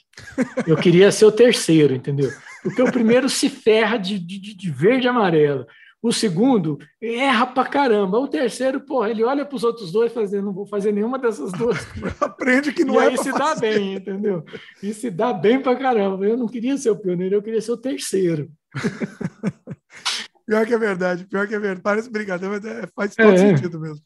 Eu 0.67 0.75
queria 0.75 1.09
ser 1.09 1.25
o 1.25 1.31
terceiro, 1.31 1.93
entendeu? 1.93 2.29
Porque 2.63 2.81
o 2.81 2.91
primeiro 2.91 3.29
se 3.29 3.49
ferra 3.49 3.97
de, 3.97 4.19
de, 4.19 4.55
de 4.55 4.71
verde 4.71 5.07
e 5.07 5.09
amarelo. 5.09 5.65
O 6.01 6.11
segundo 6.11 6.79
erra 6.99 7.45
pra 7.45 7.65
caramba. 7.65 8.17
O 8.17 8.27
terceiro, 8.27 8.81
porra, 8.81 9.11
ele 9.11 9.23
olha 9.23 9.45
para 9.45 9.55
os 9.55 9.63
outros 9.63 9.91
dois 9.91 10.11
e 10.11 10.15
faz, 10.15 10.31
não 10.31 10.51
vou 10.51 10.65
fazer 10.65 10.91
nenhuma 10.91 11.19
dessas 11.19 11.51
duas. 11.51 11.77
Aprende 12.19 12.73
que 12.73 12.83
não 12.83 12.95
e 12.95 13.05
é. 13.05 13.13
E 13.13 13.17
se 13.17 13.31
dá 13.31 13.55
bem, 13.55 13.95
entendeu? 13.95 14.43
E 14.81 14.93
se 14.93 15.11
dá 15.11 15.31
bem 15.31 15.61
pra 15.61 15.75
caramba. 15.75 16.25
Eu 16.25 16.35
não 16.35 16.47
queria 16.47 16.75
ser 16.75 16.89
o 16.89 16.97
pioneiro, 16.97 17.35
eu 17.35 17.43
queria 17.43 17.61
ser 17.61 17.71
o 17.71 17.77
terceiro. 17.77 18.51
pior 20.43 20.65
que 20.65 20.73
é 20.73 20.77
verdade, 20.77 21.25
pior 21.25 21.47
que 21.47 21.53
é 21.53 21.59
verdade. 21.59 21.83
Parece 21.83 22.09
brincadeira, 22.09 22.55
mas 22.55 22.65
é, 22.65 22.87
faz 22.95 23.15
todo 23.15 23.33
é. 23.33 23.37
sentido 23.37 23.79
mesmo. 23.79 24.03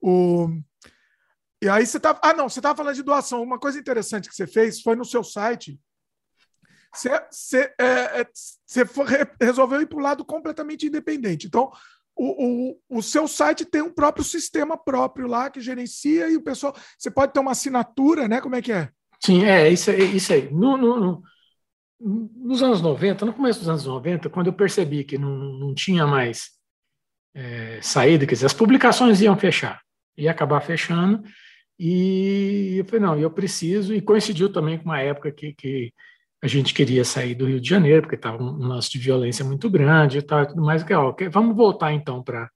O... 0.00 0.48
E 1.60 1.68
aí 1.68 1.84
você 1.84 2.00
tá. 2.00 2.18
Ah, 2.22 2.32
não, 2.32 2.48
você 2.48 2.60
estava 2.60 2.76
falando 2.76 2.94
de 2.94 3.02
doação. 3.02 3.42
Uma 3.42 3.58
coisa 3.58 3.78
interessante 3.78 4.28
que 4.28 4.34
você 4.34 4.46
fez 4.46 4.80
foi 4.80 4.96
no 4.96 5.04
seu 5.04 5.22
site 5.22 5.78
você, 6.94 7.72
é, 7.80 8.20
é 8.20 8.26
resolveu 9.40 9.80
ir 9.80 9.86
para 9.86 9.98
o 9.98 10.02
lado 10.02 10.24
completamente 10.24 10.86
independente. 10.86 11.46
Então, 11.46 11.70
o, 12.16 12.76
o, 12.90 12.98
o 12.98 13.02
seu 13.02 13.26
site 13.26 13.64
tem 13.64 13.82
um 13.82 13.92
próprio 13.92 14.24
sistema 14.24 14.76
próprio 14.76 15.26
lá 15.26 15.50
que 15.50 15.60
gerencia 15.60 16.28
e 16.28 16.36
o 16.36 16.42
pessoal. 16.42 16.74
Você 16.96 17.10
pode 17.10 17.32
ter 17.32 17.40
uma 17.40 17.50
assinatura, 17.50 18.28
né? 18.28 18.40
Como 18.40 18.54
é 18.54 18.62
que 18.62 18.72
é? 18.72 18.88
Sim, 19.20 19.44
é 19.44 19.70
isso, 19.70 19.90
é, 19.90 19.98
isso 19.98 20.32
aí. 20.32 20.50
No, 20.52 20.76
no, 20.76 21.00
no, 21.00 21.22
nos 22.00 22.62
anos 22.62 22.80
90, 22.80 23.24
no 23.24 23.32
começo 23.32 23.60
dos 23.60 23.68
anos 23.68 23.86
90, 23.86 24.28
quando 24.30 24.48
eu 24.48 24.52
percebi 24.52 25.02
que 25.02 25.18
não, 25.18 25.30
não 25.30 25.74
tinha 25.74 26.06
mais 26.06 26.50
é, 27.34 27.80
saída, 27.82 28.26
quer 28.26 28.34
dizer, 28.34 28.46
as 28.46 28.54
publicações 28.54 29.20
iam 29.20 29.36
fechar, 29.36 29.80
ia 30.16 30.30
acabar 30.30 30.60
fechando, 30.60 31.22
e 31.78 32.76
eu 32.78 32.84
falei, 32.84 33.00
não, 33.00 33.18
eu 33.18 33.30
preciso, 33.30 33.92
e 33.92 34.00
coincidiu 34.00 34.52
também 34.52 34.78
com 34.78 34.84
uma 34.84 35.00
época 35.00 35.32
que, 35.32 35.52
que 35.54 35.92
a 36.44 36.46
gente 36.46 36.74
queria 36.74 37.06
sair 37.06 37.34
do 37.34 37.46
Rio 37.46 37.58
de 37.58 37.66
Janeiro, 37.66 38.02
porque 38.02 38.16
estava 38.16 38.42
um 38.42 38.66
lance 38.66 38.90
de 38.90 38.98
violência 38.98 39.42
muito 39.42 39.70
grande 39.70 40.18
e 40.18 40.22
tal, 40.22 40.42
e 40.42 40.46
tudo 40.48 40.60
mais. 40.60 40.82
Que, 40.82 40.92
ó, 40.92 41.14
vamos 41.30 41.56
voltar 41.56 41.94
então 41.94 42.22
para 42.22 42.50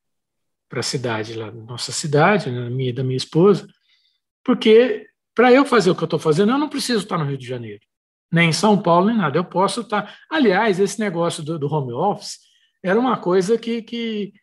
a 0.73 0.82
cidade, 0.82 1.32
lá, 1.32 1.51
nossa 1.51 1.90
cidade, 1.90 2.51
né, 2.51 2.69
minha 2.69 2.93
da 2.93 3.02
minha 3.02 3.16
esposa, 3.16 3.66
porque 4.44 5.06
para 5.35 5.51
eu 5.51 5.65
fazer 5.65 5.90
o 5.90 5.94
que 5.94 6.02
eu 6.02 6.06
estou 6.06 6.19
fazendo, 6.19 6.52
eu 6.52 6.59
não 6.59 6.69
preciso 6.69 7.05
estar 7.05 7.16
no 7.16 7.24
Rio 7.24 7.39
de 7.39 7.47
Janeiro, 7.47 7.81
nem 8.31 8.51
em 8.51 8.52
São 8.52 8.77
Paulo, 8.77 9.06
nem 9.06 9.16
nada. 9.16 9.39
Eu 9.39 9.44
posso 9.44 9.81
estar. 9.81 10.15
Aliás, 10.31 10.78
esse 10.78 11.01
negócio 11.01 11.43
do, 11.43 11.59
do 11.59 11.73
home 11.73 11.94
office 11.94 12.40
era 12.82 13.01
uma 13.01 13.16
coisa 13.16 13.56
que, 13.56 13.81
que, 13.81 14.35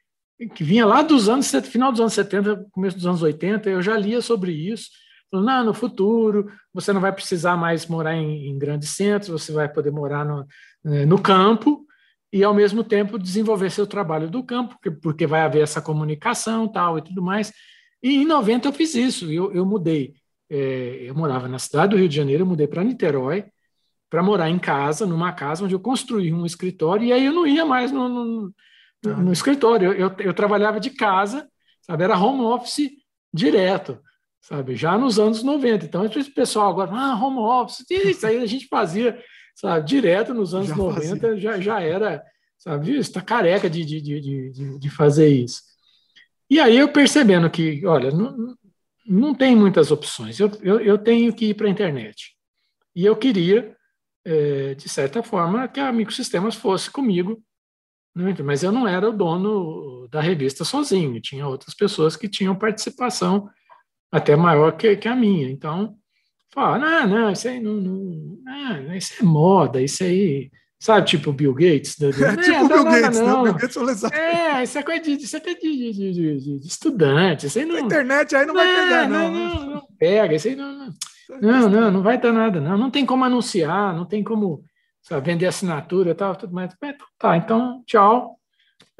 que 0.55 0.63
vinha 0.63 0.87
lá 0.87 1.03
dos 1.03 1.29
anos, 1.29 1.51
final 1.65 1.91
dos 1.91 2.01
anos 2.01 2.13
70, 2.13 2.65
começo 2.71 2.97
dos 2.97 3.05
anos 3.05 3.21
80, 3.21 3.69
eu 3.69 3.81
já 3.83 3.95
lia 3.95 4.23
sobre 4.23 4.53
isso 4.53 4.89
não, 5.31 5.63
no 5.63 5.73
futuro 5.73 6.51
você 6.75 6.91
não 6.91 6.99
vai 6.99 7.13
precisar 7.13 7.55
mais 7.55 7.87
morar 7.87 8.15
em, 8.15 8.49
em 8.49 8.57
grandes 8.59 8.89
centros, 8.89 9.29
você 9.29 9.53
vai 9.53 9.69
poder 9.69 9.91
morar 9.91 10.25
no, 10.25 10.45
eh, 10.85 11.05
no 11.05 11.17
campo 11.21 11.85
e, 12.33 12.43
ao 12.43 12.53
mesmo 12.53 12.83
tempo, 12.83 13.17
desenvolver 13.17 13.71
seu 13.71 13.87
trabalho 13.87 14.29
do 14.29 14.43
campo, 14.43 14.73
porque, 14.73 14.91
porque 14.91 15.25
vai 15.25 15.39
haver 15.39 15.63
essa 15.63 15.81
comunicação 15.81 16.67
tal 16.67 16.97
e 16.97 17.01
tudo 17.01 17.21
mais. 17.21 17.53
E 18.03 18.17
em 18.17 18.25
90 18.25 18.67
eu 18.67 18.73
fiz 18.73 18.93
isso, 18.93 19.31
eu, 19.31 19.53
eu 19.53 19.65
mudei. 19.65 20.15
É, 20.49 21.05
eu 21.07 21.15
morava 21.15 21.47
na 21.47 21.57
cidade 21.57 21.91
do 21.91 21.97
Rio 21.97 22.09
de 22.09 22.15
Janeiro, 22.15 22.43
eu 22.43 22.47
mudei 22.47 22.67
para 22.67 22.83
Niterói, 22.83 23.45
para 24.09 24.21
morar 24.21 24.49
em 24.49 24.59
casa, 24.59 25.05
numa 25.05 25.31
casa 25.31 25.63
onde 25.63 25.73
eu 25.73 25.79
construí 25.79 26.33
um 26.33 26.45
escritório, 26.45 27.05
e 27.05 27.13
aí 27.13 27.25
eu 27.25 27.31
não 27.33 27.47
ia 27.47 27.65
mais 27.65 27.89
no, 27.89 28.09
no, 28.09 28.53
no, 29.01 29.17
no 29.23 29.31
escritório, 29.31 29.93
eu, 29.93 30.09
eu, 30.09 30.15
eu 30.19 30.33
trabalhava 30.33 30.77
de 30.77 30.89
casa, 30.89 31.47
sabe? 31.81 32.03
Era 32.03 32.19
home 32.19 32.41
office 32.41 32.91
direto 33.33 33.97
sabe? 34.45 34.75
Já 34.75 34.97
nos 34.97 35.17
anos 35.17 35.41
90. 35.41 35.85
Então, 35.85 36.05
o 36.05 36.33
pessoal 36.33 36.69
agora, 36.69 36.91
ah, 36.93 37.15
home 37.15 37.39
office, 37.39 37.83
isso 37.89 38.25
aí 38.27 38.37
a 38.37 38.45
gente 38.45 38.67
fazia, 38.67 39.19
sabe? 39.55 39.87
Direto 39.87 40.33
nos 40.33 40.53
anos 40.53 40.67
já 40.67 40.75
90 40.75 41.37
já, 41.37 41.59
já 41.59 41.81
era, 41.81 42.23
sabe? 42.57 42.95
Está 42.95 43.21
careca 43.21 43.67
de, 43.69 43.83
de, 43.83 44.01
de, 44.01 44.79
de, 44.79 44.89
fazer 44.89 45.29
isso. 45.29 45.61
E 46.47 46.59
aí 46.59 46.77
eu 46.77 46.89
percebendo 46.89 47.49
que, 47.49 47.85
olha, 47.87 48.11
não, 48.11 48.55
não 49.05 49.33
tem 49.33 49.55
muitas 49.55 49.89
opções, 49.89 50.39
eu, 50.39 50.51
eu, 50.61 50.79
eu 50.79 50.97
tenho 50.97 51.33
que 51.33 51.47
ir 51.47 51.53
para 51.55 51.65
a 51.65 51.71
internet. 51.71 52.35
E 52.95 53.03
eu 53.03 53.15
queria, 53.15 53.75
é, 54.23 54.75
de 54.75 54.87
certa 54.87 55.23
forma, 55.23 55.67
que 55.67 55.79
a 55.79 55.91
Microsistemas 55.91 56.53
fosse 56.53 56.91
comigo, 56.91 57.43
né? 58.15 58.35
mas 58.43 58.61
eu 58.61 58.71
não 58.71 58.87
era 58.87 59.09
o 59.09 59.13
dono 59.13 60.07
da 60.09 60.21
revista 60.21 60.63
sozinho, 60.63 61.19
tinha 61.19 61.47
outras 61.47 61.73
pessoas 61.73 62.15
que 62.15 62.29
tinham 62.29 62.55
participação 62.55 63.49
até 64.11 64.35
maior 64.35 64.71
que, 64.71 64.95
que 64.95 65.07
a 65.07 65.15
minha. 65.15 65.49
Então, 65.49 65.95
fala, 66.53 66.77
não, 66.77 67.07
não, 67.07 67.31
isso 67.31 67.47
aí 67.47 67.59
não, 67.59 67.73
não, 67.73 68.37
não, 68.43 68.95
isso 68.95 69.13
é 69.19 69.23
moda, 69.23 69.81
isso 69.81 70.03
aí, 70.03 70.49
sabe, 70.79 71.07
tipo 71.07 71.29
o 71.29 71.33
Bill 71.33 71.53
Gates? 71.53 71.97
Do, 71.97 72.11
do, 72.11 72.23
é, 72.25 72.37
tipo 72.37 72.65
o 72.65 72.67
Bill 72.67 72.83
Gates, 72.83 73.19
não. 73.19 73.43
Bill 73.43 73.53
Gates 73.53 74.03
é, 74.11 74.63
isso 74.63 74.77
é 74.77 74.83
coisa 74.83 75.01
de, 75.01 75.11
isso 75.11 75.37
é 75.37 75.39
de, 75.39 75.55
de, 75.55 76.13
de, 76.13 76.59
de 76.59 76.67
estudante, 76.67 77.47
isso 77.47 77.59
aí 77.59 77.65
não... 77.65 77.75
A 77.75 77.81
internet 77.81 78.35
aí 78.35 78.45
não, 78.45 78.53
não 78.53 78.63
vai 78.63 78.83
pegar, 78.83 79.09
não. 79.09 79.31
Não, 79.31 79.55
não, 79.55 79.69
não 79.75 79.87
pega, 79.97 80.35
isso 80.35 80.47
aí 80.47 80.55
não... 80.55 80.89
Não, 81.41 81.67
não, 81.67 81.91
não 81.91 82.03
vai 82.03 82.19
dar 82.19 82.31
nada, 82.31 82.61
não. 82.61 82.77
Não 82.77 82.91
tem 82.91 83.03
como 83.03 83.23
anunciar, 83.23 83.95
não 83.95 84.05
tem 84.05 84.23
como 84.23 84.63
sabe, 85.05 85.31
vender 85.31 85.45
assinatura 85.45 86.11
e 86.11 86.15
tal, 86.15 86.35
tudo 86.35 86.53
mais. 86.53 86.75
Tá, 87.17 87.37
então, 87.37 87.83
tchau. 87.85 88.39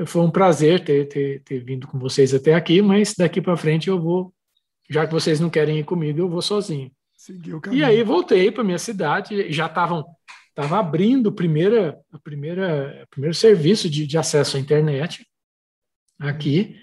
Foi 0.05 0.21
um 0.21 0.31
prazer 0.31 0.83
ter, 0.83 1.07
ter, 1.07 1.41
ter 1.43 1.59
vindo 1.63 1.87
com 1.87 1.97
vocês 1.97 2.33
até 2.33 2.53
aqui, 2.53 2.81
mas 2.81 3.13
daqui 3.17 3.41
para 3.41 3.55
frente 3.55 3.89
eu 3.89 3.99
vou, 3.99 4.33
já 4.89 5.05
que 5.05 5.13
vocês 5.13 5.39
não 5.39 5.49
querem 5.49 5.79
ir 5.79 5.83
comigo, 5.83 6.19
eu 6.19 6.29
vou 6.29 6.41
sozinho. 6.41 6.91
E 7.71 7.83
aí 7.83 8.03
voltei 8.03 8.51
para 8.51 8.63
minha 8.63 8.77
cidade, 8.77 9.51
já 9.51 9.65
estavam 9.65 10.05
estava 10.55 10.79
abrindo 10.79 11.33
primeira, 11.33 11.99
a 12.13 12.17
primeira, 12.17 13.03
o 13.03 13.07
primeiro 13.09 13.35
serviço 13.35 13.89
de, 13.89 14.07
de 14.07 14.17
acesso 14.17 14.55
à 14.55 14.59
internet 14.59 15.27
aqui, 16.17 16.79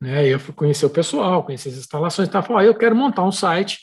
né? 0.00 0.26
Eu 0.26 0.40
fui 0.40 0.52
conhecer 0.52 0.84
o 0.84 0.90
pessoal, 0.90 1.44
conhecer 1.44 1.68
as 1.68 1.76
instalações, 1.76 2.28
tá 2.28 2.42
falando, 2.42 2.62
ah, 2.62 2.66
eu 2.66 2.74
quero 2.76 2.96
montar 2.96 3.24
um 3.24 3.30
site, 3.30 3.78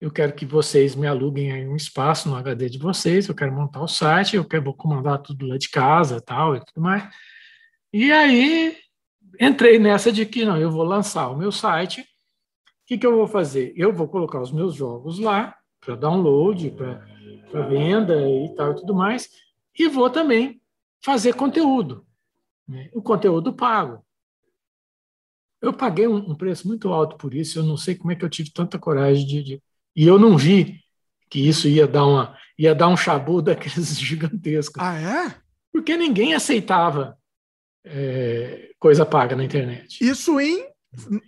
eu 0.00 0.10
quero 0.10 0.32
que 0.32 0.46
vocês 0.46 0.94
me 0.94 1.06
aluguem 1.06 1.68
um 1.68 1.76
espaço 1.76 2.28
no 2.28 2.36
HD 2.36 2.70
de 2.70 2.78
vocês, 2.78 3.28
eu 3.28 3.34
quero 3.34 3.52
montar 3.52 3.82
o 3.82 3.88
site, 3.88 4.36
eu 4.36 4.44
quero 4.44 4.64
vou 4.64 4.74
comandar 4.74 5.18
tudo 5.18 5.46
lá 5.46 5.58
de 5.58 5.68
casa, 5.68 6.20
tal 6.20 6.56
e 6.56 6.64
tudo 6.64 6.82
mais. 6.82 7.06
E 7.92 8.10
aí 8.10 8.76
entrei 9.38 9.78
nessa 9.78 10.10
de 10.10 10.24
que 10.24 10.44
não, 10.44 10.56
eu 10.56 10.70
vou 10.70 10.84
lançar 10.84 11.28
o 11.28 11.36
meu 11.36 11.52
site. 11.52 12.04
Que, 12.94 12.98
que 12.98 13.06
eu 13.06 13.16
vou 13.16 13.26
fazer? 13.26 13.72
Eu 13.76 13.92
vou 13.92 14.06
colocar 14.06 14.40
os 14.40 14.52
meus 14.52 14.74
jogos 14.74 15.18
lá 15.18 15.56
para 15.80 15.96
download, 15.96 16.70
para 16.70 17.66
venda 17.66 18.28
e 18.28 18.54
tal 18.54 18.72
e 18.72 18.76
tudo 18.76 18.94
mais, 18.94 19.28
e 19.76 19.88
vou 19.88 20.08
também 20.08 20.60
fazer 21.02 21.34
conteúdo, 21.34 22.06
né? 22.66 22.88
o 22.94 23.02
conteúdo 23.02 23.52
pago. 23.52 24.04
Eu 25.60 25.72
paguei 25.72 26.06
um, 26.06 26.16
um, 26.16 26.34
preço 26.34 26.68
muito 26.68 26.92
alto 26.92 27.16
por 27.16 27.34
isso, 27.34 27.58
eu 27.58 27.64
não 27.64 27.76
sei 27.76 27.94
como 27.94 28.12
é 28.12 28.14
que 28.14 28.24
eu 28.24 28.30
tive 28.30 28.52
tanta 28.52 28.78
coragem 28.78 29.26
de, 29.26 29.42
de, 29.42 29.62
e 29.96 30.06
eu 30.06 30.18
não 30.18 30.36
vi 30.36 30.80
que 31.28 31.40
isso 31.40 31.66
ia 31.66 31.86
dar 31.86 32.06
uma 32.06 32.36
ia 32.56 32.74
dar 32.74 32.88
um 32.88 32.96
chabu 32.96 33.42
daqueles 33.42 33.98
gigantescos. 33.98 34.80
Ah, 34.80 34.96
é? 34.96 35.34
Porque 35.72 35.96
ninguém 35.96 36.34
aceitava 36.34 37.18
é, 37.84 38.70
coisa 38.78 39.04
paga 39.04 39.34
na 39.34 39.44
internet. 39.44 39.98
Isso 40.00 40.38
em. 40.38 40.68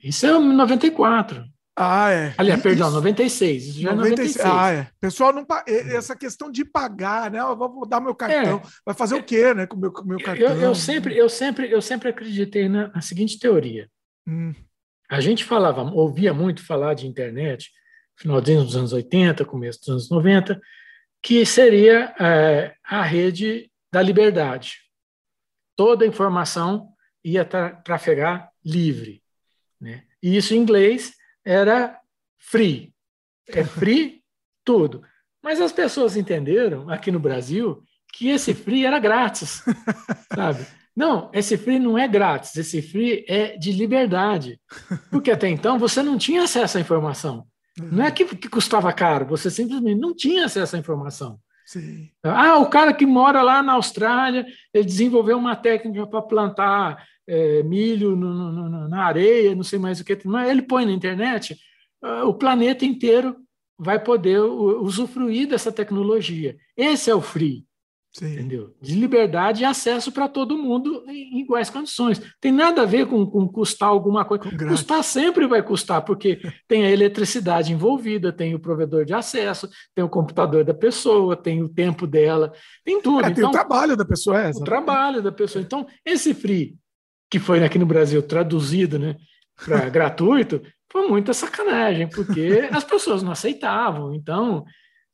Isso 0.03 0.25
é 0.25 0.39
94. 0.39 1.45
Ah, 1.77 2.11
é. 2.11 2.35
Aliás, 2.39 2.63
perdão, 2.63 2.91
96. 2.91 3.67
Isso 3.67 3.81
já 3.81 3.95
96. 3.95 4.37
é 4.37 4.45
96. 4.45 4.47
Ah, 4.47 4.73
é. 4.73 4.89
Pessoal, 4.99 5.33
não, 5.33 5.47
essa 5.67 6.17
questão 6.17 6.51
de 6.51 6.65
pagar, 6.65 7.31
né? 7.31 7.39
Eu 7.39 7.57
vou 7.57 7.87
dar 7.87 8.01
meu 8.01 8.15
cartão. 8.15 8.63
É. 8.65 8.69
Vai 8.85 8.95
fazer 8.95 9.15
o 9.15 9.23
quê, 9.23 9.53
né? 9.53 9.67
Com 9.67 9.77
o 9.77 9.81
meu, 9.81 9.93
com 9.93 10.05
meu 10.05 10.19
cartão? 10.19 10.49
Eu, 10.49 10.61
eu, 10.61 10.75
sempre, 10.75 11.17
eu, 11.17 11.29
sempre, 11.29 11.71
eu 11.71 11.83
sempre 11.83 12.09
acreditei 12.09 12.69
na, 12.69 12.89
na 12.89 13.01
seguinte 13.03 13.39
teoria. 13.39 13.91
Hum. 14.27 14.55
A 15.09 15.21
gente 15.21 15.45
falava, 15.45 15.83
ouvia 15.83 16.33
muito 16.33 16.65
falar 16.65 16.95
de 16.95 17.07
internet, 17.07 17.71
finalzinho 18.17 18.65
dos 18.65 18.75
anos 18.75 18.93
80, 18.93 19.45
começo 19.45 19.79
dos 19.81 19.89
anos 19.89 20.11
90, 20.11 20.61
que 21.23 21.45
seria 21.45 22.15
é, 22.19 22.75
a 22.83 23.03
rede 23.03 23.71
da 23.93 24.01
liberdade 24.01 24.87
toda 25.77 26.07
informação 26.07 26.89
ia 27.23 27.45
trafegar 27.45 28.51
livre. 28.65 29.23
Né? 29.81 30.05
E 30.23 30.37
isso 30.37 30.55
em 30.55 30.59
inglês 30.59 31.13
era 31.47 31.99
free. 32.37 32.93
É 33.47 33.65
free 33.65 34.21
tudo. 34.65 35.03
Mas 35.41 35.61
as 35.61 35.71
pessoas 35.71 36.17
entenderam, 36.17 36.91
aqui 36.91 37.13
no 37.13 37.21
Brasil, 37.21 37.81
que 38.13 38.31
esse 38.31 38.53
free 38.53 38.85
era 38.85 38.99
grátis, 38.99 39.63
sabe? 40.35 40.67
Não, 40.95 41.31
esse 41.33 41.57
free 41.57 41.79
não 41.79 41.97
é 41.97 42.09
grátis, 42.09 42.57
esse 42.57 42.83
free 42.83 43.25
é 43.29 43.57
de 43.57 43.71
liberdade. 43.71 44.61
Porque 45.11 45.31
até 45.31 45.49
então 45.49 45.79
você 45.79 46.03
não 46.03 46.19
tinha 46.19 46.43
acesso 46.43 46.79
à 46.79 46.81
informação. 46.81 47.47
Não 47.79 48.05
é 48.05 48.11
que, 48.11 48.25
que 48.25 48.49
custava 48.49 48.93
caro, 48.93 49.27
você 49.27 49.51
simplesmente 49.51 50.01
não 50.01 50.17
tinha 50.17 50.47
acesso 50.47 50.75
à 50.75 50.79
informação. 50.79 51.39
Sim. 51.67 52.09
Ah, 52.23 52.59
o 52.59 52.71
cara 52.71 52.95
que 52.95 53.05
mora 53.05 53.43
lá 53.43 53.61
na 53.61 53.73
Austrália, 53.73 54.47
ele 54.73 54.85
desenvolveu 54.85 55.37
uma 55.37 55.57
técnica 55.57 56.07
para 56.07 56.23
plantar 56.23 57.05
é, 57.27 57.61
milho 57.65 58.15
no, 58.15 58.53
no, 58.53 58.89
na 58.89 59.05
areia, 59.05 59.55
não 59.55 59.65
sei 59.65 59.79
mais 59.79 59.99
o 59.99 60.05
que. 60.05 60.17
Mas 60.25 60.49
ele 60.49 60.63
põe 60.63 60.87
na 60.87 60.93
internet, 60.93 61.59
uh, 62.05 62.25
o 62.29 62.35
planeta 62.35 62.85
inteiro 62.85 63.37
vai 63.77 63.99
poder 63.99 64.39
usufruir 64.39 65.49
dessa 65.49 65.73
tecnologia. 65.73 66.57
Esse 66.77 67.11
é 67.11 67.15
o 67.15 67.21
free. 67.21 67.66
Sim. 68.19 68.33
entendeu? 68.33 68.75
De 68.81 68.95
liberdade 68.95 69.61
e 69.61 69.65
acesso 69.67 70.11
para 70.11 70.27
todo 70.27 70.57
mundo 70.57 71.05
em 71.07 71.39
iguais 71.41 71.69
condições. 71.69 72.19
Tem 72.41 72.51
nada 72.51 72.81
a 72.81 72.87
ver 72.87 73.07
com, 73.07 73.27
com 73.27 73.47
custar 73.47 73.91
alguma 73.91 74.25
coisa. 74.25 74.45
Custar 74.57 75.05
sempre 75.05 75.47
vai 75.47 75.63
custar, 75.63 76.03
porque 76.03 76.41
tem 76.67 76.87
a 76.87 76.91
eletricidade 76.91 77.75
envolvida, 77.75 78.33
tem 78.33 78.55
o 78.55 78.59
provedor 78.59 79.05
de 79.05 79.13
acesso, 79.13 79.69
tem 79.95 80.03
o 80.03 80.09
computador 80.09 80.65
da 80.65 80.73
pessoa, 80.73 81.37
tem 81.37 81.63
o 81.63 81.69
tempo 81.69 82.07
dela, 82.07 82.55
tem 82.83 83.03
tudo. 83.03 83.21
É, 83.21 83.25
tem 83.25 83.33
então, 83.33 83.51
o 83.51 83.53
trabalho 83.53 83.95
da 83.95 84.05
pessoa. 84.07 84.41
É, 84.41 84.49
o 84.49 84.65
trabalho 84.65 85.21
da 85.21 85.31
pessoa. 85.31 85.63
Então, 85.63 85.87
esse 86.03 86.33
free, 86.33 86.75
que 87.31 87.39
foi 87.39 87.63
aqui 87.63 87.79
no 87.79 87.85
Brasil 87.85 88.23
traduzido 88.23 88.99
né, 88.99 89.15
para 89.63 89.91
gratuito, 89.91 90.63
foi 90.91 91.07
muita 91.07 91.35
sacanagem, 91.35 92.09
porque 92.09 92.67
as 92.73 92.83
pessoas 92.83 93.23
não 93.23 93.33
aceitavam. 93.33 94.15
Então, 94.15 94.65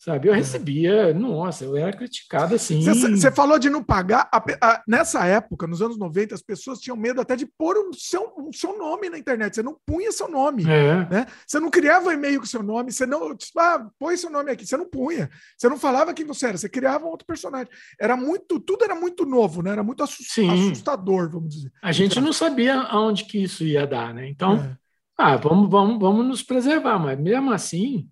Sabe, 0.05 0.27
eu 0.27 0.35
recebia, 0.35 1.15
nossa, 1.15 1.65
eu 1.65 1.77
era 1.77 1.97
criticado 1.97 2.57
assim. 2.57 2.83
Você 2.83 3.31
falou 3.31 3.57
de 3.57 3.71
não 3.71 3.85
pagar. 3.85 4.29
A, 4.33 4.43
a, 4.61 4.83
nessa 4.85 5.25
época, 5.25 5.65
nos 5.65 5.81
anos 5.81 5.97
90, 5.97 6.35
as 6.35 6.43
pessoas 6.43 6.81
tinham 6.81 6.97
medo 6.97 7.21
até 7.21 7.37
de 7.37 7.47
pôr 7.47 7.77
o 7.77 7.89
um 7.89 7.93
seu, 7.93 8.35
um 8.37 8.53
seu 8.53 8.77
nome 8.77 9.09
na 9.09 9.17
internet. 9.17 9.55
Você 9.55 9.63
não 9.63 9.77
punha 9.87 10.11
seu 10.11 10.29
nome. 10.29 10.65
É. 10.65 11.09
Né? 11.09 11.27
Você 11.47 11.61
não 11.61 11.71
criava 11.71 12.13
e-mail 12.13 12.41
com 12.41 12.47
seu 12.47 12.65
nome, 12.65 12.91
você 12.91 13.07
não. 13.07 13.33
Tipo, 13.37 13.61
ah, 13.61 13.89
põe 13.97 14.17
seu 14.17 14.29
nome 14.29 14.51
aqui. 14.51 14.67
Você 14.67 14.77
não 14.77 14.91
punha. 14.91 15.31
Você 15.57 15.69
não 15.69 15.79
falava 15.79 16.13
quem 16.13 16.27
você 16.27 16.47
era, 16.49 16.59
você 16.59 16.69
criava 16.69 17.05
um 17.05 17.11
outro 17.11 17.25
personagem. 17.25 17.69
Era 17.97 18.17
muito, 18.17 18.59
tudo 18.59 18.83
era 18.83 18.97
muito 18.97 19.25
novo, 19.25 19.63
né? 19.63 19.71
Era 19.71 19.85
muito 19.85 20.03
assustador, 20.03 21.31
vamos 21.31 21.55
dizer. 21.55 21.73
A 21.81 21.93
gente 21.93 22.21
não 22.21 22.33
sabia 22.33 22.75
aonde 22.75 23.25
que 23.25 23.41
isso 23.41 23.63
ia 23.63 23.87
dar, 23.87 24.13
né? 24.13 24.29
Então, 24.29 24.57
é. 24.57 24.77
ah, 25.17 25.37
vamos, 25.37 25.71
vamos, 25.71 26.01
vamos 26.01 26.27
nos 26.27 26.43
preservar, 26.43 26.99
mas 26.99 27.17
mesmo 27.21 27.53
assim 27.53 28.11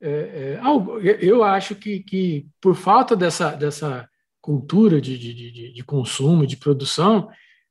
é, 0.00 0.58
é, 0.60 1.18
eu 1.20 1.42
acho 1.42 1.74
que, 1.74 2.00
que, 2.00 2.46
por 2.60 2.74
falta 2.74 3.16
dessa, 3.16 3.50
dessa 3.50 4.08
cultura 4.40 5.00
de, 5.00 5.18
de, 5.18 5.34
de, 5.34 5.72
de 5.72 5.84
consumo, 5.84 6.46
de 6.46 6.56
produção, 6.56 7.28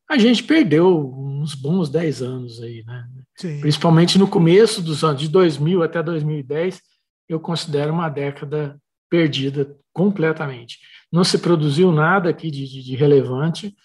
a 0.09 0.17
gente 0.17 0.43
perdeu 0.43 1.13
uns 1.17 1.53
bons 1.53 1.89
10 1.89 2.21
anos 2.21 2.61
aí, 2.61 2.83
né? 2.85 3.07
Sim. 3.35 3.59
Principalmente 3.59 4.17
no 4.17 4.27
começo 4.27 4.81
dos 4.81 5.03
anos, 5.03 5.21
de 5.21 5.27
2000 5.27 5.83
até 5.83 6.01
2010, 6.01 6.81
eu 7.27 7.39
considero 7.39 7.93
uma 7.93 8.09
década 8.09 8.79
perdida 9.09 9.75
completamente. 9.93 10.79
Não 11.11 11.23
se 11.23 11.37
produziu 11.39 11.91
nada 11.91 12.29
aqui 12.29 12.49
de, 12.49 12.95
relevante, 12.95 13.75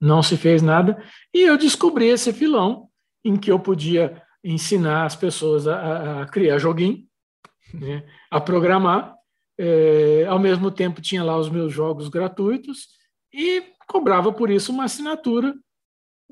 não 0.00 0.22
se 0.22 0.36
fez 0.36 0.62
nada, 0.62 1.02
e 1.32 1.42
eu 1.42 1.56
descobri 1.58 2.06
esse 2.06 2.32
filão 2.32 2.88
em 3.24 3.36
que 3.36 3.50
eu 3.50 3.58
podia 3.58 4.22
ensinar 4.42 5.04
as 5.04 5.14
pessoas 5.14 5.66
a, 5.66 6.22
a 6.22 6.26
criar 6.26 6.58
joguinho, 6.58 7.04
né, 7.74 8.04
a 8.30 8.40
programar. 8.40 9.14
É, 9.58 10.24
ao 10.26 10.38
mesmo 10.38 10.70
tempo, 10.70 11.02
tinha 11.02 11.22
lá 11.22 11.36
os 11.36 11.50
meus 11.50 11.72
jogos 11.72 12.08
gratuitos 12.08 12.88
e 13.32 13.62
cobrava 13.86 14.32
por 14.32 14.50
isso 14.50 14.72
uma 14.72 14.84
assinatura, 14.84 15.54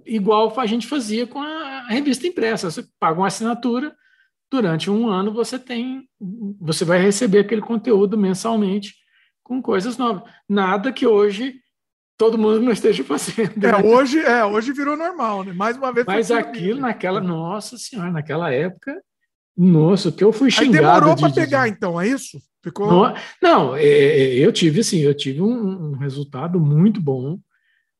igual 0.06 0.58
a 0.58 0.66
gente 0.66 0.86
fazia 0.86 1.26
com 1.26 1.40
a 1.40 1.88
revista 1.88 2.26
impressa. 2.26 2.70
Você 2.70 2.84
paga 2.98 3.20
uma 3.20 3.26
assinatura, 3.26 3.94
durante 4.50 4.90
um 4.90 5.08
ano 5.08 5.32
você 5.32 5.58
tem, 5.58 6.08
você 6.60 6.84
vai 6.84 6.98
receber 6.98 7.40
aquele 7.40 7.60
conteúdo 7.60 8.16
mensalmente 8.16 8.94
com 9.42 9.60
coisas 9.60 9.96
novas. 9.98 10.22
Nada 10.48 10.92
que 10.92 11.06
hoje 11.06 11.60
todo 12.16 12.38
mundo 12.38 12.60
não 12.60 12.72
esteja 12.72 13.04
fazendo. 13.04 13.64
É, 13.64 13.72
né? 13.72 13.78
hoje, 13.84 14.18
é, 14.20 14.44
hoje 14.44 14.72
virou 14.72 14.96
normal, 14.96 15.44
né? 15.44 15.52
Mais 15.52 15.76
uma 15.76 15.92
vez. 15.92 16.06
Mas 16.06 16.30
aquilo 16.30 16.80
naquela, 16.80 17.20
nossa 17.20 17.76
senhora, 17.76 18.10
naquela 18.10 18.52
época 18.52 18.94
nossa, 19.58 20.12
que 20.12 20.22
eu 20.22 20.32
fui 20.32 20.50
xingado. 20.50 20.76
Aí 20.76 21.00
demorou 21.00 21.16
para 21.16 21.32
pegar, 21.32 21.66
de... 21.66 21.74
então, 21.74 22.00
é 22.00 22.06
isso? 22.06 22.40
Ficou... 22.62 22.88
Não, 22.88 23.14
não 23.42 23.76
é, 23.76 23.84
é, 23.84 24.34
eu 24.34 24.52
tive 24.52 24.80
assim, 24.80 24.98
eu 24.98 25.14
tive 25.14 25.42
um, 25.42 25.90
um 25.90 25.96
resultado 25.96 26.60
muito 26.60 27.00
bom 27.00 27.38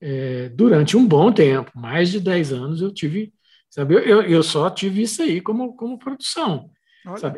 é, 0.01 0.49
durante 0.51 0.97
um 0.97 1.07
bom 1.07 1.33
tempo, 1.33 1.73
mais 1.75 2.11
de 2.11 2.21
10 2.21 2.53
anos 2.53 2.81
eu 2.81 2.93
tive, 2.93 3.33
sabe, 3.69 3.95
eu, 3.95 4.23
eu 4.23 4.43
só 4.43 4.71
tive 4.71 5.03
isso 5.03 5.23
aí 5.23 5.41
como, 5.41 5.75
como 5.75 5.99
produção. 5.99 6.71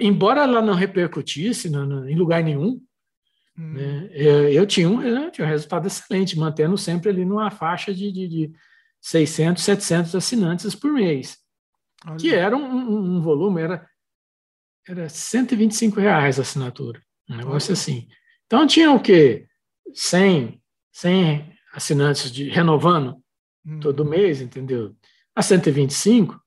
Embora 0.00 0.42
ela 0.42 0.60
não 0.60 0.74
repercutisse 0.74 1.68
em 1.68 2.14
lugar 2.16 2.42
nenhum, 2.42 2.80
hum. 3.56 3.72
né, 3.72 4.10
é, 4.12 4.52
eu, 4.52 4.66
tinha 4.66 4.88
um, 4.88 5.00
eu 5.00 5.30
tinha 5.30 5.46
um 5.46 5.50
resultado 5.50 5.86
excelente, 5.86 6.38
mantendo 6.38 6.76
sempre 6.76 7.08
ali 7.10 7.24
numa 7.24 7.50
faixa 7.50 7.94
de, 7.94 8.10
de, 8.12 8.28
de 8.28 8.52
600, 9.00 9.62
700 9.62 10.14
assinantes 10.14 10.74
por 10.74 10.92
mês, 10.92 11.38
Olha. 12.06 12.16
que 12.16 12.34
era 12.34 12.56
um, 12.56 12.64
um, 12.64 13.16
um 13.16 13.20
volume, 13.22 13.62
era 13.62 13.88
era 14.90 15.08
125 15.08 16.00
reais 16.00 16.38
a 16.38 16.42
assinatura, 16.42 17.00
um 17.28 17.36
negócio 17.36 17.72
assim. 17.72 18.08
Então 18.46 18.66
tinha 18.66 18.90
o 18.90 19.00
quê? 19.00 19.46
100, 19.94 20.60
100 20.92 21.52
assinantes 21.72 22.30
de 22.32 22.48
renovando 22.48 23.22
hum. 23.64 23.78
todo 23.78 24.04
mês, 24.04 24.40
entendeu? 24.40 24.96
A 25.34 25.42
125, 25.42 26.40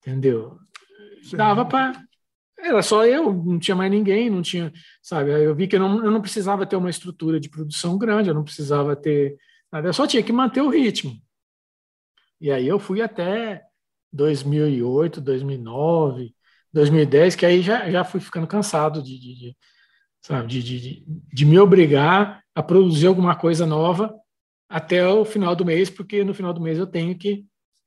entendeu? 0.00 0.58
Sim. 1.22 1.36
Dava 1.36 1.64
para 1.64 2.04
era 2.60 2.82
só 2.82 3.06
eu, 3.06 3.32
não 3.32 3.58
tinha 3.58 3.76
mais 3.76 3.90
ninguém, 3.90 4.28
não 4.28 4.42
tinha, 4.42 4.72
sabe? 5.00 5.30
Eu 5.30 5.54
vi 5.54 5.68
que 5.68 5.76
eu 5.76 5.80
não, 5.80 6.04
eu 6.04 6.10
não 6.10 6.20
precisava 6.20 6.66
ter 6.66 6.74
uma 6.74 6.90
estrutura 6.90 7.38
de 7.38 7.48
produção 7.48 7.96
grande, 7.96 8.28
eu 8.28 8.34
não 8.34 8.42
precisava 8.42 8.96
ter 8.96 9.38
nada, 9.70 9.88
eu 9.88 9.92
só 9.92 10.08
tinha 10.08 10.24
que 10.24 10.32
manter 10.32 10.60
o 10.60 10.68
ritmo. 10.68 11.16
E 12.40 12.50
aí 12.50 12.66
eu 12.66 12.80
fui 12.80 13.00
até 13.00 13.62
2008, 14.12 15.20
2009, 15.20 16.34
2010, 16.72 17.34
que 17.34 17.46
aí 17.46 17.62
já, 17.62 17.90
já 17.90 18.04
fui 18.04 18.20
ficando 18.20 18.46
cansado 18.46 19.02
de, 19.02 19.18
de, 19.18 19.34
de 19.34 19.56
sabe, 20.20 20.48
de, 20.48 20.62
de, 20.62 21.04
de 21.06 21.44
me 21.44 21.58
obrigar 21.58 22.42
a 22.54 22.62
produzir 22.62 23.06
alguma 23.06 23.34
coisa 23.34 23.66
nova 23.66 24.14
até 24.68 25.06
o 25.06 25.24
final 25.24 25.56
do 25.56 25.64
mês, 25.64 25.88
porque 25.88 26.22
no 26.24 26.34
final 26.34 26.52
do 26.52 26.60
mês 26.60 26.78
eu 26.78 26.86
tenho 26.86 27.16
que 27.16 27.44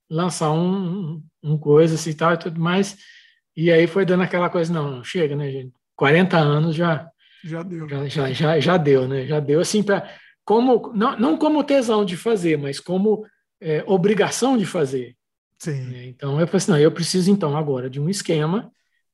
lançar 0.10 0.51
um, 0.51 1.24
um 1.43 1.58
coisa 1.58 1.95
assim 1.95 2.14
tal 2.14 2.34
e 2.34 2.38
tudo 2.38 2.60
mais. 2.60 2.98
E 3.56 3.72
aí 3.72 3.85
foi 3.85 4.06
dando 4.06 4.24
aquela 4.24 4.50
coisa, 4.50 4.74
não, 4.74 5.03
chega, 5.03 5.35
né, 5.35 5.51
gente? 5.51 5.74
40 5.95 6.38
anos 6.38 6.76
já. 6.76 7.10
Já 7.43 7.64
deu. 7.64 7.88
Já, 7.88 8.08
já, 8.08 8.32
já, 8.34 8.60
já 8.60 8.77
deu, 8.77 9.08
né? 9.08 9.26
Já 9.26 9.40
deu, 9.40 9.60
assim, 9.60 9.84
para. 9.84 10.10
Como, 10.43 10.92
não, 10.93 11.18
não 11.18 11.38
como 11.38 11.64
tesão 11.64 12.03
de 12.03 12.18
fazer, 12.18 12.58
mas 12.58 12.80
como 12.80 13.26
é, 13.61 13.84
obrigação 13.85 14.58
de 14.58 14.66
fazer. 14.66 15.16
Sim. 15.61 15.81
Né? 15.81 16.06
Então 16.07 16.40
eu 16.40 16.48
falei 16.48 16.57
assim, 16.57 16.72
não, 16.72 16.80
eu 16.80 16.91
preciso 16.91 17.30
então 17.30 17.56
agora 17.56 17.88
de 17.88 17.99
um 17.99 18.09
esquema 18.09 18.72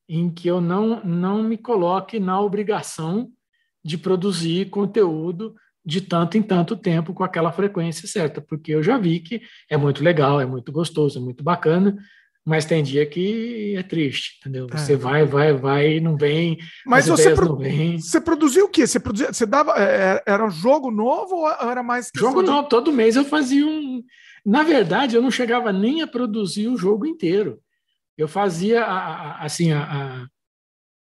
em 0.08 0.30
que 0.30 0.48
eu 0.48 0.62
não, 0.62 1.04
não 1.04 1.42
me 1.42 1.58
coloque 1.58 2.18
na 2.18 2.40
obrigação 2.40 3.30
de 3.84 3.98
produzir 3.98 4.70
conteúdo 4.70 5.54
de 5.84 6.00
tanto 6.00 6.38
em 6.38 6.42
tanto 6.42 6.74
tempo 6.74 7.12
com 7.12 7.22
aquela 7.22 7.52
frequência 7.52 8.08
certa, 8.08 8.40
porque 8.40 8.72
eu 8.72 8.82
já 8.82 8.96
vi 8.96 9.20
que 9.20 9.42
é 9.68 9.76
muito 9.76 10.02
legal, 10.02 10.40
é 10.40 10.46
muito 10.46 10.72
gostoso, 10.72 11.18
é 11.18 11.22
muito 11.22 11.44
bacana, 11.44 11.98
mas 12.46 12.64
tem 12.64 12.82
dia 12.82 13.04
que 13.04 13.74
é 13.76 13.82
triste, 13.82 14.38
entendeu? 14.40 14.68
É. 14.72 14.76
Você 14.78 14.96
vai, 14.96 15.26
vai, 15.26 15.52
vai 15.52 16.00
não 16.00 16.16
vem. 16.16 16.56
Mas 16.86 17.08
você, 17.08 17.34
pro... 17.34 17.58
você 17.98 18.20
produziu 18.22 18.64
o 18.64 18.68
quê? 18.70 18.86
Você, 18.86 18.98
produzia... 18.98 19.30
você 19.30 19.44
dava. 19.44 19.72
É, 19.76 19.82
é, 19.82 20.22
era 20.26 20.46
um 20.46 20.50
jogo 20.50 20.90
novo 20.90 21.36
ou 21.36 21.70
era 21.70 21.82
mais. 21.82 22.10
Jogo 22.16 22.40
novo, 22.40 22.66
todo 22.66 22.90
mês 22.90 23.16
eu 23.16 23.24
fazia 23.26 23.66
um. 23.66 24.02
Na 24.48 24.62
verdade, 24.62 25.14
eu 25.14 25.20
não 25.20 25.30
chegava 25.30 25.70
nem 25.70 26.00
a 26.00 26.06
produzir 26.06 26.68
o 26.68 26.78
jogo 26.78 27.04
inteiro. 27.04 27.60
Eu 28.16 28.26
fazia 28.26 28.82
assim, 29.40 29.72
a, 29.72 29.82
a, 29.82 30.26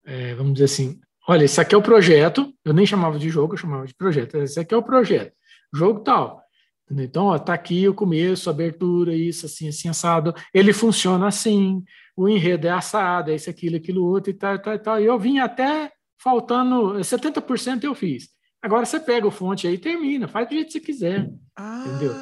é, 0.04 0.34
vamos 0.34 0.54
dizer 0.54 0.64
assim, 0.64 1.00
olha, 1.28 1.44
esse 1.44 1.60
aqui 1.60 1.72
é 1.72 1.78
o 1.78 1.82
projeto, 1.82 2.52
eu 2.64 2.72
nem 2.72 2.84
chamava 2.84 3.16
de 3.16 3.30
jogo, 3.30 3.54
eu 3.54 3.56
chamava 3.56 3.86
de 3.86 3.94
projeto, 3.94 4.38
esse 4.38 4.58
aqui 4.58 4.74
é 4.74 4.76
o 4.76 4.82
projeto, 4.82 5.32
jogo 5.72 6.00
tal. 6.00 6.42
Então, 6.90 7.26
ó, 7.26 7.38
tá 7.38 7.54
aqui 7.54 7.86
o 7.86 7.94
começo, 7.94 8.50
a 8.50 8.52
abertura, 8.52 9.14
isso, 9.14 9.46
assim, 9.46 9.68
assim, 9.68 9.88
assado. 9.88 10.34
Ele 10.52 10.72
funciona 10.72 11.28
assim, 11.28 11.84
o 12.16 12.28
enredo 12.28 12.66
é 12.66 12.70
assado, 12.70 13.30
é 13.30 13.36
isso, 13.36 13.48
aquilo, 13.48 13.76
aquilo 13.76 14.04
outro 14.04 14.32
e 14.32 14.34
tal, 14.34 14.58
tal, 14.58 14.76
tal. 14.80 15.00
E 15.00 15.06
eu 15.06 15.16
vim 15.16 15.38
até 15.38 15.92
faltando 16.20 16.94
70% 16.94 17.84
eu 17.84 17.94
fiz. 17.94 18.30
Agora 18.62 18.84
você 18.84 18.98
pega 18.98 19.26
o 19.26 19.30
fonte 19.30 19.66
aí 19.66 19.74
e 19.74 19.78
termina, 19.78 20.26
faz 20.26 20.48
do 20.48 20.54
jeito 20.54 20.66
que 20.66 20.72
você 20.72 20.80
quiser. 20.80 21.30
Ah. 21.56 21.84
Entendeu? 21.86 22.14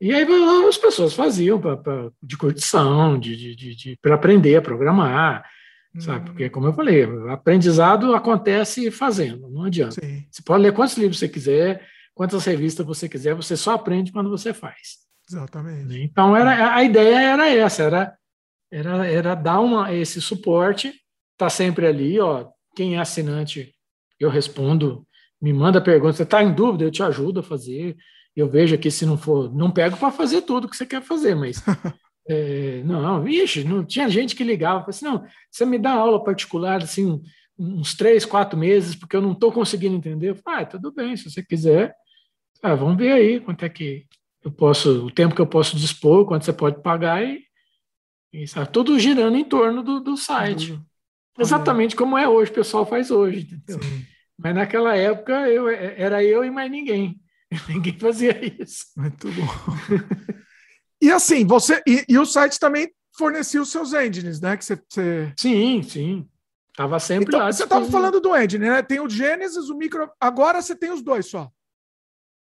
E 0.00 0.14
aí 0.14 0.26
as 0.68 0.78
pessoas 0.78 1.12
faziam 1.12 1.60
pra, 1.60 1.76
pra 1.76 2.10
de 2.22 2.36
curtição, 2.36 3.18
de, 3.18 3.36
de, 3.36 3.56
de, 3.56 3.76
de 3.76 3.98
para 4.00 4.14
aprender 4.14 4.56
a 4.56 4.62
programar 4.62 5.44
sabe? 5.98 6.26
Porque, 6.26 6.48
como 6.48 6.66
eu 6.68 6.72
falei, 6.72 7.04
aprendizado 7.30 8.14
acontece 8.14 8.90
fazendo, 8.90 9.48
não 9.50 9.64
adianta. 9.64 10.00
Sim. 10.00 10.24
Você 10.30 10.42
pode 10.42 10.62
ler 10.62 10.72
quantos 10.72 10.96
livros 10.96 11.18
você 11.18 11.28
quiser, 11.28 11.84
quantas 12.14 12.44
revistas 12.44 12.86
você 12.86 13.08
quiser, 13.08 13.34
você 13.34 13.56
só 13.56 13.72
aprende 13.72 14.12
quando 14.12 14.30
você 14.30 14.54
faz. 14.54 15.00
Exatamente. 15.28 16.00
Então, 16.00 16.36
era, 16.36 16.74
a 16.74 16.84
ideia 16.84 17.20
era 17.20 17.48
essa, 17.48 17.82
era, 17.82 18.16
era, 18.70 19.06
era 19.06 19.34
dar 19.34 19.60
uma, 19.60 19.92
esse 19.92 20.20
suporte, 20.20 20.94
tá 21.36 21.48
sempre 21.50 21.86
ali, 21.86 22.20
ó, 22.20 22.48
quem 22.76 22.96
é 22.96 22.98
assinante, 22.98 23.74
eu 24.18 24.30
respondo, 24.30 25.06
me 25.40 25.52
manda 25.52 25.80
pergunta, 25.80 26.12
você 26.12 26.22
está 26.22 26.42
em 26.42 26.52
dúvida, 26.52 26.84
eu 26.84 26.90
te 26.90 27.02
ajudo 27.02 27.40
a 27.40 27.42
fazer, 27.42 27.96
eu 28.36 28.48
vejo 28.48 28.74
aqui 28.74 28.90
se 28.90 29.06
não 29.06 29.16
for, 29.16 29.54
não 29.54 29.70
pego 29.70 29.96
para 29.96 30.10
fazer 30.10 30.42
tudo 30.42 30.68
que 30.68 30.76
você 30.76 30.86
quer 30.86 31.02
fazer, 31.02 31.34
mas 31.34 31.62
É, 32.28 32.80
não, 32.84 33.24
vixe, 33.24 33.64
não 33.64 33.84
tinha 33.84 34.08
gente 34.08 34.36
que 34.36 34.44
ligava, 34.44 34.88
assim, 34.88 35.04
não, 35.04 35.26
você 35.50 35.66
me 35.66 35.76
dá 35.76 35.90
aula 35.90 36.22
particular 36.22 36.80
assim 36.80 37.20
uns 37.58 37.94
três, 37.94 38.24
quatro 38.24 38.58
meses, 38.58 38.94
porque 38.94 39.16
eu 39.16 39.20
não 39.20 39.32
estou 39.32 39.52
conseguindo 39.52 39.94
entender. 39.94 40.30
Eu 40.30 40.36
falei, 40.36 40.62
ah, 40.62 40.66
tudo 40.66 40.92
bem, 40.92 41.14
se 41.16 41.28
você 41.28 41.42
quiser, 41.42 41.94
ah, 42.62 42.74
vamos 42.74 42.96
ver 42.96 43.12
aí 43.12 43.40
quanto 43.40 43.64
é 43.64 43.68
que 43.68 44.06
eu 44.42 44.50
posso, 44.50 45.06
o 45.06 45.10
tempo 45.10 45.34
que 45.34 45.40
eu 45.40 45.46
posso 45.46 45.76
dispor, 45.76 46.24
quanto 46.24 46.44
você 46.44 46.52
pode 46.52 46.80
pagar 46.80 47.22
e, 47.22 47.42
e 48.32 48.46
sabe, 48.46 48.70
tudo 48.70 48.98
girando 48.98 49.36
em 49.36 49.44
torno 49.44 49.82
do, 49.82 50.00
do 50.00 50.16
site. 50.16 50.72
Uhum. 50.72 50.84
Exatamente 51.38 51.96
como 51.96 52.16
é 52.16 52.28
hoje, 52.28 52.50
o 52.50 52.54
pessoal 52.54 52.86
faz 52.86 53.10
hoje, 53.10 53.40
entendeu? 53.40 53.80
Mas 54.42 54.54
naquela 54.54 54.96
época 54.96 55.48
eu, 55.48 55.68
era 55.68 56.24
eu 56.24 56.44
e 56.44 56.50
mais 56.50 56.70
ninguém. 56.70 57.20
Ninguém 57.68 57.98
fazia 57.98 58.40
isso. 58.62 58.86
Muito 58.96 59.28
bom. 59.32 60.06
E 61.02 61.10
assim, 61.10 61.46
você. 61.46 61.82
E, 61.86 62.04
e, 62.08 62.18
o 62.18 62.24
site 62.24 62.60
também 62.60 62.92
fornecia 63.16 63.60
os 63.60 63.70
seus 63.70 63.92
engines, 63.92 64.40
né? 64.40 64.56
Que 64.56 64.64
você, 64.64 64.80
você... 64.88 65.32
Sim, 65.36 65.82
sim. 65.82 66.28
Tava 66.76 67.00
sempre 67.00 67.28
então, 67.28 67.40
lá. 67.40 67.50
Você 67.50 67.64
estava 67.64 67.84
falando 67.86 68.20
do 68.20 68.36
engine, 68.36 68.68
né? 68.68 68.82
Tem 68.82 69.00
o 69.00 69.08
Genesis, 69.08 69.68
o 69.68 69.76
micro. 69.76 70.10
Agora 70.20 70.62
você 70.62 70.76
tem 70.76 70.92
os 70.92 71.02
dois 71.02 71.26
só. 71.26 71.50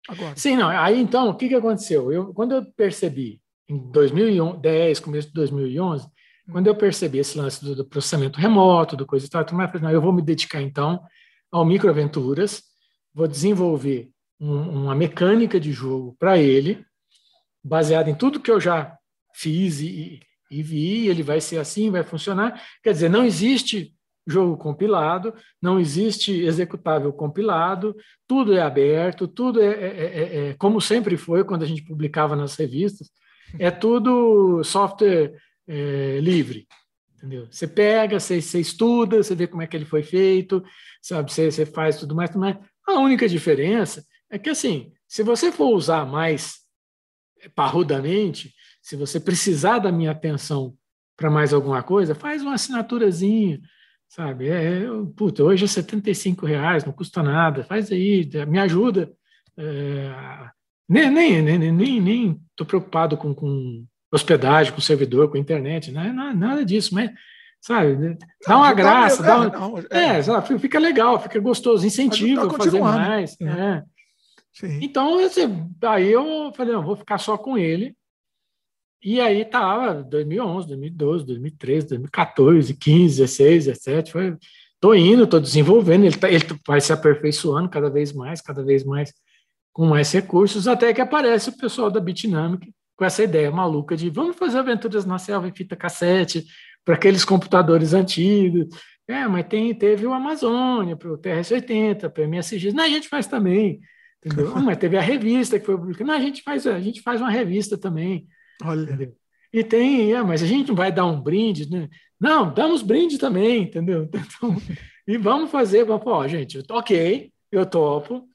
Agora. 0.08 0.36
Sim, 0.36 0.58
não. 0.58 0.68
Aí 0.68 1.00
então, 1.00 1.30
o 1.30 1.36
que, 1.36 1.48
que 1.48 1.56
aconteceu? 1.56 2.12
Eu, 2.12 2.34
quando 2.34 2.56
eu 2.56 2.66
percebi, 2.66 3.42
em 3.70 3.78
2010, 3.92 5.00
começo 5.00 5.28
de 5.28 5.34
2011, 5.34 6.06
hum. 6.06 6.10
quando 6.52 6.68
eu 6.68 6.76
percebi 6.76 7.20
esse 7.20 7.38
lance 7.38 7.64
do, 7.64 7.76
do 7.76 7.86
processamento 7.86 8.40
remoto, 8.40 8.98
do 8.98 9.06
coisa 9.06 9.26
e 9.26 9.30
tal, 9.30 9.44
eu 9.44 9.48
falei, 9.48 9.82
não, 9.82 9.92
eu 9.92 10.02
vou 10.02 10.12
me 10.12 10.22
dedicar 10.22 10.62
então 10.62 11.02
ao 11.52 11.66
microaventuras, 11.66 12.64
vou 13.14 13.28
desenvolver 13.28 14.10
um, 14.40 14.84
uma 14.84 14.96
mecânica 14.96 15.60
de 15.60 15.72
jogo 15.72 16.16
para 16.20 16.38
ele, 16.38 16.86
baseado 17.64 18.08
em 18.08 18.16
tudo 18.16 18.40
que 18.40 18.52
eu 18.52 18.60
já 18.60 18.96
fiz 19.34 19.80
e, 19.80 20.20
e 20.50 20.64
vi, 20.64 21.08
ele 21.08 21.24
vai 21.24 21.42
ser 21.42 21.58
assim, 21.58 21.92
vai 21.92 22.04
funcionar. 22.04 22.62
Quer 22.84 22.94
dizer, 22.94 23.10
não 23.10 23.24
existe 23.24 23.94
jogo 24.28 24.58
compilado, 24.58 25.34
não 25.62 25.80
existe 25.80 26.32
executável 26.32 27.12
compilado, 27.12 27.96
tudo 28.28 28.54
é 28.54 28.62
aberto, 28.62 29.28
tudo 29.28 29.62
é, 29.62 29.66
é, 29.66 29.88
é, 29.88 30.50
é, 30.50 30.54
como 30.54 30.80
sempre 30.80 31.18
foi 31.18 31.44
quando 31.44 31.64
a 31.64 31.66
gente 31.66 31.84
publicava 31.84 32.36
nas 32.36 32.56
revistas, 32.56 33.10
é 33.58 33.72
tudo 33.72 34.64
software 34.64 35.34
é, 35.68 36.20
livre. 36.22 36.68
Entendeu? 37.20 37.48
Você 37.52 37.68
pega, 37.68 38.18
você, 38.18 38.42
você, 38.42 38.62
estuda, 38.62 39.22
você 39.22 39.36
vê 39.36 39.46
como 39.46 39.62
é 39.62 39.68
que 39.68 39.76
ele 39.76 39.84
foi 39.84 40.02
feito, 40.02 40.64
sabe? 41.02 41.32
Você, 41.32 41.52
você 41.52 41.66
faz 41.66 41.98
tudo 41.98 42.16
mais, 42.16 42.34
mais. 42.34 42.58
A 42.88 42.94
única 42.94 43.28
diferença 43.28 44.06
é 44.30 44.40
que, 44.40 44.50
assim, 44.50 44.94
se 45.06 45.22
você 45.22 45.52
for 45.52 45.76
usar 45.76 46.06
mais 46.06 46.60
parrudamente, 47.54 48.54
se 48.82 48.96
você 48.96 49.20
precisar 49.20 49.80
da 49.80 49.92
minha 49.92 50.12
atenção 50.12 50.74
para 51.18 51.30
mais 51.30 51.54
alguma 51.54 51.84
coisa, 51.84 52.16
faz 52.16 52.42
uma 52.42 52.54
assinaturazinha, 52.54 53.60
sabe? 54.08 54.48
É, 54.48 54.86
puta, 55.14 55.44
hoje 55.44 55.66
é 55.66 55.68
75 55.68 56.46
reais, 56.46 56.86
não 56.86 56.94
custa 56.94 57.22
nada, 57.22 57.66
faz 57.66 57.92
aí, 57.92 58.30
me 58.48 58.60
ajuda. 58.60 59.12
É, 59.58 60.10
nem 60.88 61.12
nem 61.12 61.42
nem 61.42 61.72
nem 61.72 62.02
nem 62.02 62.42
estou 62.52 62.66
preocupado 62.66 63.18
com, 63.18 63.34
com 63.36 63.86
hospedagem, 64.12 64.74
com 64.74 64.82
servidor, 64.82 65.30
com 65.30 65.38
internet, 65.38 65.92
né? 65.92 66.12
nada, 66.12 66.34
nada 66.34 66.66
disso, 66.66 66.94
mas 66.94 67.12
sabe? 67.62 68.18
Dá 68.46 68.58
uma 68.58 68.74
graça, 68.74 69.22
dá, 69.22 69.38
uma, 69.38 69.50
não, 69.50 69.78
é, 69.92 70.18
é 70.18 70.24
sabe? 70.24 70.60
fica 70.60 70.80
legal, 70.80 71.22
fica 71.22 71.40
gostoso, 71.40 71.86
incentiva 71.86 72.48
a 72.48 72.50
fazer 72.50 72.80
mais. 72.80 73.38
É. 73.42 73.46
é. 73.46 73.84
Então, 74.82 75.20
assim, 75.20 75.70
aí 75.84 76.12
eu 76.12 76.52
falei, 76.56 76.74
não, 76.74 76.84
vou 76.84 76.96
ficar 76.96 77.18
só 77.18 77.38
com 77.38 77.58
ele. 77.58 77.96
E 79.02 79.22
aí 79.22 79.46
tava 79.46 80.04
2011, 80.04 80.68
2012, 80.68 81.26
2013, 81.26 81.88
2014, 81.88 82.74
15, 82.74 83.18
16, 83.22 83.66
17, 83.66 84.12
foi 84.12 84.38
tô 84.80 84.94
indo, 84.94 85.28
tô 85.28 85.40
desenvolvendo, 85.40 86.06
ele, 86.06 86.18
tá, 86.18 86.30
ele 86.30 86.46
vai 86.66 86.82
se 86.82 86.92
aperfeiçoando 86.92 87.70
cada 87.70 87.90
vez 87.90 88.12
mais, 88.14 88.42
cada 88.42 88.64
vez 88.64 88.84
mais 88.84 89.14
com 89.72 89.86
mais 89.86 90.12
recursos, 90.12 90.68
até 90.68 90.94
que 90.94 91.02
aparece 91.02 91.50
o 91.50 91.58
pessoal 91.58 91.90
da 91.90 92.00
Bitnamic 92.00 92.74
com 93.00 93.06
essa 93.06 93.24
ideia 93.24 93.50
maluca 93.50 93.96
de 93.96 94.10
vamos 94.10 94.36
fazer 94.36 94.58
aventuras 94.58 95.06
na 95.06 95.18
selva 95.18 95.48
em 95.48 95.56
fita 95.56 95.74
cassete 95.74 96.46
para 96.84 96.96
aqueles 96.96 97.24
computadores 97.24 97.94
antigos. 97.94 98.68
É, 99.08 99.26
mas 99.26 99.48
tem, 99.48 99.74
teve 99.74 100.06
o 100.06 100.14
Amazônia, 100.14 100.98
para 100.98 101.14
o 101.14 101.18
TRS-80, 101.18 102.10
para 102.10 102.24
o 102.24 102.28
MSX. 102.28 102.74
Não, 102.74 102.84
a 102.84 102.90
gente 102.90 103.08
faz 103.08 103.26
também. 103.26 103.80
Entendeu? 104.24 104.54
mas 104.60 104.78
teve 104.78 104.98
a 104.98 105.02
revista 105.02 105.58
que 105.58 105.66
foi 105.66 105.78
publicada. 105.78 106.12
Não, 106.12 106.14
a 106.14 106.20
gente 106.20 106.44
faz, 106.44 106.68
a 106.68 106.78
gente 106.82 107.02
faz 107.02 107.22
uma 107.22 107.32
revista 107.32 107.78
também. 107.78 108.28
Olha. 108.62 108.82
Entendeu? 108.82 109.16
E 109.54 109.64
tem, 109.64 110.14
é, 110.14 110.22
mas 110.22 110.44
a 110.44 110.46
gente 110.46 110.68
não 110.68 110.76
vai 110.76 110.92
dar 110.92 111.06
um 111.06 111.22
brinde, 111.22 111.72
né? 111.72 111.88
Não, 112.20 112.54
damos 112.54 112.82
brinde 112.82 113.18
também, 113.18 113.64
entendeu? 113.64 114.10
Então, 114.14 114.58
e 115.08 115.18
vamos 115.18 115.50
fazer, 115.50 115.86
vamos, 115.86 116.06
ó, 116.06 116.28
gente, 116.28 116.62
ok, 116.70 117.32
eu 117.52 117.66
topo, 117.66 118.28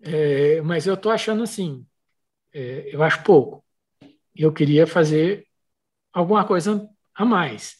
é, 0.00 0.62
mas 0.62 0.86
eu 0.86 0.96
tô 0.96 1.10
achando 1.10 1.42
assim, 1.42 1.84
é, 2.54 2.88
eu 2.94 3.02
acho 3.02 3.22
pouco. 3.24 3.63
Eu 4.34 4.52
queria 4.52 4.86
fazer 4.86 5.46
alguma 6.12 6.44
coisa 6.44 6.88
a 7.14 7.24
mais. 7.24 7.76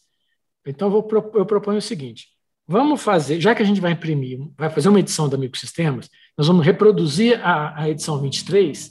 Então, 0.67 0.91
vou, 0.91 1.07
eu 1.35 1.47
proponho 1.47 1.79
o 1.79 1.83
seguinte: 1.83 2.29
vamos 2.67 3.03
fazer, 3.03 3.41
já 3.41 3.55
que 3.55 3.63
a 3.63 3.67
gente 3.67 3.81
vai 3.81 3.93
imprimir, 3.93 4.39
vai 4.57 4.71
fazer 4.71 4.89
uma 4.89 5.01
edição 5.01 5.29
da 5.29 5.37
Microsistemas, 5.37 6.09
nós 6.37 6.47
vamos 6.47 6.65
reproduzir 6.65 7.41
a, 7.45 7.83
a 7.83 7.91
edição 7.91 8.21
23. 8.21 8.91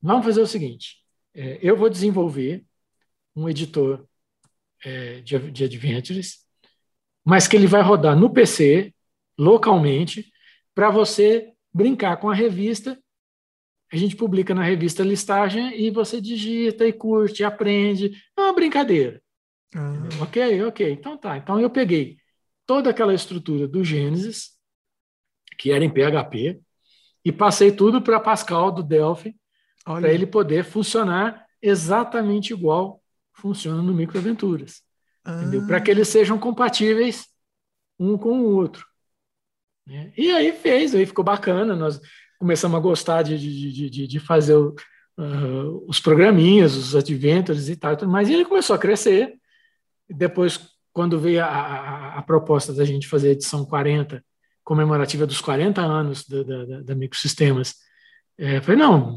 Vamos 0.00 0.24
fazer 0.24 0.40
o 0.40 0.46
seguinte: 0.46 0.98
é, 1.34 1.58
eu 1.62 1.76
vou 1.76 1.88
desenvolver 1.88 2.64
um 3.34 3.48
editor 3.48 4.06
é, 4.84 5.20
de, 5.20 5.50
de 5.50 5.64
Adventures, 5.64 6.38
mas 7.24 7.48
que 7.48 7.56
ele 7.56 7.66
vai 7.66 7.82
rodar 7.82 8.16
no 8.16 8.32
PC, 8.32 8.94
localmente, 9.38 10.30
para 10.74 10.90
você 10.90 11.52
brincar 11.72 12.16
com 12.18 12.28
a 12.28 12.34
revista. 12.34 13.00
A 13.92 13.96
gente 13.96 14.16
publica 14.16 14.54
na 14.54 14.62
revista 14.62 15.02
listagem 15.02 15.78
e 15.78 15.90
você 15.90 16.18
digita 16.18 16.86
e 16.86 16.92
curte, 16.92 17.44
aprende. 17.44 18.12
É 18.36 18.40
uma 18.40 18.54
brincadeira. 18.54 19.22
Ah. 19.74 20.22
Ok, 20.22 20.64
ok. 20.64 20.90
Então 20.90 21.18
tá. 21.18 21.36
Então 21.36 21.60
eu 21.60 21.68
peguei 21.68 22.16
toda 22.66 22.88
aquela 22.88 23.12
estrutura 23.12 23.68
do 23.68 23.84
Gênesis, 23.84 24.52
que 25.58 25.70
era 25.70 25.84
em 25.84 25.90
PHP, 25.90 26.58
e 27.22 27.30
passei 27.30 27.70
tudo 27.70 28.00
para 28.00 28.18
Pascal 28.18 28.72
do 28.72 28.82
Delphi, 28.82 29.36
para 29.84 30.12
ele 30.12 30.26
poder 30.26 30.64
funcionar 30.64 31.44
exatamente 31.60 32.52
igual 32.52 33.02
funciona 33.34 33.82
no 33.82 33.92
Microaventuras. 33.92 34.82
Ah. 35.24 35.42
Para 35.66 35.80
que 35.80 35.90
eles 35.90 36.08
sejam 36.08 36.38
compatíveis 36.38 37.28
um 37.98 38.16
com 38.16 38.40
o 38.40 38.54
outro. 38.56 38.86
Né? 39.86 40.12
E 40.16 40.30
aí 40.30 40.52
fez, 40.52 40.94
aí 40.94 41.04
ficou 41.04 41.24
bacana. 41.24 41.76
Nós 41.76 42.00
começamos 42.42 42.76
a 42.76 42.80
gostar 42.80 43.22
de, 43.22 43.38
de, 43.38 43.88
de, 43.88 44.06
de 44.08 44.18
fazer 44.18 44.56
o, 44.56 44.74
uh, 45.16 45.84
os 45.86 46.00
programinhas, 46.00 46.74
os 46.74 46.96
adventures 46.96 47.68
e 47.68 47.76
tal, 47.76 47.96
mas 48.08 48.28
ele 48.28 48.44
começou 48.44 48.74
a 48.74 48.78
crescer. 48.80 49.34
Depois, 50.10 50.58
quando 50.92 51.20
veio 51.20 51.40
a, 51.40 51.46
a, 51.46 52.18
a, 52.18 52.22
proposta 52.22 52.72
da 52.72 52.84
gente 52.84 53.06
fazer 53.06 53.28
a 53.28 53.32
edição 53.32 53.64
40, 53.64 54.24
comemorativa 54.64 55.24
dos 55.24 55.40
40 55.40 55.80
anos 55.80 56.26
da, 56.26 56.42
da, 56.42 56.80
da 56.82 56.94
Microsistemas, 56.96 57.76
é, 58.36 58.60
falei, 58.60 58.80
não, 58.80 59.14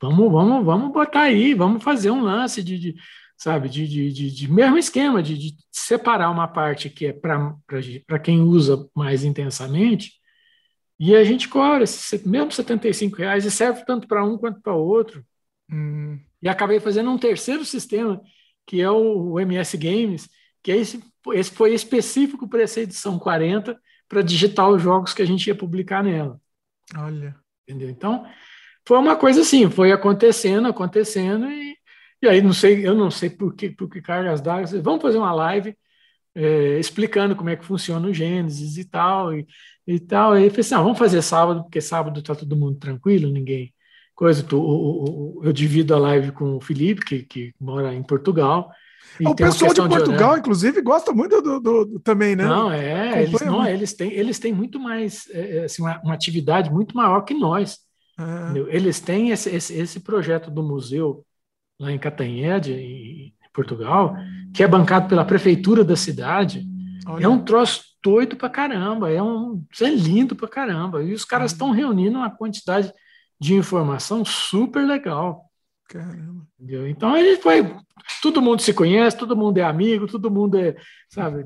vamos, 0.00 0.32
vamos, 0.32 0.64
vamos 0.64 0.90
botar 0.90 1.24
aí, 1.24 1.52
vamos 1.52 1.82
fazer 1.82 2.10
um 2.10 2.22
lance 2.22 2.62
de, 2.62 2.78
de 2.78 2.94
sabe, 3.36 3.68
de, 3.68 3.86
de, 3.86 4.10
de, 4.10 4.30
de, 4.30 4.50
mesmo 4.50 4.78
esquema, 4.78 5.22
de, 5.22 5.36
de 5.36 5.56
separar 5.70 6.30
uma 6.30 6.48
parte 6.48 6.88
que 6.88 7.08
é 7.08 7.12
para 7.12 8.18
quem 8.18 8.40
usa 8.40 8.88
mais 8.96 9.22
intensamente, 9.22 10.17
e 10.98 11.14
a 11.14 11.22
gente 11.22 11.48
cobra 11.48 11.84
mesmo 12.26 12.50
75 12.50 13.16
reais 13.16 13.44
e 13.44 13.50
serve 13.50 13.84
tanto 13.84 14.08
para 14.08 14.24
um 14.24 14.36
quanto 14.36 14.60
para 14.60 14.74
o 14.74 14.84
outro. 14.84 15.24
Hum. 15.70 16.18
E 16.42 16.48
acabei 16.48 16.80
fazendo 16.80 17.10
um 17.10 17.18
terceiro 17.18 17.64
sistema, 17.64 18.20
que 18.66 18.80
é 18.80 18.90
o, 18.90 19.32
o 19.32 19.40
MS 19.40 19.76
Games, 19.76 20.28
que 20.62 20.72
é 20.72 20.76
esse, 20.76 21.02
esse 21.34 21.50
foi 21.52 21.72
específico 21.72 22.48
para 22.48 22.62
essa 22.62 22.80
edição 22.80 23.18
40, 23.18 23.78
para 24.08 24.22
digitar 24.22 24.68
os 24.68 24.82
jogos 24.82 25.14
que 25.14 25.22
a 25.22 25.26
gente 25.26 25.46
ia 25.46 25.54
publicar 25.54 26.02
nela. 26.02 26.40
Olha. 26.96 27.36
Entendeu? 27.66 27.90
Então, 27.90 28.26
foi 28.86 28.98
uma 28.98 29.14
coisa 29.14 29.42
assim, 29.42 29.70
foi 29.70 29.92
acontecendo, 29.92 30.66
acontecendo, 30.66 31.50
e, 31.50 31.76
e 32.22 32.26
aí 32.26 32.40
não 32.40 32.52
sei, 32.52 32.86
eu 32.86 32.94
não 32.94 33.10
sei 33.10 33.30
por 33.30 33.54
que, 33.54 33.70
por 33.70 33.88
que 33.88 34.00
cargas 34.00 34.40
d'água, 34.40 34.66
vamos 34.80 35.02
fazer 35.02 35.18
uma 35.18 35.34
live 35.34 35.76
é, 36.34 36.78
explicando 36.78 37.34
como 37.34 37.50
é 37.50 37.56
que 37.56 37.64
funciona 37.64 38.08
o 38.08 38.12
Gênesis 38.12 38.76
e 38.76 38.84
tal, 38.84 39.34
e, 39.34 39.46
e 39.86 39.98
tal. 39.98 40.36
E 40.36 40.44
aí 40.44 40.50
falei 40.50 40.60
assim, 40.60 40.74
ah, 40.74 40.82
vamos 40.82 40.98
fazer 40.98 41.22
sábado, 41.22 41.62
porque 41.62 41.80
sábado 41.80 42.20
está 42.20 42.34
todo 42.34 42.56
mundo 42.56 42.78
tranquilo, 42.78 43.30
ninguém. 43.30 43.72
Coisa, 44.14 44.42
tu, 44.42 44.58
o, 44.58 45.38
o, 45.38 45.44
eu 45.44 45.52
divido 45.52 45.94
a 45.94 45.98
live 45.98 46.32
com 46.32 46.56
o 46.56 46.60
Felipe, 46.60 47.04
que, 47.04 47.22
que 47.22 47.54
mora 47.60 47.94
em 47.94 48.02
Portugal. 48.02 48.70
O 49.24 49.34
pessoal 49.34 49.72
de 49.72 49.80
Portugal, 49.80 50.34
de 50.34 50.40
inclusive, 50.40 50.80
gosta 50.80 51.12
muito 51.12 51.40
do, 51.40 51.60
do, 51.60 51.84
do, 51.84 52.00
também, 52.00 52.36
né? 52.36 52.44
Não, 52.44 52.70
é, 52.70 53.22
eles, 53.22 53.40
não, 53.40 53.66
eles, 53.66 53.92
têm, 53.94 54.12
eles 54.12 54.38
têm 54.38 54.52
muito 54.52 54.78
mais, 54.78 55.28
é, 55.30 55.58
é, 55.58 55.64
assim, 55.64 55.82
uma, 55.82 56.00
uma, 56.02 56.14
atividade 56.14 56.70
muito 56.70 56.96
maior 56.96 57.22
que 57.22 57.34
nós. 57.34 57.78
É. 58.18 58.74
Eles 58.74 59.00
têm 59.00 59.30
esse, 59.30 59.50
esse, 59.50 59.74
esse, 59.74 60.00
projeto 60.00 60.50
do 60.50 60.62
museu 60.62 61.24
lá 61.80 61.90
em 61.90 61.98
Catanhede, 61.98 62.72
em 62.72 63.34
Portugal, 63.52 64.16
que 64.54 64.62
é 64.62 64.68
bancado 64.68 65.08
pela 65.08 65.24
prefeitura 65.24 65.84
da 65.84 65.96
cidade. 65.96 66.66
Olha. 67.06 67.24
É 67.24 67.28
um 67.28 67.42
troço 67.42 67.82
doido 68.02 68.36
pra 68.36 68.48
caramba, 68.48 69.10
é 69.10 69.22
um 69.22 69.64
é 69.80 69.90
lindo 69.90 70.36
pra 70.36 70.48
caramba. 70.48 71.02
E 71.02 71.12
os 71.12 71.24
caras 71.24 71.52
estão 71.52 71.70
reunindo 71.70 72.18
uma 72.18 72.30
quantidade 72.30 72.92
de 73.40 73.54
informação 73.54 74.24
super 74.24 74.86
legal. 74.86 75.44
Caramba. 75.88 76.46
Entendeu? 76.58 76.86
Então 76.88 77.16
ele 77.16 77.36
foi. 77.36 77.74
Todo 78.22 78.42
mundo 78.42 78.60
se 78.60 78.72
conhece, 78.72 79.16
todo 79.16 79.36
mundo 79.36 79.58
é 79.58 79.62
amigo, 79.62 80.06
todo 80.06 80.30
mundo 80.30 80.58
é, 80.58 80.76
sabe? 81.08 81.44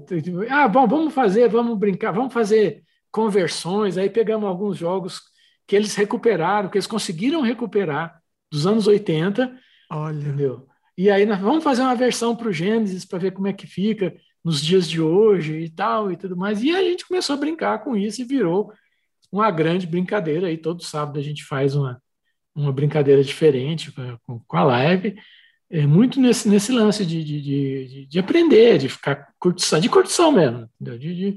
Ah, 0.48 0.68
bom, 0.68 0.86
vamos 0.86 1.14
fazer, 1.14 1.48
vamos 1.48 1.78
brincar, 1.78 2.12
vamos 2.12 2.32
fazer 2.32 2.82
conversões. 3.10 3.96
Aí 3.96 4.10
pegamos 4.10 4.48
alguns 4.48 4.76
jogos 4.76 5.20
que 5.66 5.76
eles 5.76 5.94
recuperaram, 5.94 6.68
que 6.68 6.76
eles 6.76 6.86
conseguiram 6.86 7.40
recuperar 7.40 8.20
dos 8.50 8.66
anos 8.66 8.86
80. 8.86 9.56
Olha. 9.90 10.18
Entendeu? 10.18 10.66
E 10.96 11.10
aí 11.10 11.24
nós 11.26 11.40
vamos 11.40 11.64
fazer 11.64 11.82
uma 11.82 11.94
versão 11.94 12.36
para 12.36 12.48
o 12.48 12.52
Gênesis 12.52 13.04
para 13.04 13.18
ver 13.18 13.32
como 13.32 13.48
é 13.48 13.52
que 13.52 13.66
fica 13.66 14.14
nos 14.44 14.62
dias 14.62 14.88
de 14.88 15.00
hoje 15.00 15.58
e 15.58 15.70
tal 15.70 16.12
e 16.12 16.16
tudo 16.16 16.36
mais. 16.36 16.62
E 16.62 16.70
a 16.74 16.82
gente 16.82 17.06
começou 17.06 17.34
a 17.34 17.38
brincar 17.38 17.82
com 17.82 17.96
isso 17.96 18.20
e 18.20 18.24
virou 18.24 18.72
uma 19.30 19.50
grande 19.50 19.86
brincadeira. 19.86 20.48
Aí 20.48 20.58
todo 20.58 20.82
sábado 20.82 21.18
a 21.18 21.22
gente 21.22 21.44
faz 21.44 21.74
uma 21.74 22.00
uma 22.54 22.72
brincadeira 22.72 23.22
diferente 23.22 23.92
com, 24.26 24.38
com 24.40 24.56
a 24.56 24.64
live, 24.64 25.16
é 25.70 25.86
muito 25.86 26.20
nesse, 26.20 26.48
nesse 26.48 26.70
lance 26.70 27.04
de, 27.04 27.24
de, 27.24 27.40
de, 27.40 28.06
de 28.06 28.18
aprender, 28.18 28.78
de 28.78 28.88
ficar 28.88 29.32
curtição, 29.38 29.80
de 29.80 29.88
curtição 29.88 30.30
mesmo. 30.30 30.68
De, 30.78 30.98
de, 30.98 31.36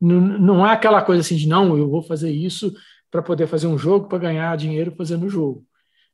não, 0.00 0.20
não 0.20 0.64
há 0.64 0.72
aquela 0.72 1.02
coisa 1.02 1.20
assim 1.20 1.36
de 1.36 1.46
não, 1.46 1.76
eu 1.76 1.88
vou 1.88 2.02
fazer 2.02 2.30
isso 2.30 2.74
para 3.10 3.22
poder 3.22 3.46
fazer 3.46 3.66
um 3.66 3.76
jogo, 3.76 4.08
para 4.08 4.18
ganhar 4.18 4.56
dinheiro 4.56 4.94
fazendo 4.96 5.26
o 5.26 5.30
jogo. 5.30 5.64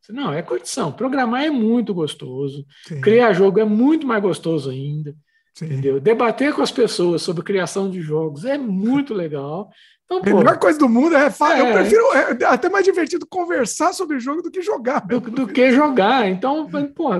Não, 0.08 0.32
é 0.32 0.42
curtição. 0.42 0.90
Programar 0.92 1.44
é 1.44 1.50
muito 1.50 1.92
gostoso. 1.92 2.66
Sim. 2.86 3.00
Criar 3.00 3.32
jogo 3.32 3.60
é 3.60 3.64
muito 3.64 4.06
mais 4.06 4.22
gostoso 4.22 4.70
ainda. 4.70 5.14
Sim. 5.54 5.66
Entendeu? 5.66 6.00
Debater 6.00 6.54
com 6.54 6.62
as 6.62 6.70
pessoas 6.70 7.22
sobre 7.22 7.42
criação 7.42 7.90
de 7.90 8.00
jogos 8.00 8.44
é 8.44 8.56
muito 8.56 9.12
legal. 9.12 9.70
Então, 10.04 10.18
a 10.18 10.36
melhor 10.36 10.58
coisa 10.58 10.76
do 10.76 10.88
mundo 10.88 11.14
é, 11.14 11.26
é 11.26 11.60
eu 11.60 11.72
prefiro 11.72 12.02
é 12.14 12.44
até 12.46 12.68
mais 12.68 12.84
divertido 12.84 13.24
conversar 13.26 13.92
sobre 13.92 14.18
jogo 14.18 14.42
do 14.42 14.50
que 14.50 14.60
jogar. 14.60 15.06
Do, 15.06 15.20
do 15.20 15.46
que 15.46 15.70
jogar. 15.70 16.28
Então, 16.28 16.68
pô, 16.94 17.10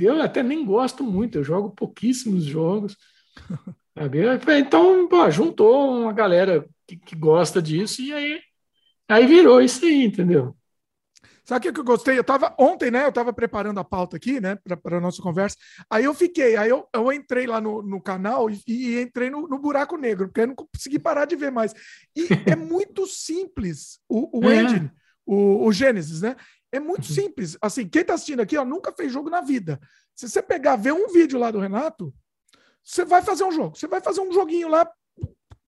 eu 0.00 0.20
até 0.20 0.42
nem 0.42 0.64
gosto 0.64 1.04
muito, 1.04 1.38
eu 1.38 1.44
jogo 1.44 1.70
pouquíssimos 1.70 2.44
jogos. 2.44 2.96
Sabe? 3.96 4.20
Então, 4.58 5.06
pô, 5.06 5.30
juntou 5.30 6.00
uma 6.00 6.12
galera 6.12 6.66
que, 6.86 6.96
que 6.96 7.14
gosta 7.14 7.60
disso 7.62 8.02
e 8.02 8.12
aí, 8.12 8.40
aí 9.08 9.26
virou 9.26 9.60
isso 9.60 9.84
aí, 9.84 10.04
entendeu? 10.04 10.56
Sabe 11.44 11.68
o 11.68 11.72
que 11.72 11.80
eu 11.80 11.84
gostei? 11.84 12.16
Eu 12.16 12.24
tava 12.24 12.54
ontem, 12.58 12.90
né? 12.90 13.04
Eu 13.04 13.12
tava 13.12 13.32
preparando 13.32 13.80
a 13.80 13.84
pauta 13.84 14.16
aqui, 14.16 14.40
né, 14.40 14.56
para 14.82 14.98
a 14.98 15.00
nossa 15.00 15.20
conversa. 15.20 15.56
Aí 15.90 16.04
eu 16.04 16.14
fiquei, 16.14 16.56
aí 16.56 16.70
eu, 16.70 16.86
eu 16.94 17.12
entrei 17.12 17.46
lá 17.46 17.60
no, 17.60 17.82
no 17.82 18.00
canal 18.00 18.48
e, 18.48 18.62
e 18.66 19.00
entrei 19.00 19.28
no, 19.28 19.48
no, 19.48 19.58
buraco 19.58 19.96
negro, 19.96 20.28
porque 20.28 20.42
eu 20.42 20.46
não 20.46 20.54
consegui 20.54 21.00
parar 21.00 21.24
de 21.24 21.34
ver 21.34 21.50
mais. 21.50 21.74
E 22.14 22.28
é 22.50 22.54
muito 22.54 23.06
simples 23.06 23.98
o, 24.08 24.40
o 24.40 24.48
é. 24.48 24.62
engine, 24.62 24.90
o, 25.26 25.66
o 25.66 25.72
Genesis, 25.72 26.22
né? 26.22 26.36
É 26.70 26.78
muito 26.78 27.08
uhum. 27.08 27.14
simples. 27.14 27.58
Assim, 27.60 27.88
quem 27.88 28.04
tá 28.04 28.14
assistindo 28.14 28.40
aqui, 28.40 28.56
ó, 28.56 28.64
nunca 28.64 28.92
fez 28.92 29.12
jogo 29.12 29.28
na 29.28 29.40
vida. 29.40 29.80
Se 30.14 30.28
você 30.28 30.40
pegar, 30.40 30.76
ver 30.76 30.92
um 30.92 31.08
vídeo 31.08 31.38
lá 31.40 31.50
do 31.50 31.58
Renato, 31.58 32.14
você 32.84 33.04
vai 33.04 33.20
fazer 33.20 33.44
um 33.44 33.52
jogo. 33.52 33.76
Você 33.76 33.88
vai 33.88 34.00
fazer 34.00 34.20
um 34.20 34.32
joguinho 34.32 34.68
lá 34.68 34.88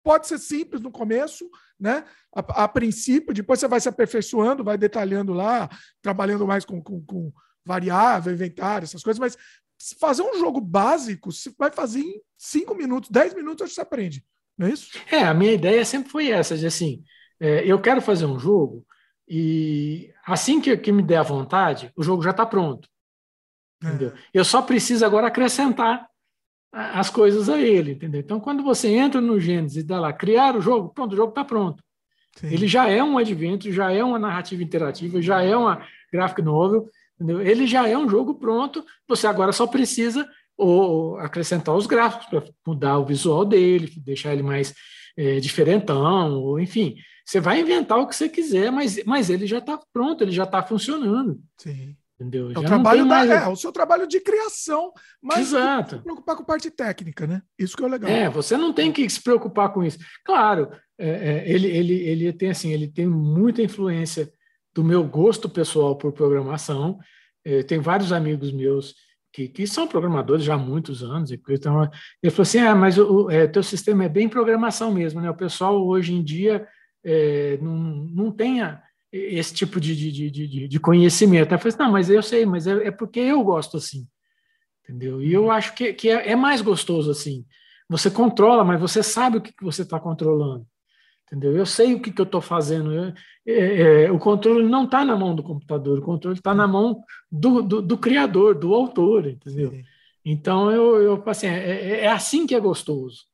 Pode 0.05 0.29
ser 0.29 0.39
simples 0.39 0.83
no 0.83 0.91
começo, 0.91 1.49
né? 1.85 2.03
A, 2.35 2.65
a, 2.65 2.69
princípio, 2.69 3.35
depois 3.35 3.61
você 3.61 3.69
vai 3.69 3.79
se 3.79 3.91
aperfeiçoando, 3.91 4.65
vai 4.65 4.79
detalhando 4.79 5.35
lá, 5.35 5.69
trabalhando 6.01 6.47
mais 6.47 6.65
com, 6.65 6.83
com, 6.83 7.05
com 7.05 7.31
variável, 7.63 8.33
inventário, 8.33 8.85
essas 8.87 9.03
coisas, 9.03 9.21
mas 9.21 9.37
fazer 10.01 10.23
um 10.23 10.39
jogo 10.39 10.63
básico, 10.63 11.31
você 11.31 11.53
vai 11.59 11.71
fazer 11.71 12.01
em 12.01 12.23
5 12.39 12.75
minutos, 12.75 13.11
10 13.11 13.35
minutos, 13.35 13.75
você 13.75 13.83
aprende. 13.83 14.25
Não 14.57 14.67
é 14.67 14.71
isso? 14.71 14.89
É, 15.11 15.25
a 15.25 15.35
minha 15.35 15.53
ideia 15.53 15.85
sempre 15.85 16.09
foi 16.11 16.31
essa, 16.31 16.57
de 16.57 16.67
assim, 16.67 17.05
é, 17.39 17.71
eu 17.71 17.79
quero 17.79 18.01
fazer 18.01 18.25
um 18.25 18.39
jogo 18.39 18.87
e 19.29 20.11
assim 20.27 20.63
que, 20.63 20.75
que 20.79 20.91
me 20.91 21.03
der 21.03 21.19
a 21.19 21.23
vontade, 21.23 21.93
o 21.95 22.03
jogo 22.03 22.23
já 22.23 22.31
está 22.31 22.47
pronto. 22.47 22.89
É. 23.83 23.89
Entendeu? 23.89 24.15
Eu 24.33 24.45
só 24.45 24.63
preciso 24.63 25.05
agora 25.05 25.27
acrescentar 25.27 26.09
as 26.75 27.09
coisas 27.09 27.49
a 27.49 27.61
ele, 27.61 27.93
entendeu? 27.93 28.21
Então, 28.21 28.41
quando 28.41 28.63
você 28.63 28.89
entra 28.89 29.21
no 29.21 29.39
Gênesis 29.39 29.77
e 29.77 29.87
dá 29.87 30.01
lá, 30.01 30.13
criar 30.13 30.57
o 30.57 30.61
jogo, 30.61 30.89
pronto, 30.89 31.13
o 31.13 31.17
jogo 31.17 31.29
está 31.29 31.45
pronto. 31.45 31.83
Sim. 32.37 32.49
Ele 32.49 32.67
já 32.67 32.89
é 32.89 33.03
um 33.03 33.17
advento, 33.17 33.71
já 33.71 33.93
é 33.93 34.03
uma 34.03 34.19
narrativa 34.19 34.63
interativa, 34.63 35.23
já 35.23 35.41
é 35.41 35.57
uma 35.57 35.87
graphic 36.13 36.43
novel, 36.43 36.89
entendeu? 37.15 37.41
Ele 37.41 37.65
já 37.67 37.89
é 37.89 37.97
um 37.97 38.09
jogo 38.09 38.35
pronto, 38.35 38.85
você 39.09 39.27
agora 39.29 39.53
só 39.53 39.69
precisa 39.69 40.29
ou 40.57 41.17
acrescentar 41.19 41.75
os 41.77 41.87
gráficos 41.87 42.27
para 42.27 42.43
mudar 42.67 42.99
o 42.99 43.07
visual 43.07 43.45
dele, 43.45 43.93
deixar 43.99 44.33
ele 44.33 44.43
mais 44.43 44.75
é, 45.17 45.39
diferentão, 45.39 46.35
ou 46.41 46.59
enfim, 46.59 46.97
você 47.25 47.41
vai 47.41 47.61
inventar 47.61 47.99
o 47.99 48.07
que 48.07 48.17
você 48.17 48.29
quiser, 48.29 48.73
mas, 48.73 49.03
mas 49.05 49.31
ele 49.31 49.47
já 49.47 49.59
está 49.59 49.79
pronto, 49.93 50.23
ele 50.23 50.33
já 50.33 50.45
está 50.45 50.63
funcionando. 50.63 51.41
Sim. 51.57 51.97
Entendeu? 52.25 52.53
É 52.53 52.59
o, 52.59 52.63
trabalho 52.63 53.07
mais... 53.07 53.29
da, 53.29 53.35
é, 53.35 53.49
o 53.49 53.57
seu 53.57 53.71
trabalho 53.71 54.07
de 54.07 54.21
criação, 54.21 54.93
mas 55.23 55.49
Exato. 55.49 55.97
se 55.97 56.03
preocupar 56.03 56.37
com 56.37 56.43
a 56.43 56.47
parte 56.47 56.71
técnica, 56.71 57.27
né? 57.27 57.43
Isso 57.59 57.77
que 57.77 57.83
é 57.83 57.87
o 57.87 57.91
legal. 57.91 58.11
É, 58.11 58.29
você 58.31 58.57
não 58.57 58.73
tem 58.73 58.91
que 58.91 59.09
se 59.09 59.23
preocupar 59.23 59.73
com 59.73 59.85
isso. 59.85 59.99
Claro, 60.25 60.71
é, 60.99 61.09
é, 61.09 61.51
ele, 61.51 61.69
ele, 61.69 61.95
ele 61.95 62.33
tem 62.33 62.51
assim, 62.51 62.73
ele 62.73 62.89
tem 62.89 63.07
muita 63.07 63.63
influência 63.63 64.33
do 64.75 64.83
meu 64.83 65.05
gosto 65.05 65.49
pessoal 65.49 65.97
por 65.97 66.13
programação. 66.13 66.99
É, 67.45 67.63
tem 67.63 67.79
vários 67.79 68.13
amigos 68.13 68.53
meus 68.53 68.95
que, 69.33 69.49
que 69.49 69.67
são 69.67 69.87
programadores 69.87 70.45
já 70.45 70.55
há 70.55 70.59
muitos 70.59 71.03
anos. 71.03 71.31
Então, 71.31 71.91
ele 72.23 72.31
falou 72.31 72.43
assim: 72.43 72.59
ah, 72.59 72.75
mas 72.75 72.97
o 72.99 73.29
é, 73.31 73.47
teu 73.47 73.63
sistema 73.63 74.05
é 74.05 74.09
bem 74.09 74.29
programação 74.29 74.93
mesmo, 74.93 75.21
né? 75.21 75.29
O 75.29 75.37
pessoal 75.37 75.85
hoje 75.87 76.15
em 76.15 76.23
dia 76.23 76.67
é, 77.05 77.59
não, 77.61 77.75
não 77.75 78.31
tem 78.31 78.61
esse 79.15 79.55
tipo 79.55 79.81
de, 79.81 79.95
de, 79.95 80.31
de, 80.31 80.69
de 80.69 80.81
conhecimento. 80.81 81.53
Eu 81.53 81.59
falei 81.59 81.69
assim, 81.75 81.83
não, 81.83 81.93
mas 81.93 82.11
eu 82.11 82.23
sei, 82.23 82.45
mas 82.45 82.67
é, 82.67 82.89
é, 82.89 82.91
porque 82.91 83.21
eu 83.21 83.43
gosto 83.45 83.77
assim, 83.77 84.07
entendeu? 84.83 85.23
E 85.23 85.33
eu 85.33 85.51
acho 85.51 85.75
que, 85.75 85.93
que 85.93 86.09
é, 86.09 86.33
é 86.33 86.37
mais 86.37 86.61
gostoso 86.61 87.11
assim. 87.11 87.47
Você 87.89 88.11
controla, 88.11 88.65
mas 88.65 88.81
você 88.81 89.03
sabe 89.03 89.39
o 89.39 89.41
que, 89.41 89.53
que 89.53 89.63
você 89.63 89.83
está 89.83 90.01
controlando, 90.01 90.67
entendeu? 91.27 91.57
Eu 91.57 91.65
sei 91.65 91.95
o 91.95 92.01
que, 92.01 92.11
que 92.11 92.21
eu 92.21 92.25
estou 92.25 92.41
fazendo. 92.41 92.93
Eu, 92.93 93.13
é, 93.47 94.05
é, 94.05 94.11
o 94.11 94.19
controle 94.19 94.69
não 94.69 94.85
está 94.85 95.05
na 95.05 95.17
mão 95.17 95.35
do 95.35 95.43
computador, 95.43 95.99
o 95.99 96.03
controle 96.03 96.37
está 96.37 96.53
na 96.55 96.67
mão 96.67 97.01
do, 97.31 97.63
do, 97.63 97.83
do, 97.83 97.97
criador, 97.97 98.59
do 98.59 98.75
autor, 98.75 99.29
entendeu? 99.29 99.71
Sim. 99.71 99.85
Então, 100.25 100.73
eu, 100.73 101.01
eu 101.03 101.23
assim, 101.27 101.47
é, 101.47 101.71
é, 101.71 102.01
é 102.01 102.09
assim 102.09 102.47
que 102.47 102.55
é 102.55 102.61
gostoso. 102.61 103.27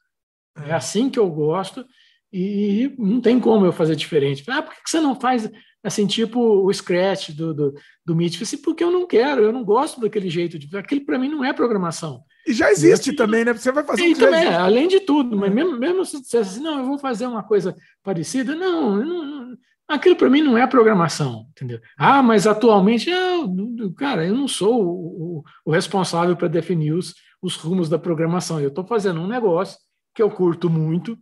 É. 0.59 0.71
é 0.71 0.73
assim 0.73 1.09
que 1.09 1.19
eu 1.19 1.31
gosto 1.31 1.87
e 2.33 2.95
não 2.99 3.21
tem 3.21 3.41
como 3.41 3.65
eu 3.65 3.73
fazer 3.73 3.97
diferente. 3.97 4.45
Ah, 4.49 4.63
por 4.63 4.75
que 4.75 4.81
você 4.85 5.01
não 5.01 5.19
faz 5.19 5.51
assim, 5.83 6.07
tipo 6.07 6.39
o 6.41 6.73
Scratch 6.73 7.31
do, 7.31 7.55
do, 7.55 7.75
do 8.05 8.17
Meet? 8.17 8.41
Assim, 8.43 8.59
porque 8.59 8.85
eu 8.85 8.91
não 8.91 9.07
quero, 9.07 9.43
eu 9.43 9.53
não 9.53 9.65
gosto 9.65 10.01
daquele 10.01 10.29
jeito. 10.29 10.59
De, 10.59 10.77
aquele 10.77 11.01
para 11.01 11.19
mim 11.19 11.29
não 11.29 11.45
é 11.45 11.53
programação. 11.53 12.23
E 12.47 12.53
já 12.53 12.71
existe 12.71 13.13
também, 13.15 13.45
né? 13.45 13.53
Você 13.53 13.71
vai 13.71 13.85
fazer 13.85 14.03
um 14.03 14.15
também, 14.15 14.47
além 14.47 14.89
de 14.89 15.01
tudo, 15.01 15.37
mas 15.37 15.53
mesmo, 15.53 15.79
mesmo 15.79 16.05
se 16.05 16.19
você 16.19 16.39
assim, 16.39 16.61
não, 16.61 16.79
eu 16.79 16.87
vou 16.87 16.99
fazer 16.99 17.27
uma 17.27 17.43
coisa 17.43 17.75
parecida, 18.03 18.55
não, 18.55 18.97
não 18.97 19.57
aquilo 19.91 20.17
para 20.17 20.31
mim 20.31 20.41
não 20.41 20.57
é 20.57 20.67
programação, 20.67 21.47
entendeu? 21.51 21.81
Ah, 21.99 22.23
mas 22.23 22.47
atualmente, 22.47 23.11
eu, 23.11 23.93
cara, 23.97 24.27
eu 24.27 24.35
não 24.35 24.47
sou 24.47 24.83
o, 24.83 25.45
o 25.65 25.71
responsável 25.73 26.37
para 26.37 26.49
definir 26.49 26.93
os, 26.93 27.15
os 27.43 27.57
rumos 27.57 27.89
da 27.89 27.99
programação. 27.99 28.61
Eu 28.61 28.69
estou 28.69 28.87
fazendo 28.87 29.21
um 29.21 29.27
negócio 29.27 29.79
que 30.15 30.23
eu 30.23 30.31
curto 30.31 30.71
muito, 30.71 31.19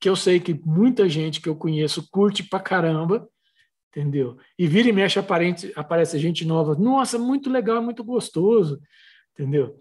que 0.00 0.08
eu 0.08 0.14
sei 0.14 0.38
que 0.38 0.60
muita 0.64 1.08
gente 1.08 1.40
que 1.40 1.48
eu 1.48 1.56
conheço 1.56 2.08
curte 2.10 2.42
pra 2.42 2.60
caramba, 2.60 3.28
entendeu? 3.90 4.36
E 4.58 4.66
vira 4.66 4.88
e 4.88 4.92
mexe 4.92 5.18
aparente, 5.18 5.72
aparece 5.74 6.18
gente 6.18 6.44
nova. 6.44 6.74
Nossa, 6.74 7.18
muito 7.18 7.50
legal, 7.50 7.82
muito 7.82 8.04
gostoso, 8.04 8.80
entendeu? 9.32 9.76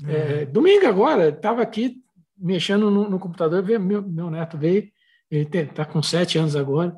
Uhum. 0.00 0.10
É, 0.10 0.46
domingo 0.46 0.86
agora, 0.86 1.28
estava 1.28 1.62
aqui 1.62 1.96
mexendo 2.36 2.90
no, 2.90 3.08
no 3.08 3.18
computador, 3.18 3.62
veio, 3.62 3.80
meu, 3.80 4.02
meu 4.02 4.30
neto 4.30 4.56
veio, 4.56 4.90
ele 5.30 5.48
está 5.52 5.84
com 5.84 6.02
sete 6.02 6.38
anos 6.38 6.56
agora, 6.56 6.96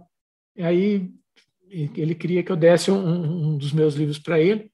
e 0.56 0.62
aí 0.62 1.10
ele 1.72 2.14
queria 2.14 2.42
que 2.42 2.52
eu 2.52 2.56
desse 2.56 2.90
um, 2.90 3.52
um 3.52 3.58
dos 3.58 3.72
meus 3.72 3.94
livros 3.94 4.18
para 4.18 4.38
ele. 4.38 4.70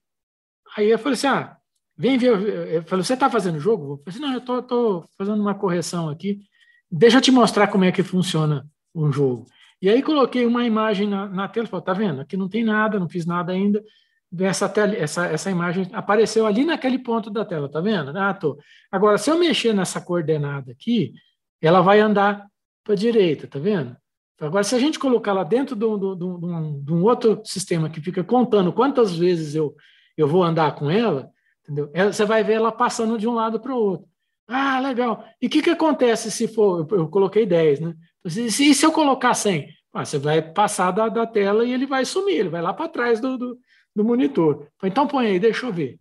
Aí 0.76 0.90
eu 0.90 0.98
falei 0.98 1.14
assim, 1.14 1.28
ah, 1.28 1.56
vem 1.96 2.18
ver. 2.18 2.30
Eu 2.72 2.82
falei, 2.82 3.04
você 3.04 3.14
está 3.14 3.30
fazendo 3.30 3.60
jogo? 3.60 3.94
Eu 3.94 3.96
falei 3.98 4.08
assim, 4.08 4.20
não, 4.20 4.32
eu 4.32 4.60
estou 4.60 5.08
fazendo 5.16 5.40
uma 5.40 5.54
correção 5.54 6.08
aqui. 6.08 6.40
Deixa 6.90 7.18
eu 7.18 7.20
te 7.20 7.30
mostrar 7.30 7.68
como 7.68 7.84
é 7.84 7.92
que 7.92 8.02
funciona 8.02 8.66
um 8.94 9.12
jogo. 9.12 9.46
E 9.80 9.88
aí 9.88 10.02
coloquei 10.02 10.44
uma 10.44 10.64
imagem 10.64 11.08
na, 11.08 11.28
na 11.28 11.48
tela, 11.48 11.66
falei, 11.66 11.84
tá 11.84 11.92
vendo? 11.92 12.20
Aqui 12.20 12.36
não 12.36 12.48
tem 12.48 12.64
nada, 12.64 12.98
não 12.98 13.08
fiz 13.08 13.24
nada 13.24 13.52
ainda. 13.52 13.82
Essa, 14.40 14.68
tela, 14.68 14.94
essa, 14.94 15.26
essa 15.26 15.50
imagem 15.50 15.88
apareceu 15.92 16.46
ali 16.46 16.64
naquele 16.64 16.98
ponto 16.98 17.30
da 17.30 17.44
tela, 17.44 17.68
tá 17.68 17.80
vendo? 17.80 18.16
Ah, 18.18 18.34
tô. 18.34 18.58
Agora, 18.90 19.16
se 19.16 19.30
eu 19.30 19.38
mexer 19.38 19.72
nessa 19.72 20.00
coordenada 20.00 20.72
aqui, 20.72 21.12
ela 21.62 21.80
vai 21.80 22.00
andar 22.00 22.46
para 22.84 22.94
a 22.94 22.96
direita, 22.96 23.46
tá 23.46 23.58
vendo? 23.58 23.96
Agora, 24.40 24.62
se 24.62 24.74
a 24.74 24.78
gente 24.78 24.98
colocar 24.98 25.32
lá 25.32 25.42
dentro 25.42 25.74
de 25.74 25.84
um, 25.84 25.98
de, 25.98 26.24
um, 26.24 26.82
de 26.84 26.92
um, 26.92 27.02
outro 27.02 27.40
sistema 27.44 27.90
que 27.90 28.00
fica 28.00 28.22
contando 28.22 28.72
quantas 28.72 29.16
vezes 29.16 29.54
eu, 29.54 29.74
eu 30.16 30.28
vou 30.28 30.44
andar 30.44 30.76
com 30.76 30.88
ela, 30.88 31.30
entendeu? 31.62 31.90
você 32.12 32.24
vai 32.24 32.44
ver 32.44 32.54
ela 32.54 32.70
passando 32.70 33.18
de 33.18 33.26
um 33.26 33.34
lado 33.34 33.58
para 33.58 33.74
o 33.74 33.76
outro. 33.76 34.08
Ah, 34.46 34.78
legal. 34.80 35.24
E 35.42 35.46
o 35.46 35.50
que, 35.50 35.60
que 35.60 35.70
acontece 35.70 36.30
se 36.30 36.48
for. 36.48 36.86
Eu, 36.90 36.98
eu 36.98 37.08
coloquei 37.08 37.44
10, 37.44 37.80
né? 37.80 37.94
Se, 38.26 38.50
se, 38.50 38.74
se 38.74 38.86
eu 38.86 38.92
colocar 38.92 39.34
100? 39.34 39.68
Ah, 39.92 40.04
você 40.04 40.18
vai 40.18 40.40
passar 40.42 40.90
da, 40.90 41.08
da 41.08 41.26
tela 41.26 41.64
e 41.64 41.72
ele 41.72 41.86
vai 41.86 42.04
sumir, 42.04 42.36
ele 42.36 42.48
vai 42.48 42.62
lá 42.62 42.72
para 42.72 42.88
trás 42.88 43.20
do, 43.20 43.36
do, 43.36 43.58
do 43.96 44.04
monitor. 44.04 44.68
Então 44.84 45.06
põe 45.06 45.26
aí, 45.26 45.40
deixa 45.40 45.66
eu 45.66 45.72
ver. 45.72 45.98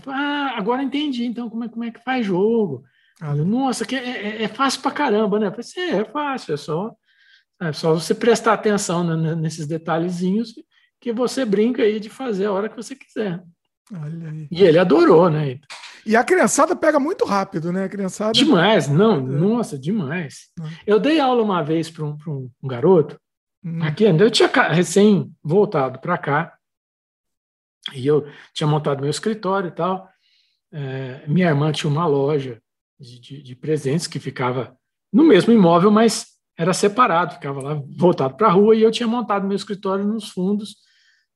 Falei, 0.00 0.20
ah, 0.20 0.54
agora 0.56 0.82
entendi, 0.82 1.24
então, 1.24 1.48
como 1.48 1.64
é, 1.64 1.68
como 1.68 1.84
é 1.84 1.90
que 1.90 2.02
faz 2.02 2.24
jogo. 2.24 2.84
Ah, 3.20 3.34
Nossa, 3.34 3.84
que 3.84 3.96
é, 3.96 4.00
é, 4.00 4.42
é, 4.42 4.48
fácil 4.48 4.82
para 4.82 4.90
caramba, 4.90 5.38
né? 5.38 5.46
Eu 5.46 5.52
falei, 5.52 5.90
é, 5.90 6.00
é 6.00 6.04
fácil, 6.04 6.54
é 6.54 6.56
só, 6.56 6.94
é 7.60 7.72
só 7.72 7.94
você 7.94 8.14
prestar 8.14 8.52
atenção 8.54 9.04
né, 9.04 9.34
nesses 9.34 9.66
detalhezinhos 9.66 10.54
que 11.00 11.12
você 11.12 11.44
brinca 11.44 11.82
aí 11.82 12.00
de 12.00 12.08
fazer 12.08 12.46
a 12.46 12.52
hora 12.52 12.68
que 12.68 12.76
você 12.76 12.94
quiser. 12.94 13.42
E 14.50 14.62
ele 14.62 14.78
adorou, 14.78 15.30
né? 15.30 15.60
E 16.06 16.14
a 16.14 16.22
criançada 16.22 16.76
pega 16.76 17.00
muito 17.00 17.24
rápido, 17.24 17.72
né? 17.72 17.84
A 17.84 17.88
criançada. 17.88 18.32
Demais, 18.32 18.86
não, 18.86 19.20
nossa, 19.20 19.76
demais. 19.76 20.52
Eu 20.86 21.00
dei 21.00 21.18
aula 21.18 21.42
uma 21.42 21.64
vez 21.64 21.90
para 21.90 22.04
um, 22.04 22.16
um, 22.28 22.50
um, 22.62 22.68
garoto, 22.68 23.18
hum. 23.64 23.82
aqui, 23.82 24.04
eu 24.04 24.30
tinha 24.30 24.48
recém 24.70 25.34
voltado 25.42 25.98
para 25.98 26.16
cá, 26.16 26.56
e 27.92 28.06
eu 28.06 28.24
tinha 28.54 28.68
montado 28.68 29.00
meu 29.00 29.10
escritório 29.10 29.68
e 29.68 29.72
tal. 29.72 30.08
É, 30.72 31.24
minha 31.26 31.48
irmã 31.48 31.72
tinha 31.72 31.90
uma 31.90 32.06
loja 32.06 32.62
de, 33.00 33.20
de, 33.20 33.42
de, 33.42 33.56
presentes 33.56 34.06
que 34.06 34.20
ficava 34.20 34.76
no 35.12 35.24
mesmo 35.24 35.52
imóvel, 35.52 35.90
mas 35.90 36.36
era 36.56 36.72
separado, 36.72 37.34
ficava 37.34 37.60
lá 37.60 37.82
voltado 37.96 38.36
para 38.36 38.46
a 38.46 38.52
rua, 38.52 38.76
e 38.76 38.82
eu 38.82 38.92
tinha 38.92 39.08
montado 39.08 39.46
meu 39.46 39.56
escritório 39.56 40.04
nos 40.04 40.28
fundos, 40.28 40.76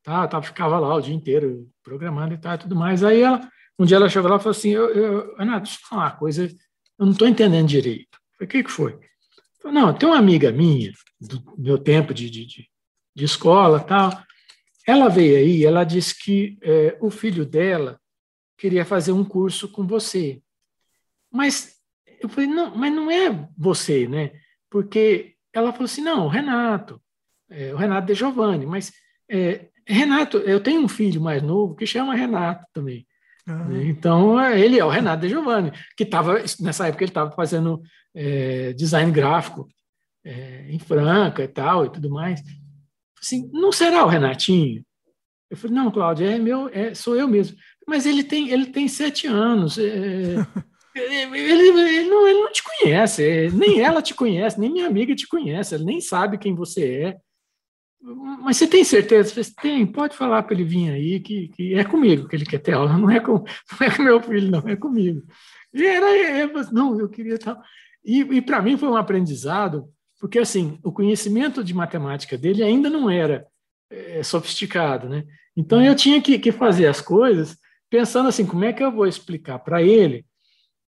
tá, 0.03 0.29
tá, 0.29 0.41
ficava 0.41 0.79
lá 0.79 0.95
o 0.95 1.01
dia 1.01 1.15
inteiro 1.15 1.69
programando 1.83 2.35
e 2.35 2.39
tal, 2.39 2.55
e 2.55 2.59
tudo 2.59 2.77
mais. 2.77 3.03
Aí 3.03 3.21
ela 3.21 3.41
um 3.81 3.87
dia 3.87 3.97
ela 3.97 4.11
chegou 4.11 4.29
lá 4.29 4.37
e 4.37 4.41
falou 4.41 4.51
assim: 4.51 4.71
eu, 4.71 4.91
eu, 4.91 5.37
Renato, 5.37 5.63
deixa 5.63 5.79
eu 5.79 5.89
falar 5.89 6.03
uma 6.03 6.11
coisa, 6.11 6.45
eu 6.45 7.07
não 7.07 7.13
estou 7.13 7.27
entendendo 7.27 7.67
direito. 7.67 8.19
Falei, 8.37 8.47
o 8.47 8.47
que, 8.47 8.63
que 8.63 8.71
foi? 8.71 8.99
Falei, 9.63 9.81
não, 9.81 9.95
tem 9.95 10.07
uma 10.07 10.19
amiga 10.19 10.53
minha, 10.53 10.93
do 11.19 11.43
meu 11.57 11.79
tempo 11.79 12.13
de, 12.13 12.29
de, 12.29 12.45
de, 12.45 12.69
de 13.17 13.25
escola 13.25 13.81
tal. 13.81 14.11
Ela 14.87 15.09
veio 15.09 15.37
aí, 15.39 15.65
ela 15.65 15.83
disse 15.83 16.15
que 16.15 16.59
é, 16.63 16.99
o 17.01 17.11
filho 17.11 17.47
dela 17.47 17.99
queria 18.59 18.85
fazer 18.85 19.13
um 19.13 19.25
curso 19.25 19.67
com 19.67 19.87
você. 19.87 20.43
Mas 21.33 21.77
eu 22.21 22.29
falei, 22.29 22.51
não, 22.51 22.77
mas 22.77 22.93
não 22.93 23.11
é 23.11 23.49
você, 23.57 24.07
né? 24.07 24.33
Porque 24.69 25.37
ela 25.55 25.73
falou 25.73 25.87
assim: 25.87 26.03
não, 26.03 26.27
o 26.27 26.29
Renato, 26.29 27.01
é, 27.49 27.73
o 27.73 27.79
Renato 27.79 28.09
de 28.09 28.15
Giovanni, 28.15 28.67
mas 28.67 28.93
é, 29.27 29.69
Renato, 29.87 30.37
eu 30.39 30.61
tenho 30.63 30.83
um 30.83 30.89
filho 30.89 31.19
mais 31.19 31.43
novo 31.43 31.75
que 31.75 31.87
chama 31.87 32.15
Renato 32.15 32.67
também. 32.75 33.07
Uhum. 33.51 33.83
Então, 33.83 34.53
ele 34.53 34.79
é 34.79 34.85
o 34.85 34.89
Renato 34.89 35.23
De 35.23 35.29
Giovanni, 35.29 35.73
que 35.97 36.05
estava, 36.05 36.43
nessa 36.61 36.87
época, 36.87 37.05
ele 37.05 37.11
estava 37.11 37.31
fazendo 37.33 37.83
é, 38.15 38.73
design 38.73 39.11
gráfico 39.11 39.69
é, 40.25 40.67
em 40.69 40.79
Franca 40.79 41.43
e 41.43 41.49
tal, 41.49 41.87
e 41.87 41.91
tudo 41.91 42.11
mais. 42.11 42.41
Assim, 43.21 43.51
não 43.53 43.73
será 43.73 44.05
o 44.05 44.09
Renatinho? 44.09 44.85
Eu 45.51 45.57
falei, 45.57 45.77
não, 45.77 45.91
Cláudia, 45.91 46.31
é 46.31 46.39
meu, 46.39 46.69
é, 46.73 46.95
sou 46.95 47.17
eu 47.17 47.27
mesmo. 47.27 47.57
Mas 47.87 48.07
ele 48.07 48.23
tem, 48.23 48.51
ele 48.51 48.67
tem 48.67 48.87
sete 48.89 49.27
anos. 49.27 49.79
É, 50.93 51.23
ele, 51.23 51.37
ele, 51.39 52.11
não, 52.11 52.27
ele 52.27 52.41
não 52.41 52.51
te 52.51 52.65
conhece, 52.65 53.23
é, 53.23 53.49
nem 53.51 53.81
ela 53.81 54.03
te 54.03 54.13
conhece, 54.13 54.59
nem 54.59 54.73
minha 54.73 54.89
amiga 54.89 55.15
te 55.15 55.25
conhece, 55.29 55.77
ela 55.77 55.85
nem 55.85 56.01
sabe 56.01 56.37
quem 56.37 56.53
você 56.53 57.03
é. 57.03 57.17
Mas 58.03 58.57
você 58.57 58.67
tem 58.67 58.83
certeza? 58.83 59.43
Você 59.43 59.53
tem, 59.55 59.87
pode 59.87 60.17
falar 60.17 60.43
para 60.43 60.55
ele 60.55 60.65
vir 60.65 60.91
aí, 60.91 61.21
que, 61.21 61.49
que 61.49 61.75
é 61.75 61.85
comigo 61.85 62.27
que 62.27 62.35
ele 62.35 62.47
quer 62.47 62.59
ter 62.59 62.73
aula, 62.73 62.97
não 62.99 63.11
é 63.11 63.21
com, 63.21 63.33
não 63.33 63.87
é 63.87 63.97
com 63.97 64.03
meu 64.03 64.23
filho, 64.23 64.51
não, 64.51 64.69
é 64.69 64.77
comigo. 64.77 65.23
E 65.73 65.85
era, 65.85 66.17
é, 66.17 66.47
não, 66.73 66.99
eu 66.99 67.09
queria 67.09 67.39
tal. 67.39 67.61
E, 68.05 68.21
e 68.21 68.41
para 68.41 68.63
mim 68.63 68.77
foi 68.79 68.89
um 68.89 68.97
aprendizado, 68.97 69.89
porque 70.19 70.39
assim, 70.39 70.79
o 70.83 70.91
conhecimento 70.91 71.63
de 71.63 71.75
matemática 71.75 72.37
dele 72.39 72.63
ainda 72.63 72.89
não 72.89 73.11
era 73.11 73.47
é, 73.91 74.23
sofisticado, 74.23 75.09
né? 75.09 75.25
Então 75.57 75.85
eu 75.85 75.95
tinha 75.95 76.23
que, 76.23 76.39
que 76.39 76.53
fazer 76.53 76.87
as 76.87 77.01
coisas 77.01 77.57
pensando 77.91 78.29
assim, 78.29 78.47
como 78.47 78.65
é 78.65 78.73
que 78.73 78.83
eu 78.83 78.93
vou 78.93 79.07
explicar 79.07 79.59
para 79.59 79.83
ele 79.83 80.25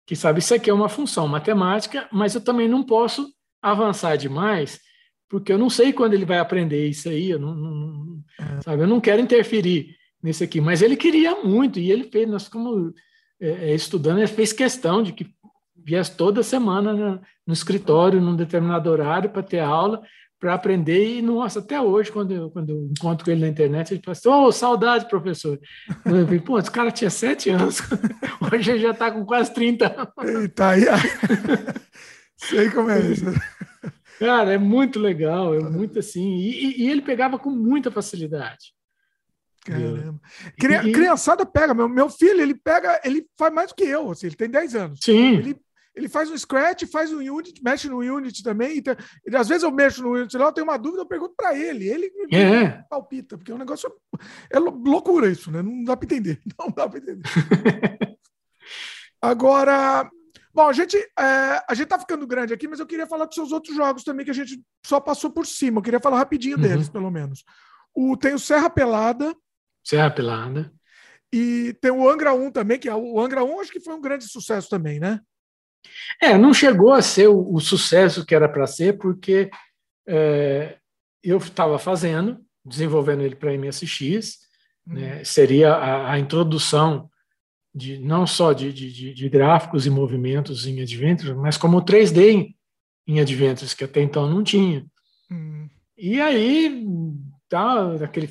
que 0.08 0.16
sabe 0.16 0.40
isso 0.40 0.56
aqui 0.56 0.70
é 0.70 0.74
uma 0.74 0.88
função 0.88 1.28
matemática, 1.28 2.08
mas 2.12 2.34
eu 2.34 2.42
também 2.42 2.68
não 2.68 2.82
posso 2.82 3.30
avançar 3.62 4.16
demais 4.16 4.80
porque 5.30 5.52
eu 5.52 5.58
não 5.58 5.70
sei 5.70 5.92
quando 5.94 6.14
ele 6.14 6.26
vai 6.26 6.40
aprender 6.40 6.88
isso 6.88 7.10
aí, 7.10 7.32
eu 7.32 7.40
não, 7.40 7.54
não 7.56 8.24
é. 8.40 8.62
sabe, 8.62 8.84
eu 8.84 8.88
não 8.88 9.02
quero 9.02 9.22
interferir 9.22 9.96
nesse 10.22 10.44
aqui, 10.44 10.60
mas 10.62 10.82
ele 10.82 10.96
queria 10.96 11.36
muito 11.44 11.80
e 11.80 11.92
ele 11.92 12.06
fez, 12.06 12.28
nós 12.28 12.48
como 12.48 12.94
é, 13.40 13.72
é, 13.72 13.76
estudando, 13.76 14.18
ele 14.18 14.28
fez 14.28 14.52
questão 14.54 15.04
de 15.04 15.12
que 15.12 15.28
viesse 15.76 16.16
toda 16.16 16.44
semana 16.44 16.94
no, 16.94 17.22
no 17.46 17.54
escritório, 17.54 18.22
num 18.22 18.36
determinado 18.36 18.90
horário 18.90 19.30
para 19.30 19.44
ter 19.44 19.60
aula, 19.60 20.02
para 20.40 20.54
aprender. 20.54 21.18
E, 21.18 21.22
nossa, 21.22 21.60
até 21.60 21.80
hoje, 21.80 22.12
quando 22.12 22.34
eu, 22.34 22.50
quando 22.50 22.72
eu 22.72 22.90
encontro 22.92 23.26
com 23.26 23.32
ele 23.32 23.42
na 23.42 23.48
internet, 23.48 23.92
ele 23.94 24.02
fala 24.04 24.12
assim: 24.12 24.30
Ô, 24.30 24.46
oh, 24.46 24.52
saudade, 24.52 25.08
professor. 25.08 25.60
Eu 26.06 26.26
falei, 26.26 26.40
pô, 26.40 26.60
esse 26.60 26.72
cara 26.72 26.92
tinha 26.92 27.10
sete 27.10 27.50
anos, 27.50 27.80
hoje 28.52 28.72
ele 28.72 28.80
já 28.80 28.92
está 28.92 29.12
com 29.12 29.26
quase 29.26 29.54
30 29.54 29.88
anos. 29.88 30.42
Eita, 30.42 30.70
aí. 30.70 30.82
Sei 32.38 32.70
como 32.70 32.90
é 32.92 33.00
isso. 33.00 33.26
Cara, 34.20 34.54
é 34.54 34.58
muito 34.58 35.00
legal, 35.00 35.54
é 35.54 35.60
muito 35.60 36.00
assim. 36.00 36.38
E, 36.38 36.84
e 36.84 36.90
ele 36.90 37.02
pegava 37.02 37.38
com 37.38 37.50
muita 37.50 37.92
facilidade. 37.92 38.74
Caramba. 39.64 40.20
E, 40.58 40.92
Criançada 40.92 41.46
pega, 41.46 41.74
meu, 41.74 41.90
meu 41.90 42.10
filho, 42.10 42.42
ele 42.42 42.56
pega, 42.56 43.02
ele 43.04 43.28
faz 43.38 43.54
mais 43.54 43.70
do 43.70 43.76
que 43.76 43.84
eu, 43.84 44.10
assim, 44.10 44.28
ele 44.28 44.36
tem 44.36 44.50
10 44.50 44.76
anos. 44.76 45.00
Sim. 45.04 45.38
Ele, 45.38 45.60
ele 45.94 46.08
faz 46.08 46.30
um 46.30 46.38
Scratch, 46.38 46.84
faz 46.86 47.12
um 47.12 47.18
Unity, 47.18 47.62
mexe 47.64 47.90
no 47.90 47.98
Unity 47.98 48.44
também. 48.44 48.78
Então, 48.78 48.96
ele, 49.26 49.36
às 49.36 49.48
vezes 49.48 49.64
eu 49.64 49.72
mexo 49.72 50.04
no 50.04 50.14
Unity 50.14 50.38
lá, 50.38 50.46
eu 50.46 50.54
tenho 50.54 50.66
uma 50.66 50.78
dúvida, 50.78 51.02
eu 51.02 51.08
pergunto 51.08 51.34
para 51.36 51.58
ele. 51.58 51.90
Ele 51.90 52.12
é. 52.32 52.84
palpita, 52.90 53.38
porque 53.38 53.52
é 53.52 53.56
um 53.56 53.60
negócio. 53.60 53.92
É 54.50 54.60
loucura 54.60 55.28
isso, 55.28 55.52
né? 55.52 55.62
Não 55.62 55.84
dá 55.84 55.98
para 55.98 56.06
entender. 56.06 56.40
Não 56.58 56.70
dá 56.70 56.88
para 56.88 57.00
entender. 57.00 57.24
Agora, 59.20 60.10
bom, 60.58 60.68
a 60.68 60.74
gente 60.74 60.98
é, 60.98 61.64
a 61.70 61.74
gente 61.76 61.88
tá 61.88 62.00
ficando 62.00 62.26
grande 62.26 62.52
aqui, 62.52 62.68
mas 62.68 62.80
eu 62.80 62.88
queria 62.88 63.06
falar 63.06 63.26
dos 63.26 63.36
seus 63.36 63.52
outros 63.52 63.76
jogos 63.76 64.04
também 64.04 64.26
que 64.26 64.32
a 64.32 64.34
gente 64.34 64.60
só 64.84 65.00
passou 65.00 65.30
por 65.30 65.46
cima. 65.46 65.78
Eu 65.78 65.84
queria 65.84 66.00
falar 66.00 66.18
rapidinho 66.18 66.58
uhum. 66.58 66.64
deles, 66.64 66.90
pelo 66.90 67.12
menos. 67.12 67.46
O, 67.94 68.18
tem 68.18 68.34
o 68.34 68.40
Serra 68.40 68.68
Pelada. 68.68 69.36
Serra 69.84 70.10
Pelada. 70.10 70.74
E 71.32 71.78
tem 71.80 71.92
o 71.92 72.10
Angra 72.10 72.34
1 72.34 72.50
também, 72.50 72.80
que 72.80 72.90
é 72.90 72.96
o 72.96 73.20
Angra 73.20 73.44
1 73.44 73.60
acho 73.60 73.72
que 73.72 73.80
foi 73.80 73.94
um 73.94 74.02
grande 74.02 74.24
sucesso 74.28 74.68
também, 74.68 75.00
né? 75.00 75.22
É, 76.20 76.36
não 76.36 76.54
chegou 76.54 76.92
a 76.92 77.04
ser 77.04 77.28
o, 77.28 77.54
o 77.54 77.60
sucesso 77.60 78.26
que 78.26 78.34
era 78.34 78.50
para 78.50 78.66
ser, 78.66 78.98
porque 78.98 79.52
é, 80.08 80.78
eu 81.24 81.38
estava 81.38 81.78
fazendo, 81.78 82.44
desenvolvendo 82.66 83.22
ele 83.22 83.36
para 83.36 83.56
MSX, 83.56 84.40
uhum. 84.88 84.96
né, 84.96 85.24
seria 85.24 85.74
a, 85.74 86.14
a, 86.14 86.20
introdução 86.20 87.10
de 87.74 87.98
não 88.00 88.26
só 88.26 88.54
de, 88.54 88.74
de, 88.74 89.14
de, 89.14 89.30
gráficos 89.30 89.86
e 89.86 89.90
movimentos 89.90 90.66
em 90.66 90.82
Adventures, 90.82 91.36
mas 91.36 91.58
como 91.58 91.82
3D 91.82 92.30
em, 92.30 92.56
em 93.08 93.20
Adventures, 93.20 93.74
que 93.74 93.84
até 93.84 94.02
então 94.02 94.30
não 94.30 94.44
tinha. 94.44 94.86
Uhum. 95.30 95.70
E 95.98 96.20
aí 96.20 96.86
tá 97.50 97.96
aquele 98.04 98.30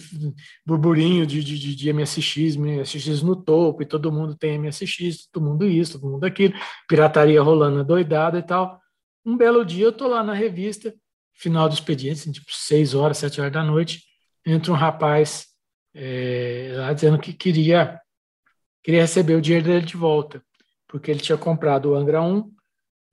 burburinho 0.64 1.26
de, 1.26 1.42
de, 1.42 1.74
de 1.74 1.92
MSX, 1.92 2.56
MSX 2.56 3.22
no 3.22 3.34
topo, 3.36 3.82
e 3.82 3.86
todo 3.86 4.12
mundo 4.12 4.36
tem 4.36 4.58
MSX, 4.58 5.28
todo 5.32 5.44
mundo 5.44 5.66
isso, 5.66 5.98
todo 5.98 6.10
mundo 6.10 6.24
aquilo, 6.24 6.54
pirataria 6.88 7.40
rolando 7.42 7.84
doidada 7.84 8.38
e 8.38 8.42
tal. 8.42 8.80
Um 9.24 9.36
belo 9.36 9.64
dia 9.64 9.86
eu 9.86 9.92
tô 9.92 10.06
lá 10.06 10.22
na 10.22 10.34
revista, 10.34 10.94
final 11.32 11.68
do 11.68 11.74
expediente, 11.74 12.20
assim, 12.20 12.32
tipo 12.32 12.46
seis 12.50 12.94
horas, 12.94 13.18
sete 13.18 13.40
horas 13.40 13.52
da 13.52 13.62
noite, 13.62 14.02
entra 14.44 14.72
um 14.72 14.76
rapaz 14.76 15.46
é, 15.94 16.74
lá 16.76 16.92
dizendo 16.92 17.18
que 17.18 17.32
queria, 17.32 17.98
queria 18.86 19.00
receber 19.00 19.34
o 19.34 19.40
dinheiro 19.40 19.66
dele 19.66 19.84
de 19.84 19.96
volta, 19.96 20.40
porque 20.86 21.10
ele 21.10 21.18
tinha 21.18 21.36
comprado 21.36 21.90
o 21.90 21.94
Angra 21.96 22.22
1 22.22 22.54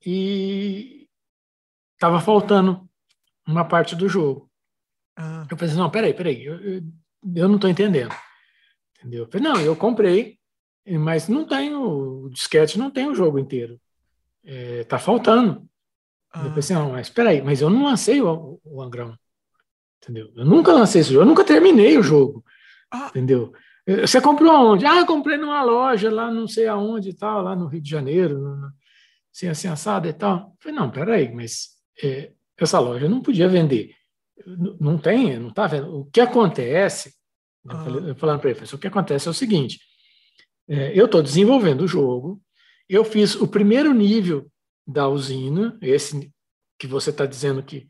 e 0.06 1.08
estava 1.94 2.20
faltando 2.20 2.88
uma 3.44 3.64
parte 3.64 3.96
do 3.96 4.08
jogo. 4.08 4.48
Ah. 5.16 5.44
Eu 5.50 5.56
pensei, 5.56 5.76
não, 5.76 5.90
peraí, 5.90 6.14
peraí, 6.14 6.44
eu, 6.44 6.60
eu, 6.60 6.82
eu 7.34 7.48
não 7.48 7.56
estou 7.56 7.68
entendendo. 7.68 8.14
Entendeu? 8.96 9.24
Eu 9.24 9.28
falei, 9.28 9.48
não, 9.48 9.60
eu 9.60 9.74
comprei, 9.74 10.38
mas 10.86 11.26
não 11.26 11.44
tem 11.44 11.74
o, 11.74 12.26
o 12.26 12.30
disquete, 12.30 12.78
não 12.78 12.88
tem 12.88 13.08
o 13.08 13.14
jogo 13.14 13.40
inteiro. 13.40 13.80
É, 14.44 14.84
tá 14.84 14.96
faltando. 14.96 15.68
Ah. 16.32 16.46
Eu 16.46 16.54
pensei, 16.54 16.76
não, 16.76 16.92
mas 16.92 17.10
peraí, 17.10 17.42
mas 17.42 17.60
eu 17.60 17.68
não 17.68 17.86
lancei 17.86 18.22
o, 18.22 18.60
o 18.62 18.80
Angrão. 18.80 19.18
Entendeu? 20.00 20.30
Eu 20.36 20.44
nunca 20.44 20.72
lancei 20.72 21.00
esse 21.00 21.12
jogo, 21.12 21.24
eu 21.24 21.28
nunca 21.28 21.42
terminei 21.42 21.98
o 21.98 22.02
jogo. 22.02 22.44
Ah. 22.92 23.08
Entendeu? 23.08 23.52
Você 23.86 24.20
comprou 24.20 24.50
aonde? 24.50 24.86
Ah, 24.86 25.04
comprei 25.06 25.36
numa 25.36 25.62
loja 25.62 26.10
lá, 26.10 26.30
não 26.30 26.48
sei 26.48 26.66
aonde 26.66 27.10
e 27.10 27.14
tal, 27.14 27.42
lá 27.42 27.54
no 27.54 27.66
Rio 27.66 27.82
de 27.82 27.90
Janeiro, 27.90 28.38
no, 28.38 28.72
assim, 29.32 29.48
assim, 29.48 29.68
assado 29.68 30.08
e 30.08 30.12
tal. 30.12 30.38
Eu 30.38 30.56
falei, 30.60 30.78
não, 30.78 30.90
peraí, 30.90 31.32
mas 31.32 31.70
é, 32.02 32.32
essa 32.58 32.78
loja 32.78 33.08
não 33.08 33.20
podia 33.20 33.48
vender 33.48 33.94
não 34.80 34.98
tem, 34.98 35.38
não 35.38 35.48
está 35.48 35.66
vendo. 35.66 36.00
O 36.00 36.04
que 36.06 36.20
acontece, 36.20 37.14
eu, 37.64 37.70
falei, 37.70 38.10
eu 38.10 38.14
falando 38.16 38.40
para 38.40 38.50
ele, 38.50 38.60
o 38.72 38.78
que 38.78 38.86
acontece 38.86 39.28
é 39.28 39.30
o 39.30 39.34
seguinte: 39.34 39.80
é, 40.68 40.98
eu 40.98 41.06
estou 41.06 41.22
desenvolvendo 41.22 41.82
o 41.82 41.88
jogo, 41.88 42.42
eu 42.88 43.04
fiz 43.04 43.34
o 43.34 43.46
primeiro 43.46 43.92
nível 43.92 44.50
da 44.86 45.08
usina, 45.08 45.78
esse 45.80 46.30
que 46.78 46.86
você 46.86 47.10
está 47.10 47.24
dizendo 47.24 47.62
que, 47.62 47.86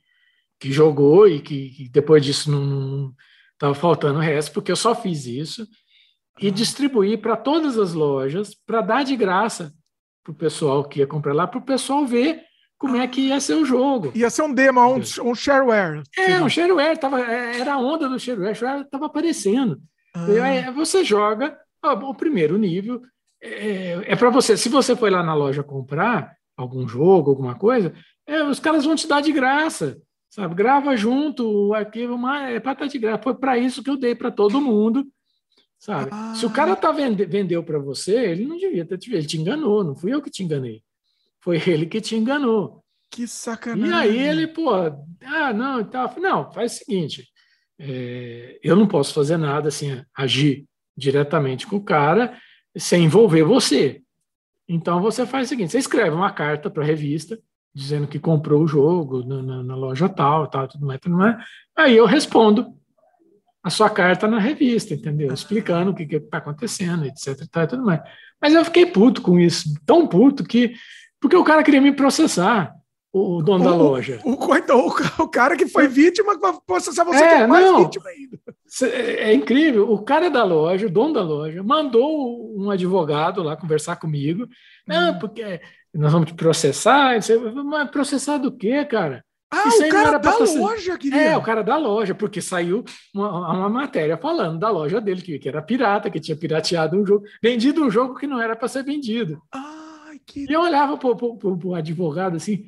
que 0.61 0.71
jogou 0.71 1.27
e 1.27 1.41
que, 1.41 1.71
que 1.71 1.89
depois 1.89 2.25
disso 2.25 2.51
não 2.51 3.13
estava 3.53 3.75
faltando 3.75 4.19
o 4.19 4.23
resto, 4.23 4.53
porque 4.53 4.71
eu 4.71 4.77
só 4.77 4.95
fiz 4.95 5.27
isso 5.27 5.67
e 6.41 6.51
distribuí 6.51 7.17
para 7.17 7.37
todas 7.37 7.79
as 7.79 7.93
lojas 7.93 8.55
para 8.67 8.81
dar 8.81 9.05
de 9.05 9.17
graça 9.17 9.73
para 10.23 10.33
o 10.33 10.35
pessoal 10.35 10.85
que 10.85 11.01
ia 11.01 11.07
comprar 11.07 11.35
lá, 11.35 11.47
para 11.47 11.59
o 11.59 11.65
pessoal 11.65 12.07
ver 12.07 12.43
como 12.79 12.97
é 12.97 13.07
que 13.07 13.29
ia 13.29 13.41
ser 13.41 13.55
o 13.55 13.65
jogo. 13.65 14.11
Ia 14.15 14.31
ser 14.31 14.43
um 14.43 14.53
demo, 14.53 14.81
um, 14.81 15.31
um 15.31 15.35
shareware. 15.35 16.03
É, 16.17 16.41
um 16.41 16.49
shareware, 16.49 16.99
tava, 16.99 17.21
é, 17.21 17.61
era 17.61 17.75
a 17.75 17.79
onda 17.79 18.09
do 18.09 18.19
shareware, 18.19 18.53
o 18.53 18.55
shareware 18.55 18.85
estava 18.85 19.07
aparecendo. 19.07 19.81
Ah. 20.15 20.71
você 20.71 21.05
joga 21.05 21.59
ó, 21.83 21.93
o 21.93 22.15
primeiro 22.15 22.57
nível, 22.57 23.03
é, 23.43 24.13
é 24.13 24.17
para 24.17 24.31
você, 24.31 24.57
se 24.57 24.69
você 24.69 24.97
foi 24.97 25.11
lá 25.11 25.23
na 25.23 25.35
loja 25.35 25.63
comprar 25.63 26.35
algum 26.57 26.89
jogo, 26.89 27.31
alguma 27.31 27.55
coisa, 27.55 27.93
é, 28.27 28.43
os 28.43 28.59
caras 28.59 28.85
vão 28.85 28.97
te 28.97 29.07
dar 29.07 29.21
de 29.21 29.33
graça, 29.33 29.99
sabe? 30.31 30.55
Grava 30.55 30.97
junto 30.97 31.69
o 31.69 31.75
arquivo, 31.75 32.17
mas 32.17 32.55
é 32.55 32.61
para 32.61 32.73
estar 32.73 32.87
de 32.87 32.99
graça. 32.99 33.23
Foi 33.23 33.35
para 33.35 33.59
isso 33.59 33.83
que 33.83 33.91
eu 33.91 33.97
dei 33.97 34.15
para 34.15 34.31
todo 34.31 34.61
mundo, 34.61 35.07
sabe? 35.85 36.09
Ah. 36.11 36.35
Se 36.35 36.47
o 36.47 36.51
cara 36.51 36.75
tá 36.75 36.91
vende, 36.91 37.27
vendeu 37.27 37.63
para 37.63 37.79
você, 37.79 38.17
ele 38.17 38.47
não 38.47 38.57
devia 38.57 38.87
ter 38.87 38.97
te 38.97 39.13
ele 39.13 39.27
te 39.27 39.39
enganou, 39.39 39.85
não 39.85 39.95
fui 39.95 40.15
eu 40.15 40.23
que 40.23 40.31
te 40.31 40.43
enganei. 40.43 40.83
Foi 41.43 41.61
ele 41.69 41.85
que 41.85 42.01
te 42.01 42.17
enganou. 42.17 42.83
Que 43.11 43.29
sacanagem. 43.29 43.91
E 43.91 43.93
aí 43.93 44.19
ele, 44.19 44.47
pô, 44.47 44.71
ah, 44.73 45.53
não, 45.53 45.81
então, 45.81 46.11
não, 46.17 46.51
faz 46.53 46.73
o 46.73 46.77
seguinte, 46.79 47.29
é, 47.79 48.59
eu 48.63 48.75
não 48.75 48.89
posso 48.89 49.13
fazer 49.13 49.37
nada 49.37 49.69
assim, 49.69 50.03
agir 50.17 50.65
diretamente 50.97 51.67
com 51.67 51.77
o 51.77 51.85
cara 51.85 52.39
sem 52.75 53.05
envolver 53.05 53.43
você. 53.43 54.01
Então 54.67 55.03
você 55.03 55.27
faz 55.27 55.47
o 55.47 55.51
seguinte: 55.51 55.73
você 55.73 55.79
escreve 55.79 56.17
uma 56.17 56.33
carta 56.33 56.71
para 56.71 56.83
a 56.83 56.87
revista 56.87 57.39
dizendo 57.75 58.07
que 58.07 58.19
comprou 58.19 58.63
o 58.63 58.69
jogo 58.69 59.23
na, 59.23 59.43
na, 59.43 59.63
na, 59.63 59.77
loja 59.77 60.09
tal, 60.09 60.47
tal, 60.47 60.67
tudo 60.67 60.87
mais, 60.87 61.01
tudo 61.01 61.17
mais. 61.17 61.37
Aí 61.77 61.97
eu 61.97 62.07
respondo 62.07 62.73
a 63.65 63.71
sua 63.71 63.89
carta 63.89 64.29
na 64.29 64.39
revista, 64.39 64.93
entendeu? 64.93 65.33
Explicando 65.33 65.91
o 65.91 65.95
que 65.95 66.05
está 66.05 66.37
acontecendo, 66.37 67.07
etc. 67.07 67.41
E 67.41 67.67
tudo 67.67 67.83
mais. 67.83 68.03
Mas 68.41 68.53
eu 68.53 68.63
fiquei 68.65 68.85
puto 68.85 69.23
com 69.23 69.41
isso, 69.41 69.73
tão 69.87 70.07
puto 70.07 70.45
que 70.45 70.75
porque 71.19 71.35
o 71.35 71.45
cara 71.45 71.63
queria 71.63 71.81
me 71.81 71.91
processar, 71.91 72.75
o 73.11 73.41
dono 73.41 73.65
o, 73.65 73.71
da 73.71 73.75
loja. 73.75 74.21
O, 74.23 74.33
o, 74.33 74.57
então, 74.57 74.87
o, 75.19 75.27
cara 75.29 75.57
que 75.57 75.67
foi 75.67 75.89
vítima 75.89 76.39
vai 76.39 76.53
processar 76.67 77.05
você 77.05 77.25
é, 77.25 77.29
que 77.29 77.35
é 77.37 77.47
mais 77.47 77.65
não, 77.65 77.85
vítima 77.85 78.11
ainda. 78.11 78.39
É, 78.83 79.31
é 79.31 79.35
incrível. 79.35 79.91
O 79.91 80.03
cara 80.03 80.29
da 80.29 80.45
loja, 80.45 80.87
o 80.87 80.91
dono 80.91 81.15
da 81.15 81.23
loja, 81.23 81.63
mandou 81.63 82.55
um 82.61 82.71
advogado 82.71 83.43
lá 83.43 83.57
conversar 83.57 83.97
comigo. 83.97 84.47
Não, 84.87 85.13
hum. 85.13 85.19
porque 85.19 85.63
nós 85.95 86.13
vamos 86.13 86.29
te 86.29 86.35
processar. 86.35 87.19
Mas 87.65 87.91
processar 87.91 88.37
do 88.37 88.53
quê, 88.53 88.85
cara? 88.85 89.25
Ah, 89.55 89.69
Isso 89.69 89.85
o 89.85 89.89
cara 89.89 90.19
da 90.19 90.39
loja 90.39 90.99
queria. 90.99 91.21
É, 91.21 91.37
o 91.37 91.43
cara 91.43 91.63
da 91.63 91.77
loja, 91.77 92.15
porque 92.15 92.41
saiu 92.41 92.85
uma, 93.15 93.57
uma 93.57 93.69
matéria 93.69 94.17
falando 94.17 94.59
da 94.59 94.71
loja 94.71 95.01
dele, 95.01 95.23
que, 95.23 95.39
que, 95.39 95.49
era 95.49 95.63
pirata, 95.63 96.11
que 96.11 96.19
tinha 96.19 96.37
pirateado 96.37 96.97
um 96.97 97.07
jogo, 97.07 97.25
vendido 97.43 97.85
um 97.85 97.91
jogo 97.91 98.17
que 98.17 98.27
não 98.27 98.41
era 98.41 98.57
para 98.57 98.69
ser 98.69 98.83
vendido. 98.83 99.41
Ah. 99.53 99.83
Que... 100.27 100.47
E 100.49 100.53
eu 100.53 100.63
olhava 100.63 100.97
para 100.97 101.11
o 101.11 101.75
advogado 101.75 102.37
assim, 102.37 102.67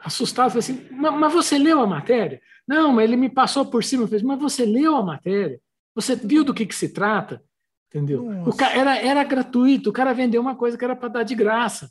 assustado, 0.00 0.58
assim, 0.58 0.86
mas, 0.90 1.32
você 1.32 1.58
leu 1.58 1.80
a 1.80 1.86
matéria? 1.86 2.40
Não, 2.66 2.92
mas 2.92 3.04
ele 3.04 3.16
me 3.16 3.28
passou 3.28 3.66
por 3.66 3.82
cima, 3.82 4.06
fez, 4.06 4.22
mas 4.22 4.38
você 4.38 4.64
leu 4.64 4.96
a 4.96 5.02
matéria? 5.02 5.60
Você 5.94 6.16
viu 6.16 6.44
do 6.44 6.54
que, 6.54 6.66
que 6.66 6.74
se 6.74 6.90
trata? 6.90 7.42
Entendeu? 7.88 8.26
O 8.46 8.54
cara, 8.54 8.76
era, 8.76 8.98
era 8.98 9.24
gratuito, 9.24 9.90
o 9.90 9.92
cara 9.92 10.12
vendeu 10.12 10.40
uma 10.40 10.56
coisa 10.56 10.76
que 10.76 10.84
era 10.84 10.96
para 10.96 11.08
dar 11.08 11.22
de 11.22 11.34
graça. 11.34 11.90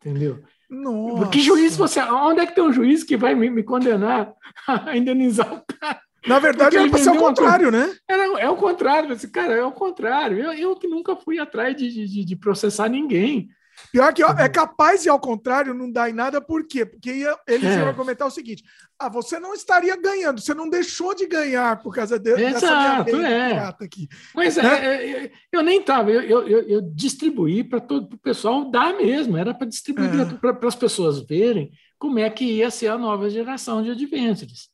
Entendeu? 0.00 0.42
Nossa. 0.70 1.28
Que 1.28 1.40
juiz 1.40 1.76
você. 1.76 2.00
Onde 2.00 2.40
é 2.40 2.46
que 2.46 2.54
tem 2.54 2.62
um 2.62 2.72
juiz 2.72 3.02
que 3.02 3.16
vai 3.16 3.34
me, 3.34 3.50
me 3.50 3.62
condenar 3.62 4.32
a 4.66 4.96
indenizar 4.96 5.52
o 5.52 5.62
cara? 5.78 6.00
Na 6.26 6.38
verdade, 6.38 6.76
é 6.76 6.88
para 6.88 6.98
ser 6.98 7.10
o 7.10 7.18
contrário, 7.18 7.70
né? 7.70 7.94
Era, 8.06 8.40
é 8.40 8.48
o 8.48 8.56
contrário. 8.56 9.12
Esse 9.12 9.28
cara 9.28 9.54
é 9.54 9.64
o 9.64 9.72
contrário. 9.72 10.38
Eu, 10.38 10.52
eu 10.52 10.76
que 10.76 10.86
nunca 10.86 11.16
fui 11.16 11.38
atrás 11.38 11.74
de, 11.74 12.06
de, 12.06 12.24
de 12.24 12.36
processar 12.36 12.88
ninguém. 12.88 13.48
Pior 13.92 14.12
que 14.12 14.22
ó, 14.22 14.30
é 14.32 14.48
capaz 14.48 15.02
de, 15.02 15.08
ao 15.08 15.18
contrário, 15.18 15.74
não 15.74 15.90
dar 15.90 16.08
em 16.08 16.12
nada, 16.12 16.40
por 16.40 16.66
quê? 16.66 16.84
Porque 16.86 17.12
ia, 17.12 17.36
eles 17.46 17.68
é. 17.68 17.78
iam 17.78 17.88
argumentar 17.88 18.26
o 18.26 18.30
seguinte: 18.30 18.62
ah, 18.98 19.08
você 19.08 19.38
não 19.38 19.54
estaria 19.54 19.96
ganhando, 19.96 20.40
você 20.40 20.54
não 20.54 20.68
deixou 20.68 21.14
de 21.14 21.26
ganhar 21.26 21.82
por 21.82 21.94
causa 21.94 22.18
de, 22.18 22.30
Exato, 22.30 23.04
dessa 23.04 23.16
minha 23.16 23.28
é. 23.28 23.84
aqui. 23.84 24.08
Mas 24.34 24.58
é, 24.58 24.66
é, 24.66 25.24
é 25.24 25.32
eu 25.52 25.62
nem 25.62 25.80
estava, 25.80 26.10
eu, 26.10 26.46
eu, 26.46 26.60
eu, 26.68 26.80
distribuí 26.82 27.64
para 27.64 27.80
todo 27.80 28.14
o 28.14 28.18
pessoal 28.18 28.70
dar 28.70 28.94
mesmo, 28.96 29.36
era 29.36 29.54
para 29.54 29.66
distribuir 29.66 30.10
é. 30.20 30.52
para 30.52 30.68
as 30.68 30.76
pessoas 30.76 31.20
verem 31.20 31.70
como 31.98 32.18
é 32.18 32.28
que 32.30 32.44
ia 32.44 32.70
ser 32.70 32.88
a 32.88 32.98
nova 32.98 33.28
geração 33.28 33.82
de 33.82 33.90
Adventures. 33.90 34.68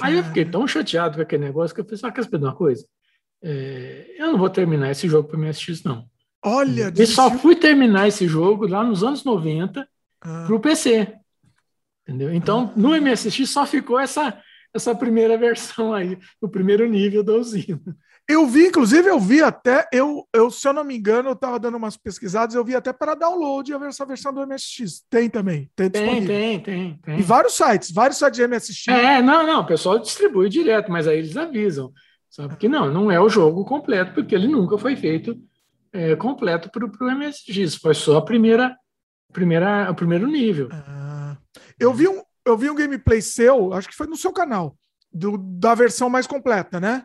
Aí 0.00 0.16
eu 0.16 0.24
fiquei 0.24 0.44
tão 0.44 0.66
chateado 0.66 1.16
com 1.16 1.22
aquele 1.22 1.44
negócio 1.44 1.74
que 1.74 1.80
eu 1.80 1.84
falei, 1.84 1.98
só 1.98 2.10
quer 2.10 2.24
saber 2.24 2.38
uma 2.38 2.54
coisa? 2.54 2.86
É, 3.42 4.14
eu 4.18 4.32
não 4.32 4.38
vou 4.38 4.50
terminar 4.50 4.90
esse 4.90 5.08
jogo 5.08 5.28
para 5.28 5.38
MSX, 5.38 5.82
não. 5.82 6.06
Olha, 6.48 6.92
E 6.96 7.06
só 7.06 7.28
fui 7.28 7.56
terminar 7.56 8.06
esse 8.06 8.28
jogo 8.28 8.68
lá 8.68 8.84
nos 8.84 9.02
anos 9.02 9.24
90 9.24 9.86
ah. 10.20 10.44
para 10.46 10.54
o 10.54 10.60
PC. 10.60 11.12
Entendeu? 12.06 12.32
Então, 12.32 12.72
ah. 12.72 12.78
no 12.78 12.90
MSX 12.90 13.50
só 13.50 13.66
ficou 13.66 13.98
essa, 13.98 14.40
essa 14.72 14.94
primeira 14.94 15.36
versão 15.38 15.92
aí, 15.92 16.16
o 16.40 16.48
primeiro 16.48 16.88
nível 16.88 17.24
da 17.24 17.32
usina. 17.32 17.80
Eu 18.28 18.46
vi, 18.46 18.68
inclusive, 18.68 19.08
eu 19.08 19.18
vi 19.18 19.42
até, 19.42 19.88
eu, 19.92 20.24
eu 20.32 20.48
se 20.48 20.66
eu 20.68 20.72
não 20.72 20.84
me 20.84 20.96
engano, 20.96 21.28
eu 21.28 21.32
estava 21.32 21.58
dando 21.58 21.76
umas 21.76 21.96
pesquisadas, 21.96 22.54
eu 22.54 22.64
vi 22.64 22.76
até 22.76 22.92
para 22.92 23.14
download 23.16 23.72
essa 23.84 24.06
versão 24.06 24.32
do 24.32 24.46
MSX. 24.46 25.04
Tem 25.10 25.28
também. 25.28 25.68
Tem, 25.74 25.90
tem, 25.90 26.26
tem, 26.26 26.60
tem, 26.60 27.00
tem. 27.04 27.18
E 27.18 27.22
vários 27.22 27.54
sites, 27.54 27.90
vários 27.90 28.18
sites 28.18 28.36
de 28.36 28.46
MSX. 28.46 28.88
É, 28.88 29.20
não, 29.20 29.44
não, 29.44 29.60
o 29.62 29.66
pessoal 29.66 29.98
distribui 29.98 30.48
direto, 30.48 30.92
mas 30.92 31.08
aí 31.08 31.18
eles 31.18 31.36
avisam. 31.36 31.92
Sabe 32.30 32.56
que 32.56 32.68
não, 32.68 32.92
não 32.92 33.10
é 33.10 33.20
o 33.20 33.28
jogo 33.28 33.64
completo, 33.64 34.12
porque 34.14 34.34
ele 34.34 34.46
nunca 34.46 34.78
foi 34.78 34.94
feito 34.94 35.36
é, 35.96 36.16
completo 36.16 36.70
para 36.70 36.84
o 36.84 37.16
MSX. 37.16 37.76
Foi 37.76 37.94
só 37.94 38.18
a 38.18 38.24
primeira, 38.24 38.76
primeira, 39.32 39.90
o 39.90 39.94
primeiro 39.94 40.26
nível. 40.26 40.68
Ah, 40.72 41.36
eu, 41.78 41.92
vi 41.92 42.06
um, 42.06 42.22
eu 42.44 42.56
vi 42.56 42.70
um 42.70 42.74
gameplay 42.74 43.22
seu, 43.22 43.72
acho 43.72 43.88
que 43.88 43.96
foi 43.96 44.06
no 44.06 44.16
seu 44.16 44.32
canal, 44.32 44.76
do, 45.12 45.38
da 45.38 45.74
versão 45.74 46.10
mais 46.10 46.26
completa, 46.26 46.78
né? 46.78 47.04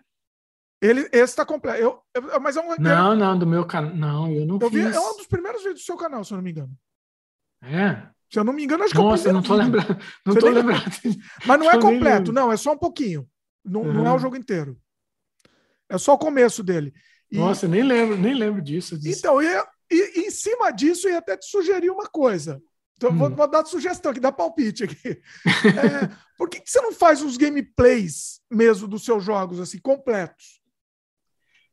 Ele, 0.82 1.02
esse 1.12 1.34
está 1.34 1.46
completo. 1.46 1.80
Eu, 1.80 2.02
eu, 2.14 2.40
mas 2.42 2.58
é 2.58 2.62
um. 2.62 2.76
Não, 2.80 3.16
não, 3.16 3.38
do 3.38 3.46
meu 3.46 3.66
canal. 3.66 3.96
Não, 3.96 4.32
eu 4.32 4.46
não 4.46 4.58
eu 4.60 4.70
fiz. 4.70 4.88
Vi, 4.88 4.96
é 4.96 5.00
um 5.00 5.18
dos 5.18 5.28
primeiros 5.28 5.62
vídeos 5.62 5.82
do 5.82 5.86
seu 5.86 5.96
canal, 5.96 6.24
se 6.24 6.34
eu 6.34 6.38
não 6.38 6.44
me 6.44 6.50
engano. 6.50 6.76
É. 7.62 8.10
Se 8.32 8.40
eu 8.40 8.44
não 8.44 8.54
me 8.54 8.64
engano, 8.64 8.84
acho 8.84 8.94
que 8.94 9.00
Nossa, 9.00 9.28
é 9.28 9.32
o 9.32 9.34
Nossa, 9.34 9.50
não 9.50 9.58
tô 9.58 9.64
lembrando. 9.64 10.00
Não 10.26 10.36
tô 10.36 10.50
lembrando. 10.50 10.84
Mas 11.46 11.60
não 11.60 11.70
é 11.70 11.80
completo, 11.80 12.32
não, 12.32 12.52
é 12.52 12.56
só 12.56 12.72
um 12.72 12.78
pouquinho. 12.78 13.28
Não, 13.64 13.82
uhum. 13.82 13.94
não 13.94 14.08
é 14.08 14.14
o 14.14 14.18
jogo 14.18 14.38
inteiro. 14.38 14.80
É 15.90 15.98
só 15.98 16.14
o 16.14 16.18
começo 16.18 16.64
dele. 16.64 16.94
E... 17.32 17.38
Nossa, 17.38 17.68
nem 17.68 17.84
lembro, 17.84 18.18
nem 18.18 18.34
lembro 18.34 18.62
disso. 18.62 18.98
disso. 18.98 19.20
Então, 19.20 19.42
e, 19.42 19.48
e, 19.90 20.28
em 20.28 20.32
cima 20.32 20.72
disso, 20.72 21.08
eu 21.08 21.14
ia 21.14 21.20
até 21.20 21.38
te 21.38 21.46
sugerir 21.46 21.90
uma 21.90 22.08
coisa. 22.08 22.62
Então, 22.98 23.12
hum. 23.12 23.18
vou, 23.18 23.30
vou, 23.32 23.50
dar 23.50 23.66
sugestão 23.66 24.12
aqui, 24.12 24.20
dá 24.20 24.32
palpite 24.32 24.84
aqui. 24.84 24.96
É, 25.08 26.10
por 26.38 26.50
que, 26.50 26.60
que 26.60 26.70
você 26.70 26.82
não 26.82 26.92
faz 26.92 27.22
os 27.22 27.38
gameplays 27.38 28.42
mesmo 28.50 28.88
dos 28.88 29.04
seus 29.04 29.24
jogos, 29.24 29.60
assim, 29.60 29.80
completos? 29.80 30.62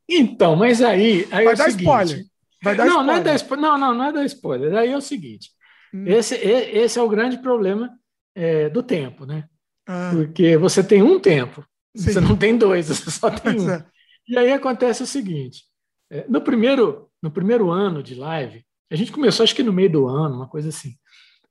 Então, 0.08 0.56
mas 0.56 0.80
aí. 0.80 1.28
aí 1.30 1.44
Vai 1.44 1.52
é 1.52 1.56
dar 1.56 1.64
seguinte, 1.64 1.82
spoiler. 1.82 2.24
Vai 2.62 2.76
dar 2.76 2.84
não, 2.86 2.92
spoiler. 2.92 3.06
Não, 3.06 3.20
é 3.20 3.38
da, 3.38 3.56
não, 3.56 3.78
não, 3.78 3.94
não 3.94 4.04
é 4.04 4.12
da 4.12 4.24
spoiler. 4.24 4.74
Aí 4.74 4.90
é 4.90 4.96
o 4.96 5.02
seguinte: 5.02 5.50
hum. 5.92 6.04
esse, 6.06 6.34
esse 6.34 6.98
é 6.98 7.02
o 7.02 7.08
grande 7.08 7.38
problema 7.38 7.90
é, 8.34 8.70
do 8.70 8.82
tempo, 8.82 9.26
né? 9.26 9.44
Ah. 9.86 10.10
Porque 10.14 10.56
você 10.56 10.82
tem 10.82 11.02
um 11.02 11.18
tempo, 11.20 11.64
Sim. 11.94 12.12
você 12.12 12.20
não 12.20 12.36
tem 12.36 12.56
dois, 12.56 12.86
você 12.88 13.10
só 13.10 13.30
tem 13.30 13.60
um. 13.60 13.70
É. 13.70 13.84
E 14.28 14.36
aí 14.36 14.52
acontece 14.52 15.02
o 15.02 15.06
seguinte: 15.06 15.64
é, 16.10 16.26
no 16.28 16.40
primeiro, 16.40 17.10
no 17.22 17.30
primeiro 17.30 17.70
ano 17.70 18.02
de 18.02 18.14
live, 18.14 18.64
a 18.90 18.96
gente 18.96 19.12
começou, 19.12 19.44
acho 19.44 19.54
que 19.54 19.62
no 19.62 19.72
meio 19.72 19.90
do 19.90 20.08
ano, 20.08 20.36
uma 20.36 20.48
coisa 20.48 20.68
assim. 20.68 20.94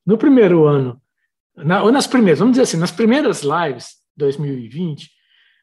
No 0.05 0.17
primeiro 0.17 0.65
ano, 0.65 1.01
na, 1.55 1.83
ou 1.83 1.91
nas 1.91 2.07
primeiras, 2.07 2.39
vamos 2.39 2.53
dizer 2.53 2.63
assim, 2.63 2.77
nas 2.77 2.91
primeiras 2.91 3.41
lives 3.41 3.97
2020, 4.15 5.09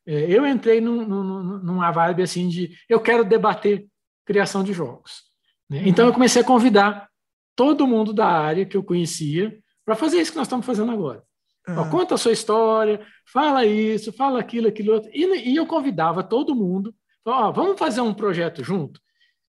é, 0.06 0.30
eu 0.30 0.46
entrei 0.46 0.80
num, 0.80 1.06
num, 1.06 1.58
numa 1.58 1.90
vibe 1.90 2.22
assim 2.22 2.48
de 2.48 2.76
eu 2.88 3.00
quero 3.00 3.24
debater 3.24 3.86
criação 4.24 4.62
de 4.62 4.72
jogos. 4.72 5.22
Né? 5.68 5.78
Uhum. 5.78 5.86
Então 5.86 6.06
eu 6.06 6.12
comecei 6.12 6.42
a 6.42 6.44
convidar 6.44 7.08
todo 7.56 7.86
mundo 7.86 8.12
da 8.12 8.26
área 8.26 8.66
que 8.66 8.76
eu 8.76 8.82
conhecia 8.82 9.56
para 9.84 9.94
fazer 9.94 10.20
isso 10.20 10.32
que 10.32 10.38
nós 10.38 10.46
estamos 10.46 10.66
fazendo 10.66 10.90
agora. 10.90 11.22
Uhum. 11.68 11.78
Ó, 11.78 11.90
conta 11.90 12.14
a 12.14 12.18
sua 12.18 12.32
história, 12.32 13.00
fala 13.32 13.64
isso, 13.64 14.12
fala 14.12 14.40
aquilo, 14.40 14.68
aquilo 14.68 14.94
outro. 14.94 15.10
E, 15.12 15.50
e 15.50 15.56
eu 15.56 15.66
convidava 15.66 16.22
todo 16.22 16.54
mundo, 16.54 16.94
ó, 17.24 17.50
vamos 17.52 17.78
fazer 17.78 18.00
um 18.00 18.14
projeto 18.14 18.62
junto. 18.62 19.00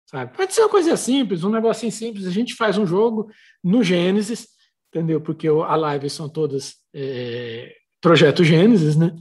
Sabe? 0.06 0.36
Pode 0.36 0.54
ser 0.54 0.62
uma 0.62 0.68
coisa 0.68 0.96
simples, 0.96 1.42
um 1.42 1.50
negocinho 1.50 1.90
simples. 1.90 2.26
A 2.26 2.30
gente 2.30 2.54
faz 2.54 2.78
um 2.78 2.86
jogo 2.86 3.28
no 3.62 3.82
Gênesis, 3.82 4.48
entendeu? 4.88 5.20
Porque 5.20 5.48
a 5.48 5.76
live 5.76 6.08
são 6.08 6.28
todas 6.28 6.76
é, 6.94 7.74
projeto 8.00 8.44
Gênesis, 8.44 8.96
né? 8.96 9.14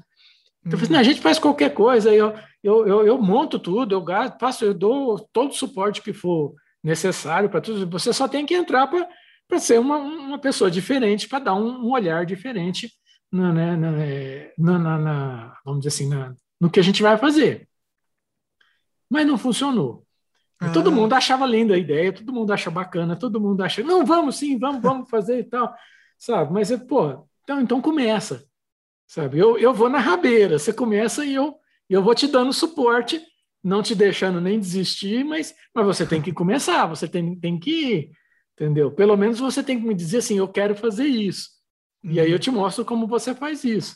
Falei, 0.64 0.84
assim, 0.84 0.96
a 0.96 1.04
gente 1.04 1.22
faz 1.22 1.38
qualquer 1.38 1.74
coisa, 1.74 2.12
eu, 2.12 2.34
eu, 2.64 2.88
eu, 2.88 3.06
eu 3.06 3.18
monto 3.22 3.60
tudo, 3.60 3.94
eu 3.94 4.02
gasto, 4.02 4.40
faço, 4.40 4.66
eu 4.66 4.74
dou 4.74 5.20
todo 5.32 5.52
o 5.52 5.56
suporte 5.56 6.02
que 6.02 6.12
for 6.12 6.56
necessário 6.84 7.50
para 7.50 7.62
tudo. 7.62 7.88
Você 7.92 8.12
só 8.12 8.28
tem 8.28 8.46
que 8.46 8.56
entrar 8.56 8.88
para 8.88 9.60
ser 9.60 9.80
uma, 9.80 9.98
uma 9.98 10.40
pessoa 10.40 10.72
diferente, 10.72 11.28
para 11.28 11.40
dar 11.40 11.54
um, 11.54 11.86
um, 11.86 11.92
olhar 11.92 12.26
diferente 12.26 12.92
na, 13.32 13.54
né, 13.54 13.76
na, 14.58 14.80
na, 14.80 14.98
na, 14.98 15.58
vamos 15.64 15.82
dizer 15.82 15.90
assim, 15.90 16.10
no 16.60 16.70
que 16.70 16.80
a 16.80 16.84
gente 16.84 17.04
vai 17.04 17.16
fazer. 17.16 17.68
Mas 19.10 19.26
não 19.26 19.38
funcionou. 19.38 20.06
Ah. 20.60 20.70
Todo 20.70 20.92
mundo 20.92 21.14
achava 21.14 21.46
linda 21.46 21.76
a 21.76 21.78
ideia, 21.78 22.14
todo 22.14 22.34
mundo 22.34 22.52
acha 22.52 22.72
bacana, 22.72 23.16
todo 23.16 23.42
mundo 23.42 23.62
acha, 23.62 23.84
não, 23.84 24.06
vamos 24.06 24.38
sim, 24.38 24.58
vamos, 24.58 24.82
vamos 24.82 25.10
fazer 25.10 25.40
e 25.40 25.44
tal, 25.44 25.74
sabe? 26.18 26.54
Mas, 26.54 26.72
pô, 26.88 27.28
então, 27.44 27.62
então 27.62 27.82
começa. 27.82 28.46
Sabe? 29.08 29.38
Eu, 29.38 29.58
eu 29.58 29.74
vou 29.74 29.90
na 29.90 30.00
rabeira, 30.00 30.58
você 30.58 30.74
começa 30.74 31.24
e 31.26 31.36
eu, 31.36 31.56
eu 31.90 32.02
vou 32.02 32.16
te 32.16 32.28
dando 32.28 32.52
suporte, 32.52 33.22
não 33.64 33.84
te 33.84 33.94
deixando 33.94 34.42
nem 34.42 34.60
desistir, 34.60 35.24
mas, 35.24 35.54
mas 35.74 35.86
você 35.86 36.06
tem 36.06 36.22
que 36.22 36.34
começar, 36.34 36.86
você 36.88 37.08
tem, 37.08 37.36
tem 37.40 37.60
que 37.60 37.72
ir, 37.72 38.12
entendeu? 38.54 38.92
Pelo 38.92 39.16
menos 39.16 39.40
você 39.40 39.64
tem 39.64 39.80
que 39.80 39.86
me 39.86 39.94
dizer 39.94 40.20
assim, 40.20 40.38
eu 40.38 40.48
quero 40.48 40.76
fazer 40.76 41.06
isso. 41.06 41.50
Uhum. 42.04 42.12
E 42.12 42.20
aí 42.20 42.32
eu 42.32 42.40
te 42.40 42.50
mostro 42.50 42.84
como 42.84 43.08
você 43.08 43.36
faz 43.36 43.64
isso. 43.64 43.96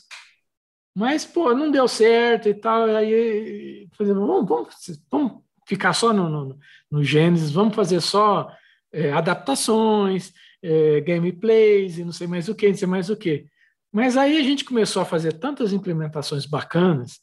Mas, 0.94 1.24
pô, 1.24 1.54
não 1.54 1.70
deu 1.70 1.86
certo 1.86 2.48
e 2.48 2.54
tal, 2.54 2.84
aí 2.84 3.88
vamos, 3.98 4.48
vamos, 4.48 5.00
vamos 5.10 5.42
ficar 5.66 5.92
só 5.92 6.12
no, 6.12 6.28
no, 6.28 6.58
no 6.90 7.04
Gênesis, 7.04 7.50
vamos 7.50 7.74
fazer 7.74 8.00
só 8.00 8.50
é, 8.92 9.12
adaptações, 9.12 10.32
é, 10.62 11.00
gameplays 11.00 11.98
e 11.98 12.04
não 12.04 12.12
sei 12.12 12.26
mais 12.26 12.48
o 12.48 12.54
que, 12.54 12.68
não 12.68 12.76
sei 12.76 12.88
mais 12.88 13.08
o 13.08 13.16
que. 13.16 13.46
Mas 13.92 14.16
aí 14.16 14.38
a 14.38 14.42
gente 14.42 14.64
começou 14.64 15.02
a 15.02 15.06
fazer 15.06 15.34
tantas 15.34 15.72
implementações 15.72 16.46
bacanas 16.46 17.20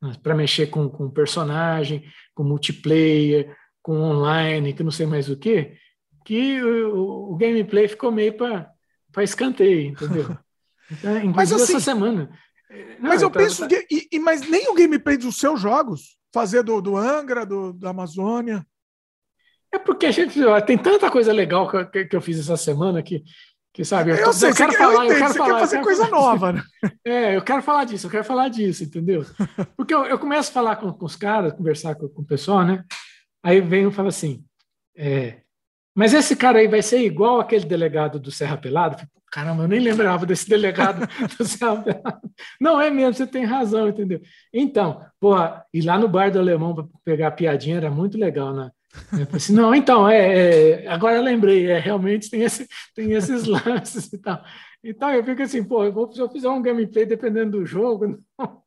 né, 0.00 0.12
para 0.22 0.34
mexer 0.34 0.66
com, 0.68 0.88
com 0.88 1.10
personagem, 1.10 2.04
com 2.34 2.42
multiplayer, 2.42 3.54
com 3.82 3.98
online, 3.98 4.72
que 4.72 4.82
não 4.82 4.90
sei 4.90 5.06
mais 5.06 5.28
o 5.28 5.36
que, 5.36 5.76
que 6.24 6.62
o, 6.62 7.32
o 7.32 7.36
gameplay 7.36 7.88
ficou 7.88 8.10
meio 8.12 8.34
para 8.34 9.22
escanteio, 9.22 9.90
entendeu? 9.90 10.36
Então, 10.90 11.32
mas 11.34 11.50
assim, 11.50 11.72
essa 11.72 11.80
semana. 11.80 12.28
Mas 12.98 13.22
eu 13.22 13.30
tá, 13.30 13.38
penso 13.40 13.62
tá... 13.62 13.68
que. 13.68 14.08
E, 14.10 14.18
mas 14.18 14.48
nem 14.48 14.68
o 14.70 14.74
gameplay 14.74 15.16
dos 15.16 15.36
seus 15.36 15.60
jogos, 15.60 16.16
fazer 16.32 16.62
do, 16.62 16.80
do 16.80 16.96
Angra, 16.96 17.44
do, 17.44 17.72
da 17.72 17.90
Amazônia. 17.90 18.66
É 19.70 19.78
porque 19.78 20.06
a 20.06 20.10
gente 20.10 20.38
tem 20.66 20.76
tanta 20.76 21.10
coisa 21.10 21.32
legal 21.32 21.68
que, 21.90 22.04
que 22.04 22.14
eu 22.14 22.20
fiz 22.20 22.38
essa 22.38 22.56
semana 22.56 23.02
que 23.02 23.22
que 23.72 23.86
sabe, 23.86 24.10
eu, 24.10 24.16
eu, 24.16 24.32
sei, 24.34 24.50
eu 24.50 24.54
quero 24.54 24.72
falar, 24.72 25.06
eu, 25.06 25.16
quero 25.16 25.34
falar, 25.34 25.54
quer 25.54 25.60
fazer 25.60 25.80
coisa 25.80 26.06
falar, 26.06 26.20
nova, 26.20 26.52
né? 26.52 26.62
É, 27.06 27.36
eu 27.36 27.42
quero 27.42 27.62
falar 27.62 27.84
disso, 27.84 28.06
eu 28.06 28.10
quero 28.10 28.24
falar 28.24 28.48
disso, 28.48 28.84
entendeu? 28.84 29.24
Porque 29.74 29.94
eu, 29.94 30.04
eu 30.04 30.18
começo 30.18 30.50
a 30.50 30.52
falar 30.52 30.76
com, 30.76 30.92
com 30.92 31.06
os 31.06 31.16
caras, 31.16 31.54
conversar 31.54 31.94
com, 31.94 32.06
com, 32.06 32.20
o 32.20 32.26
pessoal, 32.26 32.66
né? 32.66 32.84
Aí 33.42 33.62
vem 33.62 33.88
e 33.88 33.90
fala 33.90 34.10
assim, 34.10 34.44
é, 34.94 35.40
mas 35.94 36.12
esse 36.12 36.36
cara 36.36 36.58
aí 36.58 36.68
vai 36.68 36.82
ser 36.82 37.00
igual 37.00 37.40
aquele 37.40 37.64
delegado 37.64 38.20
do 38.20 38.30
Serra 38.30 38.58
Pelado? 38.58 39.02
Caramba, 39.32 39.62
eu 39.62 39.68
nem 39.68 39.80
lembrava 39.80 40.26
desse 40.26 40.46
delegado. 40.46 41.08
Não, 42.60 42.78
é 42.78 42.90
mesmo, 42.90 43.14
você 43.14 43.26
tem 43.26 43.46
razão, 43.46 43.88
entendeu? 43.88 44.20
Então, 44.52 45.00
porra, 45.18 45.64
ir 45.72 45.80
lá 45.80 45.98
no 45.98 46.06
bar 46.06 46.30
do 46.30 46.38
Alemão 46.38 46.74
para 46.74 46.84
pegar 47.02 47.28
a 47.28 47.32
piadinha 47.32 47.78
era 47.78 47.90
muito 47.90 48.18
legal, 48.18 48.54
né? 48.54 48.70
Assim, 49.34 49.54
não, 49.54 49.74
então, 49.74 50.06
é, 50.06 50.82
é, 50.84 50.86
agora 50.86 51.16
eu 51.16 51.22
lembrei, 51.22 51.64
é, 51.70 51.78
realmente 51.78 52.28
tem, 52.28 52.42
esse, 52.42 52.68
tem 52.94 53.12
esses 53.12 53.46
lances 53.48 54.12
e 54.12 54.18
tal. 54.18 54.44
Então 54.84 55.10
eu 55.10 55.24
fico 55.24 55.40
assim, 55.40 55.64
pô, 55.64 55.82
eu 55.82 55.92
vou, 55.92 56.12
se 56.12 56.20
eu 56.20 56.28
fizer 56.28 56.50
um 56.50 56.60
gameplay 56.60 57.06
dependendo 57.06 57.52
do 57.52 57.64
jogo, 57.64 58.22
não, 58.38 58.62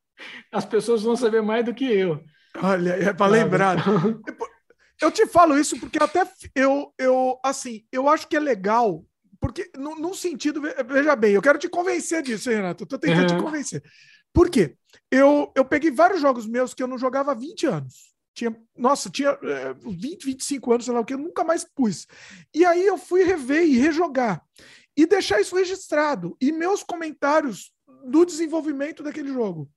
as 0.50 0.64
pessoas 0.64 1.04
vão 1.04 1.14
saber 1.14 1.42
mais 1.42 1.64
do 1.64 1.72
que 1.72 1.84
eu. 1.84 2.20
Olha, 2.60 2.90
é 2.90 3.12
para 3.12 3.30
lembrar. 3.30 3.78
Então... 3.78 4.20
Eu 5.00 5.12
te 5.12 5.26
falo 5.26 5.56
isso 5.56 5.78
porque 5.78 6.02
até 6.02 6.26
eu, 6.56 6.92
eu, 6.98 7.38
assim, 7.44 7.84
eu 7.92 8.08
acho 8.08 8.26
que 8.26 8.36
é 8.36 8.40
legal, 8.40 9.04
porque 9.40 9.70
num 9.76 10.14
sentido, 10.14 10.60
veja 10.60 11.16
bem, 11.16 11.32
eu 11.32 11.42
quero 11.42 11.58
te 11.58 11.68
convencer 11.68 12.22
disso, 12.22 12.50
Renato, 12.50 12.84
eu 12.84 12.88
tô 12.88 12.98
tentando 12.98 13.30
uhum. 13.30 13.38
te 13.38 13.42
convencer. 13.42 13.82
Por 14.32 14.50
quê? 14.50 14.76
Eu, 15.10 15.52
eu 15.54 15.64
peguei 15.64 15.90
vários 15.90 16.20
jogos 16.20 16.46
meus 16.46 16.74
que 16.74 16.82
eu 16.82 16.88
não 16.88 16.98
jogava 16.98 17.32
há 17.32 17.34
20 17.34 17.66
anos 17.66 18.16
tinha, 18.36 18.54
nossa, 18.76 19.08
tinha 19.08 19.30
é, 19.30 19.72
20, 19.82 20.26
25 20.26 20.72
anos, 20.72 20.84
sei 20.84 20.94
lá 20.94 21.00
o 21.00 21.04
que, 21.04 21.14
eu 21.14 21.18
nunca 21.18 21.42
mais 21.42 21.64
pus. 21.64 22.06
E 22.54 22.66
aí 22.66 22.86
eu 22.86 22.98
fui 22.98 23.24
rever 23.24 23.64
e 23.64 23.78
rejogar 23.78 24.44
e 24.94 25.06
deixar 25.06 25.40
isso 25.40 25.56
registrado 25.56 26.36
e 26.38 26.52
meus 26.52 26.82
comentários 26.82 27.72
do 28.04 28.26
desenvolvimento 28.26 29.02
daquele 29.02 29.32
jogo. 29.32 29.70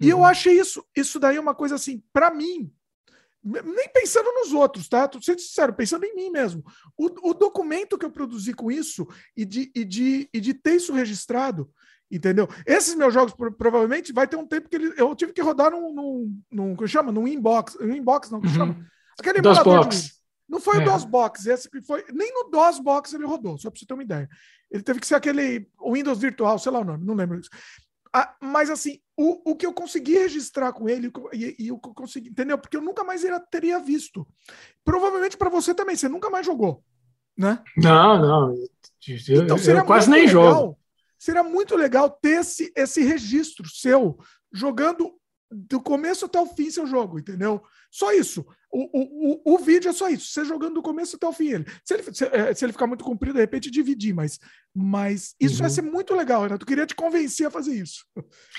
E 0.00 0.08
eu 0.08 0.18
uhum. 0.18 0.24
achei 0.24 0.58
isso, 0.60 0.84
isso 0.94 1.18
daí 1.18 1.38
uma 1.40 1.54
coisa 1.54 1.74
assim, 1.74 2.00
para 2.12 2.30
mim, 2.30 2.72
nem 3.42 3.88
pensando 3.92 4.32
nos 4.32 4.52
outros, 4.52 4.88
tá? 4.88 5.06
Tô 5.06 5.20
sendo 5.22 5.40
sincero, 5.40 5.72
pensando 5.74 6.04
em 6.04 6.14
mim 6.14 6.30
mesmo. 6.30 6.62
O, 6.96 7.30
o 7.30 7.34
documento 7.34 7.96
que 7.96 8.04
eu 8.04 8.10
produzi 8.10 8.52
com 8.52 8.70
isso 8.70 9.06
e 9.36 9.44
de, 9.44 9.70
e, 9.74 9.84
de, 9.84 10.28
e 10.32 10.40
de 10.40 10.54
ter 10.54 10.74
isso 10.74 10.92
registrado, 10.92 11.70
Entendeu? 12.10 12.48
Esses 12.66 12.94
meus 12.94 13.12
jogos, 13.12 13.34
provavelmente, 13.34 14.14
vai 14.14 14.26
ter 14.26 14.36
um 14.36 14.46
tempo 14.46 14.66
que 14.66 14.76
ele, 14.76 14.94
eu 14.96 15.14
tive 15.14 15.32
que 15.32 15.42
rodar 15.42 15.70
num, 15.70 15.92
num, 15.92 16.40
num 16.50 16.74
que 16.76 16.88
chama? 16.88 17.12
Num 17.12 17.28
inbox. 17.28 17.76
Um 17.78 17.92
inbox, 17.92 18.30
não, 18.30 18.40
que 18.40 18.46
uhum. 18.46 18.54
chama? 18.54 18.86
Aquele 19.20 19.42
DOSBox. 19.42 20.18
Não 20.48 20.58
foi 20.58 20.78
é. 20.78 20.80
o 20.80 20.84
DOSBox, 20.86 21.44
esse 21.44 21.68
foi. 21.86 22.02
Nem 22.10 22.32
no 22.32 22.50
DOSBox 22.50 23.12
ele 23.12 23.26
rodou, 23.26 23.58
só 23.58 23.70
para 23.70 23.78
você 23.78 23.84
ter 23.84 23.92
uma 23.92 24.02
ideia. 24.02 24.26
Ele 24.70 24.82
teve 24.82 24.98
que 24.98 25.06
ser 25.06 25.16
aquele 25.16 25.68
Windows 25.92 26.18
virtual, 26.18 26.58
sei 26.58 26.72
lá 26.72 26.78
o 26.78 26.84
nome, 26.84 27.04
não 27.04 27.14
lembro. 27.14 27.38
Ah, 28.20 28.36
mas 28.40 28.68
assim, 28.68 29.00
o, 29.16 29.52
o 29.52 29.54
que 29.54 29.64
eu 29.64 29.72
consegui 29.72 30.18
registrar 30.18 30.72
com 30.72 30.88
ele 30.88 31.12
e, 31.32 31.54
e 31.58 31.72
o 31.72 31.78
que 31.78 31.88
eu 31.88 31.94
consegui, 31.94 32.30
entendeu? 32.30 32.58
Porque 32.58 32.76
eu 32.76 32.80
nunca 32.80 33.04
mais 33.04 33.22
teria 33.50 33.78
visto. 33.78 34.26
Provavelmente 34.84 35.36
para 35.36 35.48
você 35.48 35.72
também, 35.72 35.94
você 35.94 36.08
nunca 36.08 36.28
mais 36.28 36.44
jogou, 36.44 36.82
né? 37.36 37.62
Não, 37.76 38.18
não. 38.20 38.54
Eu, 38.54 39.42
então, 39.42 39.56
eu 39.56 39.84
quase 39.84 40.10
nem 40.10 40.26
legal, 40.26 40.52
jogo. 40.52 40.78
Seria 41.18 41.42
muito 41.42 41.76
legal 41.76 42.10
ter 42.10 42.40
esse, 42.40 42.72
esse 42.74 43.02
registro 43.02 43.68
seu 43.68 44.18
jogando 44.52 45.17
do 45.50 45.80
começo 45.80 46.26
até 46.26 46.40
o 46.40 46.46
fim 46.46 46.70
seu 46.70 46.86
jogo, 46.86 47.18
entendeu? 47.18 47.62
Só 47.90 48.12
isso. 48.12 48.44
O, 48.70 48.82
o, 48.82 49.52
o, 49.52 49.54
o 49.54 49.58
vídeo 49.58 49.88
é 49.88 49.92
só 49.92 50.08
isso. 50.08 50.26
Você 50.26 50.44
jogando 50.44 50.74
do 50.74 50.82
começo 50.82 51.16
até 51.16 51.26
o 51.26 51.32
fim. 51.32 51.48
Ele. 51.48 51.64
Se, 51.82 51.94
ele, 51.94 52.02
se, 52.14 52.24
é, 52.26 52.54
se 52.54 52.64
ele 52.64 52.72
ficar 52.72 52.86
muito 52.86 53.02
comprido, 53.02 53.34
de 53.34 53.40
repente 53.40 53.70
dividir, 53.70 54.14
mas, 54.14 54.38
mas 54.74 55.34
isso 55.40 55.54
uhum. 55.54 55.60
vai 55.60 55.70
ser 55.70 55.82
muito 55.82 56.14
legal, 56.14 56.42
Renato. 56.42 56.64
Eu 56.64 56.66
queria 56.66 56.86
te 56.86 56.94
convencer 56.94 57.46
a 57.46 57.50
fazer 57.50 57.74
isso. 57.74 58.04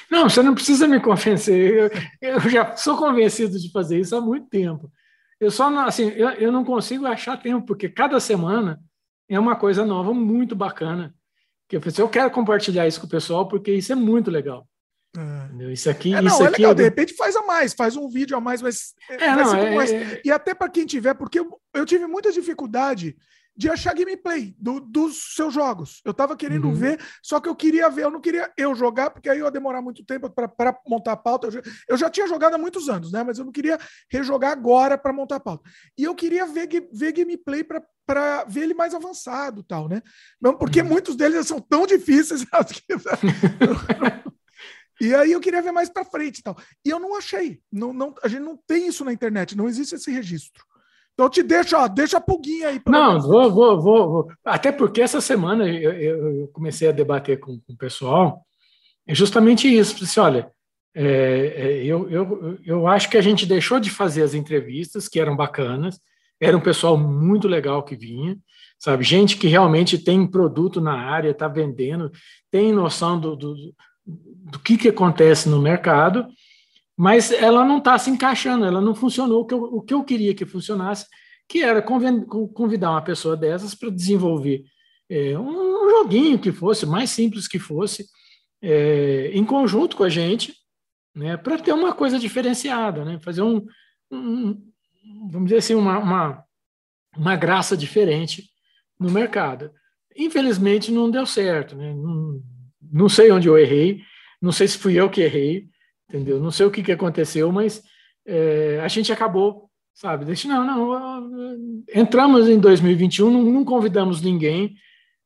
Não, 0.09 0.27
você 0.27 0.41
não 0.41 0.55
precisa 0.55 0.87
me 0.87 0.99
convencer. 0.99 1.91
Eu, 2.21 2.29
eu 2.33 2.39
já 2.49 2.75
sou 2.75 2.97
convencido 2.97 3.59
de 3.59 3.71
fazer 3.71 3.99
isso 3.99 4.15
há 4.15 4.21
muito 4.21 4.47
tempo. 4.47 4.91
Eu 5.39 5.51
só 5.51 5.69
não, 5.69 5.85
assim, 5.85 6.09
eu, 6.09 6.29
eu 6.31 6.51
não 6.51 6.65
consigo 6.65 7.05
achar 7.05 7.37
tempo, 7.37 7.65
porque 7.65 7.87
cada 7.87 8.19
semana 8.19 8.81
é 9.29 9.39
uma 9.39 9.55
coisa 9.55 9.85
nova, 9.85 10.13
muito 10.13 10.55
bacana. 10.55 11.15
Que 11.67 11.77
eu, 11.77 11.81
eu 11.99 12.09
quero 12.09 12.31
compartilhar 12.31 12.87
isso 12.87 12.99
com 12.99 13.05
o 13.05 13.09
pessoal, 13.09 13.47
porque 13.47 13.71
isso 13.71 13.91
é 13.91 13.95
muito 13.95 14.31
legal. 14.31 14.67
É. 15.17 15.71
Isso 15.71 15.89
aqui, 15.89 16.13
é, 16.13 16.21
não, 16.21 16.27
isso 16.27 16.43
é 16.43 16.47
aqui 16.47 16.61
legal, 16.61 16.75
de 16.75 16.83
repente 16.83 17.15
faz 17.15 17.35
a 17.35 17.41
mais, 17.41 17.73
faz 17.73 17.95
um 17.95 18.07
vídeo 18.07 18.37
a 18.37 18.41
mais, 18.41 18.61
mas 18.61 18.93
é, 19.09 19.35
não, 19.35 19.55
é, 19.55 19.75
mais. 19.75 19.91
É. 19.91 20.21
E 20.23 20.31
até 20.31 20.53
para 20.53 20.69
quem 20.69 20.85
tiver, 20.85 21.15
porque 21.15 21.39
eu, 21.39 21.59
eu, 21.73 21.85
tive 21.85 22.05
muita 22.05 22.31
dificuldade 22.31 23.17
de 23.57 23.69
achar 23.69 23.93
gameplay 23.93 24.55
do, 24.57 24.79
dos 24.79 25.33
seus 25.35 25.53
jogos. 25.53 25.99
Eu 26.05 26.13
tava 26.13 26.37
querendo 26.37 26.67
uhum. 26.67 26.75
ver, 26.75 26.99
só 27.21 27.41
que 27.41 27.49
eu 27.49 27.55
queria 27.55 27.89
ver, 27.89 28.03
eu 28.03 28.11
não 28.11 28.21
queria 28.21 28.49
eu 28.55 28.73
jogar, 28.75 29.09
porque 29.09 29.27
aí 29.27 29.39
eu 29.39 29.45
ia 29.45 29.51
demorar 29.51 29.81
muito 29.81 30.05
tempo 30.05 30.29
para 30.29 30.79
montar 30.87 31.13
a 31.13 31.17
pauta. 31.17 31.47
Eu 31.47 31.51
já, 31.51 31.61
eu 31.89 31.97
já, 31.97 32.09
tinha 32.09 32.27
jogado 32.27 32.53
há 32.53 32.57
muitos 32.57 32.87
anos, 32.87 33.11
né? 33.11 33.23
Mas 33.23 33.37
eu 33.37 33.43
não 33.43 33.51
queria 33.51 33.77
rejogar 34.09 34.51
agora 34.51 34.97
para 34.97 35.11
montar 35.11 35.37
a 35.37 35.41
pauta. 35.41 35.69
E 35.97 36.03
eu 36.03 36.15
queria 36.15 36.45
ver, 36.45 36.69
ver 36.93 37.11
gameplay 37.11 37.63
para 37.63 38.45
ver 38.45 38.61
ele 38.61 38.73
mais 38.75 38.93
avançado, 38.93 39.61
tal, 39.63 39.89
né? 39.89 40.01
Porque 40.57 40.81
uhum. 40.81 40.87
muitos 40.87 41.17
deles 41.17 41.45
são 41.47 41.59
tão 41.59 41.85
difíceis. 41.85 42.45
E 45.01 45.13
aí 45.15 45.31
eu 45.31 45.39
queria 45.39 45.61
ver 45.61 45.71
mais 45.71 45.89
para 45.89 46.03
frente 46.03 46.39
e 46.39 46.43
tal. 46.43 46.57
E 46.85 46.89
eu 46.89 46.99
não 46.99 47.17
achei. 47.17 47.59
Não, 47.71 47.93
não, 47.93 48.13
a 48.23 48.27
gente 48.27 48.41
não 48.41 48.57
tem 48.67 48.87
isso 48.87 49.05
na 49.05 49.13
internet, 49.13 49.55
não 49.55 49.67
existe 49.67 49.95
esse 49.95 50.11
registro. 50.11 50.63
Então 51.13 51.25
eu 51.25 51.29
te 51.29 51.43
deixo, 51.43 51.75
ó, 51.75 51.87
deixa 51.87 52.17
a 52.17 52.21
pulguinha 52.21 52.69
aí. 52.69 52.81
Não, 52.87 53.19
vou, 53.19 53.51
vou, 53.51 53.81
vou, 53.81 54.09
vou, 54.09 54.27
Até 54.43 54.71
porque 54.71 55.01
essa 55.01 55.19
semana 55.19 55.67
eu, 55.67 55.91
eu, 55.91 56.47
comecei 56.49 56.87
a 56.87 56.93
debater 56.93 57.39
com, 57.39 57.59
com, 57.59 57.73
o 57.73 57.77
pessoal, 57.77 58.45
é 59.05 59.13
justamente 59.13 59.67
isso. 59.67 59.95
Disse, 59.95 60.17
olha, 60.19 60.49
é, 60.95 61.03
é, 61.03 61.85
eu, 61.85 62.09
eu, 62.09 62.57
eu 62.65 62.87
acho 62.87 63.09
que 63.09 63.17
a 63.17 63.21
gente 63.21 63.45
deixou 63.45 63.79
de 63.79 63.89
fazer 63.89 64.23
as 64.23 64.33
entrevistas, 64.33 65.09
que 65.09 65.19
eram 65.19 65.35
bacanas, 65.35 65.99
era 66.39 66.55
um 66.55 66.61
pessoal 66.61 66.97
muito 66.97 67.49
legal 67.49 67.83
que 67.83 67.97
vinha, 67.97 68.37
sabe? 68.79 69.03
Gente 69.03 69.35
que 69.35 69.47
realmente 69.47 69.97
tem 69.97 70.25
produto 70.25 70.79
na 70.79 70.93
área, 70.93 71.31
está 71.31 71.49
vendendo, 71.49 72.09
tem 72.49 72.71
noção 72.71 73.19
do, 73.19 73.35
do, 73.35 73.55
do 74.51 74.59
que, 74.59 74.77
que 74.77 74.89
acontece 74.89 75.47
no 75.47 75.61
mercado, 75.61 76.27
mas 76.97 77.31
ela 77.31 77.63
não 77.65 77.77
está 77.77 77.97
se 77.97 78.09
encaixando, 78.09 78.65
ela 78.65 78.81
não 78.81 78.93
funcionou 78.93 79.41
o 79.41 79.45
que, 79.45 79.53
eu, 79.53 79.63
o 79.63 79.81
que 79.81 79.93
eu 79.93 80.03
queria 80.03 80.33
que 80.33 80.45
funcionasse, 80.45 81.05
que 81.47 81.63
era 81.63 81.81
convidar 81.81 82.91
uma 82.91 83.01
pessoa 83.01 83.37
dessas 83.37 83.73
para 83.73 83.89
desenvolver 83.89 84.63
é, 85.09 85.37
um 85.37 85.89
joguinho 85.89 86.37
que 86.37 86.51
fosse, 86.51 86.85
mais 86.85 87.09
simples 87.09 87.47
que 87.47 87.57
fosse, 87.57 88.05
é, 88.61 89.31
em 89.33 89.43
conjunto 89.43 89.97
com 89.97 90.03
a 90.03 90.09
gente, 90.09 90.53
né, 91.15 91.35
para 91.37 91.57
ter 91.57 91.73
uma 91.73 91.93
coisa 91.93 92.19
diferenciada, 92.19 93.03
né, 93.03 93.19
fazer 93.21 93.41
um, 93.41 93.65
um 94.11 94.61
vamos 95.31 95.45
dizer 95.45 95.57
assim, 95.57 95.73
uma, 95.73 95.97
uma, 95.97 96.43
uma, 97.17 97.35
graça 97.35 97.75
diferente 97.75 98.49
no 98.99 99.09
mercado. 99.09 99.71
Infelizmente 100.15 100.91
não 100.91 101.09
deu 101.09 101.25
certo, 101.25 101.75
né, 101.75 101.93
não, 101.93 102.41
não 102.91 103.09
sei 103.09 103.31
onde 103.31 103.47
eu 103.47 103.57
errei, 103.57 104.01
não 104.41 104.51
sei 104.51 104.67
se 104.67 104.77
fui 104.77 104.99
eu 104.99 105.09
que 105.09 105.21
errei, 105.21 105.67
entendeu? 106.09 106.39
Não 106.39 106.51
sei 106.51 106.65
o 106.65 106.71
que, 106.71 106.83
que 106.83 106.91
aconteceu, 106.91 107.51
mas 107.51 107.83
é, 108.25 108.79
a 108.81 108.87
gente 108.87 109.11
acabou, 109.11 109.69
sabe? 109.93 110.25
Deixa, 110.25 110.47
não, 110.47 110.65
não, 110.65 111.83
entramos 111.93 112.47
em 112.47 112.59
2021, 112.59 113.29
não, 113.29 113.43
não 113.43 113.65
convidamos 113.65 114.21
ninguém 114.21 114.75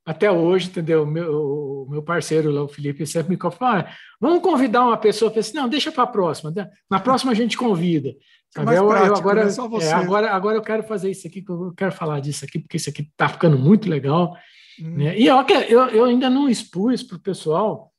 até 0.06 0.30
hoje, 0.30 0.68
entendeu? 0.68 1.06
Meu, 1.06 1.88
meu 1.90 2.04
parceiro 2.04 2.52
lá, 2.52 2.64
o 2.64 2.68
Felipe, 2.68 3.06
sempre 3.08 3.36
me 3.36 3.40
falou, 3.40 3.58
ah, 3.62 3.90
vamos 4.20 4.42
convidar 4.42 4.86
uma 4.86 4.98
pessoa, 4.98 5.32
eu 5.34 5.40
assim, 5.40 5.56
não, 5.56 5.70
deixa 5.70 5.92
para 5.92 6.04
a 6.04 6.08
próxima, 6.08 6.54
na 6.90 7.00
próxima 7.00 7.32
a 7.32 7.36
gente 7.36 7.58
convida. 7.58 8.10
É 8.56 8.78
eu, 8.78 8.88
prático, 8.88 9.08
eu 9.08 9.16
agora, 9.16 9.42
é, 9.42 9.84
é, 9.86 9.94
agora, 9.94 10.32
agora 10.32 10.58
eu 10.58 10.62
quero 10.62 10.84
fazer 10.84 11.10
isso 11.10 11.26
aqui, 11.26 11.44
eu 11.48 11.74
quero 11.76 11.92
falar 11.92 12.20
disso 12.20 12.46
aqui, 12.46 12.60
porque 12.60 12.78
isso 12.78 12.90
aqui 12.90 13.02
está 13.02 13.28
ficando 13.28 13.58
muito 13.58 13.90
legal. 13.90 14.36
Hum. 14.80 14.98
Né? 14.98 15.18
E 15.18 15.26
eu, 15.26 15.36
eu, 15.70 15.88
eu 15.88 16.06
ainda 16.06 16.30
não 16.30 16.50
expus 16.50 17.04
para 17.04 17.18
o 17.18 17.22
pessoal 17.22 17.92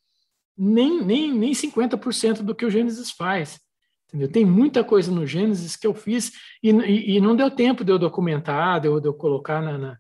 nem, 0.57 1.05
nem, 1.05 1.33
nem 1.33 1.53
50% 1.53 2.43
do 2.43 2.55
que 2.55 2.65
o 2.65 2.71
Gênesis 2.71 3.11
faz. 3.11 3.61
Entendeu? 4.09 4.29
Tem 4.29 4.45
muita 4.45 4.85
coisa 4.85 5.11
no 5.11 5.27
Gênesis 5.27 5.75
que 5.75 5.87
eu 5.87 5.95
fiz 5.95 6.33
e, 6.63 6.71
e, 6.71 7.17
e 7.17 7.21
não 7.21 7.35
deu 7.35 7.51
tempo 7.51 7.85
de 7.85 7.91
eu 7.91 7.99
documentar, 7.99 8.81
de 8.81 8.87
eu, 8.87 9.01
de 9.01 9.09
eu 9.09 9.15
colocar 9.15 9.61
na, 9.61 9.77
na, 9.77 9.99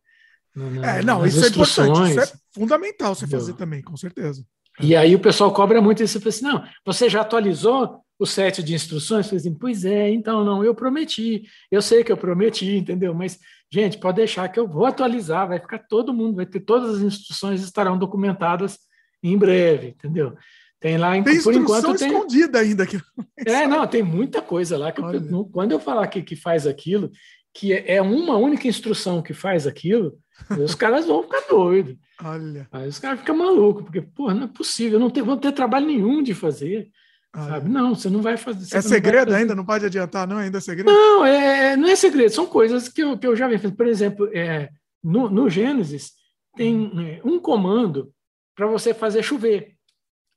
na 0.55 0.99
é, 0.99 1.03
não, 1.03 1.27
isso 1.27 1.41
instruções. 1.41 1.89
é 1.89 1.91
importante, 1.91 2.11
isso 2.11 2.35
é 2.35 2.39
fundamental 2.53 3.15
você 3.15 3.27
fazer 3.27 3.55
também, 3.55 3.83
com 3.83 3.97
certeza. 3.97 4.47
E 4.81 4.95
aí 4.95 5.15
o 5.15 5.21
pessoal 5.21 5.53
cobra 5.53 5.81
muito 5.81 6.03
isso, 6.03 6.19
eu 6.19 6.29
assim, 6.29 6.45
não, 6.45 6.65
você 6.85 7.09
já 7.09 7.21
atualizou 7.23 8.01
o 8.19 8.27
set 8.27 8.63
de 8.63 8.75
instruções? 8.75 9.31
Eu 9.31 9.37
assim, 9.37 9.55
pois 9.55 9.85
é, 9.85 10.11
então 10.11 10.45
não, 10.45 10.65
eu 10.65 10.75
prometi, 10.75 11.45
eu 11.71 11.83
sei 11.83 12.05
que 12.05 12.13
eu 12.13 12.17
prometi, 12.17 12.77
entendeu? 12.77 13.15
Mas, 13.15 13.39
gente, 13.73 13.99
pode 13.99 14.17
deixar 14.17 14.49
que 14.49 14.59
eu 14.59 14.67
vou 14.67 14.87
atualizar, 14.87 15.49
vai 15.49 15.59
ficar 15.59 15.79
todo 15.79 16.15
mundo, 16.15 16.37
vai 16.37 16.47
ter 16.47 16.61
todas 16.61 16.97
as 16.97 17.03
instruções 17.03 17.63
estarão 17.63 17.99
documentadas 17.99 18.79
em 19.23 19.37
breve, 19.37 19.89
entendeu? 19.89 20.37
Tem 20.81 20.99
lá, 20.99 21.13
tem 21.23 21.43
por 21.43 21.55
enquanto 21.55 21.97
tem 21.97 22.09
escondida 22.09 22.59
ainda 22.59 22.83
aqui. 22.83 23.01
É, 23.39 23.67
não, 23.67 23.87
tem 23.87 24.03
muita 24.03 24.43
coisa 24.43 24.77
lá 24.77 24.93
que 24.93 25.01
eu, 25.01 25.45
quando 25.47 25.73
eu 25.73 25.81
falar 25.81 26.07
que, 26.09 26.23
que 26.23 26.37
faz 26.37 26.67
aquilo, 26.67 27.11
que 27.55 27.73
é, 27.73 27.97
é 27.97 28.03
uma 28.03 28.37
única 28.37 28.69
instrução 28.69 29.23
que 29.23 29.33
faz 29.33 29.67
aquilo, 29.67 30.19
os 30.63 30.75
caras 30.75 31.07
vão 31.07 31.23
ficar 31.23 31.41
doidos. 31.49 31.97
Olha. 32.23 32.69
Aí 32.71 32.89
os 32.89 32.99
caras 32.99 33.21
ficam 33.21 33.37
malucos, 33.37 33.85
porque, 33.85 34.03
pô, 34.03 34.33
não 34.35 34.45
é 34.45 34.47
possível, 34.47 34.99
não 34.99 35.09
tem, 35.09 35.23
vão 35.23 35.39
ter 35.39 35.53
trabalho 35.53 35.87
nenhum 35.87 36.23
de 36.23 36.35
fazer. 36.35 36.91
Sabe? 37.35 37.69
Não, 37.69 37.95
você 37.95 38.09
não 38.09 38.23
vai 38.23 38.37
fazer. 38.37 38.77
É 38.77 38.81
segredo 38.81 39.27
fazer. 39.27 39.39
ainda? 39.39 39.55
Não 39.55 39.65
pode 39.65 39.85
adiantar, 39.85 40.27
não? 40.27 40.39
Ainda 40.39 40.59
é 40.59 40.61
segredo? 40.61 40.87
Não, 40.87 41.27
é, 41.27 41.73
é, 41.73 41.77
não 41.77 41.89
é 41.89 41.97
segredo, 41.97 42.31
são 42.31 42.47
coisas 42.47 42.89
que 42.89 43.03
eu, 43.03 43.19
que 43.19 43.27
eu 43.27 43.35
já 43.35 43.49
vi. 43.49 43.59
Por 43.73 43.87
exemplo, 43.87 44.31
é, 44.33 44.71
no, 45.03 45.29
no 45.29 45.51
Gênesis, 45.51 46.13
tem 46.57 46.77
hum. 46.77 47.01
é, 47.01 47.21
um 47.25 47.41
comando 47.41 48.13
para 48.55 48.67
você 48.67 48.95
fazer 48.95 49.23
chover. 49.23 49.75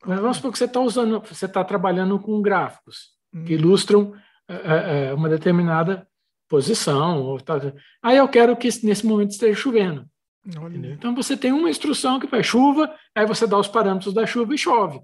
Mas 0.05 0.19
vamos 0.19 0.37
supor 0.37 0.51
que 0.51 0.57
você 0.57 0.65
está 0.65 0.79
usando, 0.79 1.21
você 1.21 1.45
está 1.45 1.63
trabalhando 1.63 2.19
com 2.19 2.41
gráficos 2.41 3.11
que 3.45 3.53
hum. 3.53 3.57
ilustram 3.57 4.01
uh, 4.49 5.13
uh, 5.13 5.15
uma 5.15 5.29
determinada 5.29 6.07
posição. 6.49 7.21
Ou 7.21 7.37
aí 8.01 8.17
eu 8.17 8.27
quero 8.27 8.55
que 8.57 8.69
nesse 8.83 9.05
momento 9.05 9.31
esteja 9.31 9.59
chovendo. 9.59 10.05
Então 10.93 11.13
você 11.13 11.35
tem 11.35 11.51
uma 11.51 11.69
instrução 11.69 12.19
que 12.19 12.27
faz 12.27 12.45
chuva, 12.45 12.93
aí 13.13 13.25
você 13.25 13.45
dá 13.45 13.57
os 13.57 13.67
parâmetros 13.67 14.13
da 14.13 14.25
chuva 14.25 14.55
e 14.55 14.57
chove. 14.57 15.01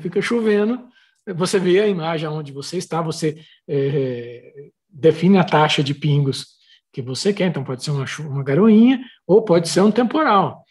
Fica 0.00 0.20
chovendo, 0.20 0.88
você 1.36 1.58
vê 1.58 1.80
a 1.80 1.86
imagem 1.86 2.28
onde 2.28 2.52
você 2.52 2.76
está, 2.78 3.00
você 3.00 3.44
é, 3.68 4.70
define 4.88 5.38
a 5.38 5.44
taxa 5.44 5.82
de 5.82 5.94
pingos 5.94 6.48
que 6.92 7.00
você 7.00 7.32
quer. 7.32 7.46
Então 7.46 7.62
pode 7.62 7.84
ser 7.84 7.90
uma, 7.90 8.04
uma 8.20 8.42
garoinha 8.42 9.00
ou 9.26 9.42
pode 9.42 9.68
ser 9.68 9.80
um 9.80 9.90
temporal. 9.90 10.64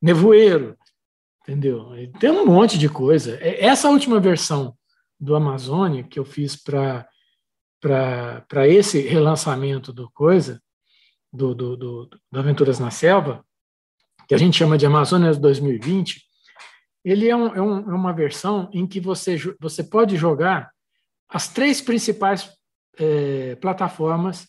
Nevoeiro, 0.00 0.76
entendeu? 1.42 1.90
Tem 2.20 2.30
um 2.30 2.46
monte 2.46 2.78
de 2.78 2.88
coisa. 2.88 3.36
É, 3.40 3.64
essa 3.64 3.88
última 3.88 4.20
versão 4.20 4.76
do 5.18 5.34
Amazônia 5.34 6.04
que 6.04 6.18
eu 6.18 6.24
fiz 6.24 6.56
para 6.56 7.06
para 7.80 8.66
esse 8.66 9.00
relançamento 9.00 9.92
do 9.92 10.10
coisa, 10.10 10.60
do, 11.32 11.54
do, 11.54 11.76
do, 11.76 12.06
do, 12.06 12.38
Aventuras 12.38 12.80
na 12.80 12.90
Selva, 12.90 13.44
que 14.26 14.34
a 14.34 14.38
gente 14.38 14.56
chama 14.56 14.76
de 14.76 14.86
Amazônia 14.86 15.32
2020, 15.34 16.25
ele 17.08 17.28
é, 17.28 17.36
um, 17.36 17.54
é, 17.54 17.62
um, 17.62 17.78
é 17.90 17.94
uma 17.94 18.12
versão 18.12 18.68
em 18.72 18.84
que 18.84 18.98
você, 18.98 19.36
você 19.60 19.84
pode 19.84 20.16
jogar 20.16 20.70
as 21.28 21.48
três 21.48 21.80
principais 21.80 22.52
é, 22.98 23.54
plataformas 23.56 24.48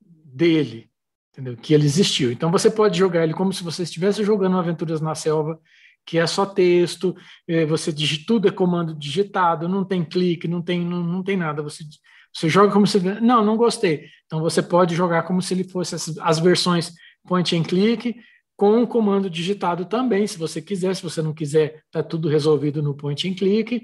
dele, 0.00 0.88
entendeu? 1.30 1.54
que 1.56 1.74
ele 1.74 1.84
existiu. 1.84 2.32
Então 2.32 2.50
você 2.50 2.70
pode 2.70 2.98
jogar 2.98 3.24
ele 3.24 3.34
como 3.34 3.52
se 3.52 3.62
você 3.62 3.82
estivesse 3.82 4.24
jogando 4.24 4.56
Aventuras 4.56 5.02
na 5.02 5.14
Selva 5.14 5.60
que 6.06 6.18
é 6.18 6.26
só 6.26 6.46
texto, 6.46 7.16
é, 7.48 7.66
você 7.66 7.92
digita, 7.92 8.24
tudo 8.28 8.46
é 8.46 8.52
comando 8.52 8.94
digitado, 8.94 9.68
não 9.68 9.84
tem 9.84 10.04
clique, 10.04 10.46
não 10.46 10.62
tem, 10.62 10.80
não, 10.84 11.02
não 11.02 11.22
tem 11.22 11.36
nada. 11.36 11.62
Você, 11.62 11.82
você 12.32 12.48
joga 12.48 12.72
como 12.72 12.86
se. 12.86 13.00
Não, 13.20 13.44
não 13.44 13.56
gostei. 13.56 14.06
Então 14.24 14.40
você 14.40 14.62
pode 14.62 14.94
jogar 14.94 15.24
como 15.24 15.42
se 15.42 15.52
ele 15.52 15.64
fosse 15.64 15.96
as, 15.96 16.16
as 16.18 16.38
versões 16.38 16.92
point 17.26 17.56
and 17.56 17.64
click, 17.64 18.14
com 18.56 18.82
o 18.82 18.86
comando 18.86 19.28
digitado 19.28 19.84
também, 19.84 20.26
se 20.26 20.38
você 20.38 20.62
quiser. 20.62 20.96
Se 20.96 21.02
você 21.02 21.20
não 21.20 21.34
quiser, 21.34 21.82
está 21.86 22.02
tudo 22.02 22.28
resolvido 22.28 22.82
no 22.82 22.94
point 22.94 23.28
and 23.28 23.34
click. 23.34 23.82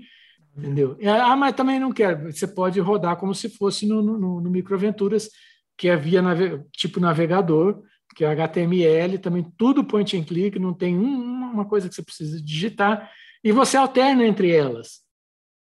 Entendeu? 0.57 0.97
Ah, 1.05 1.37
mas 1.37 1.55
também 1.55 1.79
não 1.79 1.93
quero. 1.93 2.33
Você 2.33 2.47
pode 2.47 2.79
rodar 2.81 3.17
como 3.17 3.35
se 3.35 3.49
fosse 3.49 3.87
no, 3.87 4.03
no, 4.03 4.41
no 4.41 4.51
Microaventuras, 4.51 5.31
que 5.77 5.89
é 5.89 5.97
via 5.97 6.21
nave, 6.21 6.63
tipo 6.73 7.01
navegador, 7.01 7.83
que 8.15 8.25
é 8.25 8.29
HTML, 8.29 9.19
também 9.19 9.47
tudo 9.57 9.85
point 9.85 10.17
and 10.17 10.25
click, 10.25 10.59
não 10.59 10.75
tem 10.75 10.97
um, 10.97 11.53
uma 11.53 11.65
coisa 11.65 11.89
que 11.89 11.95
você 11.95 12.03
precisa 12.03 12.43
digitar, 12.43 13.11
e 13.43 13.51
você 13.51 13.79
alterna 13.79 14.27
entre 14.27 14.51
elas. 14.51 15.01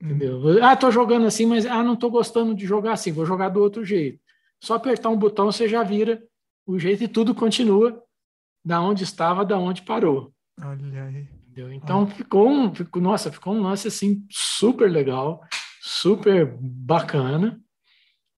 Entendeu? 0.01 0.37
Hum. 0.39 0.61
Ah, 0.61 0.73
estou 0.73 0.91
jogando 0.91 1.25
assim, 1.25 1.45
mas 1.45 1.65
ah, 1.65 1.81
não 1.81 1.93
estou 1.93 2.11
gostando 2.11 2.53
de 2.53 2.65
jogar 2.65 2.93
assim, 2.93 3.13
vou 3.13 3.25
jogar 3.25 3.49
do 3.49 3.61
outro 3.61 3.85
jeito. 3.85 4.19
Só 4.61 4.75
apertar 4.75 5.09
um 5.09 5.17
botão, 5.17 5.45
você 5.49 5.67
já 5.67 5.81
vira 5.81 6.21
o 6.65 6.77
jeito 6.77 7.03
e 7.03 7.07
tudo 7.07 7.33
continua 7.33 8.02
da 8.63 8.81
onde 8.81 9.03
estava, 9.03 9.45
da 9.45 9.57
onde 9.57 9.81
parou. 9.81 10.33
Olha 10.61 11.03
aí. 11.03 11.27
Entendeu? 11.51 11.71
Então 11.71 12.07
ficou 12.07 12.49
um, 12.49 12.73
ficou, 12.73 13.01
nossa, 13.01 13.31
ficou 13.31 13.53
um 13.53 13.61
lance 13.61 13.87
assim 13.87 14.25
super 14.29 14.89
legal, 14.89 15.41
super 15.81 16.55
bacana. 16.59 17.59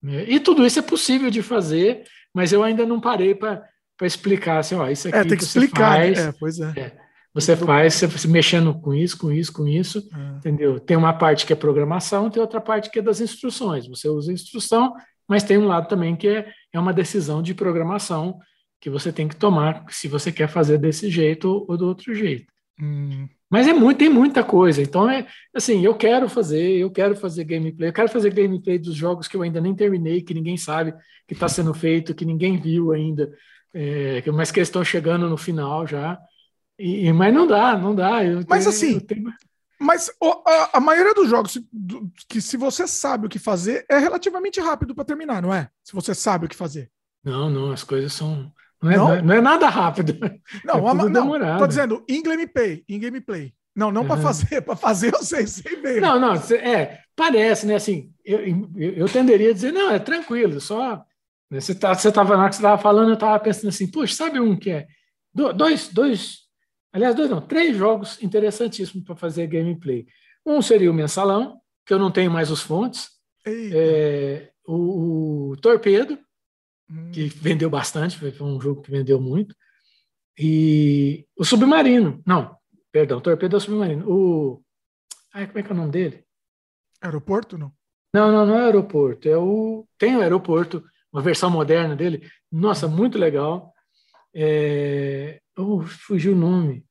Né? 0.01 0.25
E 0.29 0.39
tudo 0.39 0.65
isso 0.65 0.79
é 0.79 0.81
possível 0.81 1.29
de 1.29 1.41
fazer, 1.41 2.03
mas 2.33 2.51
eu 2.51 2.61
ainda 2.63 2.85
não 2.85 2.99
parei 2.99 3.33
para 3.33 3.63
explicar 4.01 4.59
assim, 4.59 4.75
ó, 4.75 4.89
isso 4.89 5.07
é, 5.07 5.11
aqui 5.11 5.19
é, 5.19 5.23
tem 5.23 5.37
que 5.37 5.43
explicar, 5.43 5.99
né? 5.99 6.15
faz, 6.15 6.19
é, 6.19 6.31
pois 6.33 6.59
é. 6.59 6.73
é 6.79 7.05
você 7.33 7.53
faz, 7.55 7.95
você, 7.95 8.07
você 8.07 8.27
mexendo 8.29 8.73
com 8.73 8.93
isso, 8.93 9.17
com 9.17 9.29
isso, 9.29 9.51
com 9.51 9.67
isso, 9.67 9.99
é. 10.13 10.37
entendeu? 10.37 10.79
Tem 10.79 10.95
uma 10.95 11.11
parte 11.11 11.45
que 11.45 11.51
é 11.51 11.55
programação, 11.55 12.29
tem 12.29 12.41
outra 12.41 12.61
parte 12.61 12.89
que 12.89 12.99
é 12.99 13.01
das 13.01 13.19
instruções. 13.19 13.87
Você 13.87 14.07
usa 14.07 14.31
instrução, 14.31 14.93
mas 15.27 15.43
tem 15.43 15.57
um 15.57 15.67
lado 15.67 15.89
também 15.89 16.15
que 16.15 16.29
é, 16.29 16.49
é 16.71 16.79
uma 16.79 16.93
decisão 16.93 17.41
de 17.41 17.53
programação 17.53 18.39
que 18.85 18.89
você 18.91 19.11
tem 19.11 19.27
que 19.27 19.35
tomar 19.35 19.83
se 19.89 20.07
você 20.07 20.31
quer 20.31 20.47
fazer 20.47 20.77
desse 20.77 21.09
jeito 21.09 21.65
ou 21.67 21.75
do 21.75 21.87
outro 21.87 22.13
jeito. 22.13 22.45
Hum. 22.79 23.27
Mas 23.49 23.67
é 23.67 23.73
muito, 23.73 23.97
tem 23.97 24.09
muita 24.09 24.43
coisa. 24.43 24.79
Então 24.79 25.09
é 25.09 25.25
assim, 25.55 25.83
eu 25.83 25.95
quero 25.95 26.29
fazer, 26.29 26.77
eu 26.77 26.91
quero 26.91 27.15
fazer 27.15 27.45
gameplay, 27.45 27.89
eu 27.89 27.93
quero 27.93 28.09
fazer 28.09 28.31
gameplay 28.31 28.77
dos 28.77 28.93
jogos 28.93 29.27
que 29.27 29.35
eu 29.35 29.41
ainda 29.41 29.59
nem 29.59 29.73
terminei, 29.73 30.21
que 30.21 30.35
ninguém 30.35 30.55
sabe 30.55 30.93
que 31.27 31.33
está 31.33 31.49
sendo 31.49 31.73
feito, 31.73 32.13
que 32.13 32.25
ninguém 32.25 32.61
viu 32.61 32.91
ainda, 32.91 33.35
é, 33.73 34.23
mas 34.31 34.51
que 34.51 34.59
estão 34.59 34.83
chegando 34.83 35.27
no 35.27 35.35
final 35.35 35.87
já. 35.87 36.19
E, 36.77 37.11
mas 37.11 37.33
não 37.33 37.47
dá, 37.47 37.75
não 37.75 37.95
dá. 37.95 38.19
mas 38.47 38.65
tenho, 38.65 38.69
assim, 38.69 38.99
tenho... 38.99 39.33
mas 39.79 40.11
a, 40.45 40.77
a, 40.77 40.79
maioria 40.79 41.15
dos 41.15 41.27
jogos 41.27 41.59
que 42.29 42.39
se 42.39 42.55
você 42.55 42.87
sabe 42.87 43.25
o 43.25 43.29
que 43.29 43.39
fazer 43.39 43.83
é 43.89 43.97
relativamente 43.97 44.61
rápido 44.61 44.93
para 44.93 45.05
terminar, 45.05 45.41
não 45.41 45.51
é? 45.51 45.71
Se 45.83 45.91
você 45.91 46.13
sabe 46.13 46.45
o 46.45 46.49
que 46.49 46.55
fazer. 46.55 46.91
Não, 47.23 47.49
não, 47.49 47.71
as 47.71 47.83
coisas 47.83 48.13
são 48.13 48.53
não 48.85 48.91
é, 48.91 48.97
não? 48.97 49.13
É, 49.13 49.21
não 49.21 49.33
é 49.33 49.41
nada 49.41 49.67
rápido. 49.69 50.13
Não, 50.63 50.89
é 50.89 51.09
não, 51.09 51.57
tô 51.57 51.67
dizendo 51.67 52.05
em 52.07 52.21
gameplay, 52.21 52.83
em 52.87 52.99
gameplay. 52.99 53.53
Não, 53.75 53.91
não 53.91 54.05
para 54.05 54.17
fazer, 54.17 54.61
para 54.61 54.75
fazer 54.75 55.13
eu 55.13 55.21
sei, 55.21 55.45
sei 55.47 55.75
bem. 55.81 55.99
Não, 55.99 56.17
não, 56.17 56.33
é, 56.35 57.01
parece, 57.15 57.65
né, 57.65 57.75
assim, 57.75 58.13
eu, 58.23 58.39
eu, 58.77 58.93
eu 58.93 59.09
tenderia 59.09 59.49
a 59.49 59.53
dizer, 59.53 59.73
não, 59.73 59.91
é 59.91 59.99
tranquilo, 59.99 60.61
só, 60.61 61.03
né, 61.51 61.59
você 61.59 61.75
tá, 61.75 61.93
você 61.93 62.09
tava, 62.09 62.35
na 62.35 62.43
hora 62.43 62.49
que 62.49 62.55
você 62.55 62.61
estava 62.61 62.81
falando, 62.81 63.09
eu 63.09 63.15
estava 63.15 63.37
pensando 63.37 63.67
assim, 63.67 63.91
puxa, 63.91 64.15
sabe 64.15 64.39
um 64.39 64.55
que 64.55 64.71
é, 64.71 64.87
dois, 65.33 65.89
dois, 65.89 66.37
aliás, 66.93 67.13
dois 67.13 67.29
não, 67.29 67.41
três 67.41 67.75
jogos 67.75 68.21
interessantíssimos 68.23 69.03
para 69.05 69.15
fazer 69.15 69.47
gameplay. 69.47 70.05
Um 70.45 70.61
seria 70.61 70.89
o 70.89 70.93
Mensalão, 70.93 71.59
que 71.85 71.93
eu 71.93 71.99
não 71.99 72.11
tenho 72.11 72.31
mais 72.31 72.49
os 72.49 72.61
fontes, 72.61 73.09
é, 73.45 74.51
o, 74.65 75.51
o 75.51 75.57
Torpedo, 75.57 76.17
que 77.11 77.27
vendeu 77.27 77.69
bastante, 77.69 78.17
foi 78.17 78.33
um 78.41 78.59
jogo 78.59 78.81
que 78.81 78.91
vendeu 78.91 79.19
muito. 79.19 79.55
E 80.37 81.25
o 81.35 81.43
Submarino, 81.43 82.21
não, 82.25 82.55
perdão, 82.91 83.21
Torpedo 83.21 83.55
é 83.55 83.57
o 83.57 83.61
Submarino. 83.61 84.05
O, 84.09 84.63
ai, 85.33 85.47
como 85.47 85.59
é 85.59 85.63
que 85.63 85.69
é 85.69 85.73
o 85.73 85.77
nome 85.77 85.91
dele? 85.91 86.23
Aeroporto, 87.01 87.57
não? 87.57 87.71
Não, 88.13 88.31
não, 88.31 88.45
não 88.45 88.57
é 88.57 88.65
aeroporto, 88.65 89.27
é 89.27 89.37
o 89.37 89.85
tem 89.97 90.15
o 90.15 90.21
aeroporto, 90.21 90.83
uma 91.11 91.21
versão 91.21 91.49
moderna 91.49 91.95
dele. 91.95 92.29
Nossa, 92.51 92.87
muito 92.87 93.17
legal. 93.17 93.73
É, 94.33 95.41
oh, 95.57 95.81
fugiu 95.81 96.33
o 96.33 96.37
nome. 96.37 96.85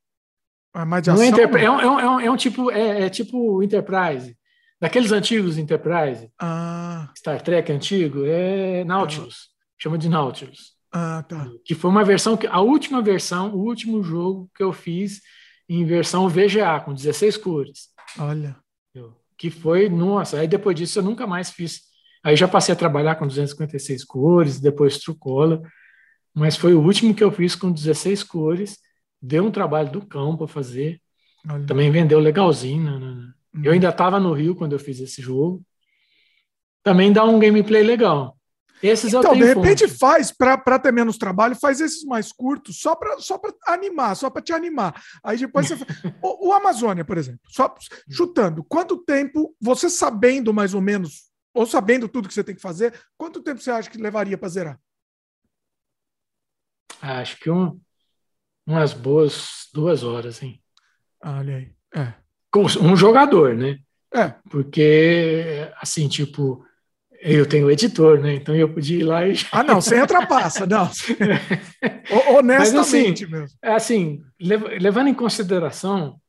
Mas 0.87 1.07
não 1.07 1.23
é, 1.23 1.29
Enterprise, 1.29 1.65
é, 1.65 1.71
um, 1.71 1.81
é, 1.81 1.87
um, 1.87 2.21
é, 2.21 2.31
um, 2.31 2.37
tipo 2.37 2.71
é, 2.71 3.03
é, 3.03 3.09
tipo 3.09 3.63
Enterprise, 3.63 4.37
daqueles 4.81 5.13
antigos 5.13 5.57
Enterprise. 5.57 6.31
Ah. 6.39 7.13
Star 7.17 7.41
Trek 7.41 7.71
antigo 7.71 8.25
é 8.27 8.83
Nautilus. 8.85 9.53
Chama 9.78 9.99
de 9.99 10.09
Nautilus. 10.09 10.75
Ah, 10.93 11.25
tá. 11.28 11.51
Que 11.65 11.75
foi 11.75 11.91
uma 11.91 12.05
versão 12.05 12.36
que 12.36 12.47
a 12.47 12.61
última 12.61 13.03
versão, 13.03 13.53
o 13.55 13.59
último 13.59 14.03
jogo 14.03 14.49
que 14.55 14.62
eu 14.62 14.73
fiz 14.73 15.20
em 15.69 15.85
versão 15.85 16.28
VGA 16.28 16.81
com 16.85 16.94
16 16.94 17.36
cores. 17.36 17.89
Olha. 18.19 18.57
Que 19.36 19.51
foi, 19.51 19.89
nossa, 19.89 20.39
aí 20.39 20.47
depois 20.47 20.77
disso 20.77 21.01
eu 21.01 21.03
nunca 21.03 21.27
mais 21.27 21.51
fiz. 21.51 21.81
Aí 22.23 22.36
já 22.36 22.47
passei 22.47 22.73
a 22.73 22.77
trabalhar 22.77 23.17
com 23.17 23.27
256 23.27 24.05
cores, 24.05 24.61
depois 24.61 24.99
Trucola, 24.99 25.61
mas 26.33 26.57
foi 26.57 26.75
o 26.75 26.81
último 26.81 27.15
que 27.15 27.23
eu 27.23 27.33
fiz 27.33 27.57
com 27.57 27.73
16 27.73 28.23
cores. 28.23 28.78
Deu 29.20 29.44
um 29.44 29.51
trabalho 29.51 29.91
do 29.91 30.07
cão 30.07 30.36
para 30.36 30.47
fazer. 30.47 31.01
Olha. 31.49 31.67
Também 31.67 31.91
vendeu 31.91 32.20
legalzinho. 32.20 32.85
Né? 32.85 32.99
né, 32.99 33.15
né. 33.15 33.33
Eu 33.55 33.65
uhum. 33.65 33.73
ainda 33.73 33.89
estava 33.89 34.20
no 34.20 34.33
Rio 34.33 34.55
quando 34.55 34.73
eu 34.73 34.78
fiz 34.78 35.01
esse 35.01 35.20
jogo. 35.20 35.62
Também 36.83 37.12
dá 37.12 37.25
um 37.25 37.39
gameplay 37.39 37.83
legal. 37.83 38.36
Esses 38.87 39.15
então, 39.15 39.33
de 39.33 39.43
repente 39.43 39.89
fonte. 39.89 39.99
faz, 39.99 40.31
para 40.31 40.79
ter 40.79 40.93
menos 40.93 41.17
trabalho, 41.17 41.57
faz 41.57 41.81
esses 41.81 42.05
mais 42.05 42.31
curtos, 42.31 42.81
só 42.81 42.95
para 42.95 43.19
só 43.19 43.41
animar, 43.67 44.15
só 44.15 44.29
para 44.29 44.43
te 44.43 44.53
animar. 44.53 45.03
Aí 45.25 45.39
depois 45.39 45.71
você. 45.71 45.75
o, 46.23 46.49
o, 46.49 46.53
Amazônia, 46.53 47.03
por 47.03 47.17
exemplo, 47.17 47.41
só 47.49 47.75
chutando, 48.11 48.63
quanto 48.63 48.99
tempo, 48.99 49.57
você 49.59 49.89
sabendo 49.89 50.53
mais 50.53 50.75
ou 50.75 50.83
menos, 50.83 51.31
ou 51.55 51.65
sabendo 51.65 52.11
tudo 52.11 52.29
que 52.29 52.35
você 52.35 52.45
tem 52.45 52.55
que 52.55 52.61
fazer, 52.61 52.93
quanto 53.17 53.43
tempo 53.43 53.59
você 53.59 53.71
acha 53.71 53.89
que 53.89 53.97
levaria 53.97 54.37
para 54.37 54.51
zerar? 54.51 54.79
Acho 57.01 57.39
que 57.39 57.49
um, 57.49 57.81
umas 58.67 58.93
boas 58.93 59.71
duas 59.73 60.03
horas, 60.03 60.43
hein? 60.43 60.63
Olha 61.25 61.57
aí. 61.57 61.73
É. 61.95 62.13
Um 62.83 62.95
jogador, 62.95 63.55
né? 63.55 63.79
É. 64.13 64.29
Porque, 64.51 65.73
assim, 65.81 66.07
tipo 66.07 66.63
eu 67.33 67.47
tenho 67.47 67.70
editor, 67.70 68.20
né? 68.20 68.35
Então 68.35 68.55
eu 68.55 68.73
podia 68.73 68.99
ir 68.99 69.03
lá 69.03 69.27
e. 69.27 69.35
Ah, 69.51 69.62
não, 69.62 69.81
sem 69.81 69.99
ultrapassa, 69.99 70.67
não. 70.69 70.91
Honestamente 72.36 73.27
Mas, 73.27 73.33
assim, 73.33 73.41
mesmo. 73.41 73.59
É 73.62 73.73
assim, 73.73 74.23
levando 74.39 75.09
em 75.09 75.15
consideração 75.15 76.20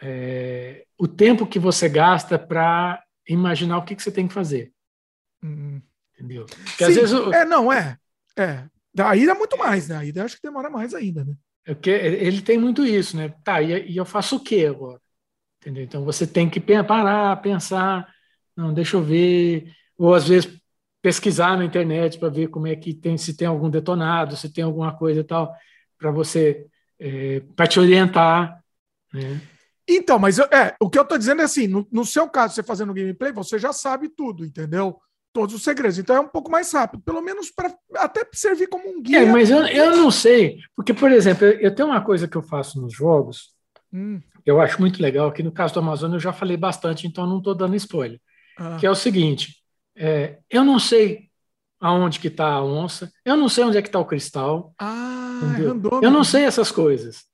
é, 0.00 0.84
o 0.96 1.08
tempo 1.08 1.46
que 1.46 1.58
você 1.58 1.88
gasta 1.88 2.38
para 2.38 3.02
imaginar 3.28 3.78
o 3.78 3.84
que, 3.84 3.96
que, 3.96 4.02
você 4.02 4.12
tem 4.12 4.28
que 4.28 4.34
fazer. 4.34 4.72
Hum. 5.42 5.82
Entendeu? 6.14 6.46
Porque 6.46 6.84
Sim, 6.84 6.90
às 6.90 6.94
vezes. 6.94 7.12
Eu... 7.12 7.32
É, 7.32 7.44
não, 7.44 7.72
é. 7.72 7.98
É. 8.38 8.64
Daí 8.94 9.28
é 9.28 9.34
muito 9.34 9.58
mais, 9.58 9.88
né? 9.88 9.96
Aí 9.96 10.12
acho 10.16 10.36
que 10.36 10.42
demora 10.42 10.70
mais 10.70 10.94
ainda, 10.94 11.24
né? 11.24 11.34
É 11.66 11.74
porque 11.74 11.90
ele 11.90 12.40
tem 12.40 12.56
muito 12.56 12.86
isso, 12.86 13.16
né? 13.16 13.34
Tá, 13.42 13.60
e 13.60 13.96
eu 13.96 14.04
faço 14.04 14.36
o 14.36 14.40
quê 14.40 14.66
agora? 14.70 15.00
Entendeu? 15.60 15.82
Então 15.82 16.04
você 16.04 16.24
tem 16.24 16.48
que 16.48 16.60
parar, 16.60 17.42
pensar, 17.42 18.08
não, 18.56 18.72
deixa 18.72 18.96
eu 18.96 19.02
ver 19.02 19.74
ou 19.98 20.14
às 20.14 20.28
vezes 20.28 20.50
pesquisar 21.02 21.56
na 21.56 21.64
internet 21.64 22.18
para 22.18 22.28
ver 22.28 22.48
como 22.48 22.66
é 22.66 22.74
que 22.74 22.92
tem, 22.92 23.16
se 23.16 23.36
tem 23.36 23.46
algum 23.46 23.70
detonado, 23.70 24.36
se 24.36 24.52
tem 24.52 24.64
alguma 24.64 24.92
coisa 24.96 25.20
e 25.20 25.24
tal, 25.24 25.54
para 25.98 26.10
você, 26.10 26.66
é, 26.98 27.40
para 27.54 27.66
te 27.66 27.78
orientar. 27.78 28.60
Né? 29.12 29.40
Então, 29.88 30.18
mas 30.18 30.38
eu, 30.38 30.46
é, 30.46 30.74
o 30.80 30.90
que 30.90 30.98
eu 30.98 31.02
estou 31.02 31.16
dizendo 31.16 31.42
é 31.42 31.44
assim: 31.44 31.68
no, 31.68 31.86
no, 31.92 32.04
seu 32.04 32.28
caso, 32.28 32.54
você 32.54 32.62
fazendo 32.62 32.92
gameplay, 32.92 33.32
você 33.32 33.58
já 33.58 33.72
sabe 33.72 34.08
tudo, 34.08 34.44
entendeu? 34.44 34.98
Todos 35.32 35.54
os 35.54 35.62
segredos. 35.62 35.98
Então 35.98 36.16
é 36.16 36.20
um 36.20 36.28
pouco 36.28 36.50
mais 36.50 36.72
rápido, 36.72 37.02
pelo 37.02 37.22
menos 37.22 37.50
para 37.50 37.72
até 37.96 38.26
servir 38.32 38.66
como 38.66 38.88
um 38.88 39.00
guia. 39.00 39.20
É, 39.20 39.26
mas 39.26 39.48
eu, 39.48 39.64
eu 39.66 39.96
não 39.96 40.10
sei, 40.10 40.58
porque, 40.74 40.92
por 40.92 41.12
exemplo, 41.12 41.46
eu, 41.46 41.60
eu 41.60 41.74
tenho 41.74 41.88
uma 41.88 42.00
coisa 42.00 42.26
que 42.26 42.36
eu 42.36 42.42
faço 42.42 42.80
nos 42.80 42.92
jogos, 42.92 43.54
hum. 43.92 44.20
eu 44.44 44.60
acho 44.60 44.80
muito 44.80 45.00
legal, 45.00 45.30
que 45.30 45.42
no 45.42 45.52
caso 45.52 45.74
do 45.74 45.80
Amazônia 45.80 46.16
eu 46.16 46.20
já 46.20 46.32
falei 46.32 46.56
bastante, 46.56 47.06
então 47.06 47.26
não 47.26 47.38
estou 47.38 47.54
dando 47.54 47.76
spoiler. 47.76 48.20
Ah. 48.58 48.76
Que 48.80 48.86
é 48.86 48.90
o 48.90 48.94
seguinte: 48.94 49.54
é, 49.96 50.38
eu 50.50 50.64
não 50.64 50.78
sei 50.78 51.30
aonde 51.80 52.18
que 52.18 52.28
está 52.28 52.48
a 52.48 52.64
onça, 52.64 53.12
eu 53.24 53.36
não 53.36 53.48
sei 53.48 53.64
onde 53.64 53.78
é 53.78 53.82
que 53.82 53.88
está 53.88 53.98
o 53.98 54.04
cristal. 54.04 54.74
Ah, 54.78 55.56
é 55.58 55.62
randômico. 55.62 56.04
Eu 56.04 56.10
não 56.10 56.24
sei 56.24 56.44
essas 56.44 56.70
coisas. 56.70 57.24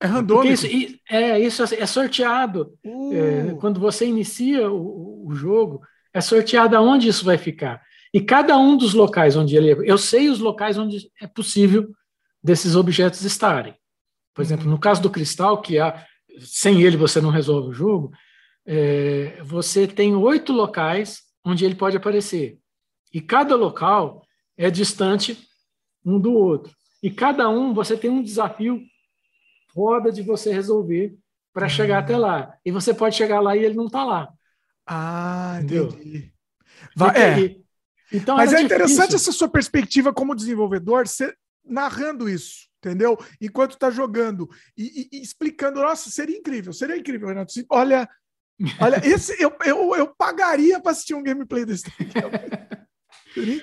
É 0.00 0.06
randômico. 0.06 0.52
Isso, 0.52 0.66
é, 1.08 1.38
isso 1.38 1.62
é 1.62 1.86
sorteado. 1.86 2.76
Uh. 2.84 3.14
É, 3.14 3.54
quando 3.60 3.78
você 3.80 4.06
inicia 4.06 4.70
o, 4.70 5.28
o, 5.28 5.34
jogo, 5.34 5.80
é 6.12 6.20
sorteado 6.20 6.76
aonde 6.76 7.08
isso 7.08 7.24
vai 7.24 7.38
ficar. 7.38 7.80
E 8.12 8.20
cada 8.20 8.58
um 8.58 8.76
dos 8.76 8.94
locais 8.94 9.36
onde 9.36 9.56
ele... 9.56 9.88
Eu 9.88 9.96
sei 9.96 10.28
os 10.28 10.38
locais 10.38 10.76
onde 10.76 11.10
é 11.20 11.26
possível 11.26 11.88
desses 12.42 12.74
objetos 12.76 13.22
estarem. 13.22 13.74
Por 14.34 14.42
exemplo, 14.42 14.68
no 14.68 14.78
caso 14.78 15.00
do 15.00 15.10
cristal, 15.10 15.60
que 15.60 15.78
é, 15.78 16.04
sem 16.40 16.82
ele 16.82 16.96
você 16.96 17.20
não 17.20 17.30
resolve 17.30 17.68
o 17.68 17.72
jogo, 17.72 18.12
é, 18.66 19.40
você 19.42 19.86
tem 19.86 20.14
oito 20.14 20.52
locais 20.52 21.21
onde 21.44 21.64
ele 21.64 21.74
pode 21.74 21.96
aparecer. 21.96 22.58
E 23.12 23.20
cada 23.20 23.54
local 23.54 24.24
é 24.56 24.70
distante 24.70 25.48
um 26.04 26.18
do 26.18 26.32
outro. 26.32 26.74
E 27.02 27.10
cada 27.10 27.48
um 27.48 27.74
você 27.74 27.96
tem 27.96 28.10
um 28.10 28.22
desafio 28.22 28.80
foda 29.72 30.12
de 30.12 30.22
você 30.22 30.52
resolver 30.52 31.16
para 31.52 31.68
chegar 31.68 31.98
até 31.98 32.16
lá. 32.16 32.54
E 32.64 32.70
você 32.70 32.94
pode 32.94 33.16
chegar 33.16 33.40
lá 33.40 33.56
e 33.56 33.64
ele 33.64 33.74
não 33.74 33.86
está 33.86 34.04
lá. 34.04 34.28
Ah, 34.86 35.58
Entendeu? 35.58 35.88
entendi. 35.88 36.32
Vai, 36.96 37.16
é. 37.16 37.56
Então, 38.12 38.36
Mas 38.36 38.52
é 38.52 38.56
difícil. 38.56 38.76
interessante 38.76 39.14
essa 39.14 39.32
sua 39.32 39.48
perspectiva 39.48 40.12
como 40.12 40.34
desenvolvedor, 40.34 41.06
você 41.06 41.34
narrando 41.64 42.28
isso, 42.28 42.68
entendeu? 42.78 43.16
Enquanto 43.40 43.72
está 43.72 43.90
jogando 43.90 44.48
e, 44.76 45.08
e, 45.12 45.16
e, 45.16 45.22
explicando, 45.22 45.80
nossa, 45.80 46.10
seria 46.10 46.36
incrível, 46.36 46.72
seria 46.72 46.96
incrível, 46.96 47.28
Renato. 47.28 47.54
Olha, 47.70 48.08
olha, 48.80 49.00
esse 49.04 49.40
eu, 49.42 49.52
eu, 49.64 49.94
eu 49.96 50.14
pagaria 50.14 50.80
para 50.80 50.92
assistir 50.92 51.14
um 51.14 51.22
gameplay 51.22 51.64
desse. 51.64 51.84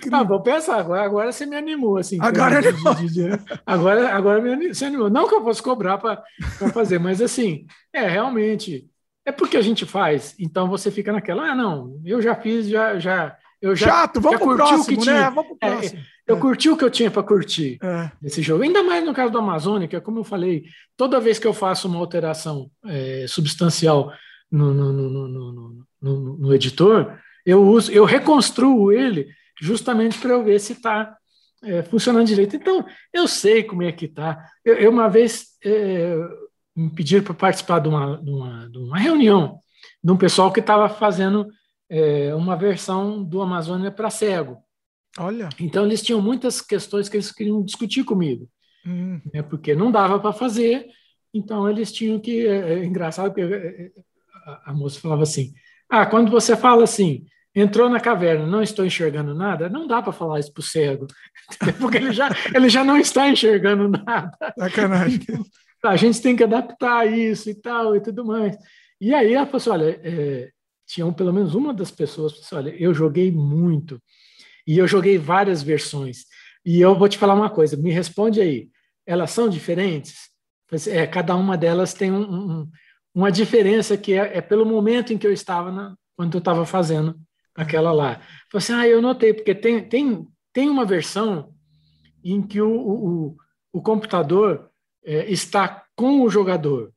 Tá 0.10 0.24
bom, 0.24 0.42
pensa 0.42 0.76
agora, 0.76 1.04
agora 1.04 1.32
você 1.32 1.46
me 1.46 1.56
animou, 1.56 1.98
assim. 1.98 2.18
Agora, 2.20 2.60
de, 2.60 2.72
de, 2.72 3.14
de, 3.14 3.30
agora, 3.66 4.10
agora 4.16 4.42
me 4.42 4.52
animou, 4.52 4.74
você 4.74 4.86
animou. 4.86 5.10
Não 5.12 5.28
que 5.28 5.36
eu 5.36 5.44
fosse 5.44 5.62
cobrar 5.62 6.00
para 6.00 6.24
fazer, 6.74 7.00
mas 7.00 7.22
assim, 7.22 7.68
é 7.94 8.08
realmente 8.08 8.90
é 9.26 9.32
porque 9.32 9.58
a 9.58 9.62
gente 9.62 9.86
faz, 9.86 10.36
então 10.40 10.68
você 10.68 10.90
fica 10.90 11.12
naquela, 11.12 11.52
ah, 11.52 11.56
não, 11.56 12.02
eu 12.04 12.20
já 12.20 12.36
fiz, 12.36 12.68
já, 12.68 12.98
já, 12.98 13.38
eu 13.62 13.76
já, 13.76 13.88
Chato, 13.88 14.20
vamos 14.20 14.40
já 14.40 14.46
curti 14.46 14.58
próximo, 14.58 14.82
o 14.82 14.86
que 14.88 14.98
tinha. 14.98 15.14
Né? 15.14 15.30
Vamos 15.30 15.46
pro 15.46 15.58
é, 15.62 15.72
próximo. 15.72 16.00
É, 16.00 16.04
eu 16.32 16.38
é. 16.38 16.40
curti 16.40 16.70
o 16.70 16.78
que 16.78 16.84
eu 16.84 16.90
tinha 16.90 17.12
para 17.12 17.24
curtir 17.24 17.78
é. 17.84 18.12
nesse 18.22 18.42
jogo. 18.42 18.64
Ainda 18.64 18.82
mais 18.82 19.06
no 19.06 19.14
caso 19.14 19.32
do 19.32 19.38
Amazônica, 19.38 20.02
como 20.02 20.20
eu 20.20 20.24
falei, 20.24 20.64
toda 20.98 21.20
vez 21.20 21.38
que 21.38 21.46
eu 21.46 21.54
faço 21.54 21.88
uma 21.88 22.00
alteração 22.00 22.72
é, 22.86 23.26
substancial 23.28 24.12
no, 24.52 24.74
no, 24.74 24.92
no, 24.92 25.86
no, 26.02 26.38
no, 26.38 26.54
editor, 26.54 27.18
eu 27.46 27.62
uso, 27.64 27.92
eu 27.92 28.06
reconstruo 28.06 28.92
ele 28.92 29.28
justamente 29.60 30.18
para 30.18 30.32
eu 30.32 30.44
ver 30.44 30.60
se 30.60 30.74
está 30.74 31.16
é, 31.64 31.84
funcionando 31.84 32.28
direito. 32.28 32.56
Então, 32.56 32.86
eu 33.14 33.28
sei 33.28 33.64
como 33.64 33.84
é 33.84 33.92
que 33.92 34.06
está. 34.06 34.44
Eu, 34.64 34.76
eu, 34.76 34.92
uma 34.92 35.10
vez 35.10 35.48
é, 35.64 36.16
me 36.76 36.90
pediram 36.90 37.24
para 37.24 37.34
participar 37.34 37.80
de 37.80 37.90
uma, 37.90 38.18
de, 38.18 38.30
uma, 38.30 38.70
de 38.70 38.78
uma, 38.78 38.98
reunião 38.98 39.60
de 40.04 40.12
um 40.12 40.18
pessoal 40.18 40.52
que 40.52 40.60
estava 40.60 40.88
fazendo 40.90 41.48
é, 41.90 42.34
uma 42.34 42.56
versão 42.56 43.24
do 43.24 43.42
Amazônia 43.42 43.92
para 43.92 44.10
cego. 44.10 44.58
Olha. 45.18 45.50
Então, 45.60 45.86
eles 45.86 46.02
tinham 46.02 46.22
muitas 46.22 46.62
questões 46.62 47.10
que 47.10 47.18
eles 47.18 47.32
queriam 47.32 47.64
discutir 47.64 48.04
comigo, 48.04 48.48
hum. 48.86 49.20
né, 49.34 49.42
porque 49.42 49.76
não 49.76 49.92
dava 49.92 50.20
para 50.20 50.32
fazer, 50.32 50.88
então 51.34 51.70
eles 51.70 51.92
tinham 51.92 52.20
que. 52.20 52.48
É, 52.48 52.74
é 52.74 52.86
engraçado 52.86 53.34
que 53.34 53.42
é, 53.42 53.92
a, 54.66 54.72
a 54.72 54.74
moça 54.74 55.00
falava 55.00 55.24
assim: 55.24 55.54
ah, 55.90 56.06
quando 56.06 56.32
você 56.32 56.56
fala 56.56 56.84
assim, 56.84 57.26
entrou 57.56 57.90
na 57.90 58.00
caverna, 58.00 58.46
não 58.46 58.62
estou 58.62 58.86
enxergando 58.86 59.34
nada, 59.34 59.70
não 59.70 59.88
dá 59.88 60.02
para 60.02 60.14
falar 60.14 60.40
isso 60.40 60.54
para 60.54 60.62
o 60.62 60.64
cego, 60.64 61.08
porque 61.80 61.98
ele 61.98 62.12
já, 62.12 62.30
ele 62.54 62.70
já 62.70 62.84
não 62.84 62.98
está 62.98 63.28
enxergando 63.28 63.88
nada. 63.90 64.38
Sacanagem. 64.58 65.20
a 65.84 65.96
gente 65.96 66.22
tem 66.22 66.36
que 66.36 66.44
adaptar 66.44 67.06
isso 67.06 67.50
e 67.50 67.56
tal 67.56 67.96
e 67.96 68.02
tudo 68.02 68.26
mais. 68.26 68.58
E 69.00 69.14
aí 69.14 69.34
ela 69.34 69.46
falou 69.46 69.58
assim, 69.58 69.70
olha, 69.70 70.00
é, 70.04 70.50
tinha 70.86 71.10
pelo 71.12 71.34
menos 71.34 71.56
uma 71.56 71.74
das 71.74 71.92
pessoas, 71.92 72.34
assim, 72.34 72.56
olha, 72.56 72.76
eu 72.78 72.94
joguei 72.94 73.32
muito 73.32 74.02
e 74.68 74.78
eu 74.78 74.88
joguei 74.88 75.18
várias 75.18 75.64
versões 75.64 76.26
e 76.66 76.82
eu 76.82 76.98
vou 76.98 77.08
te 77.08 77.18
falar 77.18 77.34
uma 77.34 77.50
coisa, 77.50 77.78
me 77.78 77.92
responde 77.92 78.42
aí, 78.42 78.70
elas 79.06 79.32
são 79.32 79.50
diferentes? 79.50 80.30
É, 80.88 81.08
cada 81.08 81.36
uma 81.36 81.58
delas 81.58 81.94
tem 81.94 82.12
um, 82.12 82.22
um, 82.22 82.72
uma 83.14 83.32
diferença 83.32 83.98
que 83.98 84.14
é, 84.14 84.38
é, 84.38 84.42
pelo 84.42 84.66
momento 84.66 85.12
em 85.12 85.18
que 85.18 85.28
eu 85.28 85.34
estava 85.34 85.72
na, 85.72 85.96
quando 86.16 86.36
eu 86.36 86.40
estava 86.40 86.66
fazendo 86.66 87.16
aquela 87.56 87.92
lá. 87.92 88.22
Falei 88.52 88.64
assim, 88.64 88.74
ah, 88.74 88.88
eu 88.88 89.02
notei, 89.02 89.34
porque 89.34 89.54
tem, 89.54 89.88
tem, 89.88 90.28
tem 90.54 90.70
uma 90.70 90.86
versão 90.86 91.54
em 92.24 92.42
que 92.42 92.62
o, 92.62 92.72
o, 92.72 93.38
o 93.74 93.82
computador 93.82 94.70
é, 95.04 95.30
está 95.32 95.86
com 95.96 96.22
o 96.22 96.30
jogador, 96.30 96.94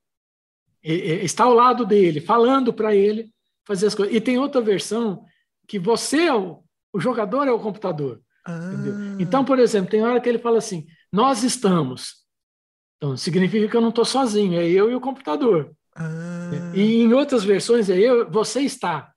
está 0.83 1.45
ao 1.45 1.55
lado 1.55 1.85
dele, 1.87 2.21
falando 2.21 2.73
para 2.73 2.95
ele 2.95 3.33
fazer 3.65 3.87
as 3.87 3.95
coisas. 3.95 4.15
E 4.15 4.21
tem 4.21 4.39
outra 4.39 4.61
versão 4.61 5.25
que 5.67 5.79
você 5.79 6.27
é 6.27 6.35
o, 6.35 6.63
o 6.93 7.01
jogador 7.01 7.47
é 7.47 7.53
o 7.53 7.61
computador. 7.61 8.21
Ah. 8.45 9.17
Então, 9.19 9.45
por 9.45 9.59
exemplo, 9.59 9.91
tem 9.91 10.03
hora 10.03 10.21
que 10.21 10.29
ele 10.29 10.39
fala 10.39 10.59
assim: 10.59 10.87
nós 11.13 11.43
estamos. 11.43 12.23
Então, 12.97 13.17
significa 13.17 13.69
que 13.69 13.77
eu 13.77 13.81
não 13.81 13.89
estou 13.89 14.05
sozinho, 14.05 14.61
é 14.61 14.69
eu 14.69 14.91
e 14.91 14.95
o 14.95 15.01
computador. 15.01 15.75
Ah. 15.95 16.73
E 16.75 17.03
em 17.03 17.13
outras 17.13 17.45
versões 17.45 17.91
é 17.91 17.99
eu, 17.99 18.31
você 18.31 18.61
está. 18.61 19.13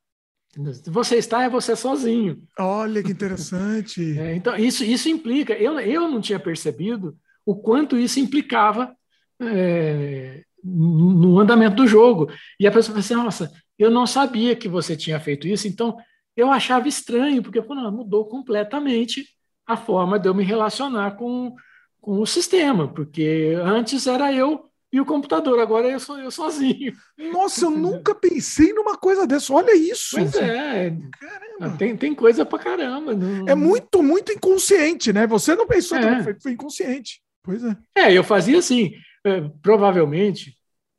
Você 0.86 1.18
está 1.18 1.44
é 1.44 1.50
você 1.50 1.76
sozinho. 1.76 2.42
Olha 2.58 3.04
que 3.04 3.12
interessante. 3.12 4.02
É, 4.18 4.36
então, 4.36 4.56
isso, 4.56 4.84
isso 4.84 5.10
implica. 5.10 5.54
Eu, 5.54 5.80
eu 5.80 6.08
não 6.08 6.22
tinha 6.22 6.40
percebido 6.40 7.18
o 7.46 7.56
quanto 7.56 7.98
isso 7.98 8.20
implicava 8.20 8.96
é, 9.40 10.44
no 10.64 11.40
andamento 11.40 11.76
do 11.76 11.88
jogo. 11.88 12.30
E 12.60 12.66
a 12.66 12.72
pessoa 12.72 12.94
fala 12.94 13.00
assim: 13.00 13.16
nossa, 13.16 13.52
eu 13.78 13.92
não 13.92 14.08
sabia 14.08 14.56
que 14.56 14.68
você 14.68 14.96
tinha 14.96 15.20
feito 15.20 15.48
isso, 15.48 15.68
então 15.68 15.98
eu 16.36 16.52
achava 16.52 16.88
estranho, 16.88 17.42
porque 17.42 17.62
não, 17.62 17.92
mudou 17.92 18.26
completamente 18.26 19.26
a 19.66 19.78
forma 19.78 20.20
de 20.20 20.28
eu 20.28 20.34
me 20.34 20.44
relacionar 20.44 21.12
com, 21.12 21.56
com 22.00 22.20
o 22.20 22.26
sistema, 22.26 22.88
porque 22.88 23.56
antes 23.64 24.08
era 24.08 24.32
eu 24.34 24.70
e 24.96 25.00
o 25.02 25.06
computador, 25.06 25.60
agora 25.60 25.90
eu 25.90 26.00
sou 26.00 26.18
eu 26.18 26.32
sozinho. 26.32 26.94
Nossa, 27.34 27.66
eu 27.66 27.70
nunca 27.76 28.16
pensei 28.16 28.72
numa 28.72 28.98
coisa 28.98 29.28
dessa. 29.28 29.54
Olha 29.54 29.76
isso. 29.76 30.16
Pois 30.16 30.34
é. 30.36 30.96
Caramba. 31.20 31.78
Tem, 31.78 31.98
tem 31.98 32.16
coisa 32.16 32.46
pra 32.46 32.58
caramba. 32.58 33.14
Não... 33.14 33.46
É 33.46 33.54
muito, 33.54 34.02
muito 34.02 34.32
inconsciente, 34.32 35.12
né? 35.12 35.28
Você 35.28 35.54
não 35.54 35.68
pensou, 35.68 35.98
é. 35.98 36.24
foi, 36.24 36.40
foi 36.40 36.52
inconsciente. 36.54 37.22
Pois 37.44 37.62
é. 37.62 37.76
É, 37.94 38.14
eu 38.14 38.24
fazia 38.24 38.58
assim. 38.58 38.94
É, 39.26 39.42
provavelmente 39.62 40.56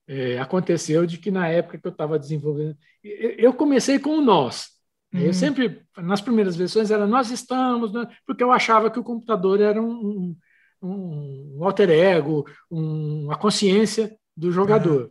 é, 0.07 0.39
aconteceu 0.41 1.07
de 1.07 1.17
que 1.17 1.31
na 1.31 1.49
época 1.49 1.79
que 1.79 1.87
eu 1.87 1.93
estava 1.93 2.19
desenvolvendo, 2.19 2.77
eu 3.03 3.55
comecei 3.55 3.99
com 3.99 4.19
o 4.19 4.21
nós. 4.21 4.73
Uhum. 5.15 5.21
Eu 5.21 5.33
sempre, 5.33 5.81
nas 5.97 6.21
primeiras 6.21 6.55
versões, 6.55 6.91
era 6.91 7.07
nós 7.07 7.31
estamos, 7.31 7.93
porque 8.27 8.45
eu 8.45 8.53
achava 8.53 8.91
que 8.91 9.01
o 9.01 9.05
computador 9.05 9.59
era 9.59 9.81
um, 9.81 9.91
um, 9.91 10.37
um 10.83 11.65
alter 11.65 11.91
ego, 11.91 12.45
um, 12.71 13.31
a 13.31 13.37
consciência 13.37 14.17
do 14.37 14.51
jogador. 14.51 15.05
Uhum. 15.05 15.11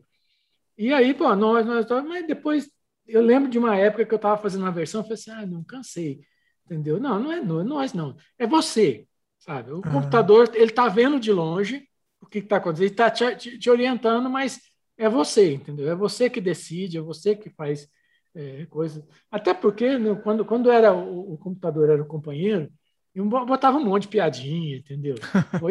E 0.77 0.94
aí, 0.94 1.14
pô, 1.14 1.34
nós, 1.35 1.66
nós, 1.66 1.88
mas 2.06 2.27
depois 2.27 2.69
eu 3.08 3.22
lembro 3.22 3.50
de 3.50 3.58
uma 3.58 3.76
época 3.76 4.06
que 4.06 4.14
eu 4.14 4.18
estava 4.18 4.42
fazendo 4.42 4.61
uma 4.64 4.72
versão, 4.72 5.02
eu 5.02 5.03
falei 5.03 5.16
assim, 5.16 5.32
ah, 5.32 5.45
não 5.45 5.64
cansei, 5.64 6.22
entendeu? 6.66 7.00
Não, 7.00 7.19
não 7.19 7.32
é 7.32 7.42
nós, 7.42 7.94
não, 7.94 8.16
é 8.38 8.45
você 8.45 9.08
sabe? 9.45 9.72
O 9.72 9.76
uhum. 9.76 9.82
computador 9.82 10.50
ele 10.56 10.66
está 10.66 10.88
vendo 10.88 11.19
de 11.19 11.32
longe 11.32 11.88
o 12.19 12.26
que 12.26 12.40
está 12.40 12.58
acontecendo, 12.58 12.85
ele 12.85 12.92
está 12.92 13.11
te, 13.11 13.60
te, 13.60 13.69
orientando, 13.69 14.30
mas 14.30 14.60
é 14.98 15.08
você, 15.08 15.53
entendeu? 15.53 15.90
É 15.90 15.95
você 15.95 16.27
que 16.30 16.42
decide, 16.42 16.98
é 16.98 17.02
você 17.02 17.35
que 17.35 17.52
faz 17.52 17.88
é, 18.34 18.66
coisa. 18.66 19.06
Até 19.30 19.53
porque 19.53 19.98
né, 20.00 20.16
quando, 20.24 20.44
quando 20.44 20.72
era 20.72 20.92
o, 20.92 21.34
o, 21.34 21.38
computador 21.38 21.90
era 21.90 22.02
o 22.02 22.08
companheiro, 22.08 22.72
eu 23.16 23.26
botava 23.26 23.77
um 23.77 23.85
monte 23.85 24.03
de 24.03 24.10
piadinha, 24.10 24.77
entendeu? 24.77 25.16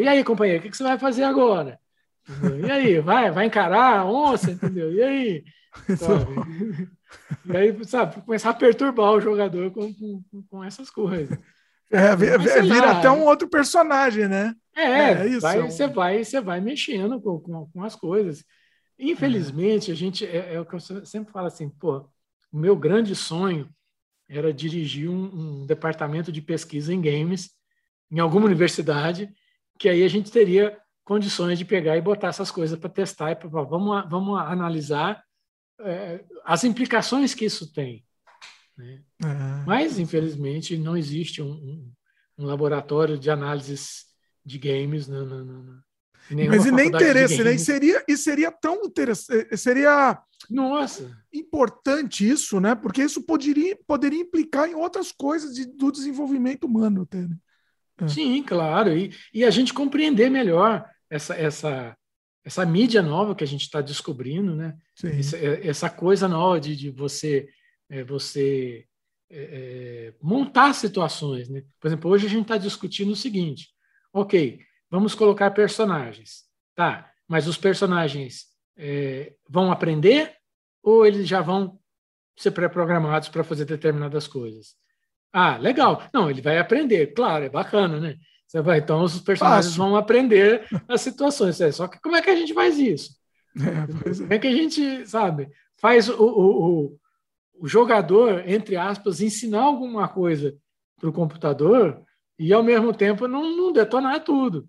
e 0.01 0.07
aí, 0.07 0.23
companheiro, 0.23 0.59
o 0.59 0.63
que, 0.63 0.71
que 0.71 0.77
você 0.77 0.83
vai 0.83 0.97
fazer 0.97 1.23
agora? 1.23 1.79
Entendeu? 2.27 2.67
E 2.67 2.71
aí, 2.71 2.99
vai, 2.99 3.29
vai 3.29 3.45
encarar 3.45 3.99
a 3.99 4.05
onça, 4.05 4.51
entendeu? 4.51 4.91
E 4.91 5.01
aí? 5.01 5.43
Sabe? 5.97 6.89
E 7.45 7.55
aí, 7.55 7.85
sabe, 7.85 8.21
começar 8.21 8.49
a 8.49 8.53
perturbar 8.53 9.11
o 9.11 9.21
jogador 9.21 9.71
com, 9.71 9.93
com, 9.93 10.23
com 10.49 10.63
essas 10.63 10.89
coisas. 10.89 11.37
É, 11.91 12.15
vira, 12.15 12.37
vira 12.37 12.91
até 12.91 13.09
um 13.11 13.23
outro 13.25 13.47
personagem, 13.47 14.27
né? 14.27 14.55
É, 14.75 15.11
é 15.11 15.27
isso. 15.27 15.41
Vai, 15.41 15.61
você, 15.61 15.87
vai, 15.87 16.23
você 16.23 16.41
vai 16.41 16.59
mexendo 16.59 17.21
com, 17.21 17.39
com, 17.39 17.67
com 17.67 17.83
as 17.83 17.95
coisas. 17.95 18.43
Infelizmente, 18.97 19.91
a 19.91 19.95
gente 19.95 20.25
é, 20.25 20.55
é, 20.55 20.59
o 20.59 20.65
que 20.65 20.75
eu 20.75 20.79
sempre 20.79 21.31
falo 21.31 21.47
assim, 21.47 21.69
pô, 21.69 22.09
o 22.51 22.57
meu 22.57 22.75
grande 22.75 23.15
sonho 23.15 23.69
era 24.27 24.53
dirigir 24.53 25.09
um, 25.09 25.61
um, 25.61 25.65
departamento 25.65 26.31
de 26.31 26.41
pesquisa 26.41 26.93
em 26.93 27.01
games 27.01 27.51
em 28.11 28.19
alguma 28.19 28.45
universidade, 28.45 29.33
que 29.79 29.89
aí 29.89 30.03
a 30.03 30.07
gente 30.07 30.31
teria 30.31 30.77
condições 31.03 31.57
de 31.57 31.65
pegar 31.65 31.97
e 31.97 32.01
botar 32.01 32.29
essas 32.29 32.49
coisas 32.49 32.77
para 32.79 32.89
testar 32.89 33.31
e 33.31 33.35
pra, 33.35 33.47
vamos, 33.47 34.09
vamos 34.09 34.39
analisar 34.39 35.23
é, 35.81 36.23
as 36.43 36.63
implicações 36.63 37.33
que 37.33 37.45
isso 37.45 37.71
tem. 37.71 38.03
Né? 38.77 39.01
É. 39.23 39.65
Mas, 39.65 39.99
infelizmente, 39.99 40.77
não 40.77 40.97
existe 40.97 41.41
um, 41.41 41.51
um, 41.51 41.91
um, 42.39 42.45
laboratório 42.45 43.17
de 43.17 43.29
análises 43.29 44.05
de 44.43 44.57
games 44.57 45.07
no, 45.07 45.25
no, 45.25 45.83
no, 46.29 46.47
mas 46.47 46.65
e 46.65 46.71
nem 46.71 46.87
interesse, 46.87 47.43
né? 47.43 47.53
E 47.53 47.59
seria, 47.59 48.03
e 48.07 48.17
seria 48.17 48.51
tão 48.51 48.83
interessante, 48.83 49.47
eh, 49.51 49.57
seria 49.57 50.19
Nossa. 50.49 51.15
importante 51.31 52.27
isso, 52.27 52.59
né? 52.59 52.73
Porque 52.73 53.03
isso 53.03 53.21
poderia, 53.23 53.77
poderia 53.87 54.21
implicar 54.21 54.67
em 54.67 54.75
outras 54.75 55.11
coisas 55.11 55.53
de, 55.53 55.65
do 55.65 55.91
desenvolvimento 55.91 56.65
humano. 56.65 57.03
Até, 57.03 57.19
né? 57.19 57.37
é. 58.01 58.07
Sim, 58.07 58.43
claro. 58.43 58.97
E, 58.97 59.13
e 59.33 59.43
a 59.43 59.51
gente 59.51 59.73
compreender 59.73 60.29
melhor 60.29 60.85
essa, 61.09 61.35
essa, 61.35 61.95
essa 62.43 62.65
mídia 62.65 63.01
nova 63.01 63.35
que 63.35 63.43
a 63.43 63.47
gente 63.47 63.61
está 63.61 63.81
descobrindo, 63.81 64.55
né? 64.55 64.75
Essa, 65.03 65.37
é, 65.37 65.67
essa, 65.67 65.89
coisa 65.89 66.27
nova 66.27 66.59
de, 66.59 66.75
de 66.75 66.89
você, 66.89 67.47
é, 67.89 68.03
você 68.03 68.85
é, 69.29 70.13
montar 70.21 70.73
situações, 70.73 71.49
né? 71.49 71.63
Por 71.79 71.87
exemplo, 71.87 72.09
hoje 72.09 72.25
a 72.25 72.29
gente 72.29 72.43
está 72.43 72.57
discutindo 72.57 73.11
o 73.11 73.15
seguinte: 73.15 73.69
ok, 74.11 74.59
vamos 74.89 75.15
colocar 75.15 75.51
personagens, 75.51 76.43
tá? 76.75 77.11
Mas 77.27 77.47
os 77.47 77.57
personagens 77.57 78.45
é, 78.77 79.33
vão 79.49 79.71
aprender 79.71 80.35
ou 80.83 81.05
eles 81.05 81.27
já 81.27 81.41
vão 81.41 81.79
ser 82.37 82.51
pré-programados 82.51 83.29
para 83.29 83.43
fazer 83.43 83.65
determinadas 83.65 84.27
coisas? 84.27 84.75
Ah, 85.33 85.57
legal. 85.57 86.03
Não, 86.13 86.29
ele 86.29 86.41
vai 86.41 86.57
aprender, 86.57 87.07
claro, 87.07 87.45
é 87.45 87.49
bacana, 87.49 87.99
né? 87.99 88.15
Você 88.47 88.61
vai, 88.61 88.79
então 88.79 89.03
os 89.03 89.19
personagens 89.19 89.65
Fácil. 89.65 89.83
vão 89.83 89.95
aprender 89.95 90.65
as 90.87 91.01
situações. 91.01 91.59
É, 91.59 91.71
só 91.71 91.87
que 91.87 91.99
como 91.99 92.15
é 92.15 92.21
que 92.21 92.29
a 92.29 92.35
gente 92.35 92.53
faz 92.53 92.77
isso? 92.77 93.11
É, 93.57 94.09
é. 94.09 94.15
Como 94.17 94.33
é 94.33 94.37
que 94.37 94.47
a 94.47 94.51
gente, 94.51 95.07
sabe, 95.07 95.49
faz 95.77 96.09
o, 96.09 96.21
o, 96.21 96.99
o 97.57 97.67
jogador, 97.69 98.43
entre 98.45 98.75
aspas, 98.75 99.21
ensinar 99.21 99.61
alguma 99.61 100.09
coisa 100.09 100.53
para 100.99 101.09
o 101.09 101.13
computador 101.13 102.03
e, 102.37 102.51
ao 102.51 102.61
mesmo 102.61 102.93
tempo, 102.93 103.29
não, 103.29 103.55
não 103.55 103.71
detonar 103.71 104.23
tudo. 104.25 104.67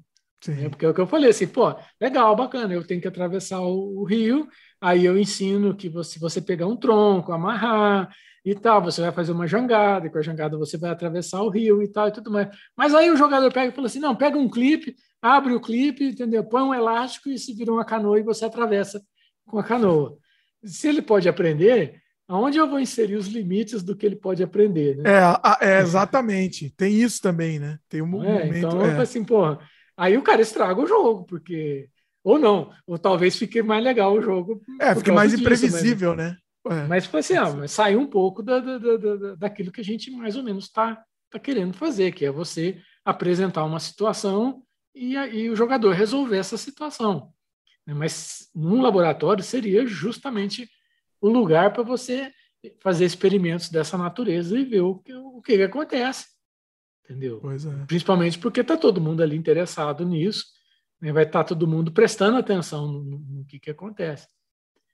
Né? 0.48 0.68
Porque 0.68 0.84
é 0.84 0.88
o 0.88 0.94
que 0.94 1.00
eu 1.00 1.06
falei, 1.06 1.30
assim, 1.30 1.46
pô, 1.46 1.74
legal, 2.00 2.34
bacana, 2.36 2.72
eu 2.72 2.86
tenho 2.86 3.00
que 3.00 3.08
atravessar 3.08 3.60
o, 3.60 4.00
o 4.00 4.04
rio, 4.04 4.48
aí 4.80 5.04
eu 5.04 5.18
ensino 5.18 5.74
que 5.74 5.88
você, 5.88 6.18
você 6.18 6.40
pegar 6.40 6.66
um 6.66 6.76
tronco, 6.76 7.32
amarrar, 7.32 8.10
e 8.46 8.54
tal, 8.54 8.80
você 8.80 9.00
vai 9.00 9.10
fazer 9.10 9.32
uma 9.32 9.48
jangada, 9.48 10.06
e 10.06 10.10
com 10.10 10.18
a 10.18 10.22
jangada 10.22 10.56
você 10.56 10.78
vai 10.78 10.90
atravessar 10.90 11.42
o 11.42 11.48
rio 11.48 11.82
e 11.82 11.88
tal 11.88 12.06
e 12.06 12.12
tudo 12.12 12.30
mais. 12.30 12.48
Mas 12.76 12.94
aí 12.94 13.10
o 13.10 13.16
jogador 13.16 13.52
pega 13.52 13.72
e 13.72 13.74
fala 13.74 13.88
assim: 13.88 13.98
não, 13.98 14.14
pega 14.14 14.38
um 14.38 14.48
clipe, 14.48 14.94
abre 15.20 15.52
o 15.52 15.60
clipe, 15.60 16.04
entendeu? 16.04 16.44
Põe 16.44 16.62
um 16.62 16.72
elástico 16.72 17.28
e 17.28 17.36
se 17.40 17.52
vira 17.52 17.72
uma 17.72 17.84
canoa 17.84 18.20
e 18.20 18.22
você 18.22 18.44
atravessa 18.44 19.02
com 19.44 19.58
a 19.58 19.64
canoa. 19.64 20.16
Se 20.62 20.86
ele 20.86 21.02
pode 21.02 21.28
aprender, 21.28 22.00
aonde 22.28 22.56
eu 22.56 22.68
vou 22.68 22.78
inserir 22.78 23.16
os 23.16 23.26
limites 23.26 23.82
do 23.82 23.96
que 23.96 24.06
ele 24.06 24.14
pode 24.16 24.44
aprender? 24.44 24.96
Né? 24.96 25.10
É, 25.10 25.78
é, 25.78 25.80
exatamente. 25.80 26.72
Tem 26.76 26.94
isso 26.94 27.20
também, 27.20 27.58
né? 27.58 27.80
Tem 27.88 28.00
um 28.00 28.06
é, 28.06 28.08
momento. 28.08 28.56
Então, 28.58 28.80
é. 28.86 29.00
assim, 29.00 29.24
porra, 29.24 29.58
aí 29.96 30.16
o 30.16 30.22
cara 30.22 30.42
estraga 30.42 30.80
o 30.80 30.86
jogo, 30.86 31.24
porque. 31.24 31.88
Ou 32.22 32.38
não, 32.40 32.72
ou 32.86 32.98
talvez 32.98 33.36
fique 33.36 33.62
mais 33.62 33.84
legal 33.84 34.12
o 34.12 34.20
jogo. 34.20 34.60
É, 34.80 34.94
fique 34.94 35.12
mais 35.12 35.30
disso, 35.30 35.42
imprevisível, 35.42 36.16
mas... 36.16 36.32
né? 36.32 36.38
É. 36.68 36.86
Mas 36.88 37.06
foi 37.06 37.20
assim, 37.20 37.36
ah, 37.36 37.68
saiu 37.68 38.00
um 38.00 38.06
pouco 38.06 38.42
da, 38.42 38.58
da, 38.58 38.78
da, 38.78 39.34
daquilo 39.36 39.70
que 39.70 39.80
a 39.80 39.84
gente 39.84 40.10
mais 40.10 40.36
ou 40.36 40.42
menos 40.42 40.64
está 40.64 41.00
tá 41.30 41.38
querendo 41.38 41.74
fazer, 41.74 42.12
que 42.12 42.24
é 42.24 42.30
você 42.30 42.80
apresentar 43.04 43.64
uma 43.64 43.78
situação 43.78 44.62
e, 44.92 45.14
e 45.14 45.48
o 45.48 45.54
jogador 45.54 45.92
resolver 45.92 46.38
essa 46.38 46.56
situação. 46.56 47.32
Né? 47.86 47.94
Mas 47.94 48.50
num 48.54 48.80
laboratório 48.80 49.44
seria 49.44 49.86
justamente 49.86 50.68
o 51.20 51.28
lugar 51.28 51.72
para 51.72 51.84
você 51.84 52.32
fazer 52.80 53.04
experimentos 53.04 53.68
dessa 53.68 53.96
natureza 53.96 54.58
e 54.58 54.64
ver 54.64 54.80
o 54.80 54.96
que, 54.96 55.14
o 55.14 55.40
que, 55.40 55.56
que 55.56 55.62
acontece. 55.62 56.26
Entendeu? 57.08 57.40
É. 57.52 57.86
Principalmente 57.86 58.38
porque 58.38 58.60
está 58.60 58.76
todo 58.76 59.00
mundo 59.00 59.22
ali 59.22 59.36
interessado 59.36 60.04
nisso, 60.04 60.44
né? 61.00 61.12
vai 61.12 61.22
estar 61.22 61.44
tá 61.44 61.48
todo 61.48 61.66
mundo 61.66 61.92
prestando 61.92 62.36
atenção 62.36 62.88
no, 62.88 63.02
no, 63.02 63.44
que, 63.44 63.60
que 63.60 63.70
acontece. 63.70 64.26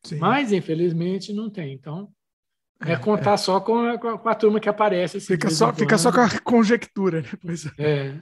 Sim. 0.05 0.18
Mas, 0.18 0.52
infelizmente, 0.52 1.32
não 1.32 1.49
tem. 1.49 1.73
Então, 1.73 2.12
é, 2.84 2.92
é 2.92 2.97
contar 2.97 3.34
é. 3.34 3.36
só 3.39 3.60
com 3.60 3.78
a, 3.78 3.99
com 3.99 4.28
a, 4.28 4.34
turma 4.34 4.60
que 4.60 4.68
aparece. 4.68 5.16
Assim, 5.16 5.26
fica, 5.26 5.49
só, 5.49 5.73
fica 5.73 5.97
só 5.97 6.12
com 6.12 6.20
a 6.20 6.41
conjectura, 6.41 7.23
né? 7.23 7.28
Pois 7.41 7.66
é. 7.66 7.70
é. 7.78 8.20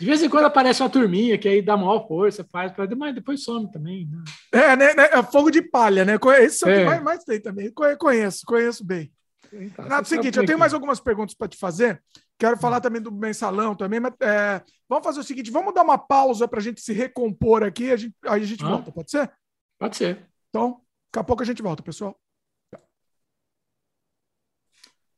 De 0.00 0.06
vez 0.06 0.20
em 0.22 0.28
quando 0.28 0.46
aparece 0.46 0.82
uma 0.82 0.90
turminha 0.90 1.38
que 1.38 1.46
aí 1.46 1.62
dá 1.62 1.76
maior 1.76 2.08
força, 2.08 2.42
faz, 2.50 2.72
mas 2.96 3.14
depois 3.14 3.44
some 3.44 3.70
também. 3.70 4.08
Né? 4.10 4.24
É, 4.60 4.76
né, 4.76 4.94
né? 4.94 5.10
É 5.12 5.22
fogo 5.22 5.50
de 5.50 5.62
palha, 5.62 6.04
né? 6.04 6.18
Esse 6.40 6.68
é. 6.68 6.78
que 6.80 6.84
mais, 6.86 7.02
mais 7.02 7.24
tem 7.24 7.40
também. 7.40 7.70
Conheço, 7.98 8.44
conheço 8.44 8.84
bem. 8.84 9.12
Então, 9.52 9.86
Nada, 9.86 10.04
seguinte, 10.04 10.38
eu 10.38 10.46
tenho 10.46 10.58
mais 10.58 10.74
algumas 10.74 10.98
perguntas 10.98 11.34
para 11.34 11.48
te 11.48 11.56
fazer. 11.56 12.02
Quero 12.40 12.56
falar 12.56 12.78
hum. 12.78 12.80
também 12.80 13.02
do 13.02 13.12
mensalão 13.12 13.76
também, 13.76 14.00
mas 14.00 14.14
é, 14.20 14.60
vamos 14.88 15.04
fazer 15.04 15.20
o 15.20 15.24
seguinte: 15.24 15.50
vamos 15.50 15.72
dar 15.72 15.82
uma 15.82 15.98
pausa 15.98 16.48
para 16.48 16.58
a 16.58 16.62
gente 16.62 16.80
se 16.80 16.92
recompor 16.92 17.62
aqui, 17.62 17.92
a 17.92 17.96
gente, 17.96 18.16
aí 18.26 18.42
a 18.42 18.46
gente 18.46 18.64
ah. 18.64 18.68
volta, 18.68 18.90
pode 18.90 19.12
ser? 19.12 19.32
Pode 19.78 19.96
ser. 19.96 20.26
Então, 20.48 20.82
Daqui 21.10 21.18
a 21.18 21.24
pouco 21.24 21.42
a 21.42 21.46
gente 21.46 21.60
volta, 21.60 21.82
pessoal. 21.82 22.16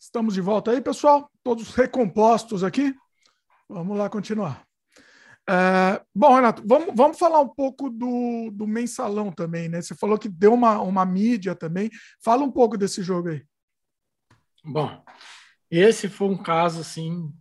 Estamos 0.01 0.33
de 0.33 0.41
volta 0.41 0.71
aí, 0.71 0.81
pessoal. 0.81 1.31
Todos 1.43 1.75
recompostos 1.75 2.65
aqui. 2.65 2.95
Vamos 3.69 3.99
lá 3.99 4.09
continuar. 4.09 4.67
É, 5.47 6.03
bom, 6.15 6.35
Renato, 6.35 6.63
vamos, 6.67 6.95
vamos 6.95 7.19
falar 7.19 7.41
um 7.41 7.49
pouco 7.49 7.91
do, 7.91 8.51
do 8.53 8.67
mensalão 8.67 9.31
também, 9.31 9.69
né? 9.69 9.83
Você 9.83 9.95
falou 9.95 10.19
que 10.19 10.31
deu 10.31 10.55
uma, 10.55 10.81
uma 10.81 11.05
mídia 11.05 11.55
também. 11.55 11.91
Fala 12.25 12.43
um 12.43 12.51
pouco 12.51 12.79
desse 12.79 13.03
jogo 13.03 13.29
aí. 13.29 13.45
Bom, 14.65 15.05
esse 15.79 16.09
foi 16.09 16.29
um 16.29 16.37
caso 16.37 16.81
assim 16.81 17.33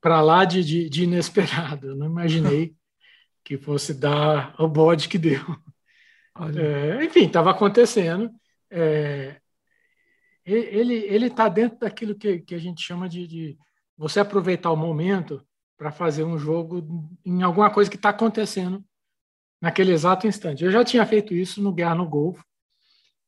para 0.00 0.20
lá 0.20 0.44
de, 0.44 0.62
de, 0.62 0.88
de, 0.88 1.04
inesperado. 1.04 1.88
Eu 1.88 1.96
não 1.96 2.06
imaginei 2.06 2.76
que 3.42 3.56
fosse 3.56 3.94
dar 3.94 4.54
o 4.60 4.68
bode 4.68 5.08
que 5.08 5.18
deu. 5.18 5.40
É, 6.56 7.04
enfim, 7.04 7.26
estava 7.26 7.50
acontecendo. 7.50 8.30
É, 8.70 9.40
ele 10.44 11.26
está 11.26 11.48
dentro 11.48 11.78
daquilo 11.78 12.14
que, 12.14 12.38
que 12.40 12.54
a 12.54 12.58
gente 12.58 12.82
chama 12.82 13.08
de, 13.08 13.26
de 13.26 13.58
você 13.96 14.20
aproveitar 14.20 14.70
o 14.70 14.76
momento 14.76 15.44
para 15.76 15.90
fazer 15.90 16.24
um 16.24 16.38
jogo 16.38 17.10
em 17.24 17.42
alguma 17.42 17.70
coisa 17.70 17.90
que 17.90 17.96
está 17.96 18.10
acontecendo 18.10 18.84
naquele 19.60 19.92
exato 19.92 20.26
instante. 20.26 20.64
Eu 20.64 20.70
já 20.70 20.84
tinha 20.84 21.04
feito 21.06 21.34
isso 21.34 21.62
no 21.62 21.72
Guerra 21.72 21.94
no 21.94 22.08
Golfo. 22.08 22.44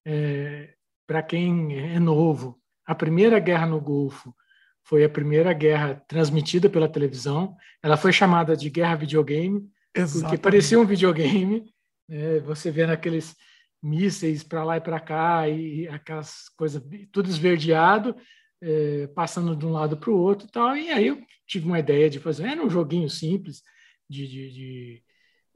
É, 0.04 0.74
para 1.06 1.22
quem 1.22 1.76
é 1.76 1.98
novo, 1.98 2.59
a 2.90 2.94
primeira 2.96 3.38
guerra 3.38 3.66
no 3.66 3.80
Golfo 3.80 4.34
foi 4.82 5.04
a 5.04 5.08
primeira 5.08 5.52
guerra 5.52 6.02
transmitida 6.08 6.68
pela 6.68 6.88
televisão. 6.88 7.56
Ela 7.80 7.96
foi 7.96 8.12
chamada 8.12 8.56
de 8.56 8.68
guerra 8.68 8.96
videogame, 8.96 9.64
Exatamente. 9.94 10.22
porque 10.22 10.42
parecia 10.42 10.80
um 10.80 10.84
videogame 10.84 11.72
né? 12.08 12.40
você 12.40 12.68
vendo 12.68 12.90
aqueles 12.90 13.36
mísseis 13.80 14.42
para 14.42 14.64
lá 14.64 14.76
e 14.76 14.80
para 14.80 14.98
cá 14.98 15.48
e 15.48 15.86
aquelas 15.86 16.48
coisas 16.56 16.82
tudo 17.12 17.30
esverdeado, 17.30 18.16
é, 18.60 19.06
passando 19.14 19.54
de 19.54 19.64
um 19.64 19.70
lado 19.70 19.96
para 19.96 20.10
o 20.10 20.18
outro 20.18 20.48
e 20.48 20.50
tal. 20.50 20.76
E 20.76 20.90
aí 20.90 21.06
eu 21.06 21.22
tive 21.46 21.66
uma 21.66 21.78
ideia 21.78 22.10
de 22.10 22.18
fazer, 22.18 22.48
era 22.48 22.60
um 22.60 22.68
joguinho 22.68 23.08
simples 23.08 23.62
de, 24.08 24.26
de, 24.26 24.50
de 24.52 25.02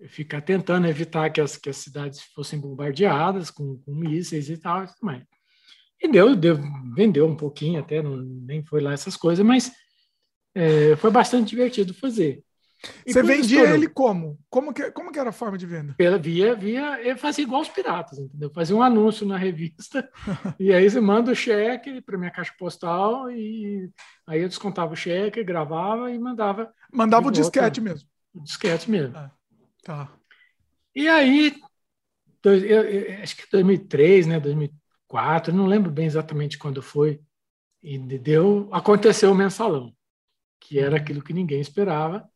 ficar 0.07 0.41
tentando 0.41 0.87
evitar 0.87 1.31
que 1.31 1.41
as, 1.41 1.57
que 1.57 1.69
as 1.69 1.79
cidades 1.79 2.23
fossem 2.33 2.61
bombardeadas 2.61 3.51
com, 3.51 3.77
com 3.79 3.93
mísseis 3.93 4.49
e 4.49 4.57
tal. 4.57 4.87
Mas, 5.03 5.25
e 6.05 6.09
deu, 6.09 6.37
deu, 6.37 6.59
vendeu 6.95 7.27
um 7.27 7.37
pouquinho 7.37 7.81
até, 7.81 8.03
não, 8.03 8.17
nem 8.17 8.63
foi 8.63 8.81
lá 8.81 8.93
essas 8.93 9.17
coisas, 9.17 9.45
mas 9.45 9.73
é, 10.55 10.95
foi 10.97 11.11
bastante 11.11 11.49
divertido 11.51 11.95
fazer. 11.95 12.45
Você 13.07 13.23
vendia 13.23 13.61
estourou. 13.61 13.75
ele 13.75 13.89
como? 13.89 14.39
Como 14.51 14.75
que, 14.75 14.91
como 14.91 15.11
que 15.11 15.19
era 15.19 15.31
a 15.31 15.33
forma 15.33 15.57
de 15.57 15.65
venda? 15.65 15.95
Pela, 15.97 16.19
via, 16.19 16.55
via, 16.55 17.01
ele 17.01 17.17
fazia 17.17 17.43
igual 17.43 17.63
os 17.63 17.69
piratas, 17.69 18.19
entendeu? 18.19 18.51
Fazia 18.51 18.77
um 18.77 18.83
anúncio 18.83 19.27
na 19.27 19.39
revista 19.39 20.09
e 20.61 20.73
aí 20.73 20.89
você 20.89 21.01
manda 21.01 21.33
o 21.33 21.35
cheque 21.35 22.03
para 22.03 22.19
minha 22.19 22.31
caixa 22.31 22.53
postal 22.59 23.31
e 23.31 23.91
aí 24.27 24.43
eu 24.43 24.49
descontava 24.49 24.93
o 24.93 24.97
cheque, 24.97 25.43
gravava 25.43 26.11
e 26.11 26.19
mandava. 26.19 26.73
Mandava 26.93 27.29
o 27.29 27.31
disquete 27.31 27.81
mesmo. 27.81 28.07
O 28.35 28.43
disquete 28.43 28.91
mesmo. 28.91 29.17
Ah, 29.17 29.31
tá. 29.83 30.13
E 30.95 31.09
aí, 31.09 31.57
dois, 32.43 32.63
eu, 32.63 32.83
eu, 32.83 33.23
acho 33.23 33.37
que 33.37 33.51
2003, 33.51 34.27
né, 34.27 34.39
2004, 34.39 34.84
não 35.53 35.67
lembro 35.67 35.91
bem 35.91 36.07
exatamente 36.07 36.59
quando 36.59 36.83
foi, 36.83 37.21
e 37.83 37.99
deu, 37.99 38.69
aconteceu 38.73 39.31
o 39.31 39.35
mensalão, 39.35 39.95
que 40.61 40.79
era 40.79 40.97
aquilo 40.97 41.23
que 41.23 41.33
ninguém 41.33 41.61
esperava 41.61 42.29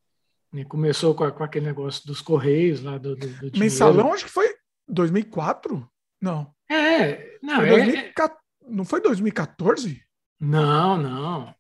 né? 0.52 0.64
Começou 0.64 1.14
com, 1.14 1.24
a, 1.24 1.32
com, 1.32 1.44
aquele 1.44 1.66
negócio 1.66 2.06
dos 2.06 2.20
Correios 2.20 2.82
lá 2.82 2.98
do, 2.98 3.14
do, 3.14 3.50
do 3.50 3.58
Mensalão, 3.58 4.12
acho 4.12 4.24
que 4.24 4.30
foi 4.30 4.55
2004? 4.88 5.88
Não. 6.20 6.52
É, 6.70 7.38
não, 7.42 7.56
foi 7.56 7.68
2014, 7.68 8.32
é... 8.32 8.70
não 8.70 8.84
foi 8.84 9.00
2014? 9.00 10.02
Não, 10.40 10.97
não. 10.97 11.55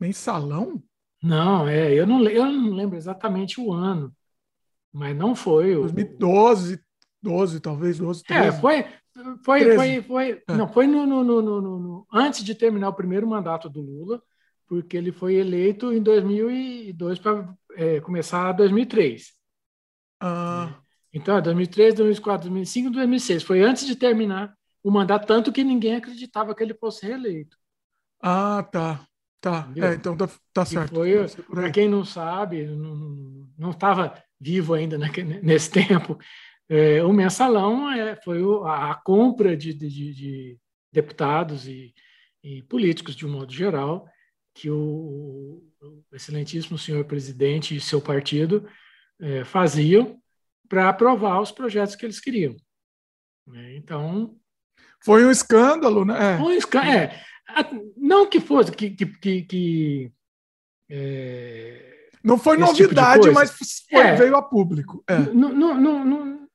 Mensalão? 0.00 0.82
Não, 1.22 1.66
é, 1.66 1.92
eu 1.92 2.06
não, 2.06 2.22
eu 2.28 2.44
não 2.46 2.74
lembro 2.74 2.96
exatamente 2.96 3.60
o 3.60 3.72
ano, 3.72 4.14
mas 4.92 5.16
não 5.16 5.34
foi. 5.34 5.74
O... 5.76 5.82
2012, 5.82 6.80
12, 7.22 7.60
talvez, 7.60 7.98
12, 7.98 8.22
13. 8.24 8.46
É, 8.46 8.52
foi, 8.52 8.86
foi, 9.44 9.74
foi, 9.76 10.02
foi, 10.02 10.42
é. 10.48 10.54
não, 10.54 10.66
foi 10.66 10.86
no, 10.86 11.06
no, 11.06 11.22
no, 11.22 11.42
no, 11.42 12.06
antes 12.12 12.42
de 12.42 12.54
terminar 12.54 12.88
o 12.88 12.94
primeiro 12.94 13.26
mandato 13.26 13.68
do 13.68 13.80
Lula, 13.80 14.22
porque 14.66 14.96
ele 14.96 15.12
foi 15.12 15.34
eleito 15.34 15.92
em 15.92 16.02
2002 16.02 17.18
para 17.18 17.54
é, 17.76 18.00
começar 18.00 18.52
2003. 18.52 19.32
Ah. 20.20 20.74
Então, 21.12 21.40
2003, 21.40 21.94
2004, 21.94 22.48
2005, 22.48 22.90
2006. 22.90 23.42
Foi 23.44 23.62
antes 23.62 23.86
de 23.86 23.94
terminar 23.94 24.52
o 24.82 24.90
mandato, 24.90 25.26
tanto 25.26 25.52
que 25.52 25.62
ninguém 25.62 25.96
acreditava 25.96 26.54
que 26.54 26.62
ele 26.62 26.74
fosse 26.74 27.06
reeleito. 27.06 27.56
Ah, 28.20 28.62
tá. 28.70 29.06
Tá, 29.40 29.68
é, 29.76 29.92
então 29.92 30.16
tá, 30.16 30.26
tá 30.54 30.64
certo. 30.64 30.94
Para 31.50 31.70
quem 31.70 31.86
não 31.86 32.02
sabe, 32.02 32.64
não 32.64 33.70
estava 33.70 34.14
vivo 34.40 34.72
ainda 34.72 34.96
naquele, 34.96 35.38
nesse 35.42 35.70
tempo, 35.70 36.18
é, 36.68 37.02
o 37.02 37.12
mensalão 37.12 37.90
é, 37.90 38.16
foi 38.16 38.40
a, 38.64 38.90
a 38.90 38.94
compra 38.94 39.56
de, 39.56 39.74
de, 39.74 39.88
de 39.88 40.58
deputados 40.92 41.66
e, 41.68 41.94
e, 42.42 42.62
políticos, 42.62 43.14
de 43.14 43.26
um 43.26 43.32
modo 43.32 43.52
geral, 43.52 44.08
que 44.54 44.70
o, 44.70 45.62
o 45.80 46.04
excelentíssimo 46.12 46.78
senhor 46.78 47.04
presidente 47.04 47.76
e 47.76 47.80
seu 47.80 48.00
partido 48.00 48.66
é, 49.20 49.44
faziam 49.44 50.18
para 50.68 50.88
aprovar 50.88 51.40
os 51.40 51.50
projetos 51.50 51.96
que 51.96 52.06
eles 52.06 52.20
queriam. 52.20 52.56
Né? 53.46 53.76
Então. 53.76 54.36
Foi 55.04 55.24
um 55.24 55.30
escândalo, 55.30 56.04
né? 56.04 56.36
É. 56.36 56.42
Um 56.42 56.50
escândalo, 56.50 56.92
é. 56.94 57.24
Não 57.96 58.26
que 58.28 58.40
fosse, 58.40 58.72
que, 58.72 58.90
que, 58.90 59.42
que, 59.42 60.12
é, 60.88 61.94
não 62.24 62.38
foi 62.38 62.56
tipo 62.56 62.68
novidade, 62.68 63.22
tipo 63.24 63.34
mas 63.34 63.50
foi, 63.90 64.00
é, 64.00 64.14
veio 64.14 64.34
a 64.34 64.42
público. 64.42 65.04
É. 65.06 65.18
Não, 65.18 65.52
não, 65.52 66.04
não, 66.04 66.04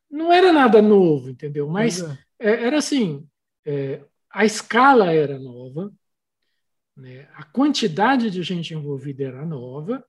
não, 0.09 0.31
era 0.31 0.51
nada 0.51 0.81
novo, 0.81 1.29
entendeu? 1.29 1.67
Mas 1.69 2.01
é. 2.01 2.17
É, 2.39 2.65
era 2.65 2.77
assim: 2.77 3.27
é, 3.65 4.03
a 4.29 4.45
escala 4.45 5.11
era 5.11 5.38
nova, 5.38 5.91
né? 6.95 7.27
a 7.33 7.43
quantidade 7.43 8.29
de 8.29 8.41
gente 8.43 8.73
envolvida 8.73 9.23
era 9.23 9.45
nova, 9.45 10.03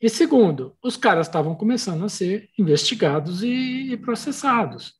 e 0.00 0.08
segundo, 0.08 0.76
os 0.82 0.96
caras 0.96 1.26
estavam 1.26 1.54
começando 1.54 2.04
a 2.04 2.08
ser 2.08 2.50
investigados 2.58 3.42
e, 3.42 3.92
e 3.92 3.96
processados. 3.96 4.94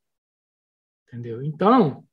Entendeu? 1.07 1.43
Então, 1.43 2.05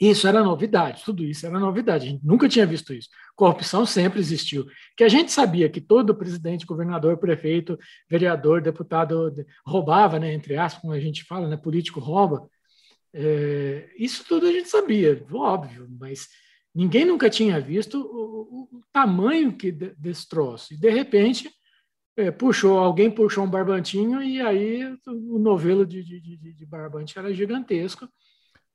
isso 0.00 0.26
era 0.26 0.42
novidade, 0.42 1.04
tudo 1.04 1.22
isso 1.22 1.46
era 1.46 1.60
novidade. 1.60 2.06
A 2.06 2.10
gente 2.10 2.24
nunca 2.24 2.48
tinha 2.48 2.64
visto 2.64 2.94
isso. 2.94 3.10
Corrupção 3.36 3.84
sempre 3.84 4.18
existiu. 4.18 4.66
Que 4.96 5.04
a 5.04 5.08
gente 5.08 5.30
sabia 5.30 5.68
que 5.68 5.80
todo 5.80 6.14
presidente, 6.14 6.64
governador, 6.64 7.18
prefeito, 7.18 7.78
vereador, 8.08 8.62
deputado 8.62 9.30
roubava, 9.66 10.18
né, 10.18 10.32
entre 10.32 10.56
aspas, 10.56 10.80
como 10.80 10.94
a 10.94 11.00
gente 11.00 11.22
fala, 11.24 11.46
né, 11.46 11.56
político 11.58 12.00
rouba. 12.00 12.48
É, 13.12 13.90
isso 13.98 14.24
tudo 14.26 14.46
a 14.46 14.52
gente 14.52 14.70
sabia, 14.70 15.22
óbvio, 15.32 15.86
mas 15.98 16.28
ninguém 16.74 17.04
nunca 17.04 17.28
tinha 17.28 17.60
visto 17.60 18.00
o, 18.00 18.68
o, 18.72 18.78
o 18.78 18.82
tamanho 18.90 19.54
que 19.54 19.70
desse 19.70 20.26
troço. 20.26 20.72
E, 20.72 20.78
de 20.78 20.88
repente, 20.88 21.50
é, 22.16 22.30
puxou, 22.30 22.78
alguém 22.78 23.10
puxou 23.10 23.44
um 23.44 23.50
barbantinho 23.50 24.22
e 24.22 24.40
aí 24.40 24.96
o 25.06 25.38
novelo 25.38 25.84
de, 25.84 26.02
de, 26.02 26.20
de, 26.20 26.54
de 26.54 26.66
barbante 26.66 27.18
era 27.18 27.34
gigantesco 27.34 28.08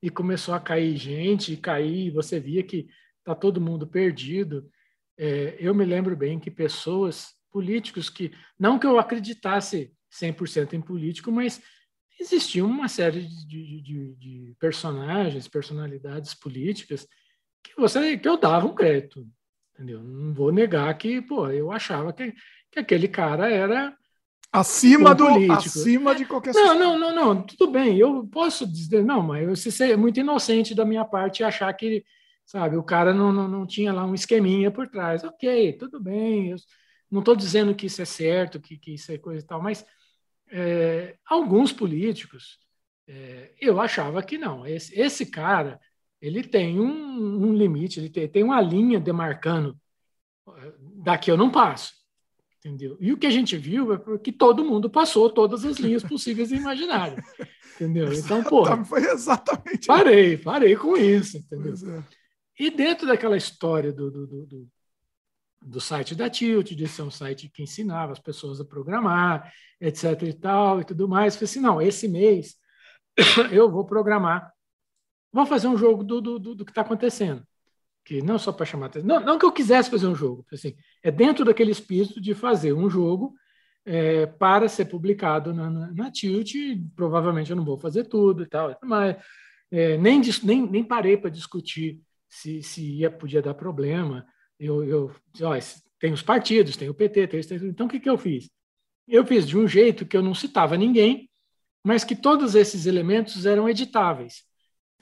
e 0.05 0.09
começou 0.11 0.53
a 0.53 0.59
cair 0.59 0.95
gente, 0.95 1.51
e 1.51 1.57
cair, 1.57 2.11
você 2.11 2.39
via 2.39 2.61
que 2.61 2.87
está 3.17 3.33
todo 3.33 3.59
mundo 3.59 3.87
perdido. 3.87 4.69
É, 5.17 5.55
eu 5.57 5.73
me 5.73 5.83
lembro 5.83 6.15
bem 6.15 6.39
que 6.39 6.51
pessoas, 6.51 7.33
políticos, 7.49 8.07
que 8.07 8.31
não 8.59 8.77
que 8.77 8.85
eu 8.85 8.99
acreditasse 8.99 9.91
100% 10.13 10.73
em 10.73 10.81
político, 10.81 11.31
mas 11.31 11.59
existia 12.19 12.63
uma 12.63 12.87
série 12.87 13.21
de, 13.47 13.81
de, 13.81 14.13
de, 14.13 14.55
personagens, 14.59 15.47
personalidades 15.47 16.35
políticas 16.35 17.07
que 17.63 17.75
você 17.75 18.15
que 18.15 18.29
eu 18.29 18.37
dava 18.37 18.67
um 18.67 18.75
crédito, 18.75 19.27
entendeu? 19.73 20.03
Não 20.03 20.35
vou 20.35 20.51
negar 20.51 20.95
que, 20.99 21.19
pô, 21.19 21.49
eu 21.49 21.71
achava 21.71 22.13
que, 22.13 22.31
que 22.71 22.77
aquele 22.77 23.07
cara 23.07 23.49
era 23.49 23.97
Acima, 24.59 25.13
do, 25.13 25.51
acima 25.51 26.15
de 26.15 26.25
qualquer 26.25 26.53
não, 26.53 26.77
não, 26.77 26.99
não, 26.99 27.15
não, 27.15 27.41
tudo 27.41 27.71
bem, 27.71 27.97
eu 27.97 28.25
posso 28.27 28.65
dizer, 28.65 29.03
não, 29.03 29.21
mas 29.21 29.65
isso 29.65 29.83
é 29.83 29.95
muito 29.95 30.19
inocente 30.19 30.73
da 30.73 30.85
minha 30.85 31.03
parte 31.03 31.43
achar 31.43 31.71
que, 31.73 32.03
sabe, 32.45 32.77
o 32.77 32.83
cara 32.83 33.13
não, 33.13 33.31
não, 33.31 33.47
não 33.47 33.65
tinha 33.65 33.91
lá 33.91 34.05
um 34.05 34.13
esqueminha 34.13 34.71
por 34.71 34.87
trás. 34.87 35.23
Ok, 35.23 35.73
tudo 35.73 35.99
bem, 35.99 36.51
eu 36.51 36.57
não 37.09 37.19
estou 37.19 37.35
dizendo 37.35 37.75
que 37.75 37.87
isso 37.87 38.01
é 38.01 38.05
certo, 38.05 38.59
que, 38.59 38.77
que 38.77 38.93
isso 38.93 39.11
é 39.11 39.17
coisa 39.17 39.43
e 39.43 39.47
tal, 39.47 39.61
mas 39.61 39.85
é, 40.51 41.17
alguns 41.25 41.71
políticos, 41.71 42.59
é, 43.07 43.53
eu 43.59 43.79
achava 43.79 44.23
que 44.23 44.37
não, 44.37 44.65
esse, 44.65 44.99
esse 44.99 45.25
cara, 45.25 45.79
ele 46.21 46.43
tem 46.43 46.79
um, 46.79 47.47
um 47.47 47.53
limite, 47.53 47.99
ele 47.99 48.09
tem, 48.09 48.27
tem 48.27 48.43
uma 48.43 48.61
linha 48.61 48.99
demarcando, 48.99 49.77
daqui 51.03 51.29
eu 51.29 51.37
não 51.37 51.51
passo. 51.51 52.04
Entendeu? 52.65 52.97
E 52.99 53.13
o 53.13 53.17
que 53.17 53.27
a 53.27 53.29
gente 53.31 53.55
viu 53.55 53.93
é 53.93 54.17
que 54.17 54.31
todo 54.31 54.65
mundo 54.65 54.89
passou 54.89 55.29
todas 55.29 55.63
as 55.63 55.77
linhas 55.77 56.01
possíveis 56.01 56.51
e 56.51 56.55
imaginárias. 56.55 57.23
Entendeu? 57.75 58.11
Então, 58.11 58.43
pô. 58.43 58.65
Foi 58.85 59.05
exatamente. 59.05 59.85
Parei, 59.85 60.35
parei 60.35 60.75
com 60.75 60.97
isso. 60.97 61.37
Entendeu? 61.37 61.75
É. 61.95 62.03
E 62.57 62.71
dentro 62.71 63.05
daquela 63.05 63.37
história 63.37 63.93
do, 63.93 64.09
do, 64.09 64.25
do, 64.25 64.67
do, 65.61 65.79
site 65.79 66.15
da 66.15 66.27
Tilt, 66.27 66.71
de 66.71 66.87
ser 66.87 67.03
um 67.03 67.11
site 67.11 67.51
que 67.53 67.61
ensinava 67.61 68.13
as 68.13 68.19
pessoas 68.19 68.59
a 68.59 68.65
programar, 68.65 69.53
etc. 69.79 70.23
e 70.23 70.33
tal, 70.33 70.81
e 70.81 70.85
tudo 70.85 71.07
mais, 71.07 71.35
falei 71.35 71.45
assim: 71.45 71.59
não, 71.59 71.79
esse 71.79 72.07
mês 72.07 72.55
eu 73.51 73.69
vou 73.69 73.85
programar, 73.85 74.51
vou 75.31 75.45
fazer 75.45 75.67
um 75.67 75.77
jogo 75.77 76.03
do, 76.03 76.19
do, 76.19 76.39
do 76.39 76.65
que 76.65 76.71
está 76.71 76.81
acontecendo 76.81 77.45
que 78.05 78.21
não 78.21 78.37
só 78.37 78.53
para 78.53 78.67
chamar 78.67 78.85
atenção, 78.85 79.07
não, 79.07 79.19
não, 79.19 79.39
que 79.39 79.45
eu 79.45 79.51
quisesse 79.51 79.89
fazer 79.89 80.05
um 80.05 80.15
jogo, 80.15 80.45
assim, 80.53 80.75
é 81.01 81.09
dentro 81.09 81.43
daquele 81.43 81.71
espírito 81.71 82.21
de 82.21 82.35
fazer 82.35 82.71
um 82.71 82.87
jogo 82.87 83.33
é, 83.83 84.27
para 84.27 84.69
ser 84.69 84.85
publicado 84.85 85.53
na, 85.53 85.69
na, 85.69 85.91
na, 85.91 86.11
Tilt, 86.11 86.53
provavelmente 86.95 87.49
eu 87.49 87.57
não 87.57 87.65
vou 87.65 87.77
fazer 87.77 88.05
tudo 88.05 88.43
e 88.43 88.45
tal, 88.45 88.77
mas 88.83 89.17
é, 89.71 89.97
nem, 89.97 90.21
nem, 90.43 90.69
nem 90.69 90.83
parei 90.83 91.17
para 91.17 91.31
discutir 91.31 91.99
se, 92.29 92.61
se 92.61 92.81
ia, 92.81 93.09
podia 93.09 93.41
dar 93.41 93.55
problema, 93.55 94.25
eu, 94.59 94.83
eu 94.83 95.15
ó, 95.41 95.57
tem 95.99 96.13
os 96.13 96.21
partidos, 96.21 96.77
tem 96.77 96.89
o 96.89 96.93
PT, 96.93 97.27
tem, 97.27 97.41
tem 97.41 97.57
então 97.67 97.87
o 97.87 97.89
que, 97.89 97.99
que 97.99 98.09
eu 98.09 98.17
fiz? 98.17 98.49
Eu 99.07 99.25
fiz 99.25 99.47
de 99.47 99.57
um 99.57 99.67
jeito 99.67 100.05
que 100.05 100.15
eu 100.15 100.21
não 100.21 100.33
citava 100.33 100.77
ninguém, 100.77 101.29
mas 101.83 102.03
que 102.03 102.15
todos 102.15 102.55
esses 102.55 102.85
elementos 102.85 103.45
eram 103.45 103.69
editáveis. 103.69 104.43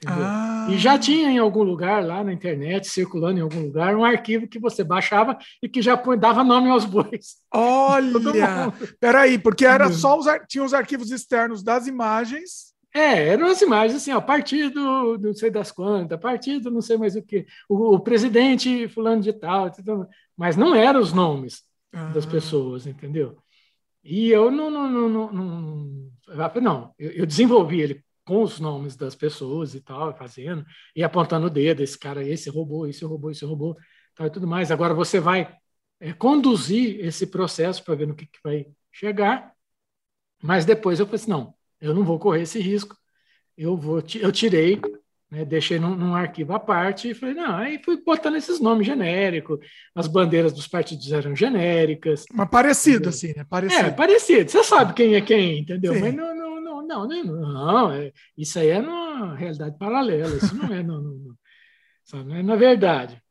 Ah. 0.06 0.66
E 0.70 0.78
já 0.78 0.98
tinha 0.98 1.30
em 1.30 1.38
algum 1.38 1.62
lugar 1.62 2.04
lá 2.04 2.24
na 2.24 2.32
internet, 2.32 2.88
circulando 2.88 3.38
em 3.38 3.42
algum 3.42 3.60
lugar, 3.60 3.94
um 3.94 4.04
arquivo 4.04 4.48
que 4.48 4.58
você 4.58 4.82
baixava 4.82 5.36
e 5.62 5.68
que 5.68 5.82
já 5.82 5.94
dava 6.18 6.42
nome 6.42 6.70
aos 6.70 6.84
bois. 6.84 7.36
Olha! 7.52 8.12
Peraí, 9.00 9.38
porque 9.38 9.66
era 9.66 9.90
só 9.92 10.18
os, 10.18 10.26
tinha 10.48 10.64
os 10.64 10.74
arquivos 10.74 11.10
externos 11.10 11.62
das 11.62 11.86
imagens. 11.86 12.74
É, 12.94 13.28
eram 13.28 13.48
as 13.48 13.60
imagens 13.60 14.00
assim, 14.00 14.12
ó, 14.12 14.20
partido 14.20 15.18
não 15.18 15.34
sei 15.34 15.50
das 15.50 15.72
quantas, 15.72 16.20
partido 16.20 16.70
não 16.70 16.80
sei 16.80 16.96
mais 16.96 17.16
o 17.16 17.22
que, 17.22 17.44
o, 17.68 17.96
o 17.96 18.00
presidente 18.00 18.86
fulano 18.88 19.20
de 19.20 19.32
tal, 19.32 19.68
mas 20.36 20.56
não 20.56 20.76
eram 20.76 21.00
os 21.00 21.12
nomes 21.12 21.64
ah. 21.92 22.10
das 22.14 22.24
pessoas, 22.24 22.86
entendeu? 22.86 23.36
E 24.04 24.30
eu 24.30 24.48
não, 24.50 24.70
não, 24.70 24.88
não, 24.88 25.08
não, 25.08 25.32
não, 25.32 26.10
não 26.60 26.94
eu, 26.96 27.10
eu 27.10 27.26
desenvolvi 27.26 27.80
ele 27.80 28.03
com 28.24 28.42
os 28.42 28.58
nomes 28.58 28.96
das 28.96 29.14
pessoas 29.14 29.74
e 29.74 29.80
tal, 29.80 30.16
fazendo, 30.16 30.64
e 30.96 31.02
apontando 31.02 31.46
o 31.46 31.50
dedo, 31.50 31.82
esse 31.82 31.98
cara, 31.98 32.26
esse 32.26 32.48
roubou, 32.48 32.86
esse 32.86 33.04
roubou, 33.04 33.30
esse 33.30 33.44
roubou, 33.44 33.76
tal 34.14 34.26
e 34.26 34.30
tudo 34.30 34.46
mais. 34.46 34.70
Agora 34.70 34.94
você 34.94 35.20
vai 35.20 35.54
é, 36.00 36.12
conduzir 36.12 37.04
esse 37.04 37.26
processo 37.26 37.84
para 37.84 37.94
ver 37.94 38.08
no 38.08 38.14
que, 38.14 38.26
que, 38.26 38.38
vai 38.42 38.66
chegar, 38.90 39.52
mas 40.42 40.64
depois 40.64 40.98
eu 40.98 41.06
falei 41.06 41.20
assim, 41.20 41.30
não, 41.30 41.54
eu 41.80 41.94
não 41.94 42.04
vou 42.04 42.18
correr 42.18 42.42
esse 42.42 42.60
risco, 42.60 42.96
eu 43.56 43.76
vou, 43.76 44.02
eu 44.20 44.32
tirei, 44.32 44.80
né, 45.30 45.44
deixei 45.44 45.78
num, 45.78 45.94
num, 45.94 46.14
arquivo 46.14 46.54
à 46.54 46.60
parte 46.60 47.10
e 47.10 47.14
falei, 47.14 47.34
não, 47.34 47.56
aí 47.56 47.80
fui 47.82 48.02
botando 48.02 48.36
esses 48.36 48.60
nomes 48.60 48.86
genéricos, 48.86 49.58
as 49.94 50.06
bandeiras 50.06 50.52
dos 50.52 50.66
partidos 50.66 51.12
eram 51.12 51.34
genéricas. 51.36 52.24
Mas 52.32 52.48
parecido, 52.48 53.08
entendeu? 53.08 53.10
assim, 53.10 53.32
né? 53.36 53.44
Parecido. 53.44 53.86
É, 53.86 53.90
parecido, 53.90 54.50
você 54.50 54.64
sabe 54.64 54.94
quem 54.94 55.14
é 55.14 55.20
quem, 55.20 55.58
entendeu? 55.58 55.94
Sim. 55.94 56.00
Mas 56.00 56.14
não, 56.14 56.34
não 56.34 56.53
não, 56.84 57.06
não, 57.06 57.24
não 57.24 57.92
é, 57.92 58.12
isso 58.36 58.58
aí 58.58 58.68
é 58.68 58.80
na 58.80 59.34
realidade 59.34 59.78
paralela, 59.78 60.36
isso 60.36 60.54
não 60.54 60.72
é, 60.72 60.82
no, 60.82 61.00
no, 61.00 61.38
não 62.24 62.34
é 62.34 62.42
na 62.42 62.56
verdade. 62.56 63.22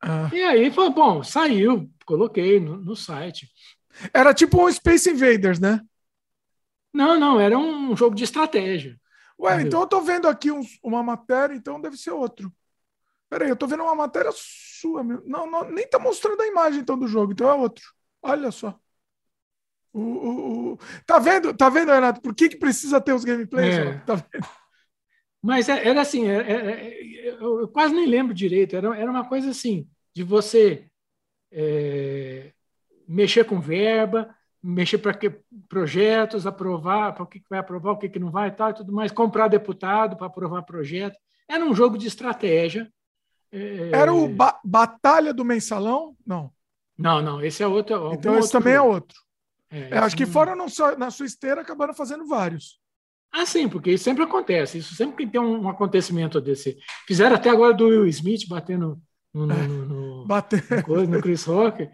Ah. 0.00 0.30
E 0.32 0.42
aí 0.42 0.70
foi 0.70 0.90
bom, 0.90 1.22
saiu, 1.22 1.90
coloquei 2.06 2.60
no, 2.60 2.76
no, 2.76 2.94
site. 2.94 3.50
Era 4.12 4.32
tipo 4.32 4.64
um 4.64 4.72
Space 4.72 5.10
Invaders, 5.10 5.58
né? 5.58 5.80
Não, 6.92 7.18
não, 7.18 7.40
era 7.40 7.58
um 7.58 7.96
jogo 7.96 8.14
de 8.14 8.24
estratégia. 8.24 8.98
Ué, 9.38 9.54
entendeu? 9.54 9.66
então 9.66 9.80
eu 9.80 9.86
tô 9.86 10.00
vendo 10.00 10.28
aqui 10.28 10.50
um, 10.50 10.62
uma 10.82 11.02
matéria, 11.02 11.54
então 11.54 11.80
deve 11.80 11.96
ser 11.96 12.10
outro. 12.10 12.52
Peraí, 13.28 13.48
eu 13.48 13.56
tô 13.56 13.66
vendo 13.66 13.82
uma 13.82 13.94
matéria 13.94 14.30
sua. 14.34 15.02
Não, 15.02 15.50
não, 15.50 15.70
nem 15.70 15.86
tá 15.86 15.98
mostrando 15.98 16.40
a 16.40 16.46
imagem 16.46 16.80
então 16.80 16.98
do 16.98 17.06
jogo, 17.06 17.32
então 17.32 17.48
é 17.48 17.54
outro. 17.54 17.84
Olha 18.22 18.50
só. 18.50 18.78
O, 19.98 20.00
o, 20.00 20.72
o... 20.72 20.78
Tá 21.04 21.18
vendo, 21.18 21.52
tá 21.52 21.68
vendo, 21.68 21.90
Renato? 21.90 22.20
Por 22.20 22.34
que, 22.34 22.48
que 22.48 22.56
precisa 22.56 23.00
ter 23.00 23.12
os 23.12 23.24
gameplays? 23.24 23.74
É. 23.74 23.94
Tá 24.06 24.24
Mas 25.42 25.68
é, 25.68 25.88
era 25.88 26.00
assim, 26.00 26.26
era, 26.26 26.48
é, 26.48 27.28
é, 27.28 27.36
eu 27.40 27.66
quase 27.68 27.94
nem 27.94 28.06
lembro 28.06 28.32
direito. 28.32 28.76
Era, 28.76 28.96
era 28.96 29.10
uma 29.10 29.28
coisa 29.28 29.50
assim, 29.50 29.88
de 30.14 30.22
você 30.22 30.84
é, 31.50 32.52
mexer 33.08 33.44
com 33.44 33.60
verba, 33.60 34.32
mexer 34.62 34.98
para 34.98 35.14
que 35.14 35.30
projetos, 35.68 36.46
aprovar, 36.46 37.12
para 37.14 37.24
o 37.24 37.26
que 37.26 37.42
vai 37.50 37.58
aprovar, 37.58 37.92
o 37.92 37.98
que, 37.98 38.08
que 38.08 38.18
não 38.20 38.30
vai, 38.30 38.54
tal, 38.54 38.70
e 38.70 38.74
tudo 38.74 38.92
mais, 38.92 39.10
comprar 39.10 39.48
deputado 39.48 40.16
para 40.16 40.28
aprovar 40.28 40.62
projeto. 40.62 41.18
Era 41.48 41.64
um 41.64 41.74
jogo 41.74 41.98
de 41.98 42.06
estratégia. 42.06 42.88
É... 43.50 43.90
Era 43.92 44.12
o 44.12 44.28
ba 44.28 44.60
Batalha 44.62 45.34
do 45.34 45.44
Mensalão? 45.44 46.16
Não. 46.24 46.52
Não, 46.96 47.22
não, 47.22 47.42
esse 47.42 47.62
é 47.62 47.66
outro. 47.66 48.12
Então, 48.12 48.32
esse 48.34 48.42
outro 48.42 48.50
também 48.50 48.74
é 48.74 48.80
outro. 48.80 49.27
É, 49.70 49.90
é, 49.90 49.98
acho 49.98 50.16
que 50.16 50.26
foram 50.26 50.56
na 50.96 51.10
sua 51.10 51.26
esteira 51.26 51.60
acabaram 51.60 51.94
fazendo 51.94 52.26
vários. 52.26 52.80
Ah, 53.30 53.44
sim, 53.44 53.68
porque 53.68 53.92
isso 53.92 54.04
sempre 54.04 54.24
acontece. 54.24 54.78
Isso 54.78 54.94
sempre 54.94 55.26
que 55.26 55.32
tem 55.32 55.40
um 55.40 55.68
acontecimento 55.68 56.40
desse. 56.40 56.78
Fizeram 57.06 57.36
até 57.36 57.50
agora 57.50 57.74
do 57.74 57.86
Will 57.86 58.06
Smith 58.06 58.48
batendo 58.48 58.98
no, 59.34 59.46
no, 59.46 59.54
no, 59.54 59.86
no, 59.86 60.26
no, 60.88 61.06
no 61.06 61.20
Chris 61.20 61.44
Rock. 61.44 61.88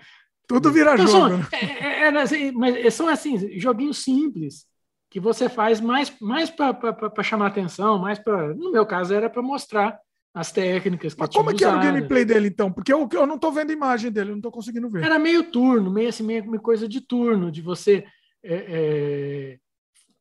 Tudo 0.47 0.71
vira 0.71 0.95
então, 0.95 1.07
jogo. 1.07 1.29
São, 1.29 1.39
né? 1.39 1.47
é, 1.53 1.87
é, 1.87 2.01
é, 2.03 2.19
assim, 2.21 2.53
mas 2.53 2.95
são 2.95 3.09
assim, 3.09 3.59
joguinhos 3.59 3.99
simples 3.99 4.67
que 5.11 5.19
você 5.19 5.49
faz 5.49 5.81
mais, 5.81 6.15
mais 6.21 6.51
para 6.51 7.23
chamar 7.23 7.47
atenção, 7.47 7.99
mais 7.99 8.19
para. 8.19 8.55
No 8.55 8.71
meu 8.71 8.85
caso, 8.85 9.15
era 9.15 9.31
para 9.31 9.43
mostrar 9.43 9.99
as 10.35 10.51
técnicas 10.51 11.15
que 11.15 11.21
Mas 11.21 11.31
como 11.31 11.51
é 11.51 11.55
que 11.55 11.65
era 11.65 11.77
o 11.77 11.81
gameplay 11.81 12.25
dele, 12.25 12.49
então? 12.49 12.73
Porque 12.73 12.93
eu, 12.93 13.09
eu 13.13 13.27
não 13.27 13.37
estou 13.37 13.53
vendo 13.53 13.71
a 13.71 13.73
imagem 13.73 14.11
dele, 14.11 14.31
eu 14.31 14.33
não 14.33 14.41
estou 14.41 14.51
conseguindo 14.51 14.91
ver. 14.91 15.05
Era 15.05 15.17
meio 15.17 15.45
turno, 15.45 15.93
meio 15.93 16.09
assim, 16.09 16.25
meio 16.25 16.61
coisa 16.61 16.89
de 16.89 17.01
turno, 17.01 17.53
de 17.53 17.63
você 17.63 18.05
é, 18.43 18.55
é, 18.69 19.59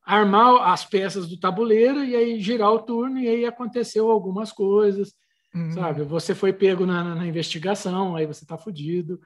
armar 0.04 0.70
as 0.70 0.84
peças 0.84 1.28
do 1.28 1.38
tabuleiro 1.38 2.04
e 2.04 2.14
aí 2.14 2.40
girar 2.40 2.70
o 2.70 2.78
turno, 2.78 3.18
e 3.18 3.26
aí 3.26 3.44
aconteceu 3.44 4.08
algumas 4.08 4.52
coisas, 4.52 5.12
uhum. 5.52 5.72
sabe? 5.72 6.04
Você 6.04 6.32
foi 6.32 6.52
pego 6.52 6.86
na, 6.86 7.16
na 7.16 7.26
investigação, 7.26 8.14
aí 8.14 8.24
você 8.24 8.44
está 8.44 8.56
fudido, 8.56 9.20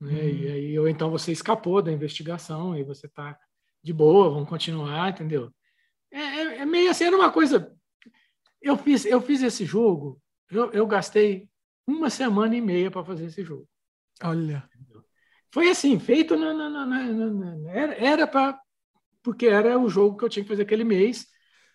né? 0.00 0.10
Uhum. 0.10 0.28
E 0.28 0.48
aí, 0.48 0.78
ou 0.78 0.88
então 0.88 1.10
você 1.10 1.32
escapou 1.32 1.82
da 1.82 1.92
investigação, 1.92 2.74
e 2.74 2.82
você 2.82 3.06
está 3.06 3.38
de 3.84 3.92
boa, 3.92 4.30
vamos 4.30 4.48
continuar, 4.48 5.10
entendeu? 5.10 5.50
É, 6.10 6.18
é, 6.18 6.56
é, 6.60 6.64
meio 6.64 6.90
assim, 6.90 7.04
era 7.04 7.16
uma 7.16 7.30
coisa. 7.30 7.70
Eu 8.62 8.76
fiz, 8.78 9.04
eu 9.04 9.20
fiz 9.20 9.42
esse 9.42 9.66
jogo, 9.66 10.18
eu, 10.50 10.70
eu 10.72 10.86
gastei 10.86 11.48
uma 11.86 12.10
semana 12.10 12.56
e 12.56 12.60
meia 12.60 12.90
para 12.90 13.04
fazer 13.04 13.26
esse 13.26 13.42
jogo. 13.44 13.68
Olha. 14.22 14.68
Foi 15.52 15.68
assim, 15.68 15.98
feito 15.98 16.36
na, 16.36 16.52
na, 16.52 16.86
na, 16.86 17.72
era 17.96 18.26
para 18.26 18.60
porque 19.22 19.46
era 19.46 19.78
o 19.78 19.88
jogo 19.88 20.16
que 20.16 20.24
eu 20.24 20.28
tinha 20.28 20.42
que 20.42 20.48
fazer 20.48 20.62
aquele 20.62 20.84
mês 20.84 21.26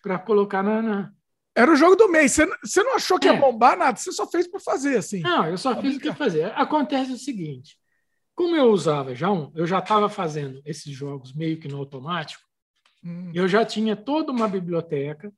para 0.02 0.18
colocar 0.18 0.62
na, 0.62 1.12
Era 1.54 1.70
o 1.70 1.76
jogo 1.76 1.94
do 1.94 2.08
mês. 2.08 2.32
Você, 2.32 2.46
você 2.62 2.82
não 2.82 2.96
achou 2.96 3.18
que 3.18 3.28
é. 3.28 3.34
ia 3.34 3.40
bombar 3.40 3.76
nada? 3.76 3.96
Você 3.96 4.10
só 4.12 4.26
fez 4.26 4.48
para 4.48 4.60
fazer 4.60 4.96
assim? 4.96 5.20
Não, 5.20 5.46
eu 5.46 5.58
só 5.58 5.80
fiz 5.80 5.96
o 5.96 6.00
que 6.00 6.12
fazer. 6.12 6.46
Acontece 6.54 7.12
o 7.12 7.18
seguinte: 7.18 7.78
como 8.34 8.56
eu 8.56 8.70
usava 8.70 9.14
já 9.14 9.30
um, 9.30 9.52
eu 9.54 9.66
já 9.66 9.78
estava 9.78 10.08
fazendo 10.08 10.60
esses 10.64 10.92
jogos 10.92 11.34
meio 11.34 11.58
que 11.60 11.68
no 11.68 11.78
automático, 11.78 12.42
hum. 13.04 13.30
eu 13.34 13.46
já 13.46 13.64
tinha 13.64 13.94
toda 13.94 14.32
uma 14.32 14.48
biblioteca 14.48 15.32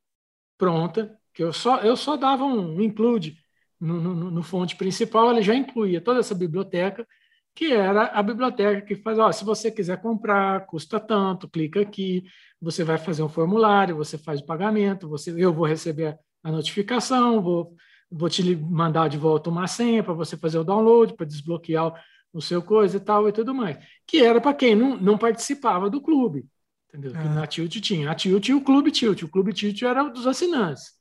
pronta, 0.57 1.18
que 1.39 1.43
eu 1.43 1.53
só, 1.53 1.77
eu 1.77 1.95
só 1.95 2.17
dava 2.17 2.43
um 2.43 2.81
include 2.81 3.37
no, 3.79 4.01
no, 4.01 4.29
no 4.29 4.43
fonte 4.43 4.75
principal, 4.75 5.31
ele 5.31 5.41
já 5.41 5.55
incluía 5.55 6.01
toda 6.01 6.19
essa 6.19 6.35
biblioteca, 6.35 7.07
que 7.55 7.71
era 7.71 8.07
a 8.07 8.21
biblioteca 8.21 8.81
que 8.81 8.93
faz, 8.97 9.17
ó, 9.17 9.31
se 9.31 9.45
você 9.45 9.71
quiser 9.71 10.01
comprar, 10.01 10.65
custa 10.65 10.99
tanto, 10.99 11.47
clica 11.47 11.79
aqui, 11.79 12.25
você 12.61 12.83
vai 12.83 12.97
fazer 12.97 13.23
um 13.23 13.29
formulário, 13.29 13.95
você 13.95 14.17
faz 14.17 14.41
o 14.41 14.45
pagamento, 14.45 15.07
você, 15.07 15.33
eu 15.41 15.53
vou 15.53 15.65
receber 15.65 16.19
a 16.43 16.51
notificação, 16.51 17.41
vou, 17.41 17.73
vou 18.11 18.29
te 18.29 18.43
mandar 18.57 19.07
de 19.07 19.17
volta 19.17 19.49
uma 19.49 19.65
senha 19.65 20.03
para 20.03 20.11
você 20.13 20.35
fazer 20.35 20.57
o 20.57 20.65
download, 20.65 21.13
para 21.13 21.25
desbloquear 21.25 21.93
o 22.33 22.41
seu 22.41 22.61
coisa 22.61 22.97
e 22.97 22.99
tal 22.99 23.29
e 23.29 23.31
tudo 23.31 23.55
mais. 23.55 23.77
Que 24.05 24.17
era 24.25 24.41
para 24.41 24.53
quem 24.53 24.75
não, 24.75 24.97
não 24.97 25.17
participava 25.17 25.89
do 25.89 26.01
clube. 26.01 26.45
Entendeu? 26.89 27.13
Que 27.13 27.17
ah. 27.17 27.33
na 27.33 27.47
Tilt 27.47 27.79
tinha. 27.79 28.11
A 28.11 28.15
Tilt 28.15 28.49
e 28.49 28.53
o 28.53 28.61
Clube 28.61 28.91
Tilt. 28.91 29.21
O 29.23 29.29
Clube 29.29 29.53
Tilt 29.53 29.81
era 29.83 30.03
dos 30.09 30.27
assinantes. 30.27 30.98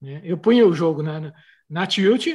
Né? 0.00 0.20
Eu 0.24 0.38
punha 0.38 0.66
o 0.66 0.72
jogo 0.72 1.02
na, 1.02 1.32
na, 1.68 1.86
Tilt, 1.86 2.26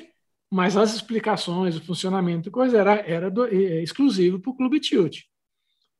mas 0.49 0.77
as 0.77 0.93
explicações, 0.93 1.75
o 1.75 1.83
funcionamento 1.83 2.51
coisa 2.51 2.77
era, 2.77 2.95
era 3.07 3.31
do, 3.31 3.45
é, 3.45 3.81
exclusivo 3.81 4.39
para 4.39 4.51
o 4.51 4.55
Clube 4.55 4.79
Tilt. 4.79 5.21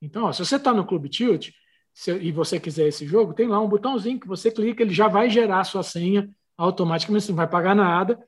Então, 0.02 0.26
ó, 0.26 0.32
se 0.32 0.46
você 0.46 0.56
está 0.58 0.74
no 0.74 0.86
Clube 0.86 1.10
Tilt 1.10 1.52
se, 1.94 2.12
e 2.18 2.32
você 2.32 2.60
quiser 2.60 2.88
esse 2.88 3.06
jogo, 3.06 3.34
tem 3.34 3.48
lá 3.48 3.60
um 3.60 3.68
botãozinho 3.68 4.20
que 4.20 4.28
você 4.28 4.52
clica, 4.52 4.84
ele 4.84 4.94
já 4.94 5.08
vai 5.08 5.30
gerar 5.30 5.62
a 5.62 5.64
sua 5.64 5.84
senha 5.84 6.30
automaticamente, 6.58 7.26
você 7.26 7.32
não 7.32 7.38
vai 7.38 7.48
pagar 7.48 7.76
nada, 7.76 8.20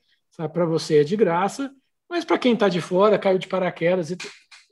para 0.52 0.64
você 0.64 0.98
é 0.98 1.04
de 1.04 1.16
graça, 1.16 1.72
mas 2.08 2.24
para 2.24 2.38
quem 2.38 2.54
está 2.54 2.68
de 2.68 2.80
fora, 2.80 3.18
caiu 3.18 3.38
de 3.38 3.46
paraquedas 3.48 4.10
e 4.10 4.16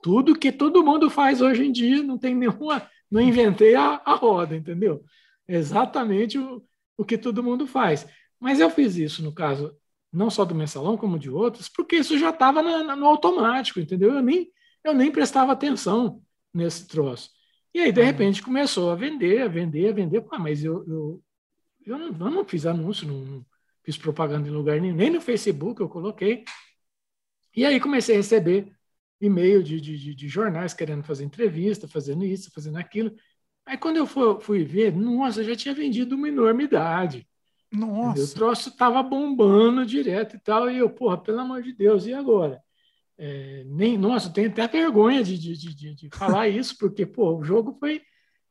tudo 0.02 0.38
que 0.38 0.52
todo 0.52 0.84
mundo 0.84 1.08
faz 1.08 1.40
hoje 1.40 1.64
em 1.64 1.72
dia, 1.72 2.02
não 2.02 2.18
tem 2.18 2.34
nenhuma, 2.34 2.88
não 3.10 3.20
inventei 3.20 3.74
a, 3.74 4.00
a 4.04 4.14
roda, 4.14 4.54
entendeu? 4.56 5.04
exatamente 5.48 6.38
o, 6.38 6.62
o 6.96 7.04
que 7.04 7.18
todo 7.18 7.42
mundo 7.42 7.66
faz. 7.66 8.06
Mas 8.40 8.60
eu 8.60 8.70
fiz 8.70 8.96
isso 8.96 9.22
no 9.22 9.32
caso 9.32 9.76
não 10.12 10.30
só 10.30 10.44
do 10.44 10.54
mensalão 10.54 10.96
como 10.96 11.18
de 11.18 11.28
outros, 11.28 11.68
porque 11.68 11.96
isso 11.96 12.16
já 12.18 12.30
estava 12.30 12.62
no 12.62 13.06
automático, 13.06 13.80
entendeu? 13.80 14.14
Eu 14.14 14.22
nem 14.22 14.50
eu 14.84 14.94
nem 14.94 15.10
prestava 15.10 15.52
atenção 15.52 16.22
nesse 16.52 16.86
troço. 16.86 17.30
E 17.74 17.80
aí 17.80 17.90
de 17.90 18.00
uhum. 18.00 18.06
repente 18.06 18.42
começou 18.42 18.90
a 18.90 18.94
vender, 18.94 19.42
a 19.42 19.48
vender, 19.48 19.88
a 19.88 19.92
vender. 19.92 20.24
Ah, 20.30 20.38
mas 20.38 20.62
eu, 20.62 20.84
eu 20.86 21.22
eu 21.86 21.98
não, 21.98 22.06
eu 22.06 22.30
não 22.30 22.44
fiz 22.44 22.64
anúncio, 22.66 23.06
não, 23.06 23.18
não 23.18 23.46
fiz 23.82 23.96
propaganda 23.96 24.48
em 24.48 24.52
lugar 24.52 24.80
nenhum, 24.80 24.94
nem 24.96 25.10
no 25.10 25.20
Facebook 25.20 25.80
eu 25.80 25.88
coloquei. 25.88 26.44
E 27.54 27.64
aí 27.64 27.78
comecei 27.78 28.14
a 28.14 28.18
receber 28.18 28.72
e-mail 29.20 29.62
de, 29.62 29.80
de, 29.80 30.14
de, 30.14 30.28
jornais 30.28 30.74
querendo 30.74 31.04
fazer 31.04 31.24
entrevista, 31.24 31.86
fazendo 31.86 32.24
isso, 32.24 32.50
fazendo 32.52 32.78
aquilo. 32.78 33.14
Aí 33.66 33.78
quando 33.78 33.96
eu 33.96 34.06
fui, 34.06 34.40
fui 34.40 34.64
ver, 34.64 34.94
nossa, 34.94 35.44
já 35.44 35.54
tinha 35.54 35.74
vendido 35.74 36.16
uma 36.16 36.28
enormidade. 36.28 37.26
Nossa. 37.74 38.22
O 38.22 38.34
troço 38.34 38.68
estava 38.68 39.02
bombando 39.02 39.84
direto 39.84 40.36
e 40.36 40.38
tal. 40.38 40.70
E 40.70 40.78
eu, 40.78 40.88
porra, 40.88 41.18
pelo 41.18 41.40
amor 41.40 41.62
de 41.62 41.72
Deus, 41.72 42.06
e 42.06 42.14
agora? 42.14 42.62
É, 43.18 43.64
nem, 43.66 43.96
nossa, 43.96 44.32
tenho 44.32 44.48
até 44.48 44.66
vergonha 44.66 45.22
de, 45.22 45.38
de, 45.38 45.56
de, 45.56 45.94
de 45.94 46.08
falar 46.12 46.48
isso, 46.48 46.76
porque, 46.78 47.06
pô, 47.06 47.38
o 47.38 47.44
jogo 47.44 47.76
foi, 47.78 48.02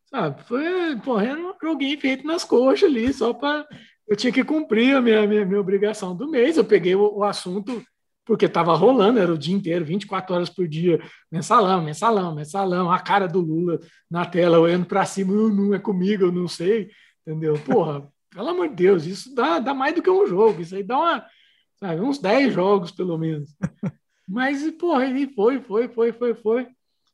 sabe, 0.05 0.41
foi, 0.43 0.95
porra, 1.03 1.25
era 1.25 1.39
um 1.39 1.53
joguinho 1.61 1.99
feito 1.99 2.25
nas 2.25 2.43
coxas 2.43 2.89
ali, 2.89 3.11
só 3.13 3.33
para. 3.33 3.67
Eu 4.07 4.17
tinha 4.17 4.33
que 4.33 4.43
cumprir 4.43 4.95
a 4.95 5.01
minha, 5.01 5.25
minha, 5.25 5.45
minha 5.45 5.61
obrigação 5.61 6.15
do 6.15 6.29
mês. 6.29 6.57
Eu 6.57 6.65
peguei 6.65 6.93
o, 6.93 7.19
o 7.19 7.23
assunto 7.23 7.81
porque 8.25 8.45
estava 8.45 8.73
rolando, 8.75 9.19
era 9.19 9.33
o 9.33 9.37
dia 9.37 9.55
inteiro, 9.55 9.83
24 9.85 10.35
horas 10.35 10.49
por 10.49 10.67
dia, 10.67 11.01
mensalão, 11.31 11.83
mensalão, 11.83 12.33
mensalão, 12.33 12.91
a 12.91 12.99
cara 12.99 13.27
do 13.27 13.39
Lula 13.39 13.79
na 14.09 14.25
tela, 14.25 14.59
olhando 14.59 14.85
para 14.85 15.05
cima, 15.05 15.33
eu 15.33 15.49
não 15.49 15.73
é 15.73 15.79
comigo, 15.79 16.23
eu 16.23 16.31
não 16.31 16.47
sei, 16.47 16.89
entendeu? 17.25 17.55
Porra, 17.65 18.07
pelo 18.33 18.49
amor 18.49 18.69
de 18.69 18.75
Deus, 18.75 19.05
isso 19.05 19.33
dá, 19.33 19.59
dá 19.59 19.73
mais 19.73 19.93
do 19.95 20.01
que 20.01 20.09
um 20.09 20.25
jogo, 20.25 20.61
isso 20.61 20.75
aí 20.75 20.83
dá 20.83 20.97
uma, 20.97 21.27
sabe, 21.75 22.01
uns 22.01 22.19
10 22.19 22.53
jogos, 22.53 22.91
pelo 22.91 23.17
menos. 23.17 23.55
Mas, 24.27 24.69
porra, 24.71 25.05
ele 25.05 25.27
foi, 25.33 25.61
foi, 25.61 25.87
foi, 25.89 26.11
foi, 26.11 26.33
foi. 26.35 26.67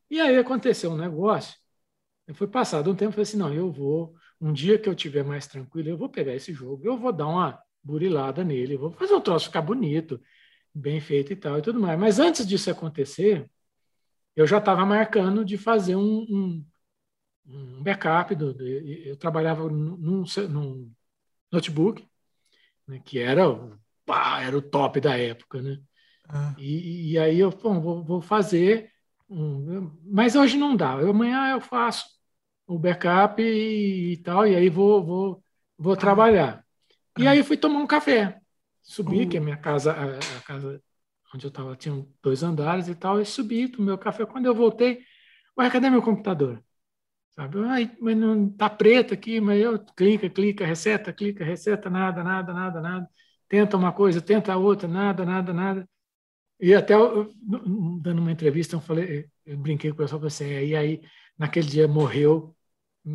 E 0.09 0.19
aí 0.19 0.37
aconteceu 0.37 0.91
um 0.91 0.97
negócio, 0.97 1.55
foi 2.33 2.47
passado 2.47 2.91
um 2.91 2.95
tempo, 2.95 3.09
eu 3.09 3.11
falei 3.13 3.23
assim, 3.23 3.37
não, 3.37 3.53
eu 3.53 3.71
vou, 3.71 4.15
um 4.39 4.53
dia 4.53 4.77
que 4.79 4.87
eu 4.87 4.95
tiver 4.95 5.23
mais 5.23 5.47
tranquilo, 5.47 5.89
eu 5.89 5.97
vou 5.97 6.09
pegar 6.09 6.35
esse 6.35 6.53
jogo, 6.53 6.85
eu 6.85 6.97
vou 6.97 7.11
dar 7.11 7.27
uma 7.27 7.59
burilada 7.83 8.43
nele, 8.43 8.77
vou 8.77 8.91
fazer 8.91 9.13
o 9.13 9.21
troço 9.21 9.47
ficar 9.47 9.61
bonito, 9.61 10.21
bem 10.73 10.99
feito 11.01 11.33
e 11.33 11.35
tal 11.35 11.57
e 11.59 11.61
tudo 11.61 11.79
mais. 11.79 11.99
Mas 11.99 12.19
antes 12.19 12.47
disso 12.47 12.69
acontecer, 12.71 13.49
eu 14.35 14.47
já 14.47 14.59
estava 14.59 14.85
marcando 14.85 15.43
de 15.43 15.57
fazer 15.57 15.95
um, 15.95 16.25
um, 16.29 16.65
um 17.47 17.83
backup. 17.83 18.35
Do, 18.35 18.55
eu 18.61 19.17
trabalhava 19.17 19.69
num, 19.69 20.23
num 20.27 20.91
notebook, 21.51 22.07
né, 22.87 23.01
que 23.03 23.19
era, 23.19 23.43
pá, 24.05 24.41
era 24.41 24.57
o 24.57 24.61
top 24.61 24.99
da 24.99 25.17
época. 25.17 25.61
Né? 25.61 25.79
Ah. 26.27 26.55
E, 26.57 27.11
e, 27.11 27.19
aí 27.19 27.39
eu 27.39 27.49
bom, 27.51 27.79
vou, 27.79 28.03
vou 28.03 28.21
fazer, 28.21 28.91
um, 29.29 29.91
mas 30.03 30.35
hoje 30.35 30.57
não 30.57 30.75
dá. 30.75 30.93
Amanhã 30.93 31.51
eu 31.51 31.61
faço 31.61 32.05
o 32.67 32.77
backup 32.77 33.41
e, 33.41 34.13
e 34.13 34.17
tal, 34.17 34.45
e 34.45 34.55
aí 34.55 34.69
vou, 34.69 35.03
vou, 35.03 35.43
vou 35.77 35.93
ah. 35.93 35.97
trabalhar. 35.97 36.65
E 37.17 37.27
ah. 37.27 37.31
aí 37.31 37.43
fui 37.43 37.57
tomar 37.57 37.79
um 37.79 37.87
café. 37.87 38.39
Subi, 38.81 39.21
uhum. 39.21 39.29
que 39.29 39.37
a 39.37 39.41
minha 39.41 39.57
casa, 39.57 39.93
a, 39.93 40.17
a 40.37 40.41
casa 40.41 40.81
onde 41.33 41.45
eu 41.45 41.49
estava, 41.49 41.75
tinha 41.75 42.05
dois 42.21 42.41
andares 42.43 42.87
e 42.87 42.95
tal, 42.95 43.21
e 43.21 43.25
subi, 43.25 43.67
tomei 43.67 43.87
meu 43.87 43.97
café. 43.97 44.25
Quando 44.25 44.45
eu 44.45 44.55
voltei, 44.55 45.03
ué, 45.57 45.69
cadê 45.69 45.89
meu 45.89 46.01
computador? 46.01 46.63
Sabe? 47.31 47.59
Ai, 47.65 47.91
mas 47.99 48.17
não 48.17 48.49
tá 48.49 48.69
preto 48.69 49.13
aqui, 49.13 49.39
mas 49.39 49.61
eu 49.61 49.79
clica, 49.95 50.29
clica, 50.29 50.65
receta, 50.65 51.13
clica, 51.13 51.43
receta, 51.43 51.89
nada, 51.89 52.23
nada, 52.23 52.53
nada, 52.53 52.81
nada. 52.81 53.09
Tenta 53.47 53.77
uma 53.77 53.91
coisa, 53.91 54.21
tenta 54.21 54.55
outra, 54.57 54.87
nada, 54.87 55.25
nada, 55.25 55.53
nada. 55.53 55.89
E 56.59 56.73
até 56.73 56.93
eu, 56.93 57.33
dando 58.01 58.19
uma 58.19 58.31
entrevista, 58.31 58.75
eu 58.75 58.81
falei, 58.81 59.27
eu 59.45 59.57
brinquei 59.57 59.89
com 59.91 59.95
o 59.95 59.97
pessoal, 59.99 60.25
assim, 60.25 60.45
e 60.45 60.75
aí 60.75 61.01
naquele 61.37 61.67
dia 61.67 61.87
morreu 61.87 62.53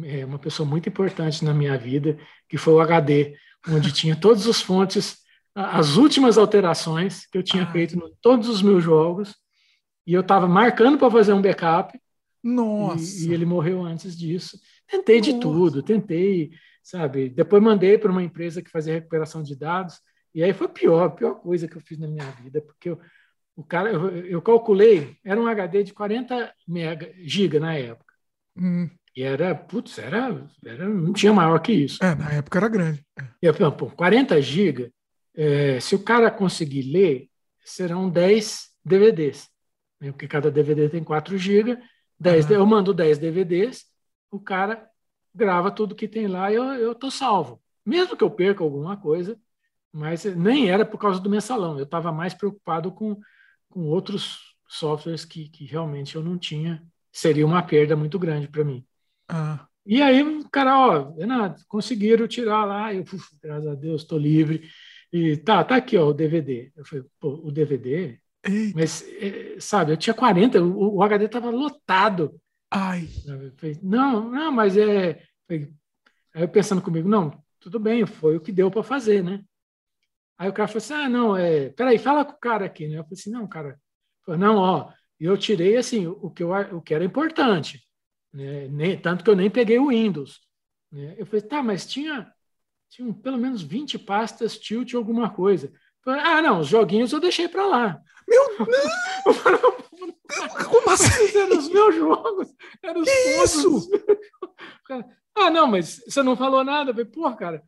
é, 0.04 0.24
uma 0.24 0.38
pessoa 0.38 0.66
muito 0.66 0.88
importante 0.88 1.44
na 1.44 1.52
minha 1.52 1.76
vida, 1.76 2.18
que 2.48 2.56
foi 2.56 2.72
o 2.72 2.80
HD, 2.80 3.36
onde 3.68 3.92
tinha 3.92 4.16
todas 4.16 4.46
as 4.46 4.62
fontes 4.62 5.24
as 5.54 5.96
últimas 5.96 6.36
alterações 6.36 7.26
que 7.26 7.38
eu 7.38 7.42
tinha 7.42 7.62
ah. 7.62 7.70
feito 7.70 7.96
em 7.96 8.14
todos 8.20 8.48
os 8.48 8.60
meus 8.60 8.82
jogos 8.82 9.36
e 10.06 10.12
eu 10.12 10.20
estava 10.20 10.48
marcando 10.48 10.98
para 10.98 11.10
fazer 11.10 11.32
um 11.32 11.40
backup. 11.40 11.98
Nossa! 12.44 13.24
E, 13.24 13.28
e, 13.28 13.32
ele 13.32 13.46
morreu 13.46 13.82
antes 13.82 14.16
disso. 14.16 14.58
Tentei 14.86 15.18
Nossa. 15.18 15.32
de 15.32 15.40
tudo, 15.40 15.82
tentei, 15.82 16.50
sabe? 16.82 17.30
Depois 17.30 17.62
mandei 17.62 17.96
para 17.96 18.12
uma 18.12 18.22
empresa 18.22 18.62
que 18.62 18.70
fazia 18.70 18.94
recuperação 18.94 19.42
de 19.42 19.56
dados 19.56 19.98
e 20.34 20.42
aí 20.42 20.52
foi 20.52 20.68
pior, 20.68 21.04
a 21.04 21.10
pior 21.10 21.36
coisa 21.36 21.68
que 21.68 21.76
eu 21.76 21.80
fiz 21.80 21.96
na 21.96 22.08
minha 22.08 22.28
vida, 22.32 22.60
porque 22.60 22.90
eu, 22.90 23.00
o 23.54 23.62
cara, 23.62 23.90
eu, 23.90 24.08
eu, 24.26 24.42
calculei, 24.42 25.16
era 25.24 25.40
um 25.40 25.46
HD 25.46 25.84
de 25.84 25.94
40 25.94 26.52
mega, 26.66 27.14
giga 27.18 27.60
na 27.60 27.74
época. 27.74 28.12
Hum. 28.56 28.90
E 29.16 29.22
era, 29.22 29.54
putz, 29.54 29.96
era, 29.96 30.44
era, 30.66 30.88
não 30.88 31.12
tinha 31.12 31.32
maior 31.32 31.60
que 31.60 31.72
isso. 31.72 32.04
É, 32.04 32.16
na 32.16 32.32
época 32.32 32.58
era 32.58 32.68
grande. 32.68 33.06
É. 33.16 33.22
E 33.42 33.46
eu, 33.46 33.72
pô, 33.72 33.88
40 33.90 34.42
GB, 34.42 34.92
é, 35.36 35.78
se 35.78 35.94
o 35.94 36.02
cara 36.02 36.32
conseguir 36.32 36.82
ler, 36.82 37.28
serão 37.64 38.10
10 38.10 38.70
DVDs. 38.84 39.48
Né? 40.00 40.10
Porque 40.10 40.26
cada 40.26 40.50
DVD 40.50 40.88
tem 40.88 41.04
4 41.04 41.38
GB. 41.38 41.78
10, 42.24 42.50
Eu 42.50 42.66
mando 42.66 42.94
10 42.94 43.18
DVDs, 43.18 43.84
o 44.30 44.40
cara 44.40 44.88
grava 45.34 45.70
tudo 45.70 45.94
que 45.94 46.08
tem 46.08 46.26
lá 46.26 46.50
e 46.50 46.54
eu, 46.54 46.64
eu 46.74 46.94
tô 46.94 47.10
salvo. 47.10 47.62
Mesmo 47.84 48.16
que 48.16 48.24
eu 48.24 48.30
perca 48.30 48.64
alguma 48.64 48.96
coisa, 48.96 49.38
mas 49.92 50.24
nem 50.24 50.70
era 50.70 50.86
por 50.86 50.98
causa 50.98 51.20
do 51.20 51.28
mensalão. 51.28 51.76
Eu 51.76 51.84
estava 51.84 52.10
mais 52.10 52.32
preocupado 52.32 52.90
com, 52.90 53.20
com 53.68 53.82
outros 53.82 54.56
softwares 54.66 55.24
que, 55.24 55.48
que 55.50 55.66
realmente 55.66 56.16
eu 56.16 56.22
não 56.22 56.38
tinha. 56.38 56.82
Seria 57.12 57.46
uma 57.46 57.62
perda 57.62 57.94
muito 57.94 58.18
grande 58.18 58.48
para 58.48 58.64
mim. 58.64 58.84
Ah. 59.28 59.66
E 59.86 60.00
aí, 60.00 60.22
o 60.22 60.48
cara, 60.48 60.78
ó, 60.78 61.14
Renato, 61.14 61.62
conseguiram 61.68 62.26
tirar 62.26 62.64
lá. 62.64 62.92
Eu, 62.94 63.04
graças 63.42 63.66
a 63.66 63.74
Deus, 63.74 64.02
estou 64.02 64.18
livre. 64.18 64.68
E 65.12 65.36
tá, 65.36 65.62
tá 65.62 65.76
aqui, 65.76 65.96
ó, 65.98 66.08
o 66.08 66.14
DVD. 66.14 66.72
Eu 66.74 66.84
falei, 66.86 67.04
pô, 67.20 67.34
o 67.44 67.52
DVD? 67.52 68.18
Eita. 68.44 68.78
Mas, 68.78 69.04
é, 69.20 69.56
sabe, 69.58 69.92
eu 69.92 69.96
tinha 69.96 70.14
40, 70.14 70.62
o, 70.62 70.96
o 70.96 71.02
HD 71.02 71.24
estava 71.24 71.50
lotado. 71.50 72.40
Ai. 72.70 73.08
Não, 73.82 74.30
não, 74.30 74.52
mas 74.52 74.76
é. 74.76 75.22
Aí 75.48 75.68
eu 76.34 76.48
pensando 76.48 76.82
comigo, 76.82 77.08
não, 77.08 77.42
tudo 77.60 77.78
bem, 77.78 78.04
foi 78.04 78.36
o 78.36 78.40
que 78.40 78.52
deu 78.52 78.70
para 78.70 78.82
fazer, 78.82 79.22
né? 79.22 79.42
Aí 80.36 80.48
o 80.48 80.52
cara 80.52 80.68
falou 80.68 80.78
assim: 80.78 80.94
ah, 80.94 81.08
não, 81.08 81.36
é. 81.36 81.70
Peraí, 81.70 81.98
fala 81.98 82.24
com 82.24 82.32
o 82.32 82.38
cara 82.38 82.66
aqui, 82.66 82.88
né? 82.88 82.98
Eu 82.98 83.04
falei 83.04 83.18
assim: 83.18 83.30
não, 83.30 83.46
cara. 83.46 83.78
Falei, 84.24 84.40
não, 84.40 84.56
ó, 84.56 84.90
eu 85.20 85.36
tirei 85.36 85.76
assim 85.76 86.06
o 86.06 86.30
que, 86.30 86.42
eu, 86.42 86.50
o 86.50 86.80
que 86.80 86.94
era 86.94 87.04
importante. 87.04 87.86
Né? 88.32 88.68
Nem, 88.68 88.98
tanto 88.98 89.22
que 89.22 89.30
eu 89.30 89.36
nem 89.36 89.50
peguei 89.50 89.78
o 89.78 89.88
Windows. 89.88 90.40
Né? 90.90 91.14
Eu 91.16 91.26
falei, 91.26 91.42
tá, 91.42 91.62
mas 91.62 91.86
tinha, 91.86 92.32
tinha 92.88 93.12
pelo 93.14 93.38
menos 93.38 93.62
20 93.62 93.98
pastas 93.98 94.58
tilt 94.58 94.94
alguma 94.94 95.30
coisa. 95.30 95.72
Falei, 96.02 96.20
ah, 96.20 96.42
não, 96.42 96.60
os 96.60 96.68
joguinhos 96.68 97.12
eu 97.12 97.20
deixei 97.20 97.48
para 97.48 97.66
lá. 97.66 98.02
Meu 98.28 98.44
Deus! 98.66 100.14
Como 100.68 100.90
assim? 100.90 101.38
Eram 101.38 101.58
os 101.58 101.68
meus 101.68 101.94
jogos. 101.94 102.54
Eram 102.82 103.00
os 103.02 103.08
que 103.08 103.42
isso? 103.42 103.90
Ah, 105.34 105.50
não, 105.50 105.66
mas 105.66 106.02
você 106.06 106.22
não 106.22 106.36
falou 106.36 106.62
nada. 106.62 106.94
Pô, 107.06 107.30
cara, 107.34 107.62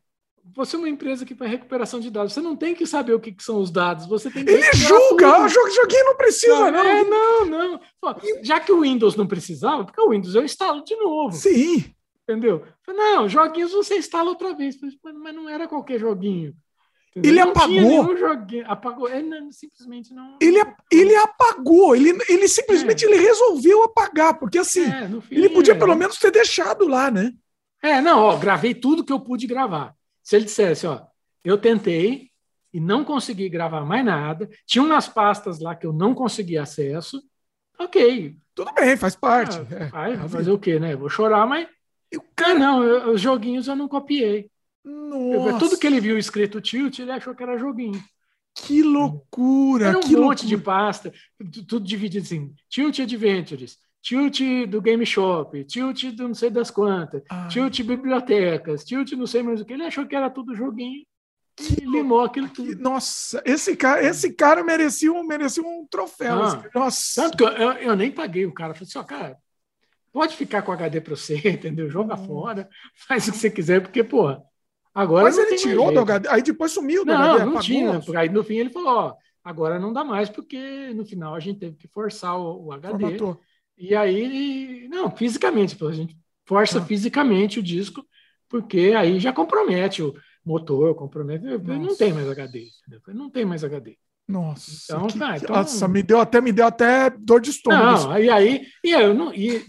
você 0.55 0.77
é 0.77 0.79
uma 0.79 0.89
empresa 0.89 1.25
que 1.25 1.35
faz 1.35 1.51
recuperação 1.51 1.99
de 1.99 2.11
dados. 2.11 2.33
Você 2.33 2.41
não 2.41 2.55
tem 2.55 2.75
que 2.75 2.87
saber 2.87 3.15
o 3.15 3.21
que, 3.21 3.33
que 3.33 3.43
são 3.43 3.61
os 3.61 3.71
dados. 3.71 4.07
Você 4.07 4.31
tem 4.31 4.45
que 4.45 4.51
Ele 4.51 4.73
julga, 4.73 5.45
ah, 5.45 5.49
joguinho 5.49 6.05
não 6.05 6.17
precisa, 6.17 6.71
não. 6.71 6.85
É, 6.85 7.05
não, 7.05 7.47
não. 7.47 7.81
Pô, 8.01 8.15
já 8.43 8.61
que 8.61 8.71
o 8.71 8.81
Windows 8.81 9.17
não 9.17 9.27
precisava, 9.27 9.85
porque 9.85 10.01
o 10.01 10.11
Windows 10.11 10.35
eu 10.35 10.45
instalo 10.45 10.85
de 10.85 10.95
novo. 10.97 11.33
Sim. 11.33 11.93
Entendeu? 12.23 12.65
Não, 12.89 13.29
joguinhos 13.29 13.73
você 13.73 13.97
instala 13.99 14.31
outra 14.31 14.55
vez. 14.55 14.77
Mas 15.03 15.35
não 15.35 15.49
era 15.49 15.69
qualquer 15.69 15.99
joguinho. 15.99 16.55
Ele 17.17 17.41
não 17.41 17.51
apagou. 17.51 18.15
Apagou. 18.67 19.09
Ele 19.09 19.23
não, 19.23 19.51
simplesmente 19.51 20.13
não. 20.13 20.37
Ele, 20.41 20.63
ele 20.93 21.17
apagou. 21.17 21.97
Ele, 21.97 22.11
ele 22.29 22.47
simplesmente 22.47 23.05
é. 23.05 23.09
ele 23.09 23.17
resolveu 23.17 23.85
apagar, 23.85 24.39
porque 24.39 24.59
assim, 24.59 24.85
é, 24.85 25.09
fim, 25.23 25.35
ele 25.35 25.49
podia 25.49 25.73
é. 25.73 25.79
pelo 25.79 25.95
menos 25.95 26.19
ter 26.19 26.31
deixado 26.31 26.87
lá, 26.87 27.11
né? 27.11 27.33
É, 27.83 28.01
não, 28.01 28.21
ó, 28.21 28.37
gravei 28.37 28.75
tudo 28.75 29.05
que 29.05 29.13
eu 29.13 29.21
pude 29.21 29.47
gravar. 29.47 29.95
Se 30.23 30.37
ele 30.37 30.45
dissesse, 30.45 30.87
ó, 30.87 31.03
eu 31.45 31.57
tentei 31.57 32.31
e 32.73 32.81
não 32.81 33.05
consegui 33.05 33.49
gravar 33.49 33.85
mais 33.85 34.05
nada, 34.05 34.51
tinha 34.67 34.85
umas 34.85 35.09
pastas 35.09 35.61
lá 35.61 35.75
que 35.75 35.87
eu 35.87 35.93
não 35.93 36.15
consegui 36.15 36.59
acesso, 36.59 37.23
ok. 37.79 38.37
Tudo 38.55 38.73
bem, 38.75 38.97
faz 38.97 39.17
parte. 39.17 39.59
Ah, 39.93 40.11
é, 40.11 40.17
faz, 40.17 40.33
fazer 40.33 40.51
o 40.51 40.59
quê, 40.59 40.79
né? 40.79 40.95
Vou 40.97 41.09
chorar, 41.09 41.47
mas. 41.47 41.67
Eu, 42.11 42.23
cara... 42.35 42.53
Ah, 42.53 42.59
não, 42.59 42.83
eu, 42.83 43.13
os 43.13 43.21
joguinhos 43.21 43.69
eu 43.69 43.77
não 43.77 43.89
copiei. 43.89 44.51
Nossa. 44.87 45.59
Tudo 45.59 45.79
que 45.79 45.87
ele 45.87 46.01
viu 46.01 46.17
escrito 46.17 46.61
tilt, 46.61 46.99
ele 46.99 47.11
achou 47.11 47.35
que 47.35 47.43
era 47.43 47.59
joguinho. 47.59 48.03
Que 48.55 48.83
loucura! 48.83 49.89
Era 49.89 49.99
um 49.99 50.01
monte 50.01 50.15
loucura. 50.15 50.47
de 50.47 50.57
pasta, 50.57 51.13
tudo 51.69 51.85
dividido 51.85 52.25
assim. 52.25 52.55
Tilt 52.71 53.01
Adventures, 53.01 53.77
tilt 54.01 54.41
do 54.69 54.81
Game 54.81 55.05
Shop, 55.05 55.63
tilt 55.65 56.05
do 56.13 56.29
não 56.29 56.35
sei 56.35 56.49
das 56.49 56.71
quantas, 56.71 57.23
Ai. 57.29 57.49
tilt 57.49 57.83
bibliotecas, 57.83 58.85
tilt 58.85 59.13
não 59.13 59.27
sei 59.27 59.43
mais 59.43 59.61
o 59.61 59.65
que. 59.65 59.75
Ele 59.75 59.85
achou 59.85 60.07
que 60.07 60.17
era 60.17 60.31
tudo 60.31 60.55
joguinho 60.55 61.05
que 61.57 61.85
limou 61.87 62.21
aquilo 62.21 62.49
tudo. 62.51 62.77
Nossa, 62.77 63.43
esse 63.45 63.75
cara, 63.75 64.07
esse 64.07 64.35
cara 64.35 64.63
merecia 64.63 65.11
um, 65.11 65.25
merecia 65.25 65.63
um 65.63 65.87
troféu. 65.87 66.43
Ah, 66.43 66.63
Nossa. 66.75 67.23
Tanto 67.23 67.39
que 67.39 67.45
eu, 67.45 67.49
eu, 67.49 67.73
eu, 67.73 67.97
nem 67.97 68.13
paguei 68.13 68.45
o 68.45 68.53
cara. 68.53 68.75
Falei 68.75 68.87
assim, 68.87 68.99
ó, 68.99 69.03
cara, 69.03 69.39
pode 70.13 70.37
ficar 70.37 70.61
com 70.63 70.71
o 70.71 70.75
HD 70.75 71.01
para 71.01 71.17
você, 71.17 71.37
entendeu? 71.49 71.89
Joga 71.89 72.15
hum. 72.15 72.27
fora, 72.27 72.69
faz 73.09 73.27
o 73.27 73.33
que 73.33 73.39
você 73.39 73.51
quiser, 73.51 73.81
porque, 73.81 74.05
porra, 74.05 74.43
agora. 74.97 75.25
Mas 75.25 75.37
ele 75.37 75.57
tirou 75.57 75.93
do 75.93 76.01
HD, 76.01 76.29
aí 76.29 76.43
depois 76.43 76.73
sumiu 76.73 77.05
do 77.05 77.13
não, 77.13 77.21
HD. 77.21 77.45
Não, 77.45 77.53
não 77.53 77.61
tinha. 77.61 78.01
Aí 78.17 78.29
no 78.31 78.43
fim 78.43 78.57
ele 78.57 78.71
falou, 78.71 78.89
ó, 78.89 79.15
agora 79.45 79.79
não 79.79 79.93
dá 79.93 80.03
mais, 80.03 80.31
porque 80.31 80.93
no 80.95 81.05
final 81.05 81.35
a 81.35 81.41
gente 81.41 81.61
teve 81.61 81.77
que 81.77 81.87
forçar 81.87 82.39
o, 82.39 82.67
o 82.67 82.73
HD. 82.73 82.99
Formatou. 82.99 83.41
E 83.77 83.95
aí, 83.95 84.89
não, 84.89 85.11
fisicamente, 85.11 85.77
a 85.85 85.93
gente 85.93 86.17
força 86.47 86.79
ah. 86.79 86.83
fisicamente 86.83 87.59
o 87.59 87.63
disco, 87.63 88.03
porque 88.49 88.95
aí 88.97 89.21
já 89.21 89.33
compromete 89.33 90.03
o 90.03 90.15
motor, 90.45 90.95
compromete. 90.95 91.45
Nossa. 91.45 91.79
Não 91.79 91.95
tem 91.95 92.13
mais 92.13 92.29
HD. 92.29 92.67
Não 93.09 93.31
tem 93.31 93.45
mais 93.45 93.63
HD. 93.63 93.99
Nossa, 94.27 94.93
então, 94.93 95.07
que, 95.07 95.19
tá, 95.19 95.37
então, 95.37 95.55
nossa, 95.55 95.87
me 95.87 96.03
deu 96.03 96.21
até 96.21 96.41
me 96.41 96.51
deu 96.51 96.67
até 96.67 97.11
dor 97.11 97.41
de 97.41 97.51
estômago. 97.51 98.09
Não, 98.09 98.19
e 98.19 98.29
aí, 98.29 98.67
e 98.83 98.91
eu 98.91 99.15
não, 99.15 99.33
e 99.33 99.65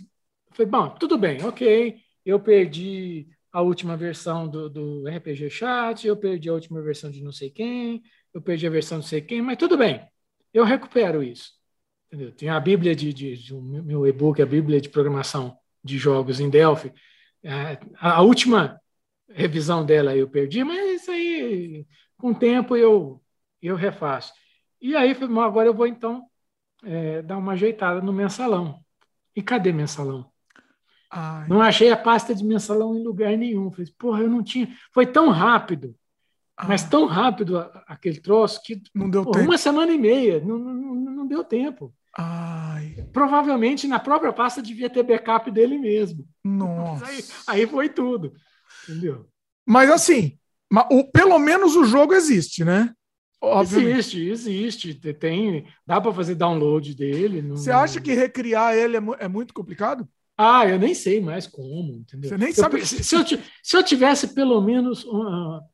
falei, 0.51 0.71
bom, 0.71 0.89
tudo 0.89 1.15
bem, 1.15 1.43
ok. 1.45 1.95
Eu 2.25 2.39
perdi 2.39 3.27
a 3.57 3.61
última 3.61 3.97
versão 3.97 4.47
do, 4.47 4.69
do 4.69 5.07
RPG 5.07 5.49
Chat, 5.49 6.05
eu 6.05 6.15
perdi 6.15 6.47
a 6.47 6.53
última 6.53 6.79
versão 6.79 7.09
de 7.09 7.23
não 7.23 7.31
sei 7.31 7.49
quem, 7.49 8.03
eu 8.31 8.39
perdi 8.39 8.67
a 8.67 8.69
versão 8.69 8.99
de 8.99 9.05
não 9.05 9.09
sei 9.09 9.19
quem, 9.19 9.41
mas 9.41 9.57
tudo 9.57 9.75
bem, 9.75 10.07
eu 10.53 10.63
recupero 10.63 11.23
isso. 11.23 11.53
Entendeu? 12.05 12.31
Tem 12.31 12.49
a 12.49 12.59
Bíblia 12.59 12.95
de, 12.95 13.11
de, 13.11 13.35
de 13.35 13.55
meu 13.55 14.05
e-book, 14.05 14.39
a 14.39 14.45
Bíblia 14.45 14.79
de 14.79 14.89
programação 14.89 15.57
de 15.83 15.97
jogos 15.97 16.39
em 16.39 16.51
Delphi. 16.51 16.93
É, 17.41 17.79
a, 17.99 18.21
última 18.21 18.79
revisão 19.27 19.83
dela 19.83 20.15
eu 20.15 20.29
perdi, 20.29 20.63
mas 20.63 21.01
isso 21.01 21.09
aí, 21.09 21.87
com 22.15 22.29
o 22.29 22.35
tempo, 22.37 22.77
eu, 22.77 23.19
eu 23.59 23.75
refaço. 23.75 24.33
E 24.79 24.95
aí, 24.95 25.17
agora 25.43 25.67
eu 25.67 25.73
vou 25.73 25.87
então 25.87 26.29
é, 26.83 27.23
dar 27.23 27.37
uma 27.37 27.53
ajeitada 27.53 28.01
no 28.01 28.13
mensalão. 28.13 28.85
E 29.35 29.41
cadê 29.41 29.73
mensalão? 29.73 30.31
Ai. 31.09 31.47
Não 31.47 31.61
achei 31.61 31.89
a 31.91 31.97
pasta 31.97 32.35
de 32.35 32.43
mensalão 32.43 32.95
em 32.95 33.03
lugar 33.03 33.37
nenhum. 33.37 33.71
Falei, 33.71 33.91
porra, 33.97 34.21
eu 34.21 34.29
não 34.29 34.43
tinha. 34.43 34.67
Foi 34.93 35.05
tão 35.05 35.29
rápido, 35.29 35.95
ah. 36.55 36.65
mas 36.67 36.83
tão 36.83 37.05
rápido 37.05 37.57
aquele 37.87 38.19
troço 38.19 38.61
que. 38.63 38.81
Não 38.93 39.09
deu 39.09 39.23
porra, 39.23 39.39
tempo. 39.39 39.51
Uma 39.51 39.57
semana 39.57 39.91
e 39.91 39.97
meia, 39.97 40.39
não, 40.39 40.57
não, 40.57 40.95
não 40.95 41.27
deu 41.27 41.43
tempo. 41.43 41.93
Ai. 42.17 43.07
Provavelmente 43.13 43.87
na 43.87 43.99
própria 43.99 44.33
pasta 44.33 44.61
devia 44.61 44.89
ter 44.89 45.03
backup 45.03 45.51
dele 45.51 45.77
mesmo. 45.77 46.27
Nossa. 46.43 47.05
Aí, 47.05 47.23
aí, 47.47 47.67
foi 47.67 47.89
tudo. 47.89 48.33
Entendeu? 48.83 49.27
Mas 49.65 49.89
assim, 49.91 50.37
o, 50.89 51.03
pelo 51.03 51.37
menos 51.37 51.75
o 51.75 51.85
jogo 51.85 52.13
existe, 52.13 52.63
né? 52.63 52.91
Obviamente. 53.39 54.19
Existe, 54.19 54.29
existe. 54.29 55.13
Tem, 55.13 55.67
dá 55.85 56.01
para 56.01 56.13
fazer 56.13 56.35
download 56.35 56.95
dele. 56.95 57.41
Não... 57.41 57.55
Você 57.55 57.71
acha 57.71 58.01
que 58.01 58.13
recriar 58.13 58.73
ele 58.75 58.97
é, 58.97 59.01
é, 59.19 59.27
muito 59.27 59.53
complicado? 59.53 60.07
Ah, 60.37 60.67
eu 60.67 60.77
nem 60.77 60.93
sei 60.93 61.19
mais 61.19 61.47
como, 61.47 61.93
entendeu? 61.93 62.29
Você 62.29 62.37
nem 62.37 62.53
sabe. 62.53 62.79
Eu, 62.79 62.85
se, 62.85 63.15
eu, 63.15 63.23
se 63.63 63.77
eu 63.77 63.83
tivesse 63.83 64.35
pelo 64.35 64.61
menos 64.61 65.03
uma, 65.03 65.67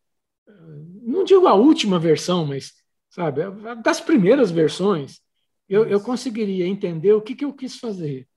não 1.02 1.24
digo 1.24 1.48
a 1.48 1.54
última 1.54 2.00
versão, 2.00 2.46
mas 2.46 2.74
sabe, 3.10 3.42
das 3.84 4.00
primeiras 4.00 4.52
versões, 4.52 5.20
eu, 5.68 5.86
eu 5.86 6.02
conseguiria 6.02 6.66
entender 6.66 7.14
o 7.14 7.22
que, 7.22 7.36
que 7.36 7.46
eu 7.46 7.54
quis 7.54 7.78
fazer. 7.78 8.28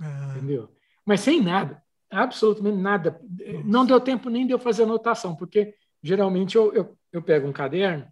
Ah. 0.00 0.34
Entendeu? 0.36 0.70
Mas 1.04 1.20
sem 1.20 1.42
nada, 1.42 1.82
absolutamente 2.10 2.78
nada. 2.78 3.20
Nossa. 3.28 3.62
Não 3.64 3.84
deu 3.84 4.00
tempo 4.00 4.30
nem 4.30 4.46
de 4.46 4.52
eu 4.52 4.58
fazer 4.58 4.84
anotação, 4.84 5.34
porque 5.34 5.74
geralmente 6.02 6.56
eu, 6.56 6.72
eu, 6.72 6.96
eu 7.12 7.22
pego 7.22 7.48
um 7.48 7.52
caderno 7.52 8.06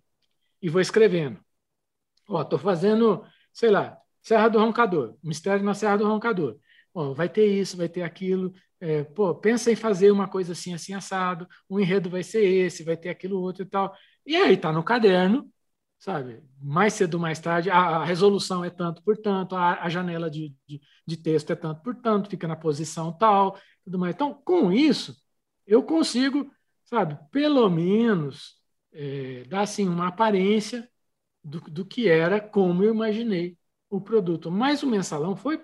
e 0.60 0.68
vou 0.68 0.80
escrevendo. 0.80 1.38
Ó, 2.28 2.42
estou 2.42 2.58
fazendo, 2.58 3.24
sei 3.52 3.70
lá, 3.70 3.98
Serra 4.22 4.48
do 4.48 4.58
Roncador, 4.58 5.16
Mistério 5.22 5.64
na 5.64 5.74
Serra 5.74 5.98
do 5.98 6.08
Roncador. 6.08 6.58
Ó, 6.94 7.12
vai 7.12 7.28
ter 7.28 7.46
isso, 7.46 7.76
vai 7.76 7.88
ter 7.88 8.02
aquilo. 8.02 8.54
É, 8.80 9.04
pô, 9.04 9.34
pensa 9.34 9.70
em 9.72 9.76
fazer 9.76 10.10
uma 10.12 10.28
coisa 10.28 10.52
assim, 10.52 10.72
assim, 10.74 10.94
assado. 10.94 11.48
O 11.68 11.80
enredo 11.80 12.08
vai 12.08 12.22
ser 12.22 12.44
esse, 12.44 12.84
vai 12.84 12.96
ter 12.96 13.08
aquilo 13.10 13.40
outro 13.40 13.64
e 13.64 13.66
tal. 13.66 13.94
E 14.24 14.36
aí 14.36 14.56
tá 14.56 14.72
no 14.72 14.82
caderno, 14.84 15.50
sabe? 15.98 16.42
Mais 16.60 16.94
cedo 16.94 17.14
ou 17.14 17.20
mais 17.20 17.40
tarde, 17.40 17.70
a, 17.70 17.78
a 17.78 18.04
resolução 18.04 18.64
é 18.64 18.70
tanto 18.70 19.02
por 19.02 19.16
tanto, 19.16 19.56
a, 19.56 19.82
a 19.82 19.88
janela 19.88 20.30
de, 20.30 20.54
de, 20.66 20.80
de, 21.06 21.16
texto 21.16 21.50
é 21.52 21.56
tanto 21.56 21.82
por 21.82 21.96
tanto, 21.96 22.30
fica 22.30 22.46
na 22.48 22.56
posição 22.56 23.12
tal, 23.12 23.58
tudo 23.84 23.98
mais. 23.98 24.14
Então, 24.14 24.34
com 24.44 24.72
isso, 24.72 25.16
eu 25.66 25.82
consigo, 25.82 26.50
sabe, 26.84 27.18
pelo 27.30 27.68
menos 27.70 28.56
é, 28.92 29.44
dar 29.48 29.62
assim 29.62 29.88
uma 29.88 30.08
aparência 30.08 30.88
do, 31.42 31.60
do 31.60 31.84
que 31.86 32.08
era, 32.08 32.40
como 32.40 32.82
eu 32.82 32.94
imaginei 32.94 33.58
o 33.90 34.00
produto. 34.00 34.50
Mas 34.50 34.82
o 34.82 34.86
mensalão 34.86 35.36
foi 35.36 35.62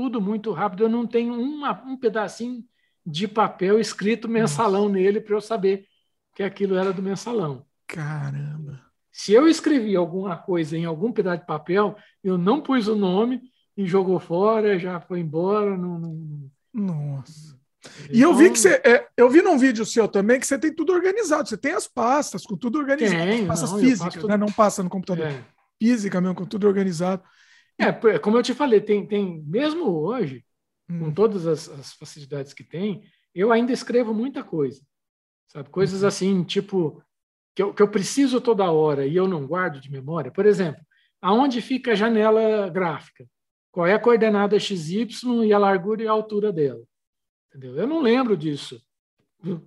tudo 0.00 0.18
muito 0.18 0.50
rápido. 0.50 0.84
Eu 0.84 0.88
não 0.88 1.06
tenho 1.06 1.34
uma, 1.34 1.72
um 1.84 1.94
pedacinho 1.94 2.64
de 3.04 3.28
papel 3.28 3.78
escrito 3.78 4.26
mensalão 4.26 4.84
Nossa. 4.84 4.94
nele 4.94 5.20
para 5.20 5.34
eu 5.34 5.40
saber 5.42 5.84
que 6.34 6.42
aquilo 6.42 6.74
era 6.74 6.90
do 6.90 7.02
mensalão. 7.02 7.66
Caramba! 7.86 8.80
Se 9.12 9.34
eu 9.34 9.46
escrevi 9.46 9.94
alguma 9.94 10.38
coisa 10.38 10.74
em 10.78 10.86
algum 10.86 11.12
pedaço 11.12 11.40
de 11.40 11.46
papel, 11.46 11.96
eu 12.24 12.38
não 12.38 12.62
pus 12.62 12.88
o 12.88 12.96
nome 12.96 13.42
e 13.76 13.84
jogou 13.84 14.18
fora, 14.18 14.78
já 14.78 14.98
foi 15.00 15.20
embora. 15.20 15.76
Não, 15.76 15.98
não... 15.98 16.50
Nossa. 16.72 17.58
E 18.10 18.22
eu 18.22 18.34
vi 18.34 18.50
que 18.50 18.58
então 18.58 18.72
você. 18.72 18.82
É, 18.82 19.06
eu 19.18 19.28
vi 19.28 19.42
num 19.42 19.58
vídeo 19.58 19.84
seu 19.84 20.08
também 20.08 20.40
que 20.40 20.46
você 20.46 20.58
tem 20.58 20.74
tudo 20.74 20.94
organizado. 20.94 21.46
Você 21.46 21.58
tem 21.58 21.72
as 21.72 21.86
pastas 21.86 22.46
com 22.46 22.56
tudo 22.56 22.78
organizado. 22.78 23.22
Tem, 23.22 23.46
pastas 23.46 23.72
não, 23.72 23.78
físicas, 23.80 24.14
tudo... 24.14 24.28
né? 24.28 24.36
Não 24.38 24.50
passa 24.50 24.82
no 24.82 24.88
computador. 24.88 25.26
É. 25.26 25.44
Física 25.78 26.20
mesmo, 26.22 26.36
com 26.36 26.46
tudo 26.46 26.66
organizado. 26.66 27.22
É, 27.80 28.18
como 28.18 28.36
eu 28.36 28.42
te 28.42 28.52
falei, 28.52 28.80
tem, 28.80 29.06
tem 29.06 29.42
mesmo 29.42 29.88
hoje, 29.88 30.44
hum. 30.88 30.98
com 31.00 31.12
todas 31.12 31.46
as, 31.46 31.68
as, 31.68 31.92
facilidades 31.94 32.52
que 32.52 32.62
tem, 32.62 33.02
eu 33.34 33.50
ainda 33.50 33.72
escrevo 33.72 34.12
muita 34.12 34.44
coisa. 34.44 34.82
Sabe? 35.48 35.70
Coisas 35.70 36.02
uhum. 36.02 36.08
assim, 36.08 36.44
tipo, 36.44 37.02
que 37.54 37.62
eu, 37.62 37.72
que 37.72 37.82
eu 37.82 37.88
preciso 37.88 38.40
toda 38.40 38.70
hora 38.70 39.06
e 39.06 39.16
eu 39.16 39.26
não 39.26 39.46
guardo 39.46 39.80
de 39.80 39.90
memória. 39.90 40.30
Por 40.30 40.46
exemplo, 40.46 40.80
aonde 41.20 41.60
fica 41.60 41.92
a 41.92 41.94
janela 41.96 42.68
gráfica? 42.68 43.26
Qual 43.72 43.86
é 43.86 43.94
a 43.94 44.00
coordenada 44.00 44.58
XY 44.58 45.08
e 45.46 45.52
a 45.52 45.58
largura 45.58 46.02
e 46.02 46.06
a 46.06 46.12
altura 46.12 46.52
dela? 46.52 46.82
Entendeu? 47.48 47.76
Eu 47.76 47.86
não 47.86 48.00
lembro 48.00 48.36
disso. 48.36 48.80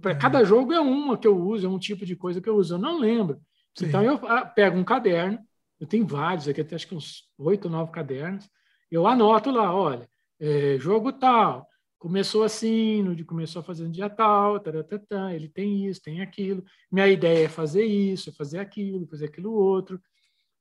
Para 0.02 0.12
é. 0.12 0.16
cada 0.16 0.44
jogo 0.44 0.72
é 0.72 0.80
uma 0.80 1.18
que 1.18 1.28
eu 1.28 1.38
uso, 1.38 1.66
é 1.66 1.70
um 1.70 1.80
tipo 1.80 2.06
de 2.06 2.16
coisa 2.16 2.40
que 2.40 2.50
eu 2.50 2.56
uso. 2.56 2.76
Eu 2.76 2.80
não 2.80 3.00
lembro. 3.00 3.42
Sim. 3.76 3.88
Então 3.88 4.04
eu 4.04 4.16
ah, 4.28 4.46
pego 4.46 4.78
um 4.78 4.84
caderno, 4.84 5.40
eu 5.84 5.88
tenho 5.88 6.08
vários 6.08 6.48
aqui, 6.48 6.62
acho 6.74 6.88
que 6.88 6.96
uns 6.96 7.30
oito, 7.38 7.70
nove 7.70 7.92
cadernos. 7.92 8.50
Eu 8.90 9.06
anoto 9.06 9.52
lá, 9.52 9.76
olha, 9.76 10.10
é, 10.40 10.78
jogo 10.80 11.12
tal, 11.12 11.68
começou 12.00 12.44
assim, 12.44 13.04
começou 13.26 13.60
a 13.60 13.64
fazer 13.64 13.84
no 13.84 13.92
dia 13.92 14.10
tal, 14.10 14.62
taratatã, 14.62 15.34
ele 15.34 15.50
tem 15.50 15.86
isso, 15.86 16.02
tem 16.02 16.22
aquilo. 16.22 16.64
Minha 16.90 17.10
ideia 17.10 17.46
é 17.46 17.50
fazer 17.50 17.84
isso, 17.84 18.30
é 18.30 18.34
fazer 18.34 18.60
aquilo, 18.60 19.06
fazer 19.08 19.26
aquilo 19.26 19.52
outro. 19.52 20.02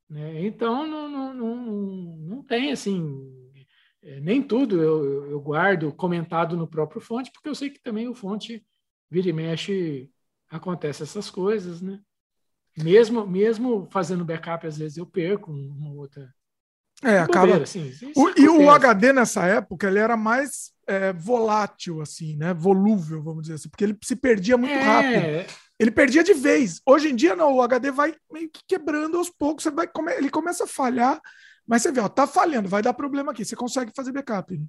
Né? 0.09 0.45
Então 0.45 0.85
não, 0.85 1.07
não, 1.09 1.33
não, 1.33 1.55
não 2.17 2.43
tem 2.43 2.73
assim 2.73 3.01
é, 4.01 4.19
nem 4.19 4.43
tudo 4.43 4.81
eu, 4.81 5.31
eu, 5.31 5.39
guardo 5.39 5.93
comentado 5.93 6.57
no 6.57 6.67
próprio 6.67 6.99
fonte, 6.99 7.31
porque 7.31 7.47
eu 7.47 7.55
sei 7.55 7.69
que 7.69 7.81
também 7.81 8.09
o 8.09 8.13
fonte 8.13 8.65
vira 9.09 9.29
e 9.29 9.33
mexe, 9.33 10.11
acontece 10.49 11.03
essas 11.03 11.29
coisas, 11.29 11.81
né? 11.81 12.01
Mesmo, 12.77 13.25
mesmo 13.27 13.87
fazendo 13.91 14.25
backup, 14.25 14.65
às 14.65 14.77
vezes 14.77 14.97
eu 14.97 15.05
perco 15.05 15.51
uma 15.51 15.91
outra. 15.91 16.33
É, 17.03 17.19
acaba. 17.19 17.57
assim, 17.57 17.91
o, 18.15 18.29
e 18.39 18.47
o 18.47 18.69
HD 18.69 19.11
nessa 19.11 19.45
época 19.45 19.87
ele 19.87 19.99
era 19.99 20.15
mais 20.15 20.71
é, 20.87 21.11
volátil, 21.11 22.01
assim, 22.01 22.35
né? 22.37 22.53
Volúvel, 22.53 23.21
vamos 23.21 23.43
dizer 23.43 23.55
assim, 23.55 23.69
porque 23.69 23.83
ele 23.83 23.97
se 24.03 24.15
perdia 24.15 24.57
muito 24.57 24.73
é... 24.73 24.81
rápido. 24.81 25.53
Ele 25.79 25.91
perdia 25.91 26.23
de 26.23 26.33
vez. 26.33 26.81
Hoje 26.85 27.09
em 27.09 27.15
dia, 27.15 27.35
não, 27.35 27.55
o 27.55 27.61
HD 27.61 27.91
vai 27.91 28.15
meio 28.31 28.49
que 28.49 28.61
quebrando 28.67 29.17
aos 29.17 29.29
poucos, 29.29 29.63
você 29.63 29.71
vai, 29.71 29.89
ele 30.17 30.29
começa 30.29 30.63
a 30.63 30.67
falhar 30.67 31.19
mas 31.65 31.81
você 31.81 31.91
vê, 31.91 32.01
ó, 32.01 32.09
tá 32.09 32.27
falhando, 32.27 32.67
vai 32.67 32.81
dar 32.81 32.93
problema 32.93 33.31
aqui. 33.31 33.45
Você 33.45 33.55
consegue 33.55 33.91
fazer 33.95 34.11
backup. 34.11 34.57
Né? 34.57 34.65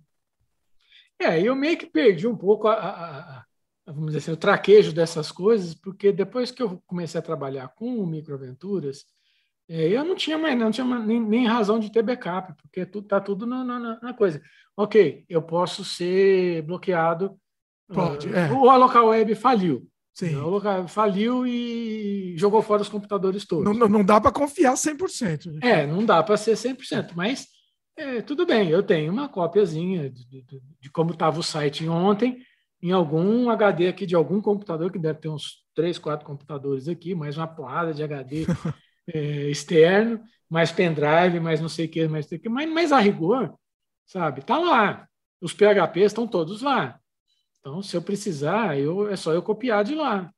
É, 1.18 1.40
eu 1.40 1.54
meio 1.54 1.76
que 1.76 1.86
perdi 1.86 2.26
um 2.26 2.36
pouco 2.36 2.68
a, 2.68 2.74
a, 2.74 3.18
a, 3.38 3.44
vamos 3.86 4.06
dizer 4.06 4.18
assim, 4.18 4.32
o 4.32 4.36
traquejo 4.36 4.92
dessas 4.92 5.30
coisas, 5.30 5.74
porque 5.74 6.12
depois 6.12 6.50
que 6.50 6.62
eu 6.62 6.82
comecei 6.86 7.18
a 7.18 7.22
trabalhar 7.22 7.68
com 7.68 8.06
microaventuras, 8.06 9.04
é, 9.68 9.88
eu 9.88 10.04
não 10.04 10.14
tinha 10.14 10.36
mais, 10.36 10.58
não 10.58 10.70
tinha 10.70 10.86
nem, 10.98 11.20
nem, 11.20 11.46
razão 11.46 11.78
de 11.78 11.90
ter 11.90 12.02
backup, 12.02 12.54
porque 12.60 12.84
tudo 12.84 13.06
tá 13.06 13.20
tudo 13.20 13.46
na, 13.46 13.64
na, 13.64 14.00
na, 14.00 14.14
coisa. 14.14 14.42
Ok, 14.76 15.24
eu 15.28 15.42
posso 15.42 15.84
ser 15.84 16.62
bloqueado. 16.62 17.38
Pode, 17.88 18.28
uh, 18.28 18.36
é. 18.36 18.50
O 18.52 18.76
local 18.76 19.08
web 19.08 19.34
faliu. 19.34 19.86
Sim. 20.12 20.36
O 20.36 20.48
local 20.48 20.86
faliu 20.86 21.46
e 21.46 22.34
jogou 22.36 22.62
fora 22.62 22.82
os 22.82 22.88
computadores 22.88 23.44
todos. 23.46 23.76
Não, 23.76 23.88
não 23.88 24.04
dá 24.04 24.20
para 24.20 24.30
confiar 24.30 24.74
100%. 24.74 25.46
Né? 25.46 25.60
É, 25.62 25.86
não 25.86 26.04
dá 26.04 26.22
para 26.22 26.36
ser 26.36 26.52
100%, 26.52 27.12
mas 27.16 27.48
é, 27.96 28.20
tudo 28.22 28.44
bem, 28.46 28.68
eu 28.68 28.82
tenho 28.82 29.12
uma 29.12 29.28
cópiazinha 29.28 30.10
de, 30.10 30.24
de, 30.26 30.62
de 30.80 30.90
como 30.90 31.12
estava 31.12 31.38
o 31.38 31.42
site 31.42 31.88
ontem, 31.88 32.38
em 32.84 32.92
algum 32.92 33.48
HD 33.48 33.88
aqui 33.88 34.04
de 34.04 34.14
algum 34.14 34.42
computador, 34.42 34.92
que 34.92 34.98
deve 34.98 35.18
ter 35.18 35.30
uns 35.30 35.64
três, 35.74 35.98
quatro 35.98 36.26
computadores 36.26 36.86
aqui, 36.86 37.14
mais 37.14 37.34
uma 37.38 37.46
porrada 37.48 37.94
de 37.94 38.02
HD 38.02 38.44
é, 39.08 39.48
externo, 39.48 40.22
mais 40.50 40.70
pendrive, 40.70 41.40
mais 41.40 41.62
não 41.62 41.68
sei 41.70 41.86
o 41.86 41.88
que, 41.88 42.06
mais, 42.06 42.30
mais, 42.46 42.70
mas 42.70 42.92
a 42.92 42.98
rigor, 42.98 43.54
sabe, 44.04 44.42
tá 44.42 44.58
lá. 44.58 45.08
Os 45.40 45.54
PHPs 45.54 46.12
estão 46.12 46.28
todos 46.28 46.60
lá. 46.60 47.00
Então, 47.58 47.80
se 47.80 47.96
eu 47.96 48.02
precisar, 48.02 48.78
eu, 48.78 49.08
é 49.08 49.16
só 49.16 49.32
eu 49.32 49.42
copiar 49.42 49.82
de 49.82 49.94
lá. 49.94 50.30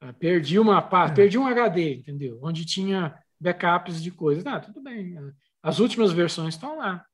Ah, 0.00 0.12
perdi 0.12 0.60
uma 0.60 0.80
parte, 0.80 1.14
é. 1.14 1.16
perdi 1.16 1.36
um 1.36 1.48
HD, 1.48 1.96
entendeu? 1.96 2.38
Onde 2.40 2.64
tinha 2.64 3.12
backups 3.40 4.00
de 4.00 4.12
coisas. 4.12 4.46
Ah, 4.46 4.60
tudo 4.60 4.80
bem. 4.80 5.16
As 5.60 5.80
últimas 5.80 6.12
versões 6.12 6.54
estão 6.54 6.78
lá. 6.78 7.04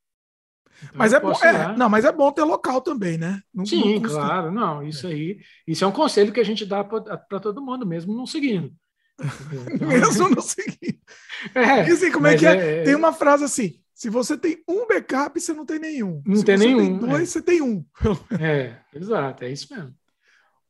Então, 0.82 0.94
mas 0.94 1.12
é 1.12 1.20
bom, 1.20 1.32
é, 1.32 1.76
não, 1.76 1.88
mas 1.88 2.04
é 2.04 2.12
bom 2.12 2.32
ter 2.32 2.42
local 2.42 2.80
também, 2.80 3.16
né? 3.16 3.40
Não, 3.54 3.64
Sim, 3.64 4.00
não 4.00 4.02
claro, 4.02 4.50
não. 4.50 4.82
Isso 4.82 5.06
é. 5.06 5.10
aí, 5.10 5.40
isso 5.66 5.84
é 5.84 5.86
um 5.86 5.92
conselho 5.92 6.32
que 6.32 6.40
a 6.40 6.44
gente 6.44 6.66
dá 6.66 6.82
para 6.82 7.40
todo 7.40 7.62
mundo, 7.62 7.86
mesmo 7.86 8.14
não 8.14 8.26
seguindo. 8.26 8.72
Então, 9.72 9.88
mesmo 9.88 10.28
não 10.30 10.42
seguindo. 10.42 10.98
É, 11.54 11.88
e 11.88 11.92
assim, 11.92 12.10
como 12.12 12.28
é 12.28 12.36
que 12.36 12.46
é? 12.46 12.80
é? 12.80 12.82
Tem 12.84 12.94
uma 12.94 13.12
frase 13.12 13.42
assim: 13.42 13.80
se 13.92 14.08
você 14.08 14.36
tem 14.38 14.62
um 14.68 14.86
backup, 14.86 15.38
você 15.38 15.52
não 15.52 15.66
tem 15.66 15.78
nenhum. 15.78 16.22
Não 16.24 16.36
Se 16.36 16.44
tem 16.44 16.56
você 16.56 16.66
nenhum. 16.66 16.98
Tem 16.98 17.08
dois, 17.08 17.22
é. 17.22 17.26
você 17.26 17.42
tem 17.42 17.62
um. 17.62 17.84
É, 18.40 18.76
exato, 18.94 19.44
é 19.44 19.50
isso 19.50 19.72
mesmo. 19.72 19.94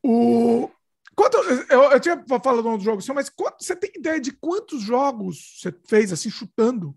O... 0.02 0.70
Quanto, 1.14 1.36
eu, 1.70 1.82
eu 1.92 2.00
tinha 2.00 2.24
falado 2.42 2.66
um 2.66 2.80
jogo 2.80 3.02
mas 3.14 3.28
quanto, 3.28 3.62
você 3.62 3.76
tem 3.76 3.92
ideia 3.96 4.18
de 4.18 4.32
quantos 4.32 4.82
jogos 4.82 5.58
você 5.60 5.72
fez 5.86 6.10
assim, 6.10 6.30
chutando? 6.30 6.96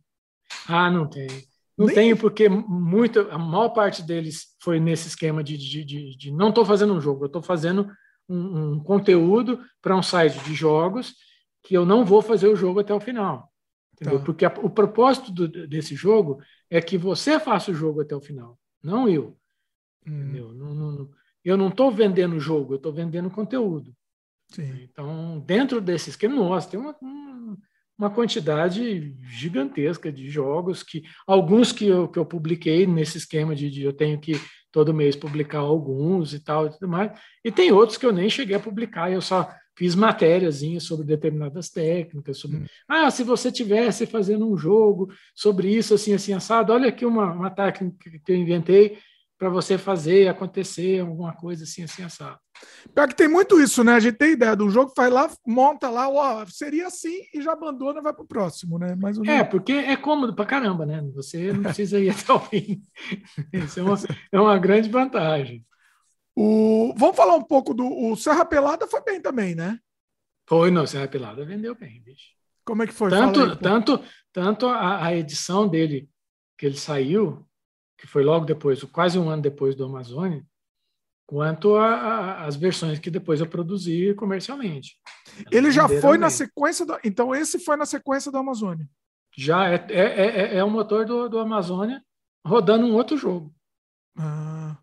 Ah, 0.68 0.90
não 0.90 1.08
tem. 1.08 1.28
Não 1.78 1.88
Nem... 1.88 1.96
tenho, 1.96 2.18
porque 2.18 2.48
muito, 2.48 3.20
a 3.32 3.38
maior 3.38 3.70
parte 3.70 4.02
deles 4.02 4.56
foi 4.62 4.80
nesse 4.80 5.08
esquema 5.10 5.44
de, 5.44 5.58
de, 5.58 5.84
de, 5.84 6.18
de 6.18 6.32
não 6.32 6.50
estou 6.50 6.66
fazendo 6.66 6.94
um 6.94 7.02
jogo, 7.02 7.24
eu 7.24 7.28
estou 7.28 7.42
fazendo 7.42 7.90
um, 8.30 8.74
um 8.74 8.80
conteúdo 8.80 9.62
para 9.82 9.96
um 9.96 10.02
site 10.02 10.40
de 10.44 10.54
jogos 10.54 11.14
que 11.64 11.76
eu 11.76 11.86
não 11.86 12.06
vou 12.06 12.22
fazer 12.22 12.48
o 12.48 12.56
jogo 12.56 12.80
até 12.80 12.94
o 12.94 13.00
final. 13.00 13.52
Tá. 13.98 14.20
Porque 14.20 14.46
a, 14.46 14.54
o 14.62 14.70
propósito 14.70 15.32
do, 15.32 15.68
desse 15.68 15.96
jogo 15.96 16.40
é 16.70 16.82
que 16.82 16.98
você 16.98 17.40
faça 17.40 17.72
o 17.72 17.76
jogo 17.76 18.02
até 18.02 18.16
o 18.16 18.22
final, 18.22 18.58
não 18.82 19.08
eu. 19.10 19.38
Hum. 20.08 20.22
Entendeu? 20.22 20.54
Não, 20.54 20.74
não, 20.74 21.10
eu 21.44 21.58
não 21.58 21.68
estou 21.70 21.92
vendendo 21.92 22.36
o 22.36 22.40
jogo, 22.40 22.74
eu 22.74 22.78
estou 22.78 22.94
vendendo 22.94 23.30
conteúdo. 23.30 23.94
Sim. 24.50 24.84
Então, 24.84 25.40
dentro 25.40 25.82
desse 25.82 26.10
esquema, 26.10 26.36
nossa, 26.36 26.70
tem 26.70 26.80
uma, 26.80 26.96
uma 27.98 28.10
quantidade 28.10 29.16
gigantesca 29.22 30.12
de 30.12 30.30
jogos 30.30 30.84
que 30.84 31.04
alguns 31.26 31.72
que 31.72 31.88
eu, 31.88 32.08
que 32.08 32.20
eu 32.20 32.26
publiquei 32.26 32.86
nesse 32.86 33.18
esquema 33.18 33.56
de, 33.56 33.70
de 33.70 33.84
eu 33.84 33.94
tenho 33.94 34.20
que 34.20 34.34
todo 34.72 34.94
mês 34.94 35.16
publicar 35.16 35.60
alguns 35.60 36.34
e 36.34 36.40
tal 36.40 36.68
e 36.68 36.70
tudo 36.72 36.88
mais, 36.88 37.18
e 37.44 37.50
tem 37.50 37.72
outros 37.72 37.98
que 37.98 38.06
eu 38.06 38.12
nem 38.12 38.30
cheguei 38.30 38.58
a 38.58 38.60
publicar, 38.60 39.10
eu 39.10 39.22
só 39.22 39.50
fiz 39.78 39.96
matériazinhas 39.96 40.84
sobre 40.84 41.06
determinadas 41.06 41.70
técnicas, 41.70 42.38
sobre, 42.38 42.58
hum. 42.58 42.66
ah, 42.88 43.10
se 43.10 43.24
você 43.24 43.52
tivesse 43.52 44.06
fazendo 44.06 44.50
um 44.50 44.58
jogo 44.58 45.10
sobre 45.34 45.70
isso, 45.70 45.94
assim, 45.94 46.14
assim, 46.14 46.34
assado, 46.34 46.74
olha 46.74 46.90
aqui 46.90 47.06
uma, 47.06 47.32
uma 47.32 47.50
técnica 47.50 47.98
que 48.26 48.32
eu 48.32 48.36
inventei 48.36 48.98
para 49.38 49.50
você 49.50 49.78
fazer 49.78 50.28
acontecer 50.28 51.02
alguma 51.02 51.34
coisa 51.34 51.64
assim, 51.64 51.84
assim, 51.84 52.04
assado. 52.04 52.40
Pior 52.94 53.08
que 53.08 53.16
tem 53.16 53.28
muito 53.28 53.60
isso, 53.60 53.84
né? 53.84 53.94
A 53.94 54.00
gente 54.00 54.18
tem 54.18 54.32
ideia 54.32 54.56
do 54.56 54.70
jogo, 54.70 54.94
faz 54.96 55.12
lá, 55.12 55.30
monta 55.46 55.90
lá, 55.90 56.08
ó, 56.08 56.46
seria 56.46 56.88
assim 56.88 57.22
e 57.34 57.42
já 57.42 57.52
abandona, 57.52 58.02
vai 58.02 58.14
para 58.14 58.24
o 58.24 58.28
próximo, 58.28 58.80
né? 58.80 58.96
Mais 58.96 59.18
é, 59.20 59.44
porque 59.44 59.74
é 59.74 59.98
cômodo 59.98 60.34
para 60.34 60.46
caramba, 60.46 60.86
né? 60.86 61.02
Você 61.14 61.52
não 61.52 61.64
precisa 61.64 62.00
ir 62.00 62.10
até 62.12 62.32
o 62.32 62.40
fim. 62.40 62.82
Isso 63.52 63.80
é 63.80 63.84
uma, 63.84 63.98
é 64.32 64.40
uma 64.40 64.58
grande 64.58 64.90
vantagem. 64.90 65.66
O... 66.36 66.94
Vamos 66.98 67.16
falar 67.16 67.36
um 67.36 67.44
pouco 67.44 67.74
do 67.74 67.86
o 67.86 68.16
Serra 68.16 68.46
Pelada 68.46 68.88
foi 68.88 69.02
bem 69.04 69.22
também, 69.22 69.54
né? 69.54 69.80
Foi, 70.48 70.70
não, 70.70 70.86
Serra 70.86 71.08
Pelada 71.08 71.46
vendeu 71.46 71.76
bem, 71.76 72.02
bicho. 72.02 72.36
Como 72.64 72.84
é 72.84 72.88
que 72.88 72.94
foi? 72.94 73.10
Tanto, 73.10 73.42
aí, 73.42 73.56
tanto, 73.58 74.04
tanto 74.34 74.68
a, 74.68 75.06
a, 75.06 75.16
edição 75.16 75.68
dele 75.68 76.10
que 76.58 76.66
ele 76.66 76.78
saiu, 76.78 77.46
que 77.98 78.08
foi 78.08 78.24
logo 78.24 78.46
depois, 78.46 78.84
quase 78.84 79.18
um 79.18 79.30
ano 79.30 79.42
depois 79.42 79.76
do 79.76 79.86
Amazônia, 79.86 80.46
quanto 81.26 81.76
as 81.76 82.56
versões 82.56 83.00
que 83.00 83.10
depois 83.10 83.40
eu 83.40 83.48
produzi 83.48 84.14
comercialmente. 84.14 84.98
Ele 85.52 85.72
já 85.72 85.88
foi 85.88 86.12
bem. 86.12 86.20
na 86.20 86.30
sequência 86.30 86.86
do, 86.86 86.98
então 87.04 87.34
esse 87.34 87.60
foi 87.60 87.76
na 87.76 87.86
sequência 87.86 88.32
do 88.32 88.38
Amazônia. 88.38 88.88
Já 89.36 89.70
é, 89.70 89.86
é, 89.90 90.02
é, 90.02 90.58
é 90.58 90.64
o 90.64 90.70
motor 90.70 91.06
do, 91.06 91.28
do 91.28 91.40
Amazônia 91.40 92.02
rodando 92.46 92.86
um 92.86 92.94
outro 92.94 93.18
jogo. 93.18 93.54
Ah. 94.18 94.78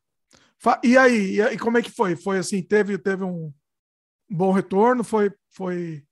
E 0.82 0.96
aí, 0.96 1.40
e 1.40 1.58
como 1.58 1.78
é 1.78 1.82
que 1.82 1.90
foi? 1.90 2.16
Foi 2.16 2.38
assim, 2.38 2.62
teve, 2.62 2.98
teve 2.98 3.24
um 3.24 3.52
bom 4.28 4.52
retorno? 4.52 5.02
Foi, 5.02 5.32
foi... 5.50 6.04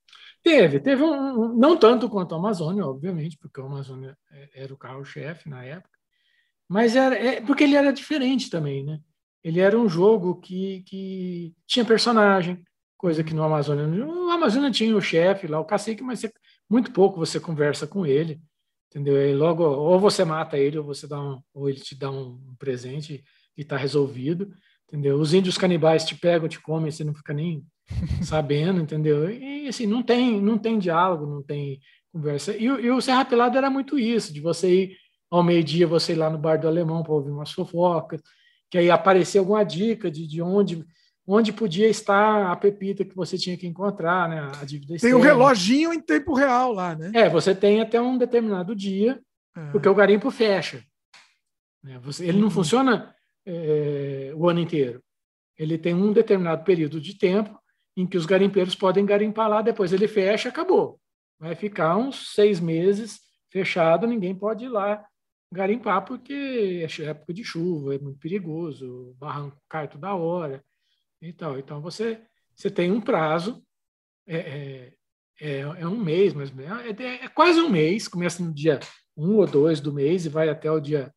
Teve, 0.42 0.80
teve 0.80 1.02
um, 1.02 1.54
não 1.56 1.76
tanto 1.76 2.08
quanto 2.08 2.34
a 2.34 2.38
Amazônia, 2.38 2.84
obviamente, 2.84 3.36
porque 3.38 3.60
a 3.60 3.64
Amazônia 3.64 4.16
é, 4.30 4.62
era 4.62 4.72
o 4.74 4.78
carro-chefe 4.78 5.48
na 5.48 5.62
época, 5.64 5.99
Mas 6.70 6.94
era 6.94 7.16
é, 7.16 7.40
porque 7.40 7.64
ele 7.64 7.74
era 7.74 7.92
diferente 7.92 8.48
também, 8.48 8.84
né? 8.84 9.00
Ele 9.42 9.58
era 9.58 9.76
um 9.76 9.88
jogo 9.88 10.36
que, 10.36 10.84
que 10.86 11.52
tinha 11.66 11.84
personagem, 11.84 12.62
coisa 12.96 13.24
que 13.24 13.34
no 13.34 13.42
Amazônia. 13.42 13.88
No 13.88 14.30
Amazônia 14.30 14.70
tinha 14.70 14.96
o 14.96 15.00
chefe 15.00 15.48
lá, 15.48 15.58
o 15.58 15.64
cacique, 15.64 16.00
mas 16.00 16.20
você, 16.20 16.32
muito 16.70 16.92
pouco 16.92 17.18
você 17.18 17.40
conversa 17.40 17.88
com 17.88 18.06
ele, 18.06 18.40
entendeu? 18.88 19.16
E 19.16 19.34
logo, 19.34 19.64
ou 19.64 19.98
você 19.98 20.24
mata 20.24 20.56
ele, 20.56 20.78
ou 20.78 20.84
você 20.84 21.08
dá 21.08 21.20
um, 21.20 21.40
ou 21.52 21.68
ele 21.68 21.80
te 21.80 21.96
dá 21.96 22.08
um 22.08 22.38
presente 22.56 23.24
e 23.56 23.62
está 23.62 23.76
resolvido, 23.76 24.52
entendeu? 24.86 25.18
Os 25.18 25.34
índios 25.34 25.58
canibais 25.58 26.04
te 26.04 26.14
pegam, 26.14 26.48
te 26.48 26.60
comem, 26.60 26.92
você 26.92 27.02
não 27.02 27.14
fica 27.14 27.34
nem 27.34 27.64
sabendo, 28.22 28.80
entendeu? 28.80 29.28
E 29.28 29.66
assim, 29.66 29.88
não 29.88 30.04
tem, 30.04 30.40
não 30.40 30.56
tem 30.56 30.78
diálogo, 30.78 31.26
não 31.26 31.42
tem 31.42 31.80
conversa. 32.12 32.56
E, 32.56 32.66
e 32.66 32.90
o 32.92 33.00
Serra 33.00 33.24
Pelado 33.24 33.58
era 33.58 33.68
muito 33.68 33.98
isso, 33.98 34.32
de 34.32 34.40
você 34.40 34.72
ir 34.72 35.09
ao 35.30 35.42
meio-dia 35.42 35.86
você 35.86 36.12
ir 36.12 36.16
lá 36.16 36.28
no 36.28 36.38
bar 36.38 36.58
do 36.58 36.66
alemão 36.66 37.02
para 37.02 37.12
ouvir 37.12 37.30
umas 37.30 37.52
fofocas, 37.52 38.20
que 38.70 38.78
aí 38.78 38.90
aparecia 38.90 39.40
alguma 39.40 39.64
dica 39.64 40.10
de, 40.10 40.26
de 40.26 40.42
onde 40.42 40.84
onde 41.26 41.52
podia 41.52 41.88
estar 41.88 42.50
a 42.50 42.56
pepita 42.56 43.04
que 43.04 43.14
você 43.14 43.38
tinha 43.38 43.56
que 43.56 43.66
encontrar, 43.66 44.28
né? 44.28 44.50
A 44.60 44.64
dívida 44.64 44.96
Tem 44.96 45.14
um 45.14 45.20
reloginho 45.20 45.92
em 45.92 46.00
tempo 46.00 46.34
real 46.34 46.72
lá, 46.72 46.96
né? 46.96 47.12
É, 47.14 47.28
você 47.28 47.54
tem 47.54 47.80
até 47.80 48.00
um 48.00 48.18
determinado 48.18 48.74
dia, 48.74 49.20
é. 49.56 49.70
porque 49.70 49.88
o 49.88 49.94
garimpo 49.94 50.28
fecha. 50.32 50.82
Né? 51.84 52.00
Você, 52.02 52.24
ele 52.24 52.38
não 52.38 52.44
uhum. 52.44 52.50
funciona 52.50 53.14
é, 53.46 54.32
o 54.34 54.48
ano 54.48 54.58
inteiro. 54.58 55.00
Ele 55.56 55.78
tem 55.78 55.94
um 55.94 56.12
determinado 56.12 56.64
período 56.64 57.00
de 57.00 57.16
tempo 57.16 57.56
em 57.96 58.06
que 58.06 58.16
os 58.16 58.26
garimpeiros 58.26 58.74
podem 58.74 59.06
garimpar 59.06 59.48
lá, 59.48 59.62
depois 59.62 59.92
ele 59.92 60.08
fecha, 60.08 60.48
acabou. 60.48 60.98
Vai 61.38 61.54
ficar 61.54 61.96
uns 61.96 62.34
seis 62.34 62.58
meses 62.58 63.20
fechado, 63.50 64.06
ninguém 64.06 64.34
pode 64.34 64.64
ir 64.64 64.68
lá 64.68 65.04
garimpar 65.52 66.04
porque 66.04 66.86
é 66.86 67.02
época 67.02 67.34
de 67.34 67.44
chuva, 67.44 67.94
é 67.94 67.98
muito 67.98 68.18
perigoso, 68.18 69.14
barranco 69.18 69.60
cai 69.68 69.88
toda 69.88 70.14
hora 70.14 70.64
e 71.20 71.32
tal. 71.32 71.58
Então 71.58 71.80
você, 71.80 72.22
você 72.54 72.70
tem 72.70 72.90
um 72.90 73.00
prazo, 73.00 73.64
é, 74.26 74.36
é, 74.36 74.94
é, 75.40 75.60
é 75.60 75.86
um 75.86 75.98
mês, 75.98 76.32
mas 76.34 76.52
é, 76.58 76.90
é, 76.90 77.24
é, 77.24 77.28
quase 77.28 77.60
um 77.60 77.68
mês, 77.68 78.06
começa 78.06 78.42
no 78.42 78.54
dia 78.54 78.78
1 79.16 79.36
ou 79.36 79.46
2 79.46 79.80
do 79.80 79.92
mês 79.92 80.24
e 80.24 80.28
vai 80.28 80.48
até 80.48 80.70
o 80.70 80.80
dia 80.80 81.12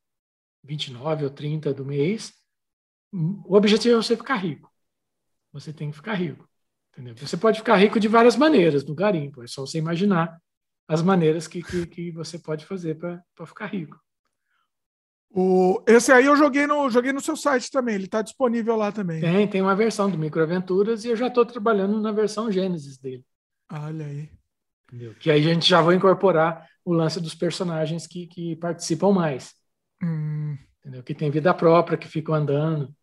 29 0.63 1.25
ou 1.25 1.29
30 1.29 1.73
do 1.73 1.85
mês. 1.85 2.33
O 3.11 3.55
objetivo 3.55 3.95
é 3.95 4.01
você 4.01 4.17
ficar 4.17 4.35
rico. 4.35 4.71
Você 5.51 5.71
tem 5.71 5.91
que 5.91 5.95
ficar 5.95 6.15
rico. 6.15 6.49
Entendeu? 6.91 7.15
Você 7.17 7.37
pode 7.37 7.59
ficar 7.59 7.75
rico 7.75 7.99
de 7.99 8.07
várias 8.07 8.35
maneiras 8.35 8.83
no 8.85 8.95
garimpo, 8.95 9.43
é 9.43 9.47
só 9.47 9.61
você 9.61 9.77
imaginar 9.77 10.39
as 10.87 11.01
maneiras 11.01 11.47
que, 11.47 11.63
que, 11.63 11.87
que 11.87 12.11
você 12.11 12.37
pode 12.37 12.65
fazer 12.65 12.97
para 12.97 13.45
ficar 13.45 13.67
rico. 13.67 13.99
O, 15.35 15.81
esse 15.87 16.11
aí 16.11 16.25
eu 16.25 16.37
joguei 16.37 16.67
no, 16.67 16.87
joguei 16.91 17.11
no 17.11 17.19
seu 17.19 17.35
site 17.35 17.71
também, 17.71 17.95
ele 17.95 18.05
está 18.05 18.21
disponível 18.21 18.75
lá 18.75 18.91
também. 18.91 19.19
Tem, 19.19 19.47
tem 19.47 19.61
uma 19.63 19.75
versão 19.75 20.07
do 20.07 20.15
Microaventuras 20.15 21.03
e 21.03 21.07
eu 21.07 21.15
já 21.15 21.25
estou 21.25 21.43
trabalhando 21.43 21.99
na 21.99 22.11
versão 22.11 22.51
Gênesis 22.51 22.99
dele. 22.99 23.25
Olha 23.71 24.05
aí. 24.05 24.29
Entendeu? 24.87 25.15
Que 25.15 25.31
aí 25.31 25.41
a 25.41 25.53
gente 25.53 25.67
já 25.67 25.81
vai 25.81 25.95
incorporar 25.95 26.67
o 26.85 26.93
lance 26.93 27.19
dos 27.19 27.33
personagens 27.33 28.05
que, 28.05 28.27
que 28.27 28.55
participam 28.57 29.11
mais. 29.11 29.55
Hum. 30.03 30.55
Entendeu? 30.79 31.01
Que 31.01 31.15
tem 31.15 31.31
vida 31.31 31.51
própria, 31.51 31.97
que 31.97 32.07
ficam 32.07 32.35
andando. 32.35 32.93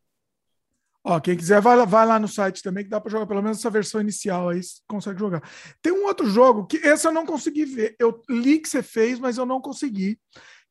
Ó, 1.02 1.18
quem 1.18 1.36
quiser, 1.36 1.60
vai, 1.60 1.84
vai 1.84 2.07
lá 2.07 2.20
no 2.20 2.28
site 2.28 2.62
também, 2.62 2.84
que 2.84 2.91
dá 2.91 3.00
para 3.00 3.10
jogar 3.10 3.26
pelo 3.26 3.42
menos 3.42 3.59
essa 3.59 3.70
versão 3.70 4.00
inicial 4.00 4.50
aí, 4.50 4.60
consegue 4.86 5.18
jogar. 5.18 5.42
Tem 5.83 5.92
um 5.92 6.05
outro 6.05 6.31
jogo 6.31 6.67
que 6.67 6.76
esse 6.76 7.09
eu 7.09 7.12
não 7.12 7.26
consegui 7.26 7.65
ver. 7.65 7.97
Eu 7.99 8.23
li 8.28 8.60
que 8.60 8.68
você 8.68 8.83
fez, 8.84 9.18
mas 9.18 9.36
eu 9.36 9.47
não 9.47 9.60
consegui 9.60 10.17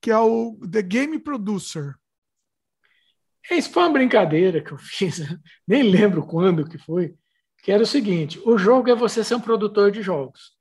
que 0.02 0.12
é 0.12 0.18
o 0.18 0.58
The 0.70 0.82
Game 0.82 1.20
Producer. 1.20 1.96
Isso 3.52 3.72
foi 3.72 3.84
uma 3.84 3.94
brincadeira 3.94 4.62
que 4.62 4.72
eu 4.72 4.78
fiz, 4.80 5.20
nem 5.68 5.84
lembro 5.84 6.26
quando 6.26 6.68
que 6.68 6.78
foi, 6.78 7.16
que 7.64 7.72
era 7.72 7.84
o 7.84 7.88
seguinte: 7.88 8.40
o 8.46 8.58
jogo 8.58 8.90
é 8.90 8.96
você 8.96 9.24
ser 9.24 9.36
um 9.36 9.42
produtor 9.42 9.92
de 9.92 10.02
jogos, 10.02 10.56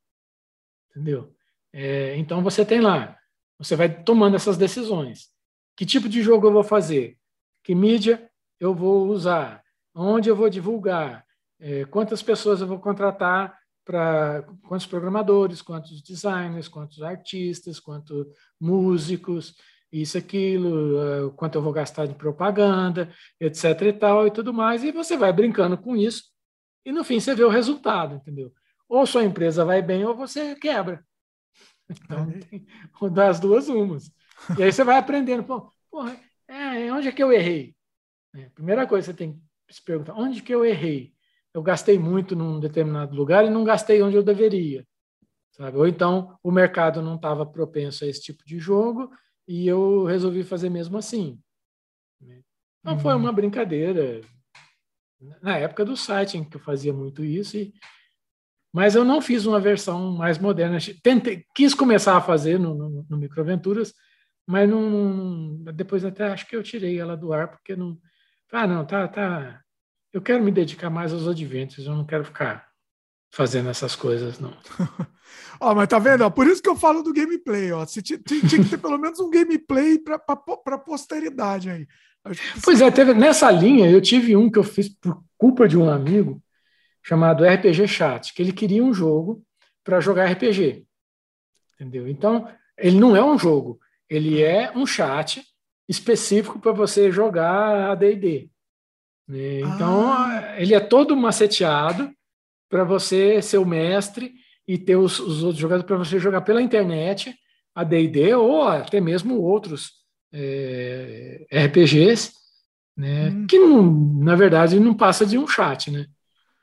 entendeu? 0.91 1.35
É, 1.73 2.17
então 2.17 2.43
você 2.43 2.65
tem 2.65 2.81
lá, 2.81 3.17
você 3.59 3.77
vai 3.77 4.03
tomando 4.03 4.37
essas 4.37 4.57
decisões. 4.57 5.31
Que 5.77 5.87
tipo 5.87 6.09
de 6.09 6.23
jogo 6.23 6.47
eu 6.47 6.53
vou 6.53 6.65
fazer? 6.65 7.17
Que 7.63 7.75
mídia 7.75 8.29
eu 8.59 8.75
vou 8.75 9.07
usar? 9.09 9.63
Onde 9.95 10.29
eu 10.29 10.35
vou 10.35 10.51
divulgar? 10.51 11.25
É, 11.61 11.85
quantas 11.85 12.23
pessoas 12.23 12.61
eu 12.61 12.67
vou 12.67 12.81
contratar 12.81 13.57
para 13.89 14.45
quantos 14.67 14.85
programadores, 14.85 15.63
quantos 15.63 16.03
designers, 16.03 16.69
quantos 16.69 17.01
artistas, 17.01 17.81
quantos 17.81 18.27
músicos, 18.61 19.57
isso, 19.91 20.19
aquilo, 20.19 21.01
eh, 21.01 21.33
quanto 21.35 21.55
eu 21.55 21.63
vou 21.63 21.73
gastar 21.73 22.05
de 22.05 22.15
propaganda, 22.15 23.11
etc 23.41 23.81
e 23.81 23.93
tal 23.95 24.27
e 24.27 24.31
tudo 24.31 24.53
mais, 24.53 24.85
e 24.85 24.93
você 24.93 25.17
vai 25.17 25.33
brincando 25.33 25.79
com 25.79 25.97
isso 25.97 26.25
e 26.85 26.93
no 26.93 27.03
fim 27.03 27.19
você 27.19 27.35
vê 27.35 27.45
o 27.45 27.49
resultado, 27.49 28.17
entendeu? 28.17 28.53
Ou 28.87 29.07
sua 29.07 29.25
empresa 29.25 29.65
vai 29.65 29.81
bem 29.81 30.05
ou 30.05 30.15
você 30.15 30.55
quebra. 30.55 31.03
Então, 31.89 32.31
tem 32.31 32.67
das 33.11 33.41
duas 33.41 33.71
umas. 33.71 34.13
E 34.59 34.63
aí 34.63 34.71
você 34.71 34.85
vai 34.85 34.99
aprendendo, 34.99 35.45
pô, 35.45 35.73
porra, 35.91 36.15
é, 36.47 36.93
onde 36.93 37.09
é 37.09 37.13
que 37.13 37.23
eu 37.23 37.33
errei? 37.33 37.75
É, 38.35 38.51
primeira 38.51 38.87
coisa 38.87 39.07
você 39.07 39.15
tem 39.15 39.41
que 39.67 39.75
se 39.75 39.83
perguntar, 39.83 40.13
onde 40.13 40.43
que 40.43 40.55
eu 40.55 40.63
errei? 40.63 41.15
Eu 41.55 41.63
gastei 41.63 41.99
muito 41.99 42.37
num 42.37 42.61
determinado 42.61 43.15
lugar 43.15 43.45
e 43.45 43.51
não 43.51 43.65
gastei 43.65 44.03
onde 44.03 44.17
eu 44.17 44.23
deveria. 44.23 44.87
Sabe? 45.53 45.77
Ou 45.77 45.87
então 45.87 46.39
o 46.43 46.53
mercado 46.53 47.03
não 47.03 47.17
estava 47.17 47.45
propenso 47.45 48.05
a 48.05 48.07
esse 48.07 48.23
tipo 48.23 48.45
de 48.47 48.59
jogo 48.59 49.11
e 49.47 49.67
eu 49.67 50.05
resolvi 50.05 50.45
fazer 50.45 50.71
mesmo 50.71 50.97
assim. 50.97 51.41
Então 52.81 52.95
uhum. 52.95 53.01
foi 53.01 53.15
uma 53.15 53.33
brincadeira. 53.33 54.21
Na 55.43 55.57
época 55.57 55.85
do 55.85 55.97
site 55.97 56.39
em 56.39 56.45
que 56.45 56.57
eu 56.57 56.61
fazia 56.61 56.93
muito 56.93 57.25
isso, 57.25 57.57
e... 57.57 57.75
mas 58.73 58.95
eu 58.95 59.05
não 59.05 59.21
fiz 59.21 59.47
uma 59.47 59.59
versão 59.59 60.13
mais 60.13 60.39
moderna. 60.39 60.79
Tentei, 61.03 61.45
quis 61.55 61.75
começar 61.75 62.17
a 62.17 62.21
fazer 62.21 62.59
no, 62.59 62.75
no, 62.75 63.07
no 63.09 63.17
Microaventuras, 63.17 63.93
mas 64.47 64.71
não, 64.71 65.57
depois 65.75 66.05
até 66.05 66.25
acho 66.25 66.47
que 66.47 66.55
eu 66.55 66.63
tirei 66.63 66.99
ela 66.99 67.17
do 67.17 67.33
ar 67.33 67.51
porque 67.51 67.75
não. 67.75 67.99
Ah, 68.53 68.67
não, 68.67 68.87
tá, 68.87 69.09
tá, 69.09 69.61
eu 70.19 70.23
quero 70.23 70.43
me 70.43 70.51
dedicar 70.51 70.91
mais 70.91 71.13
aos 71.13 71.29
adventures, 71.29 71.87
eu 71.87 71.95
não 71.95 72.05
quero 72.05 72.25
ficar 72.25 72.69
fazendo 73.33 73.69
essas 73.69 73.95
coisas, 73.95 74.39
não. 74.41 74.53
ó, 75.61 75.75
mas 75.75 75.89
tá 75.89 75.99
vendo? 75.99 76.23
Ó, 76.23 76.31
por 76.31 76.47
isso 76.47 76.63
que 76.63 76.69
eu 76.69 76.77
falo 76.77 77.03
do 77.03 77.13
gameplay, 77.13 77.71
ó. 77.73 77.87
Você 77.87 78.03
tinha, 78.03 78.19
tinha 78.19 78.41
que 78.41 78.69
ter 78.69 78.79
pelo 78.79 78.99
menos 78.99 79.21
um 79.21 79.31
gameplay 79.31 79.99
para 79.99 80.17
a 80.27 80.79
posteridade 80.79 81.71
aí. 81.71 81.87
Pois 82.63 82.81
é, 82.81 82.91
teve, 82.91 83.15
nessa 83.15 83.51
linha 83.51 83.89
eu 83.89 84.01
tive 84.01 84.37
um 84.37 84.51
que 84.51 84.59
eu 84.59 84.65
fiz 84.65 84.89
por 84.89 85.23
culpa 85.37 85.69
de 85.69 85.79
um 85.79 85.89
amigo 85.89 86.43
chamado 87.03 87.45
RPG 87.45 87.87
Chat, 87.87 88.35
que 88.35 88.43
ele 88.43 88.53
queria 88.53 88.83
um 88.83 88.93
jogo 88.93 89.43
para 89.85 90.01
jogar 90.01 90.31
RPG. 90.31 90.85
Entendeu? 91.75 92.09
Então, 92.09 92.49
ele 92.77 92.99
não 92.99 93.17
é 93.17 93.25
um 93.25 93.39
jogo, 93.39 93.79
ele 94.11 94.43
é 94.43 94.73
um 94.77 94.85
chat 94.85 95.43
específico 95.89 96.59
para 96.59 96.73
você 96.73 97.11
jogar 97.11 97.93
AD&D. 97.93 98.51
Né? 99.29 99.61
Então, 99.61 100.13
ah. 100.13 100.55
ele 100.57 100.75
é 100.75 100.81
todo 100.81 101.17
maceteado 101.17 102.11
para 102.69 102.85
você 102.85 103.43
ser 103.43 103.59
o 103.59 103.67
mestre 103.67 104.33
e 104.67 104.79
ter 104.79 104.97
os, 104.97 105.19
os 105.19 105.43
outros 105.43 105.61
jogadores 105.61 105.87
para 105.87 105.97
você 105.97 106.19
jogar 106.19 106.41
pela 106.43 106.63
internet, 106.63 107.35
a 107.75 107.85
D&D 107.85 108.35
ou 108.35 108.67
até 108.67 109.01
mesmo 109.01 109.41
outros 109.41 109.93
é, 110.33 111.47
RPGs, 111.51 112.33
né? 112.97 113.29
Hum. 113.29 113.47
Que 113.47 113.59
não, 113.59 113.83
na 114.21 114.35
verdade 114.35 114.81
não 114.81 114.93
passa 114.93 115.25
de 115.25 115.39
um 115.39 115.47
chat, 115.47 115.91
né? 115.91 116.07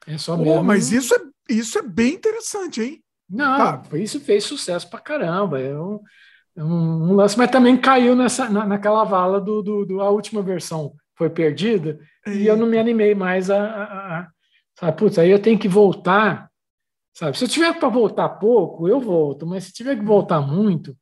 É 0.06 0.18
só 0.18 0.38
mesmo. 0.38 0.64
mas 0.64 0.92
isso 0.92 1.16
é, 1.16 1.20
isso 1.50 1.80
é 1.80 1.82
bem 1.82 2.14
interessante, 2.14 2.82
hein? 2.82 3.04
Não, 3.28 3.58
tá. 3.58 3.84
isso 3.94 4.20
fez 4.20 4.44
sucesso 4.44 4.88
para 4.90 5.00
caramba. 5.00 5.60
É 5.60 5.76
um, 5.80 6.00
é 6.56 6.64
um, 6.64 7.12
um, 7.12 7.14
lance, 7.14 7.38
mas 7.38 7.50
também 7.50 7.76
caiu 7.76 8.16
nessa, 8.16 8.48
na, 8.50 8.66
naquela 8.68 9.04
vala 9.04 9.42
do, 9.42 9.64
do, 9.64 9.86
do, 9.86 10.02
a 10.02 10.10
última 10.10 10.44
versão 10.44 10.94
foi 11.18 11.30
perdida 11.30 12.00
e 12.28 12.46
eu 12.46 12.58
não 12.58 12.68
me 12.68 12.78
animei 12.78 13.16
mais 13.16 13.50
a, 13.50 13.58
a, 13.58 14.20
a 14.20 14.28
sabe, 14.78 14.98
putz, 14.98 15.18
aí 15.18 15.30
eu 15.30 15.42
tenho 15.42 15.58
que 15.58 15.68
voltar, 15.68 16.50
sabe? 17.14 17.38
Se 17.38 17.46
eu 17.46 17.50
tiver 17.50 17.74
para 17.80 17.90
voltar 17.90 18.30
pouco, 18.30 18.88
eu 18.88 19.00
volto, 19.00 19.46
mas 19.46 19.66
se 19.66 19.74
tiver 19.74 19.96
que 19.96 20.04
voltar 20.04 20.42
muito, 20.42 20.96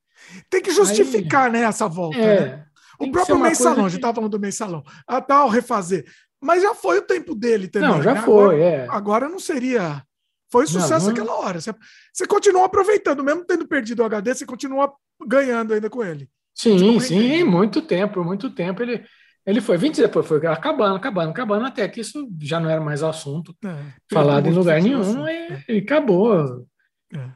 tem 0.49 0.61
que 0.61 0.71
justificar, 0.71 1.45
aí, 1.45 1.51
né, 1.51 1.61
essa 1.63 1.87
volta. 1.87 2.17
É, 2.17 2.39
né? 2.45 2.65
O 2.99 3.11
próprio 3.11 3.39
mensalão, 3.39 3.75
que... 3.75 3.81
a 3.81 3.89
gente 3.89 3.95
estava 3.95 4.15
falando 4.15 4.31
do 4.31 4.39
mensalão, 4.39 4.83
a 5.07 5.19
tal 5.19 5.49
refazer, 5.49 6.05
mas 6.39 6.61
já 6.61 6.75
foi 6.75 6.99
o 6.99 7.01
tempo 7.01 7.33
dele 7.33 7.67
também. 7.67 7.89
Não, 7.89 8.01
já 8.01 8.13
né? 8.13 8.21
foi, 8.21 8.43
agora, 8.43 8.63
é. 8.63 8.87
Agora 8.89 9.29
não 9.29 9.39
seria. 9.39 10.03
Foi 10.51 10.67
sucesso 10.67 11.07
não, 11.07 11.13
não... 11.13 11.23
aquela 11.23 11.39
hora. 11.39 11.59
Você, 11.59 11.73
você 12.13 12.27
continua 12.27 12.65
aproveitando, 12.65 13.23
mesmo 13.23 13.43
tendo 13.43 13.67
perdido 13.67 14.03
o 14.03 14.05
HD, 14.05 14.35
você 14.35 14.45
continua 14.45 14.93
ganhando 15.25 15.73
ainda 15.73 15.89
com 15.89 16.03
ele. 16.03 16.29
Sim, 16.53 16.99
sim, 16.99 17.43
muito 17.43 17.81
tempo, 17.81 18.23
muito 18.23 18.49
tempo. 18.51 18.83
Ele, 18.83 19.03
ele 19.45 19.59
foi 19.59 19.77
20 19.77 19.97
depois 19.97 20.25
foi 20.25 20.45
acabando, 20.47 20.95
acabando, 20.95 21.31
acabando, 21.31 21.65
até 21.65 21.87
que 21.87 21.99
isso 21.99 22.27
já 22.41 22.59
não 22.59 22.69
era 22.69 22.79
mais 22.79 23.03
assunto 23.03 23.55
é, 23.65 23.93
falado 24.11 24.47
em 24.47 24.53
lugar 24.53 24.81
nenhum 24.81 25.27
e, 25.27 25.31
é. 25.31 25.63
e 25.69 25.77
acabou. 25.79 26.65
É. 27.13 27.31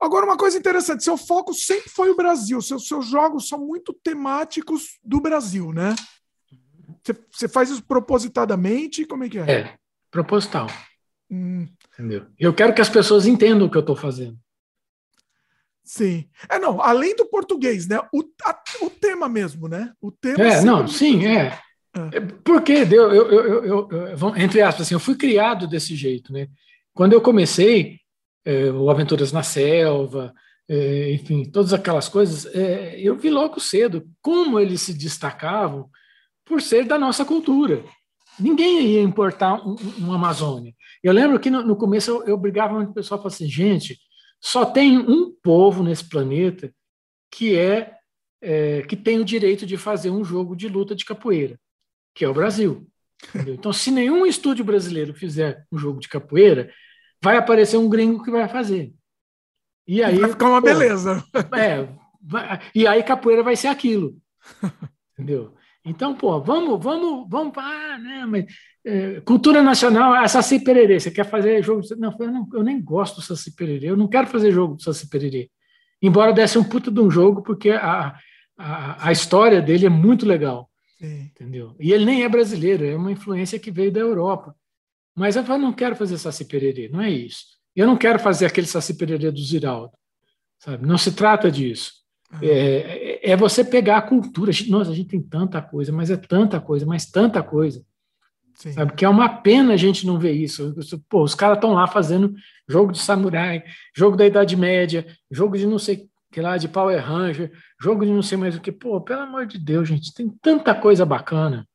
Agora, 0.00 0.26
uma 0.26 0.36
coisa 0.36 0.58
interessante, 0.58 1.04
seu 1.04 1.16
foco 1.16 1.52
sempre 1.54 1.88
foi 1.88 2.10
o 2.10 2.16
Brasil, 2.16 2.60
seus, 2.60 2.86
seus 2.86 3.06
jogos 3.06 3.48
são 3.48 3.58
muito 3.58 3.92
temáticos 3.92 4.98
do 5.02 5.20
Brasil, 5.20 5.72
né? 5.72 5.94
Você, 7.04 7.16
você 7.32 7.48
faz 7.48 7.70
isso 7.70 7.82
propositadamente? 7.82 9.04
Como 9.04 9.24
é 9.24 9.28
que 9.28 9.38
é? 9.38 9.50
É, 9.50 9.74
proposital. 10.10 10.68
Hum. 11.30 11.66
Entendeu? 11.94 12.26
Eu 12.38 12.54
quero 12.54 12.74
que 12.74 12.80
as 12.80 12.88
pessoas 12.88 13.26
entendam 13.26 13.66
o 13.66 13.70
que 13.70 13.76
eu 13.76 13.80
estou 13.80 13.96
fazendo. 13.96 14.36
Sim. 15.84 16.28
É, 16.48 16.58
não, 16.58 16.80
além 16.80 17.14
do 17.16 17.26
português, 17.26 17.88
né? 17.88 17.98
O, 18.12 18.22
a, 18.44 18.62
o 18.82 18.90
tema 18.90 19.28
mesmo, 19.28 19.68
né? 19.68 19.92
O 20.00 20.10
tema. 20.10 20.42
É, 20.42 20.60
não, 20.62 20.86
sim, 20.86 21.26
é. 21.26 21.58
é. 22.12 22.20
Porque 22.44 22.72
eu, 22.72 23.12
eu, 23.12 23.30
eu, 23.30 23.90
eu, 23.90 24.36
entre 24.36 24.62
aspas, 24.62 24.86
assim, 24.86 24.94
eu 24.94 25.00
fui 25.00 25.16
criado 25.16 25.66
desse 25.66 25.94
jeito, 25.96 26.32
né? 26.32 26.48
Quando 26.94 27.14
eu 27.14 27.20
comecei, 27.20 27.98
é, 28.44 28.70
o 28.70 28.90
Aventuras 28.90 29.32
na 29.32 29.42
Selva, 29.42 30.32
é, 30.68 31.12
enfim, 31.12 31.44
todas 31.44 31.72
aquelas 31.72 32.08
coisas, 32.08 32.46
é, 32.54 32.98
eu 33.00 33.16
vi 33.16 33.30
logo 33.30 33.60
cedo 33.60 34.08
como 34.20 34.60
eles 34.60 34.82
se 34.82 34.94
destacavam 34.94 35.88
por 36.44 36.62
ser 36.62 36.84
da 36.84 36.98
nossa 36.98 37.24
cultura. 37.24 37.84
Ninguém 38.38 38.80
ia 38.86 39.02
importar 39.02 39.54
um, 39.66 39.76
um 40.00 40.12
Amazônia. 40.12 40.74
Eu 41.02 41.12
lembro 41.12 41.38
que 41.38 41.50
no, 41.50 41.62
no 41.62 41.76
começo 41.76 42.10
eu, 42.10 42.24
eu 42.24 42.36
brigava 42.36 42.74
com 42.84 42.90
o 42.90 42.94
pessoal, 42.94 43.18
falava 43.18 43.34
assim, 43.34 43.48
gente, 43.48 43.98
só 44.42 44.66
tem 44.66 44.98
um 44.98 45.32
povo 45.42 45.84
nesse 45.84 46.08
planeta 46.08 46.74
que 47.30 47.56
é, 47.56 47.94
é, 48.40 48.82
que 48.82 48.96
tem 48.96 49.20
o 49.20 49.24
direito 49.24 49.64
de 49.64 49.76
fazer 49.76 50.10
um 50.10 50.24
jogo 50.24 50.56
de 50.56 50.68
luta 50.68 50.96
de 50.96 51.04
capoeira, 51.04 51.58
que 52.12 52.24
é 52.24 52.28
o 52.28 52.34
Brasil. 52.34 52.86
Entendeu? 53.28 53.54
Então, 53.54 53.72
se 53.72 53.92
nenhum 53.92 54.26
estúdio 54.26 54.64
brasileiro 54.64 55.14
fizer 55.14 55.64
um 55.70 55.78
jogo 55.78 56.00
de 56.00 56.08
capoeira, 56.08 56.72
vai 57.22 57.36
aparecer 57.36 57.76
um 57.76 57.88
gringo 57.88 58.22
que 58.24 58.32
vai 58.32 58.48
fazer. 58.48 58.92
E 59.86 60.02
aí 60.02 60.18
vai 60.18 60.30
ficar 60.30 60.48
uma 60.48 60.60
pô, 60.60 60.66
beleza. 60.66 61.24
É, 61.56 61.88
vai, 62.20 62.60
e 62.74 62.84
aí 62.84 63.02
capoeira 63.04 63.44
vai 63.44 63.54
ser 63.54 63.68
aquilo. 63.68 64.18
Entendeu? 65.14 65.54
Então, 65.84 66.14
pô, 66.16 66.40
vamos, 66.40 66.82
vamos, 66.82 67.28
vamos, 67.28 67.52
ah, 67.56 67.98
né, 67.98 68.26
mas 68.26 68.46
é, 68.84 69.20
cultura 69.20 69.62
nacional, 69.62 70.12
a 70.14 70.26
Saci 70.26 70.58
Pererê, 70.60 70.98
você 70.98 71.10
quer 71.10 71.24
fazer 71.24 71.62
jogo? 71.62 71.82
Não, 71.96 72.14
eu, 72.18 72.32
não, 72.32 72.48
eu 72.52 72.62
nem 72.62 72.82
gosto 72.82 73.16
do 73.16 73.22
Saci 73.22 73.54
Pererê, 73.54 73.90
eu 73.90 73.96
não 73.96 74.08
quero 74.08 74.26
fazer 74.26 74.50
jogo 74.50 74.74
do 74.74 74.82
Saci 74.82 75.08
Pererê. 75.08 75.50
Embora 76.00 76.32
desse 76.32 76.58
um 76.58 76.64
puta 76.64 76.90
de 76.90 77.00
um 77.00 77.10
jogo, 77.10 77.42
porque 77.42 77.70
a, 77.70 78.16
a, 78.58 79.08
a 79.08 79.12
história 79.12 79.62
dele 79.62 79.86
é 79.86 79.90
muito 79.90 80.26
legal. 80.26 80.68
Sim. 80.98 81.30
Entendeu? 81.30 81.76
E 81.78 81.92
ele 81.92 82.04
nem 82.04 82.24
é 82.24 82.28
brasileiro, 82.28 82.84
é 82.84 82.96
uma 82.96 83.12
influência 83.12 83.58
que 83.58 83.70
veio 83.70 83.92
da 83.92 84.00
Europa. 84.00 84.54
Mas 85.14 85.36
eu 85.36 85.42
não 85.58 85.72
quero 85.72 85.94
fazer 85.94 86.18
Saci 86.18 86.44
Pererê, 86.44 86.88
não 86.88 87.00
é 87.00 87.10
isso. 87.10 87.44
Eu 87.74 87.86
não 87.86 87.96
quero 87.96 88.18
fazer 88.18 88.46
aquele 88.46 88.66
Saci 88.66 88.94
Pererê 88.94 89.30
do 89.30 89.42
Ziraldo. 89.42 89.92
Sabe? 90.58 90.86
Não 90.86 90.98
se 90.98 91.12
trata 91.12 91.50
disso. 91.50 91.92
É, 92.40 93.20
é, 93.24 93.30
é 93.32 93.36
você 93.36 93.64
pegar 93.64 93.98
a 93.98 94.02
cultura. 94.02 94.50
Nossa, 94.68 94.90
a 94.90 94.94
gente 94.94 95.10
tem 95.10 95.20
tanta 95.20 95.60
coisa, 95.60 95.92
mas 95.92 96.10
é 96.10 96.16
tanta 96.16 96.60
coisa, 96.60 96.86
mas 96.86 97.06
tanta 97.06 97.42
coisa. 97.42 97.84
Sim. 98.62 98.74
Sabe? 98.74 98.92
Que 98.92 99.04
é 99.04 99.08
uma 99.08 99.28
pena 99.28 99.72
a 99.72 99.76
gente 99.76 100.06
não 100.06 100.20
ver 100.20 100.34
isso. 100.34 100.72
Pô, 101.08 101.24
os 101.24 101.34
caras 101.34 101.56
estão 101.56 101.72
lá 101.72 101.88
fazendo 101.88 102.32
jogo 102.68 102.92
de 102.92 103.00
samurai, 103.00 103.64
jogo 103.92 104.16
da 104.16 104.24
Idade 104.24 104.56
Média, 104.56 105.04
jogo 105.28 105.58
de 105.58 105.66
não 105.66 105.80
sei 105.80 106.08
que 106.30 106.40
lá, 106.40 106.56
de 106.56 106.68
Power 106.68 107.04
Ranger, 107.04 107.52
jogo 107.80 108.06
de 108.06 108.12
não 108.12 108.22
sei 108.22 108.38
mais 108.38 108.54
o 108.54 108.60
que. 108.60 108.70
Pô, 108.70 109.00
pelo 109.00 109.22
amor 109.22 109.46
de 109.46 109.58
Deus, 109.58 109.88
gente, 109.88 110.14
tem 110.14 110.28
tanta 110.40 110.76
coisa 110.76 111.04
bacana. 111.04 111.68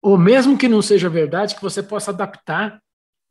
Ou 0.00 0.16
mesmo 0.16 0.56
que 0.56 0.68
não 0.68 0.80
seja 0.80 1.08
verdade, 1.08 1.56
que 1.56 1.62
você 1.62 1.82
possa 1.82 2.12
adaptar 2.12 2.80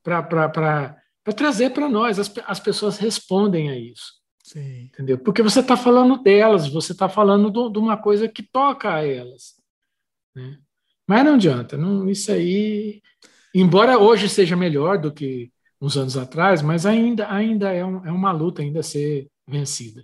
para 0.04 0.98
trazer 1.34 1.70
para 1.70 1.88
nós. 1.88 2.20
As, 2.20 2.30
as 2.46 2.60
pessoas 2.60 2.98
respondem 2.98 3.70
a 3.70 3.80
isso. 3.80 4.16
Sim. 4.44 4.90
Entendeu? 4.94 5.18
Porque 5.18 5.42
você 5.42 5.62
está 5.62 5.78
falando 5.78 6.22
delas, 6.22 6.68
você 6.68 6.92
está 6.92 7.08
falando 7.08 7.50
do, 7.50 7.70
de 7.70 7.80
uma 7.80 7.96
coisa 7.96 8.28
que 8.28 8.44
toca 8.44 8.94
a 8.94 9.08
elas. 9.08 9.56
Né? 10.36 10.60
Mas 11.08 11.24
não 11.24 11.36
adianta, 11.36 11.78
não, 11.78 12.10
isso 12.10 12.32
aí, 12.32 13.02
embora 13.54 13.98
hoje 14.00 14.28
seja 14.28 14.56
melhor 14.56 14.98
do 14.98 15.14
que 15.14 15.52
uns 15.80 15.98
anos 15.98 16.18
atrás, 16.18 16.62
mas 16.62 16.86
ainda, 16.86 17.32
ainda 17.32 17.72
é, 17.72 17.86
um, 17.86 18.06
é 18.06 18.12
uma 18.12 18.32
luta 18.32 18.62
ainda 18.62 18.80
a 18.80 18.84
ser 18.84 19.28
vencida. 19.48 20.04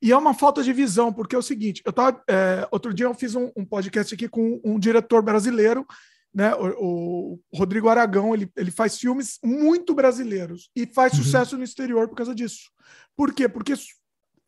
E 0.00 0.10
é 0.12 0.16
uma 0.16 0.34
falta 0.34 0.62
de 0.62 0.72
visão, 0.72 1.12
porque 1.12 1.34
é 1.34 1.38
o 1.38 1.42
seguinte, 1.42 1.80
eu 1.86 1.92
tava, 1.92 2.22
é, 2.28 2.66
outro 2.70 2.92
dia 2.92 3.06
eu 3.06 3.14
fiz 3.14 3.34
um, 3.34 3.50
um, 3.56 3.64
podcast 3.64 4.12
aqui 4.12 4.28
com 4.28 4.60
um 4.64 4.78
diretor 4.78 5.22
brasileiro, 5.22 5.86
né, 6.34 6.54
o, 6.54 7.38
o 7.50 7.56
Rodrigo 7.56 7.88
Aragão, 7.88 8.34
ele, 8.34 8.50
ele 8.56 8.70
faz 8.70 8.98
filmes 8.98 9.38
muito 9.44 9.94
brasileiros 9.94 10.70
e 10.74 10.86
faz 10.86 11.12
uhum. 11.12 11.22
sucesso 11.22 11.56
no 11.56 11.64
exterior 11.64 12.08
por 12.08 12.16
causa 12.16 12.34
disso. 12.34 12.70
Por 13.16 13.32
quê? 13.32 13.48
Porque 13.48 13.74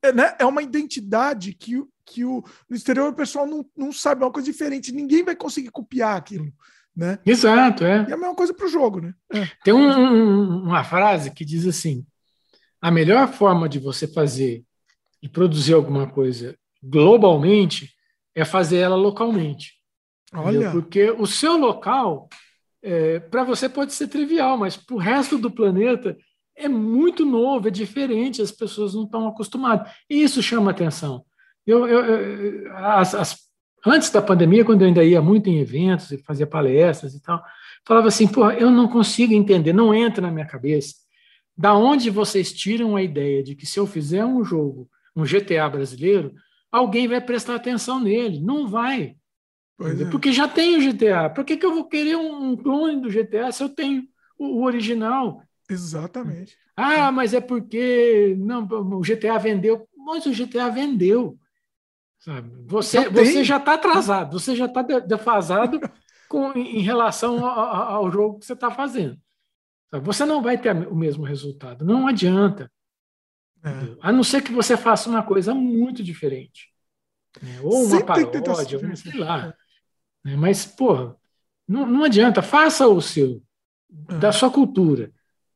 é, 0.03 0.13
né, 0.13 0.35
é 0.39 0.45
uma 0.45 0.63
identidade 0.63 1.55
que, 1.55 1.83
que 2.05 2.25
o, 2.25 2.45
no 2.69 2.77
exterior 2.77 3.11
o 3.11 3.17
pessoal 3.17 3.47
não, 3.47 3.65
não 3.77 3.93
sabe, 3.93 4.23
é 4.23 4.27
uma 4.27 4.33
coisa 4.33 4.51
diferente. 4.51 4.93
Ninguém 4.93 5.25
vai 5.25 5.35
conseguir 5.35 5.71
copiar 5.71 6.17
aquilo. 6.17 6.53
Né? 6.97 7.19
Exato, 7.27 7.85
é. 7.85 8.07
E 8.09 8.11
é 8.11 8.15
a 8.15 8.17
mesma 8.17 8.35
coisa 8.35 8.55
para 8.55 8.67
o 8.67 8.71
jogo. 8.71 9.01
Né? 9.01 9.15
É. 9.33 9.49
Tem 9.65 9.75
um, 9.75 10.63
uma 10.63 10.85
frase 10.85 11.31
que 11.31 11.45
diz 11.45 11.67
assim: 11.67 12.07
a 12.81 12.91
melhor 12.91 13.33
forma 13.33 13.69
de 13.69 13.79
você 13.79 14.07
fazer 14.07 14.65
e 15.23 15.29
produzir 15.29 15.75
alguma 15.75 16.07
coisa 16.07 16.57
globalmente 16.83 17.95
é 18.35 18.45
fazer 18.45 18.77
ela 18.79 18.97
localmente. 18.97 19.73
Olha. 20.33 20.51
Entendeu? 20.51 20.73
Porque 20.73 21.11
o 21.11 21.27
seu 21.27 21.57
local, 21.57 22.29
é, 22.83 23.19
para 23.21 23.43
você 23.43 23.69
pode 23.69 23.93
ser 23.93 24.09
trivial, 24.09 24.57
mas 24.59 24.77
para 24.77 24.95
o 24.95 24.99
resto 24.99 25.39
do 25.39 25.51
planeta 25.51 26.17
é 26.57 26.69
muito 26.69 27.25
novo, 27.25 27.69
é 27.69 27.71
diferente, 27.71 28.43
as 28.43 28.53
pessoas 28.53 28.95
não 28.95 29.05
estão 29.05 29.27
acostumadas. 29.27 29.91
E 30.09 30.23
isso 30.23 30.43
chama 30.43 30.71
atenção. 30.71 31.25
Eu, 31.67 31.87
eu, 31.87 32.05
eu 32.05 32.77
as, 32.77 33.15
as, 33.15 33.39
antes 33.87 34.11
da 34.11 34.21
pandemia, 34.21 34.65
quando 34.65 34.83
eu 34.83 34.89
ainda 34.89 35.05
ia 35.05 35.23
muito 35.23 35.49
em 35.49 35.59
eventos 35.61 36.11
e 36.11 36.19
fazia 36.19 36.47
palestras 36.47 37.15
e 37.15 37.23
tal, 37.23 37.43
falava 37.87 38.09
assim, 38.09 38.27
pô, 38.27 38.51
eu 38.51 38.71
não 38.71 38.89
consigo 38.89 39.33
entender, 39.33 39.73
não 39.73 39.95
entra 39.95 40.23
na 40.23 40.31
minha 40.31 40.47
cabeça. 40.47 40.95
Da 41.57 41.75
onde 41.75 42.11
vocês 42.11 42.53
tiram 42.53 42.97
a 42.97 43.03
ideia 43.03 43.43
de 43.43 43.55
que 43.55 43.67
se 43.67 43.79
eu 43.79 43.87
fizer 43.87 44.25
um 44.25 44.45
jogo, 44.45 44.89
um 45.15 45.25
GTA 45.25 45.69
brasileiro, 45.69 46.35
alguém 46.71 47.07
vai 47.07 47.21
prestar 47.21 47.55
atenção 47.55 48.01
nele? 48.01 48.41
Não 48.41 48.67
vai. 48.67 49.17
É. 49.81 50.05
Porque 50.11 50.33
já 50.33 50.49
tem 50.49 50.77
o 50.77 50.93
GTA. 50.93 51.31
Por 51.31 51.45
que, 51.45 51.57
que 51.57 51.67
eu 51.67 51.75
vou 51.75 51.85
querer 51.85 52.17
um 52.17 52.57
clone 52.57 53.01
do 53.01 53.11
GTA 53.11 53.51
se 53.53 53.63
eu 53.63 53.69
tenho 53.69 54.05
o, 54.39 54.61
o 54.61 54.65
original? 54.65 55.43
Exatamente. 55.69 56.57
Ah, 56.77 57.11
mas 57.11 57.35
é 57.35 57.41
porque 57.41 58.35
não, 58.39 58.65
o 58.65 59.01
GTA 59.01 59.39
vendeu. 59.39 59.89
Mas 59.97 60.27
o 60.27 60.33
GTA 60.33 60.69
vendeu. 60.69 61.39
Sabe? 62.25 62.51
Você, 62.67 63.09
você 63.09 63.45
já 63.45 63.59
está 63.59 63.75
atrasado, 63.75 64.39
você 64.39 64.57
já 64.57 64.67
está 64.67 64.81
defasado 64.83 65.81
com, 66.29 66.53
em 66.53 66.81
relação 66.81 67.45
ao, 67.45 68.05
ao 68.05 68.11
jogo 68.11 68.39
que 68.39 68.47
você 68.47 68.55
está 68.55 68.71
fazendo. 68.71 69.21
Sabe? 69.91 70.05
Você 70.07 70.25
não 70.25 70.43
vai 70.43 70.57
ter 70.57 70.75
o 70.89 70.95
mesmo 70.95 71.25
resultado. 71.25 71.85
Não 71.85 72.07
adianta. 72.07 72.71
É. 73.63 73.71
A 74.01 74.13
não 74.13 74.25
ser 74.25 74.43
que 74.43 74.53
você 74.53 74.77
faça 74.77 75.09
uma 75.09 75.23
coisa 75.23 75.55
muito 75.55 76.03
diferente. 76.03 76.73
Né? 77.43 77.61
Ou 77.63 77.85
uma 77.85 77.97
Sempre 77.97 78.27
paródia, 78.27 78.79
ou 78.89 78.97
sei 78.97 79.19
lá. 79.19 79.55
Né? 80.25 80.37
Mas, 80.37 80.65
porra, 80.65 81.17
não, 81.69 81.87
não 81.87 82.05
adianta. 82.05 82.41
Faça 82.41 82.89
o 82.89 83.01
seu, 83.03 83.43
é. 84.09 84.15
da 84.19 84.33
sua 84.33 84.51
cultura 84.51 85.13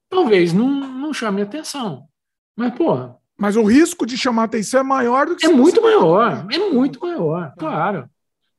talvez 0.08 0.52
não, 0.52 0.68
não 0.68 1.12
chame 1.12 1.42
atenção. 1.42 2.08
Mas, 2.56 2.74
porra. 2.74 3.17
Mas 3.38 3.54
o 3.54 3.62
risco 3.62 4.04
de 4.04 4.18
chamar 4.18 4.44
atenção 4.44 4.80
é 4.80 4.82
maior 4.82 5.26
do 5.26 5.36
que. 5.36 5.46
É 5.46 5.48
muito 5.48 5.80
maior, 5.80 6.46
é 6.50 6.58
muito 6.58 7.00
maior, 7.00 7.54
claro. 7.56 8.10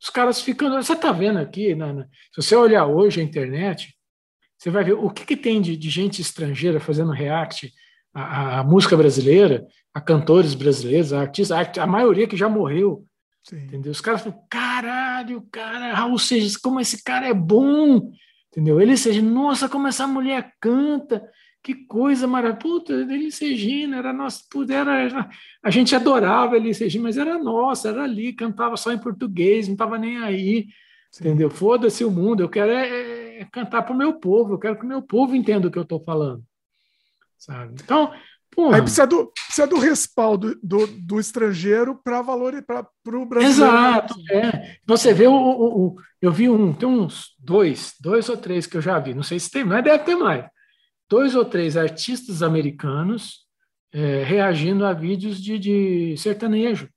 Os 0.01 0.09
caras 0.09 0.39
ficam. 0.39 0.71
Você 0.81 0.93
está 0.93 1.11
vendo 1.11 1.37
aqui, 1.37 1.75
na, 1.75 1.91
na, 1.91 2.03
se 2.03 2.41
você 2.41 2.55
olhar 2.55 2.85
hoje 2.85 3.19
a 3.19 3.23
internet, 3.23 3.93
você 4.57 4.69
vai 4.69 4.85
ver 4.85 4.93
o 4.93 5.09
que, 5.09 5.25
que 5.25 5.35
tem 5.35 5.61
de, 5.61 5.75
de, 5.75 5.89
gente 5.89 6.21
estrangeira 6.21 6.79
fazendo 6.79 7.11
react 7.11 7.73
à, 8.13 8.59
à, 8.59 8.63
música 8.63 8.95
brasileira, 8.95 9.67
a 9.93 9.99
cantores 9.99 10.53
brasileiros, 10.53 11.11
a 11.11 11.19
artistas, 11.19 11.77
a, 11.77 11.83
a 11.83 11.87
maioria 11.87 12.27
que 12.27 12.37
já 12.37 12.47
morreu. 12.47 13.05
Sim. 13.43 13.57
Entendeu? 13.57 13.91
Os 13.91 13.99
caras 13.99 14.21
falam, 14.21 14.39
caralho, 14.49 15.45
cara, 15.51 15.93
Raul 15.93 16.17
Seixas, 16.17 16.55
como 16.55 16.79
esse 16.79 17.03
cara 17.03 17.27
é 17.27 17.33
bom. 17.33 18.11
Entendeu? 18.51 18.79
Ele 18.79 18.95
seja, 18.95 19.21
nossa, 19.21 19.67
como 19.67 19.87
essa 19.87 20.07
mulher 20.07 20.53
canta. 20.61 21.21
Que 21.61 21.75
coisa 21.75 22.25
maravilhosa. 22.25 22.61
Puta, 22.61 22.93
Elis 22.93 23.37
Regina 23.39 23.97
era 23.97 24.13
nossa. 24.13 24.43
Puta, 24.49 24.73
era, 24.73 25.29
a 25.61 25.69
gente 25.69 25.95
adorava 25.95 26.55
Elis 26.55 26.79
Regina, 26.79 27.03
mas 27.03 27.17
era 27.17 27.37
nossa, 27.37 27.89
era 27.89 28.03
ali, 28.03 28.33
cantava 28.33 28.77
só 28.77 28.91
em 28.93 28.97
português, 28.97 29.67
não 29.67 29.73
estava 29.73 29.97
nem 29.97 30.17
aí. 30.19 30.67
Sim. 31.11 31.27
Entendeu? 31.27 31.49
Foda-se 31.49 32.05
o 32.05 32.11
mundo, 32.11 32.43
eu 32.43 32.49
quero 32.49 32.71
é, 32.71 32.87
é, 32.87 33.41
é 33.41 33.45
cantar 33.51 33.81
para 33.81 33.93
o 33.93 33.97
meu 33.97 34.13
povo, 34.13 34.53
eu 34.53 34.59
quero 34.59 34.77
que 34.77 34.85
o 34.85 34.87
meu 34.87 35.01
povo 35.01 35.35
entenda 35.35 35.67
o 35.67 35.71
que 35.71 35.77
eu 35.77 35.83
estou 35.83 36.01
falando. 36.03 36.43
Sabe? 37.37 37.75
Então, 37.81 38.11
Porra. 38.51 38.77
Aí 38.77 38.81
precisa 38.81 39.05
do, 39.05 39.31
precisa 39.45 39.67
do 39.67 39.77
respaldo 39.77 40.59
do, 40.61 40.87
do 40.87 41.19
estrangeiro 41.19 41.99
para 42.03 42.21
valor 42.21 42.61
para 42.63 42.85
o 43.05 43.25
brasileiro. 43.25 43.75
Exato. 43.75 44.15
É. 44.31 44.77
Você 44.87 45.13
vê 45.13 45.27
o, 45.27 45.33
o, 45.33 45.85
o, 45.85 45.95
eu 46.21 46.31
vi 46.31 46.49
um, 46.49 46.73
tem 46.73 46.89
uns 46.89 47.35
dois, 47.37 47.93
dois 48.01 48.27
ou 48.27 48.35
três 48.35 48.65
que 48.65 48.75
eu 48.75 48.81
já 48.81 48.97
vi, 48.97 49.13
não 49.13 49.23
sei 49.23 49.39
se 49.39 49.51
tem, 49.51 49.63
mas 49.63 49.83
deve 49.83 50.03
ter 50.03 50.15
mais 50.15 50.45
dois 51.09 51.35
ou 51.35 51.43
três 51.43 51.75
artistas 51.75 52.43
americanos 52.43 53.45
é, 53.91 54.23
reagindo 54.23 54.85
a 54.85 54.93
vídeos 54.93 55.41
de, 55.41 55.57
de 55.57 56.15
sertanejo 56.17 56.89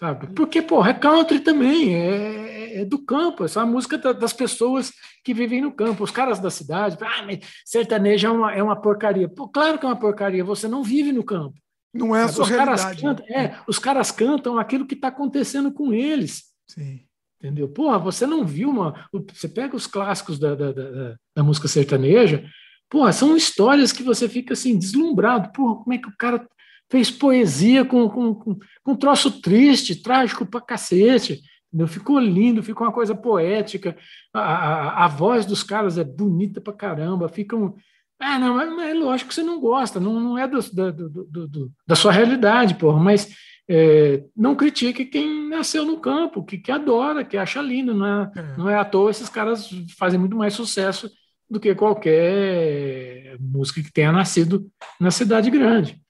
sabe? 0.00 0.28
Porque, 0.28 0.62
porra, 0.62 0.90
é 0.90 0.94
country 0.94 1.40
também, 1.40 1.94
é, 1.94 2.80
é 2.80 2.84
do 2.86 3.04
campo, 3.04 3.44
essa 3.44 3.60
é 3.60 3.62
a 3.62 3.66
música 3.66 3.98
da, 3.98 4.12
das 4.12 4.32
pessoas 4.32 4.90
que 5.22 5.34
vivem 5.34 5.60
no 5.60 5.70
campo, 5.70 6.02
os 6.02 6.10
caras 6.10 6.38
da 6.38 6.50
cidade, 6.50 6.96
ah, 7.02 7.22
mas 7.26 7.40
sertanejo 7.66 8.26
é 8.26 8.30
uma, 8.30 8.52
é 8.54 8.62
uma 8.62 8.80
porcaria. 8.80 9.28
Pô, 9.28 9.46
claro 9.46 9.78
que 9.78 9.84
é 9.84 9.88
uma 9.88 9.98
porcaria, 9.98 10.42
você 10.42 10.66
não 10.66 10.82
vive 10.82 11.12
no 11.12 11.22
campo. 11.22 11.54
Não 11.92 12.16
é 12.16 12.22
a 12.22 12.28
sua 12.28 12.44
os 12.44 12.48
realidade. 12.48 12.80
Caras 12.80 13.00
cantam, 13.00 13.26
né? 13.28 13.44
é, 13.44 13.58
os 13.68 13.78
caras 13.78 14.10
cantam 14.10 14.58
aquilo 14.58 14.86
que 14.86 14.94
está 14.94 15.08
acontecendo 15.08 15.70
com 15.70 15.92
eles. 15.92 16.44
Sim. 16.66 17.00
Entendeu? 17.38 17.68
Porra, 17.68 17.98
você 17.98 18.26
não 18.26 18.44
viu 18.44 18.70
uma. 18.70 19.08
Você 19.34 19.48
pega 19.48 19.74
os 19.74 19.86
clássicos 19.86 20.38
da, 20.38 20.54
da, 20.54 20.72
da, 20.72 21.16
da 21.34 21.42
música 21.42 21.66
sertaneja, 21.68 22.44
porra, 22.90 23.12
são 23.12 23.36
histórias 23.36 23.92
que 23.92 24.02
você 24.02 24.28
fica 24.28 24.52
assim, 24.52 24.76
deslumbrado. 24.76 25.52
Porra, 25.52 25.76
como 25.76 25.94
é 25.94 25.98
que 25.98 26.08
o 26.08 26.16
cara 26.18 26.44
fez 26.90 27.10
poesia 27.10 27.84
com, 27.84 28.10
com, 28.10 28.34
com, 28.34 28.58
com 28.82 28.92
um 28.92 28.96
troço 28.96 29.40
triste, 29.40 30.02
trágico 30.02 30.44
pra 30.44 30.60
cacete. 30.60 31.40
Entendeu? 31.68 31.86
Ficou 31.86 32.18
lindo, 32.18 32.64
ficou 32.64 32.84
uma 32.84 32.92
coisa 32.92 33.14
poética. 33.14 33.96
A, 34.34 34.40
a, 34.40 35.04
a 35.04 35.08
voz 35.08 35.46
dos 35.46 35.62
caras 35.62 35.96
é 35.96 36.04
bonita 36.04 36.60
pra 36.60 36.72
caramba. 36.72 37.28
Ficam. 37.28 37.76
Ah, 38.18 38.38
não, 38.38 38.56
mas, 38.56 38.68
mas 38.74 38.90
é 38.90 38.94
lógico 38.94 39.28
que 39.28 39.34
você 39.34 39.42
não 39.42 39.60
gosta, 39.60 39.98
não, 39.98 40.20
não 40.20 40.36
é 40.36 40.46
do, 40.46 40.60
do, 40.60 40.92
do, 40.92 41.48
do 41.48 41.72
da 41.86 41.96
sua 41.96 42.12
realidade, 42.12 42.74
porra, 42.74 43.00
mas 43.00 43.34
é, 43.66 44.22
não 44.36 44.54
critique 44.54 45.06
quem 45.06 45.48
nasceu 45.48 45.86
no 45.86 45.98
campo, 45.98 46.44
que, 46.44 46.58
que 46.58 46.70
adora, 46.70 47.24
que 47.24 47.38
acha 47.38 47.62
lindo, 47.62 47.94
não 47.94 48.04
é, 48.04 48.32
é. 48.36 48.56
não 48.58 48.68
é 48.68 48.76
à 48.76 48.84
toa 48.84 49.10
esses 49.10 49.30
caras 49.30 49.70
fazem 49.96 50.20
muito 50.20 50.36
mais 50.36 50.52
sucesso 50.52 51.10
do 51.50 51.58
que 51.58 51.74
qualquer 51.74 53.36
música 53.40 53.82
que 53.82 53.92
tenha 53.92 54.12
nascido 54.12 54.70
na 55.00 55.10
cidade 55.10 55.50
grande. 55.50 56.00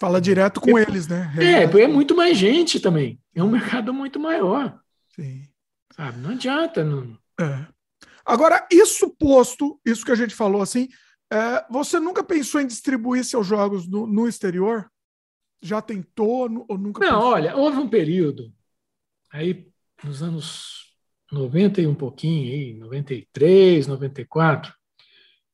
Fala 0.00 0.20
direto 0.20 0.60
com 0.60 0.78
é, 0.78 0.82
eles, 0.82 1.06
né? 1.06 1.32
É, 1.38 1.64
é 1.64 1.88
muito 1.88 2.16
mais 2.16 2.38
gente 2.38 2.80
também. 2.80 3.20
É 3.34 3.42
um 3.42 3.50
mercado 3.50 3.92
muito 3.92 4.18
maior. 4.18 4.80
Sim. 5.14 5.42
Sabe? 5.94 6.18
Não 6.18 6.30
adianta. 6.30 6.84
Não... 6.84 7.18
É. 7.38 7.66
Agora, 8.24 8.66
isso 8.72 9.10
posto, 9.18 9.78
isso 9.84 10.04
que 10.04 10.12
a 10.12 10.16
gente 10.16 10.34
falou 10.34 10.62
assim, 10.62 10.88
é, 11.30 11.66
você 11.70 11.98
nunca 11.98 12.22
pensou 12.22 12.60
em 12.60 12.66
distribuir 12.66 13.24
seus 13.24 13.46
jogos 13.46 13.88
no, 13.88 14.06
no 14.06 14.28
exterior? 14.28 14.88
Já 15.60 15.82
tentou 15.82 16.64
ou 16.68 16.78
nunca? 16.78 17.04
Não, 17.04 17.14
pensou? 17.14 17.32
olha, 17.32 17.56
houve 17.56 17.78
um 17.78 17.88
período, 17.88 18.52
aí 19.32 19.68
nos 20.04 20.22
anos 20.22 20.94
90 21.32 21.80
e 21.80 21.86
um 21.86 21.94
pouquinho, 21.94 22.52
aí, 22.52 22.74
93, 22.74 23.86
94, 23.88 24.72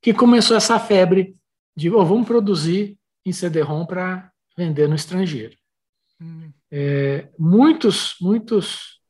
que 0.05 0.13
começou 0.13 0.55
essa 0.55 0.79
febre 0.79 1.35
de 1.75 1.89
oh, 1.89 2.05
vamos 2.05 2.27
produzir 2.27 2.99
em 3.25 3.33
CD-ROM 3.33 3.87
para 3.87 4.31
vender 4.55 4.87
no 4.87 4.95
estrangeiro. 4.95 5.57
Hum. 6.21 6.53
É, 6.71 7.31
muitos, 7.39 8.15
muitos 8.21 9.01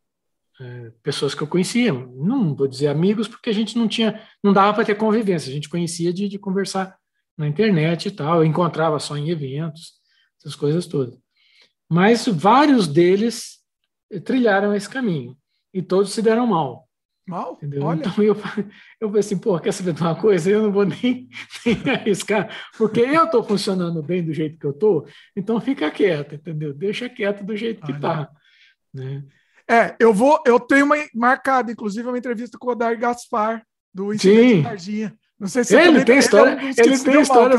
é, 0.61 0.93
pessoas 1.03 1.35
que 1.35 1.43
eu 1.43 1.49
conhecia, 1.49 1.93
não 1.93 2.55
vou 2.55 2.69
dizer 2.69 2.87
amigos, 2.87 3.27
porque 3.27 3.51
a 3.51 3.53
gente 3.53 3.77
não 3.77 3.89
tinha, 3.89 4.23
não 4.41 4.53
dava 4.53 4.73
para 4.73 4.85
ter 4.85 4.95
convivência, 4.95 5.51
a 5.51 5.53
gente 5.53 5.69
conhecia 5.69 6.13
de, 6.13 6.29
de, 6.29 6.39
conversar 6.39 6.97
na 7.37 7.49
internet 7.49 8.07
e 8.07 8.11
tal, 8.13 8.37
eu 8.37 8.45
encontrava 8.45 9.01
só 9.01 9.17
em 9.17 9.31
eventos, 9.31 9.95
essas 10.39 10.55
coisas 10.55 10.87
todas. 10.87 11.19
Mas 11.91 12.29
vários 12.29 12.87
deles 12.87 13.59
trilharam 14.25 14.73
esse 14.73 14.89
caminho 14.89 15.37
e 15.73 15.83
todos 15.83 16.13
se 16.13 16.23
deram 16.23 16.47
mal. 16.47 16.89
Mal? 17.27 17.55
Entendeu? 17.55 17.83
Olha. 17.83 18.01
Então 18.01 18.23
eu, 18.23 18.37
eu 19.01 19.09
falei 19.09 19.21
assim, 19.21 19.39
pô, 19.39 19.59
quer 19.59 19.73
saber 19.73 19.93
de 19.93 20.03
uma 20.03 20.15
coisa? 20.15 20.51
Eu 20.51 20.63
não 20.63 20.73
vou 20.73 20.85
nem, 20.85 21.29
nem 21.65 21.95
arriscar, 21.95 22.51
porque 22.77 23.01
eu 23.01 23.25
estou 23.25 23.43
funcionando 23.43 24.03
bem 24.03 24.23
do 24.23 24.33
jeito 24.33 24.59
que 24.59 24.67
eu 24.67 24.73
estou, 24.73 25.07
então 25.35 25.61
fica 25.61 25.91
quieto, 25.91 26.35
entendeu? 26.35 26.75
Deixa 26.75 27.09
quieto 27.09 27.45
do 27.45 27.57
jeito 27.57 27.85
que 27.85 27.93
está. 27.93 28.31
Né? 28.93 29.25
É, 29.69 29.97
eu 29.99 30.13
vou, 30.13 30.43
eu 30.47 30.61
tenho 30.61 30.85
uma 30.85 30.97
marcada, 31.15 31.73
inclusive, 31.73 32.07
uma 32.07 32.19
entrevista 32.19 32.59
com 32.59 32.69
o 32.69 32.73
Odair 32.73 32.99
Gaspar, 32.99 33.65
do 33.93 34.13
Incidente 34.13 34.63
Tardinha. 34.63 35.17
Não 35.39 35.49
sei 35.49 35.65
se 35.65 35.77
ele 35.77 36.05
tem 36.05 36.19
história, 36.19 36.53
ele, 36.53 36.61
é 36.61 36.83
um 36.83 36.87
ele 36.87 36.99
tem 36.99 37.21
história 37.21 37.59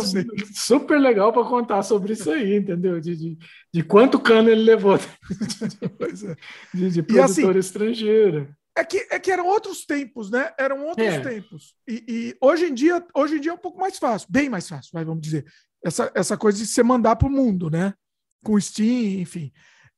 super 0.54 1.00
legal 1.00 1.34
para 1.34 1.44
contar 1.44 1.84
sobre 1.84 2.14
isso 2.14 2.32
aí, 2.32 2.56
entendeu? 2.56 3.00
De, 3.00 3.16
de, 3.16 3.38
de 3.74 3.84
quanto 3.84 4.20
cano 4.20 4.50
ele 4.50 4.64
levou 4.64 4.96
é. 4.98 5.00
de, 6.74 6.90
de 6.90 7.04
produtor 7.04 7.52
assim, 7.52 7.60
estrangeiro. 7.60 8.48
É 8.78 8.84
que, 8.84 9.08
é 9.10 9.20
que 9.20 9.32
eram 9.32 9.48
outros 9.48 9.86
tempos, 9.86 10.30
né? 10.30 10.54
Eram 10.60 10.86
outros 10.86 11.08
é. 11.08 11.20
tempos. 11.22 11.74
E, 11.88 12.04
e, 12.08 12.38
hoje, 12.42 12.66
em 12.66 12.74
dia, 12.74 13.06
hoje 13.16 13.38
em 13.38 13.40
dia 13.40 13.52
é 13.52 13.54
um 13.54 13.60
pouco 13.60 13.80
mais 13.80 13.98
fácil, 13.98 14.28
bem 14.30 14.50
mais 14.50 14.68
fácil, 14.68 14.92
vai, 14.94 15.06
vamos 15.06 15.22
dizer. 15.22 15.46
Essa, 15.84 16.12
essa 16.14 16.38
coisa 16.38 16.58
de 16.58 16.66
você 16.66 16.84
mandar 16.84 17.16
para 17.16 17.28
o 17.28 17.32
mundo, 17.32 17.70
né? 17.70 17.94
Com 18.44 18.60
Steam, 18.60 19.22
enfim. 19.22 19.52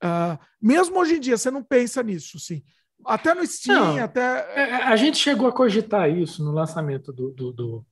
Uh, 0.03 0.37
mesmo 0.61 0.99
hoje 0.99 1.15
em 1.15 1.19
dia, 1.19 1.37
você 1.37 1.49
não 1.49 1.63
pensa 1.63 2.03
nisso, 2.03 2.39
sim. 2.39 2.61
Até 3.05 3.33
no 3.33 3.45
Steam, 3.45 3.95
não, 3.95 4.03
até. 4.03 4.21
É, 4.53 4.69
é, 4.69 4.83
a 4.83 4.95
gente 4.95 5.17
chegou 5.17 5.47
a 5.47 5.51
cogitar 5.51 6.09
isso 6.09 6.43
no 6.43 6.51
lançamento 6.51 7.11
do, 7.11 7.31
do, 7.31 7.51
do 7.51 7.85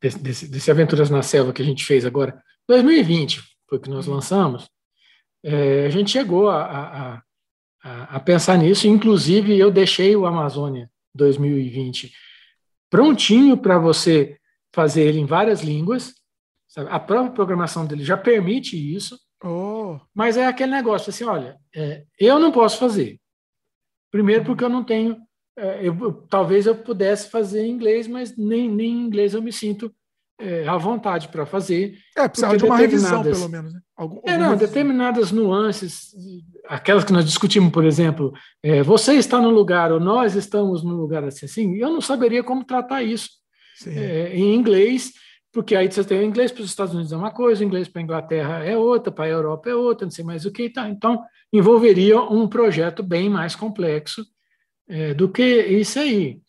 desse, 0.00 0.48
desse, 0.48 0.70
Aventuras 0.70 1.10
na 1.10 1.22
Selva 1.22 1.52
que 1.52 1.62
a 1.62 1.64
gente 1.64 1.84
fez 1.84 2.04
agora. 2.06 2.42
2020 2.68 3.42
foi 3.68 3.78
que 3.78 3.90
nós 3.90 4.06
lançamos. 4.06 4.68
É, 5.42 5.86
a 5.86 5.90
gente 5.90 6.10
chegou 6.10 6.48
a, 6.48 6.64
a 6.64 7.14
a, 7.14 7.22
a 7.82 8.20
pensar 8.20 8.56
nisso. 8.56 8.86
Inclusive, 8.86 9.58
eu 9.58 9.70
deixei 9.70 10.14
o 10.14 10.26
Amazônia 10.26 10.90
2020 11.14 12.12
prontinho 12.90 13.56
para 13.56 13.78
você 13.78 14.36
fazer 14.74 15.02
ele 15.02 15.20
em 15.20 15.26
várias 15.26 15.62
línguas. 15.62 16.14
Sabe? 16.68 16.90
A 16.90 17.00
própria 17.00 17.32
programação 17.32 17.86
dele 17.86 18.04
já 18.04 18.16
permite 18.16 18.76
isso. 18.76 19.18
Oh. 19.42 19.98
Mas 20.14 20.36
é 20.36 20.46
aquele 20.46 20.72
negócio 20.72 21.10
assim, 21.10 21.24
olha, 21.24 21.56
é, 21.74 22.04
eu 22.18 22.38
não 22.38 22.52
posso 22.52 22.78
fazer. 22.78 23.18
Primeiro 24.10 24.44
porque 24.44 24.62
eu 24.62 24.68
não 24.68 24.84
tenho, 24.84 25.16
é, 25.56 25.86
eu, 25.86 26.12
talvez 26.28 26.66
eu 26.66 26.76
pudesse 26.76 27.30
fazer 27.30 27.64
em 27.64 27.70
inglês, 27.70 28.06
mas 28.06 28.36
nem, 28.36 28.68
nem 28.68 28.90
em 28.90 29.06
inglês 29.06 29.34
eu 29.34 29.42
me 29.42 29.52
sinto 29.52 29.94
é, 30.40 30.66
à 30.66 30.76
vontade 30.76 31.28
para 31.28 31.44
fazer. 31.44 31.94
É, 32.16 32.26
precisava 32.26 32.56
de 32.56 32.64
uma 32.64 32.76
revisão, 32.76 33.22
pelo 33.22 33.48
menos. 33.48 33.72
Né? 33.72 33.80
Algum, 33.96 34.20
é, 34.24 34.36
não, 34.36 34.56
determinadas 34.56 35.30
nuances, 35.30 36.14
aquelas 36.66 37.04
que 37.04 37.12
nós 37.12 37.24
discutimos, 37.24 37.70
por 37.70 37.84
exemplo, 37.84 38.32
é, 38.62 38.82
você 38.82 39.14
está 39.14 39.40
no 39.40 39.50
lugar 39.50 39.92
ou 39.92 40.00
nós 40.00 40.34
estamos 40.34 40.82
no 40.82 40.94
lugar 40.94 41.22
assim, 41.24 41.46
assim 41.46 41.76
eu 41.76 41.90
não 41.90 42.00
saberia 42.00 42.42
como 42.42 42.64
tratar 42.64 43.02
isso 43.02 43.28
é, 43.86 44.34
em 44.34 44.54
inglês, 44.54 45.12
porque 45.52 45.76
aí 45.76 45.90
você 45.90 46.02
tem 46.02 46.20
o 46.20 46.24
inglês 46.24 46.50
para 46.50 46.62
os 46.62 46.70
Estados 46.70 46.94
Unidos 46.94 47.12
é 47.12 47.16
uma 47.16 47.30
coisa, 47.30 47.62
o 47.62 47.66
inglês 47.66 47.88
para 47.88 48.00
a 48.00 48.04
Inglaterra 48.04 48.64
é 48.64 48.76
outra, 48.76 49.12
para 49.12 49.26
a 49.26 49.28
Europa 49.28 49.68
é 49.68 49.74
outra, 49.74 50.06
não 50.06 50.10
sei 50.10 50.24
mais 50.24 50.44
o 50.44 50.52
que. 50.52 50.70
Tá. 50.70 50.88
Então, 50.88 51.22
envolveria 51.52 52.20
um 52.20 52.48
projeto 52.48 53.02
bem 53.02 53.28
mais 53.28 53.54
complexo 53.54 54.24
é, 54.88 55.12
do 55.12 55.28
que 55.28 55.42
isso 55.42 55.98
aí 55.98 56.40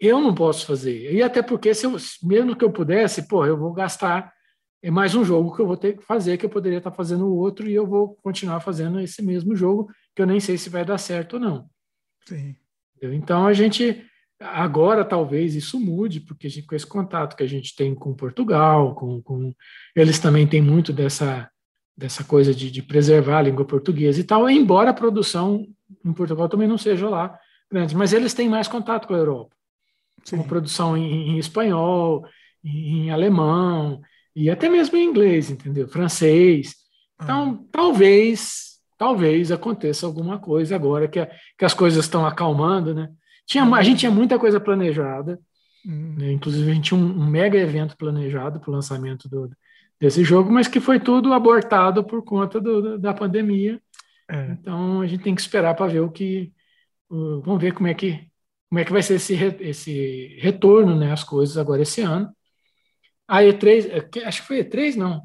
eu 0.00 0.20
não 0.20 0.34
posso 0.34 0.66
fazer. 0.66 1.12
E 1.12 1.22
até 1.22 1.42
porque, 1.42 1.74
se 1.74 1.86
eu, 1.86 1.96
mesmo 2.22 2.56
que 2.56 2.64
eu 2.64 2.70
pudesse, 2.70 3.26
pô, 3.26 3.44
eu 3.44 3.56
vou 3.56 3.72
gastar 3.72 4.32
é 4.80 4.90
mais 4.90 5.14
um 5.14 5.24
jogo 5.24 5.54
que 5.54 5.60
eu 5.60 5.66
vou 5.66 5.76
ter 5.76 5.96
que 5.96 6.04
fazer, 6.04 6.36
que 6.36 6.46
eu 6.46 6.50
poderia 6.50 6.78
estar 6.78 6.92
fazendo 6.92 7.26
o 7.26 7.36
outro, 7.36 7.68
e 7.68 7.74
eu 7.74 7.86
vou 7.86 8.16
continuar 8.22 8.60
fazendo 8.60 9.00
esse 9.00 9.20
mesmo 9.22 9.56
jogo, 9.56 9.90
que 10.14 10.22
eu 10.22 10.26
nem 10.26 10.38
sei 10.38 10.56
se 10.56 10.70
vai 10.70 10.84
dar 10.84 10.98
certo 10.98 11.34
ou 11.34 11.40
não. 11.40 11.68
Sim. 12.24 12.54
Então, 13.02 13.46
a 13.46 13.52
gente, 13.52 14.04
agora 14.40 15.04
talvez 15.04 15.56
isso 15.56 15.80
mude, 15.80 16.20
porque 16.20 16.46
a 16.46 16.50
gente, 16.50 16.66
com 16.66 16.76
esse 16.76 16.86
contato 16.86 17.36
que 17.36 17.42
a 17.42 17.48
gente 17.48 17.74
tem 17.74 17.92
com 17.92 18.14
Portugal, 18.14 18.94
com, 18.94 19.20
com 19.20 19.52
eles 19.96 20.20
também 20.20 20.46
têm 20.46 20.62
muito 20.62 20.92
dessa, 20.92 21.50
dessa 21.96 22.22
coisa 22.22 22.54
de, 22.54 22.70
de 22.70 22.82
preservar 22.82 23.38
a 23.38 23.42
língua 23.42 23.64
portuguesa 23.64 24.20
e 24.20 24.24
tal, 24.24 24.48
embora 24.48 24.90
a 24.90 24.94
produção 24.94 25.66
em 26.04 26.12
Portugal 26.12 26.48
também 26.48 26.68
não 26.68 26.78
seja 26.78 27.08
lá 27.08 27.36
grande, 27.70 27.96
mas 27.96 28.12
eles 28.12 28.32
têm 28.32 28.48
mais 28.48 28.68
contato 28.68 29.06
com 29.08 29.14
a 29.14 29.18
Europa. 29.18 29.57
Sim. 30.28 30.38
com 30.38 30.42
produção 30.44 30.96
em, 30.96 31.30
em 31.30 31.38
espanhol, 31.38 32.24
em, 32.64 33.06
em, 33.06 33.10
alemão 33.10 34.00
e 34.34 34.50
até 34.50 34.68
mesmo 34.68 34.96
em 34.96 35.04
inglês, 35.04 35.50
entendeu? 35.50 35.88
Francês. 35.88 36.74
Então, 37.20 37.60
ah. 37.60 37.68
talvez, 37.72 38.78
talvez 38.96 39.50
aconteça 39.50 40.06
alguma 40.06 40.38
coisa 40.38 40.76
agora 40.76 41.08
que, 41.08 41.18
a, 41.18 41.26
que 41.56 41.64
as 41.64 41.74
coisas 41.74 42.04
estão 42.04 42.26
acalmando, 42.26 42.94
né? 42.94 43.08
Tinha, 43.46 43.64
a 43.64 43.82
gente 43.82 44.00
tinha 44.00 44.10
muita 44.10 44.38
coisa 44.38 44.60
planejada, 44.60 45.40
hum. 45.86 46.14
né? 46.18 46.32
inclusive 46.32 46.70
a 46.70 46.74
gente 46.74 46.88
tinha 46.88 47.00
um, 47.00 47.22
um 47.22 47.26
mega 47.26 47.58
evento 47.58 47.96
planejado 47.96 48.60
para 48.60 48.70
o 48.70 48.74
lançamento 48.74 49.28
do, 49.28 49.50
desse 49.98 50.22
jogo, 50.22 50.52
mas 50.52 50.68
que 50.68 50.80
foi 50.80 51.00
tudo 51.00 51.32
abortado 51.32 52.04
por 52.04 52.22
conta 52.22 52.60
do, 52.60 52.98
da 52.98 53.14
pandemia. 53.14 53.80
É. 54.28 54.50
Então 54.52 55.00
a 55.00 55.06
gente 55.06 55.24
tem 55.24 55.34
que 55.34 55.40
esperar 55.40 55.74
para 55.74 55.86
ver 55.86 56.00
o 56.00 56.10
que. 56.10 56.52
Vamos 57.10 57.58
ver 57.58 57.72
como 57.72 57.88
é 57.88 57.94
que 57.94 58.28
como 58.68 58.80
é 58.80 58.84
que 58.84 58.92
vai 58.92 59.02
ser 59.02 59.14
esse, 59.14 59.34
esse 59.60 60.36
retorno, 60.40 60.96
né, 60.96 61.12
as 61.12 61.24
coisas 61.24 61.56
agora 61.56 61.82
esse 61.82 62.02
ano. 62.02 62.30
A 63.26 63.42
E3, 63.42 63.90
é, 63.90 64.26
acho 64.26 64.42
que 64.42 64.48
foi 64.48 64.62
E3, 64.62 64.96
não. 64.96 65.22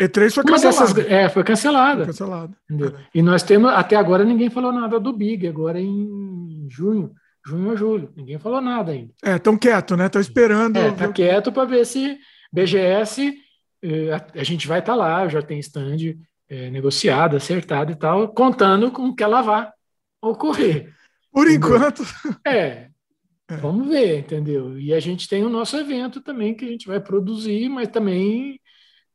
E3 0.00 0.34
foi 0.34 0.44
cancelada. 0.44 0.94
Dessas, 0.94 1.10
é, 1.10 1.28
foi 1.28 1.44
cancelada. 1.44 2.04
Foi 2.04 2.06
cancelada. 2.06 2.56
É. 2.70 3.18
E 3.18 3.22
nós 3.22 3.42
temos, 3.42 3.70
até 3.70 3.96
agora 3.96 4.24
ninguém 4.24 4.48
falou 4.48 4.72
nada 4.72 4.98
do 4.98 5.12
Big, 5.12 5.46
agora 5.46 5.80
em 5.80 6.66
junho, 6.70 7.12
junho 7.46 7.70
ou 7.70 7.76
julho, 7.76 8.12
ninguém 8.16 8.38
falou 8.38 8.60
nada 8.60 8.92
ainda. 8.92 9.12
É, 9.22 9.38
tão 9.38 9.58
quieto, 9.58 9.96
né? 9.96 10.06
Estão 10.06 10.20
esperando. 10.20 10.76
É, 10.78 10.90
tá 10.92 11.12
quieto 11.12 11.52
para 11.52 11.64
ver 11.66 11.84
se 11.84 12.18
BGS 12.52 13.34
é, 13.82 14.12
a, 14.12 14.40
a, 14.40 14.44
gente 14.44 14.66
vai 14.66 14.78
estar 14.78 14.92
tá 14.92 14.98
lá, 14.98 15.28
já 15.28 15.42
tem 15.42 15.58
stand 15.58 16.16
é, 16.48 16.70
negociado, 16.70 17.36
acertado 17.36 17.92
e 17.92 17.94
tal, 17.96 18.28
contando 18.28 18.90
com 18.90 19.14
que 19.14 19.22
ela 19.22 19.42
vá 19.42 19.72
ocorrer. 20.22 20.92
Por 21.32 21.48
entendeu? 21.48 21.76
enquanto. 21.76 22.02
É, 22.46 22.90
é, 23.50 23.56
vamos 23.56 23.88
ver, 23.88 24.20
entendeu? 24.20 24.78
E 24.78 24.94
a 24.94 25.00
gente 25.00 25.28
tem 25.28 25.44
o 25.44 25.50
nosso 25.50 25.76
evento 25.76 26.20
também 26.20 26.54
que 26.54 26.64
a 26.64 26.68
gente 26.68 26.86
vai 26.86 27.00
produzir, 27.00 27.68
mas 27.68 27.88
também, 27.88 28.60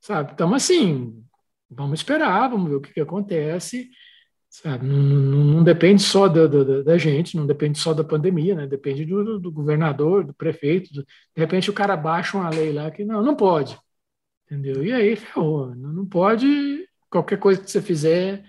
sabe, 0.00 0.32
estamos 0.32 0.56
assim, 0.56 1.24
vamos 1.70 2.00
esperar, 2.00 2.48
vamos 2.50 2.68
ver 2.68 2.76
o 2.76 2.80
que, 2.80 2.92
que 2.92 3.00
acontece. 3.00 3.90
Sabe? 4.48 4.86
Não, 4.86 4.96
não, 4.96 5.44
não 5.44 5.64
depende 5.64 6.02
só 6.02 6.28
da, 6.28 6.46
da, 6.46 6.82
da, 6.82 6.98
gente, 6.98 7.36
não 7.36 7.46
depende 7.46 7.78
só 7.78 7.92
da 7.92 8.04
pandemia, 8.04 8.54
né? 8.54 8.66
depende 8.66 9.04
do, 9.04 9.38
do 9.38 9.52
governador, 9.52 10.24
do 10.24 10.32
prefeito. 10.34 10.92
Do, 10.94 11.02
de 11.02 11.40
repente 11.40 11.68
o 11.68 11.74
cara 11.74 11.96
baixa 11.96 12.38
uma 12.38 12.48
lei 12.48 12.72
lá 12.72 12.90
que 12.90 13.04
não, 13.04 13.22
não 13.22 13.36
pode. 13.36 13.78
Entendeu? 14.46 14.84
E 14.84 14.92
aí 14.92 15.16
ferrou. 15.16 15.74
Não, 15.74 15.92
não 15.92 16.06
pode, 16.06 16.88
qualquer 17.10 17.38
coisa 17.38 17.60
que 17.60 17.70
você 17.70 17.82
fizer 17.82 18.44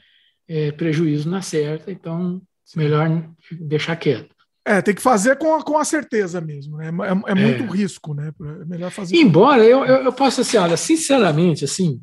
é 0.47 0.71
prejuízo 0.71 1.29
na 1.29 1.41
certa, 1.41 1.91
então 1.91 2.41
melhor 2.75 3.29
deixar 3.51 3.95
quieto. 3.95 4.35
É, 4.65 4.81
tem 4.81 4.93
que 4.93 5.01
fazer 5.01 5.37
com 5.37 5.55
a, 5.55 5.63
com 5.63 5.77
a 5.77 5.85
certeza 5.85 6.41
mesmo, 6.41 6.75
né? 6.75 6.87
É, 6.87 7.31
é 7.31 7.35
muito 7.35 7.63
é. 7.63 7.77
risco, 7.77 8.13
né? 8.13 8.33
É 8.61 8.65
melhor 8.65 8.91
fazer. 8.91 9.15
Embora 9.15 9.63
eu, 9.63 9.85
eu, 9.85 10.03
eu 10.03 10.11
possa 10.11 10.41
assim, 10.41 10.57
olha, 10.57 10.75
sinceramente, 10.75 11.63
assim, 11.63 12.01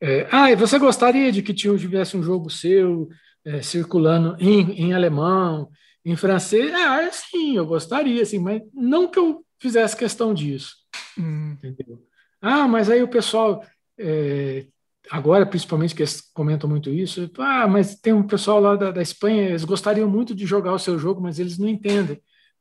é, 0.00 0.28
ah, 0.30 0.54
você 0.54 0.78
gostaria 0.78 1.32
de 1.32 1.42
que 1.42 1.54
tivesse 1.54 2.16
um 2.16 2.22
jogo 2.22 2.50
seu 2.50 3.08
é, 3.44 3.62
circulando 3.62 4.36
em, 4.38 4.72
em 4.72 4.92
alemão, 4.92 5.70
em 6.04 6.14
francês? 6.14 6.72
Ah, 6.74 7.02
é, 7.02 7.10
sim, 7.10 7.56
eu 7.56 7.66
gostaria, 7.66 8.22
assim, 8.22 8.38
mas 8.38 8.62
não 8.74 9.08
que 9.08 9.18
eu 9.18 9.42
fizesse 9.58 9.96
questão 9.96 10.34
disso. 10.34 10.76
Hum. 11.18 11.56
Entendeu? 11.64 12.06
Ah, 12.40 12.68
mas 12.68 12.90
aí 12.90 13.02
o 13.02 13.08
pessoal, 13.08 13.64
é, 13.98 14.66
agora 15.10 15.46
principalmente 15.46 15.94
que 15.94 16.02
eles 16.02 16.20
comentam 16.32 16.68
muito 16.68 16.90
isso, 16.90 17.30
ah, 17.38 17.66
mas 17.66 17.94
tem 17.96 18.12
um 18.12 18.26
pessoal 18.26 18.60
lá 18.60 18.76
da, 18.76 18.90
da 18.90 19.02
Espanha, 19.02 19.48
eles 19.48 19.64
gostariam 19.64 20.08
muito 20.08 20.34
de 20.34 20.46
jogar 20.46 20.72
o 20.72 20.78
seu 20.78 20.98
jogo, 20.98 21.20
mas 21.20 21.38
eles 21.38 21.58
não 21.58 21.68
entendem. 21.68 22.20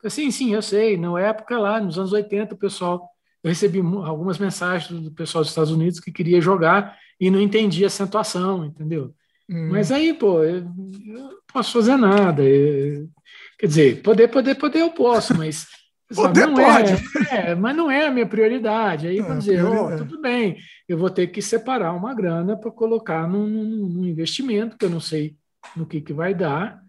Sim, 0.09 0.32
sim, 0.32 0.53
eu 0.53 0.61
sei. 0.61 0.95
Na 0.95 1.19
época 1.19 1.58
lá, 1.58 1.82
nos 1.82 1.98
anos 1.98 2.14
80, 2.14 2.53
o 2.53 2.58
pessoal, 2.58 3.09
eu 3.43 3.50
recebi 3.50 3.80
algumas 3.80 4.38
mensagens 4.38 5.01
do 5.01 5.11
pessoal 5.11 5.43
dos 5.43 5.51
Estados 5.51 5.72
Unidos 5.72 6.00
que 6.00 6.11
queria 6.11 6.40
jogar 6.40 6.98
e 7.19 7.30
não 7.32 7.42
entendia 7.42 7.85
a 7.85 7.88
acentuação, 7.88 8.64
entendeu? 8.66 9.14
Hum. 9.50 9.69
Mas 9.72 9.92
aí, 9.92 10.14
pô, 10.14 10.43
eu, 10.43 10.61
não 10.64 11.32
posso 11.51 11.74
fazer 11.74 11.98
nada. 11.98 12.43
Eu, 12.43 13.09
quer 13.58 13.67
dizer, 13.67 14.01
poder, 14.01 14.27
poder, 14.27 14.56
poder 14.56 14.82
eu 14.82 14.92
posso, 14.92 15.35
mas 15.35 15.66
poder 16.16 16.48
não 16.48 16.56
pode. 16.56 16.94
É, 17.32 17.52
é, 17.52 17.56
mas 17.56 17.76
não 17.76 17.92
é 17.92 18.08
a 18.08 18.11
minha 18.11 18.26
prioridade. 18.26 19.08
Aí, 19.08 19.19
é, 19.19 19.22
vou 19.22 19.38
dizer, 19.38 19.64
oh, 19.64 19.98
tudo 19.98 20.22
bem, 20.22 20.58
eu 20.88 20.98
vou 20.98 21.10
ter 21.10 21.27
que 21.27 21.42
separar 21.42 21.94
uma 21.94 22.14
grana 22.14 22.58
para 22.58 22.72
colocar 22.72 23.27
num, 23.27 23.48
num, 23.48 24.06
investimento 24.06 24.77
que 24.77 24.86
eu 24.86 24.90
não 24.90 25.00
sei 25.00 25.36
no 25.76 25.86
que, 25.86 26.02
que 26.02 26.14
vai 26.14 26.34
dar. 26.34 26.82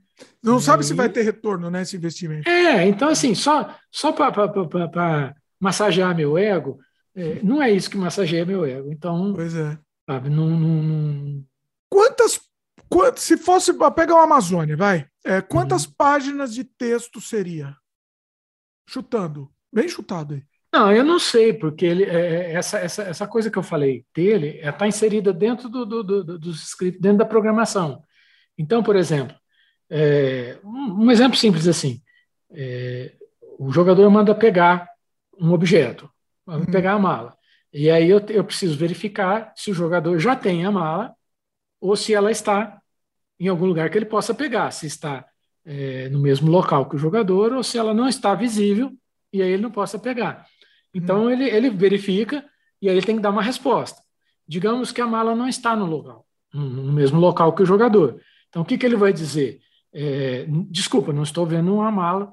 Não 0.43 0.57
aí, 0.57 0.63
sabe 0.63 0.85
se 0.85 0.95
vai 0.95 1.09
ter 1.09 1.23
retorno 1.23 1.71
nesse 1.71 1.97
né, 1.97 1.99
investimento. 1.99 2.49
É, 2.49 2.87
então 2.87 3.09
assim, 3.09 3.35
só, 3.35 3.75
só 3.91 4.13
para 4.13 5.35
massagear 5.61 6.15
meu 6.17 6.39
ego, 6.39 6.79
é, 7.15 7.41
não 7.43 7.61
é 7.61 7.71
isso 7.71 7.91
que 7.91 7.97
massageia 7.97 8.47
meu 8.47 8.65
ego. 8.65 8.93
Então, 8.93 9.33
pois 9.35 9.55
é. 9.55 9.77
Sabe? 10.09 10.31
Não, 10.31 10.49
não, 10.49 10.83
não... 10.83 11.45
Quantas, 11.91 12.41
quantas, 12.89 13.23
se 13.23 13.37
fosse 13.37 13.73
pegar 13.95 14.15
uma 14.15 14.25
Amazônia, 14.25 14.77
vai, 14.77 15.07
é, 15.25 15.43
quantas 15.43 15.85
uhum. 15.85 15.93
páginas 15.99 16.55
de 16.55 16.65
texto 16.65 17.21
seria? 17.21 17.77
Chutando, 18.89 19.51
bem 19.71 19.87
chutado 19.87 20.33
aí. 20.33 20.43
Não, 20.73 20.91
eu 20.91 21.05
não 21.05 21.19
sei, 21.19 21.53
porque 21.53 21.85
ele, 21.85 22.05
é, 22.05 22.53
é 22.53 22.53
essa, 22.53 22.79
essa, 22.79 23.03
essa 23.03 23.27
coisa 23.27 23.51
que 23.51 23.59
eu 23.59 23.63
falei 23.63 24.07
dele 24.15 24.57
está 24.57 24.69
é, 24.69 24.73
tá 24.73 24.87
inserida 24.87 25.31
dentro 25.31 25.69
do, 25.69 25.85
do, 25.85 26.03
do, 26.03 26.39
dos 26.39 26.63
scripts, 26.69 26.99
dentro 26.99 27.19
da 27.19 27.27
programação. 27.27 28.03
Então, 28.57 28.83
por 28.83 28.97
exemplo, 28.97 29.37
é, 29.91 30.59
um, 30.65 31.05
um, 31.05 31.11
exemplo 31.11 31.37
simples 31.37 31.69
assim: 31.69 32.03
é, 32.51 33.15
o 33.59 33.71
jogador 33.71 34.09
manda 34.11 34.35
pegar 34.35 34.89
um 35.39 35.53
objeto, 35.53 36.11
manda 36.47 36.65
uhum. 36.65 36.73
pegar 36.73 36.93
a 36.93 36.99
mala. 36.99 37.37
E 37.71 37.91
aí 37.91 38.09
eu, 38.09 38.21
eu 38.29 38.43
preciso 38.43 38.79
verificar 38.79 39.53
se 39.55 39.71
o 39.71 39.75
jogador 39.75 40.19
já 40.19 40.35
tem 40.35 40.65
a 40.65 40.73
mala 40.73 41.15
ou 41.79 41.95
se 41.95 42.15
ela 42.15 42.31
está 42.31 42.81
em 43.39 43.49
algum 43.49 43.67
lugar 43.67 43.91
que 43.91 43.99
ele 43.99 44.07
possa 44.07 44.35
pegar, 44.35 44.71
se 44.71 44.87
está 44.87 45.27
é, 45.69 46.09
no 46.09 46.19
mesmo 46.19 46.51
local 46.51 46.89
que 46.89 46.97
o 46.97 46.99
jogador 46.99 47.53
ou 47.53 47.63
se 47.63 47.77
ela 47.77 47.93
não 47.93 48.09
está 48.09 48.35
visível 48.35 48.91
e 49.31 49.43
aí 49.43 49.51
ele 49.51 49.63
não 49.63 49.71
possa 49.71 49.99
pegar. 49.99 50.47
Então 50.95 51.27
hum. 51.27 51.31
ele, 51.31 51.45
ele 51.45 51.69
verifica 51.69 52.43
e 52.81 52.89
aí 52.89 52.97
ele 52.97 53.05
tem 53.05 53.17
que 53.17 53.23
dar 53.23 53.31
uma 53.31 53.43
resposta. 53.43 54.01
Digamos 54.47 54.91
que 54.91 55.01
a 55.03 55.07
mala 55.07 55.37
não 55.37 55.47
está 55.47 55.77
no 55.77 55.85
local, 55.85 56.25
no 56.55 56.91
mesmo 56.91 57.21
local 57.21 57.53
que 57.53 57.63
o 57.63 57.67
jogador. 57.67 58.19
Então 58.49 58.63
o 58.63 58.65
que, 58.65 58.79
que 58.79 58.87
ele 58.87 58.97
vai 58.97 59.13
dizer? 59.13 59.61
É, 59.93 60.47
desculpa, 60.71 61.13
não 61.13 61.23
estou 61.23 61.45
vendo 61.45 61.75
uma 61.75 61.93
mala 61.93 62.33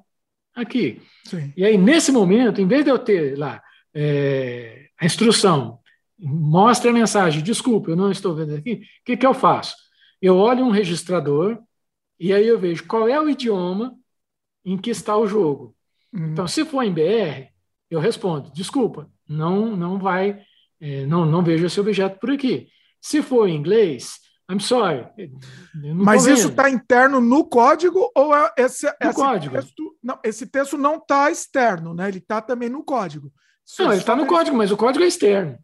aqui. 0.56 1.02
Sim. 1.26 1.52
E 1.58 1.66
aí 1.66 1.78
nesse 1.78 2.14
momento, 2.14 2.62
em 2.62 2.68
vez 2.68 2.86
de 2.86 2.90
eu 2.90 2.98
ter 2.98 3.38
lá 3.38 3.62
é, 3.94 4.88
a 4.98 5.06
instrução, 5.06 5.80
mostre 6.18 6.90
a 6.90 6.94
mensagem, 6.94 7.44
desculpe, 7.44 7.90
eu 7.90 7.98
não 7.98 8.10
estou 8.12 8.34
vendo 8.34 8.56
aqui, 8.56 8.76
o 8.76 8.80
que, 9.04 9.18
que 9.18 9.26
eu 9.26 9.34
faço? 9.34 9.76
Eu 10.22 10.38
olho 10.38 10.64
um 10.64 10.72
registrador 10.72 11.60
e 12.20 12.34
aí 12.34 12.48
eu 12.48 12.60
vejo 12.60 12.86
qual 12.88 13.08
é 13.08 13.20
o 13.20 13.30
idioma 13.30 13.96
em 14.64 14.78
que 14.78 14.90
está 14.90 15.18
o 15.18 15.28
jogo. 15.28 15.76
Uhum. 16.14 16.32
Então, 16.32 16.48
se 16.48 16.66
for 16.66 16.84
em 16.84 16.94
BR, 16.94 17.50
eu 17.90 18.00
respondo, 18.00 18.52
desculpa, 18.52 19.10
não, 19.28 19.76
não 19.76 20.00
vai, 20.00 20.42
é, 20.80 21.06
não, 21.06 21.26
não 21.26 21.44
vejo 21.44 21.66
esse 21.66 21.80
objeto 21.80 22.20
por 22.20 22.32
aqui. 22.32 22.68
Se 23.02 23.22
for 23.22 23.48
em 23.48 23.56
inglês, 23.56 24.20
I'm 24.50 24.60
sorry. 24.60 25.08
Mas 25.96 26.26
isso 26.26 26.50
está 26.50 26.70
interno 26.70 27.20
no 27.20 27.46
código 27.46 28.12
ou 28.16 28.36
é 28.36 28.52
esse, 28.58 28.86
no 28.86 29.10
esse 29.10 29.16
código. 29.16 29.56
texto? 29.56 29.98
Não, 30.02 30.20
esse 30.24 30.46
texto 30.46 30.78
não 30.78 30.98
está 30.98 31.32
externo, 31.32 31.94
né? 31.94 32.08
Ele 32.08 32.20
está 32.20 32.42
também 32.42 32.70
no 32.70 32.84
código. 32.84 33.32
Não, 33.80 33.92
ele 33.92 34.02
está 34.02 34.16
no 34.16 34.28
código, 34.28 34.56
mas 34.56 34.72
o 34.72 34.78
código 34.78 35.04
é 35.04 35.08
externo. 35.08 35.58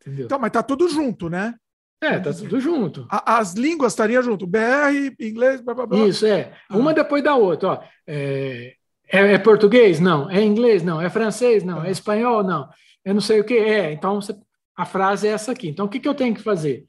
Entendeu? 0.00 0.26
Então, 0.26 0.38
mas 0.38 0.48
está 0.48 0.62
tudo 0.62 0.88
junto, 0.88 1.28
né? 1.28 1.54
É, 2.00 2.18
tá 2.18 2.32
tudo 2.32 2.60
junto. 2.60 3.06
A, 3.10 3.38
as 3.38 3.54
línguas 3.54 3.92
estariam 3.92 4.22
junto, 4.22 4.46
BR, 4.46 5.14
inglês, 5.20 5.60
blá 5.60 5.74
blá 5.74 5.86
blá. 5.86 6.06
Isso, 6.06 6.26
é. 6.26 6.52
Ah. 6.68 6.76
Uma 6.76 6.94
depois 6.94 7.22
da 7.22 7.34
outra. 7.34 7.68
Ó. 7.68 7.82
É, 8.06 8.74
é, 9.10 9.32
é, 9.32 9.38
português? 9.38 9.98
Não. 9.98 10.30
É 10.30 10.42
inglês? 10.42 10.82
Não. 10.82 11.00
É 11.00 11.10
francês? 11.10 11.64
Não. 11.64 11.80
Ah. 11.80 11.88
É 11.88 11.90
espanhol? 11.90 12.44
Não. 12.44 12.68
É 13.04 13.12
não 13.12 13.20
sei 13.20 13.40
o 13.40 13.44
que. 13.44 13.54
É. 13.54 13.92
Então, 13.92 14.20
você, 14.20 14.34
a 14.76 14.84
frase 14.84 15.26
é 15.26 15.30
essa 15.30 15.52
aqui. 15.52 15.68
Então, 15.68 15.86
o 15.86 15.88
que, 15.88 15.98
que 15.98 16.08
eu 16.08 16.14
tenho 16.14 16.34
que 16.34 16.42
fazer? 16.42 16.86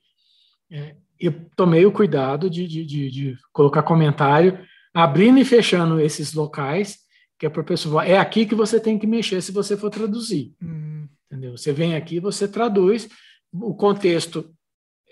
É, 0.72 0.96
eu 1.20 1.34
tomei 1.56 1.86
o 1.86 1.92
cuidado 1.92 2.50
de, 2.50 2.68
de, 2.68 2.86
de, 2.86 3.10
de 3.10 3.38
colocar 3.52 3.82
comentário, 3.82 4.60
abrindo 4.94 5.40
e 5.40 5.46
fechando 5.46 6.00
esses 6.00 6.34
locais 6.34 7.00
que 7.40 7.46
é 7.46 7.50
para 7.50 7.62
o 7.62 7.66
pessoal, 7.66 8.04
é 8.04 8.18
aqui 8.18 8.46
que 8.46 8.54
você 8.54 8.82
tem 8.82 9.00
que 9.00 9.08
mexer 9.08 9.42
se 9.42 9.54
você 9.54 9.78
for 9.78 9.90
traduzir. 9.90 10.54
Hum. 10.62 11.08
Entendeu? 11.26 11.56
Você 11.58 11.72
vem 11.72 11.96
aqui, 11.96 12.20
você 12.20 12.48
traduz, 12.50 13.08
o 13.54 13.74
contexto 13.74 14.54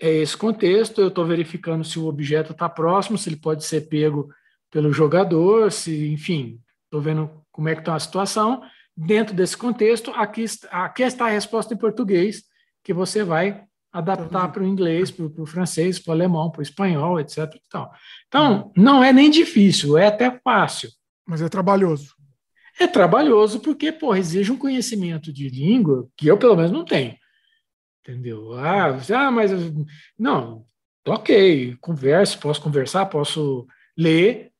é 0.00 0.10
esse 0.10 0.36
contexto, 0.36 1.00
eu 1.00 1.08
estou 1.08 1.26
verificando 1.26 1.84
se 1.84 1.98
o 1.98 2.06
objeto 2.06 2.52
está 2.52 2.68
próximo, 2.68 3.18
se 3.18 3.28
ele 3.28 3.36
pode 3.36 3.64
ser 3.64 3.82
pego 3.82 4.28
pelo 4.70 4.92
jogador, 4.92 5.72
se, 5.72 6.08
enfim, 6.08 6.60
estou 6.84 7.00
vendo 7.00 7.30
como 7.50 7.68
é 7.68 7.74
que 7.74 7.80
está 7.80 7.94
a 7.94 8.00
situação. 8.00 8.62
Dentro 8.96 9.34
desse 9.34 9.56
contexto, 9.56 10.10
aqui, 10.12 10.44
aqui 10.70 11.02
está 11.02 11.26
a 11.26 11.30
resposta 11.30 11.74
em 11.74 11.76
português, 11.76 12.42
que 12.82 12.92
você 12.92 13.22
vai 13.22 13.64
adaptar 13.92 14.48
para 14.52 14.62
o 14.62 14.66
inglês, 14.66 15.10
para 15.10 15.24
o 15.24 15.46
francês, 15.46 15.98
para 15.98 16.10
o 16.10 16.14
alemão, 16.14 16.50
para 16.50 16.60
o 16.60 16.62
espanhol, 16.62 17.18
etc. 17.18 17.54
Então, 17.66 17.90
hum. 18.66 18.72
não 18.76 19.02
é 19.02 19.12
nem 19.12 19.30
difícil, 19.30 19.96
é 19.96 20.06
até 20.06 20.38
fácil. 20.44 20.90
Mas 21.26 21.42
é 21.42 21.48
trabalhoso. 21.48 22.14
É 22.78 22.86
trabalhoso 22.86 23.60
porque, 23.60 23.90
pô, 23.90 24.14
exige 24.14 24.52
um 24.52 24.56
conhecimento 24.56 25.32
de 25.32 25.48
língua 25.48 26.08
que 26.16 26.28
eu, 26.28 26.38
pelo 26.38 26.56
menos, 26.56 26.70
não 26.70 26.84
tenho. 26.84 27.16
Entendeu? 28.08 28.54
Ah, 28.54 28.98
ah 29.14 29.30
mas. 29.30 29.50
Não, 30.18 30.64
ok, 31.06 31.76
converso, 31.78 32.38
posso 32.38 32.62
conversar, 32.62 33.04
posso 33.06 33.66
ler 33.96 34.50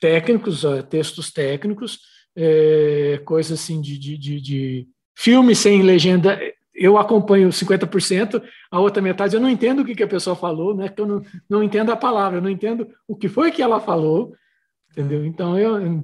técnicos, 0.00 0.64
ah, 0.64 0.82
textos 0.82 1.30
técnicos, 1.30 2.00
é, 2.34 3.20
coisas 3.24 3.60
assim 3.60 3.80
de, 3.80 3.96
de, 3.96 4.18
de, 4.18 4.40
de 4.40 4.88
filme 5.16 5.54
sem 5.54 5.82
legenda. 5.82 6.36
Eu 6.74 6.98
acompanho 6.98 7.48
50%, 7.48 8.42
a 8.70 8.80
outra 8.80 9.00
metade 9.00 9.36
eu 9.36 9.40
não 9.40 9.48
entendo 9.48 9.82
o 9.82 9.84
que, 9.84 9.94
que 9.94 10.02
a 10.02 10.08
pessoa 10.08 10.34
falou, 10.34 10.74
né? 10.74 10.88
Que 10.88 11.00
eu 11.00 11.06
não, 11.06 11.22
não 11.48 11.62
entendo 11.62 11.92
a 11.92 11.96
palavra, 11.96 12.38
eu 12.38 12.42
não 12.42 12.50
entendo 12.50 12.88
o 13.06 13.14
que 13.14 13.28
foi 13.28 13.52
que 13.52 13.62
ela 13.62 13.78
falou, 13.78 14.34
Entendeu? 14.98 15.24
Então, 15.24 15.54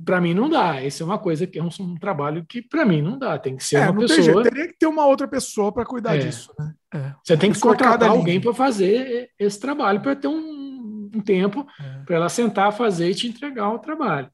para 0.04 0.20
mim 0.20 0.34
não 0.34 0.48
dá. 0.48 0.80
Esse 0.80 1.02
é 1.02 1.04
uma 1.04 1.18
coisa 1.18 1.48
que 1.48 1.58
é 1.58 1.62
um, 1.62 1.68
um 1.80 1.96
trabalho 1.96 2.46
que 2.48 2.62
para 2.62 2.84
mim 2.84 3.02
não 3.02 3.18
dá. 3.18 3.36
Tem 3.36 3.56
que 3.56 3.64
ser 3.64 3.76
é, 3.76 3.90
uma 3.90 4.00
pessoa. 4.00 4.22
Jeito. 4.22 4.42
Teria 4.44 4.68
que 4.68 4.78
ter 4.78 4.86
uma 4.86 5.04
outra 5.04 5.26
pessoa 5.26 5.72
para 5.72 5.84
cuidar 5.84 6.14
é. 6.14 6.18
disso, 6.18 6.54
né? 6.56 6.72
É. 6.94 7.12
Você 7.24 7.36
tem 7.36 7.52
que 7.52 7.58
contratar 7.58 8.08
alguém 8.08 8.40
para 8.40 8.54
fazer 8.54 9.30
esse 9.36 9.58
trabalho 9.58 10.00
para 10.00 10.14
ter 10.14 10.28
um, 10.28 11.10
um 11.12 11.20
tempo 11.20 11.66
é. 11.80 12.04
para 12.04 12.14
ela 12.14 12.28
sentar, 12.28 12.72
fazer 12.72 13.10
e 13.10 13.14
te 13.16 13.26
entregar 13.26 13.72
o 13.72 13.80
trabalho. 13.80 14.30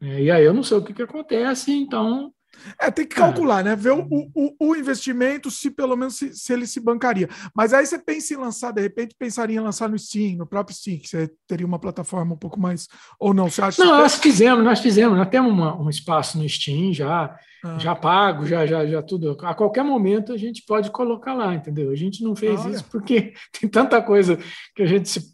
É, 0.00 0.22
e 0.22 0.30
aí 0.32 0.44
eu 0.44 0.52
não 0.52 0.64
sei 0.64 0.78
o 0.78 0.82
que, 0.82 0.92
que 0.92 1.02
acontece, 1.02 1.72
então 1.72 2.32
É, 2.78 2.90
tem 2.90 3.06
que 3.06 3.16
calcular, 3.16 3.58
ah, 3.58 3.62
né? 3.62 3.76
Ver 3.76 3.92
o, 3.92 4.06
o, 4.10 4.54
o, 4.60 4.76
investimento, 4.76 5.50
se 5.50 5.70
pelo 5.70 5.96
menos 5.96 6.16
se, 6.16 6.34
se, 6.34 6.52
ele 6.52 6.66
se 6.66 6.80
bancaria. 6.80 7.28
Mas 7.54 7.72
aí 7.72 7.84
você 7.84 7.98
pensa 7.98 8.34
em 8.34 8.36
lançar, 8.36 8.72
de 8.72 8.80
repente, 8.80 9.14
pensaria 9.18 9.56
em 9.56 9.62
lançar 9.62 9.88
no 9.88 9.98
Steam, 9.98 10.36
no 10.36 10.46
próprio 10.46 10.76
Steam, 10.76 10.98
que 10.98 11.08
você 11.08 11.30
teria 11.46 11.66
uma 11.66 11.78
plataforma 11.78 12.34
um 12.34 12.38
pouco 12.38 12.60
mais. 12.60 12.88
Ou 13.18 13.34
não? 13.34 13.48
Você 13.48 13.62
acha 13.62 13.84
Não, 13.84 13.98
nós 13.98 14.16
fizemos, 14.16 14.64
nós 14.64 14.80
fizemos, 14.80 15.16
nós 15.16 15.28
temos 15.28 15.52
uma, 15.52 15.80
um 15.80 15.88
espaço 15.88 16.38
no 16.38 16.48
Steam 16.48 16.92
já, 16.92 17.36
ah. 17.64 17.78
já 17.78 17.94
pago, 17.94 18.46
já, 18.46 18.66
já, 18.66 18.86
já 18.86 19.02
tudo. 19.02 19.36
A 19.42 19.54
qualquer 19.54 19.82
momento 19.84 20.32
a 20.32 20.36
gente 20.36 20.62
pode 20.66 20.90
colocar 20.90 21.34
lá, 21.34 21.54
entendeu? 21.54 21.90
A 21.90 21.96
gente 21.96 22.22
não 22.22 22.36
fez 22.36 22.60
Olha. 22.60 22.74
isso 22.74 22.84
porque 22.90 23.32
tem 23.58 23.68
tanta 23.68 24.00
coisa 24.00 24.38
que 24.74 24.82
a 24.82 24.86
gente 24.86 25.08
se, 25.08 25.32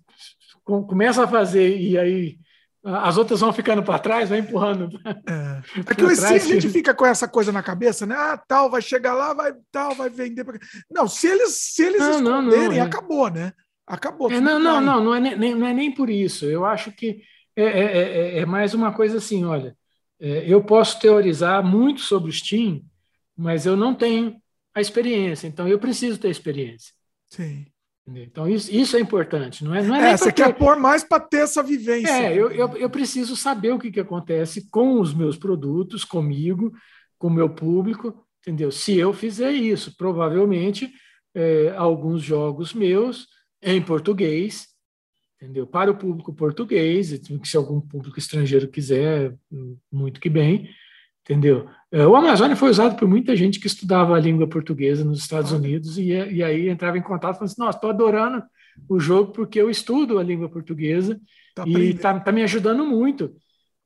começa 0.64 1.24
a 1.24 1.28
fazer 1.28 1.76
e 1.78 1.98
aí 1.98 2.38
as 2.84 3.16
outras 3.16 3.40
vão 3.40 3.52
ficando 3.52 3.82
para 3.82 3.98
trás, 3.98 4.28
vai 4.28 4.38
empurrando. 4.38 4.88
É, 5.04 5.62
é 5.90 5.94
que 5.94 6.04
o 6.04 6.16
trás, 6.16 6.24
a 6.24 6.38
gente 6.38 6.68
fica 6.68 6.94
com 6.94 7.04
essa 7.04 7.26
coisa 7.26 7.50
na 7.50 7.62
cabeça, 7.62 8.06
né? 8.06 8.14
Ah, 8.16 8.36
tal, 8.36 8.70
vai 8.70 8.80
chegar 8.80 9.14
lá, 9.14 9.34
vai 9.34 9.52
tal, 9.70 9.94
vai 9.94 10.08
vender. 10.08 10.44
Não, 10.90 11.08
se 11.08 11.26
eles, 11.26 11.54
se 11.54 11.82
eles 11.82 12.00
não, 12.00 12.10
esconderem, 12.12 12.68
não, 12.68 12.74
não, 12.74 12.76
é. 12.76 12.80
acabou, 12.80 13.30
né? 13.30 13.52
Acabou. 13.86 14.30
É, 14.30 14.40
não, 14.40 14.58
não, 14.58 14.80
não, 14.80 15.04
não 15.04 15.14
é 15.14 15.20
nem, 15.20 15.54
não 15.54 15.66
é 15.66 15.74
nem 15.74 15.92
por 15.92 16.08
isso. 16.08 16.44
Eu 16.44 16.64
acho 16.64 16.92
que 16.92 17.22
é, 17.56 17.64
é, 17.64 17.82
é, 17.82 18.38
é 18.38 18.46
mais 18.46 18.74
uma 18.74 18.92
coisa 18.92 19.18
assim, 19.18 19.44
olha, 19.44 19.76
é, 20.20 20.44
eu 20.46 20.62
posso 20.62 21.00
teorizar 21.00 21.64
muito 21.64 22.02
sobre 22.02 22.30
o 22.30 22.32
Steam, 22.32 22.82
mas 23.36 23.66
eu 23.66 23.76
não 23.76 23.94
tenho 23.94 24.40
a 24.74 24.80
experiência, 24.80 25.46
então 25.46 25.66
eu 25.66 25.78
preciso 25.78 26.18
ter 26.18 26.30
experiência. 26.30 26.92
Sim. 27.26 27.66
Então, 28.16 28.48
isso, 28.48 28.74
isso 28.74 28.96
é 28.96 29.00
importante, 29.00 29.64
não 29.64 29.74
é? 29.74 29.82
Não 29.82 29.94
é, 29.94 30.12
é 30.12 30.16
você 30.16 30.32
quer 30.32 30.54
pôr 30.54 30.76
mais 30.78 31.04
para 31.04 31.20
ter 31.20 31.38
essa 31.38 31.62
vivência. 31.62 32.10
É, 32.10 32.32
eu, 32.32 32.50
eu, 32.50 32.76
eu, 32.76 32.90
preciso 32.90 33.36
saber 33.36 33.72
o 33.72 33.78
que, 33.78 33.90
que 33.90 34.00
acontece 34.00 34.68
com 34.70 35.00
os 35.00 35.12
meus 35.12 35.36
produtos, 35.36 36.04
comigo, 36.04 36.72
com 37.18 37.26
o 37.26 37.32
meu 37.32 37.50
público, 37.50 38.24
entendeu? 38.40 38.70
Se 38.70 38.96
eu 38.96 39.12
fizer 39.12 39.52
isso, 39.52 39.96
provavelmente 39.96 40.90
é, 41.34 41.74
alguns 41.76 42.22
jogos 42.22 42.72
meus 42.72 43.26
em 43.62 43.82
português, 43.82 44.68
entendeu? 45.36 45.66
Para 45.66 45.90
o 45.90 45.96
público 45.96 46.32
português, 46.32 47.08
se 47.44 47.56
algum 47.56 47.80
público 47.80 48.18
estrangeiro 48.18 48.68
quiser, 48.68 49.34
muito 49.90 50.20
que 50.20 50.30
bem, 50.30 50.70
entendeu? 51.22 51.68
É, 51.90 52.06
o 52.06 52.14
Amazônia 52.14 52.54
foi 52.54 52.68
usado 52.68 52.96
por 52.96 53.08
muita 53.08 53.34
gente 53.34 53.58
que 53.58 53.66
estudava 53.66 54.14
a 54.14 54.20
língua 54.20 54.46
portuguesa 54.46 55.04
nos 55.04 55.20
Estados 55.20 55.52
Unidos 55.52 55.96
e, 55.96 56.08
e 56.08 56.42
aí 56.42 56.68
entrava 56.68 56.98
em 56.98 57.02
contato 57.02 57.36
e 57.36 57.38
falava 57.38 57.44
assim, 57.44 57.60
nossa, 57.62 57.78
estou 57.78 57.90
adorando 57.90 58.42
o 58.88 59.00
jogo 59.00 59.32
porque 59.32 59.60
eu 59.60 59.70
estudo 59.70 60.18
a 60.18 60.22
língua 60.22 60.48
portuguesa 60.48 61.18
tá 61.54 61.64
e 61.66 61.90
está 61.90 62.20
tá 62.20 62.30
me 62.30 62.42
ajudando 62.42 62.84
muito. 62.84 63.34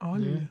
Olha. 0.00 0.32
Né? 0.32 0.48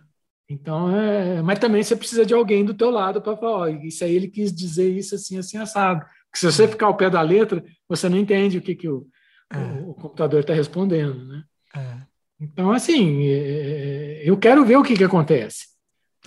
Então, 0.49 0.93
é, 0.95 1.41
mas 1.41 1.59
também 1.59 1.83
você 1.83 1.95
precisa 1.95 2.25
de 2.25 2.33
alguém 2.33 2.65
do 2.65 2.73
teu 2.73 2.89
lado 2.89 3.21
para 3.21 3.37
falar, 3.37 3.57
ó, 3.57 3.67
isso 3.67 4.03
aí 4.03 4.15
ele 4.15 4.27
quis 4.27 4.53
dizer 4.53 4.89
isso 4.89 5.15
assim, 5.15 5.37
assim, 5.37 5.57
assado. 5.57 6.01
Porque 6.01 6.39
se 6.39 6.45
você 6.45 6.67
ficar 6.67 6.87
ao 6.87 6.97
pé 6.97 7.09
da 7.09 7.21
letra, 7.21 7.63
você 7.87 8.09
não 8.09 8.17
entende 8.17 8.57
o 8.57 8.61
que, 8.61 8.75
que 8.75 8.87
o, 8.87 9.07
é. 9.49 9.57
o, 9.57 9.91
o 9.91 9.93
computador 9.93 10.41
está 10.41 10.53
respondendo, 10.53 11.25
né? 11.25 11.43
É. 11.75 11.97
Então, 12.39 12.71
assim, 12.71 13.27
é, 13.27 13.33
é, 13.33 14.21
eu 14.29 14.37
quero 14.37 14.65
ver 14.65 14.77
o 14.77 14.83
que, 14.83 14.95
que 14.95 15.03
acontece. 15.03 15.70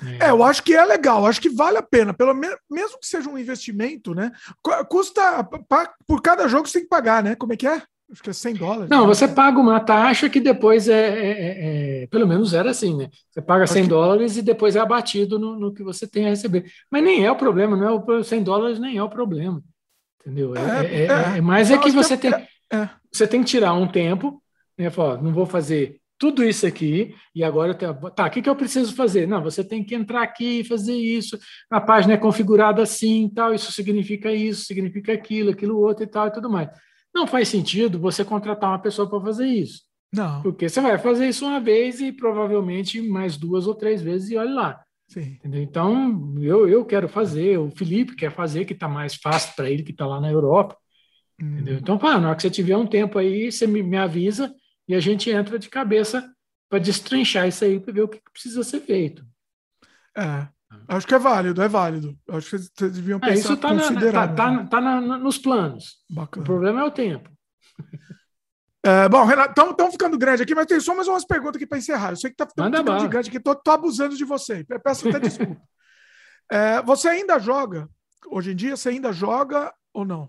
É. 0.02 0.26
é, 0.26 0.30
eu 0.30 0.42
acho 0.42 0.62
que 0.62 0.74
é 0.74 0.84
legal, 0.84 1.24
acho 1.24 1.40
que 1.40 1.48
vale 1.48 1.78
a 1.78 1.82
pena, 1.82 2.12
pelo 2.12 2.34
menos, 2.34 2.56
mesmo 2.68 2.98
que 2.98 3.06
seja 3.06 3.28
um 3.28 3.38
investimento, 3.38 4.14
né? 4.14 4.32
Custa 4.88 5.48
por 6.06 6.20
cada 6.20 6.48
jogo 6.48 6.66
você 6.66 6.74
tem 6.74 6.82
que 6.82 6.88
pagar, 6.88 7.22
né? 7.22 7.36
Como 7.36 7.52
é 7.52 7.56
que 7.56 7.66
é? 7.66 7.80
Acho 8.10 8.22
que 8.22 8.30
é 8.30 8.32
100 8.32 8.54
dólares. 8.54 8.90
Não, 8.90 9.06
você 9.06 9.26
paga 9.26 9.58
uma 9.58 9.80
taxa 9.80 10.28
que 10.28 10.38
depois 10.38 10.88
é, 10.88 11.08
é, 11.08 11.30
é, 11.30 12.02
é 12.02 12.06
pelo 12.08 12.26
menos 12.26 12.52
era 12.52 12.70
assim, 12.70 12.96
né? 12.96 13.08
Você 13.30 13.40
paga 13.40 13.66
100 13.66 13.82
que... 13.84 13.88
dólares 13.88 14.36
e 14.36 14.42
depois 14.42 14.76
é 14.76 14.80
abatido 14.80 15.38
no, 15.38 15.58
no, 15.58 15.72
que 15.72 15.82
você 15.82 16.06
tem 16.06 16.26
a 16.26 16.30
receber. 16.30 16.64
Mas 16.90 17.02
nem 17.02 17.24
é 17.24 17.30
o 17.30 17.36
problema, 17.36 17.76
não 17.76 17.88
é 17.88 18.18
o 18.18 18.22
100 18.22 18.42
dólares 18.42 18.78
nem 18.78 18.98
é 18.98 19.02
o 19.02 19.08
problema, 19.08 19.62
entendeu? 20.20 20.54
É, 20.56 20.86
é, 20.86 21.38
é 21.38 21.40
mais 21.40 21.70
é 21.70 21.78
que 21.78 21.90
você 21.90 22.16
tem, 22.16 22.32
você 23.12 23.26
tem 23.26 23.40
que 23.40 23.46
tirar 23.46 23.72
um 23.72 23.88
tempo, 23.88 24.42
né? 24.76 24.90
Falar, 24.90 25.22
não 25.22 25.32
vou 25.32 25.46
fazer 25.46 26.00
tudo 26.18 26.44
isso 26.44 26.66
aqui, 26.66 27.14
e 27.34 27.42
agora 27.42 27.72
eu 27.72 27.74
tenho, 27.74 27.94
tá, 28.10 28.26
o 28.26 28.30
que, 28.30 28.40
que 28.40 28.48
eu 28.48 28.56
preciso 28.56 28.94
fazer? 28.94 29.26
Não, 29.26 29.42
você 29.42 29.64
tem 29.64 29.84
que 29.84 29.94
entrar 29.94 30.22
aqui 30.22 30.60
e 30.60 30.64
fazer 30.64 30.94
isso, 30.94 31.38
a 31.70 31.80
página 31.80 32.14
é 32.14 32.16
configurada 32.16 32.82
assim, 32.82 33.28
tal, 33.34 33.52
isso 33.52 33.72
significa 33.72 34.32
isso, 34.32 34.64
significa 34.64 35.12
aquilo, 35.12 35.50
aquilo 35.50 35.78
outro 35.78 36.04
e 36.04 36.06
tal, 36.06 36.28
e 36.28 36.32
tudo 36.32 36.48
mais. 36.48 36.68
Não 37.14 37.26
faz 37.26 37.48
sentido 37.48 37.98
você 37.98 38.24
contratar 38.24 38.70
uma 38.70 38.80
pessoa 38.80 39.08
para 39.08 39.20
fazer 39.20 39.46
isso. 39.46 39.82
Não. 40.12 40.42
Porque 40.42 40.68
você 40.68 40.80
vai 40.80 40.96
fazer 40.98 41.28
isso 41.28 41.44
uma 41.44 41.60
vez 41.60 42.00
e 42.00 42.12
provavelmente 42.12 43.02
mais 43.02 43.36
duas 43.36 43.66
ou 43.66 43.74
três 43.74 44.00
vezes 44.00 44.30
e 44.30 44.36
olha 44.36 44.54
lá. 44.54 44.84
Sim. 45.08 45.38
Então, 45.44 46.34
eu, 46.40 46.68
eu 46.68 46.84
quero 46.84 47.08
fazer, 47.08 47.58
o 47.58 47.70
Felipe 47.70 48.16
quer 48.16 48.30
fazer, 48.30 48.64
que 48.64 48.72
está 48.72 48.88
mais 48.88 49.14
fácil 49.14 49.54
para 49.54 49.70
ele, 49.70 49.82
que 49.82 49.90
está 49.90 50.06
lá 50.06 50.20
na 50.20 50.30
Europa. 50.30 50.76
Hum. 51.40 51.64
Então, 51.66 51.98
pá, 51.98 52.18
na 52.18 52.28
hora 52.28 52.36
que 52.36 52.42
você 52.42 52.50
tiver 52.50 52.76
um 52.76 52.86
tempo 52.86 53.18
aí, 53.18 53.50
você 53.50 53.66
me, 53.66 53.82
me 53.82 53.96
avisa, 53.96 54.54
e 54.86 54.94
a 54.94 55.00
gente 55.00 55.30
entra 55.30 55.58
de 55.58 55.68
cabeça 55.68 56.30
para 56.68 56.78
destrinchar 56.78 57.48
isso 57.48 57.64
aí, 57.64 57.80
para 57.80 57.92
ver 57.92 58.02
o 58.02 58.08
que 58.08 58.20
precisa 58.32 58.62
ser 58.62 58.80
feito. 58.80 59.24
É, 60.16 60.46
acho 60.88 61.06
que 61.06 61.14
é 61.14 61.18
válido, 61.18 61.62
é 61.62 61.68
válido. 61.68 62.18
Acho 62.28 62.50
que 62.50 62.58
vocês 62.58 62.92
deviam 62.92 63.20
pensar, 63.20 63.32
é, 63.32 63.38
isso 63.38 63.52
está 63.52 63.68
tá, 63.68 64.28
tá, 64.28 64.64
tá 64.66 64.80
na, 64.80 65.00
nos 65.00 65.38
planos. 65.38 65.98
Bacana. 66.10 66.42
O 66.42 66.46
problema 66.46 66.80
é 66.80 66.84
o 66.84 66.90
tempo. 66.90 67.30
É, 68.86 69.08
bom, 69.08 69.24
Renato, 69.24 69.58
estamos 69.58 69.94
ficando 69.94 70.18
grande 70.18 70.42
aqui, 70.42 70.54
mas 70.54 70.66
tem 70.66 70.78
só 70.78 70.94
mais 70.94 71.08
umas 71.08 71.24
perguntas 71.24 71.56
aqui 71.56 71.66
para 71.66 71.78
encerrar. 71.78 72.10
Eu 72.10 72.16
sei 72.16 72.28
que 72.28 72.34
está 72.34 72.46
ficando 72.46 73.00
gigante 73.00 73.30
aqui, 73.30 73.38
estou 73.38 73.72
abusando 73.72 74.14
de 74.14 74.26
você. 74.26 74.62
Peço 74.62 75.08
até 75.08 75.20
desculpa. 75.20 75.58
é, 76.52 76.82
você 76.82 77.08
ainda 77.08 77.38
joga? 77.38 77.88
Hoje 78.26 78.52
em 78.52 78.54
dia, 78.54 78.76
você 78.76 78.90
ainda 78.90 79.10
joga 79.10 79.72
ou 79.90 80.04
não? 80.04 80.28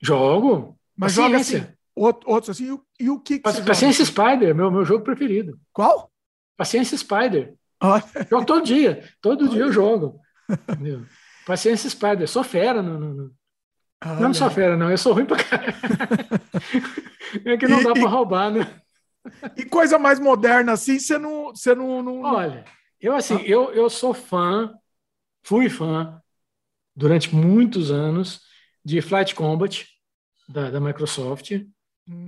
Jogo. 0.00 0.78
Mas 0.96 1.14
joga 1.14 1.38
assim, 1.38 1.66
outros 1.94 2.50
assim, 2.50 2.78
e 2.98 3.10
o, 3.10 3.20
que, 3.20 3.38
que 3.38 3.62
Paciência 3.62 4.04
Spider, 4.04 4.54
meu, 4.54 4.70
meu 4.70 4.84
jogo 4.84 5.04
preferido. 5.04 5.58
Qual? 5.72 6.10
Paciência 6.56 6.96
Spider. 6.96 7.54
Jogo 8.30 8.46
todo 8.46 8.64
dia. 8.64 9.08
Todo 9.20 9.48
dia 9.48 9.62
eu 9.62 9.72
jogo. 9.72 10.20
Entendeu? 10.48 11.04
Paciência 11.46 11.90
Spider. 11.90 12.28
Sou 12.28 12.44
fera 12.44 12.82
no. 12.82 12.98
no, 12.98 13.14
no... 13.14 13.34
Não 14.20 14.32
sou 14.34 14.50
fera, 14.50 14.76
não. 14.76 14.90
Eu 14.90 14.98
sou 14.98 15.12
ruim 15.12 15.26
pra 15.26 15.42
caralho. 15.42 15.74
é 17.44 17.56
que 17.56 17.68
não 17.68 17.80
e, 17.80 17.84
dá 17.84 17.92
para 17.92 18.08
roubar, 18.08 18.50
né? 18.50 18.82
E 19.56 19.64
coisa 19.64 19.98
mais 19.98 20.18
moderna 20.18 20.72
assim, 20.72 20.98
você 20.98 21.18
não, 21.18 21.50
você 21.50 21.74
não, 21.74 22.02
não. 22.02 22.22
Olha, 22.22 22.64
eu 23.00 23.14
assim, 23.14 23.36
ah. 23.36 23.44
eu, 23.44 23.72
eu 23.72 23.88
sou 23.88 24.12
fã, 24.12 24.74
fui 25.42 25.68
fã 25.68 26.20
durante 26.94 27.34
muitos 27.34 27.90
anos 27.90 28.40
de 28.84 29.00
Flight 29.00 29.34
Combat 29.34 29.86
da, 30.48 30.70
da 30.70 30.80
Microsoft. 30.80 31.52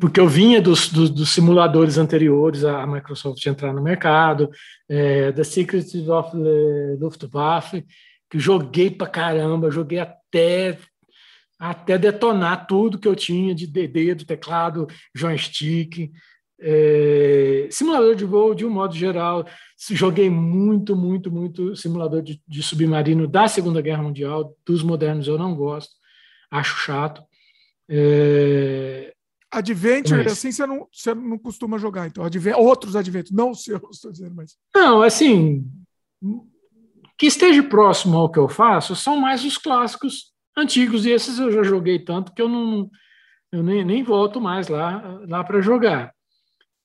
Porque 0.00 0.20
eu 0.20 0.28
vinha 0.28 0.62
dos, 0.62 0.88
dos, 0.88 1.10
dos, 1.10 1.30
simuladores 1.30 1.98
anteriores 1.98 2.64
à 2.64 2.86
Microsoft 2.86 3.44
entrar 3.44 3.72
no 3.72 3.82
mercado, 3.82 4.48
é, 4.88 5.32
The 5.32 5.42
Secrets 5.42 5.94
of 6.08 6.30
the 6.30 6.96
Luftwaffe, 7.00 7.84
que 8.30 8.38
joguei 8.38 8.90
pra 8.90 9.08
caramba, 9.08 9.70
joguei 9.70 9.98
até 9.98 10.78
até 11.58 11.96
detonar 11.96 12.66
tudo 12.66 12.98
que 12.98 13.08
eu 13.08 13.14
tinha 13.14 13.54
de 13.54 13.66
dedo, 13.66 14.26
teclado, 14.26 14.86
joystick, 15.14 16.10
é, 16.60 17.68
simulador 17.70 18.14
de 18.14 18.24
voo 18.24 18.54
de 18.54 18.66
um 18.66 18.70
modo 18.70 18.94
geral. 18.94 19.46
Joguei 19.90 20.28
muito, 20.28 20.94
muito, 20.96 21.30
muito 21.30 21.74
simulador 21.76 22.22
de, 22.22 22.40
de 22.46 22.62
submarino 22.62 23.26
da 23.26 23.48
Segunda 23.48 23.80
Guerra 23.80 24.02
Mundial, 24.02 24.54
dos 24.66 24.82
modernos 24.82 25.26
eu 25.26 25.38
não 25.38 25.54
gosto, 25.54 25.94
acho 26.50 26.76
chato. 26.78 27.22
É, 27.88 29.13
Adventure, 29.58 30.22
mas... 30.22 30.32
assim, 30.32 30.52
você 30.52 30.66
não, 30.66 30.88
você 30.92 31.14
não 31.14 31.38
costuma 31.38 31.78
jogar, 31.78 32.06
então. 32.06 32.24
Advent... 32.24 32.56
Outros 32.56 32.96
Adventures, 32.96 33.34
não 33.34 33.50
os 33.50 33.62
seus, 33.62 33.80
estou 33.92 34.12
dizendo, 34.12 34.34
mas. 34.34 34.56
Não, 34.74 35.02
assim. 35.02 35.64
Que 37.16 37.26
esteja 37.26 37.62
próximo 37.62 38.16
ao 38.18 38.30
que 38.30 38.38
eu 38.38 38.48
faço 38.48 38.96
são 38.96 39.20
mais 39.20 39.44
os 39.44 39.56
clássicos 39.56 40.32
antigos, 40.56 41.06
e 41.06 41.10
esses 41.10 41.38
eu 41.38 41.52
já 41.52 41.62
joguei 41.62 41.98
tanto 41.98 42.32
que 42.32 42.42
eu 42.42 42.48
não. 42.48 42.90
Eu 43.52 43.62
nem, 43.62 43.84
nem 43.84 44.02
volto 44.02 44.40
mais 44.40 44.68
lá, 44.68 45.20
lá 45.28 45.44
para 45.44 45.60
jogar. 45.60 46.12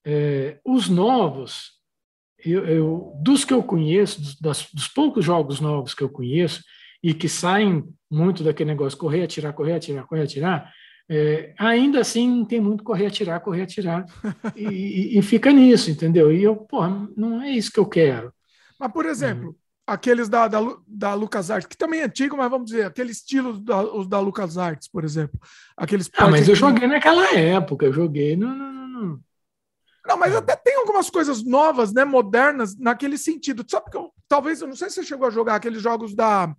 É, 0.06 0.60
os 0.64 0.88
novos, 0.88 1.72
eu, 2.46 2.66
eu, 2.66 3.14
dos 3.24 3.44
que 3.44 3.54
eu 3.54 3.64
conheço, 3.64 4.22
dos, 4.22 4.40
das, 4.40 4.68
dos 4.72 4.88
poucos 4.88 5.26
jogos 5.26 5.60
novos 5.60 5.94
que 5.94 6.04
eu 6.04 6.10
conheço, 6.10 6.64
e 7.04 7.14
que 7.14 7.30
saem 7.30 7.84
muito 8.12 8.44
daquele 8.44 8.72
negócio 8.72 8.98
correr, 8.98 9.24
atirar, 9.24 9.54
correr, 9.54 9.74
atirar, 9.74 10.06
correr, 10.06 10.24
atirar, 10.24 10.74
é, 11.10 11.54
ainda 11.58 12.00
assim 12.02 12.46
tem 12.46 12.60
muito 12.60 12.84
correr, 12.84 13.08
atirar, 13.08 13.40
correr, 13.40 13.64
atirar, 13.64 14.06
e, 14.56 15.18
e, 15.18 15.22
fica 15.22 15.52
nisso, 15.52 15.90
entendeu? 15.90 16.32
E 16.32 16.44
eu, 16.44 16.56
pô, 16.56 16.88
não 17.18 17.42
é 17.42 17.52
isso 17.52 17.72
que 17.72 17.80
eu 17.80 17.86
quero. 17.86 18.32
Mas, 18.80 18.92
por 18.92 19.06
exemplo, 19.06 19.56
é. 19.88 19.94
aqueles 19.94 20.30
da, 20.30 20.48
da, 20.48 20.60
da 20.88 21.14
LucasArts, 21.14 21.68
que 21.68 21.78
também 21.78 22.02
é 22.02 22.06
antigo, 22.06 22.38
mas 22.38 22.50
vamos 22.50 22.70
dizer, 22.70 22.86
aquele 22.86 23.12
estilo 23.12 23.60
da, 23.60 23.82
os 23.82 24.08
da 24.08 24.20
LucasArts, 24.20 24.88
por 24.88 25.04
exemplo. 25.04 25.40
Aqueles 25.76 26.10
ah, 26.16 26.30
mas 26.30 26.48
eu 26.48 26.56
joguei 26.56 26.88
naquela 26.88 27.34
época, 27.36 27.86
eu 27.88 27.94
joguei 27.94 28.36
no, 28.36 28.54
no, 28.54 28.72
no... 28.72 29.22
Não, 30.06 30.18
mas 30.18 30.36
até 30.36 30.56
tem 30.56 30.76
algumas 30.76 31.10
coisas 31.10 31.44
novas, 31.44 31.92
né, 31.92 32.06
modernas, 32.06 32.78
naquele 32.78 33.18
sentido. 33.18 33.66
Sabe 33.68 33.90
que 33.90 33.98
eu 33.98 34.12
talvez, 34.30 34.62
eu 34.62 34.68
não 34.68 34.76
sei 34.76 34.90
se 34.90 34.96
você 34.96 35.04
chegou 35.04 35.28
a 35.28 35.32
jogar 35.32 35.56
aqueles 35.56 35.82
jogos 35.82 36.14
da. 36.14 36.56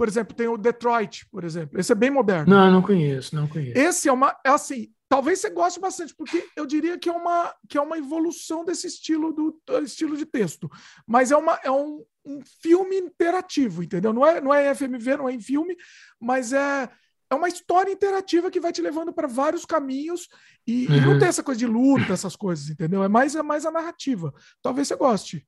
Por 0.00 0.08
exemplo, 0.08 0.34
tem 0.34 0.48
o 0.48 0.56
Detroit, 0.56 1.26
por 1.30 1.44
exemplo. 1.44 1.78
Esse 1.78 1.92
é 1.92 1.94
bem 1.94 2.08
moderno. 2.08 2.50
Não, 2.50 2.72
não 2.72 2.80
conheço, 2.80 3.36
não 3.36 3.46
conheço. 3.46 3.78
Esse 3.78 4.08
é 4.08 4.12
uma. 4.12 4.34
É 4.42 4.48
assim, 4.48 4.90
talvez 5.10 5.40
você 5.40 5.50
goste 5.50 5.78
bastante, 5.78 6.14
porque 6.14 6.42
eu 6.56 6.64
diria 6.64 6.98
que 6.98 7.10
é 7.10 7.12
uma, 7.12 7.54
que 7.68 7.76
é 7.76 7.80
uma 7.82 7.98
evolução 7.98 8.64
desse 8.64 8.86
estilo 8.86 9.30
do 9.30 9.60
estilo 9.84 10.16
de 10.16 10.24
texto. 10.24 10.70
Mas 11.06 11.30
é, 11.30 11.36
uma, 11.36 11.60
é 11.62 11.70
um, 11.70 12.02
um 12.24 12.40
filme 12.62 12.96
interativo, 12.96 13.82
entendeu? 13.82 14.10
Não 14.14 14.26
é, 14.26 14.40
não 14.40 14.54
é 14.54 14.74
FMV, 14.74 15.18
não 15.18 15.28
é 15.28 15.34
em 15.34 15.40
filme, 15.40 15.76
mas 16.18 16.54
é 16.54 16.88
é 17.30 17.34
uma 17.34 17.48
história 17.48 17.92
interativa 17.92 18.50
que 18.50 18.58
vai 18.58 18.72
te 18.72 18.80
levando 18.80 19.12
para 19.12 19.28
vários 19.28 19.66
caminhos 19.66 20.28
e, 20.66 20.86
uhum. 20.86 20.96
e, 20.96 21.00
não 21.02 21.18
tem 21.18 21.28
essa 21.28 21.42
coisa 21.42 21.58
de 21.58 21.66
luta, 21.66 22.14
essas 22.14 22.34
coisas, 22.34 22.70
entendeu? 22.70 23.04
É 23.04 23.08
mais, 23.08 23.36
é 23.36 23.42
mais 23.42 23.66
a 23.66 23.70
narrativa. 23.70 24.32
Talvez 24.62 24.88
você 24.88 24.96
goste. 24.96 25.46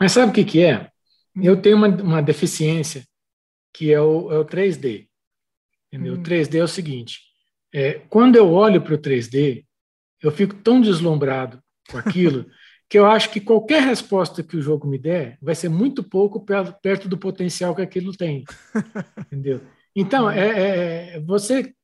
Mas 0.00 0.12
sabe 0.12 0.30
o 0.30 0.34
que, 0.34 0.46
que 0.46 0.64
é? 0.64 0.90
Eu 1.36 1.60
tenho 1.60 1.76
uma, 1.76 1.88
uma 1.88 2.22
deficiência 2.22 3.06
que 3.76 3.92
é 3.92 4.00
o, 4.00 4.32
é 4.32 4.38
o 4.38 4.44
3D. 4.44 5.06
Entendeu? 5.92 6.14
Hum. 6.14 6.18
O 6.18 6.22
3D 6.22 6.58
é 6.58 6.64
o 6.64 6.68
seguinte: 6.68 7.20
é, 7.72 8.00
quando 8.08 8.36
eu 8.36 8.50
olho 8.50 8.80
para 8.80 8.94
o 8.94 8.98
3D, 8.98 9.64
eu 10.22 10.30
fico 10.30 10.54
tão 10.54 10.80
deslumbrado 10.80 11.60
com 11.90 11.98
aquilo 11.98 12.46
que 12.88 12.98
eu 12.98 13.04
acho 13.04 13.30
que 13.30 13.40
qualquer 13.40 13.82
resposta 13.82 14.42
que 14.42 14.56
o 14.56 14.62
jogo 14.62 14.88
me 14.88 14.98
der 14.98 15.36
vai 15.42 15.54
ser 15.54 15.68
muito 15.68 16.02
pouco 16.02 16.44
perto 16.80 17.08
do 17.08 17.18
potencial 17.18 17.74
que 17.74 17.82
aquilo 17.82 18.16
tem. 18.16 18.44
Entendeu? 19.26 19.60
Então, 19.94 20.30
é, 20.30 20.48
é, 20.48 21.16
é, 21.16 21.20
você 21.20 21.74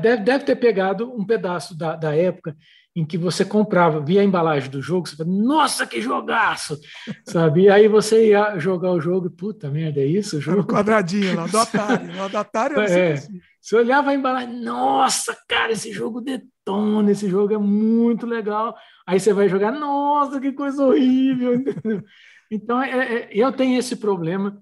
deve, 0.00 0.22
deve 0.22 0.44
ter 0.44 0.56
pegado 0.56 1.12
um 1.12 1.24
pedaço 1.24 1.76
da, 1.76 1.96
da 1.96 2.14
época 2.14 2.56
em 2.94 3.06
que 3.06 3.16
você 3.16 3.44
comprava, 3.44 4.00
via 4.00 4.20
a 4.20 4.24
embalagem 4.24 4.70
do 4.70 4.82
jogo, 4.82 5.08
você 5.08 5.16
fala, 5.16 5.30
nossa, 5.30 5.86
que 5.86 6.00
jogaço! 6.00 6.78
Sabe? 7.26 7.62
E 7.62 7.70
aí 7.70 7.88
você 7.88 8.28
ia 8.28 8.58
jogar 8.58 8.90
o 8.92 9.00
jogo, 9.00 9.30
puta 9.30 9.70
merda, 9.70 10.00
é 10.00 10.04
isso 10.04 10.36
o 10.36 10.40
jogo? 10.40 10.58
Era 10.58 10.66
quadradinho 10.66 11.34
lá, 11.34 11.46
do 11.46 11.56
Atari. 11.58 12.14
Lá 12.14 12.28
do 12.28 12.36
Atari 12.36 12.74
era 12.74 12.90
é, 12.90 13.12
assim. 13.14 13.40
Você 13.60 13.76
olhava 13.76 14.10
a 14.10 14.14
embalagem, 14.14 14.60
nossa, 14.60 15.34
cara, 15.48 15.72
esse 15.72 15.90
jogo 15.90 16.20
detona, 16.20 17.10
esse 17.10 17.30
jogo 17.30 17.54
é 17.54 17.58
muito 17.58 18.26
legal. 18.26 18.76
Aí 19.06 19.18
você 19.18 19.32
vai 19.32 19.48
jogar, 19.48 19.72
nossa, 19.72 20.38
que 20.38 20.52
coisa 20.52 20.84
horrível! 20.84 21.64
então, 22.50 22.82
é, 22.82 23.14
é, 23.14 23.28
eu 23.32 23.50
tenho 23.52 23.78
esse 23.78 23.96
problema 23.96 24.60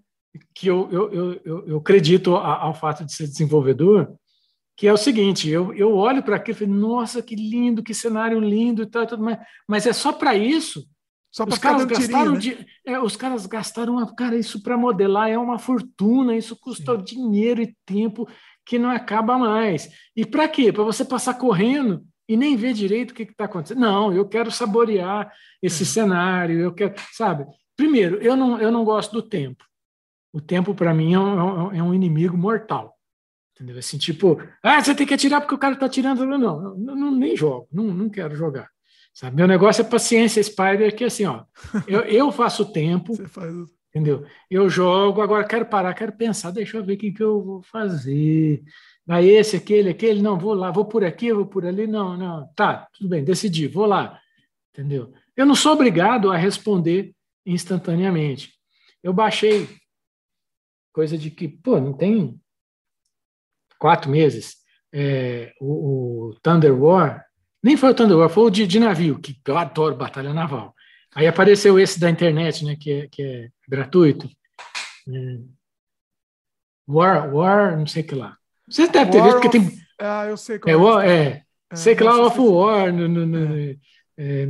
que 0.54 0.68
eu, 0.68 0.88
eu, 0.92 1.12
eu, 1.44 1.66
eu 1.66 1.78
acredito 1.78 2.36
ao 2.36 2.74
fato 2.74 3.04
de 3.04 3.12
ser 3.12 3.26
desenvolvedor, 3.26 4.14
que 4.80 4.88
é 4.88 4.92
o 4.94 4.96
seguinte, 4.96 5.46
eu, 5.46 5.74
eu 5.74 5.94
olho 5.94 6.22
para 6.22 6.36
aquilo 6.36 6.56
e 6.56 6.58
falo, 6.60 6.72
nossa, 6.72 7.20
que 7.20 7.36
lindo, 7.36 7.82
que 7.82 7.92
cenário 7.92 8.40
lindo 8.40 8.82
e 8.82 8.86
tal, 8.86 9.06
tudo 9.06 9.22
mais, 9.22 9.38
mas 9.68 9.84
é 9.84 9.92
só 9.92 10.10
para 10.10 10.34
isso. 10.34 10.88
Só 11.30 11.44
os 11.44 11.58
caras 11.58 11.84
gastaram 11.84 12.38
tirinho, 12.38 12.60
né? 12.60 12.64
de, 12.64 12.90
é, 12.90 12.98
os 12.98 13.14
caras 13.14 13.44
gastaram 13.44 13.96
uma, 13.96 14.14
cara, 14.14 14.38
isso 14.38 14.62
para 14.62 14.78
modelar 14.78 15.28
é 15.28 15.36
uma 15.36 15.58
fortuna, 15.58 16.34
isso 16.34 16.56
custa 16.58 16.96
Sim. 16.96 17.04
dinheiro 17.04 17.60
e 17.60 17.76
tempo 17.84 18.26
que 18.64 18.78
não 18.78 18.88
acaba 18.88 19.36
mais. 19.36 19.90
E 20.16 20.24
para 20.24 20.48
quê? 20.48 20.72
Para 20.72 20.82
você 20.82 21.04
passar 21.04 21.34
correndo 21.34 22.02
e 22.26 22.34
nem 22.34 22.56
ver 22.56 22.72
direito 22.72 23.10
o 23.10 23.14
que 23.14 23.24
está 23.24 23.44
acontecendo. 23.44 23.80
Não, 23.80 24.10
eu 24.14 24.26
quero 24.26 24.50
saborear 24.50 25.30
esse 25.62 25.82
é. 25.82 25.86
cenário, 25.86 26.58
eu 26.58 26.72
quero, 26.72 26.94
sabe? 27.12 27.44
Primeiro, 27.76 28.16
eu 28.22 28.34
não, 28.34 28.58
eu 28.58 28.72
não 28.72 28.82
gosto 28.82 29.12
do 29.12 29.20
tempo. 29.20 29.62
O 30.32 30.40
tempo, 30.40 30.74
para 30.74 30.94
mim, 30.94 31.12
é 31.12 31.18
um, 31.18 31.70
é 31.70 31.82
um 31.82 31.92
inimigo 31.92 32.34
mortal. 32.34 32.96
Entendeu? 33.60 33.78
Assim, 33.78 33.98
tipo, 33.98 34.42
ah, 34.62 34.82
você 34.82 34.94
tem 34.94 35.06
que 35.06 35.12
atirar 35.12 35.42
porque 35.42 35.54
o 35.54 35.58
cara 35.58 35.74
está 35.74 35.84
atirando. 35.84 36.24
Não, 36.24 36.38
não, 36.38 36.96
não, 36.96 37.10
nem 37.10 37.36
jogo, 37.36 37.68
não, 37.70 37.84
não 37.84 38.08
quero 38.08 38.34
jogar. 38.34 38.70
Sabe? 39.12 39.36
Meu 39.36 39.46
negócio 39.46 39.82
é 39.82 39.84
paciência 39.84 40.42
Spider, 40.42 40.96
que 40.96 41.04
assim, 41.04 41.26
ó, 41.26 41.44
eu, 41.86 42.00
eu 42.00 42.32
faço 42.32 42.72
tempo, 42.72 43.14
faz... 43.28 43.52
entendeu? 43.90 44.24
Eu 44.50 44.70
jogo, 44.70 45.20
agora 45.20 45.46
quero 45.46 45.66
parar, 45.66 45.92
quero 45.92 46.12
pensar, 46.12 46.52
deixa 46.52 46.78
eu 46.78 46.84
ver 46.84 46.94
o 46.94 46.96
que, 46.96 47.12
que 47.12 47.22
eu 47.22 47.42
vou 47.42 47.62
fazer. 47.62 48.62
Aí 49.06 49.28
esse, 49.28 49.56
aquele, 49.56 49.90
aquele, 49.90 50.22
não, 50.22 50.38
vou 50.38 50.54
lá, 50.54 50.70
vou 50.70 50.86
por 50.86 51.04
aqui, 51.04 51.30
vou 51.30 51.44
por 51.44 51.66
ali, 51.66 51.86
não, 51.86 52.16
não, 52.16 52.48
tá, 52.54 52.88
tudo 52.94 53.10
bem, 53.10 53.22
decidi, 53.22 53.68
vou 53.68 53.84
lá, 53.84 54.18
entendeu? 54.72 55.12
Eu 55.36 55.44
não 55.44 55.54
sou 55.54 55.72
obrigado 55.72 56.30
a 56.30 56.36
responder 56.36 57.14
instantaneamente. 57.44 58.54
Eu 59.02 59.12
baixei 59.12 59.68
coisa 60.92 61.18
de 61.18 61.30
que, 61.30 61.46
pô, 61.46 61.78
não 61.78 61.92
tem 61.92 62.39
quatro 63.80 64.10
meses, 64.10 64.56
é, 64.92 65.52
o, 65.58 66.28
o, 66.28 66.34
Thunder 66.42 66.78
War, 66.80 67.24
nem 67.62 67.76
foi 67.76 67.90
o 67.90 67.94
Thunder 67.94 68.18
War, 68.18 68.28
foi 68.28 68.44
o 68.44 68.50
de, 68.50 68.66
de, 68.66 68.78
navio, 68.78 69.18
que 69.18 69.40
eu 69.46 69.56
adoro 69.56 69.96
batalha 69.96 70.34
naval. 70.34 70.74
Aí 71.14 71.26
apareceu 71.26 71.78
esse 71.78 71.98
da 71.98 72.10
internet, 72.10 72.64
né, 72.64 72.76
que 72.78 72.92
é, 72.92 73.08
que 73.08 73.22
é 73.22 73.48
gratuito. 73.66 74.28
É, 75.08 75.38
War, 76.86 77.34
War, 77.34 77.78
não 77.78 77.86
sei 77.86 78.02
o 78.02 78.06
que 78.06 78.14
lá. 78.14 78.36
Você 78.68 78.86
deve 78.86 79.10
ter 79.10 79.18
War 79.18 79.26
visto, 79.26 79.40
porque 79.40 79.58
tem... 79.58 79.80
Ah, 79.98 80.26
eu 80.26 80.36
sei 80.36 80.58
qual 80.58 80.72
é. 80.72 80.76
War, 80.76 81.04
é, 81.04 81.42
é 81.70 81.76
sei 81.76 81.96
que 81.96 82.04
lá, 82.04 82.20
Off 82.20 82.38
War, 82.38 82.92
no, 82.92 83.08
no, 83.08 83.26
no 83.26 83.56
é. 83.56 83.76
É, 84.22 84.46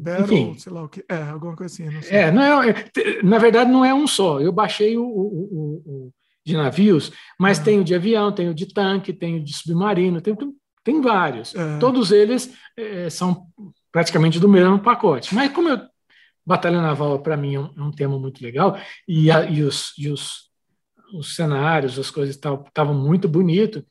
Battle, 0.00 0.24
enfim. 0.24 0.58
sei 0.58 0.72
lá 0.72 0.84
o 0.84 0.88
que. 0.88 1.04
É, 1.06 1.16
alguma 1.16 1.54
coisa 1.54 1.70
assim. 1.70 1.84
Não 1.84 2.00
é, 2.08 2.30
não 2.30 2.62
é, 2.62 2.70
é, 2.70 3.22
na 3.22 3.36
verdade, 3.36 3.70
não 3.70 3.84
é 3.84 3.92
um 3.92 4.06
só. 4.06 4.40
Eu 4.40 4.50
baixei 4.50 4.96
o, 4.96 5.04
o, 5.04 5.04
o, 5.06 5.82
o 5.84 6.12
de 6.44 6.56
navios, 6.56 7.12
mas 7.38 7.58
uhum. 7.58 7.64
tem 7.64 7.80
o 7.80 7.84
de 7.84 7.94
avião, 7.94 8.32
tem 8.32 8.48
o 8.48 8.54
de 8.54 8.66
tanque, 8.66 9.12
tem 9.12 9.36
o 9.36 9.44
de 9.44 9.52
submarino, 9.52 10.20
tem, 10.20 10.36
tem 10.82 11.00
vários. 11.00 11.54
Uhum. 11.54 11.78
Todos 11.78 12.10
eles 12.10 12.52
é, 12.76 13.08
são 13.08 13.46
praticamente 13.90 14.40
do 14.40 14.48
mesmo 14.48 14.78
pacote. 14.78 15.34
Mas 15.34 15.52
como 15.52 15.68
eu, 15.68 15.80
batalha 16.44 16.80
naval 16.80 17.20
para 17.20 17.36
mim 17.36 17.54
é 17.54 17.60
um, 17.60 17.70
é 17.76 17.82
um, 17.82 17.92
tema 17.92 18.18
muito 18.18 18.42
legal 18.42 18.76
e, 19.06 19.30
a, 19.30 19.44
e, 19.44 19.62
os, 19.62 19.92
e 19.96 20.08
os, 20.08 20.50
os 21.14 21.36
cenários, 21.36 21.98
as 21.98 22.10
coisas 22.10 22.34
estavam 22.34 22.94
muito 22.94 23.28
bonito, 23.28 23.84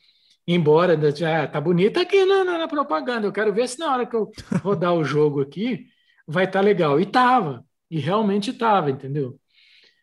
embora 0.45 0.99
já 1.15 1.47
tá 1.47 1.61
bonita 1.61 2.01
aqui 2.01 2.25
na, 2.25 2.43
na, 2.43 2.57
na, 2.57 2.67
propaganda. 2.67 3.27
Eu 3.27 3.31
quero 3.31 3.53
ver 3.53 3.67
se 3.69 3.79
na 3.79 3.93
hora 3.93 4.05
que 4.05 4.15
eu 4.15 4.29
rodar 4.61 4.93
o 4.93 5.03
jogo 5.03 5.41
aqui 5.41 5.87
vai 6.27 6.45
estar 6.45 6.59
tá 6.59 6.65
legal. 6.65 6.99
E 6.99 7.05
tava, 7.05 7.63
e 7.89 7.99
realmente 7.99 8.51
tava, 8.51 8.91
entendeu? 8.91 9.39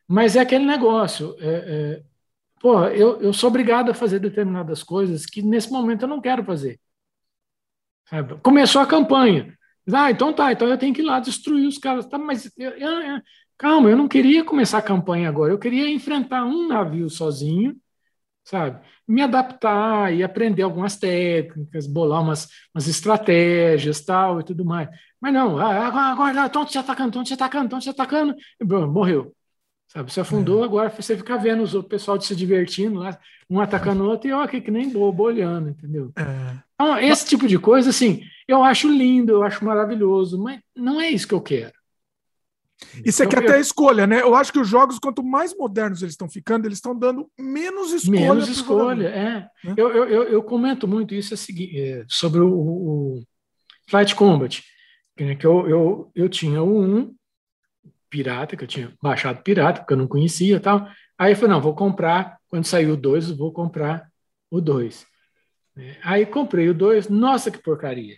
Mas 0.06 0.36
é 0.36 0.40
aquele 0.40 0.64
negócio. 0.64 1.36
É, 1.38 1.46
é, 1.46 2.02
pô, 2.60 2.84
eu, 2.86 3.20
eu 3.20 3.32
sou 3.32 3.48
obrigado 3.48 3.90
a 3.90 3.94
fazer 3.94 4.18
determinadas 4.18 4.82
coisas 4.82 5.26
que 5.26 5.42
nesse 5.42 5.70
momento 5.70 6.02
eu 6.02 6.08
não 6.08 6.20
quero 6.20 6.44
fazer. 6.44 6.78
Sabe? 8.08 8.36
Começou 8.42 8.80
a 8.80 8.86
campanha. 8.86 9.56
Ah, 9.92 10.10
então 10.10 10.32
tá, 10.32 10.52
então 10.52 10.68
eu 10.68 10.78
tenho 10.78 10.94
que 10.94 11.00
ir 11.02 11.04
lá 11.04 11.20
destruir 11.20 11.66
os 11.66 11.78
caras. 11.78 12.06
Tá, 12.06 12.18
mas 12.18 12.50
eu, 12.56 12.70
eu, 12.72 13.22
calma, 13.56 13.90
eu 13.90 13.96
não 13.96 14.08
queria 14.08 14.44
começar 14.44 14.78
a 14.78 14.82
campanha 14.82 15.28
agora. 15.28 15.52
Eu 15.52 15.58
queria 15.58 15.90
enfrentar 15.90 16.44
um 16.44 16.68
navio 16.68 17.08
sozinho, 17.10 17.76
sabe? 18.44 18.80
Me 19.06 19.22
adaptar 19.22 20.14
e 20.14 20.22
aprender 20.22 20.62
algumas 20.62 20.96
técnicas, 20.96 21.86
bolar 21.86 22.22
umas, 22.22 22.48
umas 22.74 22.88
estratégias 22.88 24.02
tal 24.04 24.40
e 24.40 24.44
tudo 24.44 24.64
mais. 24.64 24.88
Mas 25.20 25.34
não, 25.34 25.58
ah, 25.58 25.86
agora, 25.88 26.06
agora 26.12 26.46
estão 26.46 26.64
te 26.64 26.78
atacando, 26.78 27.08
estão 27.10 27.24
te 27.24 27.34
atacando, 27.34 27.64
estão 27.66 27.80
te 27.80 27.90
atacando. 27.90 28.34
E, 28.60 28.64
bom, 28.64 28.86
morreu. 28.88 29.34
Sabe, 29.88 30.12
você 30.12 30.20
afundou, 30.20 30.62
é. 30.62 30.66
agora 30.66 30.90
você 30.90 31.16
fica 31.16 31.38
vendo 31.38 31.64
o 31.64 31.82
pessoal 31.82 32.20
se 32.20 32.36
divertindo 32.36 32.98
lá, 32.98 33.18
um 33.48 33.58
atacando 33.58 34.04
o 34.04 34.08
outro 34.08 34.28
e 34.28 34.32
ó, 34.32 34.46
que, 34.46 34.60
que 34.60 34.70
nem 34.70 34.90
bobo 34.90 35.22
olhando, 35.22 35.70
entendeu? 35.70 36.12
É. 36.14 36.58
Então, 36.74 36.98
esse 36.98 37.26
tipo 37.26 37.48
de 37.48 37.58
coisa, 37.58 37.88
assim, 37.88 38.22
eu 38.46 38.62
acho 38.62 38.86
lindo, 38.86 39.32
eu 39.32 39.42
acho 39.42 39.64
maravilhoso, 39.64 40.38
mas 40.38 40.60
não 40.76 41.00
é 41.00 41.08
isso 41.08 41.26
que 41.26 41.34
eu 41.34 41.40
quero. 41.40 41.72
E 43.04 43.10
você 43.10 43.24
então, 43.24 43.40
quer 43.40 43.46
ter 43.46 43.54
a 43.54 43.60
escolha, 43.60 44.06
né? 44.06 44.20
Eu 44.20 44.34
acho 44.34 44.52
que 44.52 44.58
os 44.58 44.68
jogos, 44.68 44.98
quanto 44.98 45.22
mais 45.22 45.56
modernos 45.56 46.02
eles 46.02 46.12
estão 46.12 46.28
ficando, 46.28 46.66
eles 46.66 46.78
estão 46.78 46.96
dando 46.96 47.28
menos 47.38 47.92
escolha. 47.92 48.20
Menos 48.20 48.48
escolha, 48.48 49.08
é. 49.08 49.68
é. 49.68 49.74
Eu, 49.76 49.90
eu, 49.90 50.22
eu, 50.24 50.42
comento 50.42 50.86
muito 50.86 51.14
isso 51.14 51.34
é, 51.34 52.04
sobre 52.08 52.40
o, 52.40 52.48
o 52.48 53.22
Flight 53.88 54.14
Combat, 54.14 54.62
né, 55.18 55.34
que 55.34 55.46
eu, 55.46 55.68
eu, 55.68 56.10
eu 56.14 56.28
tinha 56.28 56.62
o 56.62 56.80
1, 56.80 57.14
pirata, 58.08 58.56
que 58.56 58.64
eu 58.64 58.68
tinha 58.68 58.92
baixado 59.02 59.42
pirata, 59.42 59.80
porque 59.80 59.92
eu 59.92 59.98
não 59.98 60.06
conhecia 60.06 60.56
e 60.56 60.60
tal. 60.60 60.88
Aí 61.18 61.32
eu 61.32 61.36
falei, 61.36 61.50
não, 61.54 61.60
vou 61.60 61.74
comprar, 61.74 62.38
quando 62.48 62.64
sair 62.64 62.90
o 62.90 62.96
2, 62.96 63.30
vou 63.32 63.52
comprar 63.52 64.08
o 64.50 64.60
2. 64.60 65.06
É, 65.76 65.96
aí 66.02 66.26
comprei 66.26 66.68
o 66.68 66.74
2, 66.74 67.08
nossa, 67.08 67.50
que 67.50 67.58
porcaria. 67.58 68.16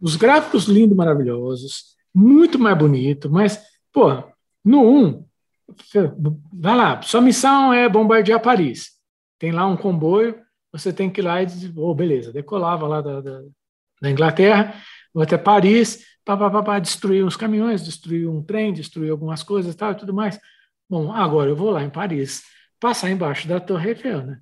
Os 0.00 0.16
gráficos 0.16 0.64
lindos, 0.64 0.96
maravilhosos, 0.96 1.96
muito 2.14 2.58
mais 2.58 2.76
bonito, 2.76 3.30
mas, 3.30 3.62
pô, 3.92 4.22
no 4.64 4.82
1, 4.82 5.06
um, 5.06 5.24
vai 6.52 6.76
lá, 6.76 7.02
sua 7.02 7.20
missão 7.20 7.72
é 7.72 7.88
bombardear 7.88 8.40
Paris. 8.40 8.92
Tem 9.38 9.52
lá 9.52 9.66
um 9.66 9.76
comboio, 9.76 10.40
você 10.72 10.92
tem 10.92 11.10
que 11.10 11.20
ir 11.20 11.24
lá 11.24 11.42
e 11.42 11.46
dizer, 11.46 11.72
oh, 11.76 11.94
beleza, 11.94 12.32
decolava 12.32 12.86
lá 12.86 13.00
da, 13.00 13.20
da, 13.20 13.42
da 14.00 14.10
Inglaterra, 14.10 14.74
vou 15.12 15.22
até 15.22 15.36
Paris, 15.36 16.04
pá, 16.24 16.36
pá, 16.36 16.50
pá, 16.50 16.62
pá, 16.62 16.78
destruir 16.78 17.24
uns 17.24 17.36
caminhões, 17.36 17.84
destruir 17.84 18.28
um 18.28 18.42
trem, 18.42 18.72
destruir 18.72 19.10
algumas 19.10 19.42
coisas 19.42 19.74
tal, 19.74 19.92
e 19.92 19.96
tudo 19.96 20.14
mais. 20.14 20.38
Bom, 20.88 21.12
agora 21.12 21.50
eu 21.50 21.56
vou 21.56 21.70
lá 21.70 21.82
em 21.82 21.90
Paris, 21.90 22.42
passar 22.78 23.10
embaixo 23.10 23.48
da 23.48 23.60
Torre 23.60 23.90
Eiffel, 23.90 24.22
né? 24.22 24.40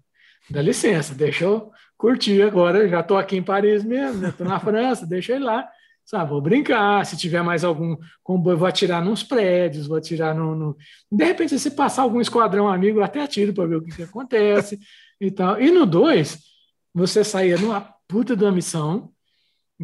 Dá 0.50 0.60
licença, 0.60 1.14
deixa 1.14 1.44
eu 1.44 1.70
curtir 1.96 2.42
agora, 2.42 2.88
já 2.88 3.00
estou 3.00 3.16
aqui 3.16 3.36
em 3.36 3.42
Paris 3.42 3.84
mesmo, 3.84 4.26
estou 4.26 4.46
na 4.46 4.58
França, 4.60 5.06
deixa 5.06 5.32
eu 5.32 5.36
ir 5.36 5.40
lá, 5.40 5.68
sabe, 6.04 6.30
vou 6.30 6.40
brincar. 6.40 7.06
Se 7.06 7.16
tiver 7.16 7.42
mais 7.42 7.62
algum 7.62 7.96
comboio, 8.22 8.58
vou 8.58 8.66
atirar 8.66 9.04
nos 9.04 9.22
prédios, 9.22 9.86
vou 9.86 9.96
atirar 9.96 10.34
no, 10.34 10.56
no... 10.56 10.76
De 11.10 11.24
repente, 11.24 11.58
se 11.58 11.70
passar 11.70 12.02
algum 12.02 12.20
esquadrão 12.20 12.68
amigo, 12.68 12.98
eu 12.98 13.04
até 13.04 13.22
atiro 13.22 13.52
para 13.52 13.66
ver 13.66 13.76
o 13.76 13.82
que, 13.82 13.94
que 13.94 14.02
acontece 14.02 14.78
e 15.20 15.30
tal. 15.30 15.60
E 15.60 15.70
no 15.70 15.86
2, 15.86 16.38
você 16.92 17.22
saía 17.22 17.56
numa 17.56 17.80
puta 18.08 18.34
de 18.34 18.42
uma 18.42 18.52
missão. 18.52 19.12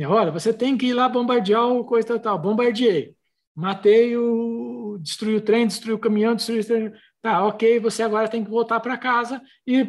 Olha, 0.05 0.31
você 0.31 0.52
tem 0.52 0.76
que 0.76 0.86
ir 0.86 0.94
lá 0.94 1.08
bombardear 1.08 1.66
o 1.66 1.84
coisa 1.84 2.08
tal, 2.08 2.18
tal. 2.18 2.39
Bombardeei. 2.39 3.15
Matei 3.55 4.16
o. 4.16 4.99
Destruí 5.00 5.36
o 5.36 5.41
trem, 5.41 5.66
destruí 5.66 5.94
o 5.94 5.99
caminhão, 5.99 6.34
destruí 6.34 6.60
o 6.60 6.65
trem. 6.65 6.92
Tá, 7.23 7.44
ok, 7.44 7.81
você 7.81 8.02
agora 8.02 8.28
tem 8.28 8.44
que 8.44 8.50
voltar 8.50 8.78
para 8.81 8.99
casa 8.99 9.41
e 9.66 9.84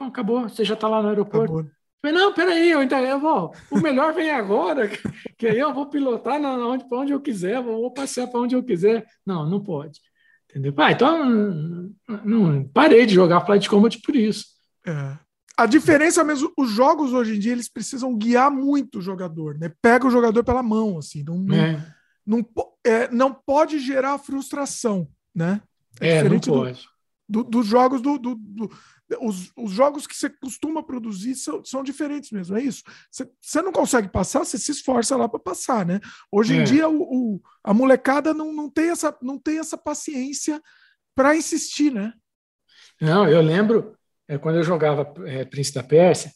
acabou, 0.00 0.48
você 0.48 0.64
já 0.64 0.74
está 0.74 0.88
lá 0.88 1.02
no 1.02 1.08
aeroporto. 1.08 1.58
Acabou. 1.58 1.70
Falei, 2.00 2.18
não, 2.18 2.32
peraí, 2.32 2.70
eu, 2.70 2.80
ainda, 2.80 3.00
eu 3.00 3.20
vou. 3.20 3.54
O 3.70 3.78
melhor 3.78 4.12
vem 4.12 4.28
agora, 4.28 4.90
que 5.38 5.46
aí 5.46 5.58
eu 5.58 5.72
vou 5.72 5.86
pilotar 5.86 6.40
para 6.40 6.66
onde, 6.66 6.84
onde 6.90 7.12
eu 7.12 7.20
quiser, 7.20 7.62
vou, 7.62 7.80
vou 7.80 7.92
passear 7.92 8.26
para 8.26 8.40
onde 8.40 8.56
eu 8.56 8.62
quiser. 8.64 9.06
Não, 9.24 9.48
não 9.48 9.62
pode. 9.62 10.00
Entendeu? 10.50 10.74
Ah, 10.76 10.90
então 10.90 11.92
não, 12.24 12.64
parei 12.74 13.06
de 13.06 13.14
jogar 13.14 13.46
Flight 13.46 13.70
Combat 13.70 13.96
por 14.02 14.16
isso. 14.16 14.46
É. 14.84 15.16
A 15.56 15.66
diferença 15.66 16.24
mesmo, 16.24 16.52
os 16.56 16.70
jogos 16.70 17.12
hoje 17.12 17.36
em 17.36 17.38
dia, 17.38 17.52
eles 17.52 17.68
precisam 17.68 18.16
guiar 18.16 18.50
muito 18.50 18.98
o 18.98 19.02
jogador, 19.02 19.58
né? 19.58 19.72
Pega 19.82 20.06
o 20.06 20.10
jogador 20.10 20.42
pela 20.42 20.62
mão, 20.62 20.98
assim. 20.98 21.22
Não, 21.22 21.38
não, 21.38 21.56
é. 21.56 21.94
não, 22.26 22.46
é, 22.84 23.10
não 23.10 23.34
pode 23.34 23.78
gerar 23.78 24.18
frustração, 24.18 25.08
né? 25.34 25.60
É, 26.00 26.16
é 26.16 26.22
não 26.28 26.40
pode. 26.40 26.88
Do, 27.28 27.44
do, 27.44 27.50
dos 27.50 27.66
jogos 27.66 28.00
do, 28.00 28.18
do, 28.18 28.34
do 28.34 28.70
os, 29.20 29.52
os, 29.56 29.72
jogos 29.72 30.06
que 30.06 30.16
você 30.16 30.30
costuma 30.30 30.82
produzir 30.82 31.34
são, 31.34 31.64
são 31.64 31.82
diferentes 31.82 32.30
mesmo, 32.30 32.56
é 32.56 32.62
isso. 32.62 32.82
Você, 33.10 33.28
você 33.40 33.62
não 33.62 33.72
consegue 33.72 34.08
passar, 34.08 34.40
você 34.40 34.58
se 34.58 34.70
esforça 34.70 35.16
lá 35.16 35.28
para 35.28 35.38
passar, 35.38 35.84
né? 35.84 36.00
Hoje 36.30 36.56
é. 36.56 36.60
em 36.60 36.64
dia, 36.64 36.88
o, 36.88 37.02
o, 37.02 37.40
a 37.62 37.74
molecada 37.74 38.32
não, 38.32 38.52
não, 38.52 38.70
tem 38.70 38.90
essa, 38.90 39.16
não 39.20 39.38
tem 39.38 39.58
essa 39.58 39.76
paciência 39.76 40.62
para 41.14 41.36
insistir, 41.36 41.92
né? 41.92 42.12
Não, 43.00 43.28
eu 43.28 43.42
lembro 43.42 43.96
é, 44.28 44.38
quando 44.38 44.56
eu 44.56 44.62
jogava 44.62 45.12
é, 45.26 45.44
Príncipe 45.44 45.78
da 45.78 45.84
Pérsia, 45.84 46.32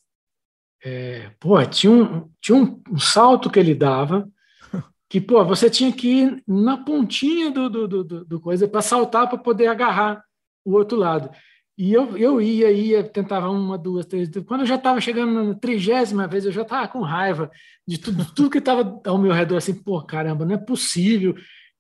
é, 0.84 1.31
pô, 1.40 1.65
tinha, 1.65 1.92
um, 1.92 2.31
tinha 2.40 2.56
um, 2.56 2.82
um, 2.90 2.98
salto 2.98 3.50
que 3.50 3.58
ele 3.58 3.74
dava 3.74 4.28
que, 5.08 5.20
pô, 5.20 5.44
você 5.44 5.70
tinha 5.70 5.92
que 5.92 6.08
ir 6.08 6.42
na 6.47 6.76
pontinha 6.76 7.50
do, 7.50 7.68
do, 7.68 7.89
do, 7.89 8.24
do 8.24 8.40
coisa 8.40 8.68
para 8.68 8.82
saltar 8.82 9.28
para 9.28 9.39
poder 9.39 9.66
agarrar 9.68 10.23
o 10.65 10.73
outro 10.73 10.97
lado. 10.97 11.31
E 11.78 11.92
eu, 11.92 12.16
eu 12.16 12.40
ia, 12.40 12.70
ia, 12.70 13.05
tentava 13.05 13.50
uma, 13.50 13.76
duas, 13.76 14.06
três. 14.06 14.31
Quando 14.47 14.62
eu 14.62 14.66
já 14.66 14.76
estava 14.76 14.98
chegando 14.98 15.44
na 15.44 15.55
trigésima 15.55 16.26
vez, 16.26 16.47
eu 16.47 16.52
já 16.52 16.62
estava 16.62 16.89
com 16.89 17.00
raiva 17.02 17.50
de 17.86 17.98
tudo, 17.98 18.24
tudo 18.34 18.50
que 18.50 18.58
estava 18.58 18.98
ao 19.05 19.18
meu 19.18 19.32
redor, 19.32 19.58
assim, 19.58 19.74
pô, 19.74 20.02
caramba, 20.02 20.47
não 20.47 20.55
é 20.55 20.58
possível 20.58 21.34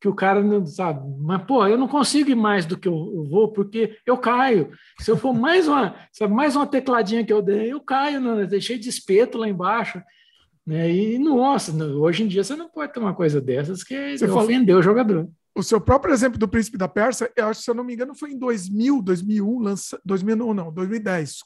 que 0.06 0.10
o 0.10 0.14
cara 0.14 0.40
não 0.40 0.64
sabe, 0.64 1.00
mas 1.18 1.42
pô, 1.42 1.66
eu 1.66 1.76
não 1.76 1.88
consigo 1.88 2.30
ir 2.30 2.36
mais 2.36 2.64
do 2.64 2.78
que 2.78 2.86
eu, 2.86 3.26
vou 3.28 3.52
porque 3.52 3.98
eu 4.06 4.16
caio. 4.16 4.70
Se 5.00 5.10
eu 5.10 5.16
for 5.16 5.34
mais 5.34 5.66
uma, 5.66 5.96
sabe, 6.12 6.32
mais 6.32 6.54
uma 6.54 6.66
tecladinha 6.66 7.24
que 7.24 7.32
eu 7.32 7.42
dei, 7.42 7.72
eu 7.72 7.80
caio, 7.80 8.20
não, 8.20 8.40
eu 8.40 8.46
deixei 8.46 8.78
de 8.78 8.88
espeto 8.88 9.36
lá 9.36 9.48
embaixo. 9.48 10.00
Né? 10.64 10.92
E 10.92 11.18
nossa, 11.18 11.72
hoje 11.72 12.22
em 12.22 12.28
dia 12.28 12.44
você 12.44 12.54
não 12.54 12.68
pode 12.68 12.92
ter 12.92 13.00
uma 13.00 13.14
coisa 13.14 13.40
dessas 13.40 13.82
que 13.82 14.16
você 14.16 14.30
ofendeu 14.30 14.78
o 14.78 14.82
jogador 14.82 15.28
o 15.56 15.62
seu 15.62 15.80
próprio 15.80 16.12
exemplo 16.12 16.38
do 16.38 16.46
Príncipe 16.46 16.76
da 16.76 16.86
Pérsia, 16.86 17.32
eu 17.34 17.46
acho, 17.46 17.62
se 17.62 17.70
eu 17.70 17.74
não 17.74 17.82
me 17.82 17.94
engano, 17.94 18.14
foi 18.14 18.32
em 18.32 18.38
2000, 18.38 19.00
2001, 19.00 19.58
lança, 19.58 19.98
2000 20.04 20.36
não, 20.36 20.52
não, 20.52 20.70
2010. 20.70 21.38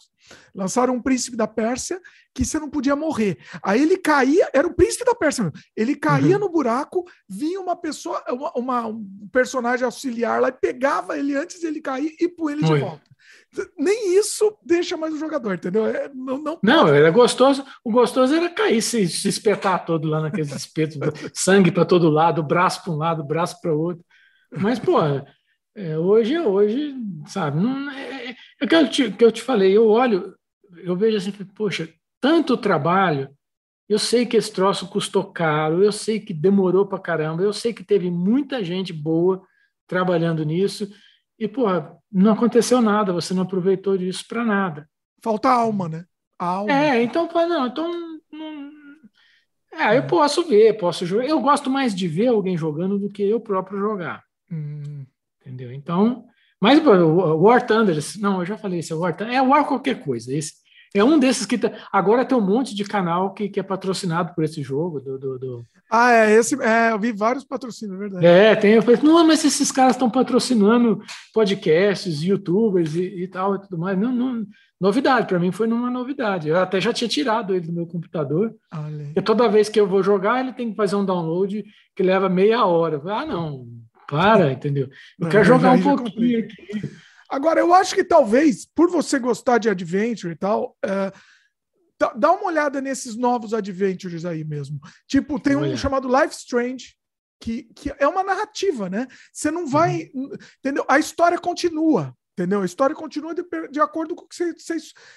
Lançaram 0.55 0.95
um 0.95 1.03
Príncipe 1.03 1.37
da 1.37 1.47
Pérsia 1.47 2.01
que 2.35 2.45
você 2.45 2.59
não 2.59 2.71
podia 2.71 2.95
morrer. 2.95 3.39
Aí 3.63 3.83
ele 3.83 3.97
caía, 3.97 4.49
era 4.53 4.67
o 4.67 4.75
Príncipe 4.75 5.05
da 5.05 5.15
Pérsia, 5.15 5.51
ele 5.77 5.97
caía 5.97 6.37
uhum. 6.37 6.41
no 6.41 6.49
buraco, 6.49 7.05
vinha 7.29 7.61
uma 7.61 7.77
pessoa, 7.77 8.23
uma, 8.29 8.53
uma, 8.53 8.87
um 8.87 9.29
personagem 9.33 9.85
auxiliar 9.85 10.41
lá 10.41 10.49
e 10.49 10.53
pegava 10.53 11.19
ele 11.19 11.35
antes 11.35 11.61
de 11.61 11.67
ele 11.67 11.81
cair 11.81 12.15
e 12.21 12.29
pôr 12.29 12.53
ele 12.53 12.65
Oi. 12.65 12.75
de 12.75 12.81
volta 12.81 13.11
nem 13.77 14.17
isso 14.17 14.57
deixa 14.65 14.97
mais 14.97 15.13
o 15.13 15.19
jogador, 15.19 15.55
entendeu? 15.55 15.87
É, 15.87 16.09
não, 16.15 16.39
não, 16.39 16.59
não, 16.63 16.89
era 16.89 17.11
gostoso. 17.11 17.65
O 17.85 17.91
gostoso 17.91 18.35
era 18.35 18.49
cair, 18.49 18.81
se, 18.81 19.09
se 19.09 19.29
espetar 19.29 19.85
todo 19.85 20.09
lá 20.09 20.21
naqueles 20.21 20.55
espetos, 20.55 20.99
sangue 21.35 21.73
para 21.73 21.85
todo 21.85 22.11
lado, 22.11 22.43
braço 22.43 22.85
para 22.85 22.93
um 22.93 22.97
lado, 22.97 23.25
braço 23.25 23.61
para 23.61 23.75
o 23.75 23.79
outro. 23.79 24.05
Mas, 24.53 24.79
pô, 24.79 24.99
é, 25.75 25.99
hoje, 25.99 26.39
hoje, 26.39 26.95
sabe, 27.27 27.61
não, 27.61 27.91
é, 27.91 28.20
é, 28.61 28.67
que, 28.67 28.75
eu 28.75 28.89
te, 28.89 29.11
que 29.13 29.25
eu 29.25 29.33
te 29.33 29.43
falei, 29.43 29.77
eu 29.77 29.89
olho, 29.89 30.37
eu 30.79 30.97
vejo 30.97 31.17
assim, 31.17 31.33
poxa, 31.55 31.89
tanto 32.21 32.57
trabalho, 32.57 33.31
eu 33.89 33.99
sei 33.99 34.25
que 34.27 34.37
esse 34.37 34.53
troço 34.53 34.89
custou 34.89 35.33
caro, 35.33 35.83
eu 35.83 35.91
sei 35.91 36.21
que 36.21 36.33
demorou 36.33 36.87
para 36.87 36.99
caramba, 36.99 37.43
eu 37.43 37.53
sei 37.53 37.73
que 37.73 37.83
teve 37.83 38.11
muita 38.11 38.63
gente 38.63 38.93
boa 38.93 39.43
trabalhando 39.87 40.45
nisso, 40.45 40.89
e, 41.39 41.49
pô, 41.49 41.65
não 42.13 42.33
aconteceu 42.33 42.81
nada, 42.81 43.13
você 43.13 43.33
não 43.33 43.43
aproveitou 43.43 43.97
disso 43.97 44.25
para 44.29 44.45
nada. 44.45 44.89
Falta 45.23 45.49
alma, 45.49 45.89
né? 45.89 46.05
alma. 46.41 46.73
É, 46.73 47.03
então, 47.03 47.29
não, 47.33 47.67
então. 47.67 48.21
Não... 48.33 48.71
É, 49.73 49.97
eu 49.97 50.03
é. 50.03 50.03
posso 50.03 50.49
ver, 50.49 50.79
posso 50.79 51.05
jogar. 51.05 51.27
Eu 51.27 51.41
gosto 51.41 51.71
mais 51.71 51.95
de 51.95 52.09
ver 52.09 52.29
alguém 52.29 52.57
jogando 52.57 52.99
do 52.99 53.11
que 53.11 53.23
eu 53.23 53.39
próprio 53.39 53.79
jogar. 53.79 54.25
Hum. 54.51 55.05
Entendeu? 55.41 55.73
Então. 55.73 56.27
Mas 56.61 56.79
o 56.85 57.37
War 57.43 57.67
Thunder, 57.67 57.97
não, 58.19 58.41
eu 58.41 58.47
já 58.47 58.59
falei 58.59 58.81
isso, 58.81 58.93
é 58.93 58.97
War 58.97 59.17
Thunder, 59.17 59.35
é 59.35 59.43
War 59.43 59.65
qualquer 59.67 60.03
coisa. 60.03 60.35
Esse, 60.35 60.53
é 60.95 61.03
um 61.03 61.19
desses 61.19 61.47
que 61.47 61.57
tá, 61.57 61.73
agora 61.93 62.25
tem 62.25 62.37
um 62.37 62.41
monte 62.41 62.75
de 62.75 62.85
canal 62.85 63.33
que, 63.33 63.49
que 63.49 63.61
é 63.61 63.63
patrocinado 63.63 64.35
por 64.35 64.45
esse 64.45 64.63
jogo 64.63 65.01
do, 65.01 65.19
do, 65.19 65.39
do, 65.39 65.65
ah, 65.91 66.13
é, 66.13 66.33
esse, 66.33 66.61
é, 66.63 66.93
eu 66.93 66.99
vi 66.99 67.13
vários 67.13 67.45
patrocínios, 67.45 67.97
é 67.97 67.99
verdade. 67.99 68.27
É, 68.27 68.55
tem, 68.55 68.75
eu 68.75 68.83
falei, 68.83 69.01
não, 69.03 69.27
mas 69.27 69.45
esses 69.45 69.73
caras 69.73 69.97
estão 69.97 70.09
patrocinando 70.09 71.03
podcasts, 71.35 72.23
youtubers 72.23 72.95
e, 72.95 73.23
e, 73.23 73.29
tal 73.29 73.57
e 73.57 73.61
tudo 73.61 73.77
mais. 73.77 73.99
Não, 73.99 74.13
não 74.13 74.47
novidade, 74.81 75.27
para 75.27 75.39
mim 75.39 75.51
foi 75.51 75.67
uma 75.67 75.91
novidade. 75.91 76.49
Eu 76.49 76.59
até 76.59 76.81
já 76.81 76.93
tinha 76.93 77.09
tirado 77.09 77.55
ele 77.55 77.67
do 77.67 77.73
meu 77.73 77.87
computador. 77.87 78.55
Porque 79.07 79.23
toda 79.23 79.49
vez 79.49 79.69
que 79.69 79.81
eu 79.81 79.87
vou 79.87 80.03
jogar, 80.03 80.41
ele 80.41 80.53
tem 80.53 80.71
que 80.71 80.77
fazer 80.77 80.95
um 80.95 81.05
download 81.05 81.65
que 81.95 82.03
leva 82.03 82.29
meia 82.29 82.65
hora. 82.65 83.01
falei, 83.01 83.17
ah, 83.17 83.27
não, 83.27 83.67
para, 84.11 84.53
entendeu? 84.53 84.87
Eu 84.87 84.91
não, 85.19 85.29
quero 85.29 85.45
jogar 85.45 85.73
um 85.73 85.83
pouquinho 85.83 86.41
aqui. 86.41 86.91
Agora, 87.31 87.61
eu 87.61 87.73
acho 87.73 87.95
que 87.95 88.03
talvez, 88.03 88.67
por 88.67 88.91
você 88.91 89.19
gostar 89.19 89.59
de 89.59 89.71
adventure 89.71 90.33
e 90.33 90.37
tal, 90.37 90.77
uh, 90.85 91.17
Dá 92.17 92.33
uma 92.33 92.47
olhada 92.47 92.81
nesses 92.81 93.15
novos 93.15 93.53
adventures 93.53 94.25
aí 94.25 94.43
mesmo. 94.43 94.81
Tipo, 95.07 95.39
tem 95.39 95.55
um 95.55 95.77
chamado 95.77 96.09
Life 96.09 96.35
Strange, 96.35 96.97
que, 97.39 97.65
que 97.75 97.93
é 97.99 98.09
uma 98.09 98.23
narrativa, 98.23 98.89
né? 98.89 99.07
Você 99.31 99.51
não 99.51 99.67
vai. 99.67 100.11
Uhum. 100.15 100.31
Entendeu? 100.59 100.85
A 100.89 100.99
história 100.99 101.39
continua. 101.39 102.17
Entendeu? 102.33 102.63
A 102.63 102.65
história 102.65 102.97
continua 102.97 103.35
de, 103.35 103.45
de 103.71 103.81
acordo 103.81 104.15
com 104.15 104.25
o 104.25 104.29
que 104.29 104.35
você. 104.35 104.55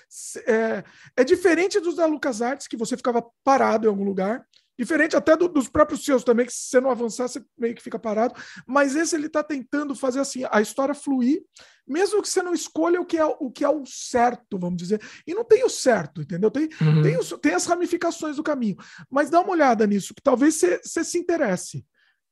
você 0.09 0.39
é, 0.45 0.83
é, 1.15 1.23
diferente 1.23 1.79
dos 1.79 1.95
da 1.95 2.05
LucasArts, 2.05 2.67
que 2.67 2.75
você 2.75 2.97
ficava 2.97 3.25
parado 3.45 3.85
em 3.85 3.89
algum 3.89 4.03
lugar. 4.03 4.45
Diferente 4.77 5.15
até 5.15 5.37
do, 5.37 5.47
dos 5.47 5.69
próprios 5.69 6.03
seus 6.03 6.23
também, 6.23 6.45
que 6.45 6.53
se 6.53 6.69
você 6.69 6.81
não 6.81 6.89
avançar, 6.89 7.27
você 7.27 7.43
meio 7.57 7.75
que 7.75 7.83
fica 7.83 7.99
parado. 7.99 8.33
Mas 8.65 8.95
esse 8.95 9.15
ele 9.15 9.27
está 9.27 9.43
tentando 9.43 9.95
fazer 9.95 10.19
assim, 10.19 10.43
a 10.51 10.61
história 10.61 10.95
fluir, 10.95 11.43
mesmo 11.87 12.21
que 12.21 12.29
você 12.29 12.41
não 12.41 12.53
escolha 12.53 12.99
o 12.99 13.05
que 13.05 13.17
é 13.17 13.25
o, 13.25 13.51
que 13.51 13.63
é 13.63 13.69
o 13.69 13.85
certo, 13.85 14.57
vamos 14.57 14.77
dizer. 14.77 15.01
E 15.27 15.33
não 15.33 15.43
tem 15.43 15.63
o 15.63 15.69
certo, 15.69 16.21
entendeu? 16.21 16.49
Tem, 16.49 16.69
uhum. 16.81 17.01
tem, 17.01 17.19
tem 17.39 17.53
as 17.53 17.65
ramificações 17.65 18.37
do 18.37 18.43
caminho. 18.43 18.77
Mas 19.09 19.29
dá 19.29 19.41
uma 19.41 19.51
olhada 19.51 19.85
nisso, 19.85 20.13
que 20.13 20.21
talvez 20.21 20.55
você, 20.55 20.81
você 20.83 21.03
se 21.03 21.19
interesse. 21.19 21.85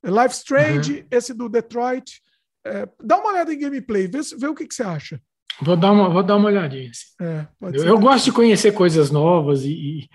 Life 0.04 0.36
Strange, 0.36 1.02
uhum. 1.02 1.08
esse 1.12 1.34
do 1.34 1.48
Detroit. 1.48 2.22
É, 2.66 2.88
dá 3.04 3.18
uma 3.18 3.30
olhada 3.30 3.54
em 3.54 3.60
gameplay, 3.60 4.08
vê, 4.08 4.20
vê 4.38 4.48
o 4.48 4.56
que, 4.56 4.68
que 4.68 4.74
você 4.74 4.84
acha. 4.84 5.22
Vou 5.62 5.76
dar 5.76 5.92
uma, 5.92 6.10
vou 6.10 6.24
dar 6.24 6.38
uma 6.38 6.48
olhadinha. 6.48 6.90
Assim. 6.90 7.06
É, 7.22 7.48
eu, 7.74 7.86
eu 7.86 8.00
gosto 8.00 8.26
de 8.26 8.32
conhecer 8.32 8.72
coisas 8.72 9.12
novas 9.12 9.64
e, 9.64 9.72
e 9.72 10.10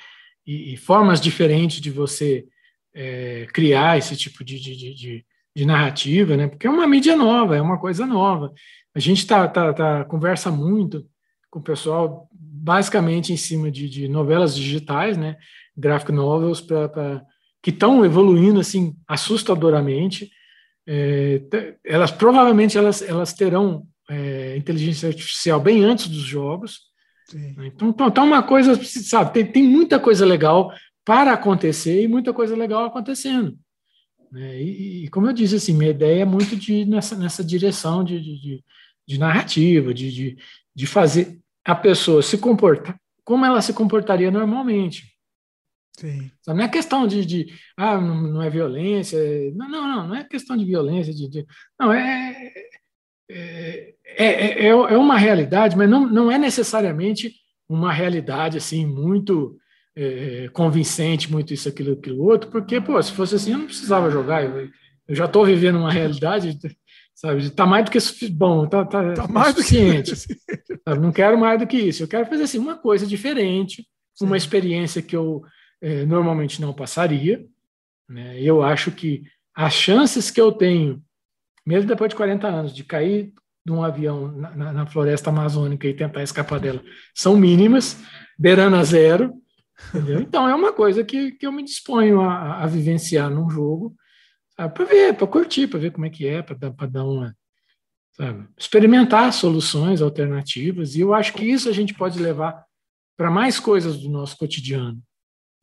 e, 0.47 0.75
e 0.75 0.77
formas 0.77 1.21
diferentes 1.21 1.81
de 1.81 1.91
você 1.91 2.47
é, 2.95 3.47
criar 3.53 3.99
esse 3.99 4.17
tipo 4.17 4.45
de, 4.45 4.59
de, 4.59 4.95
de, 4.95 5.25
de, 5.55 5.67
narrativa, 5.67 6.37
né? 6.37 6.47
Porque 6.47 6.67
é 6.67 6.71
uma 6.71 6.87
mídia 6.87 7.17
nova, 7.17 7.57
é 7.57 7.61
uma 7.61 7.79
coisa 7.79 8.07
nova. 8.07 8.53
A 8.95 9.01
gente 9.01 9.27
tá, 9.27 9.47
tá, 9.49 9.73
tá 9.73 10.05
conversa 10.05 10.51
muito 10.51 11.07
com 11.51 11.59
o 11.59 11.63
pessoal, 11.63 12.29
basicamente 12.33 13.33
em 13.33 13.37
cima 13.37 13.71
de, 13.71 13.89
de 13.89 14.09
novelas 14.09 14.57
digitais, 14.57 15.17
né? 15.17 15.37
Graphic 15.77 16.13
novels 16.13 16.61
para 16.61 17.23
que 17.63 17.71
estão 17.71 18.05
evoluindo 18.05 18.61
assim 18.61 18.95
assustadoramente. 19.07 20.31
É, 20.87 21.43
elas 21.85 22.11
provavelmente 22.11 22.79
elas, 22.79 23.03
elas 23.03 23.33
terão 23.33 23.87
é, 24.09 24.57
inteligência 24.57 25.09
artificial 25.09 25.61
bem 25.61 25.85
antes 25.85 26.09
dos 26.09 26.23
jogos. 26.23 26.81
Né? 27.35 27.55
Então, 27.67 27.89
então, 27.89 28.09
então, 28.09 28.25
uma 28.27 28.43
coisa, 28.43 28.75
sabe, 28.85 29.33
tem, 29.33 29.47
tem 29.47 29.63
muita 29.63 29.99
coisa 29.99 30.25
legal 30.25 30.73
para 31.05 31.33
acontecer 31.33 32.03
e 32.03 32.09
muita 32.09 32.33
coisa 32.33 32.57
legal 32.57 32.85
acontecendo. 32.85 33.57
Né? 34.31 34.61
E, 34.61 35.05
e, 35.05 35.09
como 35.09 35.27
eu 35.29 35.33
disse, 35.33 35.57
assim, 35.57 35.73
minha 35.73 35.91
ideia 35.91 36.23
é 36.23 36.25
muito 36.25 36.57
de, 36.57 36.85
nessa, 36.85 37.17
nessa 37.17 37.45
direção 37.45 38.05
de, 38.05 38.21
de, 38.21 38.65
de 39.07 39.19
narrativa, 39.19 39.95
de, 39.95 40.13
de, 40.13 40.37
de 40.75 40.87
fazer 40.87 41.39
a 41.65 41.75
pessoa 41.75 42.23
se 42.23 42.39
comportar 42.39 42.99
como 43.27 43.45
ela 43.45 43.61
se 43.61 43.75
comportaria 43.75 44.31
normalmente. 44.31 45.13
Sim. 45.99 46.31
Não 46.47 46.61
é 46.61 46.69
questão 46.69 47.09
de, 47.09 47.27
de 47.27 47.53
ah, 47.77 48.01
não, 48.01 48.23
não, 48.23 48.43
é 48.43 48.49
violência. 48.49 49.19
Não, 49.55 49.69
não, 49.69 49.83
não, 49.89 50.09
não 50.09 50.15
é 50.15 50.23
questão 50.23 50.57
de 50.57 50.65
violência. 50.65 51.13
De, 51.13 51.29
de 51.29 51.47
não, 51.79 51.93
é, 51.93 52.53
é, 53.29 53.95
é, 54.05 54.67
é, 54.67 54.69
é 54.69 54.99
uma 54.99 55.19
realidade, 55.19 55.77
mas 55.77 55.89
não, 55.89 56.07
não 56.07 56.31
é 56.31 56.39
necessariamente 56.39 57.35
uma 57.69 57.93
realidade 57.93 58.57
assim 58.59 58.87
muito 58.87 59.59
é, 59.97 60.49
convincente, 60.53 61.31
muito 61.31 61.55
isso, 61.55 61.69
aquilo, 61.69 61.95
aquilo 61.95 62.23
outro, 62.23 62.51
porque, 62.51 62.81
pô, 62.81 63.03
se 63.03 63.13
fosse 63.13 63.35
assim, 63.35 63.53
eu 63.53 63.59
não 63.59 63.67
precisava 63.67 64.11
jogar. 64.11 64.45
Eu, 64.45 64.69
eu 65.09 65.15
já 65.15 65.25
estou 65.25 65.45
vivendo 65.45 65.79
uma 65.79 65.91
realidade, 65.91 66.59
sabe? 67.15 67.43
Está 67.43 67.65
mais 67.65 67.85
do 67.85 67.91
que 67.91 68.29
bom, 68.29 68.65
está 68.65 68.85
tá, 68.85 69.15
tá 69.15 69.29
mais 69.29 69.55
suficiente. 69.55 70.13
Do 70.13 70.79
que... 70.95 71.01
Não 71.01 71.13
quero 71.13 71.39
mais 71.39 71.59
do 71.59 71.67
que 71.67 71.77
isso. 71.77 72.03
Eu 72.03 72.09
quero 72.09 72.27
fazer 72.27 72.43
assim 72.43 72.59
uma 72.59 72.77
coisa 72.77 73.07
diferente, 73.07 73.87
Sim. 74.15 74.27
uma 74.27 74.37
experiência 74.37 75.01
que 75.01 75.17
eu 75.17 75.43
é, 75.81 76.05
normalmente 76.05 76.61
não 76.61 76.75
passaria. 76.75 77.45
Né? 78.09 78.41
Eu 78.41 78.63
acho 78.63 78.91
que 78.91 79.23
as 79.55 79.73
chances 79.73 80.31
que 80.31 80.41
eu 80.41 80.53
tenho, 80.53 81.03
mesmo 81.67 81.89
depois 81.89 82.11
de 82.11 82.17
40 82.17 82.47
anos, 82.47 82.75
de 82.75 82.85
cair 82.85 83.33
de 83.65 83.73
um 83.73 83.83
avião 83.83 84.31
na, 84.31 84.51
na, 84.55 84.73
na 84.73 84.87
floresta 84.87 85.31
amazônica 85.31 85.89
e 85.89 85.95
tentar 85.95 86.23
escapar 86.23 86.61
dela, 86.61 86.81
são 87.13 87.37
mínimas, 87.37 88.01
beirando 88.39 88.77
a 88.77 88.85
zero. 88.85 89.35
Entendeu? 89.89 90.21
Então 90.21 90.49
é 90.49 90.55
uma 90.55 90.73
coisa 90.73 91.03
que, 91.03 91.33
que 91.33 91.47
eu 91.47 91.53
me 91.53 91.65
disponho 91.65 92.21
a, 92.21 92.63
a 92.63 92.67
vivenciar 92.67 93.29
num 93.29 93.51
jogo, 93.51 93.95
para 94.57 94.85
ver, 94.85 95.15
para 95.15 95.27
curtir, 95.27 95.67
para 95.67 95.81
ver 95.81 95.91
como 95.91 96.07
é 96.07 96.11
que 96.11 96.27
é, 96.27 96.41
para 96.43 96.57
dar, 96.57 96.71
dar 96.89 97.05
uma. 97.05 97.37
Sabe? 98.17 98.49
Experimentar 98.57 99.31
soluções 99.33 100.01
alternativas, 100.01 100.95
e 100.95 101.01
eu 101.01 101.13
acho 101.13 101.35
que 101.35 101.45
isso 101.45 101.69
a 101.69 101.73
gente 101.73 101.93
pode 101.93 102.19
levar 102.19 102.65
para 103.17 103.31
mais 103.31 103.61
coisas 103.61 103.99
do 103.99 104.09
nosso 104.09 104.37
cotidiano. 104.39 105.03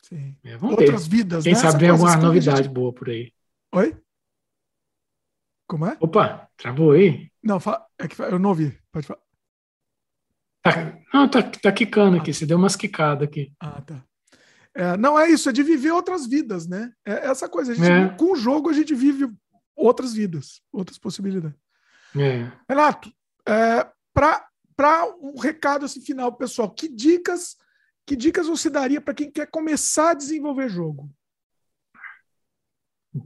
Sim. 0.03 0.35
É, 0.43 0.57
Outras 0.61 1.07
ver. 1.07 1.17
vidas, 1.17 1.43
Quem 1.43 1.53
né? 1.53 1.59
sabe 1.59 1.80
tem 1.80 1.90
alguma 1.90 2.15
novidade 2.17 2.64
gente... 2.64 2.73
boa 2.73 2.93
por 2.93 3.09
aí. 3.09 3.32
Oi? 3.73 3.95
Como 5.74 5.88
é? 5.88 5.98
Opa, 6.00 6.48
travou 6.56 6.92
aí? 6.92 7.32
Não, 7.42 7.60
fala... 7.60 7.84
é 7.98 8.08
que 8.08 8.22
eu 8.22 8.38
não 8.38 8.50
ouvi. 8.52 8.77
Pode 8.92 9.08
falar. 9.08 9.19
Tá, 10.61 11.00
não, 11.11 11.27
tá, 11.27 11.42
tá 11.42 11.72
quicando 11.72 12.18
aqui, 12.18 12.32
você 12.32 12.45
deu 12.45 12.60
umas 12.60 12.76
quicadas 12.76 13.27
aqui. 13.27 13.52
Ah, 13.60 13.82
tá. 13.82 14.06
É, 14.76 14.95
não 14.98 15.19
é 15.19 15.32
isso, 15.32 15.50
é 15.50 15.52
de 15.52 15.64
viver 15.64 15.90
outras 15.90 16.27
vidas, 16.27 16.68
né? 16.68 16.93
É 17.03 17.26
essa 17.26 17.50
coisa. 17.50 17.74
Gente, 17.74 17.90
é. 17.92 18.10
Com 18.10 18.34
o 18.34 18.35
jogo 18.35 18.69
a 18.69 18.74
gente 18.74 18.93
vive 18.93 19.27
outras 19.76 20.14
vidas, 20.14 20.61
outras 20.72 21.00
possibilidades. 21.00 21.58
É. 22.16 22.52
Renato, 22.69 23.11
é, 23.43 23.90
para 24.14 25.08
um 25.24 25.40
recado 25.40 25.85
assim, 25.85 26.02
final, 26.02 26.34
pessoal, 26.34 26.69
que 26.69 26.88
dicas 26.88 27.58
que 28.06 28.16
dicas 28.16 28.45
você 28.45 28.69
daria 28.69 29.02
para 29.02 29.16
quem 29.16 29.32
quer 29.32 29.50
começar 29.50 30.11
a 30.11 30.14
desenvolver 30.14 30.69
jogo? 30.69 31.10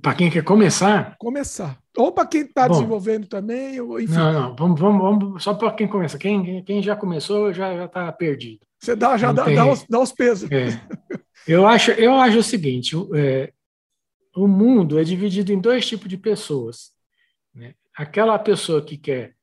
Para 0.01 0.15
quem 0.15 0.29
quer 0.29 0.43
começar? 0.43 1.15
Começar. 1.17 1.77
Ou 1.95 2.11
para 2.11 2.27
quem 2.27 2.41
está 2.41 2.67
desenvolvendo 2.67 3.25
também, 3.27 3.79
ou, 3.79 3.99
enfim. 3.99 4.13
Não, 4.13 4.33
não, 4.33 4.55
vamos, 4.55 4.79
vamos, 4.79 5.01
vamos 5.01 5.43
só 5.43 5.53
para 5.53 5.71
quem 5.71 5.87
começa. 5.87 6.17
Quem, 6.17 6.61
quem 6.63 6.83
já 6.83 6.95
começou 6.95 7.53
já 7.53 7.85
está 7.85 8.11
perdido. 8.11 8.59
Você 8.79 8.95
dá, 8.95 9.17
já 9.17 9.31
dá, 9.31 9.45
tem... 9.45 9.55
dá, 9.55 9.65
os, 9.65 9.85
dá 9.89 9.99
os 9.99 10.11
pesos. 10.11 10.51
É. 10.51 10.79
Eu, 11.47 11.65
acho, 11.65 11.91
eu 11.91 12.13
acho 12.15 12.39
o 12.39 12.43
seguinte: 12.43 12.95
é, 13.15 13.53
o 14.35 14.47
mundo 14.47 14.99
é 14.99 15.03
dividido 15.03 15.53
em 15.53 15.59
dois 15.59 15.87
tipos 15.87 16.09
de 16.09 16.17
pessoas. 16.17 16.91
Né? 17.55 17.73
Aquela 17.95 18.37
pessoa 18.37 18.83
que 18.83 18.97
quer 18.97 19.33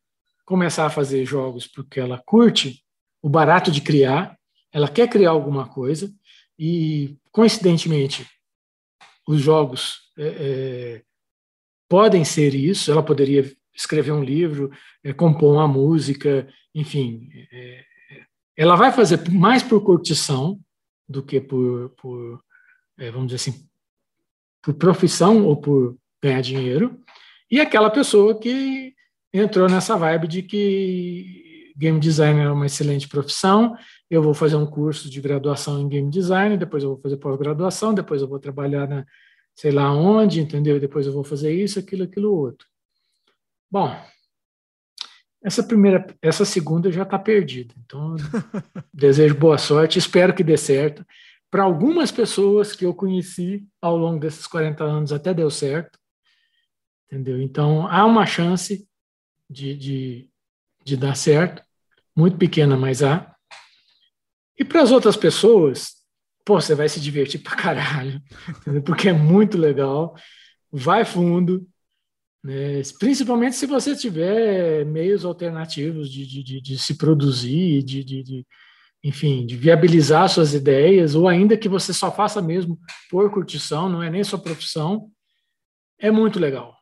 começar 0.44 0.86
a 0.86 0.90
fazer 0.90 1.24
jogos 1.24 1.66
porque 1.66 1.98
ela 1.98 2.23
curte 2.24 2.84
o 3.23 3.28
barato 3.28 3.70
de 3.70 3.81
criar, 3.81 4.36
ela 4.70 4.89
quer 4.89 5.08
criar 5.08 5.31
alguma 5.31 5.66
coisa 5.66 6.12
e, 6.58 7.16
coincidentemente, 7.32 8.26
os 9.27 9.41
jogos 9.41 10.11
é, 10.19 10.27
é, 10.27 11.03
podem 11.89 12.25
ser 12.25 12.55
isso. 12.55 12.91
Ela 12.91 13.03
poderia 13.03 13.51
escrever 13.75 14.12
um 14.12 14.23
livro, 14.23 14.70
é, 15.03 15.12
compor 15.12 15.55
uma 15.55 15.69
música, 15.69 16.49
enfim. 16.75 17.28
É, 17.53 17.85
ela 18.57 18.77
vai 18.77 18.93
fazer 18.93 19.28
mais 19.31 19.62
por 19.62 19.83
curtição 19.83 20.61
do 21.09 21.23
que 21.23 21.41
por, 21.41 21.91
por 21.91 22.43
é, 22.99 23.11
vamos 23.11 23.28
dizer 23.28 23.36
assim, 23.36 23.69
por 24.62 24.75
profissão 24.75 25.44
ou 25.44 25.57
por 25.57 25.97
ganhar 26.23 26.41
dinheiro. 26.41 27.01
E 27.51 27.61
aquela 27.61 27.91
pessoa 27.91 28.39
que 28.39 28.94
entrou 29.33 29.69
nessa 29.69 29.97
vibe 29.97 30.28
de 30.28 30.43
que 30.43 31.73
game 31.77 31.99
design 31.99 32.41
é 32.41 32.51
uma 32.51 32.67
excelente 32.67 33.09
profissão 33.09 33.77
eu 34.10 34.23
vou 34.23 34.34
fazer 34.34 34.57
um 34.57 34.66
curso 34.66 35.10
de 35.10 35.20
graduação 35.20 35.81
em 35.81 35.89
game 35.89 36.10
design, 36.10 36.57
depois 36.57 36.83
eu 36.83 36.91
vou 36.91 37.00
fazer 37.00 37.16
pós-graduação, 37.16 37.94
depois 37.94 38.23
eu 38.23 38.28
vou 38.28 38.39
trabalhar 38.39 38.89
na 38.89 39.05
sei 39.55 39.70
lá 39.70 39.92
onde, 39.92 40.41
entendeu? 40.41 40.81
Depois 40.81 41.07
eu 41.07 41.12
vou 41.12 41.24
fazer 41.24 41.52
isso, 41.52 41.78
aquilo, 41.78 42.05
aquilo 42.05 42.34
outro. 42.34 42.66
Bom, 43.70 43.94
essa 45.42 45.62
primeira, 45.62 46.07
essa 46.20 46.44
segunda 46.44 46.91
já 46.91 47.02
está 47.02 47.18
perdida. 47.18 47.74
Então, 47.84 48.16
desejo 48.92 49.36
boa 49.36 49.58
sorte, 49.58 49.99
espero 49.99 50.34
que 50.34 50.42
dê 50.42 50.57
certo. 50.57 51.07
Para 51.50 51.62
algumas 51.62 52.10
pessoas 52.10 52.74
que 52.74 52.84
eu 52.84 52.94
conheci 52.94 53.65
ao 53.81 53.97
longo 53.97 54.18
desses 54.18 54.47
40 54.47 54.83
anos, 54.83 55.12
até 55.12 55.33
deu 55.33 55.50
certo, 55.50 55.99
entendeu? 57.07 57.41
Então, 57.41 57.86
há 57.86 58.05
uma 58.05 58.26
chance 58.26 58.89
de, 59.49 59.76
de, 59.76 60.31
de 60.84 60.97
dar 60.97 61.15
certo, 61.15 61.62
muito 62.16 62.36
pequena, 62.36 62.76
mas 62.76 63.02
há. 63.02 63.33
E 64.58 64.65
para 64.65 64.83
as 64.83 64.91
outras 64.91 65.16
pessoas, 65.16 65.94
pô, 66.44 66.60
você 66.60 66.74
vai 66.74 66.89
se 66.89 67.00
divertir 67.00 67.42
pra 67.42 67.57
caralho, 67.57 68.20
porque 68.84 69.08
é 69.08 69.12
muito 69.12 69.58
legal, 69.58 70.15
vai 70.70 71.05
fundo, 71.05 71.66
né? 72.42 72.83
principalmente 72.99 73.57
se 73.57 73.66
você 73.66 73.97
tiver 73.97 74.84
meios 74.84 75.24
alternativos 75.24 76.10
de, 76.10 76.26
de, 76.26 76.60
de 76.60 76.78
se 76.78 76.97
produzir, 76.97 77.83
de, 77.83 78.05
de, 78.05 78.23
de, 78.23 78.47
enfim, 79.02 79.47
de 79.47 79.57
viabilizar 79.57 80.28
suas 80.28 80.55
ideias, 80.55 81.15
ou 81.15 81.26
ainda 81.26 81.57
que 81.57 81.68
você 81.68 81.92
só 81.92 82.12
faça 82.12 82.42
mesmo 82.42 82.78
por 83.10 83.31
curtição, 83.33 83.89
não 83.89 84.02
é 84.02 84.10
nem 84.10 84.23
sua 84.23 84.39
profissão, 84.39 85.10
é 85.99 86.10
muito 86.10 86.39
legal, 86.39 86.76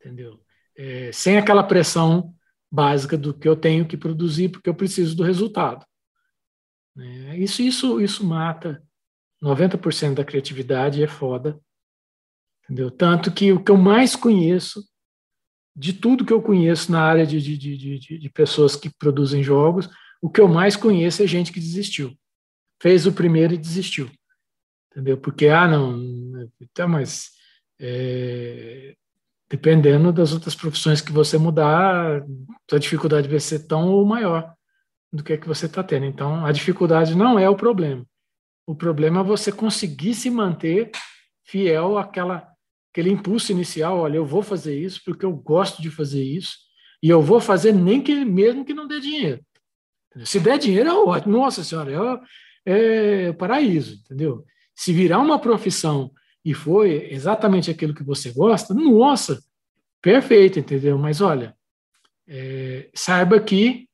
entendeu? 0.00 0.40
É, 0.76 1.10
sem 1.12 1.36
aquela 1.36 1.64
pressão 1.64 2.32
básica 2.70 3.16
do 3.16 3.34
que 3.34 3.48
eu 3.48 3.56
tenho 3.56 3.86
que 3.86 3.96
produzir 3.96 4.50
porque 4.50 4.68
eu 4.68 4.74
preciso 4.74 5.16
do 5.16 5.24
resultado. 5.24 5.84
Né? 6.98 7.38
Isso, 7.38 7.62
isso, 7.62 8.00
isso 8.00 8.26
mata 8.26 8.82
90% 9.40 10.14
da 10.14 10.24
criatividade, 10.24 11.02
é 11.02 11.06
foda. 11.06 11.60
Entendeu? 12.64 12.90
Tanto 12.90 13.32
que 13.32 13.52
o 13.52 13.62
que 13.62 13.70
eu 13.70 13.76
mais 13.76 14.16
conheço, 14.16 14.84
de 15.76 15.92
tudo 15.92 16.24
que 16.26 16.32
eu 16.32 16.42
conheço 16.42 16.90
na 16.90 17.00
área 17.00 17.24
de, 17.24 17.40
de, 17.40 17.56
de, 17.56 18.18
de, 18.18 18.30
pessoas 18.30 18.74
que 18.74 18.90
produzem 18.90 19.44
jogos, 19.44 19.88
o 20.20 20.28
que 20.28 20.40
eu 20.40 20.48
mais 20.48 20.74
conheço 20.74 21.22
é 21.22 21.26
gente 21.26 21.52
que 21.52 21.60
desistiu. 21.60 22.12
Fez 22.82 23.06
o 23.06 23.12
primeiro 23.12 23.54
e 23.54 23.58
desistiu. 23.58 24.10
Entendeu? 24.90 25.16
Porque, 25.16 25.46
ah, 25.46 25.68
não, 25.68 25.96
então, 26.60 26.88
mas 26.88 27.30
é, 27.78 28.96
dependendo 29.48 30.12
das 30.12 30.32
outras 30.32 30.56
profissões 30.56 31.00
que 31.00 31.12
você 31.12 31.38
mudar, 31.38 32.24
a 32.72 32.78
dificuldade 32.78 33.28
vai 33.28 33.38
ser 33.38 33.68
tão 33.68 33.88
ou 33.88 34.04
maior 34.04 34.57
do 35.12 35.22
que 35.22 35.32
é 35.32 35.36
que 35.36 35.48
você 35.48 35.66
está 35.66 35.82
tendo. 35.82 36.06
Então, 36.06 36.44
a 36.44 36.52
dificuldade 36.52 37.14
não 37.14 37.38
é 37.38 37.48
o 37.48 37.56
problema. 37.56 38.04
O 38.66 38.74
problema 38.74 39.20
é 39.20 39.24
você 39.24 39.50
conseguir 39.50 40.14
se 40.14 40.30
manter 40.30 40.90
fiel 41.44 41.96
àquela, 41.96 42.46
àquele 42.92 43.10
impulso 43.10 43.50
inicial. 43.50 43.98
Olha, 43.98 44.16
eu 44.16 44.26
vou 44.26 44.42
fazer 44.42 44.78
isso 44.78 45.00
porque 45.04 45.24
eu 45.24 45.32
gosto 45.32 45.80
de 45.80 45.90
fazer 45.90 46.22
isso 46.22 46.56
e 47.02 47.08
eu 47.08 47.22
vou 47.22 47.40
fazer 47.40 47.72
nem 47.72 48.02
que 48.02 48.24
mesmo 48.24 48.64
que 48.64 48.74
não 48.74 48.86
dê 48.86 49.00
dinheiro. 49.00 49.42
Se 50.24 50.40
der 50.40 50.58
dinheiro, 50.58 50.88
é 50.88 50.92
ótimo. 50.92 51.38
Nossa 51.38 51.64
senhora, 51.64 52.20
é, 52.66 53.28
é 53.28 53.32
paraíso, 53.32 53.94
entendeu? 53.94 54.44
Se 54.74 54.92
virar 54.92 55.18
uma 55.18 55.38
profissão 55.38 56.12
e 56.44 56.52
foi 56.52 57.08
exatamente 57.10 57.70
aquilo 57.70 57.94
que 57.94 58.02
você 58.02 58.30
gosta, 58.30 58.74
nossa, 58.74 59.42
perfeito, 60.00 60.58
entendeu? 60.58 60.98
Mas 60.98 61.20
olha, 61.20 61.54
é, 62.26 62.90
saiba 62.94 63.40
que 63.40 63.87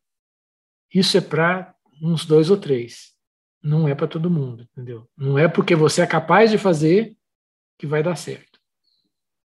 isso 0.94 1.16
é 1.16 1.20
para 1.20 1.74
uns 2.00 2.24
dois 2.24 2.50
ou 2.50 2.56
três. 2.56 3.12
Não 3.62 3.88
é 3.88 3.94
para 3.94 4.06
todo 4.06 4.30
mundo, 4.30 4.68
entendeu? 4.72 5.08
Não 5.16 5.38
é 5.38 5.48
porque 5.48 5.74
você 5.74 6.02
é 6.02 6.06
capaz 6.06 6.50
de 6.50 6.58
fazer 6.58 7.16
que 7.78 7.86
vai 7.86 8.02
dar 8.02 8.14
certo. 8.14 8.60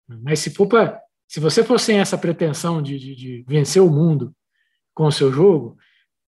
Mas 0.07 0.39
se 0.39 0.49
for 0.49 0.67
para, 0.67 1.01
se 1.27 1.39
você 1.39 1.63
for 1.63 1.79
sem 1.79 1.99
essa 1.99 2.17
pretensão 2.17 2.81
de, 2.81 2.97
de, 2.97 3.15
de 3.15 3.45
vencer 3.47 3.81
o 3.81 3.89
mundo 3.89 4.33
com 4.93 5.05
o 5.05 5.11
seu 5.11 5.31
jogo 5.31 5.77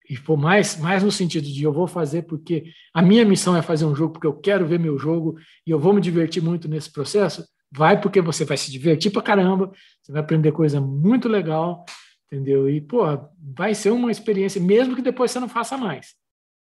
e 0.09 0.15
for 0.15 0.37
mais, 0.37 0.77
mais 0.77 1.03
no 1.03 1.11
sentido 1.11 1.45
de 1.47 1.63
eu 1.63 1.73
vou 1.73 1.87
fazer 1.87 2.23
porque 2.23 2.67
a 2.93 3.01
minha 3.01 3.25
missão 3.25 3.57
é 3.57 3.63
fazer 3.63 3.87
um 3.87 3.97
jogo 3.97 4.13
porque 4.13 4.27
eu 4.27 4.39
quero 4.39 4.67
ver 4.67 4.79
meu 4.79 4.99
jogo 4.99 5.39
e 5.67 5.71
eu 5.71 5.79
vou 5.79 5.95
me 5.95 6.01
divertir 6.01 6.43
muito 6.43 6.69
nesse 6.69 6.93
processo, 6.93 7.45
vai 7.71 7.99
porque 7.99 8.21
você 8.21 8.45
vai 8.45 8.59
se 8.59 8.71
divertir 8.71 9.11
para 9.11 9.23
caramba, 9.23 9.73
você 10.03 10.13
vai 10.13 10.21
aprender 10.21 10.53
coisa 10.53 10.81
muito 10.81 11.29
legal 11.29 11.87
entendeu? 12.33 12.69
E, 12.69 12.81
pô, 12.81 13.03
vai 13.39 13.75
ser 13.75 13.91
uma 13.91 14.11
experiência, 14.11 14.59
mesmo 14.61 14.97
que 14.97 15.03
depois 15.03 15.31
você 15.31 15.39
não 15.39 15.49
faça 15.49 15.77
mais. 15.77 16.15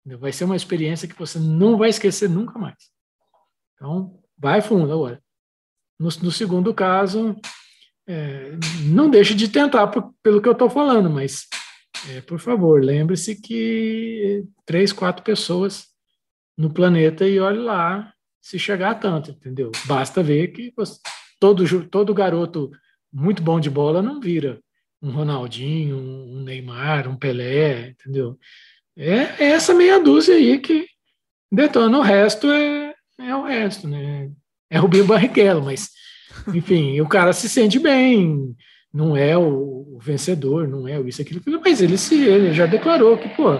Entendeu? 0.00 0.18
Vai 0.18 0.32
ser 0.32 0.44
uma 0.44 0.56
experiência 0.56 1.06
que 1.06 1.18
você 1.18 1.38
não 1.38 1.76
vai 1.76 1.90
esquecer 1.90 2.30
nunca 2.30 2.58
mais. 2.58 2.90
Então, 3.74 4.18
vai 4.38 4.62
fundo 4.62 4.90
agora. 4.90 5.22
No, 5.98 6.08
no 6.22 6.32
segundo 6.32 6.72
caso, 6.72 7.36
é, 8.08 8.52
não 8.86 9.10
deixe 9.10 9.34
de 9.34 9.48
tentar 9.48 9.88
por, 9.88 10.14
pelo 10.22 10.40
que 10.40 10.48
eu 10.48 10.52
estou 10.52 10.70
falando, 10.70 11.10
mas, 11.10 11.46
é, 12.08 12.22
por 12.22 12.38
favor, 12.38 12.82
lembre-se 12.82 13.38
que 13.38 14.46
três, 14.64 14.94
quatro 14.94 15.22
pessoas 15.22 15.88
no 16.56 16.72
planeta 16.72 17.28
e 17.28 17.38
olhe 17.38 17.58
lá 17.58 18.14
se 18.40 18.58
chegar 18.58 18.92
a 18.92 18.94
tanto, 18.94 19.32
entendeu? 19.32 19.70
Basta 19.84 20.22
ver 20.22 20.48
que 20.48 20.72
todo, 21.38 21.86
todo 21.88 22.14
garoto 22.14 22.70
muito 23.12 23.42
bom 23.42 23.60
de 23.60 23.68
bola 23.68 24.00
não 24.00 24.20
vira 24.20 24.58
um 25.02 25.10
Ronaldinho, 25.10 25.96
um 25.96 26.42
Neymar, 26.42 27.08
um 27.08 27.16
Pelé, 27.16 27.90
entendeu? 27.90 28.38
É, 28.96 29.44
é 29.44 29.44
essa 29.52 29.72
meia 29.72 29.98
dúzia 29.98 30.34
aí 30.34 30.58
que 30.58 30.86
detona. 31.50 31.98
O 31.98 32.02
resto 32.02 32.50
é, 32.50 32.94
é 33.18 33.34
o 33.34 33.44
resto, 33.44 33.88
né? 33.88 34.30
É 34.68 34.78
Rubinho 34.78 35.06
Barrichello, 35.06 35.62
mas, 35.62 35.90
enfim, 36.54 37.00
o 37.00 37.08
cara 37.08 37.32
se 37.32 37.48
sente 37.48 37.78
bem, 37.78 38.54
não 38.92 39.16
é 39.16 39.36
o, 39.36 39.96
o 39.96 39.98
vencedor, 40.00 40.68
não 40.68 40.86
é 40.86 41.00
isso, 41.00 41.22
aquilo, 41.22 41.40
mas 41.64 41.80
ele, 41.80 41.98
se, 41.98 42.22
ele 42.22 42.52
já 42.52 42.66
declarou 42.66 43.18
que, 43.18 43.28
pô, 43.30 43.58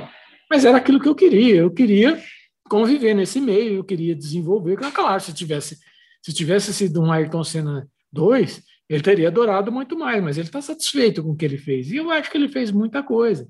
mas 0.49 0.65
era 0.65 0.77
aquilo 0.77 1.01
que 1.01 1.09
eu 1.09 1.15
queria, 1.15 1.57
eu 1.57 1.71
queria 1.71 2.21
conviver 2.69 3.15
nesse 3.15 3.41
meio, 3.41 3.77
eu 3.77 3.85
queria 3.85 4.15
desenvolver, 4.15 4.77
claro, 4.77 5.21
se 5.21 5.33
tivesse, 5.33 5.79
se 6.23 6.33
tivesse 6.33 6.73
sido 6.73 7.03
um 7.03 7.11
Ayrton 7.11 7.43
Senna 7.43 7.89
2, 8.13 8.63
ele 8.91 9.05
teria 9.05 9.29
adorado 9.29 9.71
muito 9.71 9.97
mais, 9.97 10.21
mas 10.21 10.37
ele 10.37 10.49
está 10.49 10.61
satisfeito 10.61 11.23
com 11.23 11.31
o 11.31 11.37
que 11.37 11.45
ele 11.45 11.57
fez. 11.57 11.93
E 11.93 11.97
eu 11.97 12.11
acho 12.11 12.29
que 12.29 12.37
ele 12.37 12.49
fez 12.49 12.73
muita 12.73 13.05
coisa. 13.05 13.49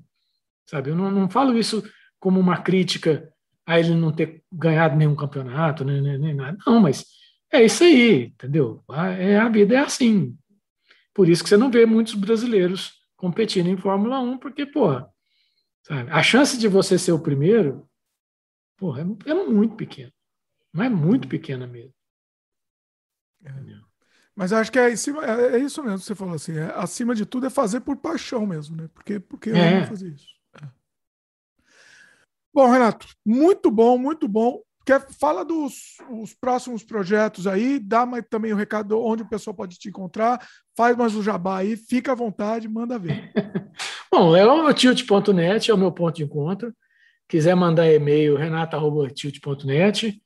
Sabe? 0.69 0.91
Eu 0.91 0.95
não, 0.95 1.09
não 1.09 1.27
falo 1.27 1.57
isso 1.57 1.83
como 2.19 2.39
uma 2.39 2.61
crítica 2.61 3.27
a 3.65 3.79
ele 3.79 3.95
não 3.95 4.11
ter 4.11 4.43
ganhado 4.53 4.95
nenhum 4.95 5.15
campeonato, 5.15 5.83
nem, 5.83 5.99
nem, 5.99 6.19
nem 6.19 6.35
nada. 6.35 6.59
Não, 6.63 6.79
mas 6.79 7.05
é 7.51 7.65
isso 7.65 7.83
aí, 7.83 8.25
entendeu? 8.25 8.83
A, 8.87 9.07
é, 9.09 9.39
a 9.39 9.49
vida 9.49 9.73
é 9.73 9.79
assim. 9.79 10.37
Por 11.11 11.27
isso 11.27 11.41
que 11.41 11.49
você 11.49 11.57
não 11.57 11.71
vê 11.71 11.87
muitos 11.87 12.13
brasileiros 12.13 12.93
competindo 13.17 13.67
em 13.67 13.77
Fórmula 13.77 14.19
1, 14.19 14.37
porque, 14.37 14.67
porra, 14.67 15.09
sabe? 15.81 16.11
a 16.11 16.21
chance 16.21 16.55
de 16.55 16.67
você 16.67 16.99
ser 16.99 17.13
o 17.13 17.21
primeiro, 17.21 17.89
porra, 18.77 19.01
é, 19.01 19.31
é 19.31 19.33
muito 19.33 19.75
pequena. 19.75 20.13
Não 20.71 20.83
é 20.83 20.89
muito 20.89 21.27
pequena 21.27 21.65
mesmo. 21.65 21.93
É. 23.43 23.90
Mas 24.41 24.51
acho 24.51 24.71
que 24.71 24.79
é, 24.79 24.87
é, 24.87 25.55
é, 25.55 25.57
isso 25.59 25.83
mesmo 25.83 25.99
que 25.99 26.05
você 26.05 26.15
falou 26.15 26.33
assim. 26.33 26.57
É, 26.57 26.73
acima 26.75 27.13
de 27.13 27.27
tudo 27.27 27.45
é 27.45 27.49
fazer 27.51 27.81
por 27.81 27.95
paixão 27.95 28.43
mesmo, 28.43 28.75
né? 28.75 28.89
Porque, 28.91 29.19
porque 29.19 29.51
eu 29.51 29.55
é. 29.55 29.81
não 29.81 29.85
fazer 29.85 30.07
isso. 30.07 30.25
É. 30.59 30.65
Bom, 32.51 32.67
Renato, 32.71 33.05
muito 33.23 33.69
bom, 33.69 33.99
muito 33.99 34.27
bom. 34.27 34.59
Quer, 34.83 35.05
fala 35.11 35.45
dos 35.45 35.97
os 36.09 36.33
próximos 36.33 36.83
projetos 36.83 37.45
aí, 37.45 37.77
dá 37.77 38.03
mais, 38.03 38.25
também 38.27 38.51
o 38.51 38.55
recado 38.55 38.99
onde 38.99 39.21
o 39.21 39.29
pessoal 39.29 39.53
pode 39.53 39.77
te 39.77 39.89
encontrar, 39.89 40.43
faz 40.75 40.97
mais 40.97 41.15
o 41.15 41.21
jabá 41.21 41.59
aí, 41.59 41.77
fica 41.77 42.13
à 42.13 42.15
vontade, 42.15 42.67
manda 42.67 42.97
ver. 42.97 43.31
bom, 44.11 44.35
é 44.35 44.43
o 44.43 44.73
tilt.net, 44.73 45.69
é 45.69 45.73
o 45.75 45.77
meu 45.77 45.91
ponto 45.91 46.15
de 46.15 46.23
encontro. 46.23 46.73
Quiser 47.29 47.53
mandar 47.53 47.93
e-mail, 47.93 48.35
renata.tilt.net. 48.35 50.19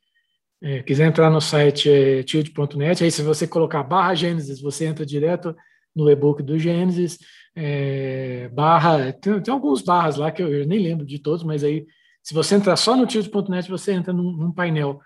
É, 0.66 0.82
quiser 0.82 1.06
entrar 1.06 1.30
no 1.30 1.40
site 1.40 1.92
é, 1.92 2.24
tilt.net, 2.24 3.04
aí 3.04 3.12
se 3.12 3.22
você 3.22 3.48
colocar 3.48 3.84
barra 3.84 4.16
Gênesis, 4.16 4.60
você 4.60 4.88
entra 4.88 5.06
direto 5.06 5.56
no 5.96 6.10
e-book 6.10 6.42
do 6.42 6.58
Gênesis, 6.58 7.20
é, 7.56 8.50
barra, 8.52 9.14
tem, 9.14 9.40
tem, 9.42 9.54
alguns 9.54 9.84
barras 9.84 10.16
lá 10.16 10.32
que 10.32 10.42
eu, 10.42 10.52
eu, 10.52 10.66
nem 10.66 10.80
lembro 10.80 11.06
de 11.06 11.20
todos, 11.20 11.44
mas 11.44 11.64
aí 11.64 11.86
se 12.24 12.34
você 12.34 12.56
entrar 12.56 12.76
só 12.78 12.98
no 12.98 13.06
tilt.net, 13.06 13.70
você 13.70 13.94
entra 13.94 14.12
num, 14.12 14.32
num 14.32 14.52
painel 14.52 15.00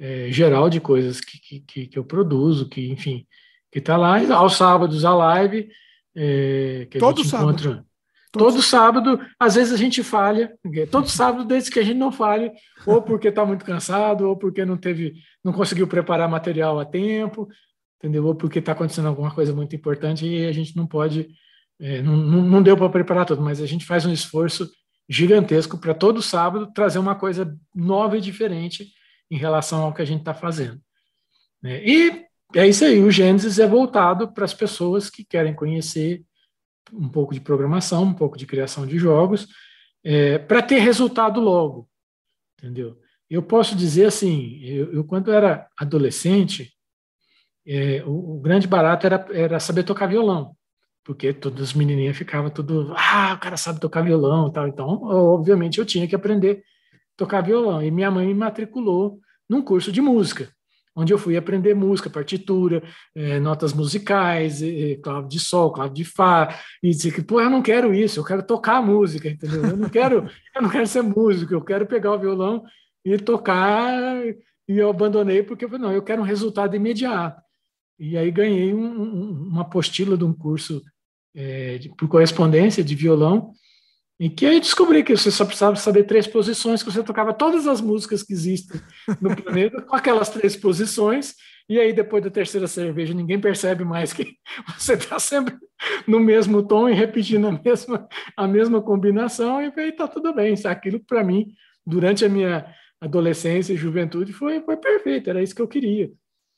é, 0.00 0.32
geral 0.32 0.68
de 0.68 0.80
coisas 0.80 1.20
que, 1.20 1.60
que, 1.60 1.86
que, 1.86 1.96
eu 1.96 2.04
produzo, 2.04 2.68
que 2.68 2.90
enfim, 2.90 3.24
que 3.70 3.78
está 3.78 3.96
lá, 3.96 4.18
aos 4.34 4.56
sábados 4.56 5.04
a 5.04 5.14
live, 5.14 5.68
é, 6.16 6.88
que 6.90 6.98
a 6.98 7.00
Todo 7.00 7.18
gente 7.18 7.28
sábado. 7.28 7.50
encontra 7.50 7.86
Todo 8.36 8.60
sábado, 8.60 9.20
às 9.38 9.54
vezes 9.54 9.72
a 9.72 9.76
gente 9.76 10.02
falha, 10.02 10.52
todo 10.90 11.08
sábado, 11.08 11.44
desde 11.44 11.70
que 11.70 11.78
a 11.78 11.84
gente 11.84 11.96
não 11.96 12.10
falhe, 12.10 12.50
ou 12.84 13.00
porque 13.00 13.28
está 13.28 13.46
muito 13.46 13.64
cansado, 13.64 14.28
ou 14.28 14.36
porque 14.36 14.64
não 14.64 14.76
teve, 14.76 15.14
não 15.42 15.52
conseguiu 15.52 15.86
preparar 15.86 16.28
material 16.28 16.80
a 16.80 16.84
tempo, 16.84 17.48
entendeu? 17.96 18.26
Ou 18.26 18.34
porque 18.34 18.58
está 18.58 18.72
acontecendo 18.72 19.06
alguma 19.06 19.30
coisa 19.32 19.54
muito 19.54 19.76
importante 19.76 20.26
e 20.26 20.46
a 20.46 20.52
gente 20.52 20.76
não 20.76 20.84
pode, 20.84 21.28
é, 21.80 22.02
não, 22.02 22.16
não 22.16 22.60
deu 22.60 22.76
para 22.76 22.88
preparar 22.88 23.24
tudo, 23.24 23.40
mas 23.40 23.62
a 23.62 23.66
gente 23.66 23.86
faz 23.86 24.04
um 24.04 24.12
esforço 24.12 24.68
gigantesco 25.08 25.78
para 25.78 25.94
todo 25.94 26.20
sábado 26.20 26.72
trazer 26.74 26.98
uma 26.98 27.14
coisa 27.14 27.56
nova 27.72 28.18
e 28.18 28.20
diferente 28.20 28.88
em 29.30 29.36
relação 29.36 29.82
ao 29.82 29.94
que 29.94 30.02
a 30.02 30.04
gente 30.04 30.20
está 30.20 30.34
fazendo. 30.34 30.80
Né? 31.62 31.80
E 31.86 32.24
é 32.52 32.66
isso 32.66 32.84
aí, 32.84 33.00
o 33.00 33.12
Gênesis 33.12 33.60
é 33.60 33.66
voltado 33.66 34.32
para 34.32 34.44
as 34.44 34.54
pessoas 34.54 35.08
que 35.08 35.24
querem 35.24 35.54
conhecer 35.54 36.24
um 36.92 37.08
pouco 37.08 37.34
de 37.34 37.40
programação, 37.40 38.04
um 38.04 38.14
pouco 38.14 38.36
de 38.36 38.46
criação 38.46 38.86
de 38.86 38.98
jogos, 38.98 39.48
é, 40.02 40.38
para 40.38 40.62
ter 40.62 40.78
resultado 40.78 41.40
logo, 41.40 41.88
entendeu? 42.58 42.98
Eu 43.28 43.42
posso 43.42 43.74
dizer 43.74 44.06
assim, 44.06 44.60
eu, 44.62 44.92
eu 44.92 45.04
quando 45.04 45.32
era 45.32 45.68
adolescente, 45.78 46.72
é, 47.66 48.02
o, 48.04 48.36
o, 48.36 48.40
grande 48.40 48.68
barato 48.68 49.06
era, 49.06 49.26
era 49.32 49.58
saber 49.58 49.82
tocar 49.82 50.06
violão, 50.06 50.54
porque 51.02 51.32
todas 51.32 51.62
as 51.62 51.74
menininhas 51.74 52.16
ficavam 52.16 52.50
tudo, 52.50 52.94
ah, 52.96 53.34
o 53.34 53.40
cara 53.40 53.56
sabe 53.56 53.80
tocar 53.80 54.02
violão, 54.02 54.50
tal. 54.50 54.68
Então, 54.68 54.86
obviamente, 54.86 55.78
eu 55.78 55.84
tinha 55.86 56.06
que 56.06 56.14
aprender 56.14 56.62
a 56.92 56.98
tocar 57.16 57.42
violão. 57.42 57.82
E 57.82 57.90
minha 57.90 58.10
mãe 58.10 58.26
me 58.26 58.34
matriculou 58.34 59.20
num 59.48 59.62
curso 59.62 59.92
de 59.92 60.00
música 60.00 60.50
onde 60.94 61.12
eu 61.12 61.18
fui 61.18 61.36
aprender 61.36 61.74
música, 61.74 62.08
partitura, 62.08 62.82
é, 63.14 63.40
notas 63.40 63.72
musicais, 63.72 64.62
é, 64.62 64.96
clave 64.96 65.28
de 65.28 65.40
sol, 65.40 65.72
clave 65.72 65.94
de 65.94 66.04
fá, 66.04 66.56
e 66.82 66.90
dizer 66.90 67.12
que, 67.12 67.22
pô, 67.22 67.40
eu 67.40 67.50
não 67.50 67.62
quero 67.62 67.92
isso, 67.92 68.20
eu 68.20 68.24
quero 68.24 68.42
tocar 68.42 68.82
música, 68.82 69.28
entendeu? 69.28 69.64
Eu 69.64 69.76
não 69.76 69.88
quero, 69.88 70.28
eu 70.54 70.62
não 70.62 70.70
quero 70.70 70.86
ser 70.86 71.02
músico, 71.02 71.52
eu 71.52 71.62
quero 71.62 71.86
pegar 71.86 72.12
o 72.12 72.18
violão 72.18 72.64
e 73.04 73.18
tocar, 73.18 74.24
e 74.68 74.78
eu 74.78 74.88
abandonei 74.88 75.42
porque 75.42 75.64
eu 75.64 75.68
falei, 75.68 75.84
não, 75.84 75.92
eu 75.92 76.02
quero 76.02 76.22
um 76.22 76.26
resultado 76.26 76.76
imediato. 76.76 77.42
E 77.98 78.16
aí 78.16 78.30
ganhei 78.30 78.72
um, 78.72 79.02
um, 79.02 79.30
uma 79.48 79.62
apostila 79.62 80.16
de 80.16 80.24
um 80.24 80.32
curso 80.32 80.82
é, 81.34 81.78
de, 81.78 81.88
por 81.90 82.08
correspondência 82.08 82.82
de 82.82 82.94
violão, 82.94 83.52
e 84.18 84.30
que 84.30 84.46
aí 84.46 84.60
descobri 84.60 85.02
que 85.02 85.16
você 85.16 85.30
só 85.30 85.44
precisava 85.44 85.76
saber 85.76 86.04
três 86.04 86.26
posições, 86.26 86.82
que 86.82 86.90
você 86.90 87.02
tocava 87.02 87.34
todas 87.34 87.66
as 87.66 87.80
músicas 87.80 88.22
que 88.22 88.32
existem 88.32 88.80
no 89.20 89.34
planeta 89.36 89.82
com 89.82 89.96
aquelas 89.96 90.28
três 90.28 90.56
posições, 90.56 91.34
e 91.68 91.80
aí 91.80 91.92
depois 91.92 92.22
da 92.22 92.30
terceira 92.30 92.66
cerveja 92.66 93.12
ninguém 93.12 93.40
percebe 93.40 93.84
mais 93.84 94.12
que 94.12 94.36
você 94.78 94.94
está 94.94 95.18
sempre 95.18 95.56
no 96.06 96.20
mesmo 96.20 96.62
tom 96.62 96.88
e 96.88 96.94
repetindo 96.94 97.48
a 97.48 97.52
mesma, 97.52 98.08
a 98.36 98.46
mesma 98.46 98.80
combinação, 98.80 99.60
e 99.60 99.72
aí 99.76 99.88
está 99.88 100.06
tudo 100.06 100.32
bem. 100.32 100.54
Aquilo 100.64 101.00
para 101.00 101.24
mim, 101.24 101.48
durante 101.84 102.24
a 102.24 102.28
minha 102.28 102.66
adolescência 103.00 103.72
e 103.72 103.76
juventude, 103.76 104.32
foi, 104.32 104.60
foi 104.60 104.76
perfeito, 104.76 105.28
era 105.28 105.42
isso 105.42 105.54
que 105.54 105.62
eu 105.62 105.68
queria. 105.68 106.10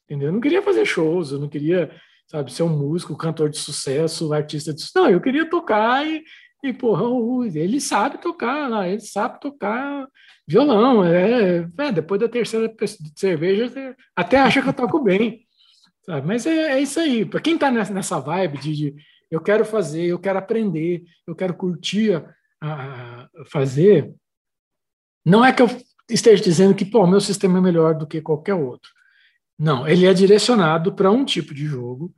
Entendeu? 0.04 0.28
Eu 0.28 0.32
não 0.32 0.40
queria 0.40 0.62
fazer 0.62 0.84
shows, 0.84 1.32
eu 1.32 1.38
não 1.38 1.48
queria 1.48 1.90
sabe, 2.28 2.52
ser 2.52 2.64
um 2.64 2.68
músico, 2.68 3.16
cantor 3.16 3.48
de 3.48 3.58
sucesso, 3.58 4.32
artista 4.32 4.72
de 4.72 4.80
sucesso. 4.80 4.98
Não, 4.98 5.10
eu 5.10 5.20
queria 5.20 5.48
tocar 5.48 6.06
e, 6.06 6.22
e, 6.62 6.72
porra, 6.72 7.04
ele 7.54 7.80
sabe 7.80 8.18
tocar 8.18 8.68
lá, 8.68 8.88
ele 8.88 9.00
sabe 9.00 9.40
tocar 9.40 10.08
violão. 10.46 11.04
É, 11.04 11.68
é, 11.78 11.92
depois 11.92 12.20
da 12.20 12.28
terceira 12.28 12.72
cerveja, 13.14 13.96
até 14.14 14.38
acha 14.38 14.62
que 14.62 14.68
eu 14.68 14.72
toco 14.72 15.02
bem. 15.02 15.46
Sabe? 16.04 16.26
Mas 16.26 16.46
é, 16.46 16.72
é 16.72 16.80
isso 16.80 17.00
aí. 17.00 17.24
Para 17.24 17.40
quem 17.40 17.54
está 17.54 17.70
nessa 17.70 18.18
vibe 18.20 18.58
de, 18.58 18.72
de, 18.74 18.94
eu 19.30 19.40
quero 19.40 19.64
fazer, 19.64 20.06
eu 20.06 20.18
quero 20.18 20.38
aprender, 20.38 21.04
eu 21.26 21.34
quero 21.34 21.54
curtir 21.54 22.14
a, 22.14 22.24
a, 22.60 23.28
fazer, 23.46 24.14
não 25.24 25.44
é 25.44 25.52
que 25.52 25.62
eu 25.62 25.68
esteja 26.08 26.42
dizendo 26.42 26.74
que 26.74 26.88
o 26.96 27.06
meu 27.06 27.20
sistema 27.20 27.58
é 27.58 27.60
melhor 27.60 27.94
do 27.94 28.06
que 28.06 28.20
qualquer 28.20 28.54
outro. 28.54 28.90
Não, 29.58 29.88
ele 29.88 30.06
é 30.06 30.14
direcionado 30.14 30.94
para 30.94 31.10
um 31.10 31.24
tipo 31.24 31.52
de 31.54 31.66
jogo 31.66 32.14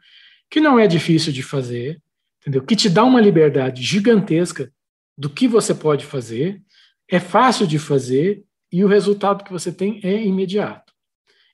que 0.51 0.61
não 0.61 0.79
é 0.79 0.87
difícil 0.87 1.33
de 1.33 1.43
fazer, 1.43 2.01
entendeu? 2.41 2.63
Que 2.63 2.77
te 2.77 2.89
dá 2.89 3.05
uma 3.05 3.21
liberdade 3.21 3.83
gigantesca 3.83 4.73
do 5.17 5.29
que 5.29 5.49
você 5.49 5.75
pode 5.75 6.05
fazer, 6.05 6.63
é 7.11 7.19
fácil 7.19 7.67
de 7.67 7.79
fazer 7.79 8.45
e 8.71 8.85
o 8.85 8.89
resultado 8.89 9.45
que 9.45 9.53
você 9.53 9.73
tem 9.73 10.01
é 10.05 10.23
imediato. 10.23 10.93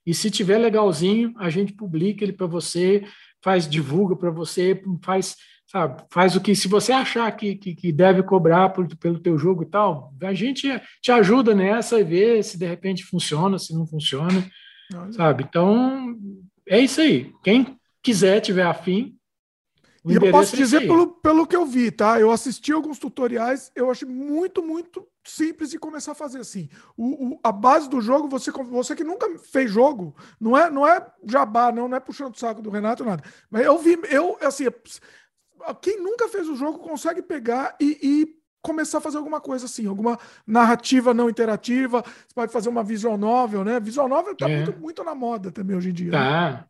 E 0.07 0.13
se 0.13 0.31
tiver 0.31 0.59
legalzinho, 0.59 1.33
a 1.39 1.49
gente 1.49 1.73
publica 1.73 2.25
ele 2.25 2.33
para 2.33 2.47
você, 2.47 3.05
faz 3.43 3.69
divulga 3.69 4.15
para 4.15 4.31
você, 4.31 4.83
faz 5.03 5.37
sabe, 5.67 6.05
faz 6.11 6.37
o 6.37 6.41
que 6.41 6.55
se 6.55 6.69
você 6.69 6.93
achar 6.93 7.31
que, 7.33 7.57
que, 7.57 7.75
que 7.75 7.93
deve 7.93 8.23
cobrar 8.23 8.69
por, 8.69 8.87
pelo 8.97 9.19
teu 9.19 9.39
jogo 9.39 9.63
e 9.63 9.67
tal, 9.67 10.15
a 10.23 10.35
gente 10.35 10.69
te 11.01 11.11
ajuda 11.11 11.55
nessa 11.55 11.99
e 11.99 12.05
vê 12.05 12.43
se 12.43 12.59
de 12.59 12.67
repente 12.67 13.05
funciona, 13.05 13.59
se 13.59 13.75
não 13.75 13.87
funciona, 13.87 14.47
sabe? 15.13 15.45
Então 15.49 16.17
é 16.69 16.79
isso 16.79 17.01
aí. 17.01 17.33
Quem 17.43 17.79
quiser 18.03 18.41
tiver 18.41 18.65
afim, 18.65 19.17
e 20.05 20.15
eu 20.15 20.31
posso 20.31 20.55
é 20.55 20.58
dizer 20.58 20.81
pelo, 20.81 21.07
pelo 21.07 21.47
que 21.47 21.57
eu 21.57 21.65
vi, 21.65 21.91
tá? 21.91 22.20
Eu 22.20 22.31
assisti 22.31 22.73
alguns 22.73 22.99
tutoriais, 22.99 23.73
eu 23.74 23.91
achei 23.91 24.07
muito, 24.07 24.62
muito 24.62 25.07
simples 25.24 25.70
de 25.70 25.78
começar 25.78 26.12
a 26.12 26.15
fazer 26.15 26.41
assim. 26.41 26.68
O, 26.97 27.28
o, 27.28 27.41
a 27.42 27.50
base 27.50 27.89
do 27.89 28.00
jogo, 28.02 28.28
você, 28.28 28.50
você 28.50 28.94
que 28.94 29.02
nunca 29.02 29.26
fez 29.39 29.70
jogo, 29.70 30.15
não 30.39 30.57
é, 30.57 30.68
não 30.70 30.86
é 30.86 31.05
jabá, 31.26 31.73
não, 31.73 31.89
não 31.89 31.97
é 31.97 32.00
puxando 32.00 32.34
o 32.34 32.39
saco 32.39 32.60
do 32.60 32.68
Renato, 32.68 33.05
nada. 33.05 33.24
Mas 33.50 33.65
eu 33.65 33.78
vi, 33.78 33.99
eu, 34.10 34.36
assim, 34.42 34.66
quem 35.81 36.02
nunca 36.02 36.28
fez 36.28 36.49
o 36.49 36.57
jogo 36.57 36.81
consegue 36.81 37.23
pegar 37.23 37.74
e, 37.81 37.99
e 38.02 38.44
começar 38.60 38.99
a 38.99 39.00
fazer 39.00 39.16
alguma 39.16 39.41
coisa 39.41 39.65
assim, 39.65 39.86
alguma 39.86 40.18
narrativa 40.47 41.15
não 41.15 41.31
interativa. 41.31 42.02
Você 42.02 42.34
pode 42.34 42.52
fazer 42.52 42.68
uma 42.68 42.83
visual 42.83 43.16
novel, 43.16 43.65
né? 43.65 43.81
Visual 43.81 44.08
novel 44.08 44.36
tá 44.36 44.50
é. 44.50 44.57
muito, 44.57 44.78
muito 44.78 45.02
na 45.02 45.15
moda 45.15 45.50
também 45.50 45.76
hoje 45.76 45.91
em 45.91 45.92
dia. 45.94 46.10
Né? 46.10 46.18
Tá. 46.18 46.50
Né? 46.50 46.65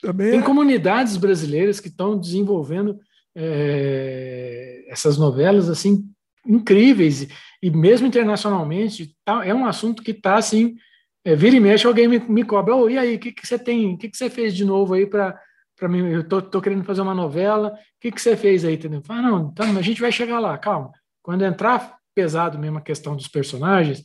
Também 0.00 0.30
Tem 0.30 0.40
é... 0.40 0.42
comunidades 0.42 1.16
brasileiras 1.16 1.80
que 1.80 1.88
estão 1.88 2.18
desenvolvendo 2.18 2.98
é, 3.34 4.84
essas 4.88 5.18
novelas 5.18 5.68
assim 5.68 6.04
incríveis. 6.46 7.26
E 7.62 7.70
mesmo 7.70 8.06
internacionalmente 8.06 9.14
tá, 9.24 9.44
é 9.44 9.54
um 9.54 9.66
assunto 9.66 10.02
que 10.02 10.12
está 10.12 10.36
assim 10.36 10.76
é, 11.24 11.34
vira 11.34 11.56
e 11.56 11.60
mexe 11.60 11.86
alguém 11.86 12.06
me, 12.06 12.20
me 12.20 12.44
cobra 12.44 12.76
oh, 12.76 12.88
e 12.88 12.96
aí 12.96 13.16
o 13.16 13.18
que, 13.18 13.32
que 13.32 13.44
você 13.44 13.58
tem 13.58 13.94
o 13.94 13.98
que, 13.98 14.08
que 14.08 14.16
você 14.16 14.30
fez 14.30 14.54
de 14.54 14.64
novo 14.64 14.94
aí 14.94 15.06
para 15.06 15.38
para 15.76 15.88
mim? 15.88 16.08
Eu 16.08 16.26
tô, 16.26 16.40
tô 16.40 16.62
querendo 16.62 16.84
fazer 16.84 17.02
uma 17.02 17.14
novela 17.14 17.68
o 17.68 18.00
que, 18.00 18.12
que 18.12 18.22
você 18.22 18.36
fez 18.36 18.64
aí? 18.64 18.74
Entendeu? 18.74 19.02
Ah 19.08 19.20
não 19.20 19.50
então 19.50 19.76
a 19.76 19.82
gente 19.82 20.00
vai 20.00 20.12
chegar 20.12 20.38
lá 20.38 20.56
calma. 20.56 20.92
Quando 21.22 21.44
entrar 21.44 21.96
pesado 22.14 22.58
mesmo 22.58 22.78
a 22.78 22.82
questão 22.82 23.16
dos 23.16 23.26
personagens 23.26 24.04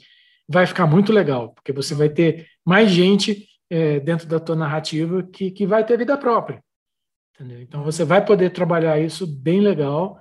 vai 0.49 0.65
ficar 0.65 0.87
muito 0.87 1.13
legal 1.13 1.53
porque 1.53 1.71
você 1.71 1.93
vai 1.93 2.09
ter 2.09 2.47
mais 2.65 2.89
gente 2.89 3.45
é, 3.71 4.01
dentro 4.01 4.27
da 4.27 4.37
tua 4.37 4.55
narrativa 4.55 5.23
que, 5.23 5.49
que 5.49 5.65
vai 5.65 5.85
ter 5.85 5.97
vida 5.97 6.17
própria. 6.17 6.61
Entendeu? 7.33 7.61
Então 7.61 7.83
você 7.83 8.03
vai 8.03 8.23
poder 8.23 8.49
trabalhar 8.49 8.99
isso 8.99 9.25
bem 9.25 9.61
legal 9.61 10.19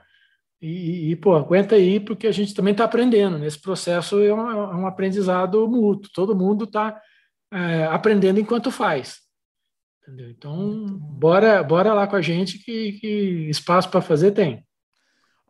e, 0.62 1.10
e 1.10 1.16
pô, 1.16 1.34
aguenta 1.34 1.74
aí, 1.74 1.98
porque 1.98 2.28
a 2.28 2.32
gente 2.32 2.54
também 2.54 2.70
está 2.70 2.84
aprendendo. 2.84 3.38
Nesse 3.38 3.60
processo 3.60 4.20
é 4.20 4.32
um, 4.32 4.50
é 4.50 4.76
um, 4.76 4.86
aprendizado 4.86 5.66
mútuo, 5.68 6.12
todo 6.14 6.36
mundo 6.36 6.64
está 6.64 7.00
é, 7.52 7.86
aprendendo 7.86 8.38
enquanto 8.38 8.70
faz. 8.70 9.18
Entendeu? 10.00 10.30
Então, 10.30 10.86
bora, 10.98 11.60
bora 11.64 11.92
lá 11.92 12.06
com 12.06 12.16
a 12.16 12.22
gente 12.22 12.56
que, 12.58 12.92
que 12.92 13.08
espaço 13.50 13.90
para 13.90 14.00
fazer 14.00 14.30
tem. 14.30 14.64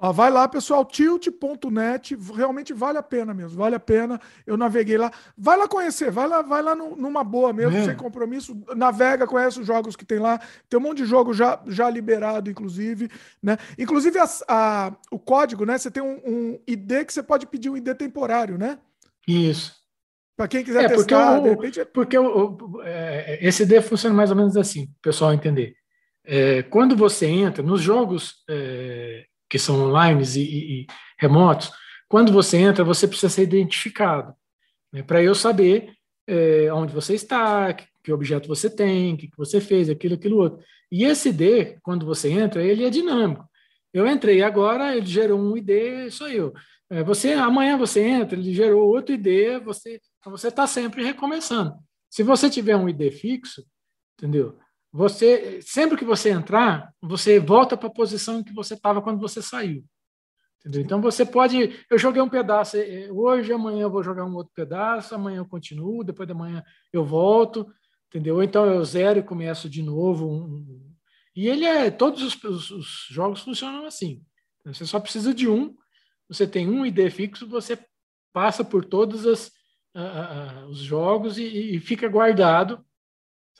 Ah, 0.03 0.13
vai 0.13 0.31
lá, 0.31 0.49
pessoal, 0.49 0.83
tilt.net, 0.83 2.17
realmente 2.35 2.73
vale 2.73 2.97
a 2.97 3.03
pena 3.03 3.35
mesmo, 3.35 3.59
vale 3.59 3.75
a 3.75 3.81
pena. 3.81 4.19
Eu 4.47 4.57
naveguei 4.57 4.97
lá. 4.97 5.13
Vai 5.37 5.59
lá 5.59 5.69
conhecer, 5.69 6.11
vai 6.11 6.27
lá, 6.27 6.41
vai 6.41 6.63
lá 6.63 6.75
no, 6.75 6.97
numa 6.97 7.23
boa 7.23 7.53
mesmo, 7.53 7.77
é. 7.77 7.85
sem 7.85 7.95
compromisso. 7.95 8.59
Navega, 8.75 9.27
conhece 9.27 9.61
os 9.61 9.67
jogos 9.67 9.95
que 9.97 10.07
tem 10.07 10.19
lá. 10.19 10.41
Tem 10.71 10.81
um 10.81 10.83
monte 10.83 10.99
de 10.99 11.05
jogo 11.05 11.35
já, 11.35 11.61
já 11.67 11.91
liberado, 11.91 12.51
inclusive. 12.51 13.11
Né? 13.43 13.59
Inclusive, 13.79 14.19
a, 14.19 14.27
a 14.49 14.93
o 15.11 15.19
código, 15.19 15.67
né? 15.67 15.77
Você 15.77 15.91
tem 15.91 16.03
um, 16.03 16.19
um, 16.25 16.59
ID 16.67 17.05
que 17.05 17.13
você 17.13 17.23
pode 17.23 17.47
pedir 17.47 17.69
um 17.69 17.77
ID 17.77 17.95
temporário, 17.95 18.57
né? 18.57 18.79
Isso. 19.29 19.75
Para 20.35 20.49
quem 20.49 20.65
quiser 20.65 20.85
é, 20.85 20.89
testar, 20.89 21.05
porque 21.05 21.15
o, 21.15 21.43
de 21.43 21.49
repente. 21.51 21.85
Porque 21.85 22.19
o, 22.19 22.81
é, 22.85 23.39
esse 23.47 23.65
ID 23.65 23.83
funciona 23.83 24.17
mais 24.17 24.31
ou 24.31 24.37
menos 24.37 24.57
assim, 24.57 24.85
o 24.85 25.03
pessoal 25.03 25.35
entender. 25.35 25.75
É, 26.25 26.63
quando 26.63 26.97
você 26.97 27.27
entra 27.27 27.63
nos 27.63 27.83
jogos 27.83 28.37
é, 28.49 29.27
que 29.51 29.59
são 29.59 29.89
online 29.89 30.23
e, 30.23 30.41
e, 30.41 30.83
e 30.83 30.87
remotos, 31.19 31.71
quando 32.09 32.33
você 32.33 32.57
entra, 32.57 32.85
você 32.85 33.07
precisa 33.07 33.29
ser 33.29 33.43
identificado. 33.43 34.35
Né, 34.93 35.03
Para 35.03 35.23
eu 35.23 35.35
saber 35.35 35.93
é, 36.27 36.73
onde 36.73 36.95
você 36.95 37.15
está, 37.15 37.75
que, 37.75 37.85
que, 38.03 38.13
objeto 38.13 38.49
você 38.49 38.71
tem, 38.71 39.15
o 39.15 39.17
que, 39.17 39.29
que 39.29 39.37
você 39.37 39.61
fez, 39.61 39.91
aquilo, 39.91 40.15
aquilo 40.15 40.39
outro. 40.39 40.65
E 40.91 41.05
esse 41.05 41.29
ID, 41.29 41.79
quando 41.83 42.07
você 42.07 42.31
entra, 42.31 42.65
ele 42.65 42.85
é 42.85 42.91
dinâmico. 42.91 43.49
Eu 43.93 44.07
entrei 44.07 44.43
agora, 44.43 44.97
ele 44.97 45.07
gerou 45.07 45.39
um 45.39 45.57
ID, 45.57 46.11
sou 46.11 46.29
eu. 46.29 46.55
É, 46.89 47.03
você 47.03 47.33
amanhã 47.33 47.77
você 47.77 48.01
entra, 48.01 48.39
ele 48.39 48.55
gerou 48.55 48.89
outro 48.89 49.15
ID, 49.15 49.63
você 49.65 50.01
então 50.21 50.31
você 50.31 50.49
está 50.49 50.67
sempre 50.67 51.03
recomeçando. 51.03 51.75
Se 52.11 52.23
você 52.23 52.51
tiver 52.51 52.77
um 52.77 52.89
ID 52.89 53.13
fixo, 53.13 53.65
entendeu? 54.19 54.59
Você 54.93 55.61
sempre 55.63 55.97
que 55.97 56.05
você 56.05 56.31
entrar, 56.31 56.93
você 57.01 57.39
volta 57.39 57.77
para 57.77 57.89
a 57.89 57.93
posição 57.93 58.43
que 58.43 58.53
você 58.53 58.75
estava 58.75 59.01
quando 59.01 59.21
você 59.21 59.41
saiu. 59.41 59.85
Entendeu? 60.59 60.83
Então 60.83 61.01
você 61.01 61.25
pode, 61.25 61.85
eu 61.89 61.99
joguei 61.99 62.21
um 62.21 62.29
pedaço 62.29 62.77
eh, 62.77 63.05
eh, 63.05 63.13
hoje, 63.13 63.53
amanhã 63.53 63.83
eu 63.83 63.91
vou 63.91 64.03
jogar 64.03 64.27
um 64.27 64.35
outro 64.35 64.53
pedaço, 64.55 65.15
amanhã 65.15 65.39
eu 65.39 65.47
continuo, 65.47 66.05
depois 66.05 66.29
da 66.29 66.35
manhã 66.35 66.63
eu 66.93 67.03
volto, 67.03 67.67
entendeu? 68.09 68.43
Então 68.43 68.67
eu 68.67 68.85
zero 68.85 69.21
e 69.21 69.23
começo 69.23 69.71
de 69.71 69.83
novo. 69.83 70.29
Um, 70.29 70.93
e 71.35 71.49
ele 71.49 71.65
é, 71.65 71.91
todos 71.91 72.23
os, 72.23 72.45
os, 72.45 72.71
os, 72.71 73.07
jogos 73.11 73.41
funcionam 73.41 73.87
assim. 73.87 74.23
Você 74.67 74.85
só 74.85 75.01
precisa 75.01 75.33
de 75.33 75.49
um, 75.49 75.75
você 76.29 76.47
tem 76.47 76.69
um 76.69 76.85
ID 76.85 77.11
fixo, 77.11 77.49
você 77.49 77.79
passa 78.31 78.63
por 78.63 78.85
todos 78.85 79.27
as, 79.27 79.47
uh, 79.95 80.65
uh, 80.65 80.69
os 80.69 80.81
jogos 80.81 81.39
e, 81.39 81.45
e 81.45 81.81
fica 81.81 82.07
guardado 82.07 82.85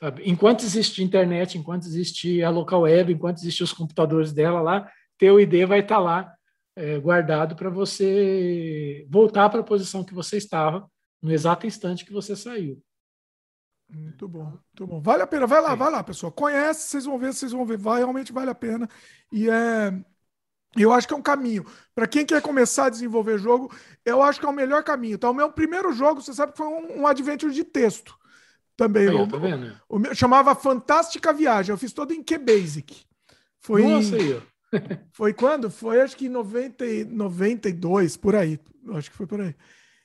Sabe? 0.01 0.23
Enquanto 0.25 0.63
existe 0.63 1.03
internet, 1.03 1.57
enquanto 1.57 1.85
existe 1.85 2.41
a 2.41 2.49
local 2.49 2.81
web, 2.81 3.13
enquanto 3.13 3.37
existem 3.37 3.63
os 3.63 3.71
computadores 3.71 4.33
dela 4.33 4.59
lá, 4.59 4.91
teu 5.17 5.39
ID 5.39 5.65
vai 5.67 5.81
estar 5.81 5.95
tá 5.95 6.01
lá 6.01 6.33
é, 6.75 6.97
guardado 6.97 7.55
para 7.55 7.69
você 7.69 9.05
voltar 9.09 9.49
para 9.49 9.59
a 9.59 9.63
posição 9.63 10.03
que 10.03 10.13
você 10.13 10.37
estava 10.37 10.89
no 11.21 11.31
exato 11.31 11.67
instante 11.67 12.03
que 12.03 12.11
você 12.11 12.35
saiu. 12.35 12.81
Muito 13.87 14.27
bom, 14.27 14.45
muito 14.45 14.87
bom. 14.87 15.01
Vale 15.01 15.21
a 15.21 15.27
pena, 15.27 15.45
vai 15.45 15.61
lá, 15.61 15.73
é. 15.73 15.75
vai 15.75 15.91
lá, 15.91 16.03
pessoal. 16.03 16.31
Conhece, 16.31 16.87
vocês 16.87 17.05
vão 17.05 17.19
ver, 17.19 17.33
vocês 17.33 17.51
vão 17.51 17.65
ver, 17.65 17.77
vai, 17.77 17.99
realmente 17.99 18.31
vale 18.31 18.49
a 18.49 18.55
pena. 18.55 18.89
E 19.31 19.49
é, 19.49 19.93
eu 20.77 20.91
acho 20.93 21.07
que 21.07 21.13
é 21.13 21.17
um 21.17 21.21
caminho. 21.21 21.63
Para 21.93 22.07
quem 22.07 22.25
quer 22.25 22.41
começar 22.41 22.85
a 22.85 22.89
desenvolver 22.89 23.37
jogo, 23.37 23.71
eu 24.03 24.23
acho 24.23 24.39
que 24.39 24.45
é 24.45 24.49
o 24.49 24.53
melhor 24.53 24.83
caminho. 24.83 25.19
Tá? 25.19 25.29
O 25.29 25.33
meu 25.33 25.51
primeiro 25.51 25.91
jogo, 25.91 26.21
você 26.21 26.33
sabe 26.33 26.53
que 26.53 26.57
foi 26.57 26.67
um, 26.67 27.01
um 27.01 27.07
adventure 27.07 27.53
de 27.53 27.63
texto. 27.63 28.17
Também. 28.75 29.07
Aí, 29.07 29.15
o, 29.15 29.25
vendo? 29.39 29.81
O, 29.89 29.97
o, 29.97 30.15
chamava 30.15 30.55
Fantástica 30.55 31.33
Viagem. 31.33 31.71
Eu 31.71 31.77
fiz 31.77 31.93
todo 31.93 32.13
em 32.13 32.23
QBasic. 32.23 33.03
Foi 33.59 33.83
Nossa, 33.83 34.15
aí, 34.15 34.41
foi 35.13 35.33
quando? 35.33 35.69
Foi 35.69 36.01
acho 36.01 36.15
que 36.15 36.25
em 36.25 36.29
90, 36.29 36.85
92, 37.09 38.17
por 38.17 38.35
aí. 38.35 38.59
Acho 38.93 39.11
que 39.11 39.17
foi 39.17 39.27
por 39.27 39.41
aí. 39.41 39.55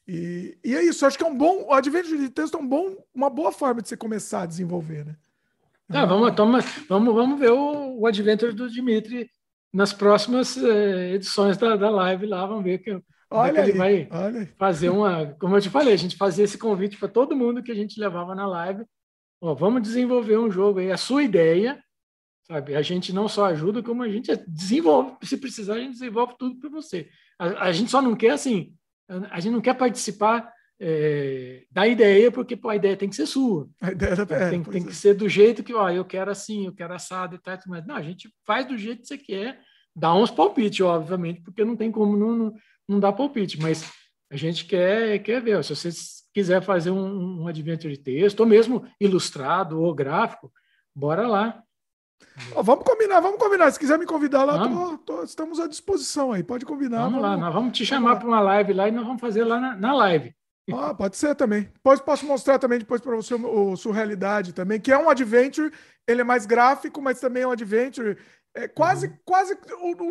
E, 0.06 0.56
e 0.64 0.74
é 0.74 0.84
isso, 0.84 1.04
acho 1.04 1.18
que 1.18 1.24
é 1.24 1.26
um 1.26 1.36
bom. 1.36 1.64
O 1.68 1.72
Adventure 1.72 2.18
de 2.18 2.28
texto 2.28 2.56
é 2.56 2.60
um 2.60 2.66
bom, 2.66 2.96
uma 3.14 3.28
boa 3.28 3.50
forma 3.50 3.82
de 3.82 3.88
você 3.88 3.96
começar 3.96 4.42
a 4.42 4.46
desenvolver, 4.46 5.04
né? 5.04 5.16
Ah, 5.88 6.04
vamos, 6.04 6.34
toma, 6.34 6.58
vamos, 6.88 7.14
vamos 7.14 7.38
ver 7.38 7.50
o, 7.50 8.00
o 8.00 8.06
Adventure 8.06 8.52
do 8.52 8.68
Dimitri 8.68 9.30
nas 9.72 9.92
próximas 9.92 10.56
eh, 10.56 11.14
edições 11.14 11.56
da, 11.56 11.76
da 11.76 11.90
live 11.90 12.26
lá. 12.26 12.46
Vamos 12.46 12.64
ver 12.64 12.78
que 12.78 13.00
Olha 13.30 13.60
ele 13.60 13.72
vai 13.72 14.08
olha 14.10 14.48
fazer 14.56 14.88
uma. 14.88 15.26
Como 15.34 15.56
eu 15.56 15.60
te 15.60 15.68
falei, 15.68 15.92
a 15.92 15.98
gente 15.98 16.16
fazia 16.16 16.44
esse 16.44 16.56
convite 16.56 16.96
para 16.96 17.08
todo 17.08 17.36
mundo 17.36 17.62
que 17.62 17.72
a 17.72 17.74
gente 17.74 17.98
levava 17.98 18.34
na 18.34 18.46
live. 18.46 18.84
Ó, 19.40 19.54
vamos 19.54 19.82
desenvolver 19.82 20.38
um 20.38 20.50
jogo 20.50 20.78
aí. 20.78 20.92
A 20.92 20.96
sua 20.96 21.22
ideia, 21.22 21.82
sabe? 22.46 22.76
A 22.76 22.82
gente 22.82 23.12
não 23.12 23.28
só 23.28 23.46
ajuda, 23.46 23.82
como 23.82 24.02
a 24.02 24.08
gente 24.08 24.34
desenvolve. 24.46 25.16
Se 25.24 25.36
precisar, 25.36 25.74
a 25.74 25.80
gente 25.80 25.92
desenvolve 25.92 26.34
tudo 26.38 26.58
para 26.58 26.70
você. 26.70 27.08
A, 27.38 27.66
a, 27.66 27.72
gente 27.72 27.90
só 27.90 28.00
não 28.00 28.14
quer 28.14 28.30
assim. 28.30 28.72
A, 29.30 29.40
gente 29.40 29.52
não 29.52 29.60
quer 29.60 29.74
participar 29.74 30.50
é, 30.80 31.64
da 31.70 31.86
ideia, 31.86 32.30
porque 32.30 32.56
pô, 32.56 32.68
a 32.68 32.76
ideia 32.76 32.96
tem 32.96 33.08
que 33.08 33.16
ser 33.16 33.26
sua. 33.26 33.68
A 33.80 33.90
ideia 33.90 34.12
é, 34.12 34.50
tem, 34.50 34.62
tem 34.62 34.84
que 34.84 34.94
ser 34.94 35.14
do 35.14 35.28
jeito 35.28 35.64
que, 35.64 35.74
ó, 35.74 35.90
eu 35.90 36.04
quero 36.04 36.30
assim, 36.30 36.66
eu 36.66 36.72
quero 36.72 36.94
assado 36.94 37.34
e 37.34 37.38
tal. 37.38 37.58
Mas 37.66 37.84
não, 37.84 37.96
a 37.96 38.02
gente 38.02 38.30
faz 38.46 38.66
do 38.66 38.78
jeito 38.78 39.02
que 39.02 39.08
você 39.08 39.18
quer. 39.18 39.60
Dá 39.94 40.14
uns 40.14 40.30
palpites, 40.30 40.80
obviamente, 40.80 41.40
porque 41.40 41.64
não 41.64 41.74
tem 41.74 41.90
como 41.90 42.16
não, 42.16 42.36
não 42.36 42.54
não 42.88 43.00
dá 43.00 43.12
palpite, 43.12 43.60
mas 43.60 43.90
a 44.30 44.36
gente 44.36 44.64
quer, 44.64 45.18
quer 45.20 45.42
ver. 45.42 45.62
Se 45.64 45.74
você 45.74 45.90
quiser 46.32 46.62
fazer 46.62 46.90
um, 46.90 47.42
um 47.42 47.48
adventure 47.48 47.92
de 47.92 47.98
texto, 47.98 48.40
ou 48.40 48.46
mesmo 48.46 48.84
ilustrado 49.00 49.80
ou 49.80 49.94
gráfico, 49.94 50.52
bora 50.94 51.26
lá. 51.26 51.62
Oh, 52.54 52.62
vamos 52.62 52.84
combinar, 52.84 53.20
vamos 53.20 53.38
combinar. 53.38 53.70
Se 53.70 53.78
quiser 53.78 53.98
me 53.98 54.06
convidar 54.06 54.44
lá, 54.44 54.68
tô, 54.68 54.98
tô, 54.98 55.22
estamos 55.22 55.60
à 55.60 55.66
disposição 55.66 56.32
aí. 56.32 56.42
Pode 56.42 56.64
combinar. 56.64 56.98
Vamos, 57.04 57.20
vamos 57.20 57.22
lá, 57.22 57.36
nós 57.36 57.54
vamos 57.54 57.76
te 57.76 57.84
chamar 57.84 58.16
para 58.16 58.28
uma 58.28 58.40
live 58.40 58.72
lá 58.72 58.88
e 58.88 58.92
nós 58.92 59.06
vamos 59.06 59.20
fazer 59.20 59.44
lá 59.44 59.60
na, 59.60 59.76
na 59.76 59.94
live. 59.94 60.34
Ah, 60.72 60.92
pode 60.92 61.16
ser 61.16 61.34
também. 61.34 61.62
Depois 61.62 62.00
posso 62.00 62.26
mostrar 62.26 62.58
também 62.58 62.78
depois 62.78 63.00
para 63.00 63.14
você 63.14 63.34
o, 63.34 63.70
o 63.70 63.76
Surrealidade 63.76 64.52
também, 64.52 64.80
que 64.80 64.90
é 64.90 64.98
um 64.98 65.08
adventure. 65.08 65.72
Ele 66.06 66.22
é 66.22 66.24
mais 66.24 66.44
gráfico, 66.44 67.00
mas 67.00 67.20
também 67.20 67.44
é 67.44 67.46
um 67.46 67.52
adventure. 67.52 68.18
É 68.56 68.66
quase, 68.66 69.08
uhum. 69.08 69.12
quase 69.22 69.54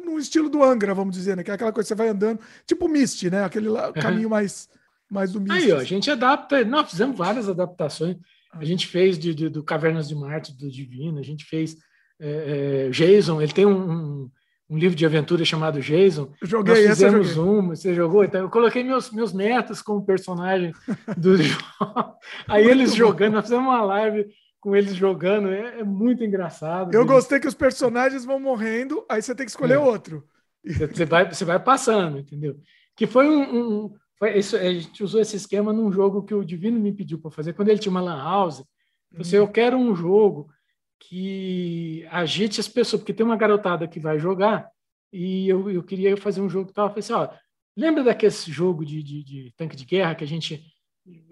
no 0.05 0.19
estilo 0.19 0.49
do 0.49 0.63
Angra, 0.63 0.93
vamos 0.93 1.15
dizer, 1.15 1.35
né? 1.35 1.43
Que 1.43 1.49
é 1.49 1.55
aquela 1.55 1.73
coisa 1.73 1.87
que 1.87 1.89
você 1.89 1.95
vai 1.95 2.09
andando, 2.09 2.39
tipo 2.67 2.87
Mist, 2.87 3.27
né? 3.29 3.43
Aquele 3.43 3.67
lá, 3.67 3.87
uhum. 3.87 3.93
caminho 3.93 4.29
mais, 4.29 4.69
mais 5.09 5.31
do 5.31 5.41
Mist. 5.41 5.51
Aí, 5.51 5.71
ó, 5.71 5.77
a 5.79 5.83
gente 5.83 6.11
adapta, 6.11 6.63
nós 6.63 6.91
fizemos 6.91 7.17
várias 7.17 7.49
adaptações. 7.49 8.17
A 8.53 8.59
ah. 8.59 8.63
gente 8.63 8.85
fez 8.85 9.17
de, 9.17 9.33
de, 9.33 9.49
do 9.49 9.63
Cavernas 9.63 10.07
de 10.07 10.13
Marte, 10.13 10.55
do 10.55 10.69
Divino, 10.69 11.17
a 11.17 11.23
gente 11.23 11.43
fez 11.43 11.75
é, 12.19 12.87
é, 12.87 12.89
Jason, 12.91 13.41
ele 13.41 13.51
tem 13.51 13.65
um, 13.65 14.29
um, 14.69 14.77
livro 14.77 14.95
de 14.95 15.05
aventura 15.07 15.43
chamado 15.43 15.81
Jason. 15.81 16.31
Eu 16.39 16.47
joguei, 16.47 16.75
Nós 16.75 16.99
fizemos 16.99 17.37
um, 17.37 17.69
você 17.69 17.95
jogou? 17.95 18.23
Então, 18.23 18.41
eu 18.41 18.49
coloquei 18.49 18.83
meus, 18.83 19.11
meus 19.11 19.33
netos 19.33 19.81
como 19.81 20.05
personagem 20.05 20.71
do 21.17 21.35
jogo. 21.41 22.15
Aí 22.47 22.65
eles 22.65 22.93
jogando, 22.93 23.33
nós 23.33 23.45
fizemos 23.45 23.65
uma 23.65 23.81
live 23.81 24.27
com 24.65 24.75
eles 24.75 24.95
jogando. 24.95 25.49
É, 25.49 25.81
é 25.81 25.83
muito 25.83 26.23
engraçado. 26.23 26.91
Eu 26.91 27.05
gostei 27.05 27.39
que 27.39 27.47
os 27.47 27.53
personagens 27.53 28.25
vão 28.25 28.39
morrendo, 28.39 29.05
aí 29.07 29.21
você 29.21 29.35
tem 29.35 29.45
que 29.45 29.51
escolher 29.51 29.75
é. 29.75 29.79
outro. 29.79 30.27
Você 30.65 31.05
vai, 31.05 31.31
você 31.31 31.45
vai 31.45 31.63
passando, 31.63 32.17
entendeu? 32.17 32.59
Que 32.95 33.05
foi 33.05 33.29
um. 33.29 33.83
um 33.83 33.93
foi 34.17 34.39
isso, 34.39 34.55
a 34.55 34.73
gente 34.73 35.03
usou 35.03 35.21
esse 35.21 35.35
esquema 35.35 35.71
num 35.71 35.91
jogo 35.91 36.23
que 36.23 36.33
o 36.33 36.43
Divino 36.43 36.79
me 36.79 36.91
pediu 36.91 37.19
para 37.19 37.29
fazer, 37.29 37.53
quando 37.53 37.69
ele 37.69 37.77
tinha 37.77 37.91
uma 37.91 38.01
Lan 38.01 38.17
House. 38.17 38.63
Você, 39.11 39.37
uhum. 39.37 39.45
eu 39.45 39.51
quero 39.51 39.77
um 39.77 39.93
jogo 39.95 40.49
que 40.97 42.07
agite 42.09 42.59
as 42.59 42.67
pessoas, 42.67 43.01
porque 43.01 43.13
tem 43.13 43.25
uma 43.25 43.37
garotada 43.37 43.87
que 43.87 43.99
vai 43.99 44.17
jogar 44.17 44.67
e 45.13 45.47
eu, 45.47 45.69
eu 45.69 45.83
queria 45.83 46.17
fazer 46.17 46.41
um 46.41 46.49
jogo 46.49 46.69
que 46.69 46.73
tava 46.73 46.97
assim, 46.97 47.13
ó, 47.13 47.29
lembra 47.77 48.03
daquele 48.03 48.31
jogo 48.31 48.83
de, 48.83 49.03
de, 49.03 49.23
de, 49.23 49.53
tanque 49.55 49.75
de 49.75 49.85
guerra 49.85 50.15
que 50.15 50.23
a 50.23 50.27
gente 50.27 50.65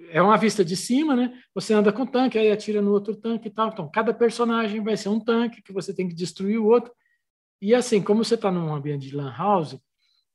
é 0.10 0.22
uma 0.22 0.38
vista 0.38 0.64
de 0.64 0.76
cima, 0.76 1.16
né? 1.16 1.34
Você 1.56 1.74
anda 1.74 1.92
com 1.92 2.06
tanque, 2.06 2.38
aí 2.38 2.52
atira 2.52 2.82
no 2.82 2.92
outro 2.92 3.16
tanque 3.16 3.48
e 3.48 3.52
tal. 3.52 3.69
Então, 3.69 3.90
cada 3.90 4.14
personagem 4.14 4.84
vai 4.84 4.95
ser 4.95 5.10
um 5.10 5.19
tanque 5.19 5.61
que 5.61 5.74
você 5.74 5.93
tem 5.93 6.08
que 6.08 6.14
destruir 6.14 6.60
o 6.60 6.66
outro. 6.66 6.92
E 7.61 7.74
assim, 7.74 8.02
como 8.02 8.24
você 8.24 8.35
está 8.35 8.52
num 8.52 8.74
ambiente 8.74 9.08
de 9.08 9.16
lan 9.16 9.34
house, 9.35 9.77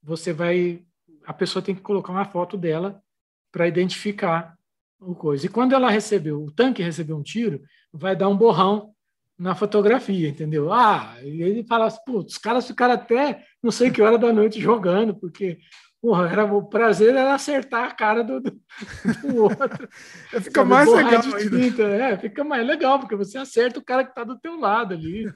você 0.02 0.32
vai, 0.32 0.82
a 1.24 1.32
pessoa 1.32 1.62
tem 1.62 1.74
que 1.74 1.80
colocar 1.80 2.12
uma 2.12 2.24
foto 2.24 2.56
dela 2.56 3.00
para 3.52 3.68
identificar 3.68 4.56
o 5.00 5.14
coisa. 5.14 5.46
E 5.46 5.48
quando 5.48 5.74
ela 5.74 5.90
recebeu, 5.90 6.42
o 6.42 6.50
tanque 6.50 6.82
recebeu 6.82 7.16
um 7.16 7.22
tiro, 7.22 7.62
vai 7.92 8.16
dar 8.16 8.28
um 8.28 8.36
borrão 8.36 8.92
na 9.38 9.54
fotografia, 9.54 10.28
entendeu? 10.28 10.72
Ah, 10.72 11.16
e 11.22 11.42
ele 11.42 11.62
fala 11.62 11.86
assim, 11.86 12.00
putz, 12.04 12.32
os 12.32 12.38
caras 12.38 12.66
ficaram 12.66 12.94
até 12.94 13.44
não 13.62 13.70
sei 13.70 13.90
que 13.90 14.02
hora 14.02 14.18
da 14.18 14.32
noite 14.32 14.60
jogando, 14.60 15.14
porque 15.14 15.58
porra, 16.00 16.28
era, 16.28 16.44
o 16.44 16.68
prazer 16.68 17.14
era 17.14 17.34
acertar 17.34 17.84
a 17.84 17.94
cara 17.94 18.22
do, 18.22 18.40
do, 18.40 18.50
do 19.22 19.42
outro. 19.42 19.88
fica 20.42 20.64
mais 20.64 20.90
legal 20.90 21.22
ainda. 21.34 21.82
É, 21.84 22.16
fica 22.16 22.44
mais 22.44 22.66
legal, 22.66 22.98
porque 22.98 23.16
você 23.16 23.38
acerta 23.38 23.78
o 23.78 23.84
cara 23.84 24.04
que 24.04 24.10
está 24.10 24.24
do 24.24 24.38
teu 24.38 24.58
lado 24.58 24.94
ali. 24.94 25.32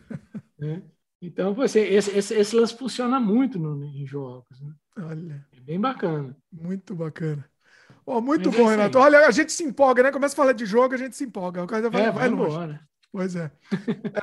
né? 0.58 0.82
Então, 1.20 1.54
você, 1.54 1.80
esse, 1.80 2.10
esse, 2.16 2.34
esse, 2.34 2.56
lance 2.56 2.76
funciona 2.76 3.20
muito 3.20 3.58
no, 3.58 3.84
em 3.84 4.06
jogos. 4.06 4.60
Né? 4.60 4.72
Olha. 4.98 5.46
É 5.56 5.60
bem 5.60 5.80
bacana. 5.80 6.36
Muito 6.52 6.94
bacana. 6.94 7.44
Oh, 8.04 8.20
muito 8.20 8.48
Mas 8.48 8.58
bom, 8.58 8.68
é 8.68 8.70
Renato. 8.72 8.98
Olha, 8.98 9.26
a 9.26 9.30
gente 9.30 9.52
se 9.52 9.62
empolga, 9.62 10.02
né? 10.02 10.10
Começa 10.10 10.34
a 10.34 10.36
falar 10.36 10.52
de 10.52 10.66
jogo, 10.66 10.94
a 10.94 10.98
gente 10.98 11.14
se 11.14 11.24
empolga. 11.24 11.62
A 11.62 11.68
coisa 11.68 11.88
vai, 11.88 12.02
é, 12.02 12.10
vai, 12.10 12.28
vai 12.28 12.28
longe. 12.28 12.54
Embora. 12.56 12.91
Pois 13.12 13.36
é. 13.36 13.50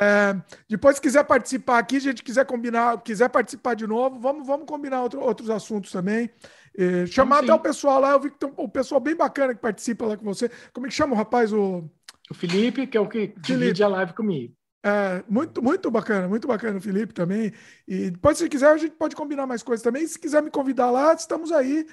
é. 0.02 0.42
Depois, 0.68 0.96
se 0.96 1.02
quiser 1.02 1.24
participar 1.24 1.78
aqui, 1.78 1.98
a 1.98 2.02
gente 2.02 2.24
quiser 2.24 2.44
combinar, 2.46 3.00
quiser 3.04 3.30
participar 3.30 3.76
de 3.76 3.86
novo, 3.86 4.20
vamos, 4.20 4.48
vamos 4.48 4.66
combinar 4.66 5.04
outro, 5.04 5.22
outros 5.22 5.50
assuntos 5.52 5.92
também. 5.92 6.30
É, 6.76 7.06
chamar 7.06 7.44
até 7.44 7.54
o 7.54 7.60
pessoal 7.60 8.00
lá, 8.00 8.12
eu 8.12 8.20
vi 8.20 8.32
que 8.32 8.40
tem 8.40 8.50
um, 8.50 8.64
um 8.64 8.70
pessoal 8.70 9.00
bem 9.00 9.16
bacana 9.16 9.54
que 9.54 9.62
participa 9.62 10.08
lá 10.08 10.18
com 10.18 10.26
você. 10.26 10.50
Como 10.74 10.88
é 10.88 10.90
que 10.90 10.96
chama 10.96 11.14
o 11.14 11.18
rapaz? 11.18 11.54
O, 11.54 11.88
o 12.32 12.34
Felipe, 12.34 12.88
que 12.88 12.98
é 12.98 13.02
o 13.02 13.08
que 13.08 13.28
Felipe. 13.28 13.42
divide 13.42 13.84
a 13.84 13.88
live 13.88 14.14
comigo. 14.14 14.56
É, 14.84 15.24
muito, 15.30 15.62
muito 15.62 15.92
bacana, 15.92 16.28
muito 16.28 16.48
bacana 16.48 16.78
o 16.78 16.82
Felipe 16.82 17.14
também. 17.14 17.54
E 17.88 18.10
depois, 18.10 18.38
se 18.38 18.50
quiser, 18.50 18.72
a 18.72 18.78
gente 18.78 18.96
pode 18.96 19.16
combinar 19.16 19.46
mais 19.46 19.62
coisas 19.62 19.84
também. 19.84 20.08
Se 20.08 20.18
quiser 20.18 20.42
me 20.42 20.50
convidar 20.50 20.90
lá, 20.90 21.14
estamos 21.14 21.52
aí. 21.52 21.86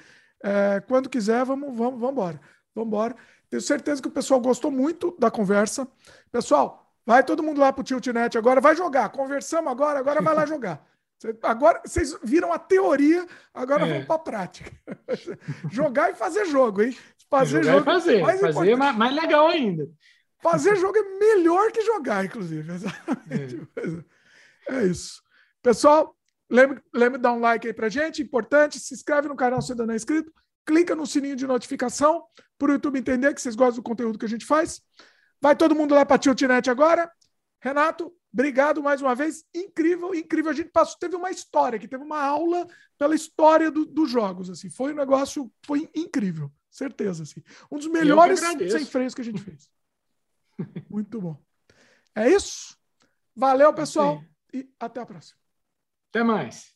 É, 0.43 0.81
quando 0.87 1.09
quiser, 1.09 1.45
vamos, 1.45 1.77
vamos, 1.77 1.99
vamos 1.99 2.11
embora. 2.11 2.41
Vamos 2.73 2.87
embora. 2.87 3.15
Tenho 3.49 3.61
certeza 3.61 4.01
que 4.01 4.07
o 4.07 4.11
pessoal 4.11 4.39
gostou 4.39 4.71
muito 4.71 5.15
da 5.19 5.31
conversa. 5.31 5.87
Pessoal, 6.31 6.86
vai 7.07 7.23
todo 7.23 7.41
mundo 7.41 7.61
lá 7.61 7.71
para 7.71 7.79
o 7.79 7.83
Tiltnet 7.85 8.37
agora, 8.37 8.59
vai 8.59 8.75
jogar. 8.75 9.07
Conversamos 9.09 9.71
agora, 9.71 9.99
agora 9.99 10.21
vai 10.21 10.35
lá 10.35 10.45
jogar. 10.45 10.85
Agora 11.41 11.81
vocês 11.83 12.15
viram 12.21 12.51
a 12.51 12.59
teoria, 12.59 13.25
agora 13.53 13.87
é. 13.87 13.89
vamos 13.89 14.05
para 14.05 14.15
a 14.15 14.19
prática. 14.19 14.71
jogar 15.71 16.11
e 16.11 16.15
fazer 16.15 16.45
jogo, 16.45 16.81
hein? 16.81 16.95
Fazer 17.29 17.63
jogar 17.63 17.79
jogo. 17.79 17.85
fazer, 17.85 18.21
mais 18.21 18.39
fazer 18.41 18.75
mais, 18.75 18.95
mais 18.95 19.15
legal 19.15 19.47
ainda. 19.47 19.89
Fazer 20.43 20.75
jogo 20.75 20.97
é 20.97 21.17
melhor 21.17 21.71
que 21.71 21.81
jogar, 21.81 22.25
inclusive. 22.25 22.69
Exatamente. 22.71 23.67
É, 24.67 24.75
é 24.75 24.83
isso. 24.85 25.23
Pessoal, 25.63 26.15
lembre, 26.49 26.81
lembre 26.93 27.17
de 27.17 27.23
dar 27.23 27.33
um 27.33 27.39
like 27.39 27.65
aí 27.65 27.73
pra 27.73 27.89
gente, 27.89 28.21
importante. 28.21 28.79
Se 28.79 28.93
inscreve 28.93 29.29
no 29.29 29.35
canal 29.35 29.61
se 29.61 29.71
ainda 29.71 29.85
não 29.85 29.93
é 29.93 29.97
inscrito. 29.97 30.31
Clica 30.65 30.93
no 30.93 31.07
sininho 31.07 31.37
de 31.37 31.47
notificação 31.47 32.25
para 32.59 32.69
o 32.69 32.73
YouTube 32.73 32.99
entender 32.99 33.33
que 33.33 33.41
vocês 33.41 33.55
gostam 33.55 33.77
do 33.77 33.83
conteúdo 33.83 34.19
que 34.19 34.25
a 34.25 34.29
gente 34.29 34.45
faz. 34.45 34.81
Vai 35.41 35.55
todo 35.55 35.75
mundo 35.75 35.93
lá 35.93 36.05
para 36.05 36.15
a 36.15 36.19
Tiltnet 36.19 36.69
agora. 36.69 37.11
Renato, 37.61 38.13
obrigado 38.31 38.81
mais 38.81 39.01
uma 39.01 39.15
vez. 39.15 39.43
Incrível, 39.53 40.13
incrível. 40.13 40.51
A 40.51 40.53
gente 40.53 40.69
passou, 40.69 40.97
teve 40.99 41.15
uma 41.15 41.31
história 41.31 41.77
aqui, 41.77 41.87
teve 41.87 42.03
uma 42.03 42.21
aula 42.21 42.67
pela 42.97 43.15
história 43.15 43.71
do, 43.71 43.85
dos 43.85 44.09
jogos. 44.09 44.49
Assim, 44.49 44.69
foi 44.69 44.93
um 44.93 44.95
negócio, 44.95 45.51
foi 45.65 45.89
incrível, 45.95 46.51
certeza. 46.69 47.23
Assim. 47.23 47.43
Um 47.71 47.77
dos 47.77 47.87
melhores 47.87 48.39
sem 48.39 48.85
freios 48.85 49.13
que 49.13 49.21
a 49.21 49.25
gente 49.25 49.41
fez. 49.41 49.69
Muito 50.89 51.21
bom. 51.21 51.37
É 52.15 52.29
isso. 52.29 52.77
Valeu, 53.35 53.73
pessoal. 53.73 54.23
E 54.53 54.67
até 54.79 55.01
a 55.01 55.05
próxima. 55.05 55.39
Até 56.09 56.23
mais. 56.23 56.75